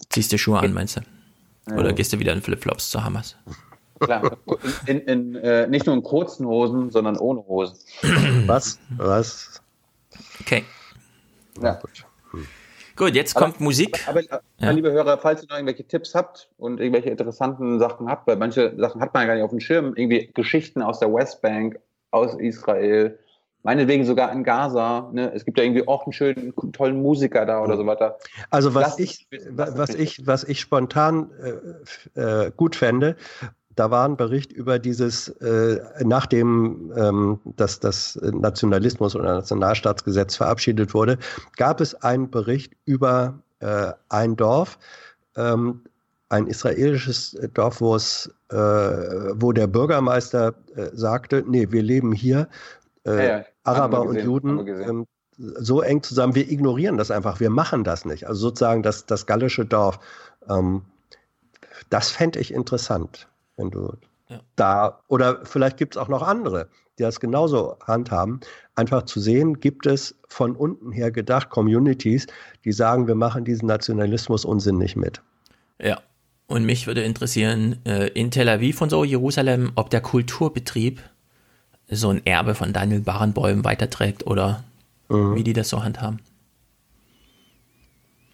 Ziehst 0.09 0.33
du 0.33 0.39
Schuhe 0.39 0.59
an, 0.59 0.73
meinst 0.73 0.97
du? 0.97 1.01
Oder 1.73 1.87
Ja. 1.91 1.93
gehst 1.93 2.13
du 2.13 2.19
wieder 2.19 2.33
in 2.33 2.43
Flipflops 2.43 2.91
zu 2.91 3.05
Hamas? 3.05 3.37
klar. 4.01 4.37
In, 4.87 4.99
in, 4.99 5.35
in, 5.35 5.35
äh, 5.37 5.69
nicht 5.69 5.87
nur 5.87 5.95
in 5.95 6.03
kurzen 6.03 6.47
Hosen, 6.47 6.91
sondern 6.91 7.17
ohne 7.19 7.47
Hosen. 7.47 7.79
Was? 8.47 8.81
Was? 8.97 9.63
Okay. 10.41 10.65
Ja. 11.63 11.75
Gut, 11.75 12.05
jetzt 13.09 13.37
Aber- 13.37 13.47
kommt 13.47 13.61
Musik. 13.61 14.07
Aber, 14.09 14.21
aber 14.31 14.43
Ja. 14.59 14.71
liebe 14.71 14.91
Hörer, 14.93 15.19
falls 15.19 15.43
ihr 15.43 15.49
noch 15.49 15.57
irgendwelche 15.57 15.85
Tipps 15.85 16.15
habt 16.15 16.51
und 16.59 16.81
irgendwelche 16.81 17.11
interessanten 17.11 17.79
Sachen 17.79 18.09
habt, 18.09 18.27
weil 18.27 18.37
manche 18.37 18.75
Sachen 18.79 19.01
hat 19.01 19.13
man 19.15 19.23
ja 19.23 19.27
gar 19.29 19.35
nicht 19.35 19.45
auf 19.45 19.51
dem 19.51 19.61
Schirm, 19.61 19.95
irgendwie 19.97 20.31
Geschichten 20.35 20.83
aus 20.83 20.99
der 21.01 21.13
Westbank, 21.13 21.79
aus 22.11 22.35
Israel, 22.35 23.19
meinetwegen 23.63 24.05
sogar 24.05 24.33
in 24.33 24.43
Gaza. 24.43 25.11
Ne? 25.13 25.33
Es 25.35 25.45
gibt 25.45 25.59
ja 25.59 25.65
irgendwie 25.65 25.87
auch 25.87 26.05
einen 26.07 26.13
schönen, 26.13 26.55
tollen 26.73 27.01
Musiker 27.03 27.45
da 27.47 27.63
oder 27.63 27.77
so 27.77 27.85
weiter. 27.87 28.19
Also 28.51 28.75
was 28.75 28.99
Lasst 28.99 29.01
ich, 29.01 29.27
was 29.51 29.77
wissen. 29.77 30.01
ich, 30.01 30.27
was 30.27 30.45
ich 30.45 30.61
spontan 30.61 31.31
äh, 32.17 32.21
äh, 32.47 32.51
gut 32.57 32.75
fände, 32.75 33.17
da 33.77 33.91
war 33.91 34.07
ein 34.07 34.17
Bericht 34.17 34.53
über 34.53 34.79
dieses, 34.79 35.29
äh, 35.29 35.81
nachdem 36.03 36.93
ähm, 36.97 37.41
das, 37.57 37.81
das 37.81 38.19
Nationalismus- 38.23 39.15
oder 39.15 39.35
Nationalstaatsgesetz 39.35 40.37
verabschiedet 40.37 40.93
wurde, 40.93 41.19
gab 41.57 41.81
es 41.81 41.95
einen 41.95 42.31
Bericht 42.31 42.75
über 42.85 43.41
äh, 43.61 43.93
ein 44.09 44.37
Dorf, 44.37 44.79
ähm, 45.37 45.83
ein 46.29 46.47
israelisches 46.47 47.39
Dorf, 47.55 47.81
wo 47.81 47.95
es, 47.95 48.33
äh, 48.51 48.57
wo 48.57 49.53
der 49.53 49.67
Bürgermeister 49.67 50.55
äh, 50.75 50.89
sagte, 50.93 51.45
nee, 51.47 51.69
wir 51.71 51.83
leben 51.83 52.13
hier, 52.13 52.49
äh, 53.05 53.17
ja, 53.17 53.39
ja. 53.39 53.45
Araber 53.65 54.07
gesehen, 54.07 54.19
und 54.19 54.25
Juden, 54.25 54.67
ähm, 54.67 55.07
so 55.37 55.81
eng 55.81 56.03
zusammen, 56.03 56.35
wir 56.35 56.51
ignorieren 56.51 56.99
das 56.99 57.11
einfach, 57.11 57.41
wir 57.41 57.51
machen 57.51 57.85
das 57.85 58.05
nicht. 58.05 58.27
Also 58.27 58.49
sozusagen 58.49 58.83
das, 58.83 59.07
das 59.07 59.27
gallische 59.27 59.65
Dorf. 59.65 59.99
Ähm, 60.49 60.83
das 61.89 62.11
fände 62.11 62.39
ich 62.39 62.53
interessant, 62.53 63.29
wenn 63.61 63.71
du 63.71 63.93
ja. 64.29 64.41
da, 64.57 65.01
oder 65.09 65.45
vielleicht 65.45 65.77
gibt 65.77 65.95
es 65.95 66.03
auch 66.03 66.09
noch 66.09 66.23
andere, 66.23 66.69
die 66.99 67.03
das 67.03 67.21
genauso 67.21 67.77
handhaben, 67.87 68.41
einfach 68.75 69.03
zu 69.05 69.21
sehen, 69.21 69.61
gibt 69.61 69.87
es 69.87 70.19
von 70.29 70.57
unten 70.57 70.93
her 70.93 71.11
gedacht 71.11 71.51
Communities, 71.51 72.27
die 72.65 72.73
sagen, 72.73 73.07
wir 73.07 73.15
machen 73.15 73.45
diesen 73.45 73.67
Nationalismus 73.67 74.45
Unsinn 74.45 74.79
nicht 74.79 74.97
mit. 74.97 75.21
Ja, 75.81 76.01
und 76.47 76.65
mich 76.65 76.87
würde 76.87 77.03
interessieren, 77.03 77.77
äh, 77.85 78.09
in 78.09 78.31
Tel 78.31 78.49
Aviv 78.49 78.81
und 78.81 78.91
so, 78.91 79.05
Jerusalem, 79.05 79.73
ob 79.77 79.91
der 79.91 80.01
Kulturbetrieb 80.01 81.01
so 81.89 82.09
ein 82.09 82.25
Erbe 82.27 82.55
von 82.55 82.73
Daniel 82.73 83.01
Barenbäum 83.01 83.65
weiterträgt 83.65 84.27
oder 84.27 84.65
mhm. 85.09 85.35
wie 85.35 85.45
die 85.45 85.53
das 85.53 85.69
so 85.69 85.85
handhaben. 85.85 86.21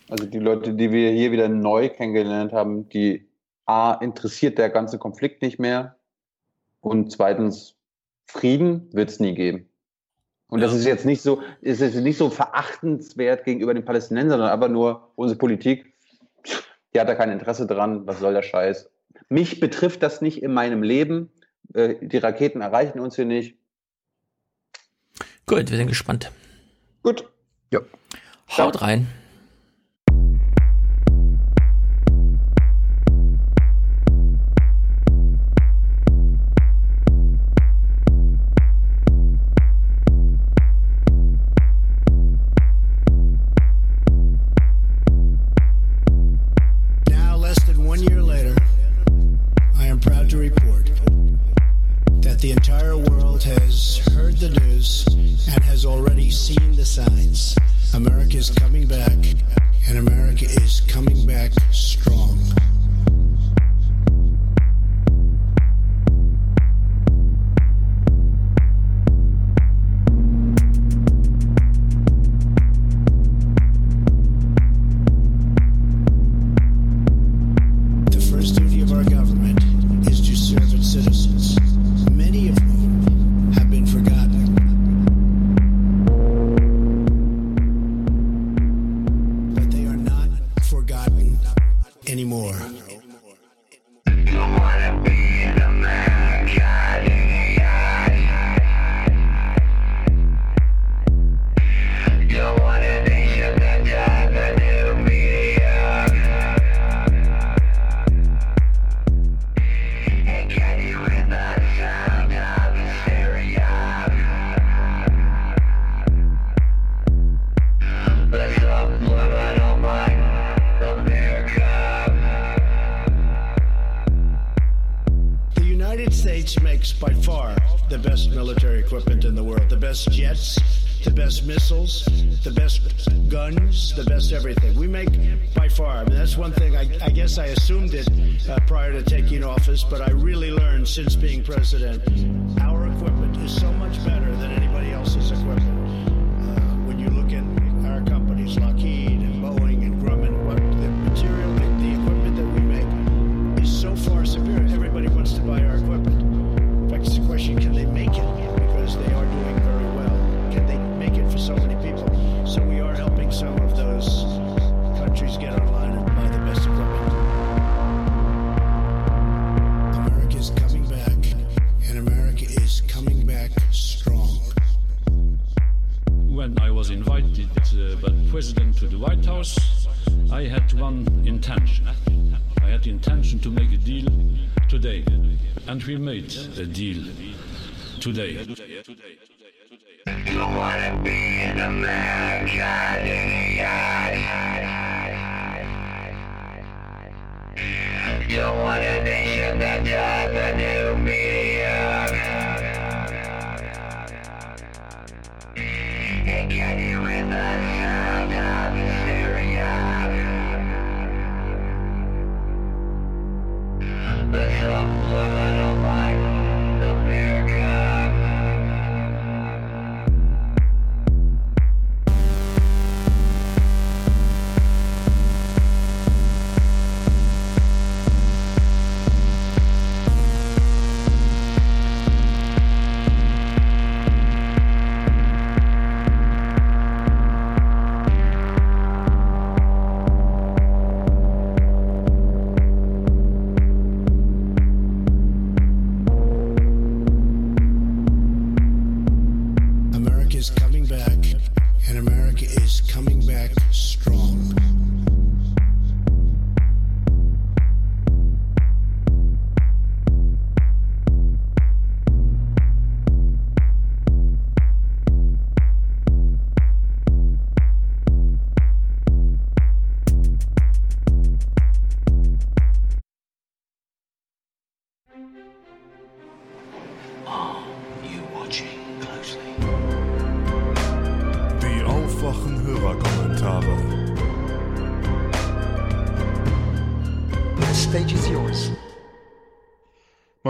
Also 0.09 0.27
die 0.27 0.39
Leute, 0.39 0.75
die 0.75 0.93
wir 0.93 1.11
hier 1.11 1.33
wieder 1.33 1.49
neu 1.49 1.89
kennengelernt 1.89 2.53
haben, 2.53 2.89
die 2.89 3.27
A, 3.67 3.95
interessiert 3.95 4.59
der 4.59 4.71
ganze 4.71 4.99
Konflikt 4.99 5.43
nicht 5.43 5.59
mehr 5.59 5.97
und 6.81 7.13
zweitens, 7.13 7.75
Frieden 8.27 8.93
wird 8.93 9.11
es 9.11 9.21
nie 9.21 9.35
geben. 9.35 9.69
Und 10.49 10.61
ja. 10.61 10.67
das 10.67 10.77
ist 10.77 10.85
jetzt 10.85 11.05
nicht 11.05 11.23
so, 11.23 11.43
ist 11.61 11.81
jetzt 11.81 11.97
nicht 11.97 12.19
so 12.19 12.31
verachtenswert 12.31 13.45
gegenüber 13.45 13.75
den 13.75 13.85
Palästinensern, 13.85 14.39
sondern 14.39 14.51
aber 14.51 14.69
nur 14.69 15.13
unsere 15.17 15.39
Politik, 15.39 15.93
die 16.95 17.01
hat 17.01 17.09
da 17.09 17.15
kein 17.15 17.31
Interesse 17.31 17.67
dran, 17.67 18.07
was 18.07 18.21
soll 18.21 18.33
der 18.33 18.43
Scheiß. 18.43 18.89
Mich 19.29 19.61
betrifft 19.61 20.03
das 20.03 20.21
nicht 20.21 20.43
in 20.43 20.53
meinem 20.53 20.83
Leben. 20.83 21.33
Äh, 21.75 21.97
die 22.01 22.19
Raketen 22.19 22.61
erreichen 22.61 23.01
uns 23.01 23.17
hier 23.17 23.25
nicht. 23.25 23.57
Gut, 25.47 25.71
wir 25.71 25.77
sind 25.77 25.89
gespannt. 25.89 26.31
Gut. 27.03 27.29
Ja. 27.73 27.81
Haut 28.57 28.83
rein. 28.83 29.09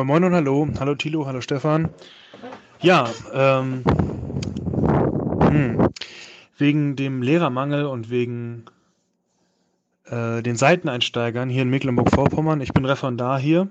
Moin 0.06 0.22
und 0.22 0.34
Hallo. 0.34 0.68
Hallo 0.78 0.94
Thilo, 0.94 1.26
hallo 1.26 1.40
Stefan. 1.40 1.88
Ja, 2.80 3.10
ähm, 3.32 3.82
hm, 5.40 5.88
wegen 6.56 6.94
dem 6.94 7.22
Lehrermangel 7.22 7.86
und 7.86 8.08
wegen 8.08 8.66
äh, 10.04 10.44
den 10.44 10.54
Seiteneinsteigern 10.54 11.48
hier 11.48 11.62
in 11.62 11.70
Mecklenburg-Vorpommern, 11.70 12.60
ich 12.60 12.72
bin 12.72 12.84
Referendar 12.84 13.40
hier, 13.40 13.68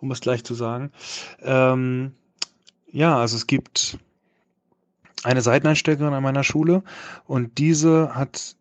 um 0.00 0.10
es 0.10 0.20
gleich 0.20 0.42
zu 0.42 0.54
sagen. 0.54 0.90
Ähm, 1.40 2.14
ja, 2.90 3.16
also 3.16 3.36
es 3.36 3.46
gibt 3.46 3.98
eine 5.22 5.40
Seiteneinsteigerin 5.40 6.14
an 6.14 6.22
meiner 6.24 6.42
Schule 6.42 6.82
und 7.28 7.58
diese 7.58 8.16
hat 8.16 8.56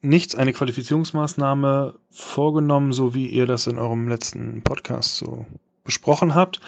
nichts, 0.00 0.34
eine 0.34 0.54
Qualifizierungsmaßnahme 0.54 1.94
vorgenommen, 2.10 2.94
so 2.94 3.12
wie 3.12 3.26
ihr 3.26 3.44
das 3.44 3.66
in 3.66 3.76
eurem 3.76 4.08
letzten 4.08 4.62
Podcast 4.62 5.18
so 5.18 5.44
besprochen 5.84 6.34
habt. 6.34 6.60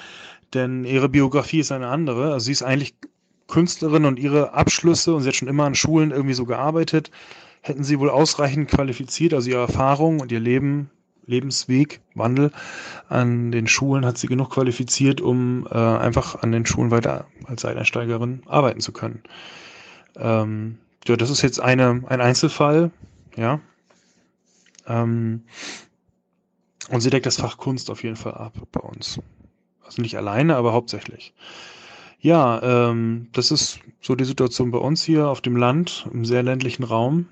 Denn 0.54 0.84
ihre 0.84 1.08
Biografie 1.08 1.60
ist 1.60 1.72
eine 1.72 1.88
andere. 1.88 2.32
Also 2.32 2.46
sie 2.46 2.52
ist 2.52 2.62
eigentlich 2.62 2.94
Künstlerin 3.48 4.04
und 4.04 4.18
ihre 4.18 4.52
Abschlüsse, 4.54 5.14
und 5.14 5.22
sie 5.22 5.28
hat 5.28 5.36
schon 5.36 5.48
immer 5.48 5.64
an 5.64 5.74
Schulen 5.74 6.10
irgendwie 6.10 6.34
so 6.34 6.44
gearbeitet, 6.44 7.10
hätten 7.62 7.84
sie 7.84 7.98
wohl 7.98 8.10
ausreichend 8.10 8.70
qualifiziert, 8.70 9.34
also 9.34 9.50
ihre 9.50 9.60
Erfahrung 9.60 10.20
und 10.20 10.32
ihr 10.32 10.40
Leben, 10.40 10.90
Lebensweg, 11.26 12.00
Wandel 12.14 12.52
an 13.08 13.50
den 13.50 13.66
Schulen 13.66 14.06
hat 14.06 14.16
sie 14.16 14.28
genug 14.28 14.50
qualifiziert, 14.50 15.20
um 15.20 15.66
äh, 15.70 15.76
einfach 15.76 16.42
an 16.42 16.52
den 16.52 16.64
Schulen 16.66 16.92
weiter 16.92 17.26
als 17.46 17.62
Seiteinsteigerin 17.62 18.42
arbeiten 18.46 18.80
zu 18.80 18.92
können. 18.92 19.22
Ähm, 20.16 20.78
ja, 21.06 21.16
das 21.16 21.30
ist 21.30 21.42
jetzt 21.42 21.60
eine, 21.60 22.02
ein 22.06 22.20
Einzelfall, 22.20 22.90
ja. 23.36 23.60
Ähm, 24.86 25.42
und 26.90 27.00
sie 27.00 27.10
deckt 27.10 27.26
das 27.26 27.38
Fach 27.38 27.56
Kunst 27.56 27.90
auf 27.90 28.02
jeden 28.02 28.16
Fall 28.16 28.34
ab 28.34 28.54
bei 28.72 28.80
uns. 28.80 29.20
Also 29.84 30.02
nicht 30.02 30.16
alleine, 30.16 30.56
aber 30.56 30.72
hauptsächlich. 30.72 31.34
Ja, 32.20 32.90
ähm, 32.90 33.28
das 33.32 33.50
ist 33.50 33.80
so 34.00 34.14
die 34.14 34.24
Situation 34.24 34.70
bei 34.70 34.78
uns 34.78 35.02
hier 35.02 35.28
auf 35.28 35.40
dem 35.40 35.56
Land, 35.56 36.08
im 36.12 36.24
sehr 36.24 36.42
ländlichen 36.42 36.82
Raum. 36.82 37.26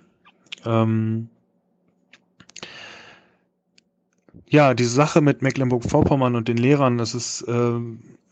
Ähm, 0.64 1.28
ja, 4.48 4.74
diese 4.74 4.90
Sache 4.90 5.20
mit 5.20 5.42
Mecklenburg-Vorpommern 5.42 6.36
und 6.36 6.48
den 6.48 6.56
Lehrern, 6.56 6.98
das 6.98 7.14
ist, 7.14 7.42
äh, 7.42 7.78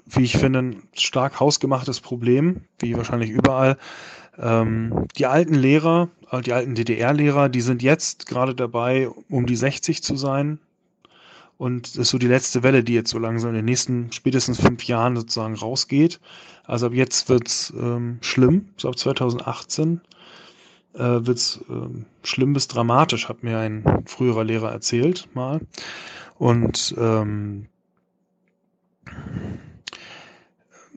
wie 0.07 0.23
ich 0.23 0.37
finde, 0.37 0.61
ein 0.61 0.83
stark 0.95 1.41
hausgemachtes 1.41 2.01
Problem, 2.01 2.63
wie 2.79 2.97
wahrscheinlich 2.97 3.31
überall. 3.31 3.77
Ähm, 4.39 5.07
die 5.17 5.27
alten 5.27 5.55
Lehrer, 5.55 6.11
äh, 6.31 6.41
die 6.43 6.53
alten 6.53 6.75
DDR-Lehrer, 6.75 7.49
die 7.49 7.61
sind 7.61 7.83
jetzt 7.83 8.27
gerade 8.27 8.55
dabei, 8.55 9.09
um 9.29 9.47
die 9.47 9.57
60 9.57 10.03
zu 10.03 10.17
sein. 10.17 10.59
Und 11.59 11.89
das 11.89 11.97
ist 11.97 12.11
so 12.11 12.19
die 12.19 12.27
letzte 12.27 12.63
Welle, 12.63 12.83
die 12.83 12.95
jetzt 12.95 13.11
so 13.11 13.19
langsam 13.19 13.51
in 13.51 13.57
den 13.57 13.65
nächsten 13.67 14.11
spätestens 14.11 14.61
fünf 14.61 14.85
Jahren 14.85 15.17
sozusagen 15.17 15.55
rausgeht. 15.55 16.21
Also 16.65 16.87
ab 16.87 16.95
jetzt 16.95 17.29
wird's 17.29 17.73
ähm, 17.77 18.19
schlimm, 18.21 18.69
so 18.77 18.89
ab 18.89 18.99
2018 18.99 20.01
äh, 20.95 20.99
wird's 20.99 21.61
ähm, 21.69 22.07
schlimm 22.23 22.53
bis 22.53 22.69
dramatisch, 22.69 23.29
hat 23.29 23.43
mir 23.43 23.59
ein 23.59 23.85
früherer 24.07 24.45
Lehrer 24.45 24.73
erzählt 24.73 25.29
mal. 25.35 25.61
Und 26.39 26.95
ähm, 26.99 27.67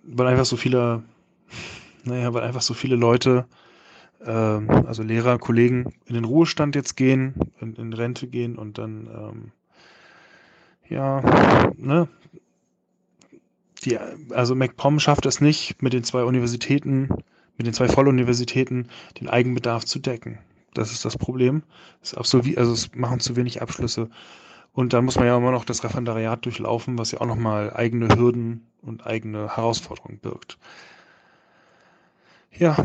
weil 0.04 0.28
einfach 0.28 0.46
so 0.46 0.58
viele, 0.58 1.04
naja, 2.04 2.34
weil 2.34 2.44
einfach 2.44 2.62
so 2.62 2.74
viele 2.74 2.96
Leute, 2.96 3.46
äh, 4.22 4.32
also 4.32 5.04
Lehrer, 5.04 5.38
Kollegen 5.38 5.94
in 6.06 6.16
den 6.16 6.26
Ruhestand 6.26 6.76
jetzt 6.76 6.96
gehen, 6.96 7.36
in, 7.60 7.76
in 7.76 7.94
Rente 7.94 8.28
gehen 8.28 8.58
und 8.58 8.78
dann 8.78 9.08
ähm, 9.08 9.52
ja, 10.90 11.72
ne, 11.78 12.08
die, 13.84 13.98
also 14.32 14.56
MacPom 14.56 15.00
schafft 15.00 15.26
es 15.26 15.42
nicht, 15.42 15.82
mit 15.82 15.94
den 15.94 16.04
zwei 16.04 16.24
Universitäten, 16.24 17.10
mit 17.58 17.68
den 17.68 17.74
zwei 17.74 17.88
Volluniversitäten 17.88 18.90
den 19.20 19.30
Eigenbedarf 19.30 19.86
zu 19.86 20.00
decken. 20.00 20.40
Das 20.74 20.92
ist 20.92 21.06
das 21.06 21.18
Problem. 21.18 21.64
Es 22.02 22.14
absolvi 22.14 22.58
also 22.58 22.74
es 22.74 22.94
machen 22.96 23.20
zu 23.20 23.36
wenig 23.36 23.62
Abschlüsse. 23.62 24.10
Und 24.74 24.92
dann 24.92 25.06
muss 25.06 25.16
man 25.16 25.26
ja 25.26 25.38
immer 25.38 25.52
noch 25.52 25.64
das 25.64 25.84
Referendariat 25.86 26.44
durchlaufen, 26.44 26.98
was 26.98 27.12
ja 27.12 27.22
auch 27.22 27.26
nochmal 27.26 27.74
eigene 27.74 28.14
Hürden 28.14 28.68
und 28.82 29.06
eigene 29.06 29.56
Herausforderungen 29.56 30.20
birgt. 30.20 30.58
Ja, 32.52 32.76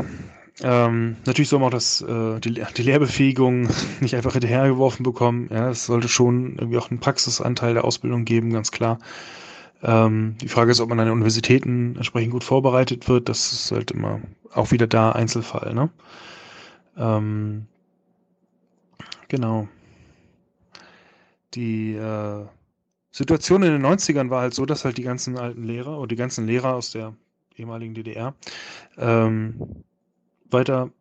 ähm, 0.61 1.15
natürlich 1.25 1.49
soll 1.49 1.59
man 1.59 1.67
auch 1.67 1.71
das, 1.71 2.01
äh, 2.01 2.39
die, 2.39 2.61
die 2.77 2.83
Lehrbefähigung 2.83 3.69
nicht 3.99 4.15
einfach 4.15 4.33
hinterhergeworfen 4.33 5.03
bekommen. 5.03 5.49
Ja, 5.51 5.69
es 5.69 5.85
sollte 5.85 6.07
schon 6.07 6.57
irgendwie 6.57 6.77
auch 6.77 6.91
einen 6.91 6.99
Praxisanteil 6.99 7.73
der 7.73 7.85
Ausbildung 7.85 8.25
geben, 8.25 8.51
ganz 8.51 8.71
klar. 8.71 8.99
Ähm, 9.83 10.35
die 10.39 10.47
Frage 10.47 10.71
ist, 10.71 10.79
ob 10.79 10.89
man 10.89 10.99
an 10.99 11.07
den 11.07 11.13
Universitäten 11.13 11.95
entsprechend 11.95 12.31
gut 12.31 12.43
vorbereitet 12.43 13.09
wird. 13.09 13.29
Das 13.29 13.51
ist 13.51 13.71
halt 13.71 13.91
immer 13.91 14.21
auch 14.53 14.71
wieder 14.71 14.87
da 14.87 15.11
Einzelfall. 15.11 15.73
Ne? 15.73 15.89
Ähm, 16.97 17.65
genau. 19.27 19.67
Die 21.55 21.95
äh, 21.95 22.45
Situation 23.11 23.63
in 23.63 23.71
den 23.71 23.85
90ern 23.85 24.29
war 24.29 24.41
halt 24.41 24.53
so, 24.53 24.65
dass 24.65 24.85
halt 24.85 24.97
die 24.97 25.03
ganzen 25.03 25.37
alten 25.37 25.63
Lehrer 25.63 25.97
oder 25.97 26.07
die 26.07 26.15
ganzen 26.15 26.45
Lehrer 26.45 26.75
aus 26.75 26.91
der 26.91 27.13
ehemaligen 27.55 27.93
DDR 27.93 28.35
ähm, 28.97 29.83
weiter 30.51 30.91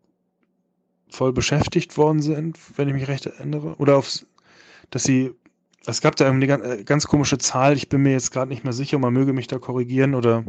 voll 1.08 1.32
beschäftigt 1.32 1.96
worden 1.96 2.22
sind, 2.22 2.58
wenn 2.76 2.88
ich 2.88 2.94
mich 2.94 3.08
recht 3.08 3.26
erinnere. 3.26 3.74
Oder 3.78 3.96
auf, 3.96 4.24
dass 4.90 5.02
sie, 5.02 5.32
es 5.86 6.00
gab 6.00 6.16
da 6.16 6.28
eine 6.28 6.46
äh, 6.46 6.84
ganz 6.84 7.06
komische 7.06 7.38
Zahl, 7.38 7.76
ich 7.76 7.88
bin 7.88 8.02
mir 8.02 8.12
jetzt 8.12 8.32
gerade 8.32 8.50
nicht 8.50 8.64
mehr 8.64 8.72
sicher, 8.72 8.98
man 8.98 9.12
möge 9.12 9.32
mich 9.32 9.46
da 9.46 9.58
korrigieren 9.58 10.14
oder 10.14 10.44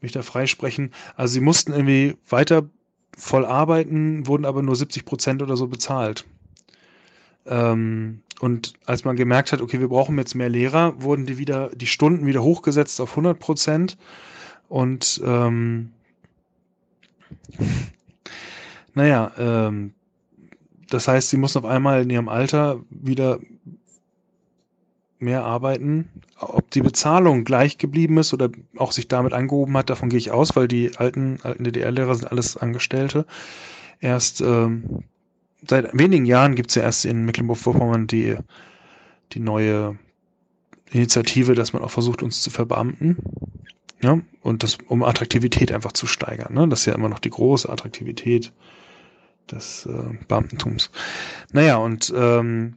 mich 0.00 0.12
da 0.12 0.22
freisprechen. 0.22 0.92
Also 1.16 1.34
sie 1.34 1.40
mussten 1.40 1.72
irgendwie 1.72 2.16
weiter 2.28 2.68
voll 3.16 3.44
arbeiten, 3.44 4.26
wurden 4.26 4.44
aber 4.44 4.62
nur 4.62 4.76
70 4.76 5.04
Prozent 5.04 5.42
oder 5.42 5.56
so 5.56 5.66
bezahlt. 5.66 6.24
Ähm, 7.46 8.22
und 8.40 8.74
als 8.86 9.04
man 9.04 9.16
gemerkt 9.16 9.52
hat, 9.52 9.60
okay, 9.60 9.80
wir 9.80 9.88
brauchen 9.88 10.16
jetzt 10.16 10.34
mehr 10.34 10.48
Lehrer, 10.48 11.02
wurden 11.02 11.26
die 11.26 11.36
wieder, 11.36 11.70
die 11.74 11.86
Stunden 11.86 12.26
wieder 12.26 12.42
hochgesetzt 12.42 13.00
auf 13.00 13.10
100 13.10 13.38
Prozent. 13.38 13.98
Und 14.68 15.20
ähm, 15.24 15.92
naja, 18.94 19.32
ähm, 19.38 19.94
das 20.88 21.06
heißt, 21.08 21.30
sie 21.30 21.36
mussten 21.36 21.60
auf 21.60 21.64
einmal 21.64 22.02
in 22.02 22.10
ihrem 22.10 22.28
Alter 22.28 22.80
wieder 22.90 23.38
mehr 25.20 25.44
arbeiten. 25.44 26.08
Ob 26.38 26.70
die 26.70 26.80
Bezahlung 26.80 27.44
gleich 27.44 27.78
geblieben 27.78 28.18
ist 28.18 28.32
oder 28.32 28.50
auch 28.76 28.92
sich 28.92 29.06
damit 29.06 29.32
angehoben 29.32 29.76
hat, 29.76 29.90
davon 29.90 30.08
gehe 30.08 30.18
ich 30.18 30.30
aus, 30.30 30.56
weil 30.56 30.66
die 30.66 30.96
alten, 30.96 31.38
alten 31.42 31.64
DDR-Lehrer 31.64 32.14
sind 32.14 32.30
alles 32.30 32.56
Angestellte. 32.56 33.26
Erst 34.00 34.40
ähm, 34.40 35.04
seit 35.68 35.96
wenigen 35.96 36.24
Jahren 36.24 36.54
gibt 36.54 36.70
es 36.70 36.76
ja 36.76 36.82
erst 36.82 37.04
in 37.04 37.24
Mecklenburg-Vorpommern 37.26 38.06
die, 38.06 38.36
die 39.32 39.40
neue 39.40 39.98
Initiative, 40.90 41.54
dass 41.54 41.72
man 41.72 41.82
auch 41.82 41.90
versucht, 41.90 42.22
uns 42.22 42.42
zu 42.42 42.50
verbeamten. 42.50 43.18
Ja, 44.02 44.18
und 44.42 44.62
das, 44.62 44.78
um 44.88 45.02
Attraktivität 45.02 45.70
einfach 45.72 45.92
zu 45.92 46.06
steigern. 46.06 46.54
Ne? 46.54 46.66
Das 46.68 46.80
ist 46.80 46.86
ja 46.86 46.94
immer 46.94 47.10
noch 47.10 47.18
die 47.18 47.28
große 47.28 47.68
Attraktivität 47.68 48.50
des 49.52 49.86
äh, 49.86 50.16
Beamtentums. 50.28 50.90
Naja, 51.52 51.76
und 51.76 52.12
ähm, 52.16 52.76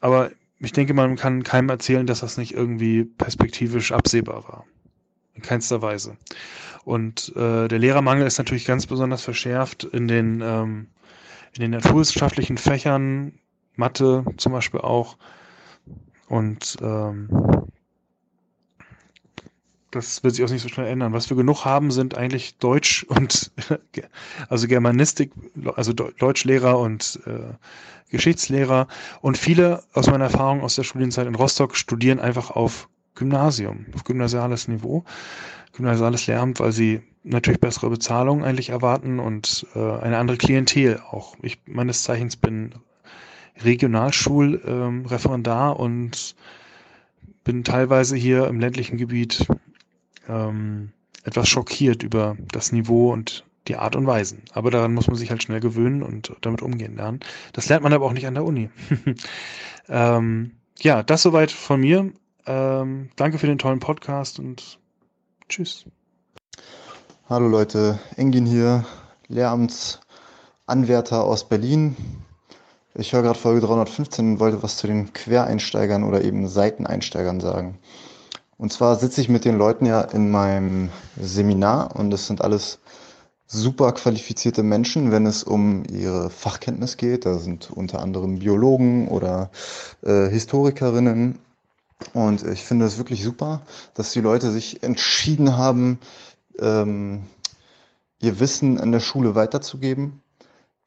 aber 0.00 0.30
ich 0.60 0.72
denke, 0.72 0.94
man 0.94 1.16
kann 1.16 1.42
keinem 1.42 1.68
erzählen, 1.68 2.06
dass 2.06 2.20
das 2.20 2.36
nicht 2.36 2.54
irgendwie 2.54 3.04
perspektivisch 3.04 3.92
absehbar 3.92 4.44
war. 4.48 4.64
In 5.34 5.42
keinster 5.42 5.82
Weise. 5.82 6.16
Und 6.84 7.34
äh, 7.36 7.68
der 7.68 7.78
Lehrermangel 7.78 8.26
ist 8.26 8.38
natürlich 8.38 8.64
ganz 8.64 8.86
besonders 8.86 9.22
verschärft 9.22 9.84
in 9.84 10.08
den, 10.08 10.40
ähm, 10.40 10.88
in 11.54 11.60
den 11.60 11.70
naturwissenschaftlichen 11.72 12.58
Fächern, 12.58 13.34
Mathe 13.76 14.24
zum 14.36 14.52
Beispiel 14.52 14.80
auch. 14.80 15.16
Und 16.28 16.76
ähm, 16.82 17.28
das 19.90 20.22
wird 20.22 20.34
sich 20.34 20.44
auch 20.44 20.50
nicht 20.50 20.62
so 20.62 20.68
schnell 20.68 20.86
ändern. 20.86 21.12
Was 21.12 21.30
wir 21.30 21.36
genug 21.36 21.64
haben, 21.64 21.90
sind 21.90 22.16
eigentlich 22.16 22.58
Deutsch 22.58 23.04
und 23.04 23.50
also 24.48 24.68
Germanistik, 24.68 25.32
also 25.76 25.92
Deutschlehrer 25.92 26.78
und 26.78 27.20
äh, 27.26 27.54
Geschichtslehrer. 28.10 28.88
Und 29.20 29.38
viele 29.38 29.82
aus 29.92 30.08
meiner 30.08 30.24
Erfahrung 30.24 30.62
aus 30.62 30.74
der 30.76 30.84
Studienzeit 30.84 31.26
in 31.26 31.34
Rostock 31.34 31.76
studieren 31.76 32.20
einfach 32.20 32.50
auf 32.50 32.88
Gymnasium, 33.14 33.86
auf 33.94 34.04
gymnasiales 34.04 34.68
Niveau, 34.68 35.04
gymnasiales 35.72 36.26
Lehramt, 36.26 36.60
weil 36.60 36.72
sie 36.72 37.02
natürlich 37.24 37.60
bessere 37.60 37.90
Bezahlung 37.90 38.44
eigentlich 38.44 38.70
erwarten 38.70 39.18
und 39.18 39.66
äh, 39.74 39.78
eine 39.78 40.16
andere 40.18 40.38
Klientel 40.38 41.02
auch. 41.10 41.36
Ich 41.42 41.58
meines 41.66 42.04
Zeichens 42.04 42.36
bin 42.36 42.74
Regionalschulreferendar 43.62 45.74
ähm, 45.74 45.80
und 45.80 46.36
bin 47.44 47.64
teilweise 47.64 48.16
hier 48.16 48.46
im 48.46 48.60
ländlichen 48.60 48.98
Gebiet 48.98 49.46
ähm, 50.28 50.92
etwas 51.24 51.48
schockiert 51.48 52.02
über 52.02 52.36
das 52.52 52.72
Niveau 52.72 53.12
und 53.12 53.44
die 53.66 53.76
Art 53.76 53.96
und 53.96 54.06
Weisen. 54.06 54.42
Aber 54.52 54.70
daran 54.70 54.94
muss 54.94 55.06
man 55.08 55.16
sich 55.16 55.30
halt 55.30 55.42
schnell 55.42 55.60
gewöhnen 55.60 56.02
und 56.02 56.34
damit 56.40 56.62
umgehen 56.62 56.96
lernen. 56.96 57.20
Das 57.52 57.68
lernt 57.68 57.82
man 57.82 57.92
aber 57.92 58.06
auch 58.06 58.12
nicht 58.12 58.26
an 58.26 58.34
der 58.34 58.44
Uni. 58.44 58.70
ähm, 59.88 60.52
ja, 60.78 61.02
das 61.02 61.22
soweit 61.22 61.50
von 61.50 61.80
mir. 61.80 62.10
Ähm, 62.46 63.10
danke 63.16 63.38
für 63.38 63.46
den 63.46 63.58
tollen 63.58 63.80
Podcast 63.80 64.38
und 64.38 64.78
tschüss. 65.48 65.84
Hallo 67.28 67.46
Leute, 67.46 67.98
Engin 68.16 68.46
hier, 68.46 68.86
Lehramtsanwärter 69.28 71.22
aus 71.22 71.46
Berlin. 71.46 71.94
Ich 72.94 73.12
höre 73.12 73.22
gerade 73.22 73.38
Folge 73.38 73.60
315 73.60 74.32
und 74.32 74.40
wollte 74.40 74.62
was 74.62 74.78
zu 74.78 74.86
den 74.86 75.12
Quereinsteigern 75.12 76.04
oder 76.04 76.24
eben 76.24 76.48
Seiteneinsteigern 76.48 77.40
sagen. 77.40 77.78
Und 78.58 78.72
zwar 78.72 78.96
sitze 78.96 79.20
ich 79.20 79.28
mit 79.28 79.44
den 79.44 79.56
Leuten 79.56 79.86
ja 79.86 80.00
in 80.00 80.30
meinem 80.30 80.90
Seminar 81.16 81.94
und 81.94 82.12
es 82.12 82.26
sind 82.26 82.42
alles 82.42 82.80
super 83.46 83.92
qualifizierte 83.92 84.64
Menschen, 84.64 85.12
wenn 85.12 85.26
es 85.26 85.44
um 85.44 85.84
ihre 85.84 86.28
Fachkenntnis 86.28 86.96
geht. 86.96 87.24
Da 87.24 87.38
sind 87.38 87.70
unter 87.70 88.00
anderem 88.00 88.40
Biologen 88.40 89.08
oder 89.08 89.50
äh, 90.02 90.28
Historikerinnen. 90.28 91.38
Und 92.12 92.44
ich 92.44 92.64
finde 92.64 92.86
es 92.86 92.98
wirklich 92.98 93.22
super, 93.22 93.62
dass 93.94 94.12
die 94.12 94.20
Leute 94.20 94.50
sich 94.50 94.82
entschieden 94.82 95.56
haben, 95.56 96.00
ähm, 96.60 97.22
ihr 98.20 98.40
Wissen 98.40 98.80
an 98.80 98.90
der 98.90 99.00
Schule 99.00 99.36
weiterzugeben. 99.36 100.20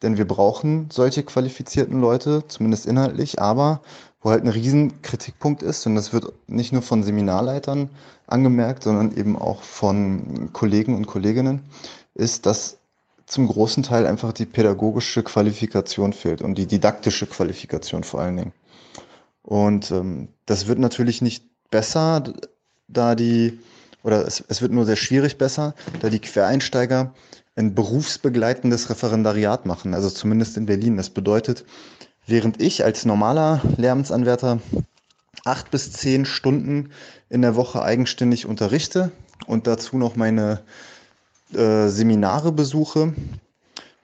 Denn 0.01 0.17
wir 0.17 0.27
brauchen 0.27 0.89
solche 0.91 1.23
qualifizierten 1.23 2.01
Leute, 2.01 2.43
zumindest 2.47 2.85
inhaltlich, 2.85 3.41
aber 3.41 3.81
wo 4.21 4.29
halt 4.29 4.43
ein 4.43 4.49
riesen 4.49 5.01
Kritikpunkt 5.01 5.63
ist, 5.63 5.85
und 5.85 5.95
das 5.95 6.13
wird 6.13 6.31
nicht 6.47 6.73
nur 6.73 6.81
von 6.81 7.03
Seminarleitern 7.03 7.89
angemerkt, 8.27 8.83
sondern 8.83 9.15
eben 9.15 9.35
auch 9.35 9.63
von 9.63 10.49
Kollegen 10.53 10.95
und 10.95 11.07
Kolleginnen, 11.07 11.61
ist, 12.13 12.45
dass 12.45 12.77
zum 13.25 13.47
großen 13.47 13.83
Teil 13.83 14.05
einfach 14.05 14.33
die 14.33 14.45
pädagogische 14.45 15.23
Qualifikation 15.23 16.13
fehlt 16.13 16.41
und 16.41 16.57
die 16.57 16.65
didaktische 16.67 17.25
Qualifikation 17.25 18.03
vor 18.03 18.21
allen 18.21 18.37
Dingen. 18.37 18.53
Und 19.43 19.89
ähm, 19.91 20.27
das 20.45 20.67
wird 20.67 20.79
natürlich 20.79 21.21
nicht 21.21 21.45
besser, 21.71 22.23
da 22.87 23.15
die, 23.15 23.59
oder 24.03 24.27
es, 24.27 24.43
es 24.47 24.61
wird 24.61 24.71
nur 24.71 24.85
sehr 24.85 24.97
schwierig 24.97 25.37
besser, 25.37 25.73
da 26.01 26.09
die 26.09 26.19
Quereinsteiger 26.19 27.13
ein 27.55 27.73
berufsbegleitendes 27.73 28.89
Referendariat 28.89 29.65
machen, 29.65 29.93
also 29.93 30.09
zumindest 30.09 30.57
in 30.57 30.65
Berlin. 30.65 30.97
Das 30.97 31.09
bedeutet, 31.09 31.65
während 32.31 32.61
ich 32.61 32.83
als 32.83 33.05
normaler 33.05 33.61
Lehramtsanwärter 33.77 34.59
acht 35.45 35.69
bis 35.69 35.91
zehn 35.91 36.25
Stunden 36.25 36.91
in 37.29 37.41
der 37.41 37.55
Woche 37.55 37.81
eigenständig 37.83 38.45
unterrichte 38.45 39.11
und 39.45 39.67
dazu 39.67 39.97
noch 39.97 40.15
meine 40.15 40.61
äh, 41.53 41.87
Seminare 41.87 42.51
besuche, 42.51 43.13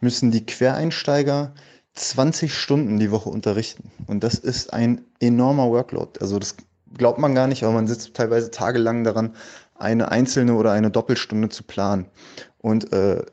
müssen 0.01 0.31
die 0.31 0.45
Quereinsteiger 0.45 1.53
20 1.95 2.53
Stunden 2.53 2.99
die 2.99 3.11
Woche 3.11 3.29
unterrichten. 3.29 3.89
Und 4.05 4.23
das 4.23 4.35
ist 4.35 4.73
ein 4.73 5.01
enormer 5.19 5.69
Workload. 5.69 6.19
Also 6.19 6.37
das 6.37 6.55
glaubt 6.95 7.19
man 7.19 7.33
gar 7.33 7.47
nicht, 7.47 7.63
aber 7.63 7.73
man 7.73 7.87
sitzt 7.87 8.13
teilweise 8.13 8.51
tagelang 8.51 9.03
daran, 9.03 9.35
eine 9.75 10.11
einzelne 10.11 10.53
oder 10.55 10.71
eine 10.73 10.91
Doppelstunde 10.91 11.49
zu 11.49 11.63
planen. 11.63 12.05
Und 12.59 12.91
äh, 12.93 13.23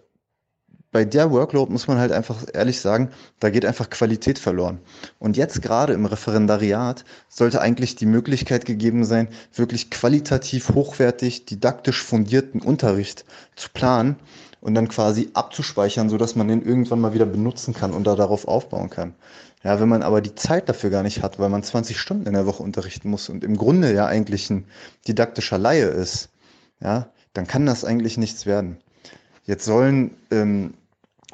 bei 0.95 1.05
der 1.05 1.33
Workload 1.33 1.73
muss 1.73 1.89
man 1.89 1.99
halt 1.99 2.13
einfach 2.13 2.45
ehrlich 2.53 2.81
sagen, 2.81 3.11
da 3.41 3.51
geht 3.51 3.67
einfach 3.67 3.91
Qualität 3.91 4.39
verloren. 4.39 4.79
Und 5.19 5.37
jetzt 5.37 5.61
gerade 5.61 5.93
im 5.93 6.07
Referendariat 6.07 7.05
sollte 7.29 7.61
eigentlich 7.61 7.97
die 7.97 8.07
Möglichkeit 8.07 8.65
gegeben 8.65 9.05
sein, 9.05 9.27
wirklich 9.53 9.91
qualitativ 9.91 10.69
hochwertig, 10.69 11.47
didaktisch 11.47 12.01
fundierten 12.01 12.63
Unterricht 12.63 13.25
zu 13.57 13.71
planen 13.71 14.15
und 14.61 14.77
dann 14.77 14.87
quasi 14.87 15.31
abzuspeichern, 15.35 16.09
sodass 16.09 16.37
man 16.37 16.47
den 16.47 16.65
irgendwann 16.65 17.01
mal 17.01 17.13
wieder 17.13 17.27
benutzen 17.27 17.75
kann 17.75 17.93
und 17.93 18.07
da 18.07 18.15
darauf 18.15 18.47
aufbauen 18.47 18.89
kann. 18.89 19.15
Ja, 19.65 19.81
wenn 19.81 19.89
man 19.89 20.05
aber 20.05 20.21
die 20.21 20.37
Zeit 20.37 20.69
dafür 20.69 20.91
gar 20.91 21.03
nicht 21.03 21.25
hat, 21.25 21.41
weil 21.41 21.49
man 21.49 21.65
20 21.65 21.99
Stunden 21.99 22.29
in 22.29 22.35
der 22.35 22.47
Woche 22.47 22.63
unterrichten 22.63 23.11
muss 23.11 23.29
und 23.29 23.43
im 23.43 23.57
Grunde 23.57 23.93
ja 23.93 24.07
eigentlich 24.07 24.49
ein 24.49 24.67
didaktischer 25.09 25.59
Laie 25.59 25.87
ist, 25.87 26.29
ja, 26.81 27.09
dann 27.33 27.49
kann 27.49 27.67
das 27.67 27.85
eigentlich 27.85 28.17
nichts 28.17 28.47
werden. 28.47 28.79
Jetzt 29.45 29.65
sollen 29.65 30.13
ähm, 30.31 30.75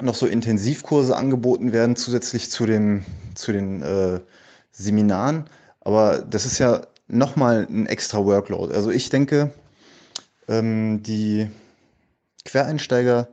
noch 0.03 0.15
so 0.15 0.25
Intensivkurse 0.25 1.15
angeboten 1.15 1.73
werden, 1.73 1.95
zusätzlich 1.95 2.49
zu 2.49 2.65
den, 2.65 3.05
zu 3.35 3.51
den 3.51 3.81
äh, 3.81 4.19
Seminaren. 4.71 5.45
Aber 5.81 6.19
das 6.19 6.45
ist 6.45 6.59
ja 6.59 6.81
nochmal 7.07 7.67
ein 7.69 7.87
extra 7.87 8.23
Workload. 8.23 8.73
Also 8.73 8.91
ich 8.91 9.09
denke, 9.09 9.51
ähm, 10.47 11.03
die 11.03 11.49
Quereinsteiger 12.45 13.27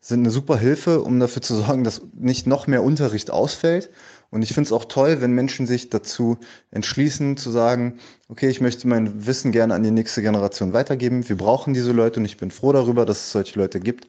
sind 0.00 0.20
eine 0.20 0.30
super 0.30 0.56
Hilfe, 0.56 1.02
um 1.02 1.18
dafür 1.18 1.42
zu 1.42 1.56
sorgen, 1.56 1.82
dass 1.82 2.00
nicht 2.14 2.46
noch 2.46 2.66
mehr 2.66 2.84
Unterricht 2.84 3.30
ausfällt. 3.30 3.90
Und 4.30 4.42
ich 4.42 4.54
finde 4.54 4.68
es 4.68 4.72
auch 4.72 4.84
toll, 4.84 5.20
wenn 5.20 5.32
Menschen 5.32 5.66
sich 5.66 5.90
dazu 5.90 6.38
entschließen 6.70 7.36
zu 7.36 7.50
sagen, 7.50 7.98
okay, 8.28 8.48
ich 8.48 8.60
möchte 8.60 8.86
mein 8.86 9.26
Wissen 9.26 9.52
gerne 9.52 9.74
an 9.74 9.82
die 9.82 9.90
nächste 9.90 10.22
Generation 10.22 10.72
weitergeben. 10.72 11.28
Wir 11.28 11.36
brauchen 11.36 11.74
diese 11.74 11.92
Leute 11.92 12.20
und 12.20 12.26
ich 12.26 12.36
bin 12.36 12.50
froh 12.50 12.72
darüber, 12.72 13.06
dass 13.06 13.18
es 13.18 13.32
solche 13.32 13.58
Leute 13.58 13.80
gibt. 13.80 14.08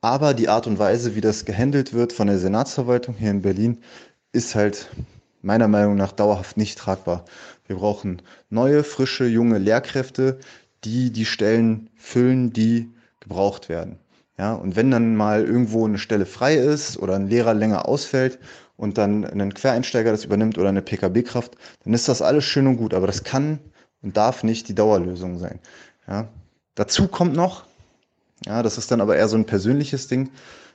Aber 0.00 0.32
die 0.32 0.48
Art 0.48 0.66
und 0.66 0.78
Weise, 0.78 1.16
wie 1.16 1.20
das 1.20 1.44
gehandelt 1.44 1.92
wird 1.92 2.12
von 2.12 2.28
der 2.28 2.38
Senatsverwaltung 2.38 3.16
hier 3.16 3.30
in 3.30 3.42
Berlin, 3.42 3.82
ist 4.32 4.54
halt 4.54 4.90
meiner 5.42 5.68
Meinung 5.68 5.96
nach 5.96 6.12
dauerhaft 6.12 6.56
nicht 6.56 6.78
tragbar. 6.78 7.24
Wir 7.66 7.76
brauchen 7.76 8.22
neue, 8.48 8.84
frische, 8.84 9.26
junge 9.26 9.58
Lehrkräfte, 9.58 10.38
die 10.84 11.10
die 11.10 11.24
Stellen 11.24 11.90
füllen, 11.96 12.52
die 12.52 12.90
gebraucht 13.20 13.68
werden. 13.68 13.98
Ja, 14.38 14.54
und 14.54 14.76
wenn 14.76 14.92
dann 14.92 15.16
mal 15.16 15.44
irgendwo 15.44 15.84
eine 15.84 15.98
Stelle 15.98 16.26
frei 16.26 16.54
ist 16.54 16.96
oder 16.98 17.16
ein 17.16 17.26
Lehrer 17.26 17.54
länger 17.54 17.88
ausfällt 17.88 18.38
und 18.76 18.96
dann 18.98 19.24
ein 19.24 19.52
Quereinsteiger 19.52 20.12
das 20.12 20.24
übernimmt 20.24 20.58
oder 20.58 20.68
eine 20.68 20.82
PKB-Kraft, 20.82 21.56
dann 21.82 21.92
ist 21.92 22.08
das 22.08 22.22
alles 22.22 22.44
schön 22.44 22.68
und 22.68 22.76
gut, 22.76 22.94
aber 22.94 23.08
das 23.08 23.24
kann 23.24 23.58
und 24.00 24.16
darf 24.16 24.44
nicht 24.44 24.68
die 24.68 24.76
Dauerlösung 24.76 25.38
sein. 25.38 25.58
Ja. 26.06 26.28
Dazu 26.76 27.08
kommt 27.08 27.34
noch, 27.34 27.64
ja, 28.46 28.62
das 28.62 28.78
ist 28.78 28.90
dann 28.90 29.00
aber 29.00 29.16
eher 29.16 29.28
so 29.28 29.36
ein 29.36 29.46
persönliches 29.46 30.08
Ding. 30.08 30.30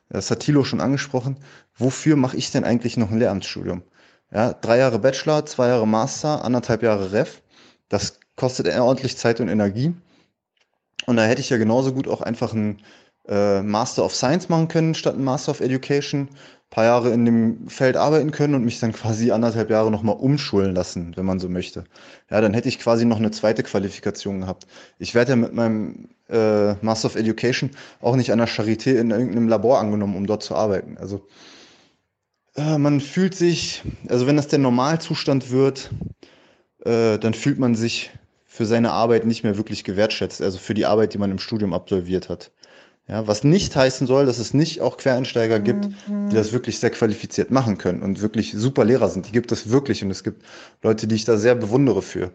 Das 0.10 0.30
hat 0.30 0.42
Thilo 0.42 0.64
schon 0.64 0.82
angesprochen. 0.82 1.38
Wofür 1.76 2.16
mache 2.16 2.38
ich 2.38 2.52
denn 2.52 2.64
eigentlich 2.64 2.98
noch 2.98 3.10
ein 3.10 3.20
Lehramtsstudium? 3.20 3.84
Ja, 4.32 4.54
drei 4.54 4.78
Jahre 4.78 5.00
Bachelor, 5.00 5.46
zwei 5.46 5.68
Jahre 5.68 5.88
Master, 5.88 6.44
anderthalb 6.44 6.84
Jahre 6.84 7.12
Ref. 7.12 7.42
Das 7.90 8.20
kostet 8.36 8.68
ordentlich 8.68 9.18
Zeit 9.18 9.40
und 9.40 9.48
Energie. 9.48 9.96
Und 11.06 11.18
da 11.18 11.24
hätte 11.26 11.42
ich 11.42 11.50
ja 11.50 11.58
genauso 11.58 11.94
gut 11.94 12.08
auch 12.08 12.22
einfach 12.22 12.54
ein 12.54 12.82
äh, 13.28 13.62
Master 13.62 14.04
of 14.04 14.16
Science 14.16 14.50
machen 14.50 14.68
können 14.68 14.96
statt 14.96 15.16
ein 15.16 15.24
Master 15.24 15.52
of 15.52 15.62
Education 15.62 16.30
paar 16.74 16.86
Jahre 16.86 17.12
in 17.12 17.24
dem 17.24 17.68
Feld 17.68 17.98
arbeiten 17.98 18.32
können 18.32 18.56
und 18.56 18.66
mich 18.66 18.80
dann 18.80 18.94
quasi 18.94 19.32
anderthalb 19.32 19.70
Jahre 19.70 19.92
nochmal 19.92 20.16
umschulen 20.16 20.74
lassen, 20.74 21.14
wenn 21.16 21.24
man 21.24 21.40
so 21.40 21.48
möchte. 21.48 21.84
Ja, 22.32 22.42
dann 22.42 22.56
hätte 22.56 22.68
ich 22.68 22.80
quasi 22.80 23.06
noch 23.06 23.18
eine 23.18 23.30
zweite 23.30 23.62
Qualifikation 23.62 24.42
gehabt. 24.42 24.66
Ich 24.98 25.14
werde 25.14 25.34
ja 25.34 25.36
mit 25.36 25.54
meinem 25.54 26.10
äh, 26.30 26.74
Master 26.84 27.06
of 27.06 27.16
Education 27.16 27.70
auch 28.02 28.16
nicht 28.16 28.32
an 28.32 28.40
der 28.40 28.48
Charité 28.48 28.96
in 28.96 29.12
irgendeinem 29.12 29.50
Labor 29.50 29.78
angenommen, 29.78 30.16
um 30.16 30.26
dort 30.26 30.42
zu 30.42 30.56
arbeiten. 30.56 30.98
Also 30.98 31.28
äh, 32.56 32.80
man 32.80 33.02
fühlt 33.02 33.36
sich, 33.36 33.84
also 34.10 34.26
wenn 34.26 34.36
das 34.36 34.48
der 34.48 34.58
Normalzustand 34.58 35.52
wird, 35.52 35.92
äh, 36.86 37.20
dann 37.20 37.36
fühlt 37.36 37.60
man 37.60 37.76
sich 37.76 38.10
für 38.48 38.66
seine 38.66 38.94
Arbeit 38.94 39.28
nicht 39.28 39.44
mehr 39.44 39.58
wirklich 39.58 39.84
gewertschätzt, 39.84 40.42
also 40.42 40.58
für 40.58 40.74
die 40.74 40.88
Arbeit, 40.88 41.14
die 41.14 41.20
man 41.20 41.30
im 41.30 41.40
Studium 41.40 41.72
absolviert 41.72 42.30
hat. 42.30 42.50
Ja, 43.08 43.28
was 43.28 43.44
nicht 43.44 43.76
heißen 43.76 44.08
soll, 44.08 44.26
dass 44.26 44.38
es 44.40 44.54
nicht 44.54 44.80
auch 44.80 44.96
Quereinsteiger 44.96 45.60
gibt, 45.60 45.90
mhm. 46.08 46.30
die 46.30 46.36
das 46.36 46.54
wirklich 46.54 46.80
sehr 46.80 46.90
qualifiziert 46.90 47.52
machen 47.52 47.78
können 47.78 48.02
und 48.02 48.22
wirklich 48.22 48.54
super 48.54 48.86
Lehrer 48.86 49.10
sind. 49.10 49.28
Die 49.28 49.34
gibt 49.34 49.52
es 49.52 49.70
wirklich 49.70 50.04
und 50.04 50.12
es 50.12 50.24
gibt 50.24 50.44
Leute, 50.82 51.06
die 51.08 51.16
ich 51.16 51.26
da 51.26 51.38
sehr 51.38 51.56
bewundere 51.56 52.02
für. 52.02 52.32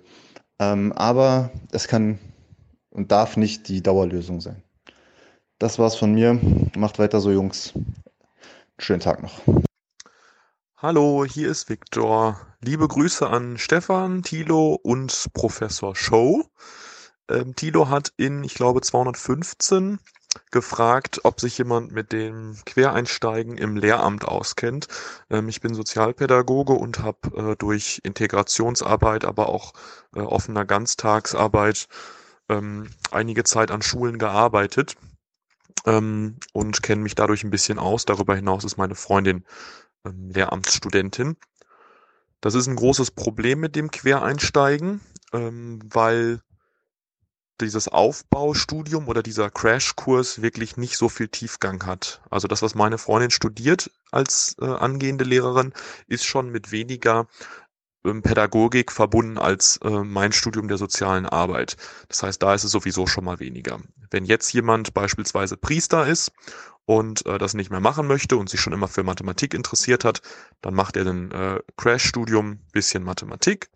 Ähm, 0.58 0.92
aber 0.92 1.50
es 1.72 1.88
kann 1.88 2.18
und 2.90 3.12
darf 3.12 3.36
nicht 3.36 3.68
die 3.68 3.82
Dauerlösung 3.82 4.40
sein. 4.40 4.62
Das 5.58 5.78
war's 5.78 5.96
von 5.96 6.12
mir. 6.12 6.38
Macht 6.76 6.98
weiter 6.98 7.20
so, 7.20 7.30
Jungs. 7.30 7.72
Schönen 8.78 9.00
Tag 9.00 9.22
noch. 9.22 9.40
Hallo, 10.76 11.24
hier 11.24 11.50
ist 11.50 11.68
Viktor. 11.68 12.40
Liebe 12.60 12.86
Grüße 12.86 13.26
an 13.26 13.56
Stefan, 13.58 14.22
Thilo 14.22 14.74
und 14.74 15.28
Professor 15.32 15.96
Show. 15.96 16.44
Ähm, 17.28 17.56
Thilo 17.56 17.88
hat 17.88 18.12
in, 18.16 18.44
ich 18.44 18.54
glaube, 18.54 18.80
215 18.80 19.98
gefragt, 20.50 21.20
ob 21.24 21.40
sich 21.40 21.58
jemand 21.58 21.92
mit 21.92 22.12
dem 22.12 22.56
Quereinsteigen 22.64 23.56
im 23.56 23.76
Lehramt 23.76 24.24
auskennt. 24.24 24.88
Ähm, 25.30 25.48
ich 25.48 25.60
bin 25.60 25.74
Sozialpädagoge 25.74 26.72
und 26.72 27.00
habe 27.00 27.52
äh, 27.52 27.56
durch 27.56 28.00
Integrationsarbeit, 28.04 29.24
aber 29.24 29.48
auch 29.48 29.72
äh, 30.14 30.20
offener 30.20 30.64
Ganztagsarbeit 30.64 31.88
ähm, 32.48 32.90
einige 33.10 33.44
Zeit 33.44 33.70
an 33.70 33.82
Schulen 33.82 34.18
gearbeitet 34.18 34.96
ähm, 35.86 36.36
und 36.52 36.82
kenne 36.82 37.02
mich 37.02 37.14
dadurch 37.14 37.44
ein 37.44 37.50
bisschen 37.50 37.78
aus. 37.78 38.04
Darüber 38.04 38.34
hinaus 38.34 38.64
ist 38.64 38.76
meine 38.76 38.94
Freundin 38.94 39.44
ähm, 40.04 40.30
Lehramtsstudentin. 40.30 41.36
Das 42.40 42.54
ist 42.54 42.68
ein 42.68 42.76
großes 42.76 43.10
Problem 43.10 43.60
mit 43.60 43.74
dem 43.74 43.90
Quereinsteigen, 43.90 45.00
ähm, 45.32 45.80
weil 45.84 46.40
dieses 47.60 47.88
Aufbaustudium 47.88 49.08
oder 49.08 49.22
dieser 49.22 49.50
Crashkurs 49.50 50.42
wirklich 50.42 50.76
nicht 50.76 50.96
so 50.96 51.08
viel 51.08 51.28
Tiefgang 51.28 51.84
hat. 51.86 52.20
Also 52.30 52.48
das, 52.48 52.62
was 52.62 52.74
meine 52.74 52.98
Freundin 52.98 53.30
studiert 53.30 53.90
als 54.10 54.56
äh, 54.60 54.66
angehende 54.66 55.24
Lehrerin, 55.24 55.72
ist 56.06 56.24
schon 56.24 56.50
mit 56.50 56.72
weniger 56.72 57.26
ähm, 58.04 58.22
Pädagogik 58.22 58.92
verbunden 58.92 59.38
als 59.38 59.78
äh, 59.78 59.90
mein 59.90 60.32
Studium 60.32 60.68
der 60.68 60.78
sozialen 60.78 61.26
Arbeit. 61.26 61.76
Das 62.08 62.22
heißt, 62.22 62.42
da 62.42 62.54
ist 62.54 62.64
es 62.64 62.70
sowieso 62.70 63.06
schon 63.06 63.24
mal 63.24 63.40
weniger. 63.40 63.80
Wenn 64.10 64.24
jetzt 64.24 64.52
jemand 64.52 64.94
beispielsweise 64.94 65.56
Priester 65.56 66.06
ist 66.06 66.32
und 66.86 67.26
äh, 67.26 67.38
das 67.38 67.54
nicht 67.54 67.70
mehr 67.70 67.80
machen 67.80 68.06
möchte 68.06 68.36
und 68.36 68.48
sich 68.48 68.60
schon 68.60 68.72
immer 68.72 68.88
für 68.88 69.02
Mathematik 69.02 69.52
interessiert 69.52 70.04
hat, 70.04 70.22
dann 70.62 70.74
macht 70.74 70.96
er 70.96 71.06
ein 71.06 71.30
äh, 71.32 71.60
Crash-Studium 71.76 72.60
bisschen 72.72 73.02
Mathematik 73.02 73.68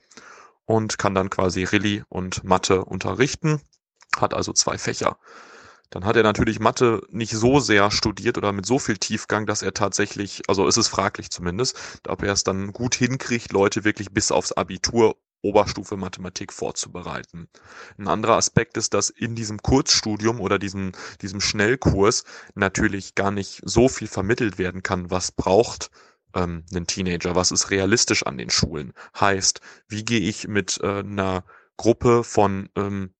und 0.64 0.98
kann 0.98 1.14
dann 1.14 1.28
quasi 1.28 1.64
Rallye 1.64 2.04
und 2.08 2.44
Mathe 2.44 2.84
unterrichten, 2.84 3.60
hat 4.18 4.34
also 4.34 4.52
zwei 4.52 4.78
Fächer. 4.78 5.18
Dann 5.90 6.06
hat 6.06 6.16
er 6.16 6.22
natürlich 6.22 6.58
Mathe 6.58 7.02
nicht 7.10 7.32
so 7.32 7.60
sehr 7.60 7.90
studiert 7.90 8.38
oder 8.38 8.52
mit 8.52 8.64
so 8.64 8.78
viel 8.78 8.96
Tiefgang, 8.96 9.44
dass 9.44 9.60
er 9.60 9.74
tatsächlich, 9.74 10.42
also 10.48 10.66
ist 10.66 10.78
es 10.78 10.88
fraglich 10.88 11.30
zumindest, 11.30 12.00
ob 12.08 12.22
er 12.22 12.32
es 12.32 12.44
dann 12.44 12.72
gut 12.72 12.94
hinkriegt, 12.94 13.52
Leute 13.52 13.84
wirklich 13.84 14.10
bis 14.10 14.32
aufs 14.32 14.52
Abitur 14.52 15.16
Oberstufe 15.42 15.96
Mathematik 15.96 16.52
vorzubereiten. 16.52 17.48
Ein 17.98 18.08
anderer 18.08 18.36
Aspekt 18.36 18.76
ist, 18.76 18.94
dass 18.94 19.10
in 19.10 19.34
diesem 19.34 19.58
Kurzstudium 19.58 20.40
oder 20.40 20.58
diesem, 20.58 20.92
diesem 21.20 21.40
Schnellkurs 21.40 22.24
natürlich 22.54 23.14
gar 23.14 23.30
nicht 23.30 23.60
so 23.64 23.88
viel 23.88 24.08
vermittelt 24.08 24.56
werden 24.58 24.82
kann, 24.82 25.10
was 25.10 25.32
braucht 25.32 25.90
ähm, 26.34 26.64
einen 26.72 26.86
Teenager, 26.86 27.34
was 27.34 27.50
ist 27.50 27.70
realistisch 27.70 28.24
an 28.24 28.38
den 28.38 28.50
Schulen. 28.50 28.94
Heißt, 29.18 29.60
wie 29.88 30.04
gehe 30.04 30.20
ich 30.20 30.48
mit 30.48 30.78
äh, 30.80 31.00
einer 31.00 31.44
Gruppe 31.76 32.24
von 32.24 32.68
ähm, 32.76 33.12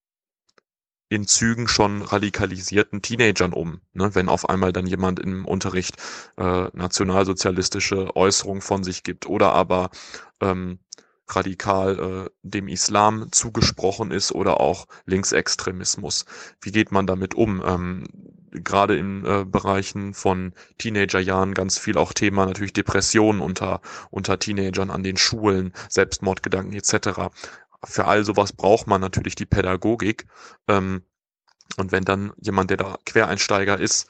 in 1.12 1.26
Zügen 1.26 1.68
schon 1.68 2.00
radikalisierten 2.00 3.02
Teenagern 3.02 3.52
um, 3.52 3.82
ne? 3.92 4.15
wenn 4.15 4.31
auf 4.31 4.49
einmal 4.49 4.73
dann 4.73 4.86
jemand 4.86 5.20
im 5.20 5.44
Unterricht 5.44 5.97
äh, 6.39 6.68
nationalsozialistische 6.73 8.16
Äußerungen 8.16 8.62
von 8.62 8.82
sich 8.82 9.02
gibt 9.02 9.26
oder 9.26 9.52
aber 9.52 9.91
ähm, 10.41 10.78
radikal 11.28 11.99
äh, 11.99 12.31
dem 12.42 12.66
Islam 12.66 13.31
zugesprochen 13.31 14.10
ist 14.10 14.32
oder 14.32 14.58
auch 14.58 14.86
Linksextremismus. 15.05 16.24
Wie 16.62 16.73
geht 16.73 16.92
man 16.92 17.07
damit 17.07 17.34
um? 17.34 17.62
Ähm, 17.62 18.05
Gerade 18.55 18.97
in 18.97 19.24
äh, 19.24 19.47
Bereichen 19.47 20.12
von 20.12 20.52
Teenagerjahren 20.76 21.55
ganz 21.55 21.78
viel 21.78 21.97
auch 21.97 22.12
Thema 22.12 22.44
natürlich 22.44 22.74
Depressionen 22.74 23.41
unter 23.41 23.81
unter 24.10 24.39
Teenagern 24.39 24.91
an 24.91 25.02
den 25.02 25.16
Schulen, 25.16 25.73
Selbstmordgedanken 25.89 26.74
etc. 26.74 27.31
Für 27.85 28.07
all 28.07 28.25
sowas 28.25 28.52
braucht 28.52 28.86
man 28.86 29.01
natürlich 29.01 29.35
die 29.35 29.47
Pädagogik. 29.47 30.27
Ähm, 30.69 31.02
und 31.77 31.93
wenn 31.93 32.05
dann 32.05 32.33
jemand, 32.36 32.70
der 32.70 32.77
da 32.77 32.99
Quereinsteiger 33.05 33.78
ist, 33.78 34.09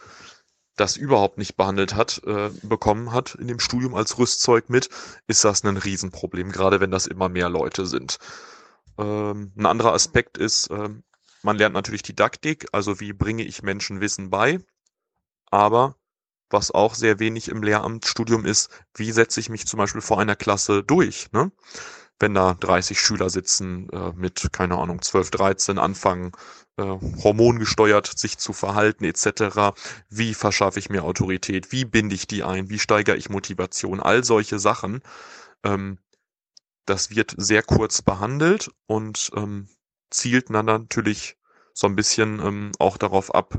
das 0.76 0.96
überhaupt 0.96 1.38
nicht 1.38 1.56
behandelt 1.56 1.94
hat, 1.94 2.22
äh, 2.24 2.50
bekommen 2.62 3.12
hat 3.12 3.34
in 3.34 3.46
dem 3.46 3.60
Studium 3.60 3.94
als 3.94 4.18
Rüstzeug 4.18 4.70
mit, 4.70 4.88
ist 5.26 5.44
das 5.44 5.64
ein 5.64 5.76
Riesenproblem, 5.76 6.50
gerade 6.50 6.80
wenn 6.80 6.90
das 6.90 7.06
immer 7.06 7.28
mehr 7.28 7.48
Leute 7.48 7.86
sind. 7.86 8.18
Ähm, 8.98 9.52
ein 9.56 9.66
anderer 9.66 9.92
Aspekt 9.92 10.38
ist, 10.38 10.68
äh, 10.68 10.88
man 11.42 11.56
lernt 11.56 11.74
natürlich 11.74 12.02
Didaktik, 12.02 12.68
also 12.72 13.00
wie 13.00 13.12
bringe 13.12 13.44
ich 13.44 13.62
Menschen 13.62 14.00
Wissen 14.00 14.30
bei, 14.30 14.60
aber 15.50 15.96
was 16.48 16.70
auch 16.70 16.94
sehr 16.94 17.18
wenig 17.18 17.48
im 17.48 17.62
Lehramtsstudium 17.62 18.44
ist, 18.44 18.70
wie 18.94 19.10
setze 19.12 19.40
ich 19.40 19.48
mich 19.48 19.66
zum 19.66 19.78
Beispiel 19.78 20.02
vor 20.02 20.20
einer 20.20 20.36
Klasse 20.36 20.82
durch. 20.82 21.30
Ne? 21.32 21.50
Wenn 22.22 22.34
da 22.34 22.54
30 22.54 23.00
Schüler 23.00 23.30
sitzen 23.30 23.90
äh, 23.90 24.12
mit, 24.14 24.50
keine 24.52 24.78
Ahnung, 24.78 25.02
12, 25.02 25.30
13, 25.32 25.78
anfangen 25.78 26.32
äh, 26.76 26.84
hormongesteuert 26.84 28.06
sich 28.16 28.38
zu 28.38 28.52
verhalten 28.52 29.04
etc. 29.04 29.74
Wie 30.08 30.34
verschaffe 30.34 30.78
ich 30.78 30.88
mir 30.88 31.04
Autorität? 31.04 31.72
Wie 31.72 31.84
binde 31.84 32.14
ich 32.14 32.26
die 32.26 32.44
ein? 32.44 32.70
Wie 32.70 32.78
steigere 32.78 33.16
ich 33.16 33.28
Motivation? 33.28 34.00
All 34.00 34.24
solche 34.24 34.58
Sachen. 34.58 35.02
Ähm, 35.64 35.98
das 36.86 37.10
wird 37.10 37.34
sehr 37.36 37.62
kurz 37.62 38.02
behandelt 38.02 38.70
und 38.86 39.30
ähm, 39.36 39.68
zielt 40.10 40.48
dann 40.50 40.66
natürlich 40.66 41.36
so 41.74 41.86
ein 41.86 41.96
bisschen 41.96 42.40
ähm, 42.40 42.72
auch 42.78 42.96
darauf 42.96 43.34
ab, 43.34 43.58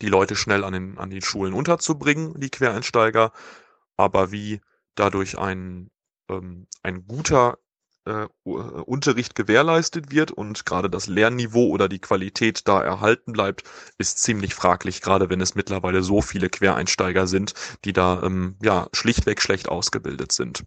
die 0.00 0.08
Leute 0.08 0.36
schnell 0.36 0.64
an 0.64 0.72
den, 0.72 0.98
an 0.98 1.10
den 1.10 1.22
Schulen 1.22 1.52
unterzubringen, 1.54 2.38
die 2.40 2.50
Quereinsteiger. 2.50 3.32
Aber 3.96 4.32
wie 4.32 4.60
dadurch 4.94 5.38
ein, 5.38 5.90
ähm, 6.28 6.66
ein 6.82 7.06
guter 7.06 7.58
äh, 8.08 8.24
äh, 8.46 8.50
Unterricht 8.50 9.34
gewährleistet 9.34 10.10
wird 10.10 10.30
und 10.30 10.66
gerade 10.66 10.90
das 10.90 11.06
Lernniveau 11.06 11.68
oder 11.68 11.88
die 11.88 12.00
Qualität 12.00 12.66
da 12.66 12.82
erhalten 12.82 13.32
bleibt, 13.32 13.64
ist 13.98 14.18
ziemlich 14.18 14.54
fraglich, 14.54 15.02
gerade 15.02 15.30
wenn 15.30 15.40
es 15.40 15.54
mittlerweile 15.54 16.02
so 16.02 16.22
viele 16.22 16.48
Quereinsteiger 16.48 17.26
sind, 17.26 17.54
die 17.84 17.92
da 17.92 18.22
ähm, 18.22 18.56
ja 18.62 18.88
schlichtweg 18.92 19.42
schlecht 19.42 19.68
ausgebildet 19.68 20.32
sind. 20.32 20.64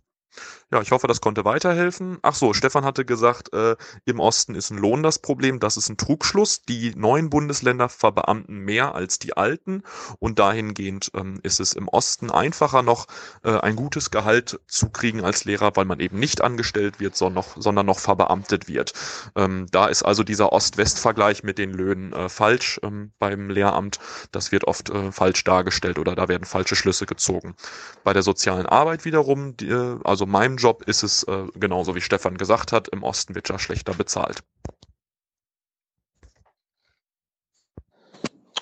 Ja, 0.71 0.81
ich 0.81 0.91
hoffe, 0.91 1.07
das 1.07 1.19
konnte 1.19 1.43
weiterhelfen. 1.43 2.19
Ach 2.21 2.35
so, 2.35 2.53
Stefan 2.53 2.85
hatte 2.85 3.03
gesagt, 3.03 3.53
äh, 3.53 3.75
im 4.05 4.19
Osten 4.19 4.55
ist 4.55 4.69
ein 4.69 4.77
Lohn 4.77 5.03
das 5.03 5.19
Problem. 5.19 5.59
Das 5.59 5.75
ist 5.75 5.89
ein 5.89 5.97
Trugschluss. 5.97 6.61
Die 6.63 6.95
neuen 6.95 7.29
Bundesländer 7.29 7.89
verbeamten 7.89 8.59
mehr 8.59 8.95
als 8.95 9.19
die 9.19 9.35
alten 9.35 9.83
und 10.19 10.39
dahingehend 10.39 11.11
ähm, 11.13 11.39
ist 11.43 11.59
es 11.59 11.73
im 11.73 11.87
Osten 11.89 12.31
einfacher 12.31 12.83
noch 12.83 13.07
äh, 13.43 13.51
ein 13.59 13.75
gutes 13.75 14.11
Gehalt 14.11 14.59
zu 14.67 14.89
kriegen 14.89 15.23
als 15.23 15.43
Lehrer, 15.43 15.75
weil 15.75 15.85
man 15.85 15.99
eben 15.99 16.19
nicht 16.19 16.41
angestellt 16.41 16.99
wird, 16.99 17.15
sondern 17.17 17.35
noch, 17.35 17.61
sondern 17.61 17.85
noch 17.85 17.99
verbeamtet 17.99 18.67
wird. 18.67 18.93
Ähm, 19.35 19.67
da 19.71 19.87
ist 19.87 20.03
also 20.03 20.23
dieser 20.23 20.53
Ost-West-Vergleich 20.53 21.43
mit 21.43 21.57
den 21.57 21.71
Löhnen 21.71 22.13
äh, 22.13 22.29
falsch 22.29 22.79
ähm, 22.83 23.11
beim 23.19 23.49
Lehramt. 23.49 23.99
Das 24.31 24.51
wird 24.51 24.65
oft 24.65 24.89
äh, 24.89 25.11
falsch 25.11 25.43
dargestellt 25.43 25.99
oder 25.99 26.15
da 26.15 26.27
werden 26.27 26.45
falsche 26.45 26.75
Schlüsse 26.75 27.05
gezogen. 27.05 27.55
Bei 28.03 28.13
der 28.13 28.23
sozialen 28.23 28.65
Arbeit 28.65 29.05
wiederum, 29.05 29.57
die, 29.57 29.67
äh, 29.67 29.99
also 30.21 30.31
meinem 30.31 30.57
Job 30.57 30.83
ist 30.83 31.01
es 31.01 31.23
äh, 31.23 31.47
genauso 31.55 31.95
wie 31.95 32.01
Stefan 32.01 32.37
gesagt 32.37 32.71
hat, 32.71 32.87
im 32.89 33.01
Osten 33.01 33.33
wird 33.33 33.49
ja 33.49 33.57
schlechter 33.57 33.95
bezahlt. 33.95 34.43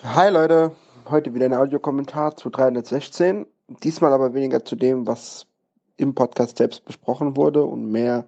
Hi 0.01 0.29
Leute, 0.29 0.71
heute 1.09 1.33
wieder 1.33 1.47
ein 1.47 1.53
Audiokommentar 1.53 2.37
zu 2.37 2.49
316. 2.49 3.45
Diesmal 3.83 4.13
aber 4.13 4.33
weniger 4.33 4.63
zu 4.63 4.77
dem, 4.77 5.05
was 5.05 5.47
im 5.97 6.15
Podcast 6.15 6.59
selbst 6.59 6.85
besprochen 6.85 7.35
wurde 7.35 7.65
und 7.65 7.91
mehr, 7.91 8.25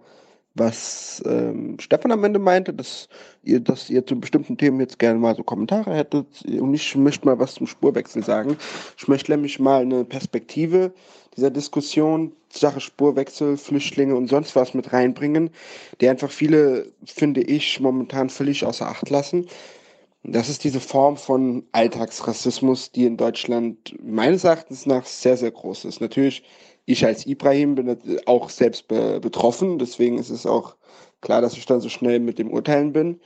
was 0.54 1.24
ähm, 1.26 1.78
Stefan 1.80 2.12
am 2.12 2.24
Ende 2.24 2.40
meinte, 2.40 2.74
dass 2.74 3.08
ihr, 3.44 3.60
dass 3.60 3.90
ihr 3.90 4.06
zu 4.06 4.20
bestimmten 4.20 4.58
Themen 4.58 4.80
jetzt 4.80 5.00
gerne 5.00 5.20
mal 5.20 5.36
so 5.36 5.44
Kommentare 5.44 5.94
hättet. 5.96 6.28
Und 6.46 6.74
ich 6.74 6.96
möchte 6.96 7.26
mal 7.26 7.40
was 7.40 7.56
zum 7.56 7.68
Spurwechsel 7.68 8.24
sagen. 8.24 8.58
Ich 8.98 9.08
möchte 9.08 9.32
nämlich 9.32 9.60
mal 9.60 9.82
eine 9.82 10.04
Perspektive 10.04 10.94
dieser 11.36 11.50
Diskussion, 11.50 12.34
Sache 12.50 12.82
Spurwechsel, 12.82 13.56
Flüchtlinge 13.56 14.16
und 14.16 14.28
sonst 14.28 14.56
was 14.56 14.74
mit 14.74 14.92
reinbringen, 14.92 15.50
die 16.02 16.10
einfach 16.10 16.32
viele, 16.32 16.92
finde 17.06 17.42
ich, 17.42 17.80
momentan 17.80 18.30
völlig 18.30 18.66
außer 18.66 18.88
Acht 18.88 19.10
lassen. 19.10 19.48
Das 20.24 20.50
ist 20.50 20.64
diese 20.64 20.80
Form 20.80 21.18
von 21.18 21.64
Alltagsrassismus, 21.72 22.92
die 22.92 23.06
in 23.06 23.18
Deutschland 23.18 23.96
meines 24.04 24.44
Erachtens 24.44 24.86
nach 24.86 25.06
sehr, 25.06 25.36
sehr 25.36 25.50
groß 25.50 25.86
ist. 25.86 26.00
Natürlich, 26.00 26.44
ich 26.71 26.71
als 27.06 27.26
Ibrahim 27.26 27.76
bin 27.76 27.98
auch 28.26 28.50
selbst 28.50 28.88
be 28.88 29.20
betroffen, 29.20 29.80
deswegen 29.80 30.18
ist 30.18 30.30
es 30.30 30.46
auch 30.46 30.76
klar, 31.22 31.42
dass 31.42 31.58
ich 31.58 31.66
dann 31.66 31.82
so 31.82 31.90
schnell 31.90 32.20
mit 32.20 32.40
dem 32.40 32.52
Urteilen 32.52 32.94
bin. 32.94 33.20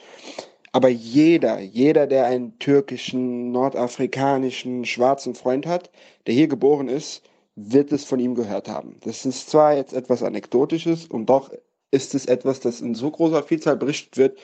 Aber 0.71 0.89
jeder, 0.89 1.59
jeder, 1.59 2.05
der 2.05 2.25
einen 2.25 2.59
türkischen, 2.59 3.51
nordafrikanischen, 3.51 4.85
schwarzen 4.85 5.33
Freund 5.33 5.65
hat, 5.65 5.89
der 6.27 6.33
hier 6.33 6.47
geboren 6.47 6.89
ist, 6.89 7.23
wird 7.55 7.91
es 7.93 8.03
von 8.03 8.19
ihm 8.19 8.35
gehört 8.35 8.67
haben. 8.67 8.97
Das 9.05 9.25
ist 9.25 9.49
zwar 9.49 9.75
jetzt 9.75 9.93
etwas 9.93 10.21
Anekdotisches 10.21 11.05
und 11.05 11.27
doch 11.27 11.51
ist 11.91 12.13
es 12.13 12.25
etwas, 12.25 12.59
das 12.59 12.81
in 12.81 12.93
so 12.93 13.09
großer 13.09 13.43
Vielzahl 13.43 13.77
berichtet 13.77 14.17
wird, 14.17 14.37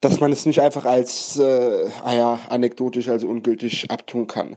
dass 0.00 0.18
man 0.18 0.32
es 0.32 0.46
nicht 0.46 0.60
einfach 0.60 0.86
als 0.86 1.38
äh, 1.38 1.88
ah 2.02 2.14
ja, 2.14 2.40
anekdotisch, 2.48 3.08
also 3.08 3.28
ungültig 3.28 3.90
abtun 3.90 4.26
kann. 4.26 4.56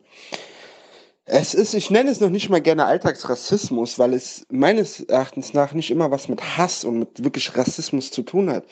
Es 1.26 1.54
ist, 1.54 1.74
ich 1.74 1.90
nenne 1.90 2.12
es 2.12 2.20
noch 2.20 2.30
nicht 2.30 2.50
mal 2.50 2.60
gerne 2.62 2.86
Alltagsrassismus, 2.86 3.98
weil 3.98 4.14
es 4.14 4.46
meines 4.52 5.00
Erachtens 5.00 5.54
nach 5.54 5.74
nicht 5.74 5.90
immer 5.90 6.12
was 6.12 6.28
mit 6.28 6.58
Hass 6.58 6.84
und 6.84 7.00
mit 7.00 7.24
wirklich 7.24 7.56
Rassismus 7.56 8.12
zu 8.12 8.24
tun 8.24 8.50
hat. 8.50 8.66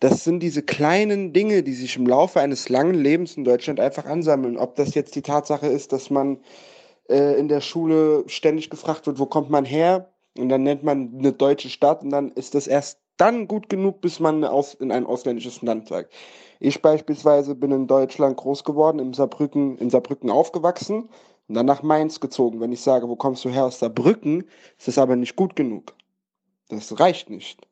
Das 0.00 0.24
sind 0.24 0.40
diese 0.40 0.62
kleinen 0.62 1.32
Dinge, 1.32 1.62
die 1.62 1.72
sich 1.72 1.96
im 1.96 2.06
Laufe 2.06 2.40
eines 2.40 2.68
langen 2.68 2.94
Lebens 2.94 3.36
in 3.36 3.44
Deutschland 3.44 3.78
einfach 3.78 4.06
ansammeln. 4.06 4.58
Ob 4.58 4.74
das 4.74 4.96
jetzt 4.96 5.14
die 5.14 5.22
Tatsache 5.22 5.68
ist, 5.68 5.92
dass 5.92 6.10
man 6.10 6.40
äh, 7.08 7.38
in 7.38 7.46
der 7.46 7.60
Schule 7.60 8.24
ständig 8.26 8.70
gefragt 8.70 9.06
wird, 9.06 9.20
wo 9.20 9.26
kommt 9.26 9.50
man 9.50 9.64
her? 9.64 10.10
Und 10.36 10.48
dann 10.48 10.64
nennt 10.64 10.82
man 10.82 11.14
eine 11.16 11.32
deutsche 11.32 11.70
Stadt 11.70 12.02
und 12.02 12.10
dann 12.10 12.32
ist 12.32 12.56
das 12.56 12.66
erst 12.66 12.98
dann 13.18 13.46
gut 13.46 13.68
genug, 13.68 14.00
bis 14.00 14.18
man 14.18 14.42
in 14.80 14.90
ein 14.90 15.06
ausländisches 15.06 15.62
Land 15.62 15.86
sagt. 15.86 16.12
Ich 16.58 16.82
beispielsweise 16.82 17.54
bin 17.54 17.70
in 17.70 17.86
Deutschland 17.86 18.36
groß 18.36 18.64
geworden, 18.64 18.98
in 18.98 19.12
Saarbrücken, 19.12 19.78
in 19.78 19.90
Saarbrücken 19.90 20.28
aufgewachsen 20.28 21.08
und 21.48 21.54
dann 21.54 21.66
nach 21.66 21.82
Mainz 21.82 22.20
gezogen. 22.20 22.60
Wenn 22.60 22.72
ich 22.72 22.80
sage, 22.80 23.08
wo 23.08 23.16
kommst 23.16 23.44
du 23.44 23.50
her 23.50 23.66
aus 23.66 23.78
Saarbrücken, 23.78 24.44
ist 24.78 24.88
das 24.88 24.98
aber 24.98 25.16
nicht 25.16 25.36
gut 25.36 25.56
genug. 25.56 25.94
Das 26.68 26.98
reicht 26.98 27.30
nicht. 27.30 27.66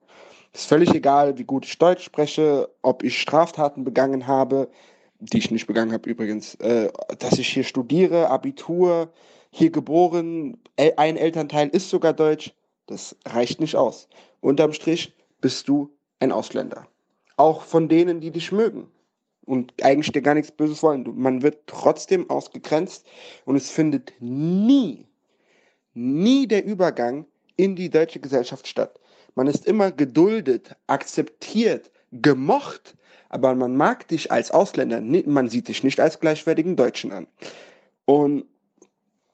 Ist 0.53 0.67
völlig 0.67 0.95
egal, 0.95 1.39
wie 1.39 1.45
gut 1.45 1.65
ich 1.65 1.79
Deutsch 1.79 2.05
spreche, 2.05 2.69
ob 2.83 3.03
ich 3.03 3.19
Straftaten 3.19 3.85
begangen 3.85 4.27
habe, 4.27 4.69
die 5.19 5.39
ich 5.39 5.51
nicht 5.51 5.67
begangen 5.67 5.93
habe 5.93 6.11
übrigens, 6.11 6.57
äh, 6.57 6.91
dass 7.19 7.39
ich 7.39 7.49
hier 7.49 7.65
studiere, 7.65 8.29
Abitur, 8.29 9.11
hier 9.51 9.71
geboren, 9.71 10.59
ein 10.97 11.17
Elternteil 11.17 11.69
ist 11.69 11.91
sogar 11.91 12.13
deutsch, 12.13 12.55
das 12.87 13.17
reicht 13.27 13.61
nicht 13.61 13.77
aus. 13.77 14.09
Unterm 14.41 14.73
Strich 14.73 15.15
bist 15.41 15.69
du 15.69 15.91
ein 16.21 16.33
Ausländer. 16.33 16.87
Auch 17.37 17.63
von 17.63 17.89
denen, 17.89 18.21
die 18.21 18.31
dich 18.31 18.53
mögen 18.53 18.89
und 19.45 19.73
eigentlich 19.83 20.13
dir 20.13 20.23
gar 20.23 20.35
nichts 20.35 20.53
Böses 20.53 20.83
wollen. 20.83 21.05
Man 21.17 21.43
wird 21.43 21.67
trotzdem 21.67 22.29
ausgegrenzt 22.31 23.07
und 23.45 23.57
es 23.57 23.71
findet 23.71 24.13
nie, 24.21 25.07
nie 25.95 26.47
der 26.47 26.65
Übergang 26.65 27.27
in 27.57 27.77
die 27.77 27.91
deutsche 27.91 28.21
Gesellschaft 28.21 28.67
statt. 28.67 28.99
Man 29.35 29.47
ist 29.47 29.67
immer 29.67 29.91
geduldet, 29.91 30.77
akzeptiert, 30.87 31.91
gemocht, 32.13 32.97
aber 33.31 33.55
man 33.55 33.77
mag 33.77 34.07
dich 34.09 34.31
als 34.31 34.51
Ausländer, 34.51 35.01
man 35.01 35.49
sieht 35.49 35.69
dich 35.69 35.83
nicht 35.83 36.01
als 36.01 36.21
gleichwertigen 36.21 36.77
Deutschen 36.77 37.13
an. 37.13 37.27
Und 38.05 38.45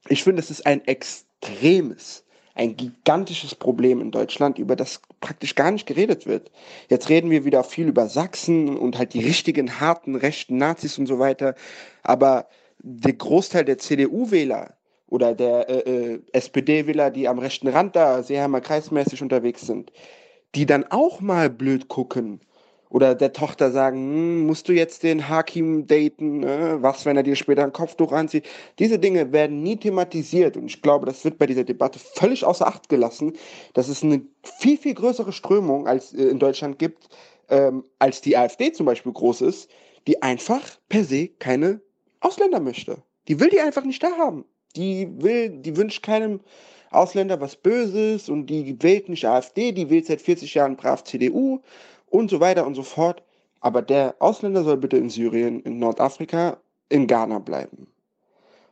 ich 0.07 0.23
finde, 0.23 0.41
es 0.41 0.49
ist 0.49 0.65
ein 0.65 0.85
extremes, 0.87 2.23
ein 2.55 2.75
gigantisches 2.75 3.55
Problem 3.55 4.01
in 4.01 4.11
Deutschland, 4.11 4.59
über 4.59 4.75
das 4.75 5.01
praktisch 5.21 5.55
gar 5.55 5.71
nicht 5.71 5.85
geredet 5.85 6.27
wird. 6.27 6.51
Jetzt 6.89 7.09
reden 7.09 7.29
wir 7.29 7.45
wieder 7.45 7.63
viel 7.63 7.87
über 7.87 8.07
Sachsen 8.07 8.77
und 8.77 8.97
halt 8.97 9.13
die 9.13 9.23
richtigen, 9.23 9.79
harten, 9.79 10.15
rechten 10.15 10.57
Nazis 10.57 10.97
und 10.97 11.07
so 11.07 11.19
weiter. 11.19 11.55
Aber 12.03 12.47
der 12.79 13.13
Großteil 13.13 13.65
der 13.65 13.77
CDU-Wähler 13.77 14.73
oder 15.07 15.33
der 15.33 15.69
äh, 15.69 16.13
äh, 16.13 16.21
SPD-Wähler, 16.33 17.11
die 17.11 17.27
am 17.27 17.39
rechten 17.39 17.67
Rand 17.67 17.95
da 17.95 18.23
Seeheimer 18.23 18.61
kreismäßig 18.61 19.21
unterwegs 19.21 19.61
sind, 19.61 19.91
die 20.55 20.65
dann 20.65 20.85
auch 20.89 21.21
mal 21.21 21.49
blöd 21.49 21.87
gucken 21.87 22.41
oder 22.89 23.13
der 23.15 23.33
Tochter 23.33 23.71
sagen, 23.71 23.97
hm, 23.97 24.45
musst 24.47 24.67
du 24.67 24.73
jetzt 24.73 25.03
den 25.03 25.29
Hakim 25.29 25.85
daten, 25.87 26.43
äh, 26.43 26.81
was, 26.81 27.05
wenn 27.05 27.17
er 27.17 27.23
dir 27.23 27.35
später 27.35 27.63
ein 27.63 27.71
Kopftuch 27.71 28.11
anzieht. 28.11 28.45
Diese 28.79 28.97
Dinge 28.97 29.31
werden 29.31 29.61
nie 29.61 29.77
thematisiert 29.77 30.57
und 30.57 30.65
ich 30.65 30.81
glaube, 30.81 31.05
das 31.05 31.23
wird 31.23 31.37
bei 31.37 31.45
dieser 31.45 31.63
Debatte 31.63 31.99
völlig 31.99 32.43
außer 32.43 32.67
Acht 32.67 32.89
gelassen, 32.89 33.33
dass 33.73 33.87
es 33.87 34.03
eine 34.03 34.21
viel, 34.43 34.77
viel 34.77 34.95
größere 34.95 35.31
Strömung 35.31 35.87
als 35.87 36.13
äh, 36.13 36.23
in 36.23 36.39
Deutschland 36.39 36.79
gibt, 36.79 37.09
ähm, 37.49 37.83
als 37.99 38.21
die 38.21 38.35
AfD 38.35 38.71
zum 38.71 38.85
Beispiel 38.85 39.13
groß 39.13 39.41
ist, 39.41 39.69
die 40.07 40.21
einfach 40.23 40.61
per 40.89 41.03
se 41.03 41.27
keine 41.27 41.81
Ausländer 42.21 42.59
möchte. 42.59 42.97
Die 43.27 43.39
will 43.39 43.49
die 43.49 43.59
einfach 43.59 43.83
nicht 43.83 44.01
da 44.01 44.11
haben. 44.17 44.45
Die 44.75 45.07
will, 45.21 45.49
die 45.49 45.77
wünscht 45.77 46.03
keinem 46.03 46.41
Ausländer 46.91 47.39
was 47.39 47.55
Böses 47.55 48.29
und 48.29 48.47
die 48.47 48.81
wählt 48.81 49.09
nicht 49.09 49.25
AfD, 49.25 49.71
die 49.71 49.89
wählt 49.89 50.07
seit 50.07 50.21
40 50.21 50.55
Jahren 50.55 50.75
brav 50.75 51.03
CDU 51.03 51.61
und 52.09 52.29
so 52.29 52.39
weiter 52.39 52.65
und 52.65 52.75
so 52.75 52.83
fort. 52.83 53.23
Aber 53.61 53.81
der 53.81 54.15
Ausländer 54.19 54.63
soll 54.63 54.77
bitte 54.77 54.97
in 54.97 55.09
Syrien, 55.09 55.61
in 55.61 55.79
Nordafrika, 55.79 56.57
in 56.89 57.07
Ghana 57.07 57.39
bleiben. 57.39 57.87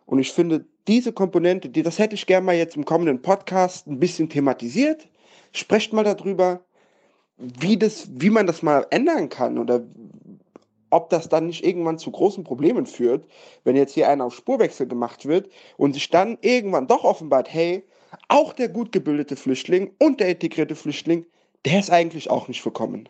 Und 0.06 0.20
ich 0.20 0.32
finde, 0.32 0.66
diese 0.88 1.12
Komponente, 1.12 1.70
die, 1.70 1.84
das 1.84 2.00
hätte 2.00 2.16
ich 2.16 2.26
gerne 2.26 2.46
mal 2.46 2.56
jetzt 2.56 2.78
im 2.78 2.86
kommenden 2.86 3.22
Podcast 3.22 3.88
ein 3.88 4.00
bisschen 4.00 4.30
thematisiert. 4.30 5.10
Sprecht 5.52 5.92
mal 5.92 6.04
darüber, 6.04 6.62
wie, 7.38 7.78
das, 7.78 8.08
wie 8.10 8.30
man 8.30 8.48
das 8.48 8.64
mal 8.64 8.88
ändern 8.90 9.30
kann 9.30 9.58
oder 9.58 9.84
ob 10.90 11.10
das 11.10 11.28
dann 11.28 11.48
nicht 11.48 11.66
irgendwann 11.66 12.00
zu 12.00 12.12
großen 12.12 12.44
Problemen 12.44 12.86
führt, 12.86 13.26
wenn 13.66 13.76
jetzt 13.76 13.94
hier 13.94 14.08
einer 14.08 14.26
auf 14.26 14.36
Spurwechsel 14.36 14.88
gemacht 14.88 15.26
wird 15.26 15.50
und 15.76 15.94
sich 15.94 16.10
dann 16.10 16.38
irgendwann 16.42 16.88
doch 16.88 17.04
offenbart, 17.04 17.54
hey, 17.54 17.84
auch 18.30 18.54
der 18.54 18.70
gut 18.70 18.94
gebildete 18.94 19.36
Flüchtling 19.36 19.92
und 20.00 20.22
der 20.22 20.30
integrierte 20.30 20.76
Flüchtling, 20.76 21.26
der 21.66 21.80
ist 21.80 21.92
eigentlich 21.92 22.30
auch 22.30 22.48
nicht 22.48 22.64
willkommen. 22.64 23.10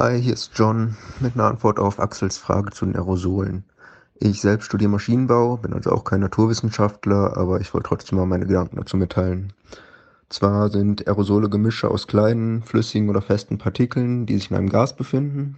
Hi, 0.00 0.22
hier 0.22 0.34
ist 0.34 0.52
John 0.54 0.96
mit 1.18 1.34
einer 1.34 1.46
Antwort 1.46 1.80
auf 1.80 1.98
Axels 1.98 2.38
Frage 2.38 2.70
zu 2.70 2.84
den 2.84 2.94
Aerosolen. 2.94 3.64
Ich 4.14 4.40
selbst 4.40 4.66
studiere 4.66 4.92
Maschinenbau, 4.92 5.56
bin 5.56 5.72
also 5.72 5.90
auch 5.90 6.04
kein 6.04 6.20
Naturwissenschaftler, 6.20 7.36
aber 7.36 7.60
ich 7.60 7.74
wollte 7.74 7.88
trotzdem 7.88 8.16
mal 8.16 8.26
meine 8.26 8.46
Gedanken 8.46 8.76
dazu 8.76 8.96
mitteilen. 8.96 9.52
Zwar 10.28 10.70
sind 10.70 11.08
Aerosole 11.08 11.48
Gemische 11.48 11.90
aus 11.90 12.06
kleinen, 12.06 12.62
flüssigen 12.62 13.10
oder 13.10 13.20
festen 13.20 13.58
Partikeln, 13.58 14.24
die 14.24 14.36
sich 14.36 14.52
in 14.52 14.56
einem 14.56 14.68
Gas 14.68 14.94
befinden 14.94 15.56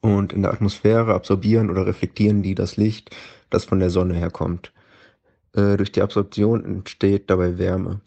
und 0.00 0.32
in 0.32 0.42
der 0.42 0.52
Atmosphäre 0.52 1.12
absorbieren 1.12 1.68
oder 1.68 1.84
reflektieren 1.84 2.44
die 2.44 2.54
das 2.54 2.76
Licht, 2.76 3.10
das 3.50 3.64
von 3.64 3.80
der 3.80 3.90
Sonne 3.90 4.14
herkommt. 4.14 4.72
Äh, 5.52 5.76
durch 5.78 5.90
die 5.90 6.02
Absorption 6.02 6.64
entsteht 6.64 7.28
dabei 7.28 7.58
Wärme 7.58 8.02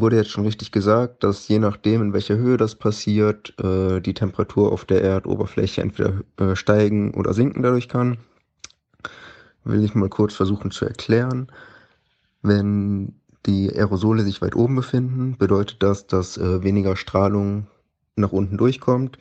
wurde 0.00 0.16
jetzt 0.16 0.30
schon 0.30 0.44
richtig 0.44 0.72
gesagt, 0.72 1.22
dass 1.24 1.48
je 1.48 1.58
nachdem, 1.58 2.02
in 2.02 2.12
welcher 2.12 2.36
Höhe 2.36 2.56
das 2.56 2.74
passiert, 2.74 3.54
äh, 3.62 4.00
die 4.00 4.14
Temperatur 4.14 4.72
auf 4.72 4.84
der 4.84 5.02
Erdoberfläche 5.02 5.82
entweder 5.82 6.20
äh, 6.38 6.56
steigen 6.56 7.14
oder 7.14 7.32
sinken 7.32 7.62
dadurch 7.62 7.88
kann. 7.88 8.18
Will 9.64 9.84
ich 9.84 9.94
mal 9.94 10.08
kurz 10.08 10.34
versuchen 10.34 10.70
zu 10.70 10.84
erklären. 10.84 11.46
Wenn 12.42 13.14
die 13.46 13.70
Aerosole 13.70 14.22
sich 14.22 14.42
weit 14.42 14.56
oben 14.56 14.76
befinden, 14.76 15.36
bedeutet 15.38 15.82
das, 15.82 16.06
dass 16.06 16.36
äh, 16.36 16.62
weniger 16.62 16.96
Strahlung 16.96 17.66
nach 18.16 18.32
unten 18.32 18.56
durchkommt. 18.56 19.18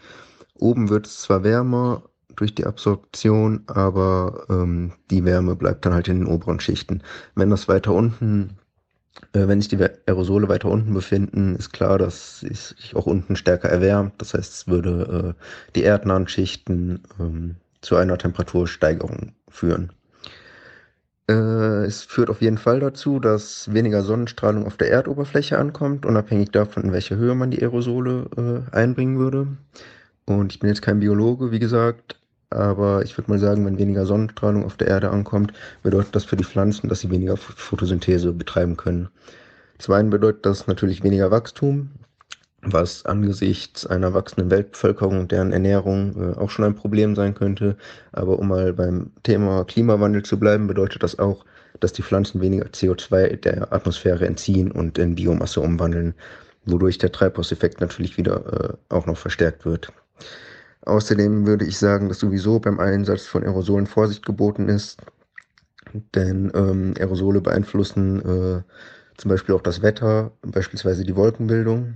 Oben 0.55 0.89
wird 0.89 1.07
es 1.07 1.21
zwar 1.21 1.43
wärmer 1.43 2.03
durch 2.35 2.55
die 2.55 2.65
Absorption, 2.65 3.63
aber 3.67 4.45
ähm, 4.49 4.93
die 5.11 5.23
Wärme 5.23 5.55
bleibt 5.55 5.85
dann 5.85 5.93
halt 5.93 6.07
in 6.07 6.19
den 6.19 6.27
oberen 6.27 6.59
Schichten. 6.59 7.01
Wenn 7.35 7.49
das 7.49 7.67
weiter 7.67 7.93
unten 7.93 8.57
wenn 9.31 9.61
sich 9.61 9.69
die 9.69 9.83
Aerosole 10.07 10.47
weiter 10.49 10.69
unten 10.69 10.93
befinden, 10.93 11.55
ist 11.55 11.71
klar, 11.71 11.97
dass 11.97 12.39
sich 12.41 12.95
auch 12.95 13.05
unten 13.05 13.35
stärker 13.35 13.69
erwärmt. 13.69 14.13
Das 14.17 14.33
heißt, 14.33 14.53
es 14.53 14.67
würde 14.67 15.35
äh, 15.37 15.43
die 15.75 15.83
erdnahen 15.83 16.27
Schichten 16.27 17.01
ähm, 17.19 17.55
zu 17.81 17.95
einer 17.95 18.17
Temperatursteigerung 18.17 19.33
führen. 19.49 19.91
Äh, 21.29 21.85
es 21.85 22.03
führt 22.03 22.29
auf 22.29 22.41
jeden 22.41 22.57
Fall 22.57 22.79
dazu, 22.79 23.19
dass 23.19 23.73
weniger 23.73 24.03
Sonnenstrahlung 24.03 24.65
auf 24.65 24.77
der 24.77 24.91
Erdoberfläche 24.91 25.57
ankommt, 25.57 26.05
unabhängig 26.05 26.51
davon, 26.51 26.83
in 26.83 26.91
welcher 26.91 27.15
Höhe 27.15 27.35
man 27.35 27.51
die 27.51 27.61
Aerosole 27.61 28.65
äh, 28.71 28.75
einbringen 28.75 29.19
würde. 29.19 29.47
Und 30.25 30.53
ich 30.53 30.59
bin 30.59 30.69
jetzt 30.69 30.81
kein 30.81 30.99
Biologe, 30.99 31.51
wie 31.51 31.59
gesagt, 31.59 32.17
aber 32.53 33.03
ich 33.03 33.17
würde 33.17 33.31
mal 33.31 33.39
sagen, 33.39 33.65
wenn 33.65 33.77
weniger 33.77 34.05
Sonnenstrahlung 34.05 34.65
auf 34.65 34.77
der 34.77 34.87
Erde 34.87 35.09
ankommt, 35.09 35.53
bedeutet 35.81 36.15
das 36.15 36.25
für 36.25 36.35
die 36.35 36.43
Pflanzen, 36.43 36.89
dass 36.89 37.01
sie 37.01 37.09
weniger 37.09 37.37
Photosynthese 37.37 38.31
betreiben 38.33 38.77
können. 38.77 39.09
Zum 39.79 39.95
einen 39.95 40.09
bedeutet 40.09 40.45
das 40.45 40.67
natürlich 40.67 41.03
weniger 41.03 41.31
Wachstum, 41.31 41.89
was 42.61 43.05
angesichts 43.05 43.85
einer 43.85 44.13
wachsenden 44.13 44.49
Weltbevölkerung 44.49 45.19
und 45.19 45.31
deren 45.31 45.51
Ernährung 45.51 46.15
äh, 46.15 46.37
auch 46.37 46.49
schon 46.49 46.65
ein 46.65 46.75
Problem 46.75 47.15
sein 47.15 47.33
könnte. 47.33 47.75
Aber 48.11 48.39
um 48.39 48.47
mal 48.47 48.73
beim 48.73 49.11
Thema 49.23 49.65
Klimawandel 49.65 50.23
zu 50.23 50.39
bleiben, 50.39 50.67
bedeutet 50.67 51.03
das 51.03 51.19
auch, 51.19 51.45
dass 51.79 51.93
die 51.93 52.03
Pflanzen 52.03 52.39
weniger 52.39 52.67
CO2 52.67 53.35
der 53.37 53.73
Atmosphäre 53.73 54.25
entziehen 54.25 54.71
und 54.71 54.97
in 54.97 55.15
Biomasse 55.15 55.59
umwandeln, 55.59 56.13
wodurch 56.65 56.97
der 56.97 57.11
Treibhauseffekt 57.11 57.81
natürlich 57.81 58.17
wieder 58.17 58.77
äh, 58.89 58.93
auch 58.93 59.05
noch 59.05 59.17
verstärkt 59.17 59.65
wird. 59.65 59.91
Außerdem 60.85 61.45
würde 61.45 61.65
ich 61.65 61.77
sagen, 61.77 62.09
dass 62.09 62.19
sowieso 62.19 62.59
beim 62.59 62.79
Einsatz 62.79 63.25
von 63.25 63.43
Aerosolen 63.43 63.87
Vorsicht 63.87 64.25
geboten 64.25 64.67
ist, 64.67 64.97
denn 66.15 66.51
ähm, 66.55 66.93
Aerosole 66.99 67.41
beeinflussen 67.41 68.19
äh, 68.19 68.61
zum 69.17 69.29
Beispiel 69.29 69.55
auch 69.55 69.61
das 69.61 69.81
Wetter, 69.81 70.31
beispielsweise 70.41 71.03
die 71.03 71.15
Wolkenbildung 71.15 71.95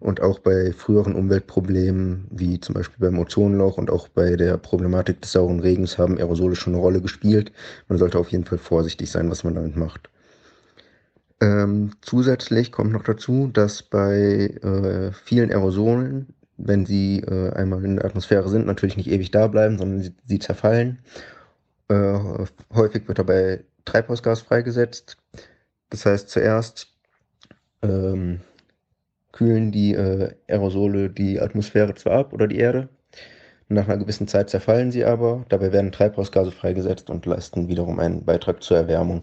und 0.00 0.20
auch 0.20 0.38
bei 0.38 0.72
früheren 0.72 1.14
Umweltproblemen 1.14 2.26
wie 2.30 2.60
zum 2.60 2.74
Beispiel 2.74 2.98
beim 3.00 3.18
Ozonloch 3.18 3.78
und 3.78 3.90
auch 3.90 4.08
bei 4.08 4.36
der 4.36 4.58
Problematik 4.58 5.20
des 5.22 5.32
sauren 5.32 5.60
Regens 5.60 5.98
haben 5.98 6.18
Aerosole 6.18 6.54
schon 6.54 6.74
eine 6.74 6.82
Rolle 6.82 7.00
gespielt. 7.00 7.52
Man 7.88 7.98
sollte 7.98 8.18
auf 8.18 8.28
jeden 8.28 8.44
Fall 8.44 8.58
vorsichtig 8.58 9.10
sein, 9.10 9.30
was 9.30 9.44
man 9.44 9.54
damit 9.54 9.76
macht. 9.76 10.10
Ähm, 11.40 11.92
zusätzlich 12.02 12.70
kommt 12.72 12.92
noch 12.92 13.04
dazu, 13.04 13.48
dass 13.52 13.82
bei 13.82 14.58
äh, 14.62 15.12
vielen 15.12 15.50
Aerosolen 15.50 16.34
wenn 16.58 16.84
sie 16.84 17.20
äh, 17.20 17.52
einmal 17.54 17.84
in 17.84 17.96
der 17.96 18.04
Atmosphäre 18.04 18.48
sind, 18.48 18.66
natürlich 18.66 18.96
nicht 18.96 19.08
ewig 19.08 19.30
da 19.30 19.46
bleiben, 19.46 19.78
sondern 19.78 20.02
sie, 20.02 20.14
sie 20.26 20.38
zerfallen. 20.38 20.98
Äh, 21.88 22.18
häufig 22.74 23.08
wird 23.08 23.18
dabei 23.18 23.64
Treibhausgas 23.84 24.42
freigesetzt. 24.42 25.16
Das 25.88 26.04
heißt, 26.04 26.28
zuerst 26.28 26.88
ähm, 27.82 28.40
kühlen 29.32 29.70
die 29.72 29.94
äh, 29.94 30.34
Aerosole 30.48 31.08
die 31.08 31.40
Atmosphäre 31.40 31.94
zwar 31.94 32.18
ab 32.18 32.32
oder 32.32 32.46
die 32.48 32.58
Erde. 32.58 32.88
Nach 33.68 33.86
einer 33.86 33.98
gewissen 33.98 34.28
Zeit 34.28 34.50
zerfallen 34.50 34.90
sie 34.90 35.04
aber. 35.04 35.44
Dabei 35.48 35.72
werden 35.72 35.92
Treibhausgase 35.92 36.50
freigesetzt 36.50 37.08
und 37.08 37.24
leisten 37.24 37.68
wiederum 37.68 38.00
einen 38.00 38.24
Beitrag 38.24 38.62
zur 38.62 38.78
Erwärmung, 38.78 39.22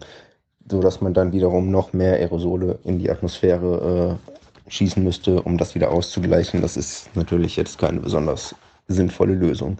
sodass 0.68 1.00
man 1.00 1.14
dann 1.14 1.32
wiederum 1.32 1.70
noch 1.70 1.92
mehr 1.92 2.14
Aerosole 2.14 2.78
in 2.84 2.98
die 2.98 3.10
Atmosphäre 3.10 4.18
äh, 4.24 4.30
schießen 4.68 5.02
müsste, 5.02 5.42
um 5.42 5.58
das 5.58 5.74
wieder 5.74 5.90
auszugleichen. 5.90 6.62
Das 6.62 6.76
ist 6.76 7.14
natürlich 7.14 7.56
jetzt 7.56 7.78
keine 7.78 8.00
besonders 8.00 8.54
sinnvolle 8.88 9.34
Lösung. 9.34 9.78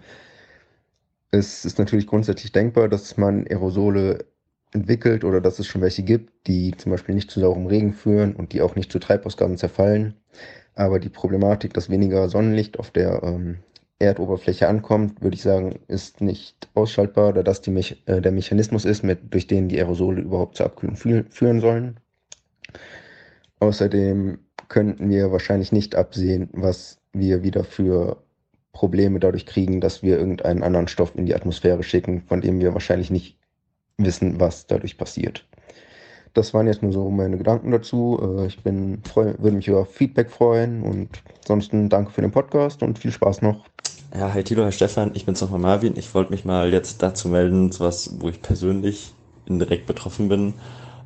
Es 1.30 1.64
ist 1.64 1.78
natürlich 1.78 2.06
grundsätzlich 2.06 2.52
denkbar, 2.52 2.88
dass 2.88 3.16
man 3.16 3.46
Aerosole 3.46 4.24
entwickelt 4.72 5.24
oder 5.24 5.40
dass 5.40 5.58
es 5.58 5.66
schon 5.66 5.80
welche 5.80 6.02
gibt, 6.02 6.46
die 6.46 6.72
zum 6.76 6.92
Beispiel 6.92 7.14
nicht 7.14 7.30
zu 7.30 7.40
saurem 7.40 7.66
Regen 7.66 7.92
führen 7.92 8.34
und 8.34 8.52
die 8.52 8.62
auch 8.62 8.76
nicht 8.76 8.92
zu 8.92 8.98
Treibhausgaben 8.98 9.56
zerfallen. 9.56 10.14
Aber 10.74 10.98
die 10.98 11.08
Problematik, 11.08 11.72
dass 11.74 11.90
weniger 11.90 12.28
Sonnenlicht 12.28 12.78
auf 12.78 12.90
der 12.90 13.22
ähm, 13.22 13.58
Erdoberfläche 13.98 14.68
ankommt, 14.68 15.22
würde 15.22 15.34
ich 15.36 15.42
sagen, 15.42 15.80
ist 15.88 16.20
nicht 16.20 16.68
ausschaltbar, 16.74 17.32
da 17.32 17.42
das 17.42 17.66
Me 17.66 17.80
äh, 18.04 18.20
der 18.20 18.32
Mechanismus 18.32 18.84
ist, 18.84 19.02
mit, 19.02 19.32
durch 19.32 19.46
den 19.46 19.68
die 19.68 19.78
Aerosole 19.78 20.20
überhaupt 20.20 20.56
zur 20.56 20.66
Abkühlung 20.66 20.96
fü 20.96 21.24
führen 21.30 21.60
sollen. 21.60 21.98
Außerdem 23.58 24.38
könnten 24.68 25.08
wir 25.10 25.32
wahrscheinlich 25.32 25.72
nicht 25.72 25.94
absehen, 25.96 26.48
was 26.52 26.98
wir 27.12 27.42
wieder 27.42 27.64
für 27.64 28.18
Probleme 28.72 29.20
dadurch 29.20 29.46
kriegen, 29.46 29.80
dass 29.80 30.02
wir 30.02 30.18
irgendeinen 30.18 30.62
anderen 30.62 30.88
Stoff 30.88 31.12
in 31.14 31.26
die 31.26 31.34
Atmosphäre 31.34 31.82
schicken, 31.82 32.22
von 32.22 32.40
dem 32.40 32.60
wir 32.60 32.74
wahrscheinlich 32.74 33.10
nicht 33.10 33.38
wissen, 33.96 34.38
was 34.38 34.66
dadurch 34.66 34.98
passiert. 34.98 35.46
Das 36.34 36.52
waren 36.52 36.66
jetzt 36.66 36.82
nur 36.82 36.92
so 36.92 37.08
meine 37.08 37.38
Gedanken 37.38 37.70
dazu. 37.70 38.20
Äh, 38.20 38.46
ich 38.46 38.62
bin 38.62 39.00
freu, 39.04 39.32
würde 39.38 39.56
mich 39.56 39.68
über 39.68 39.86
Feedback 39.86 40.30
freuen 40.30 40.82
und 40.82 41.08
ansonsten 41.38 41.88
danke 41.88 42.10
für 42.10 42.20
den 42.20 42.30
Podcast 42.30 42.82
und 42.82 42.98
viel 42.98 43.10
Spaß 43.10 43.40
noch. 43.40 43.64
Ja, 44.14 44.32
hi 44.34 44.44
Tilo, 44.44 44.62
Herr 44.62 44.72
Stefan, 44.72 45.12
ich 45.14 45.24
bin's 45.24 45.40
nochmal 45.40 45.60
Marvin. 45.60 45.94
Ich 45.96 46.14
wollte 46.14 46.32
mich 46.32 46.44
mal 46.44 46.72
jetzt 46.72 47.02
dazu 47.02 47.28
melden, 47.28 47.70
was, 47.78 48.20
wo 48.20 48.28
ich 48.28 48.42
persönlich 48.42 49.14
indirekt 49.46 49.86
betroffen 49.86 50.28
bin. 50.28 50.54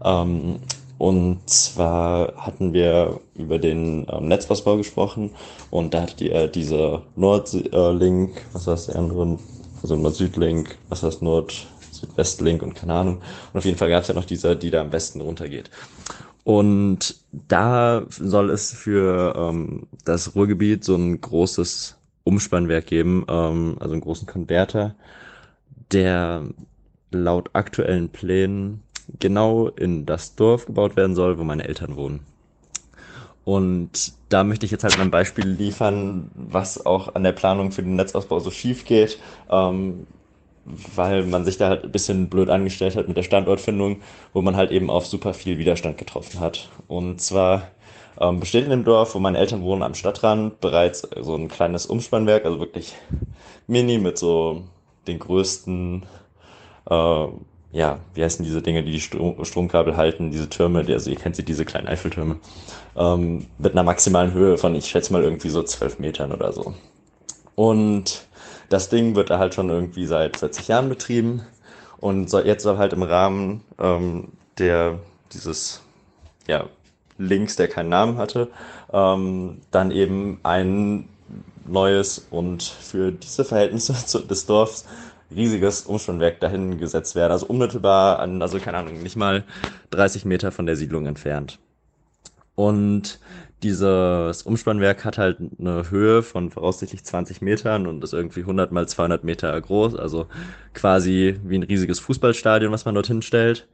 Ähm, 0.05 0.57
und 1.01 1.49
zwar 1.49 2.35
hatten 2.37 2.75
wir 2.75 3.21
über 3.35 3.59
den 3.59 4.07
ähm, 4.13 4.29
Netzausbau 4.29 4.77
gesprochen 4.77 5.31
und 5.71 5.95
da 5.95 6.03
hat 6.03 6.21
die, 6.21 6.31
äh, 6.31 6.47
dieser 6.47 7.01
Nordlink, 7.17 8.33
was 8.53 8.67
heißt 8.67 8.89
der 8.89 8.97
andere, 8.97 9.39
also 9.81 9.97
Nord-Süd-Link, 9.97 10.77
was 10.91 11.03
heißt 11.03 11.23
Nord, 11.23 11.67
Südwestlink 11.91 12.63
und 12.63 12.75
keine 12.75 12.93
Ahnung. 12.93 13.23
Und 13.51 13.59
auf 13.59 13.65
jeden 13.65 13.79
Fall 13.79 13.89
gab 13.89 14.03
es 14.03 14.09
ja 14.09 14.15
noch 14.15 14.27
diese, 14.27 14.55
die 14.57 14.71
da 14.71 14.83
am 14.83 14.91
besten 14.91 15.23
runtergeht. 15.23 15.71
Und 16.45 17.17
da 17.33 18.03
soll 18.11 18.51
es 18.51 18.71
für 18.75 19.35
ähm, 19.35 19.87
das 20.05 20.35
Ruhrgebiet 20.35 20.85
so 20.85 20.97
ein 20.97 21.19
großes 21.19 21.97
Umspannwerk 22.25 22.85
geben, 22.85 23.25
ähm, 23.27 23.79
also 23.81 23.95
einen 23.95 24.03
großen 24.03 24.27
Konverter, 24.27 24.95
der 25.93 26.45
laut 27.11 27.49
aktuellen 27.55 28.11
Plänen 28.11 28.83
genau 29.19 29.69
in 29.69 30.07
das 30.07 30.37
Dorf 30.37 30.67
gebaut 30.67 30.97
werden 30.97 31.15
soll, 31.15 31.39
wo 31.39 31.45
meine 31.45 31.67
Eltern 31.67 31.97
wohnen. 31.97 32.21
Und 33.45 34.13
da 34.29 34.45
möchte 34.45 34.67
ich 34.67 34.73
jetzt 34.73 34.85
halt 34.85 34.97
mal 34.97 35.05
ein 35.05 35.11
Beispiel 35.11 35.47
liefern, 35.47 36.31
was 36.35 36.85
auch 36.85 37.15
an 37.15 37.25
der 37.25 37.33
Planung 37.33 37.73
für 37.73 37.83
den 37.83 37.97
Netzausbau 37.97 38.39
so 38.39 38.51
schief 38.51 38.85
geht, 38.85 39.19
ähm, 39.51 40.07
weil 40.65 41.25
man 41.25 41.45
sich 41.45 41.57
da 41.57 41.69
halt 41.69 41.85
ein 41.85 41.93
bisschen 41.93 42.29
blöd 42.29 42.51
angestellt 42.51 42.97
hat 42.97 43.09
mit 43.09 43.17
der 43.17 43.23
Standortfindung, 43.23 44.03
wo 44.33 44.43
man 44.43 44.57
halt 44.57 44.71
eben 44.71 44.91
auf 44.91 45.07
super 45.07 45.35
viel 45.35 45.59
Widerstand 45.59 45.99
getroffen 45.99 46.39
hat. 46.39 46.69
Und 46.87 47.21
zwar 47.21 47.69
ähm, 48.21 48.41
besteht 48.41 48.65
in 48.65 48.71
dem 48.71 48.85
Dorf, 48.85 49.15
wo 49.15 49.19
meine 49.19 49.39
Eltern 49.39 49.63
wohnen, 49.63 49.83
am 49.83 49.95
Stadtrand 49.95 50.61
bereits 50.61 51.09
so 51.21 51.35
ein 51.35 51.49
kleines 51.49 51.87
Umspannwerk, 51.87 52.45
also 52.45 52.61
wirklich 52.61 52.95
mini 53.67 53.99
mit 53.99 54.19
so 54.19 54.65
den 55.09 55.19
größten 55.19 56.05
äh, 56.89 57.27
ja, 57.73 58.01
wie 58.15 58.25
heißen 58.25 58.45
diese 58.45 58.63
Dinge, 58.63 58.83
die 58.83 58.93
die 58.93 59.01
Strom 59.01 59.45
Stromkabel 59.45 59.97
halten, 59.97 60.31
diese 60.31 60.49
Türme, 60.49 60.85
also 60.89 61.11
ihr 61.11 61.17
kennt 61.17 61.37
sie, 61.37 61.45
diese 61.45 61.65
kleinen 61.65 61.87
Eiffeltürme, 61.87 62.37
ähm, 62.97 63.47
mit 63.59 63.73
einer 63.73 63.85
maximalen 63.85 64.33
Höhe 64.33 64.59
von, 64.59 64.75
ich 64.75 64.87
schätze 64.87 65.13
mal, 65.13 65.23
irgendwie 65.23 65.51
so 65.51 65.63
zwölf 65.63 65.99
Metern 65.99 66.33
oder 66.33 66.53
so. 66.53 66.75
Und 67.55 68.27
das 68.71 68.89
Ding 68.89 69.15
wird 69.15 69.31
da 69.31 69.39
halt 69.39 69.55
schon 69.55 69.69
irgendwie 69.69 70.07
seit 70.07 70.39
40 70.39 70.69
Jahren 70.69 70.89
betrieben. 70.89 71.43
Und 71.99 72.31
soll, 72.31 72.47
jetzt 72.47 72.63
soll 72.63 72.79
halt 72.79 72.95
im 72.95 73.03
Rahmen 73.03 73.63
ähm, 73.79 74.29
der, 74.59 74.99
dieses, 75.33 75.83
ja, 76.49 76.65
Links, 77.19 77.57
der 77.57 77.69
keinen 77.69 77.91
Namen 77.91 78.17
hatte, 78.17 78.49
ähm, 78.93 79.61
dann 79.71 79.91
eben 79.91 80.41
ein 80.43 81.09
neues 81.67 82.27
und 82.31 82.63
für 82.63 83.13
diese 83.13 83.45
Verhältnisse 83.45 83.95
des 84.29 84.47
Dorfs 84.47 84.87
riesiges 85.35 85.83
Umspannwerk 85.83 86.41
dahin 86.41 86.79
gesetzt 86.79 87.15
werden. 87.15 87.33
Also 87.33 87.47
unmittelbar 87.47 88.19
an, 88.19 88.43
also 88.43 88.59
keine 88.59 88.79
Ahnung, 88.79 89.03
nicht 89.03 89.17
mal 89.17 89.45
30 89.91 90.25
Meter 90.25 90.53
von 90.53 90.67
der 90.67 90.77
Siedlung 90.77 91.07
entfernt. 91.07 91.59
Und 92.55 93.21
dieses 93.63 94.43
Umspannwerk 94.43 95.05
hat 95.05 95.19
halt 95.19 95.39
eine 95.59 95.91
Höhe 95.91 96.23
von 96.23 96.51
voraussichtlich 96.51 97.05
20 97.05 97.43
Metern 97.43 97.87
und 97.87 98.03
ist 98.03 98.15
irgendwie 98.15 98.41
100 98.41 98.73
mal 98.73 98.89
200 98.89 99.23
Meter 99.25 99.59
groß, 99.61 99.97
also 99.97 100.27
quasi 100.73 101.39
wie 101.45 101.57
ein 101.57 101.63
riesiges 101.63 102.01
Fußballstadion, 102.01 102.73
was 102.73 102.85
man 102.85 102.95
dorthin 102.95 103.23
stellt. 103.23 103.69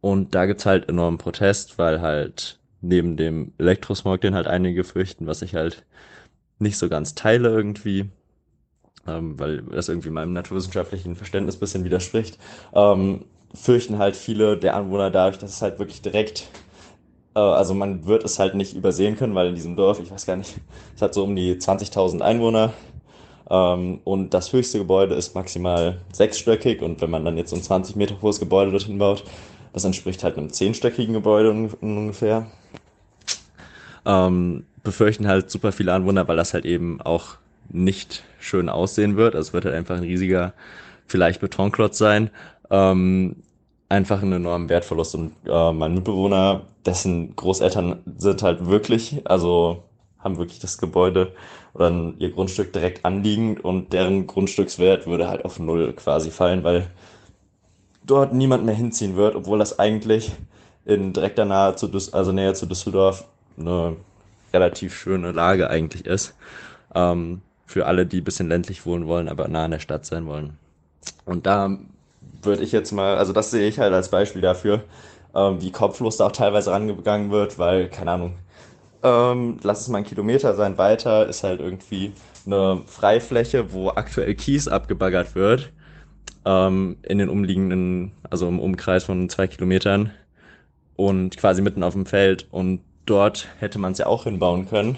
Und 0.00 0.34
da 0.34 0.46
gibt's 0.46 0.66
halt 0.66 0.88
enormen 0.88 1.18
Protest, 1.18 1.78
weil 1.78 2.00
halt 2.00 2.60
neben 2.80 3.16
dem 3.16 3.52
Elektrosmog, 3.58 4.20
den 4.20 4.34
halt 4.34 4.46
einige 4.46 4.84
fürchten, 4.84 5.26
was 5.26 5.42
ich 5.42 5.54
halt 5.56 5.84
nicht 6.60 6.78
so 6.78 6.88
ganz 6.88 7.14
teile 7.14 7.48
irgendwie, 7.48 8.10
ähm, 9.08 9.38
weil 9.38 9.62
das 9.62 9.88
irgendwie 9.88 10.10
meinem 10.10 10.32
naturwissenschaftlichen 10.32 11.16
Verständnis 11.16 11.56
ein 11.56 11.60
bisschen 11.60 11.84
widerspricht, 11.84 12.38
ähm, 12.74 13.24
fürchten 13.54 13.98
halt 13.98 14.16
viele 14.16 14.56
der 14.56 14.76
Anwohner 14.76 15.10
dadurch, 15.10 15.38
dass 15.38 15.52
es 15.52 15.62
halt 15.62 15.78
wirklich 15.78 16.02
direkt, 16.02 16.48
äh, 17.34 17.40
also 17.40 17.74
man 17.74 18.06
wird 18.06 18.24
es 18.24 18.38
halt 18.38 18.54
nicht 18.54 18.74
übersehen 18.74 19.16
können, 19.16 19.34
weil 19.34 19.48
in 19.48 19.54
diesem 19.54 19.76
Dorf, 19.76 20.00
ich 20.00 20.10
weiß 20.10 20.26
gar 20.26 20.36
nicht, 20.36 20.54
es 20.94 21.02
hat 21.02 21.14
so 21.14 21.24
um 21.24 21.34
die 21.34 21.54
20.000 21.54 22.20
Einwohner 22.20 22.72
ähm, 23.50 24.00
und 24.04 24.34
das 24.34 24.52
höchste 24.52 24.78
Gebäude 24.78 25.14
ist 25.14 25.34
maximal 25.34 25.98
sechsstöckig 26.12 26.82
und 26.82 27.00
wenn 27.00 27.10
man 27.10 27.24
dann 27.24 27.36
jetzt 27.36 27.50
so 27.50 27.56
ein 27.56 27.62
20 27.62 27.96
Meter 27.96 28.20
hohes 28.20 28.38
Gebäude 28.38 28.70
dorthin 28.70 28.98
baut, 28.98 29.24
das 29.72 29.84
entspricht 29.84 30.22
halt 30.24 30.36
einem 30.36 30.50
zehnstöckigen 30.50 31.14
Gebäude 31.14 31.70
ungefähr. 31.80 32.46
Ähm, 34.04 34.64
befürchten 34.82 35.28
halt 35.28 35.50
super 35.50 35.72
viele 35.72 35.92
Anwohner, 35.92 36.26
weil 36.28 36.36
das 36.36 36.54
halt 36.54 36.64
eben 36.64 37.00
auch 37.00 37.36
nicht 37.68 38.24
schön 38.38 38.68
aussehen 38.68 39.16
wird. 39.16 39.34
Also 39.34 39.48
es 39.48 39.52
wird 39.52 39.64
halt 39.64 39.74
einfach 39.74 39.96
ein 39.96 40.02
riesiger, 40.02 40.52
vielleicht 41.06 41.40
Betonklotz 41.40 41.98
sein. 41.98 42.30
Ähm, 42.70 43.36
einfach 43.88 44.22
einen 44.22 44.32
enormen 44.32 44.68
Wertverlust. 44.68 45.14
Und 45.14 45.32
äh, 45.46 45.72
mein 45.72 45.94
Mitbewohner, 45.94 46.62
dessen 46.84 47.34
Großeltern 47.36 48.00
sind 48.18 48.42
halt 48.42 48.66
wirklich, 48.66 49.22
also 49.24 49.84
haben 50.18 50.38
wirklich 50.38 50.58
das 50.58 50.78
Gebäude 50.78 51.32
oder 51.74 52.12
ihr 52.18 52.30
Grundstück 52.30 52.72
direkt 52.72 53.04
anliegend 53.04 53.64
und 53.64 53.92
deren 53.92 54.26
Grundstückswert 54.26 55.06
würde 55.06 55.28
halt 55.28 55.44
auf 55.44 55.58
null 55.58 55.92
quasi 55.92 56.30
fallen, 56.30 56.64
weil 56.64 56.90
dort 58.04 58.34
niemand 58.34 58.64
mehr 58.64 58.74
hinziehen 58.74 59.16
wird, 59.16 59.36
obwohl 59.36 59.58
das 59.58 59.78
eigentlich 59.78 60.32
in 60.84 61.12
direkter 61.12 61.44
Nähe 61.44 61.76
zu, 61.76 61.86
Düs 61.86 62.12
also 62.12 62.32
näher 62.32 62.54
zu 62.54 62.66
Düsseldorf 62.66 63.26
eine 63.58 63.96
relativ 64.52 64.96
schöne 64.96 65.32
Lage 65.32 65.70
eigentlich 65.70 66.06
ist. 66.06 66.34
Ähm, 66.94 67.42
für 67.68 67.86
alle, 67.86 68.06
die 68.06 68.22
ein 68.22 68.24
bisschen 68.24 68.48
ländlich 68.48 68.86
wohnen 68.86 69.06
wollen, 69.06 69.28
aber 69.28 69.46
nah 69.46 69.66
an 69.66 69.70
der 69.72 69.78
Stadt 69.78 70.06
sein 70.06 70.26
wollen. 70.26 70.58
Und 71.26 71.46
da 71.46 71.78
würde 72.42 72.62
ich 72.62 72.72
jetzt 72.72 72.92
mal, 72.92 73.18
also 73.18 73.32
das 73.32 73.50
sehe 73.50 73.68
ich 73.68 73.78
halt 73.78 73.92
als 73.92 74.08
Beispiel 74.08 74.40
dafür, 74.40 74.82
ähm, 75.34 75.60
wie 75.60 75.70
kopflos 75.70 76.16
da 76.16 76.26
auch 76.26 76.32
teilweise 76.32 76.70
rangegangen 76.70 77.30
wird, 77.30 77.58
weil, 77.58 77.88
keine 77.88 78.12
Ahnung, 78.12 78.34
ähm, 79.02 79.58
lass 79.62 79.82
es 79.82 79.88
mal 79.88 79.98
ein 79.98 80.04
Kilometer 80.04 80.54
sein, 80.54 80.78
weiter 80.78 81.28
ist 81.28 81.44
halt 81.44 81.60
irgendwie 81.60 82.12
eine 82.46 82.80
Freifläche, 82.86 83.70
wo 83.72 83.90
aktuell 83.90 84.34
Kies 84.34 84.66
abgebaggert 84.66 85.34
wird, 85.34 85.70
ähm, 86.46 86.96
in 87.02 87.18
den 87.18 87.28
umliegenden, 87.28 88.12
also 88.30 88.48
im 88.48 88.60
Umkreis 88.60 89.04
von 89.04 89.28
zwei 89.28 89.46
Kilometern 89.46 90.10
und 90.96 91.36
quasi 91.36 91.60
mitten 91.60 91.82
auf 91.82 91.92
dem 91.92 92.06
Feld 92.06 92.46
und 92.50 92.80
dort 93.04 93.46
hätte 93.58 93.78
man 93.78 93.92
es 93.92 93.98
ja 93.98 94.06
auch 94.06 94.24
hinbauen 94.24 94.68
können 94.70 94.96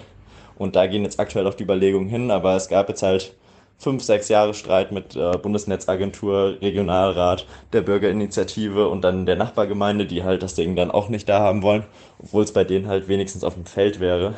und 0.60 0.76
da 0.76 0.86
gehen 0.86 1.04
jetzt 1.04 1.18
aktuell 1.18 1.46
auch 1.46 1.54
die 1.54 1.62
Überlegungen 1.62 2.10
hin, 2.10 2.30
aber 2.30 2.54
es 2.54 2.68
gab 2.68 2.90
jetzt 2.90 3.02
halt 3.02 3.34
fünf, 3.78 4.02
sechs 4.02 4.28
Jahre 4.28 4.52
Streit 4.52 4.92
mit 4.92 5.16
äh, 5.16 5.38
Bundesnetzagentur, 5.38 6.58
Regionalrat, 6.60 7.46
der 7.72 7.80
Bürgerinitiative 7.80 8.86
und 8.86 9.00
dann 9.00 9.24
der 9.24 9.36
Nachbargemeinde, 9.36 10.04
die 10.04 10.22
halt 10.22 10.42
das 10.42 10.54
Ding 10.54 10.76
dann 10.76 10.90
auch 10.90 11.08
nicht 11.08 11.26
da 11.30 11.40
haben 11.40 11.62
wollen, 11.62 11.84
obwohl 12.18 12.44
es 12.44 12.52
bei 12.52 12.64
denen 12.64 12.88
halt 12.88 13.08
wenigstens 13.08 13.42
auf 13.42 13.54
dem 13.54 13.64
Feld 13.64 14.00
wäre. 14.00 14.34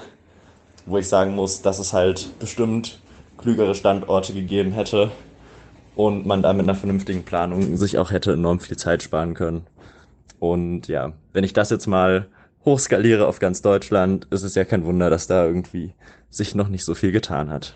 Wo 0.87 0.97
ich 0.97 1.09
sagen 1.09 1.35
muss, 1.35 1.61
dass 1.61 1.81
es 1.81 1.93
halt 1.93 2.39
bestimmt 2.39 3.01
klügere 3.37 3.75
Standorte 3.75 4.33
gegeben 4.33 4.71
hätte 4.71 5.11
und 5.97 6.25
man 6.25 6.41
da 6.41 6.53
mit 6.53 6.67
einer 6.67 6.77
vernünftigen 6.77 7.25
Planung 7.25 7.77
sich 7.77 7.99
auch 7.99 8.13
hätte 8.13 8.35
enorm 8.35 8.61
viel 8.61 8.77
Zeit 8.77 9.03
sparen 9.03 9.35
können. 9.35 9.67
Und 10.39 10.87
ja, 10.87 11.15
wenn 11.33 11.43
ich 11.43 11.53
das 11.53 11.71
jetzt 11.71 11.89
mal 11.89 12.29
hochskaliere 12.65 13.27
auf 13.27 13.39
ganz 13.39 13.63
Deutschland, 13.63 14.27
ist 14.31 14.43
es 14.43 14.55
ja 14.55 14.65
kein 14.65 14.85
Wunder, 14.85 15.11
dass 15.11 15.27
da 15.27 15.45
irgendwie 15.45 15.95
sich 16.31 16.55
noch 16.55 16.69
nicht 16.69 16.85
so 16.85 16.95
viel 16.95 17.13
getan 17.13 17.51
hat. 17.51 17.75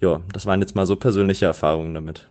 Ja, 0.00 0.20
das 0.32 0.46
waren 0.46 0.60
jetzt 0.60 0.76
mal 0.76 0.86
so 0.86 0.96
persönliche 0.96 1.46
Erfahrungen 1.46 1.94
damit. 1.94 2.28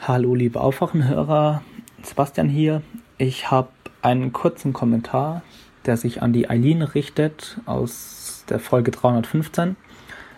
Hallo 0.00 0.34
liebe 0.34 0.60
Aufwachenhörer, 0.60 1.62
Sebastian 2.02 2.48
hier. 2.48 2.82
Ich 3.18 3.50
habe 3.50 3.68
einen 4.00 4.32
kurzen 4.32 4.72
Kommentar, 4.72 5.42
der 5.86 5.96
sich 5.96 6.22
an 6.22 6.32
die 6.32 6.50
Eileen 6.50 6.82
richtet 6.82 7.58
aus 7.66 8.44
der 8.48 8.58
Folge 8.58 8.90
315, 8.90 9.76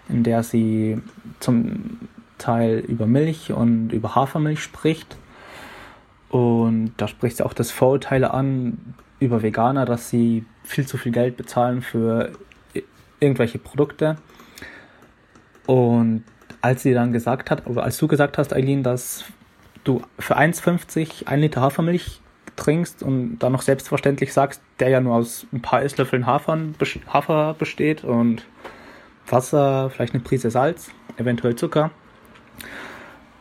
in 0.09 0.23
der 0.23 0.43
sie 0.43 0.99
zum 1.41 1.99
Teil 2.39 2.79
über 2.81 3.07
Milch 3.07 3.53
und 3.53 3.91
über 3.91 4.15
Hafermilch 4.15 4.61
spricht 4.61 5.17
Und 6.35 6.95
da 6.97 7.07
spricht 7.07 7.37
sie 7.37 7.47
auch 7.47 7.53
das 7.55 7.71
Vorurteile 7.71 8.35
an 8.35 8.95
über 9.21 9.43
Veganer, 9.43 9.85
dass 9.85 10.11
sie 10.11 10.45
viel 10.65 10.87
zu 10.87 10.97
viel 10.97 11.13
Geld 11.13 11.37
bezahlen 11.37 11.83
für 11.83 12.33
irgendwelche 13.21 13.59
Produkte. 13.59 14.17
Und 15.67 16.25
als 16.61 16.83
sie 16.83 16.95
dann 16.95 17.13
gesagt 17.13 17.51
hat, 17.51 17.67
oder 17.67 17.85
als 17.85 17.99
du 17.99 18.09
gesagt 18.09 18.39
hast, 18.39 18.53
Eileen, 18.53 18.83
dass 18.83 19.25
du 19.85 20.03
für 20.19 20.37
1,50 20.37 21.27
ein 21.27 21.41
Liter 21.41 21.61
Hafermilch 21.61 22.21
trinkst 22.57 23.03
und 23.03 23.39
dann 23.39 23.53
noch 23.53 23.63
selbstverständlich 23.63 24.33
sagst, 24.33 24.63
der 24.79 24.89
ja 24.89 25.01
nur 25.01 25.15
aus 25.15 25.47
ein 25.53 25.61
paar 25.61 25.83
Esslöffeln 25.83 26.27
Hafern, 26.27 26.75
Hafer 27.13 27.55
besteht 27.59 28.05
und 28.05 28.47
Wasser, 29.27 29.91
vielleicht 29.91 30.15
eine 30.15 30.23
Prise 30.23 30.51
Salz, 30.51 30.91
eventuell 31.17 31.57
Zucker, 31.57 31.91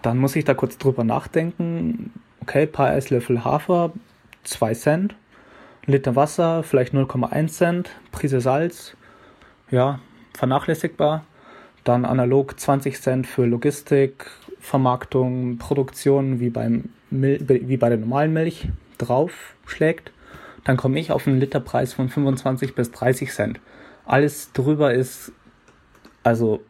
dann 0.02 0.18
muss 0.18 0.36
ich 0.36 0.46
da 0.46 0.54
kurz 0.54 0.78
drüber 0.78 1.04
nachdenken. 1.04 2.12
Okay, 2.42 2.66
paar 2.66 2.96
Esslöffel 2.96 3.44
Hafer, 3.46 3.94
2 4.44 4.74
Cent, 4.74 5.16
Liter 5.86 6.16
Wasser, 6.16 6.64
vielleicht 6.64 6.94
0,1 6.94 7.48
Cent, 7.48 7.90
Prise 8.12 8.42
Salz, 8.42 8.96
ja, 9.70 10.00
vernachlässigbar. 10.34 11.26
Dann 11.84 12.06
analog 12.06 12.58
20 12.58 13.02
Cent 13.02 13.28
für 13.28 13.46
Logistik, 13.46 14.28
Vermarktung, 14.60 15.58
Produktion 15.58 16.40
wie, 16.40 16.50
beim 16.50 16.90
Mil 17.10 17.46
wie 17.48 17.78
bei 17.78 17.90
der 17.90 17.98
normalen 17.98 18.32
Milch 18.32 18.70
draufschlägt, 18.98 20.12
dann 20.64 20.78
komme 20.78 21.00
ich 21.00 21.12
auf 21.12 21.28
einen 21.28 21.40
Literpreis 21.40 21.94
von 21.94 22.10
25 22.10 22.74
bis 22.74 22.92
30 22.92 23.32
Cent. 23.32 23.60
Alles 24.06 24.54
drüber 24.54 24.94
ist 24.94 25.34
also 26.24 26.62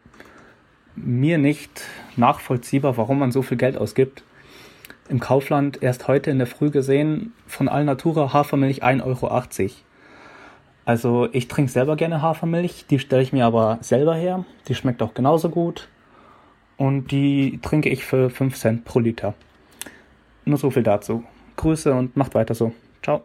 mir 0.96 1.38
nicht 1.38 1.82
nachvollziehbar, 2.16 2.96
warum 2.96 3.20
man 3.20 3.32
so 3.32 3.42
viel 3.42 3.56
Geld 3.56 3.76
ausgibt. 3.76 4.24
Im 5.08 5.20
Kaufland 5.20 5.82
erst 5.82 6.08
heute 6.08 6.30
in 6.30 6.38
der 6.38 6.46
Früh 6.46 6.70
gesehen, 6.70 7.34
von 7.46 7.68
Alnatura 7.68 8.32
Hafermilch 8.32 8.82
1,80 8.82 9.04
Euro. 9.04 9.70
Also 10.86 11.28
ich 11.32 11.48
trinke 11.48 11.70
selber 11.70 11.96
gerne 11.96 12.22
Hafermilch, 12.22 12.86
die 12.88 12.98
stelle 12.98 13.22
ich 13.22 13.32
mir 13.32 13.44
aber 13.44 13.78
selber 13.82 14.14
her. 14.14 14.44
Die 14.68 14.74
schmeckt 14.74 15.02
auch 15.02 15.14
genauso 15.14 15.50
gut. 15.50 15.88
Und 16.76 17.10
die 17.10 17.60
trinke 17.62 17.90
ich 17.90 18.04
für 18.04 18.30
5 18.30 18.56
Cent 18.56 18.84
pro 18.84 18.98
Liter. 18.98 19.34
Nur 20.44 20.58
so 20.58 20.70
viel 20.70 20.82
dazu. 20.82 21.22
Grüße 21.56 21.92
und 21.92 22.16
macht 22.16 22.34
weiter 22.34 22.54
so. 22.54 22.72
Ciao. 23.02 23.22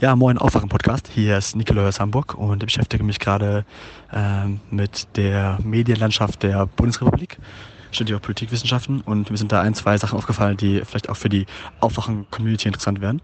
Ja, 0.00 0.16
moin 0.16 0.38
Aufwachen-Podcast. 0.38 1.08
Hier 1.08 1.36
ist 1.36 1.54
Nikolaus 1.56 2.00
Hamburg 2.00 2.34
und 2.34 2.62
ich 2.62 2.66
beschäftige 2.66 3.04
mich 3.04 3.18
gerade 3.18 3.66
ähm, 4.12 4.60
mit 4.70 5.16
der 5.16 5.58
Medienlandschaft 5.62 6.42
der 6.42 6.66
Bundesrepublik. 6.66 7.38
Studiere 7.92 8.18
auch 8.18 8.22
Politikwissenschaften 8.22 9.00
und 9.00 9.30
mir 9.30 9.36
sind 9.36 9.52
da 9.52 9.60
ein, 9.60 9.74
zwei 9.74 9.98
Sachen 9.98 10.18
aufgefallen, 10.18 10.56
die 10.56 10.82
vielleicht 10.84 11.08
auch 11.08 11.16
für 11.16 11.28
die 11.28 11.46
Aufwachen-Community 11.80 12.68
interessant 12.68 13.00
wären. 13.00 13.20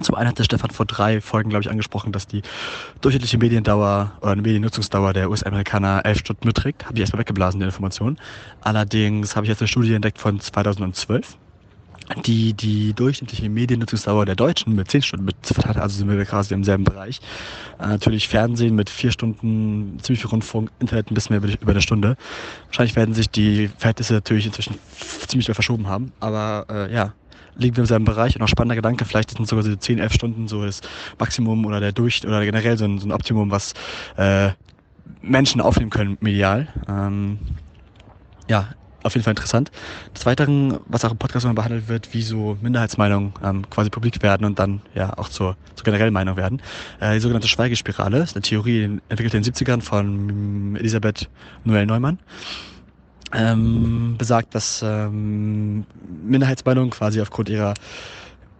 Zum 0.00 0.14
einen 0.16 0.28
hat 0.28 0.38
der 0.38 0.44
Stefan 0.44 0.70
vor 0.70 0.86
drei 0.86 1.20
Folgen, 1.20 1.50
glaube 1.50 1.62
ich, 1.62 1.70
angesprochen, 1.70 2.12
dass 2.12 2.26
die 2.26 2.42
durchschnittliche 3.00 3.38
Mediendauer 3.38 4.12
oder 4.20 4.36
Mediennutzungsdauer 4.36 5.12
der 5.12 5.30
US-Amerikaner 5.30 6.02
elf 6.04 6.18
Stunden 6.18 6.46
beträgt. 6.46 6.86
Habe 6.86 6.94
ich 6.94 7.00
erstmal 7.00 7.20
weggeblasen, 7.20 7.60
die 7.60 7.66
Information. 7.66 8.18
Allerdings 8.60 9.36
habe 9.36 9.46
ich 9.46 9.50
jetzt 9.50 9.60
eine 9.60 9.68
Studie 9.68 9.94
entdeckt 9.94 10.18
von 10.18 10.40
2012 10.40 11.36
die 12.24 12.52
die 12.54 12.92
durchschnittliche 12.92 13.48
Mediennutzungsdauer 13.48 14.26
der 14.26 14.34
Deutschen 14.34 14.74
mit 14.74 14.90
10 14.90 15.02
Stunden 15.02 15.26
beziffert 15.26 15.66
hat, 15.66 15.76
also 15.76 15.96
sind 15.96 16.08
wir 16.10 16.24
quasi 16.24 16.54
im 16.54 16.64
selben 16.64 16.84
Bereich. 16.84 17.20
Äh, 17.78 17.88
natürlich 17.88 18.28
Fernsehen 18.28 18.74
mit 18.74 18.90
4 18.90 19.12
Stunden, 19.12 19.98
ziemlich 20.02 20.20
viel 20.20 20.30
Rundfunk, 20.30 20.70
Internet 20.78 21.10
ein 21.10 21.14
bisschen 21.14 21.38
mehr 21.38 21.48
über, 21.48 21.60
über 21.60 21.72
eine 21.72 21.82
Stunde. 21.82 22.16
Wahrscheinlich 22.66 22.96
werden 22.96 23.14
sich 23.14 23.30
die 23.30 23.68
Verhältnisse 23.78 24.14
natürlich 24.14 24.46
inzwischen 24.46 24.76
ziemlich 25.26 25.48
mehr 25.48 25.54
verschoben 25.54 25.86
haben, 25.88 26.12
aber 26.20 26.66
äh, 26.70 26.92
ja, 26.92 27.14
liegen 27.56 27.76
wir 27.76 27.82
im 27.82 27.86
selben 27.86 28.04
Bereich. 28.04 28.36
Und 28.36 28.42
auch 28.42 28.48
spannender 28.48 28.76
Gedanke, 28.76 29.04
vielleicht 29.04 29.30
sind 29.30 29.46
sogar 29.46 29.64
so 29.64 29.74
10, 29.74 29.98
11 29.98 30.12
Stunden 30.12 30.48
so 30.48 30.64
das 30.64 30.80
Maximum 31.18 31.64
oder 31.66 31.80
der 31.80 31.92
Durch- 31.92 32.26
oder 32.26 32.44
generell 32.44 32.78
so 32.78 32.84
ein, 32.84 32.98
so 32.98 33.06
ein 33.06 33.12
Optimum, 33.12 33.50
was 33.50 33.74
äh, 34.16 34.50
Menschen 35.20 35.60
aufnehmen 35.60 35.90
können 35.90 36.16
medial. 36.20 36.68
Ähm, 36.88 37.38
ja, 38.48 38.68
auf 39.02 39.14
jeden 39.14 39.24
Fall 39.24 39.32
interessant. 39.32 39.70
Des 40.14 40.26
Weiteren, 40.26 40.78
was 40.86 41.04
auch 41.04 41.10
im 41.10 41.18
Podcast 41.18 41.44
immer 41.44 41.54
behandelt 41.54 41.88
wird, 41.88 42.12
wie 42.14 42.22
so 42.22 42.56
Minderheitsmeinungen 42.60 43.32
ähm, 43.42 43.68
quasi 43.70 43.90
publik 43.90 44.22
werden 44.22 44.44
und 44.44 44.58
dann 44.58 44.82
ja 44.94 45.16
auch 45.18 45.28
zur, 45.28 45.56
zur 45.74 45.84
generellen 45.84 46.12
Meinung 46.12 46.36
werden. 46.36 46.60
Äh, 47.00 47.14
die 47.14 47.20
sogenannte 47.20 47.48
Schweigespirale 47.48 48.18
ist 48.18 48.36
eine 48.36 48.42
Theorie 48.42 48.84
entwickelt 49.08 49.34
in 49.34 49.42
den 49.42 49.52
70ern 49.52 49.80
von 49.80 50.76
Elisabeth 50.76 51.28
Noel 51.64 51.86
Neumann. 51.86 52.18
Ähm, 53.34 54.16
besagt, 54.18 54.54
dass 54.54 54.82
ähm, 54.82 55.86
Minderheitsmeinungen 56.24 56.90
quasi 56.90 57.20
aufgrund 57.20 57.48
ihrer 57.48 57.72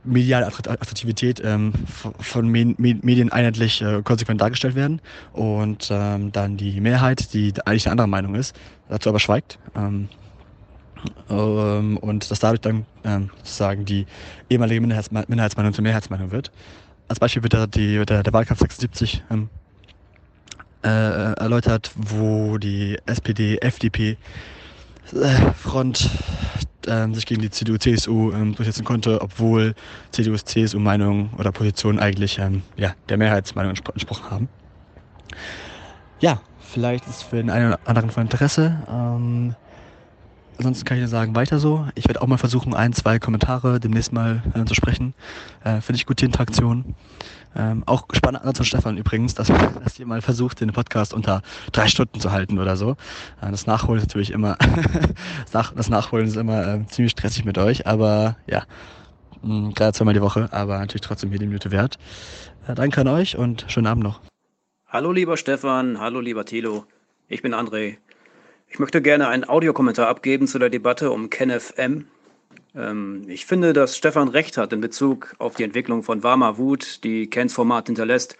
mediale 0.04 0.46
Attraktivität 0.46 1.40
ähm, 1.44 1.72
von 2.18 2.48
Medien 2.48 3.30
einheitlich 3.30 3.82
äh, 3.82 4.02
konsequent 4.02 4.40
dargestellt 4.40 4.74
werden 4.74 5.00
und 5.32 5.88
ähm, 5.90 6.32
dann 6.32 6.56
die 6.56 6.80
Mehrheit, 6.80 7.32
die 7.34 7.52
eigentlich 7.64 7.86
eine 7.86 7.92
andere 7.92 8.08
Meinung 8.08 8.34
ist, 8.34 8.56
dazu 8.88 9.10
aber 9.10 9.20
schweigt. 9.20 9.58
Ähm, 9.76 10.08
ähm, 11.30 11.96
und 11.98 12.30
dass 12.30 12.40
dadurch 12.40 12.60
dann 12.60 12.86
ähm, 13.04 13.30
sozusagen 13.38 13.84
die 13.84 14.06
ehemalige 14.48 14.80
Minderheits 14.80 15.10
Minderheitsmeinung 15.10 15.72
zur 15.72 15.82
Mehrheitsmeinung 15.82 16.30
wird. 16.30 16.50
Als 17.08 17.20
Beispiel 17.20 17.42
wird 17.42 17.54
da 17.54 17.66
die, 17.66 18.04
der, 18.04 18.22
der 18.22 18.32
Wahlkampf 18.32 18.60
76 18.60 19.22
ähm, 19.30 19.48
äh, 20.82 20.88
erläutert, 20.88 21.92
wo 21.96 22.58
die 22.58 22.98
SPD, 23.06 23.58
FDP 23.58 24.16
äh, 25.12 25.52
Front 25.54 26.10
äh, 26.86 27.08
sich 27.12 27.26
gegen 27.26 27.42
die 27.42 27.50
CDU, 27.50 27.76
CSU 27.76 28.32
ähm, 28.32 28.54
durchsetzen 28.54 28.84
konnte, 28.84 29.20
obwohl 29.20 29.74
CDU, 30.10 30.36
CSU 30.36 30.78
Meinung 30.78 31.30
oder 31.38 31.52
Position 31.52 31.98
eigentlich 31.98 32.38
ähm, 32.38 32.62
ja, 32.76 32.94
der 33.08 33.18
Mehrheitsmeinung 33.18 33.70
entspro 33.70 33.92
entsprochen 33.92 34.30
haben. 34.30 34.48
Ja, 36.20 36.40
vielleicht 36.60 37.06
ist 37.08 37.24
für 37.24 37.36
den 37.36 37.50
einen 37.50 37.68
oder 37.68 37.80
anderen 37.84 38.10
von 38.10 38.24
Interesse. 38.24 38.78
Ähm, 38.88 39.54
Ansonsten 40.62 40.84
kann 40.84 40.96
ich 40.96 41.00
nur 41.00 41.08
sagen, 41.08 41.34
weiter 41.34 41.58
so. 41.58 41.88
Ich 41.96 42.06
werde 42.06 42.22
auch 42.22 42.28
mal 42.28 42.38
versuchen, 42.38 42.72
ein, 42.72 42.92
zwei 42.92 43.18
Kommentare 43.18 43.80
demnächst 43.80 44.12
mal 44.12 44.44
äh, 44.54 44.64
zu 44.64 44.76
sprechen. 44.76 45.12
Äh, 45.64 45.80
Finde 45.80 45.96
ich 45.96 46.06
gute 46.06 46.24
Interaktion. 46.24 46.94
Ähm, 47.56 47.82
auch 47.84 48.06
spannend 48.12 48.44
an 48.44 48.64
Stefan 48.64 48.96
übrigens, 48.96 49.34
dass, 49.34 49.48
dass 49.48 49.98
ihr 49.98 50.06
mal 50.06 50.22
versucht, 50.22 50.60
den 50.60 50.72
Podcast 50.72 51.14
unter 51.14 51.42
drei 51.72 51.88
Stunden 51.88 52.20
zu 52.20 52.30
halten 52.30 52.60
oder 52.60 52.76
so. 52.76 52.92
Äh, 53.40 53.50
das 53.50 53.66
Nachholen 53.66 53.98
ist 53.98 54.06
natürlich 54.06 54.30
immer, 54.30 54.56
das 55.52 55.88
Nachholen 55.88 56.28
ist 56.28 56.36
immer 56.36 56.64
äh, 56.64 56.86
ziemlich 56.86 57.10
stressig 57.10 57.44
mit 57.44 57.58
euch, 57.58 57.88
aber 57.88 58.36
ja, 58.46 58.62
mh, 59.42 59.72
gerade 59.74 59.94
zweimal 59.94 60.14
die 60.14 60.22
Woche, 60.22 60.48
aber 60.52 60.78
natürlich 60.78 61.02
trotzdem 61.02 61.32
jede 61.32 61.44
Minute 61.44 61.72
wert. 61.72 61.98
Äh, 62.68 62.76
danke 62.76 63.00
an 63.00 63.08
euch 63.08 63.36
und 63.36 63.64
schönen 63.66 63.88
Abend 63.88 64.04
noch. 64.04 64.20
Hallo 64.86 65.10
lieber 65.10 65.36
Stefan, 65.36 65.98
hallo 65.98 66.20
lieber 66.20 66.44
Thilo, 66.44 66.84
ich 67.26 67.42
bin 67.42 67.52
André. 67.52 67.96
Ich 68.72 68.78
möchte 68.78 69.02
gerne 69.02 69.28
einen 69.28 69.46
Audiokommentar 69.46 70.08
abgeben 70.08 70.46
zu 70.46 70.58
der 70.58 70.70
Debatte 70.70 71.10
um 71.10 71.28
KenFM. 71.28 72.06
Ähm, 72.74 73.22
ich 73.28 73.44
finde, 73.44 73.74
dass 73.74 73.98
Stefan 73.98 74.28
recht 74.28 74.56
hat 74.56 74.72
in 74.72 74.80
Bezug 74.80 75.34
auf 75.38 75.56
die 75.56 75.64
Entwicklung 75.64 76.02
von 76.02 76.22
warmer 76.22 76.56
Wut, 76.56 77.04
die 77.04 77.28
Kens 77.28 77.52
Format 77.52 77.88
hinterlässt. 77.88 78.38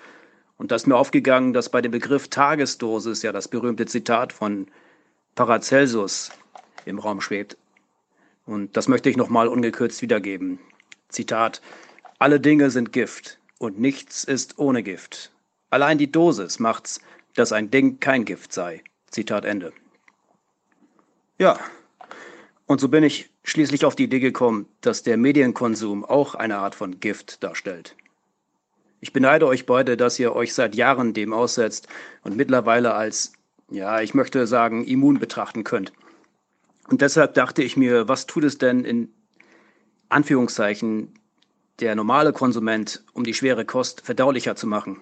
Und 0.57 0.71
da 0.71 0.77
ist 0.77 0.87
mir 0.87 0.97
aufgegangen, 0.97 1.53
dass 1.53 1.69
bei 1.69 1.83
dem 1.83 1.93
Begriff 1.93 2.29
Tagesdosis 2.29 3.21
ja 3.21 3.31
das 3.31 3.47
berühmte 3.47 3.85
Zitat 3.85 4.33
von 4.33 4.69
Paracelsus 5.35 6.33
im 6.87 6.99
Raum 6.99 7.21
schwebt. 7.21 7.59
Und 8.47 8.75
das 8.75 8.89
möchte 8.89 9.11
ich 9.11 9.19
nochmal 9.19 9.49
ungekürzt 9.49 10.01
wiedergeben. 10.01 10.59
Zitat: 11.11 11.61
Alle 12.19 12.41
Dinge 12.41 12.71
sind 12.71 12.95
Gift 12.95 13.39
und 13.59 13.79
nichts 13.79 14.25
ist 14.25 14.59
ohne 14.59 14.83
Gift. 14.83 15.31
Allein 15.69 15.99
die 15.99 16.11
Dosis 16.11 16.59
macht's, 16.59 17.03
dass 17.35 17.53
ein 17.53 17.71
Ding 17.71 18.01
kein 18.01 18.25
Gift 18.25 18.55
sei. 18.55 18.83
Zitat 19.11 19.45
Ende. 19.45 19.75
Ja, 21.43 21.59
und 22.67 22.81
so 22.81 22.87
bin 22.87 23.03
ich 23.03 23.29
schließlich 23.43 23.85
auf 23.85 23.97
die 23.97 24.05
Idee 24.05 24.21
gekommen, 24.21 24.69
dass 24.81 25.03
der 25.03 25.17
Medienkonsum 25.17 26.05
auch 26.05 26.37
eine 26.37 26.59
Art 26.59 26.77
von 26.77 27.01
Gift 27.01 27.43
darstellt. 27.43 27.97
Ich 29.01 29.13
beneide 29.13 29.49
euch 29.49 29.67
beide, 29.67 29.97
dass 29.97 30.21
ihr 30.21 30.37
euch 30.37 30.55
seit 30.55 30.77
Jahren 30.77 31.15
dem 31.15 31.33
aussetzt 31.33 31.89
und 32.23 32.37
mittlerweile 32.37 32.95
als, 32.95 33.33
ja, 33.73 34.01
ich 34.01 34.15
möchte 34.15 34.47
sagen, 34.47 34.85
immun 34.85 35.19
betrachten 35.19 35.65
könnt. 35.65 35.93
Und 36.89 37.01
deshalb 37.01 37.35
dachte 37.35 37.65
ich 37.65 37.77
mir, 37.77 38.07
was 38.07 38.27
tut 38.27 38.45
es 38.45 38.59
denn 38.59 38.85
in 38.85 39.13
Anführungszeichen 40.11 41.13
der 41.81 41.97
normale 41.97 42.33
Konsument, 42.33 43.03
um 43.15 43.25
die 43.25 43.35
schwere 43.35 43.65
Kost 43.65 44.03
verdaulicher 44.03 44.55
zu 44.55 44.69
machen? 44.69 45.01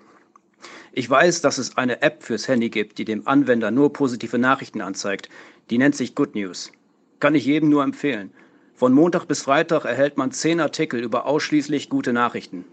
Ich 0.92 1.08
weiß, 1.08 1.40
dass 1.40 1.58
es 1.58 1.76
eine 1.76 2.02
App 2.02 2.22
fürs 2.22 2.48
Handy 2.48 2.68
gibt, 2.68 2.98
die 2.98 3.04
dem 3.04 3.26
Anwender 3.28 3.70
nur 3.70 3.92
positive 3.92 4.38
Nachrichten 4.38 4.80
anzeigt. 4.80 5.28
Die 5.70 5.78
nennt 5.78 5.94
sich 5.94 6.14
Good 6.14 6.34
News. 6.34 6.72
Kann 7.20 7.34
ich 7.34 7.44
jedem 7.44 7.68
nur 7.68 7.84
empfehlen. 7.84 8.32
Von 8.74 8.92
Montag 8.92 9.26
bis 9.26 9.42
Freitag 9.42 9.84
erhält 9.84 10.16
man 10.16 10.32
zehn 10.32 10.58
Artikel 10.58 11.00
über 11.00 11.26
ausschließlich 11.26 11.90
gute 11.90 12.12
Nachrichten. 12.12 12.64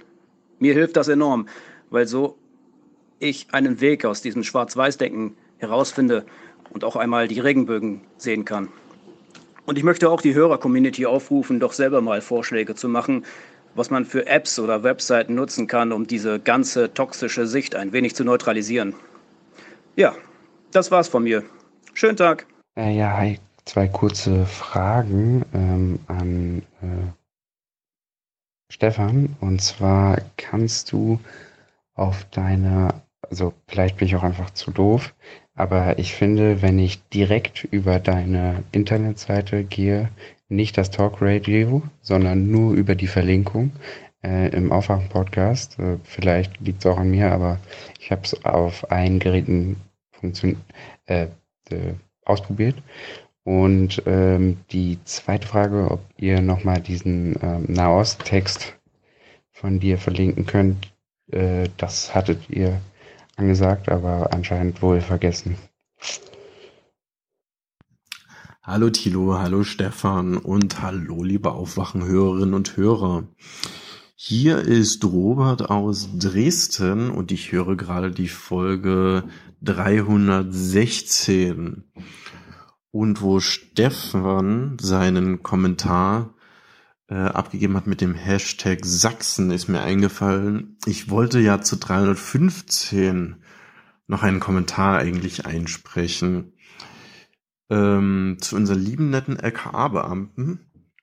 Mir 0.57 0.73
hilft 0.73 0.95
das 0.95 1.09
enorm, 1.09 1.47
weil 1.89 2.07
so 2.07 2.37
ich 3.19 3.47
einen 3.51 3.81
Weg 3.81 4.05
aus 4.05 4.21
diesem 4.21 4.43
Schwarz-Weiß-Denken 4.43 5.35
herausfinde 5.57 6.25
und 6.71 6.83
auch 6.83 6.95
einmal 6.95 7.27
die 7.27 7.39
Regenbögen 7.39 8.01
sehen 8.17 8.45
kann. 8.45 8.69
Und 9.65 9.77
ich 9.77 9.83
möchte 9.83 10.09
auch 10.09 10.21
die 10.21 10.33
Hörer-Community 10.33 11.05
aufrufen, 11.05 11.59
doch 11.59 11.73
selber 11.73 12.01
mal 12.01 12.21
Vorschläge 12.21 12.73
zu 12.73 12.87
machen, 12.87 13.25
was 13.77 13.89
man 13.89 14.05
für 14.05 14.25
Apps 14.25 14.59
oder 14.59 14.83
Webseiten 14.83 15.35
nutzen 15.35 15.67
kann, 15.67 15.91
um 15.91 16.07
diese 16.07 16.39
ganze 16.39 16.93
toxische 16.93 17.47
Sicht 17.47 17.75
ein 17.75 17.93
wenig 17.93 18.15
zu 18.15 18.23
neutralisieren. 18.23 18.95
Ja, 19.95 20.15
das 20.71 20.91
war's 20.91 21.07
von 21.07 21.23
mir. 21.23 21.43
Schönen 21.93 22.17
Tag. 22.17 22.45
Äh, 22.77 22.95
ja, 22.97 23.15
hi. 23.17 23.39
Zwei 23.65 23.87
kurze 23.87 24.45
Fragen 24.45 25.43
ähm, 25.53 25.99
an 26.07 26.61
äh, 26.81 27.11
Stefan. 28.71 29.35
Und 29.41 29.61
zwar 29.61 30.21
kannst 30.37 30.91
du 30.91 31.19
auf 31.95 32.25
deiner, 32.29 33.01
also 33.29 33.53
vielleicht 33.67 33.97
bin 33.97 34.07
ich 34.07 34.15
auch 34.15 34.23
einfach 34.23 34.51
zu 34.51 34.71
doof, 34.71 35.13
aber 35.55 35.99
ich 35.99 36.13
finde, 36.13 36.61
wenn 36.61 36.79
ich 36.79 37.03
direkt 37.09 37.65
über 37.65 37.99
deine 37.99 38.63
Internetseite 38.71 39.63
gehe, 39.63 40.09
nicht 40.49 40.77
das 40.77 40.91
Talk 40.91 41.21
Radio, 41.21 41.81
sondern 42.01 42.49
nur 42.49 42.73
über 42.73 42.95
die 42.95 43.07
Verlinkung 43.07 43.71
äh, 44.23 44.49
im 44.49 44.71
Aufwachen-Podcast. 44.71 45.79
Äh, 45.79 45.97
vielleicht 46.03 46.59
liegt 46.61 46.79
es 46.79 46.85
auch 46.85 46.97
an 46.97 47.11
mir, 47.11 47.31
aber 47.31 47.59
ich 47.99 48.11
habe 48.11 48.21
es 48.23 48.45
auf 48.45 48.91
allen 48.91 49.19
Geräten 49.19 49.77
funktion 50.11 50.57
äh, 51.05 51.27
äh, 51.69 51.93
ausprobiert. 52.25 52.75
Und 53.43 54.03
ähm, 54.05 54.57
die 54.71 54.99
zweite 55.05 55.47
Frage, 55.47 55.89
ob 55.89 56.01
ihr 56.17 56.41
nochmal 56.41 56.81
diesen 56.81 57.37
ähm, 57.41 57.65
Nahost-Text 57.69 58.77
von 59.51 59.79
dir 59.79 59.97
verlinken 59.97 60.45
könnt, 60.45 60.91
äh, 61.31 61.69
das 61.77 62.13
hattet 62.13 62.49
ihr 62.49 62.81
angesagt, 63.37 63.89
aber 63.89 64.33
anscheinend 64.33 64.81
wohl 64.81 64.99
vergessen. 64.99 65.57
Hallo 68.69 68.89
Thilo, 68.89 69.39
hallo 69.39 69.63
Stefan 69.63 70.35
und 70.35 70.81
hallo 70.81 71.23
liebe 71.23 71.53
Aufwachenhörerinnen 71.53 72.53
und 72.53 72.75
Hörer. 72.75 73.23
Hier 74.13 74.57
ist 74.57 75.05
Robert 75.05 75.69
aus 75.69 76.09
Dresden 76.19 77.09
und 77.09 77.31
ich 77.31 77.53
höre 77.53 77.77
gerade 77.77 78.11
die 78.11 78.27
Folge 78.27 79.23
316 79.61 81.85
und 82.91 83.21
wo 83.21 83.39
Stefan 83.39 84.75
seinen 84.81 85.43
Kommentar 85.43 86.33
äh, 87.07 87.15
abgegeben 87.15 87.77
hat 87.77 87.87
mit 87.87 88.01
dem 88.01 88.15
Hashtag 88.15 88.83
Sachsen, 88.83 89.49
ist 89.49 89.69
mir 89.69 89.79
eingefallen. 89.79 90.75
Ich 90.85 91.09
wollte 91.09 91.39
ja 91.39 91.61
zu 91.61 91.77
315 91.77 93.37
noch 94.07 94.23
einen 94.23 94.41
Kommentar 94.41 94.97
eigentlich 94.97 95.45
einsprechen 95.45 96.51
ähm, 97.69 98.37
zu 98.39 98.55
unseren 98.55 98.79
lieben 98.79 99.09
netten 99.09 99.37
LKA-Beamten, 99.37 100.59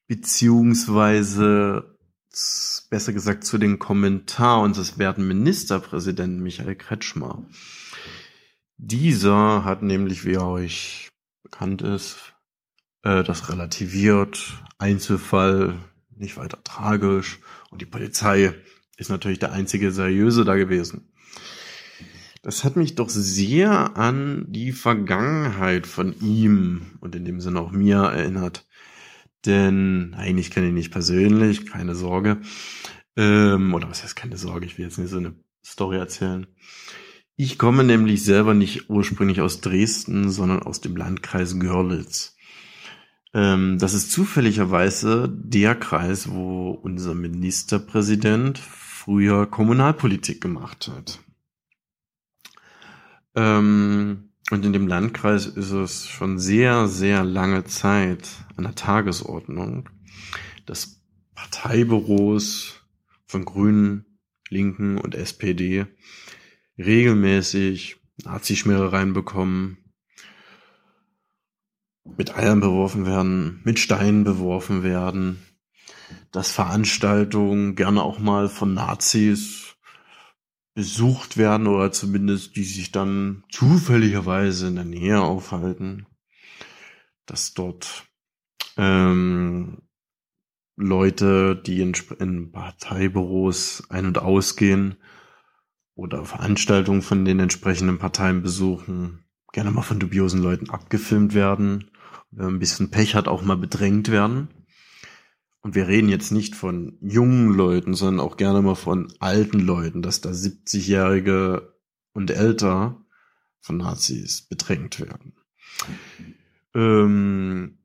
beziehungsweise 0.06 1.96
besser 2.90 3.12
gesagt 3.12 3.44
zu 3.44 3.58
den 3.58 3.78
Kommentar 3.78 4.60
unseres 4.60 4.98
werten 4.98 5.26
Ministerpräsidenten 5.26 6.42
Michael 6.42 6.74
Kretschmer. 6.74 7.46
Dieser 8.76 9.64
hat 9.64 9.82
nämlich, 9.82 10.24
wie 10.24 10.38
euch 10.38 11.10
bekannt 11.42 11.82
ist, 11.82 12.34
äh, 13.02 13.22
das 13.22 13.48
relativiert, 13.50 14.64
Einzelfall, 14.78 15.78
nicht 16.16 16.36
weiter 16.36 16.62
tragisch. 16.64 17.38
Und 17.70 17.80
die 17.80 17.86
Polizei 17.86 18.54
ist 18.96 19.10
natürlich 19.10 19.38
der 19.38 19.52
einzige 19.52 19.92
seriöse 19.92 20.44
da 20.44 20.56
gewesen. 20.56 21.12
Das 22.44 22.62
hat 22.62 22.76
mich 22.76 22.94
doch 22.94 23.08
sehr 23.08 23.96
an 23.96 24.44
die 24.48 24.72
Vergangenheit 24.72 25.86
von 25.86 26.14
ihm 26.20 26.82
und 27.00 27.14
in 27.14 27.24
dem 27.24 27.40
Sinne 27.40 27.58
auch 27.58 27.70
mir 27.70 27.96
erinnert. 27.96 28.66
Denn 29.46 30.14
kenne 30.14 30.40
ich 30.40 30.54
ihn 30.54 30.74
nicht 30.74 30.92
persönlich, 30.92 31.64
keine 31.64 31.94
Sorge. 31.94 32.42
Ähm, 33.16 33.72
oder 33.72 33.88
was 33.88 34.02
heißt 34.02 34.14
keine 34.14 34.36
Sorge, 34.36 34.66
ich 34.66 34.76
will 34.76 34.84
jetzt 34.84 34.98
nicht 34.98 35.08
so 35.08 35.16
eine 35.16 35.34
Story 35.64 35.96
erzählen. 35.96 36.46
Ich 37.34 37.56
komme 37.56 37.82
nämlich 37.82 38.22
selber 38.22 38.52
nicht 38.52 38.90
ursprünglich 38.90 39.40
aus 39.40 39.62
Dresden, 39.62 40.30
sondern 40.30 40.62
aus 40.62 40.82
dem 40.82 40.96
Landkreis 40.96 41.58
Görlitz. 41.58 42.36
Ähm, 43.32 43.78
das 43.78 43.94
ist 43.94 44.12
zufälligerweise 44.12 45.32
der 45.34 45.74
Kreis, 45.74 46.30
wo 46.30 46.72
unser 46.72 47.14
Ministerpräsident 47.14 48.58
früher 48.58 49.46
Kommunalpolitik 49.46 50.42
gemacht 50.42 50.90
hat. 50.94 51.23
Ähm, 53.34 54.30
und 54.50 54.64
in 54.64 54.72
dem 54.72 54.86
Landkreis 54.86 55.46
ist 55.46 55.70
es 55.70 56.06
schon 56.06 56.38
sehr, 56.38 56.86
sehr 56.86 57.24
lange 57.24 57.64
Zeit 57.64 58.28
an 58.56 58.64
der 58.64 58.74
Tagesordnung, 58.74 59.88
dass 60.66 61.02
Parteibüros 61.34 62.82
von 63.26 63.44
Grünen, 63.44 64.18
Linken 64.50 64.98
und 64.98 65.14
SPD 65.14 65.86
regelmäßig 66.78 67.96
Nazischmierereien 68.22 69.12
bekommen, 69.12 69.78
mit 72.04 72.36
Eiern 72.36 72.60
beworfen 72.60 73.06
werden, 73.06 73.60
mit 73.64 73.78
Steinen 73.78 74.24
beworfen 74.24 74.82
werden, 74.82 75.42
dass 76.32 76.50
Veranstaltungen 76.50 77.74
gerne 77.76 78.02
auch 78.02 78.18
mal 78.18 78.48
von 78.48 78.74
Nazis 78.74 79.73
besucht 80.74 81.36
werden 81.36 81.66
oder 81.66 81.92
zumindest 81.92 82.56
die 82.56 82.64
sich 82.64 82.92
dann 82.92 83.44
zufälligerweise 83.50 84.68
in 84.68 84.74
der 84.74 84.84
Nähe 84.84 85.20
aufhalten, 85.20 86.06
dass 87.26 87.54
dort 87.54 88.06
ähm, 88.76 89.82
Leute, 90.76 91.54
die 91.54 91.80
in, 91.80 91.94
in 92.18 92.50
Parteibüros 92.50 93.84
ein- 93.88 94.06
und 94.06 94.18
ausgehen 94.18 94.96
oder 95.94 96.24
Veranstaltungen 96.24 97.02
von 97.02 97.24
den 97.24 97.38
entsprechenden 97.38 97.98
Parteien 97.98 98.42
besuchen, 98.42 99.24
gerne 99.52 99.70
mal 99.70 99.82
von 99.82 100.00
dubiosen 100.00 100.42
Leuten 100.42 100.70
abgefilmt 100.70 101.34
werden 101.34 101.90
wenn 102.36 102.46
man 102.46 102.54
ein 102.54 102.60
bisschen 102.60 102.90
Pech 102.90 103.14
hat, 103.14 103.28
auch 103.28 103.42
mal 103.42 103.56
bedrängt 103.56 104.10
werden. 104.10 104.48
Und 105.64 105.74
wir 105.74 105.88
reden 105.88 106.10
jetzt 106.10 106.30
nicht 106.30 106.54
von 106.54 106.98
jungen 107.00 107.48
Leuten, 107.48 107.94
sondern 107.94 108.24
auch 108.24 108.36
gerne 108.36 108.60
mal 108.60 108.74
von 108.74 109.10
alten 109.18 109.60
Leuten, 109.60 110.02
dass 110.02 110.20
da 110.20 110.28
70-Jährige 110.28 111.74
und 112.12 112.30
älter 112.30 113.02
von 113.60 113.78
Nazis 113.78 114.42
bedrängt 114.42 115.00
werden. 115.00 115.32
Ähm, 116.74 117.78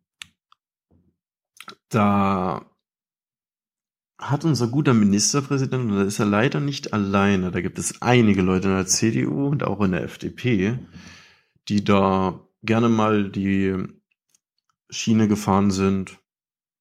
da 1.87 2.69
hat 4.17 4.43
unser 4.43 4.67
guter 4.67 4.93
Ministerpräsident, 4.93 5.89
und 5.89 5.95
da 5.95 6.03
ist 6.03 6.19
er 6.19 6.25
leider 6.25 6.59
nicht 6.59 6.91
alleine, 6.91 7.49
da 7.49 7.61
gibt 7.61 7.79
es 7.79 8.01
einige 8.01 8.41
Leute 8.41 8.67
in 8.67 8.75
der 8.75 8.87
CDU 8.87 9.47
und 9.47 9.63
auch 9.63 9.79
in 9.79 9.93
der 9.93 10.03
FDP, 10.03 10.77
die 11.69 11.85
da 11.85 12.45
gerne 12.61 12.89
mal 12.89 13.31
die 13.31 13.73
Schiene 14.89 15.29
gefahren 15.29 15.71
sind, 15.71 16.18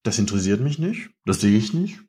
das 0.03 0.19
interessiert 0.19 0.61
mich 0.61 0.79
nicht, 0.79 1.09
das 1.25 1.41
sehe 1.41 1.57
ich 1.57 1.73
nicht. 1.73 1.99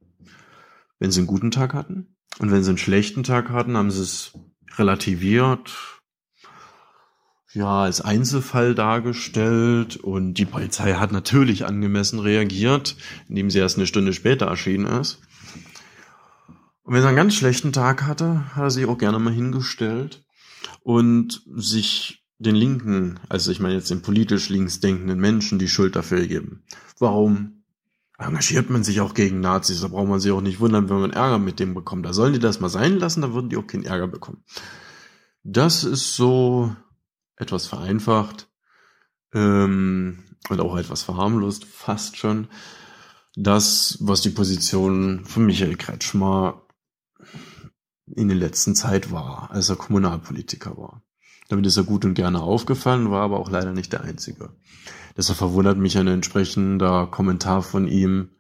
Wenn 0.99 1.11
sie 1.11 1.21
einen 1.21 1.27
guten 1.27 1.51
Tag 1.51 1.75
hatten 1.75 2.17
und 2.39 2.51
wenn 2.51 2.63
sie 2.63 2.71
einen 2.71 2.79
schlechten 2.79 3.23
Tag 3.23 3.51
hatten, 3.51 3.77
haben 3.77 3.91
sie 3.91 4.03
es 4.03 4.33
relativiert, 4.77 6.01
ja, 7.53 7.83
als 7.83 8.01
Einzelfall 8.01 8.75
dargestellt 8.75 9.97
und 9.97 10.35
die 10.35 10.45
Polizei 10.45 10.95
hat 10.95 11.11
natürlich 11.11 11.67
angemessen 11.67 12.21
reagiert, 12.21 12.97
indem 13.29 13.51
sie 13.51 13.59
erst 13.59 13.77
eine 13.77 13.87
Stunde 13.87 14.13
später 14.13 14.47
erschienen 14.47 14.87
ist. 14.87 15.21
Und 16.83 16.95
wenn 16.95 17.03
er 17.03 17.09
einen 17.09 17.17
ganz 17.17 17.35
schlechten 17.35 17.73
Tag 17.73 18.05
hatte, 18.05 18.55
hat 18.55 18.63
er 18.63 18.71
sich 18.71 18.87
auch 18.87 18.99
gerne 18.99 19.19
mal 19.19 19.33
hingestellt 19.33 20.25
und 20.83 21.43
sich 21.47 22.25
den 22.39 22.55
Linken, 22.55 23.21
also 23.29 23.51
ich 23.51 23.61
meine 23.61 23.75
jetzt 23.75 23.91
den 23.91 24.03
politisch 24.03 24.49
links 24.49 24.81
denkenden 24.81 25.21
Menschen, 25.21 25.59
die 25.59 25.69
Schuld 25.69 25.97
dafür 25.97 26.27
geben. 26.27 26.63
Warum 26.99 27.60
engagiert 28.27 28.71
man 28.71 28.85
sich 28.85 29.01
auch 29.01 29.15
gegen 29.15 29.41
Nazis? 29.41 29.81
Da 29.81 29.89
braucht 29.89 30.09
man 30.09 30.21
sich 30.21 30.33
auch 30.33 30.41
nicht 30.41 30.61
wundern, 30.61 30.89
wenn 30.89 31.01
man 31.01 31.11
Ärger 31.11 31.39
mit 31.39 31.59
dem 31.61 31.75
bekommt. 31.75 32.05
Da 32.07 32.13
sollen 32.13 32.33
die 32.33 32.39
das 32.39 32.61
mal 32.61 32.69
sein 32.69 32.99
lassen, 32.99 33.23
da 33.23 33.33
würden 33.33 33.49
die 33.49 33.57
auch 33.57 33.67
keinen 33.67 33.85
Ärger 33.85 34.09
bekommen. 34.09 34.45
Das 35.43 35.85
ist 35.85 36.15
so 36.17 36.75
etwas 37.37 37.67
vereinfacht 37.67 38.49
ähm, 39.33 40.25
und 40.49 40.61
auch 40.61 40.77
etwas 40.77 41.03
verharmlost, 41.03 41.65
fast 41.65 42.17
schon. 42.17 42.49
Das, 43.37 43.97
was 44.01 44.21
die 44.21 44.31
Position 44.31 45.25
von 45.25 45.47
Michael 45.47 45.77
Kretschmer 45.77 46.67
in 48.07 48.29
der 48.29 48.37
letzten 48.37 48.75
Zeit 48.75 49.13
war, 49.13 49.51
als 49.51 49.69
er 49.69 49.77
Kommunalpolitiker 49.77 50.77
war. 50.77 51.03
Damit 51.49 51.67
ist 51.67 51.77
er 51.77 51.85
gut 51.85 52.05
und 52.05 52.15
gerne 52.15 52.41
aufgefallen, 52.41 53.11
war 53.11 53.23
aber 53.23 53.39
auch 53.39 53.51
leider 53.51 53.73
nicht 53.73 53.93
der 53.93 54.03
Einzige. 54.03 54.51
Deshalb 55.17 55.39
verwundert 55.39 55.79
mich 55.79 55.99
ein 55.99 56.07
entsprechender 56.07 57.07
Kommentar 57.07 57.63
von 57.63 57.87
ihm 57.87 58.31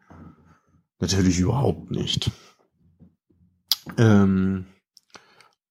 natürlich 0.99 1.39
überhaupt 1.39 1.91
nicht. 1.91 2.31
Ähm, 3.97 4.67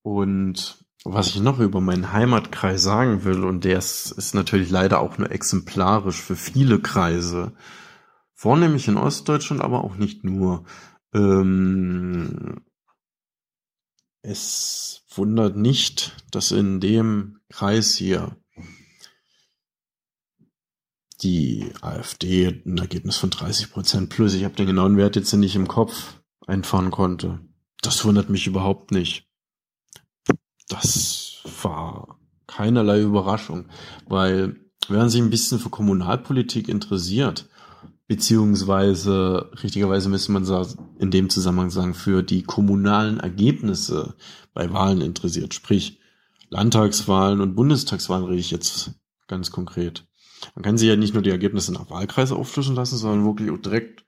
und 0.01 0.77
was 1.05 1.27
ich 1.27 1.39
noch 1.39 1.59
über 1.59 1.79
meinen 1.81 2.11
Heimatkreis 2.11 2.83
sagen 2.83 3.23
will, 3.23 3.43
und 3.43 3.63
der 3.63 3.77
ist, 3.77 4.11
ist 4.11 4.35
natürlich 4.35 4.69
leider 4.69 4.99
auch 4.99 5.17
nur 5.17 5.31
exemplarisch 5.31 6.21
für 6.21 6.35
viele 6.35 6.79
Kreise, 6.79 7.53
vornehmlich 8.33 8.87
in 8.87 8.97
Ostdeutschland, 8.97 9.61
aber 9.61 9.83
auch 9.83 9.95
nicht 9.95 10.23
nur. 10.23 10.65
Ähm, 11.13 12.61
es 14.21 15.05
wundert 15.15 15.55
nicht, 15.55 16.17
dass 16.31 16.51
in 16.51 16.81
dem 16.81 17.39
Kreis 17.49 17.93
hier 17.93 18.35
die 21.21 21.71
AfD 21.81 22.61
ein 22.65 22.77
Ergebnis 22.77 23.17
von 23.17 23.29
30 23.29 23.71
Prozent 23.71 24.09
plus, 24.09 24.33
ich 24.33 24.43
habe 24.43 24.55
den 24.55 24.67
genauen 24.67 24.97
Wert 24.97 25.15
jetzt 25.15 25.33
nicht 25.33 25.55
im 25.55 25.67
Kopf, 25.67 26.19
einfahren 26.47 26.91
konnte. 26.91 27.39
Das 27.81 28.03
wundert 28.05 28.29
mich 28.29 28.47
überhaupt 28.47 28.91
nicht. 28.91 29.27
Das 30.67 31.41
war 31.63 32.19
keinerlei 32.47 33.01
Überraschung, 33.01 33.65
weil 34.07 34.55
wenn 34.87 34.97
man 34.97 35.09
sich 35.09 35.21
ein 35.21 35.29
bisschen 35.29 35.59
für 35.59 35.69
Kommunalpolitik 35.69 36.67
interessiert, 36.67 37.47
beziehungsweise 38.07 39.51
richtigerweise 39.61 40.09
müsste 40.09 40.31
man 40.31 40.67
in 40.97 41.11
dem 41.11 41.29
Zusammenhang 41.29 41.69
sagen, 41.69 41.93
für 41.93 42.23
die 42.23 42.41
kommunalen 42.41 43.19
Ergebnisse 43.19 44.15
bei 44.53 44.73
Wahlen 44.73 45.01
interessiert, 45.01 45.53
sprich 45.53 45.99
Landtagswahlen 46.49 47.39
und 47.39 47.55
Bundestagswahlen 47.55 48.25
rede 48.25 48.39
ich 48.39 48.49
jetzt 48.49 48.91
ganz 49.27 49.51
konkret. 49.51 50.08
Man 50.55 50.63
kann 50.63 50.77
sich 50.77 50.87
ja 50.87 50.95
nicht 50.95 51.13
nur 51.13 51.23
die 51.23 51.29
Ergebnisse 51.29 51.73
nach 51.73 51.89
Wahlkreis 51.89 52.31
aufflischen 52.31 52.75
lassen, 52.75 52.97
sondern 52.97 53.25
wirklich 53.25 53.51
auch 53.51 53.57
direkt, 53.57 54.05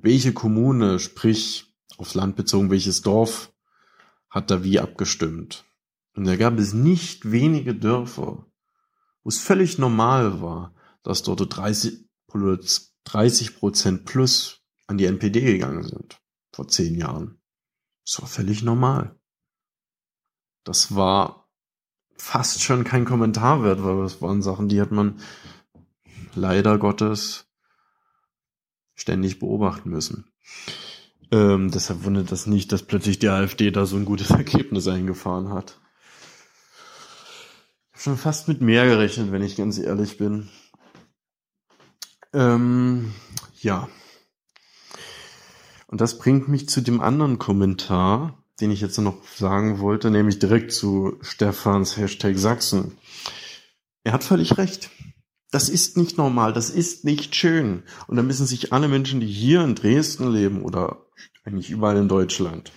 welche 0.00 0.32
Kommune, 0.32 0.98
sprich 0.98 1.74
aufs 1.96 2.14
Land 2.14 2.36
bezogen, 2.36 2.70
welches 2.70 3.02
Dorf 3.02 3.52
hat 4.30 4.50
da 4.50 4.64
wie 4.64 4.80
abgestimmt. 4.80 5.64
Und 6.14 6.24
da 6.26 6.36
gab 6.36 6.58
es 6.58 6.72
nicht 6.72 7.30
wenige 7.30 7.74
Dörfer, 7.74 8.46
wo 9.22 9.28
es 9.28 9.38
völlig 9.38 9.78
normal 9.78 10.40
war, 10.40 10.74
dass 11.02 11.22
dort 11.22 11.56
30, 11.56 12.08
30 13.04 13.56
Prozent 13.56 14.04
plus 14.04 14.60
an 14.86 14.98
die 14.98 15.06
NPD 15.06 15.40
gegangen 15.40 15.84
sind. 15.84 16.20
Vor 16.52 16.68
zehn 16.68 16.94
Jahren. 16.94 17.40
Das 18.04 18.20
war 18.20 18.28
völlig 18.28 18.62
normal. 18.62 19.18
Das 20.64 20.94
war 20.94 21.48
fast 22.16 22.62
schon 22.62 22.84
kein 22.84 23.04
Kommentar 23.04 23.64
wert, 23.64 23.82
weil 23.82 24.02
das 24.02 24.20
waren 24.22 24.42
Sachen, 24.42 24.68
die 24.68 24.80
hat 24.80 24.92
man 24.92 25.18
leider 26.34 26.78
Gottes 26.78 27.46
ständig 28.94 29.38
beobachten 29.38 29.90
müssen. 29.90 30.26
Ähm, 31.30 31.70
deshalb 31.70 32.04
wundert 32.04 32.30
das 32.30 32.46
nicht, 32.46 32.72
dass 32.72 32.82
plötzlich 32.82 33.18
die 33.18 33.28
AfD 33.28 33.70
da 33.70 33.86
so 33.86 33.96
ein 33.96 34.04
gutes 34.04 34.30
Ergebnis 34.42 34.86
eingefahren 34.86 35.48
hat. 35.48 35.80
Ich 37.86 37.92
habe 37.92 38.02
schon 38.02 38.16
fast 38.18 38.48
mit 38.48 38.60
mehr 38.60 38.84
gerechnet, 38.86 39.32
wenn 39.32 39.42
ich 39.42 39.56
ganz 39.56 39.78
ehrlich 39.78 40.18
bin. 40.18 40.50
Ähm, 42.32 43.12
ja. 43.60 43.88
Und 45.86 46.00
das 46.00 46.18
bringt 46.18 46.48
mich 46.48 46.68
zu 46.68 46.80
dem 46.80 47.00
anderen 47.00 47.38
Kommentar, 47.38 48.42
den 48.60 48.70
ich 48.70 48.80
jetzt 48.80 48.98
noch 48.98 49.22
sagen 49.26 49.78
wollte, 49.78 50.10
nämlich 50.10 50.38
direkt 50.38 50.72
zu 50.72 51.18
Stefans 51.20 51.96
Hashtag 51.96 52.38
Sachsen. 52.38 52.96
Er 54.04 54.12
hat 54.12 54.24
völlig 54.24 54.58
recht. 54.58 54.90
Das 55.52 55.68
ist 55.68 55.98
nicht 55.98 56.16
normal, 56.16 56.54
das 56.54 56.70
ist 56.70 57.04
nicht 57.04 57.36
schön. 57.36 57.82
Und 58.06 58.16
da 58.16 58.22
müssen 58.22 58.46
sich 58.46 58.72
alle 58.72 58.88
Menschen, 58.88 59.20
die 59.20 59.26
hier 59.26 59.62
in 59.62 59.74
Dresden 59.74 60.32
leben 60.32 60.62
oder 60.62 61.04
eigentlich 61.44 61.68
überall 61.68 61.98
in 61.98 62.08
Deutschland, 62.08 62.72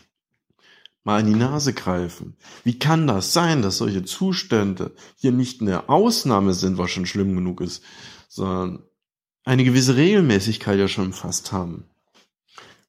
mal 1.05 1.21
in 1.21 1.27
die 1.27 1.39
Nase 1.39 1.71
greifen. 1.71 2.35
Wie 2.65 2.77
kann 2.77 3.07
das 3.07 3.31
sein, 3.31 3.61
dass 3.61 3.77
solche 3.77 4.03
Zustände 4.03 4.93
hier 5.15 5.31
nicht 5.31 5.61
eine 5.61 5.87
Ausnahme 5.87 6.53
sind, 6.53 6.77
was 6.77 6.91
schon 6.91 7.05
schlimm 7.05 7.33
genug 7.33 7.61
ist, 7.61 7.81
sondern 8.27 8.83
eine 9.45 9.63
gewisse 9.63 9.95
Regelmäßigkeit 9.95 10.77
ja 10.77 10.89
schon 10.89 11.13
fast 11.13 11.53
haben? 11.53 11.85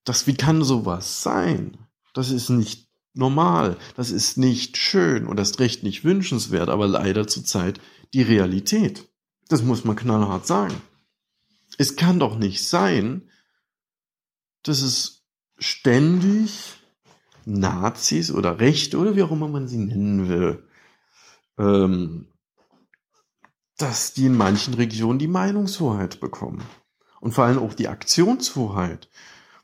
Das, 0.03 0.27
wie 0.27 0.35
kann 0.35 0.65
sowas 0.65 1.23
sein? 1.23 1.79
Das 2.13 2.33
ist 2.33 2.49
nicht 2.49 2.89
normal, 3.15 3.77
das 3.95 4.11
ist 4.11 4.37
nicht 4.37 4.79
schön 4.79 5.29
und 5.29 5.37
das 5.37 5.61
recht 5.61 5.85
nicht 5.85 6.03
wünschenswert, 6.03 6.71
aber 6.71 6.89
leider 6.89 7.29
zurzeit 7.29 7.81
die 8.15 8.23
Realität. 8.23 9.09
Das 9.49 9.63
muss 9.63 9.85
man 9.85 9.97
knallhart 9.97 10.47
sagen. 10.47 10.81
Es 11.79 11.97
kann 11.97 12.19
doch 12.19 12.39
nicht 12.39 12.67
sein, 12.67 13.31
dass 14.63 14.83
es 14.83 15.25
ständig 15.59 16.75
Nazis 17.45 18.33
oder 18.33 18.59
Rechte 18.59 18.99
oder 18.99 19.15
wie 19.15 19.23
auch 19.23 19.31
immer 19.31 19.49
man 19.49 19.69
sie 19.69 19.79
nennen 19.79 20.29
will, 20.29 20.69
ähm, 21.59 22.33
dass 23.79 24.15
die 24.15 24.27
in 24.27 24.37
manchen 24.37 24.75
Regionen 24.75 25.19
die 25.19 25.29
Meinungshoheit 25.29 26.19
bekommen. 26.21 26.63
Und 27.21 27.33
vor 27.33 27.45
allem 27.45 27.59
auch 27.59 27.75
die 27.75 27.89
Aktionshoheit, 27.89 29.09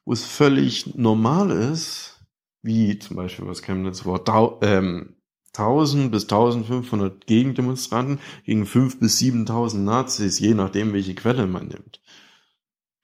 wo 0.04 0.12
es 0.12 0.24
völlig 0.24 0.94
normal 0.94 1.50
ist, 1.50 2.20
wie 2.62 2.98
zum 2.98 3.16
Beispiel 3.16 3.46
was 3.46 3.62
Chemnitz 3.62 4.04
war, 4.04 4.58
ähm, 4.62 5.16
1000 5.54 6.10
bis 6.10 6.24
1500 6.24 7.26
Gegendemonstranten 7.26 8.20
gegen 8.44 8.66
5 8.66 9.00
bis 9.00 9.18
7000 9.18 9.84
Nazis, 9.84 10.38
je 10.38 10.54
nachdem, 10.54 10.92
welche 10.92 11.14
Quelle 11.14 11.46
man 11.46 11.68
nimmt. 11.68 12.00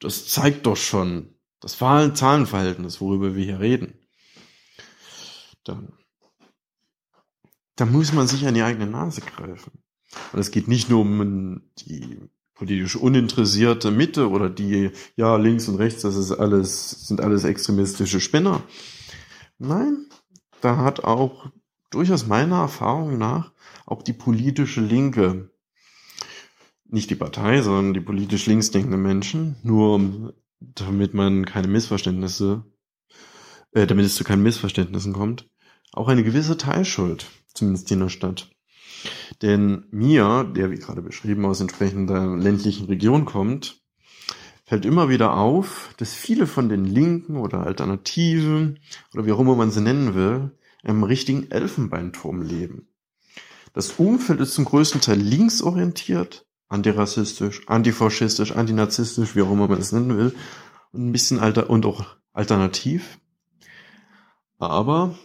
Das 0.00 0.28
zeigt 0.28 0.66
doch 0.66 0.76
schon 0.76 1.34
das 1.60 1.76
Zahlenverhältnis, 1.76 3.00
worüber 3.00 3.34
wir 3.34 3.44
hier 3.44 3.60
reden. 3.60 3.94
Dann, 5.64 5.92
da 7.76 7.84
muss 7.84 8.12
man 8.12 8.26
sich 8.26 8.46
an 8.46 8.54
die 8.54 8.62
eigene 8.62 8.86
Nase 8.86 9.20
greifen. 9.20 9.72
Und 10.32 10.38
es 10.38 10.50
geht 10.50 10.68
nicht 10.68 10.88
nur 10.88 11.00
um 11.00 11.62
die 11.78 12.18
politisch 12.54 12.96
uninteressierte 12.96 13.90
Mitte 13.90 14.30
oder 14.30 14.50
die, 14.50 14.90
ja, 15.16 15.36
links 15.36 15.68
und 15.68 15.76
rechts, 15.76 16.02
das 16.02 16.16
ist 16.16 16.32
alles, 16.32 17.06
sind 17.06 17.20
alles 17.20 17.44
extremistische 17.44 18.20
Spinner. 18.20 18.62
Nein, 19.58 20.06
da 20.60 20.78
hat 20.78 21.04
auch 21.04 21.50
durchaus 21.90 22.26
meiner 22.26 22.60
Erfahrung 22.60 23.18
nach 23.18 23.52
auch 23.86 24.02
die 24.02 24.12
politische 24.12 24.80
Linke, 24.80 25.50
nicht 26.84 27.10
die 27.10 27.14
Partei, 27.14 27.62
sondern 27.62 27.94
die 27.94 28.00
politisch 28.00 28.46
linksdenkende 28.46 28.96
Menschen, 28.96 29.56
nur 29.62 30.34
damit 30.60 31.14
man 31.14 31.44
keine 31.44 31.68
Missverständnisse, 31.68 32.64
äh, 33.72 33.86
damit 33.86 34.06
es 34.06 34.14
zu 34.14 34.24
keinen 34.24 34.42
Missverständnissen 34.42 35.12
kommt, 35.12 35.48
auch 35.92 36.08
eine 36.08 36.24
gewisse 36.24 36.56
Teilschuld, 36.56 37.26
zumindest 37.54 37.90
in 37.90 38.00
der 38.00 38.08
Stadt. 38.08 38.50
Denn 39.42 39.86
mir, 39.90 40.44
der 40.44 40.70
wie 40.70 40.78
gerade 40.78 41.02
beschrieben 41.02 41.44
aus 41.44 41.60
entsprechender 41.60 42.36
ländlichen 42.36 42.86
Region 42.86 43.24
kommt, 43.24 43.80
fällt 44.64 44.84
immer 44.84 45.08
wieder 45.08 45.36
auf, 45.36 45.94
dass 45.96 46.12
viele 46.12 46.46
von 46.46 46.68
den 46.68 46.84
Linken 46.84 47.36
oder 47.36 47.64
Alternativen 47.64 48.80
oder 49.14 49.24
wie 49.24 49.32
auch 49.32 49.40
immer 49.40 49.54
man 49.54 49.70
sie 49.70 49.80
nennen 49.80 50.14
will, 50.14 50.57
im 50.82 51.02
richtigen 51.02 51.50
Elfenbeinturm 51.50 52.42
leben. 52.42 52.88
Das 53.72 53.92
Umfeld 53.92 54.40
ist 54.40 54.54
zum 54.54 54.64
größten 54.64 55.00
Teil 55.00 55.18
linksorientiert, 55.18 56.46
antirassistisch, 56.68 57.68
antifaschistisch, 57.68 58.52
antinazistisch, 58.52 59.36
wie 59.36 59.42
auch 59.42 59.52
immer 59.52 59.68
man 59.68 59.78
es 59.78 59.92
nennen 59.92 60.16
will, 60.16 60.34
und 60.92 61.06
ein 61.08 61.12
bisschen 61.12 61.38
alter 61.38 61.70
und 61.70 61.86
auch 61.86 62.16
alternativ. 62.32 63.18
Aber 64.58 65.18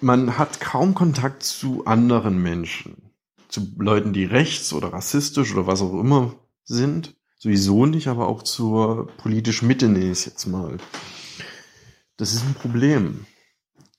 man 0.00 0.38
hat 0.38 0.60
kaum 0.60 0.94
Kontakt 0.94 1.42
zu 1.42 1.84
anderen 1.86 2.40
Menschen, 2.40 3.10
zu 3.48 3.66
Leuten, 3.78 4.12
die 4.12 4.24
rechts 4.24 4.72
oder 4.72 4.92
rassistisch 4.92 5.52
oder 5.52 5.66
was 5.66 5.82
auch 5.82 5.98
immer 5.98 6.34
sind. 6.64 7.16
Sowieso 7.36 7.86
nicht, 7.86 8.08
aber 8.08 8.28
auch 8.28 8.42
zur 8.42 9.08
politischen 9.16 9.68
Mitte 9.68 9.88
nehme 9.88 10.06
ich 10.06 10.10
es 10.10 10.24
jetzt 10.24 10.46
mal. 10.46 10.78
Das 12.18 12.34
ist 12.34 12.44
ein 12.44 12.54
Problem. 12.54 13.26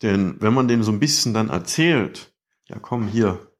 Denn 0.03 0.35
wenn 0.39 0.53
man 0.53 0.67
dem 0.67 0.83
so 0.83 0.91
ein 0.91 0.99
bisschen 0.99 1.33
dann 1.33 1.49
erzählt, 1.49 2.31
ja 2.67 2.77
komm 2.77 3.07
hier, 3.07 3.51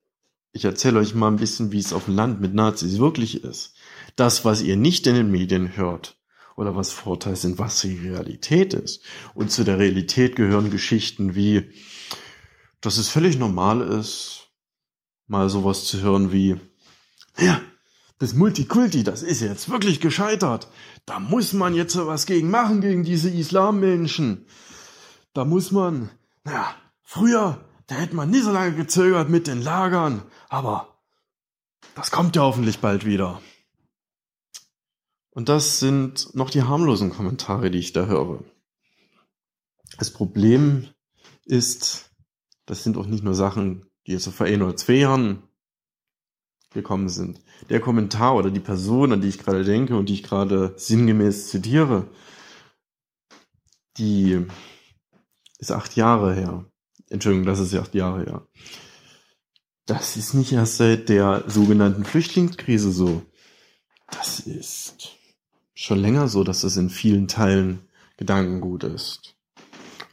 ich 0.52 0.66
erzähle 0.66 1.00
euch 1.00 1.16
mal 1.16 1.30
ein 1.30 1.38
bisschen, 1.38 1.72
wie 1.72 1.80
es 1.80 1.94
auf 1.94 2.06
dem 2.06 2.16
Land 2.16 2.42
mit 2.42 2.54
Nazis 2.54 3.00
wirklich 3.00 3.44
ist. 3.44 3.76
Das, 4.16 4.46
was 4.46 4.62
ihr 4.62 4.76
nicht 4.76 5.08
in 5.08 5.16
den 5.16 5.32
Medien 5.32 5.76
hört 5.78 6.18
oder 6.56 6.76
was 6.76 6.92
Vorteile 6.92 7.36
sind, 7.36 7.58
was 7.58 7.82
die 7.82 7.98
Realität 7.98 8.74
ist. 8.74 9.04
Und 9.34 9.52
zu 9.52 9.64
der 9.64 9.80
Realität 9.80 10.36
gehören 10.36 10.72
Geschichten 10.72 11.36
wie, 11.36 11.72
dass 12.82 12.98
es 12.98 13.10
völlig 13.10 13.38
normal 13.38 13.82
ist, 13.82 14.50
mal 15.28 15.50
sowas 15.50 15.86
zu 15.86 16.02
hören 16.02 16.32
wie, 16.34 16.58
ja, 17.38 17.62
das 18.20 18.34
Multikulti, 18.34 19.04
das 19.04 19.24
ist 19.24 19.42
jetzt 19.42 19.70
wirklich 19.70 20.02
gescheitert. 20.02 20.68
Da 21.06 21.20
muss 21.20 21.54
man 21.54 21.74
jetzt 21.74 21.98
was 21.98 22.26
gegen 22.26 22.52
machen, 22.52 22.82
gegen 22.82 23.04
diese 23.04 23.30
Islammenschen. 23.30 24.46
Da 25.34 25.46
muss 25.46 25.72
man, 25.72 26.10
naja, 26.44 26.76
früher, 27.02 27.66
da 27.88 27.96
hätte 27.96 28.16
man 28.16 28.30
nie 28.30 28.42
so 28.42 28.52
lange 28.52 28.76
gezögert 28.76 29.30
mit 29.30 29.48
den 29.48 29.62
Lagern, 29.62 30.22
aber 30.50 31.00
das 31.96 32.12
kommt 32.12 32.36
ja 32.36 32.44
hoffentlich 32.44 32.80
bald 32.80 33.06
wieder. 33.06 33.42
Und 35.32 35.48
das 35.48 35.80
sind 35.80 36.36
noch 36.36 36.50
die 36.50 36.64
harmlosen 36.64 37.12
Kommentare, 37.12 37.72
die 37.72 37.80
ich 37.80 37.94
da 37.94 38.06
höre. 38.06 38.44
Das 39.98 40.12
Problem 40.12 40.90
ist, 41.46 42.12
das 42.66 42.84
sind 42.84 42.98
auch 42.98 43.06
nicht 43.06 43.24
nur 43.24 43.34
Sachen, 43.34 43.86
die 44.06 44.12
jetzt 44.12 44.28
vor 44.28 44.46
ein 44.46 44.62
oder 44.62 44.76
zwei 44.76 44.94
Jahren 44.94 45.44
gekommen 46.72 47.10
sind. 47.10 47.40
Der 47.70 47.80
Kommentar 47.80 48.36
oder 48.36 48.52
die 48.52 48.60
Person, 48.60 49.12
an 49.12 49.22
die 49.22 49.30
ich 49.30 49.40
gerade 49.40 49.64
denke 49.64 49.98
und 49.98 50.10
die 50.10 50.14
ich 50.14 50.24
gerade 50.24 50.74
sinngemäß 50.78 51.50
zitiere, 51.50 52.08
die 53.98 54.46
ist 55.58 55.72
acht 55.72 55.96
Jahre 55.96 56.34
her. 56.34 56.66
Entschuldigung, 57.10 57.46
das 57.46 57.60
ist 57.60 57.74
ja 57.74 57.82
acht 57.82 57.96
Jahre 57.96 58.24
her. 58.24 58.48
Das 59.86 60.16
ist 60.18 60.36
nicht 60.36 60.52
erst 60.52 60.78
seit 60.78 61.10
der 61.10 61.44
sogenannten 61.48 62.06
Flüchtlingskrise 62.06 62.92
so. 62.92 63.24
Das 64.12 64.40
ist 64.40 65.18
schon 65.74 66.00
länger 66.00 66.28
so, 66.28 66.44
dass 66.44 66.62
das 66.62 66.78
in 66.78 66.90
vielen 66.90 67.28
Teilen 67.28 67.80
Gedankengut 68.18 68.84
ist. 68.84 69.36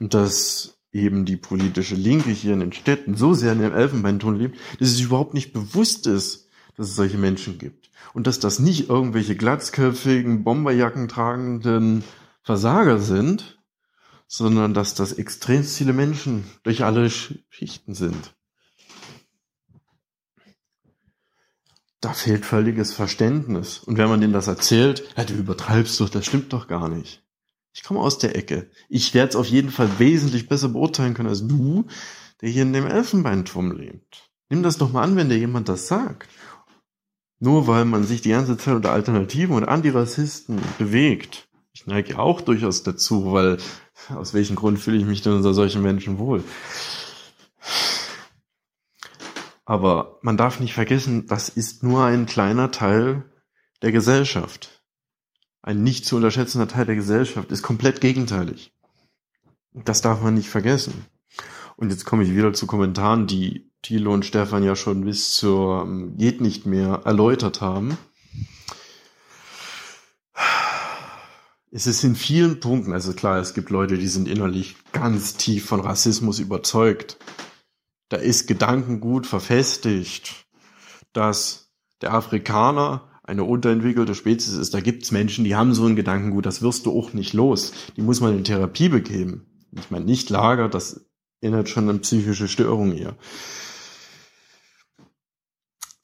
Und 0.01 0.15
dass 0.15 0.79
eben 0.93 1.25
die 1.27 1.37
politische 1.37 1.95
Linke 1.95 2.31
hier 2.31 2.55
in 2.55 2.61
den 2.61 2.73
Städten 2.73 3.17
so 3.17 3.35
sehr 3.35 3.53
in 3.53 3.61
dem 3.61 3.75
Elfenbeinton 3.75 4.39
lebt, 4.39 4.59
dass 4.81 4.89
es 4.89 5.01
überhaupt 5.01 5.35
nicht 5.35 5.53
bewusst 5.53 6.07
ist, 6.07 6.46
dass 6.77 6.89
es 6.89 6.97
solche 6.97 7.19
Menschen 7.19 7.59
gibt. 7.59 7.91
Und 8.13 8.27
dass 8.27 8.39
das 8.39 8.59
nicht 8.59 8.89
irgendwelche 8.89 9.37
glatzköpfigen, 9.37 10.45
Bomberjacken 10.45 11.09
tragenden 11.09 12.05
Versager 12.43 12.99
sind, 12.99 13.59
sondern 14.29 14.75
dass 14.75 14.95
das 14.95 15.13
extrem 15.13 15.65
viele 15.65 15.93
Menschen 15.93 16.45
durch 16.63 16.85
alle 16.85 17.11
Schichten 17.11 17.95
sind. 17.95 18.35
Da 22.01 22.13
fehlt 22.13 22.45
völliges 22.45 22.93
Verständnis. 22.93 23.79
Und 23.79 23.97
wenn 23.97 24.09
man 24.09 24.21
denen 24.21 24.33
das 24.33 24.47
erzählt, 24.47 25.03
ja, 25.17 25.25
du 25.25 25.35
übertreibst 25.35 25.99
doch, 26.01 26.09
das 26.09 26.27
stimmt 26.27 26.53
doch 26.53 26.69
gar 26.69 26.89
nicht. 26.89 27.23
Ich 27.73 27.83
komme 27.83 28.01
aus 28.01 28.19
der 28.19 28.37
Ecke. 28.37 28.71
Ich 28.89 29.13
werde 29.13 29.31
es 29.31 29.37
auf 29.37 29.47
jeden 29.47 29.71
Fall 29.71 29.99
wesentlich 29.99 30.49
besser 30.49 30.69
beurteilen 30.69 31.15
können 31.15 31.29
als 31.29 31.47
du, 31.47 31.87
der 32.41 32.49
hier 32.49 32.63
in 32.63 32.73
dem 32.73 32.87
Elfenbeinturm 32.87 33.73
lebt. 33.73 34.31
Nimm 34.49 34.63
das 34.63 34.79
doch 34.79 34.93
mal 34.93 35.03
an, 35.03 35.17
wenn 35.17 35.29
dir 35.29 35.39
jemand 35.39 35.69
das 35.69 35.89
sagt. 35.89 36.29
Nur 37.39 37.67
weil 37.67 37.85
man 37.85 38.05
sich 38.05 38.23
die 38.23 38.31
ganze 38.31 38.57
Zeit 38.57 38.75
unter 38.75 38.93
Alternativen 38.93 39.55
und 39.55 39.65
Antirassisten 39.65 40.61
bewegt. 40.79 41.49
Ich 41.73 41.87
neige 41.87 42.19
auch 42.19 42.41
durchaus 42.41 42.83
dazu, 42.83 43.33
weil 43.33 43.59
aus 44.09 44.33
welchem 44.33 44.57
Grund 44.57 44.79
fühle 44.79 44.97
ich 44.97 45.05
mich 45.05 45.21
denn 45.21 45.35
unter 45.35 45.53
solchen 45.53 45.83
Menschen 45.83 46.19
wohl? 46.19 46.43
Aber 49.67 50.19
man 50.23 50.37
darf 50.37 50.61
nicht 50.61 50.75
vergessen, 50.75 51.27
das 51.27 51.49
ist 51.49 51.83
nur 51.83 52.05
ein 52.05 52.25
kleiner 52.25 52.71
Teil 52.71 53.25
der 53.83 53.93
Gesellschaft. 53.93 54.83
Ein 55.61 55.83
nicht 55.83 56.07
zu 56.07 56.17
unterschätzender 56.17 56.69
Teil 56.69 56.87
der 56.87 56.95
Gesellschaft 56.95 57.51
ist 57.51 57.63
komplett 57.63 58.01
gegenteilig. 58.01 58.73
Das 59.75 60.01
darf 60.01 60.23
man 60.23 60.35
nicht 60.35 60.49
vergessen. 60.49 61.05
Und 61.77 61.91
jetzt 61.91 62.07
komme 62.07 62.23
ich 62.23 62.31
wieder 62.31 62.53
zu 62.55 62.67
Kommentaren, 62.67 63.27
die 63.27 63.66
Thilo 63.83 64.13
und 64.13 64.25
Stefan 64.25 64.65
ja 64.65 64.75
schon 64.77 65.05
bis 65.05 65.35
zur 65.35 65.83
ähm, 65.83 66.17
geht 66.17 66.41
nicht 66.41 66.67
mehr 66.67 67.03
erläutert 67.05 67.61
haben. 67.61 67.97
Es 71.71 71.87
ist 71.87 72.05
in 72.05 72.17
vielen 72.17 72.61
Punkten, 72.61 72.93
also 72.93 73.13
klar, 73.13 73.39
es 73.39 73.53
gibt 73.53 73.71
Leute, 73.71 73.99
die 73.99 74.07
sind 74.07 74.29
innerlich 74.29 74.77
ganz 74.93 75.37
tief 75.37 75.67
von 75.67 75.81
Rassismus 75.81 76.39
überzeugt. 76.39 77.19
Da 78.09 78.17
ist 78.17 78.47
Gedankengut 78.47 79.27
verfestigt, 79.27 80.47
dass 81.13 81.71
der 82.01 82.15
Afrikaner 82.15 83.11
eine 83.25 83.45
unterentwickelte 83.45 84.15
Spezies 84.15 84.55
ist. 84.55 84.73
Da 84.73 84.81
gibt's 84.81 85.11
Menschen, 85.11 85.45
die 85.45 85.57
haben 85.57 85.75
so 85.75 85.85
ein 85.85 85.97
Gedankengut, 85.97 86.47
das 86.47 86.63
wirst 86.63 86.87
du 86.87 86.97
auch 86.97 87.13
nicht 87.13 87.33
los. 87.33 87.73
Die 87.97 88.03
muss 88.03 88.21
man 88.21 88.37
in 88.37 88.45
Therapie 88.45 88.89
begeben. 88.89 89.67
Ich 89.73 89.91
meine, 89.91 90.05
nicht 90.05 90.31
Lager, 90.31 90.69
das 90.69 91.05
erinnert 91.41 91.69
schon 91.69 91.91
an 91.91 92.01
psychische 92.01 92.49
Störungen 92.49 92.97
hier. 92.97 93.17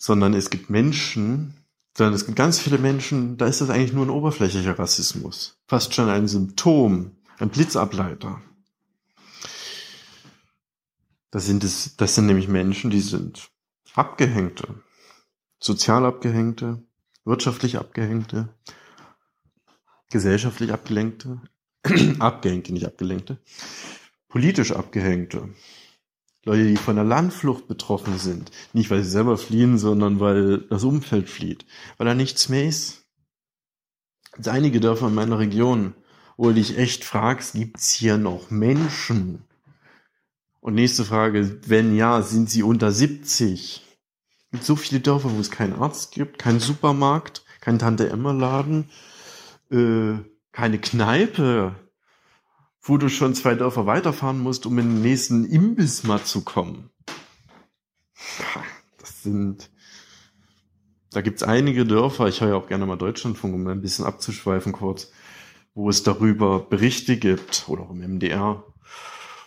Sondern 0.05 0.35
es 0.35 0.51
gibt 0.51 0.69
Menschen, 0.69 1.55
sondern 1.97 2.15
es 2.15 2.27
gibt 2.27 2.37
ganz 2.37 2.59
viele 2.59 2.79
Menschen, 2.79 3.37
da 3.37 3.47
ist 3.47 3.61
das 3.61 3.71
eigentlich 3.71 3.93
nur 3.93 4.05
ein 4.05 4.11
oberflächlicher 4.11 4.77
Rassismus. 4.77 5.61
Fast 5.69 5.95
schon 5.95 6.09
ein 6.09 6.27
Symptom, 6.27 7.13
ein 7.39 7.51
Blitzableiter. 7.51 8.43
Das 11.31 11.47
sind, 11.47 11.63
es, 11.63 11.97
das 11.97 12.17
sind 12.17 12.27
nämlich 12.27 12.49
Menschen, 12.49 12.91
die 12.91 13.01
sind 13.01 13.49
Abgehängte, 13.95 14.83
sozial 15.61 16.05
Abgehängte, 16.05 16.83
wirtschaftlich 17.25 17.79
Abgehängte, 17.79 18.49
gesellschaftlich 20.11 20.73
Abgelenkte, 20.73 21.41
Abgehängte, 22.19 22.73
nicht 22.73 22.87
Abgelenkte, 22.87 23.39
politisch 24.29 24.73
Abgehängte, 24.73 25.49
Leute, 26.45 26.67
die 26.67 26.77
von 26.77 26.97
der 26.97 27.05
Landflucht 27.05 27.69
betroffen 27.69 28.19
sind. 28.19 28.51
Nicht, 28.73 28.91
weil 28.91 29.03
sie 29.05 29.11
selber 29.11 29.39
fliehen, 29.39 29.79
sondern 29.79 30.19
weil 30.19 30.59
das 30.59 30.83
Umfeld 30.83 31.29
flieht. 31.29 31.65
Weil 31.99 32.07
da 32.07 32.15
nichts 32.15 32.49
mehr 32.49 32.67
ist. 32.67 33.05
Es 34.39 34.49
einige 34.49 34.81
Dörfer 34.81 35.09
in 35.09 35.15
meiner 35.15 35.39
Region, 35.39 35.95
wo 36.37 36.49
du 36.49 36.55
dich 36.55 36.79
echt 36.79 37.05
fragst, 37.05 37.55
gibt's 37.55 37.93
hier 37.93 38.19
noch 38.19 38.51
Menschen? 38.51 39.45
Und 40.61 40.75
nächste 40.75 41.05
Frage, 41.05 41.61
wenn 41.67 41.95
ja, 41.95 42.23
sind 42.23 42.49
sie 42.49 42.63
unter 42.63 42.91
70? 42.91 43.83
Es 44.45 44.51
gibt 44.51 44.65
so 44.65 44.77
viele 44.77 45.01
Dörfer, 45.01 45.31
wo 45.33 45.41
es 45.41 45.51
keinen 45.51 45.75
Arzt 45.75 46.13
gibt, 46.13 46.39
keinen 46.39 46.61
Supermarkt, 46.61 47.45
keinen 47.61 47.79
Tante-Emma-Laden, 47.79 48.89
äh, 49.71 50.15
keine 50.53 50.79
Kneipe, 50.79 51.77
wo 52.83 52.97
du 52.97 53.09
schon 53.09 53.35
zwei 53.35 53.55
Dörfer 53.55 53.87
weiterfahren 53.87 54.41
musst, 54.41 54.67
um 54.67 54.79
in 54.79 54.89
den 54.89 55.03
nächsten 55.03 55.45
Imbiss 55.45 56.03
mal 56.03 56.23
zu 56.23 56.43
kommen. 56.43 56.91
Das 58.99 59.23
sind, 59.23 59.71
da 61.11 61.21
gibt's 61.21 61.45
einige 61.45 61.87
Dörfer, 61.87 62.27
ich 62.27 62.41
höre 62.41 62.51
ja 62.51 62.57
auch 62.57 62.67
gerne 62.67 62.87
mal 62.87 62.97
Deutschlandfunk, 62.97 63.55
um 63.55 63.67
ein 63.69 63.81
bisschen 63.81 64.05
abzuschweifen 64.05 64.73
kurz, 64.73 65.13
wo 65.75 65.89
es 65.89 66.03
darüber 66.03 66.61
Berichte 66.61 67.17
gibt, 67.17 67.65
oder 67.69 67.83
auch 67.83 67.91
im 67.91 68.01
MDR, 68.01 68.65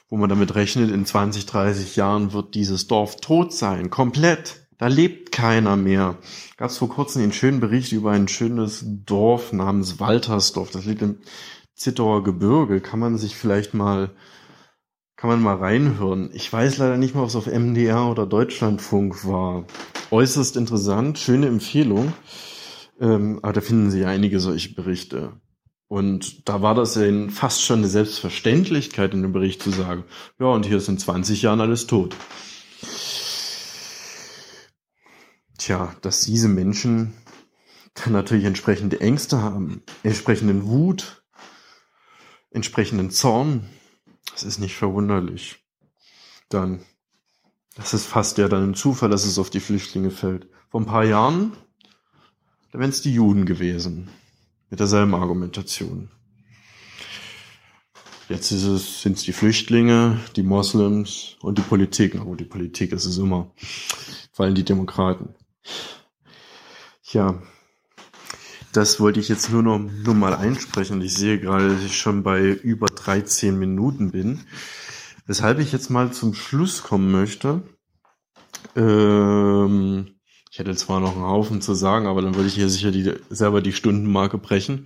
wo 0.09 0.17
man 0.17 0.29
damit 0.29 0.55
rechnet, 0.55 0.91
in 0.91 1.05
20, 1.05 1.45
30 1.45 1.95
Jahren 1.97 2.31
wird 2.31 2.55
dieses 2.55 2.87
Dorf 2.87 3.17
tot 3.17 3.53
sein, 3.53 3.89
komplett. 3.89 4.61
Da 4.77 4.87
lebt 4.87 5.31
keiner 5.31 5.77
mehr. 5.77 6.17
Gab 6.57 6.69
es 6.69 6.77
vor 6.77 6.89
kurzem 6.89 7.21
einen 7.21 7.31
schönen 7.31 7.61
Bericht 7.61 7.93
über 7.93 8.11
ein 8.11 8.27
schönes 8.27 8.83
Dorf 8.85 9.53
namens 9.53 10.01
Waltersdorf. 10.01 10.69
Das 10.69 10.83
liegt 10.83 11.01
im 11.01 11.19
Zittauer 11.75 12.23
Gebirge 12.23 12.79
kann 12.79 12.99
man 12.99 13.17
sich 13.17 13.35
vielleicht 13.35 13.73
mal, 13.73 14.11
kann 15.17 15.29
man 15.29 15.41
mal 15.41 15.57
reinhören. 15.57 16.29
Ich 16.33 16.51
weiß 16.51 16.77
leider 16.77 16.97
nicht 16.97 17.13
mehr, 17.13 17.23
ob 17.23 17.29
es 17.29 17.35
auf 17.35 17.47
MDR 17.47 18.09
oder 18.09 18.25
Deutschlandfunk 18.25 19.27
war. 19.27 19.65
Äußerst 20.09 20.55
interessant, 20.55 21.19
schöne 21.19 21.47
Empfehlung. 21.47 22.13
Ähm, 22.99 23.39
aber 23.41 23.53
da 23.53 23.61
finden 23.61 23.91
Sie 23.91 24.05
einige 24.05 24.39
solche 24.39 24.73
Berichte. 24.73 25.33
Und 25.87 26.47
da 26.47 26.61
war 26.61 26.75
das 26.75 26.95
ja 26.95 27.29
fast 27.29 27.63
schon 27.63 27.79
eine 27.79 27.87
Selbstverständlichkeit 27.87 29.13
in 29.13 29.21
dem 29.21 29.33
Bericht 29.33 29.61
zu 29.61 29.69
sagen, 29.71 30.05
ja, 30.39 30.47
und 30.47 30.65
hier 30.65 30.77
ist 30.77 30.87
in 30.87 30.97
20 30.97 31.41
Jahren 31.41 31.61
alles 31.61 31.87
tot. 31.87 32.15
Tja, 35.57 35.95
dass 36.01 36.21
diese 36.21 36.47
Menschen 36.47 37.13
dann 37.95 38.13
natürlich 38.13 38.45
entsprechende 38.45 38.99
Ängste 38.99 39.41
haben, 39.41 39.83
entsprechenden 40.03 40.65
Wut, 40.65 41.24
entsprechenden 42.55 43.11
Zorn, 43.11 43.69
das 44.31 44.43
ist 44.43 44.59
nicht 44.59 44.75
verwunderlich. 44.75 45.57
Dann, 46.49 46.83
das 47.75 47.93
ist 47.93 48.05
fast 48.05 48.37
ja 48.37 48.47
dann 48.47 48.71
ein 48.71 48.75
Zufall, 48.75 49.09
dass 49.09 49.25
es 49.25 49.37
auf 49.37 49.49
die 49.49 49.59
Flüchtlinge 49.59 50.09
fällt. 50.09 50.47
Vor 50.69 50.81
ein 50.81 50.85
paar 50.85 51.03
Jahren, 51.03 51.51
da 52.71 52.79
wären 52.79 52.89
es 52.89 53.01
die 53.01 53.13
Juden 53.13 53.45
gewesen. 53.45 54.09
Mit 54.69 54.79
derselben 54.79 55.13
Argumentation. 55.13 56.09
Jetzt 58.29 58.49
sind 58.49 59.17
es 59.17 59.23
die 59.23 59.33
Flüchtlinge, 59.33 60.19
die 60.35 60.41
Moslems 60.41 61.35
und 61.41 61.59
die 61.59 61.61
Politik. 61.61 62.15
Aber 62.15 62.35
die 62.35 62.45
Politik 62.45 62.91
ist 62.93 63.05
es 63.05 63.17
immer. 63.17 63.51
Vor 64.31 64.45
allem 64.45 64.55
die 64.55 64.65
Demokraten. 64.65 65.35
Ja, 67.03 67.41
das 68.75 68.99
wollte 68.99 69.19
ich 69.19 69.29
jetzt 69.29 69.51
nur 69.51 69.63
noch 69.63 69.79
nur 69.79 70.13
mal 70.13 70.35
einsprechen. 70.35 71.01
Ich 71.01 71.13
sehe 71.13 71.39
gerade, 71.39 71.69
dass 71.69 71.83
ich 71.83 71.97
schon 71.97 72.23
bei 72.23 72.41
über 72.41 72.87
13 72.87 73.57
Minuten 73.57 74.11
bin. 74.11 74.41
Weshalb 75.27 75.59
ich 75.59 75.71
jetzt 75.71 75.89
mal 75.89 76.11
zum 76.11 76.33
Schluss 76.33 76.83
kommen 76.83 77.11
möchte. 77.11 77.63
Ähm, 78.75 80.15
ich 80.51 80.59
hätte 80.59 80.75
zwar 80.75 80.99
noch 80.99 81.15
einen 81.15 81.25
Haufen 81.25 81.61
zu 81.61 81.73
sagen, 81.73 82.07
aber 82.07 82.21
dann 82.21 82.35
würde 82.35 82.47
ich 82.47 82.55
hier 82.55 82.69
sicher 82.69 82.91
die, 82.91 83.13
selber 83.29 83.61
die 83.61 83.73
Stundenmarke 83.73 84.37
brechen. 84.37 84.85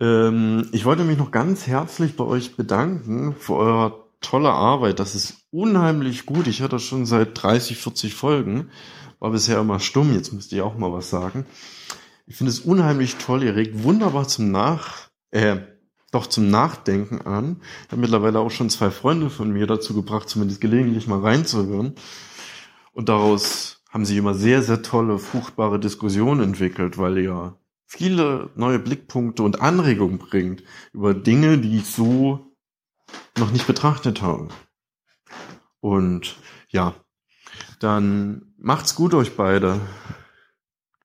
Ähm, 0.00 0.68
ich 0.72 0.84
wollte 0.84 1.04
mich 1.04 1.18
noch 1.18 1.30
ganz 1.30 1.66
herzlich 1.66 2.16
bei 2.16 2.24
euch 2.24 2.56
bedanken 2.56 3.34
für 3.38 3.54
eure 3.54 4.04
tolle 4.20 4.50
Arbeit. 4.50 5.00
Das 5.00 5.14
ist 5.14 5.44
unheimlich 5.50 6.26
gut. 6.26 6.46
Ich 6.46 6.58
das 6.60 6.82
schon 6.82 7.06
seit 7.06 7.42
30, 7.42 7.76
40 7.76 8.14
Folgen. 8.14 8.70
War 9.18 9.30
bisher 9.30 9.60
immer 9.60 9.80
stumm. 9.80 10.14
Jetzt 10.14 10.32
müsste 10.32 10.56
ich 10.56 10.62
auch 10.62 10.76
mal 10.76 10.92
was 10.92 11.10
sagen. 11.10 11.46
Ich 12.32 12.38
finde 12.38 12.50
es 12.50 12.60
unheimlich 12.60 13.16
toll. 13.16 13.42
Ihr 13.42 13.56
regt 13.56 13.84
wunderbar 13.84 14.26
zum 14.26 14.50
Nach, 14.50 15.10
äh, 15.32 15.58
doch 16.12 16.26
zum 16.26 16.48
Nachdenken 16.48 17.20
an. 17.20 17.60
Ich 17.84 17.92
habe 17.92 18.00
mittlerweile 18.00 18.38
auch 18.38 18.50
schon 18.50 18.70
zwei 18.70 18.90
Freunde 18.90 19.28
von 19.28 19.52
mir 19.52 19.66
dazu 19.66 19.92
gebracht, 19.92 20.30
zumindest 20.30 20.62
gelegentlich 20.62 21.06
mal 21.06 21.20
reinzuhören. 21.20 21.94
Und 22.92 23.10
daraus 23.10 23.82
haben 23.90 24.06
sie 24.06 24.16
immer 24.16 24.32
sehr, 24.32 24.62
sehr 24.62 24.80
tolle, 24.80 25.18
fruchtbare 25.18 25.78
Diskussionen 25.78 26.40
entwickelt, 26.40 26.96
weil 26.96 27.18
ihr 27.18 27.58
viele 27.84 28.48
neue 28.54 28.78
Blickpunkte 28.78 29.42
und 29.42 29.60
Anregungen 29.60 30.16
bringt 30.16 30.62
über 30.94 31.12
Dinge, 31.12 31.58
die 31.58 31.76
ich 31.76 31.84
so 31.84 32.56
noch 33.36 33.52
nicht 33.52 33.66
betrachtet 33.66 34.22
habe. 34.22 34.48
Und 35.80 36.38
ja, 36.70 36.94
dann 37.78 38.54
macht's 38.56 38.94
gut 38.94 39.12
euch 39.12 39.36
beide. 39.36 39.82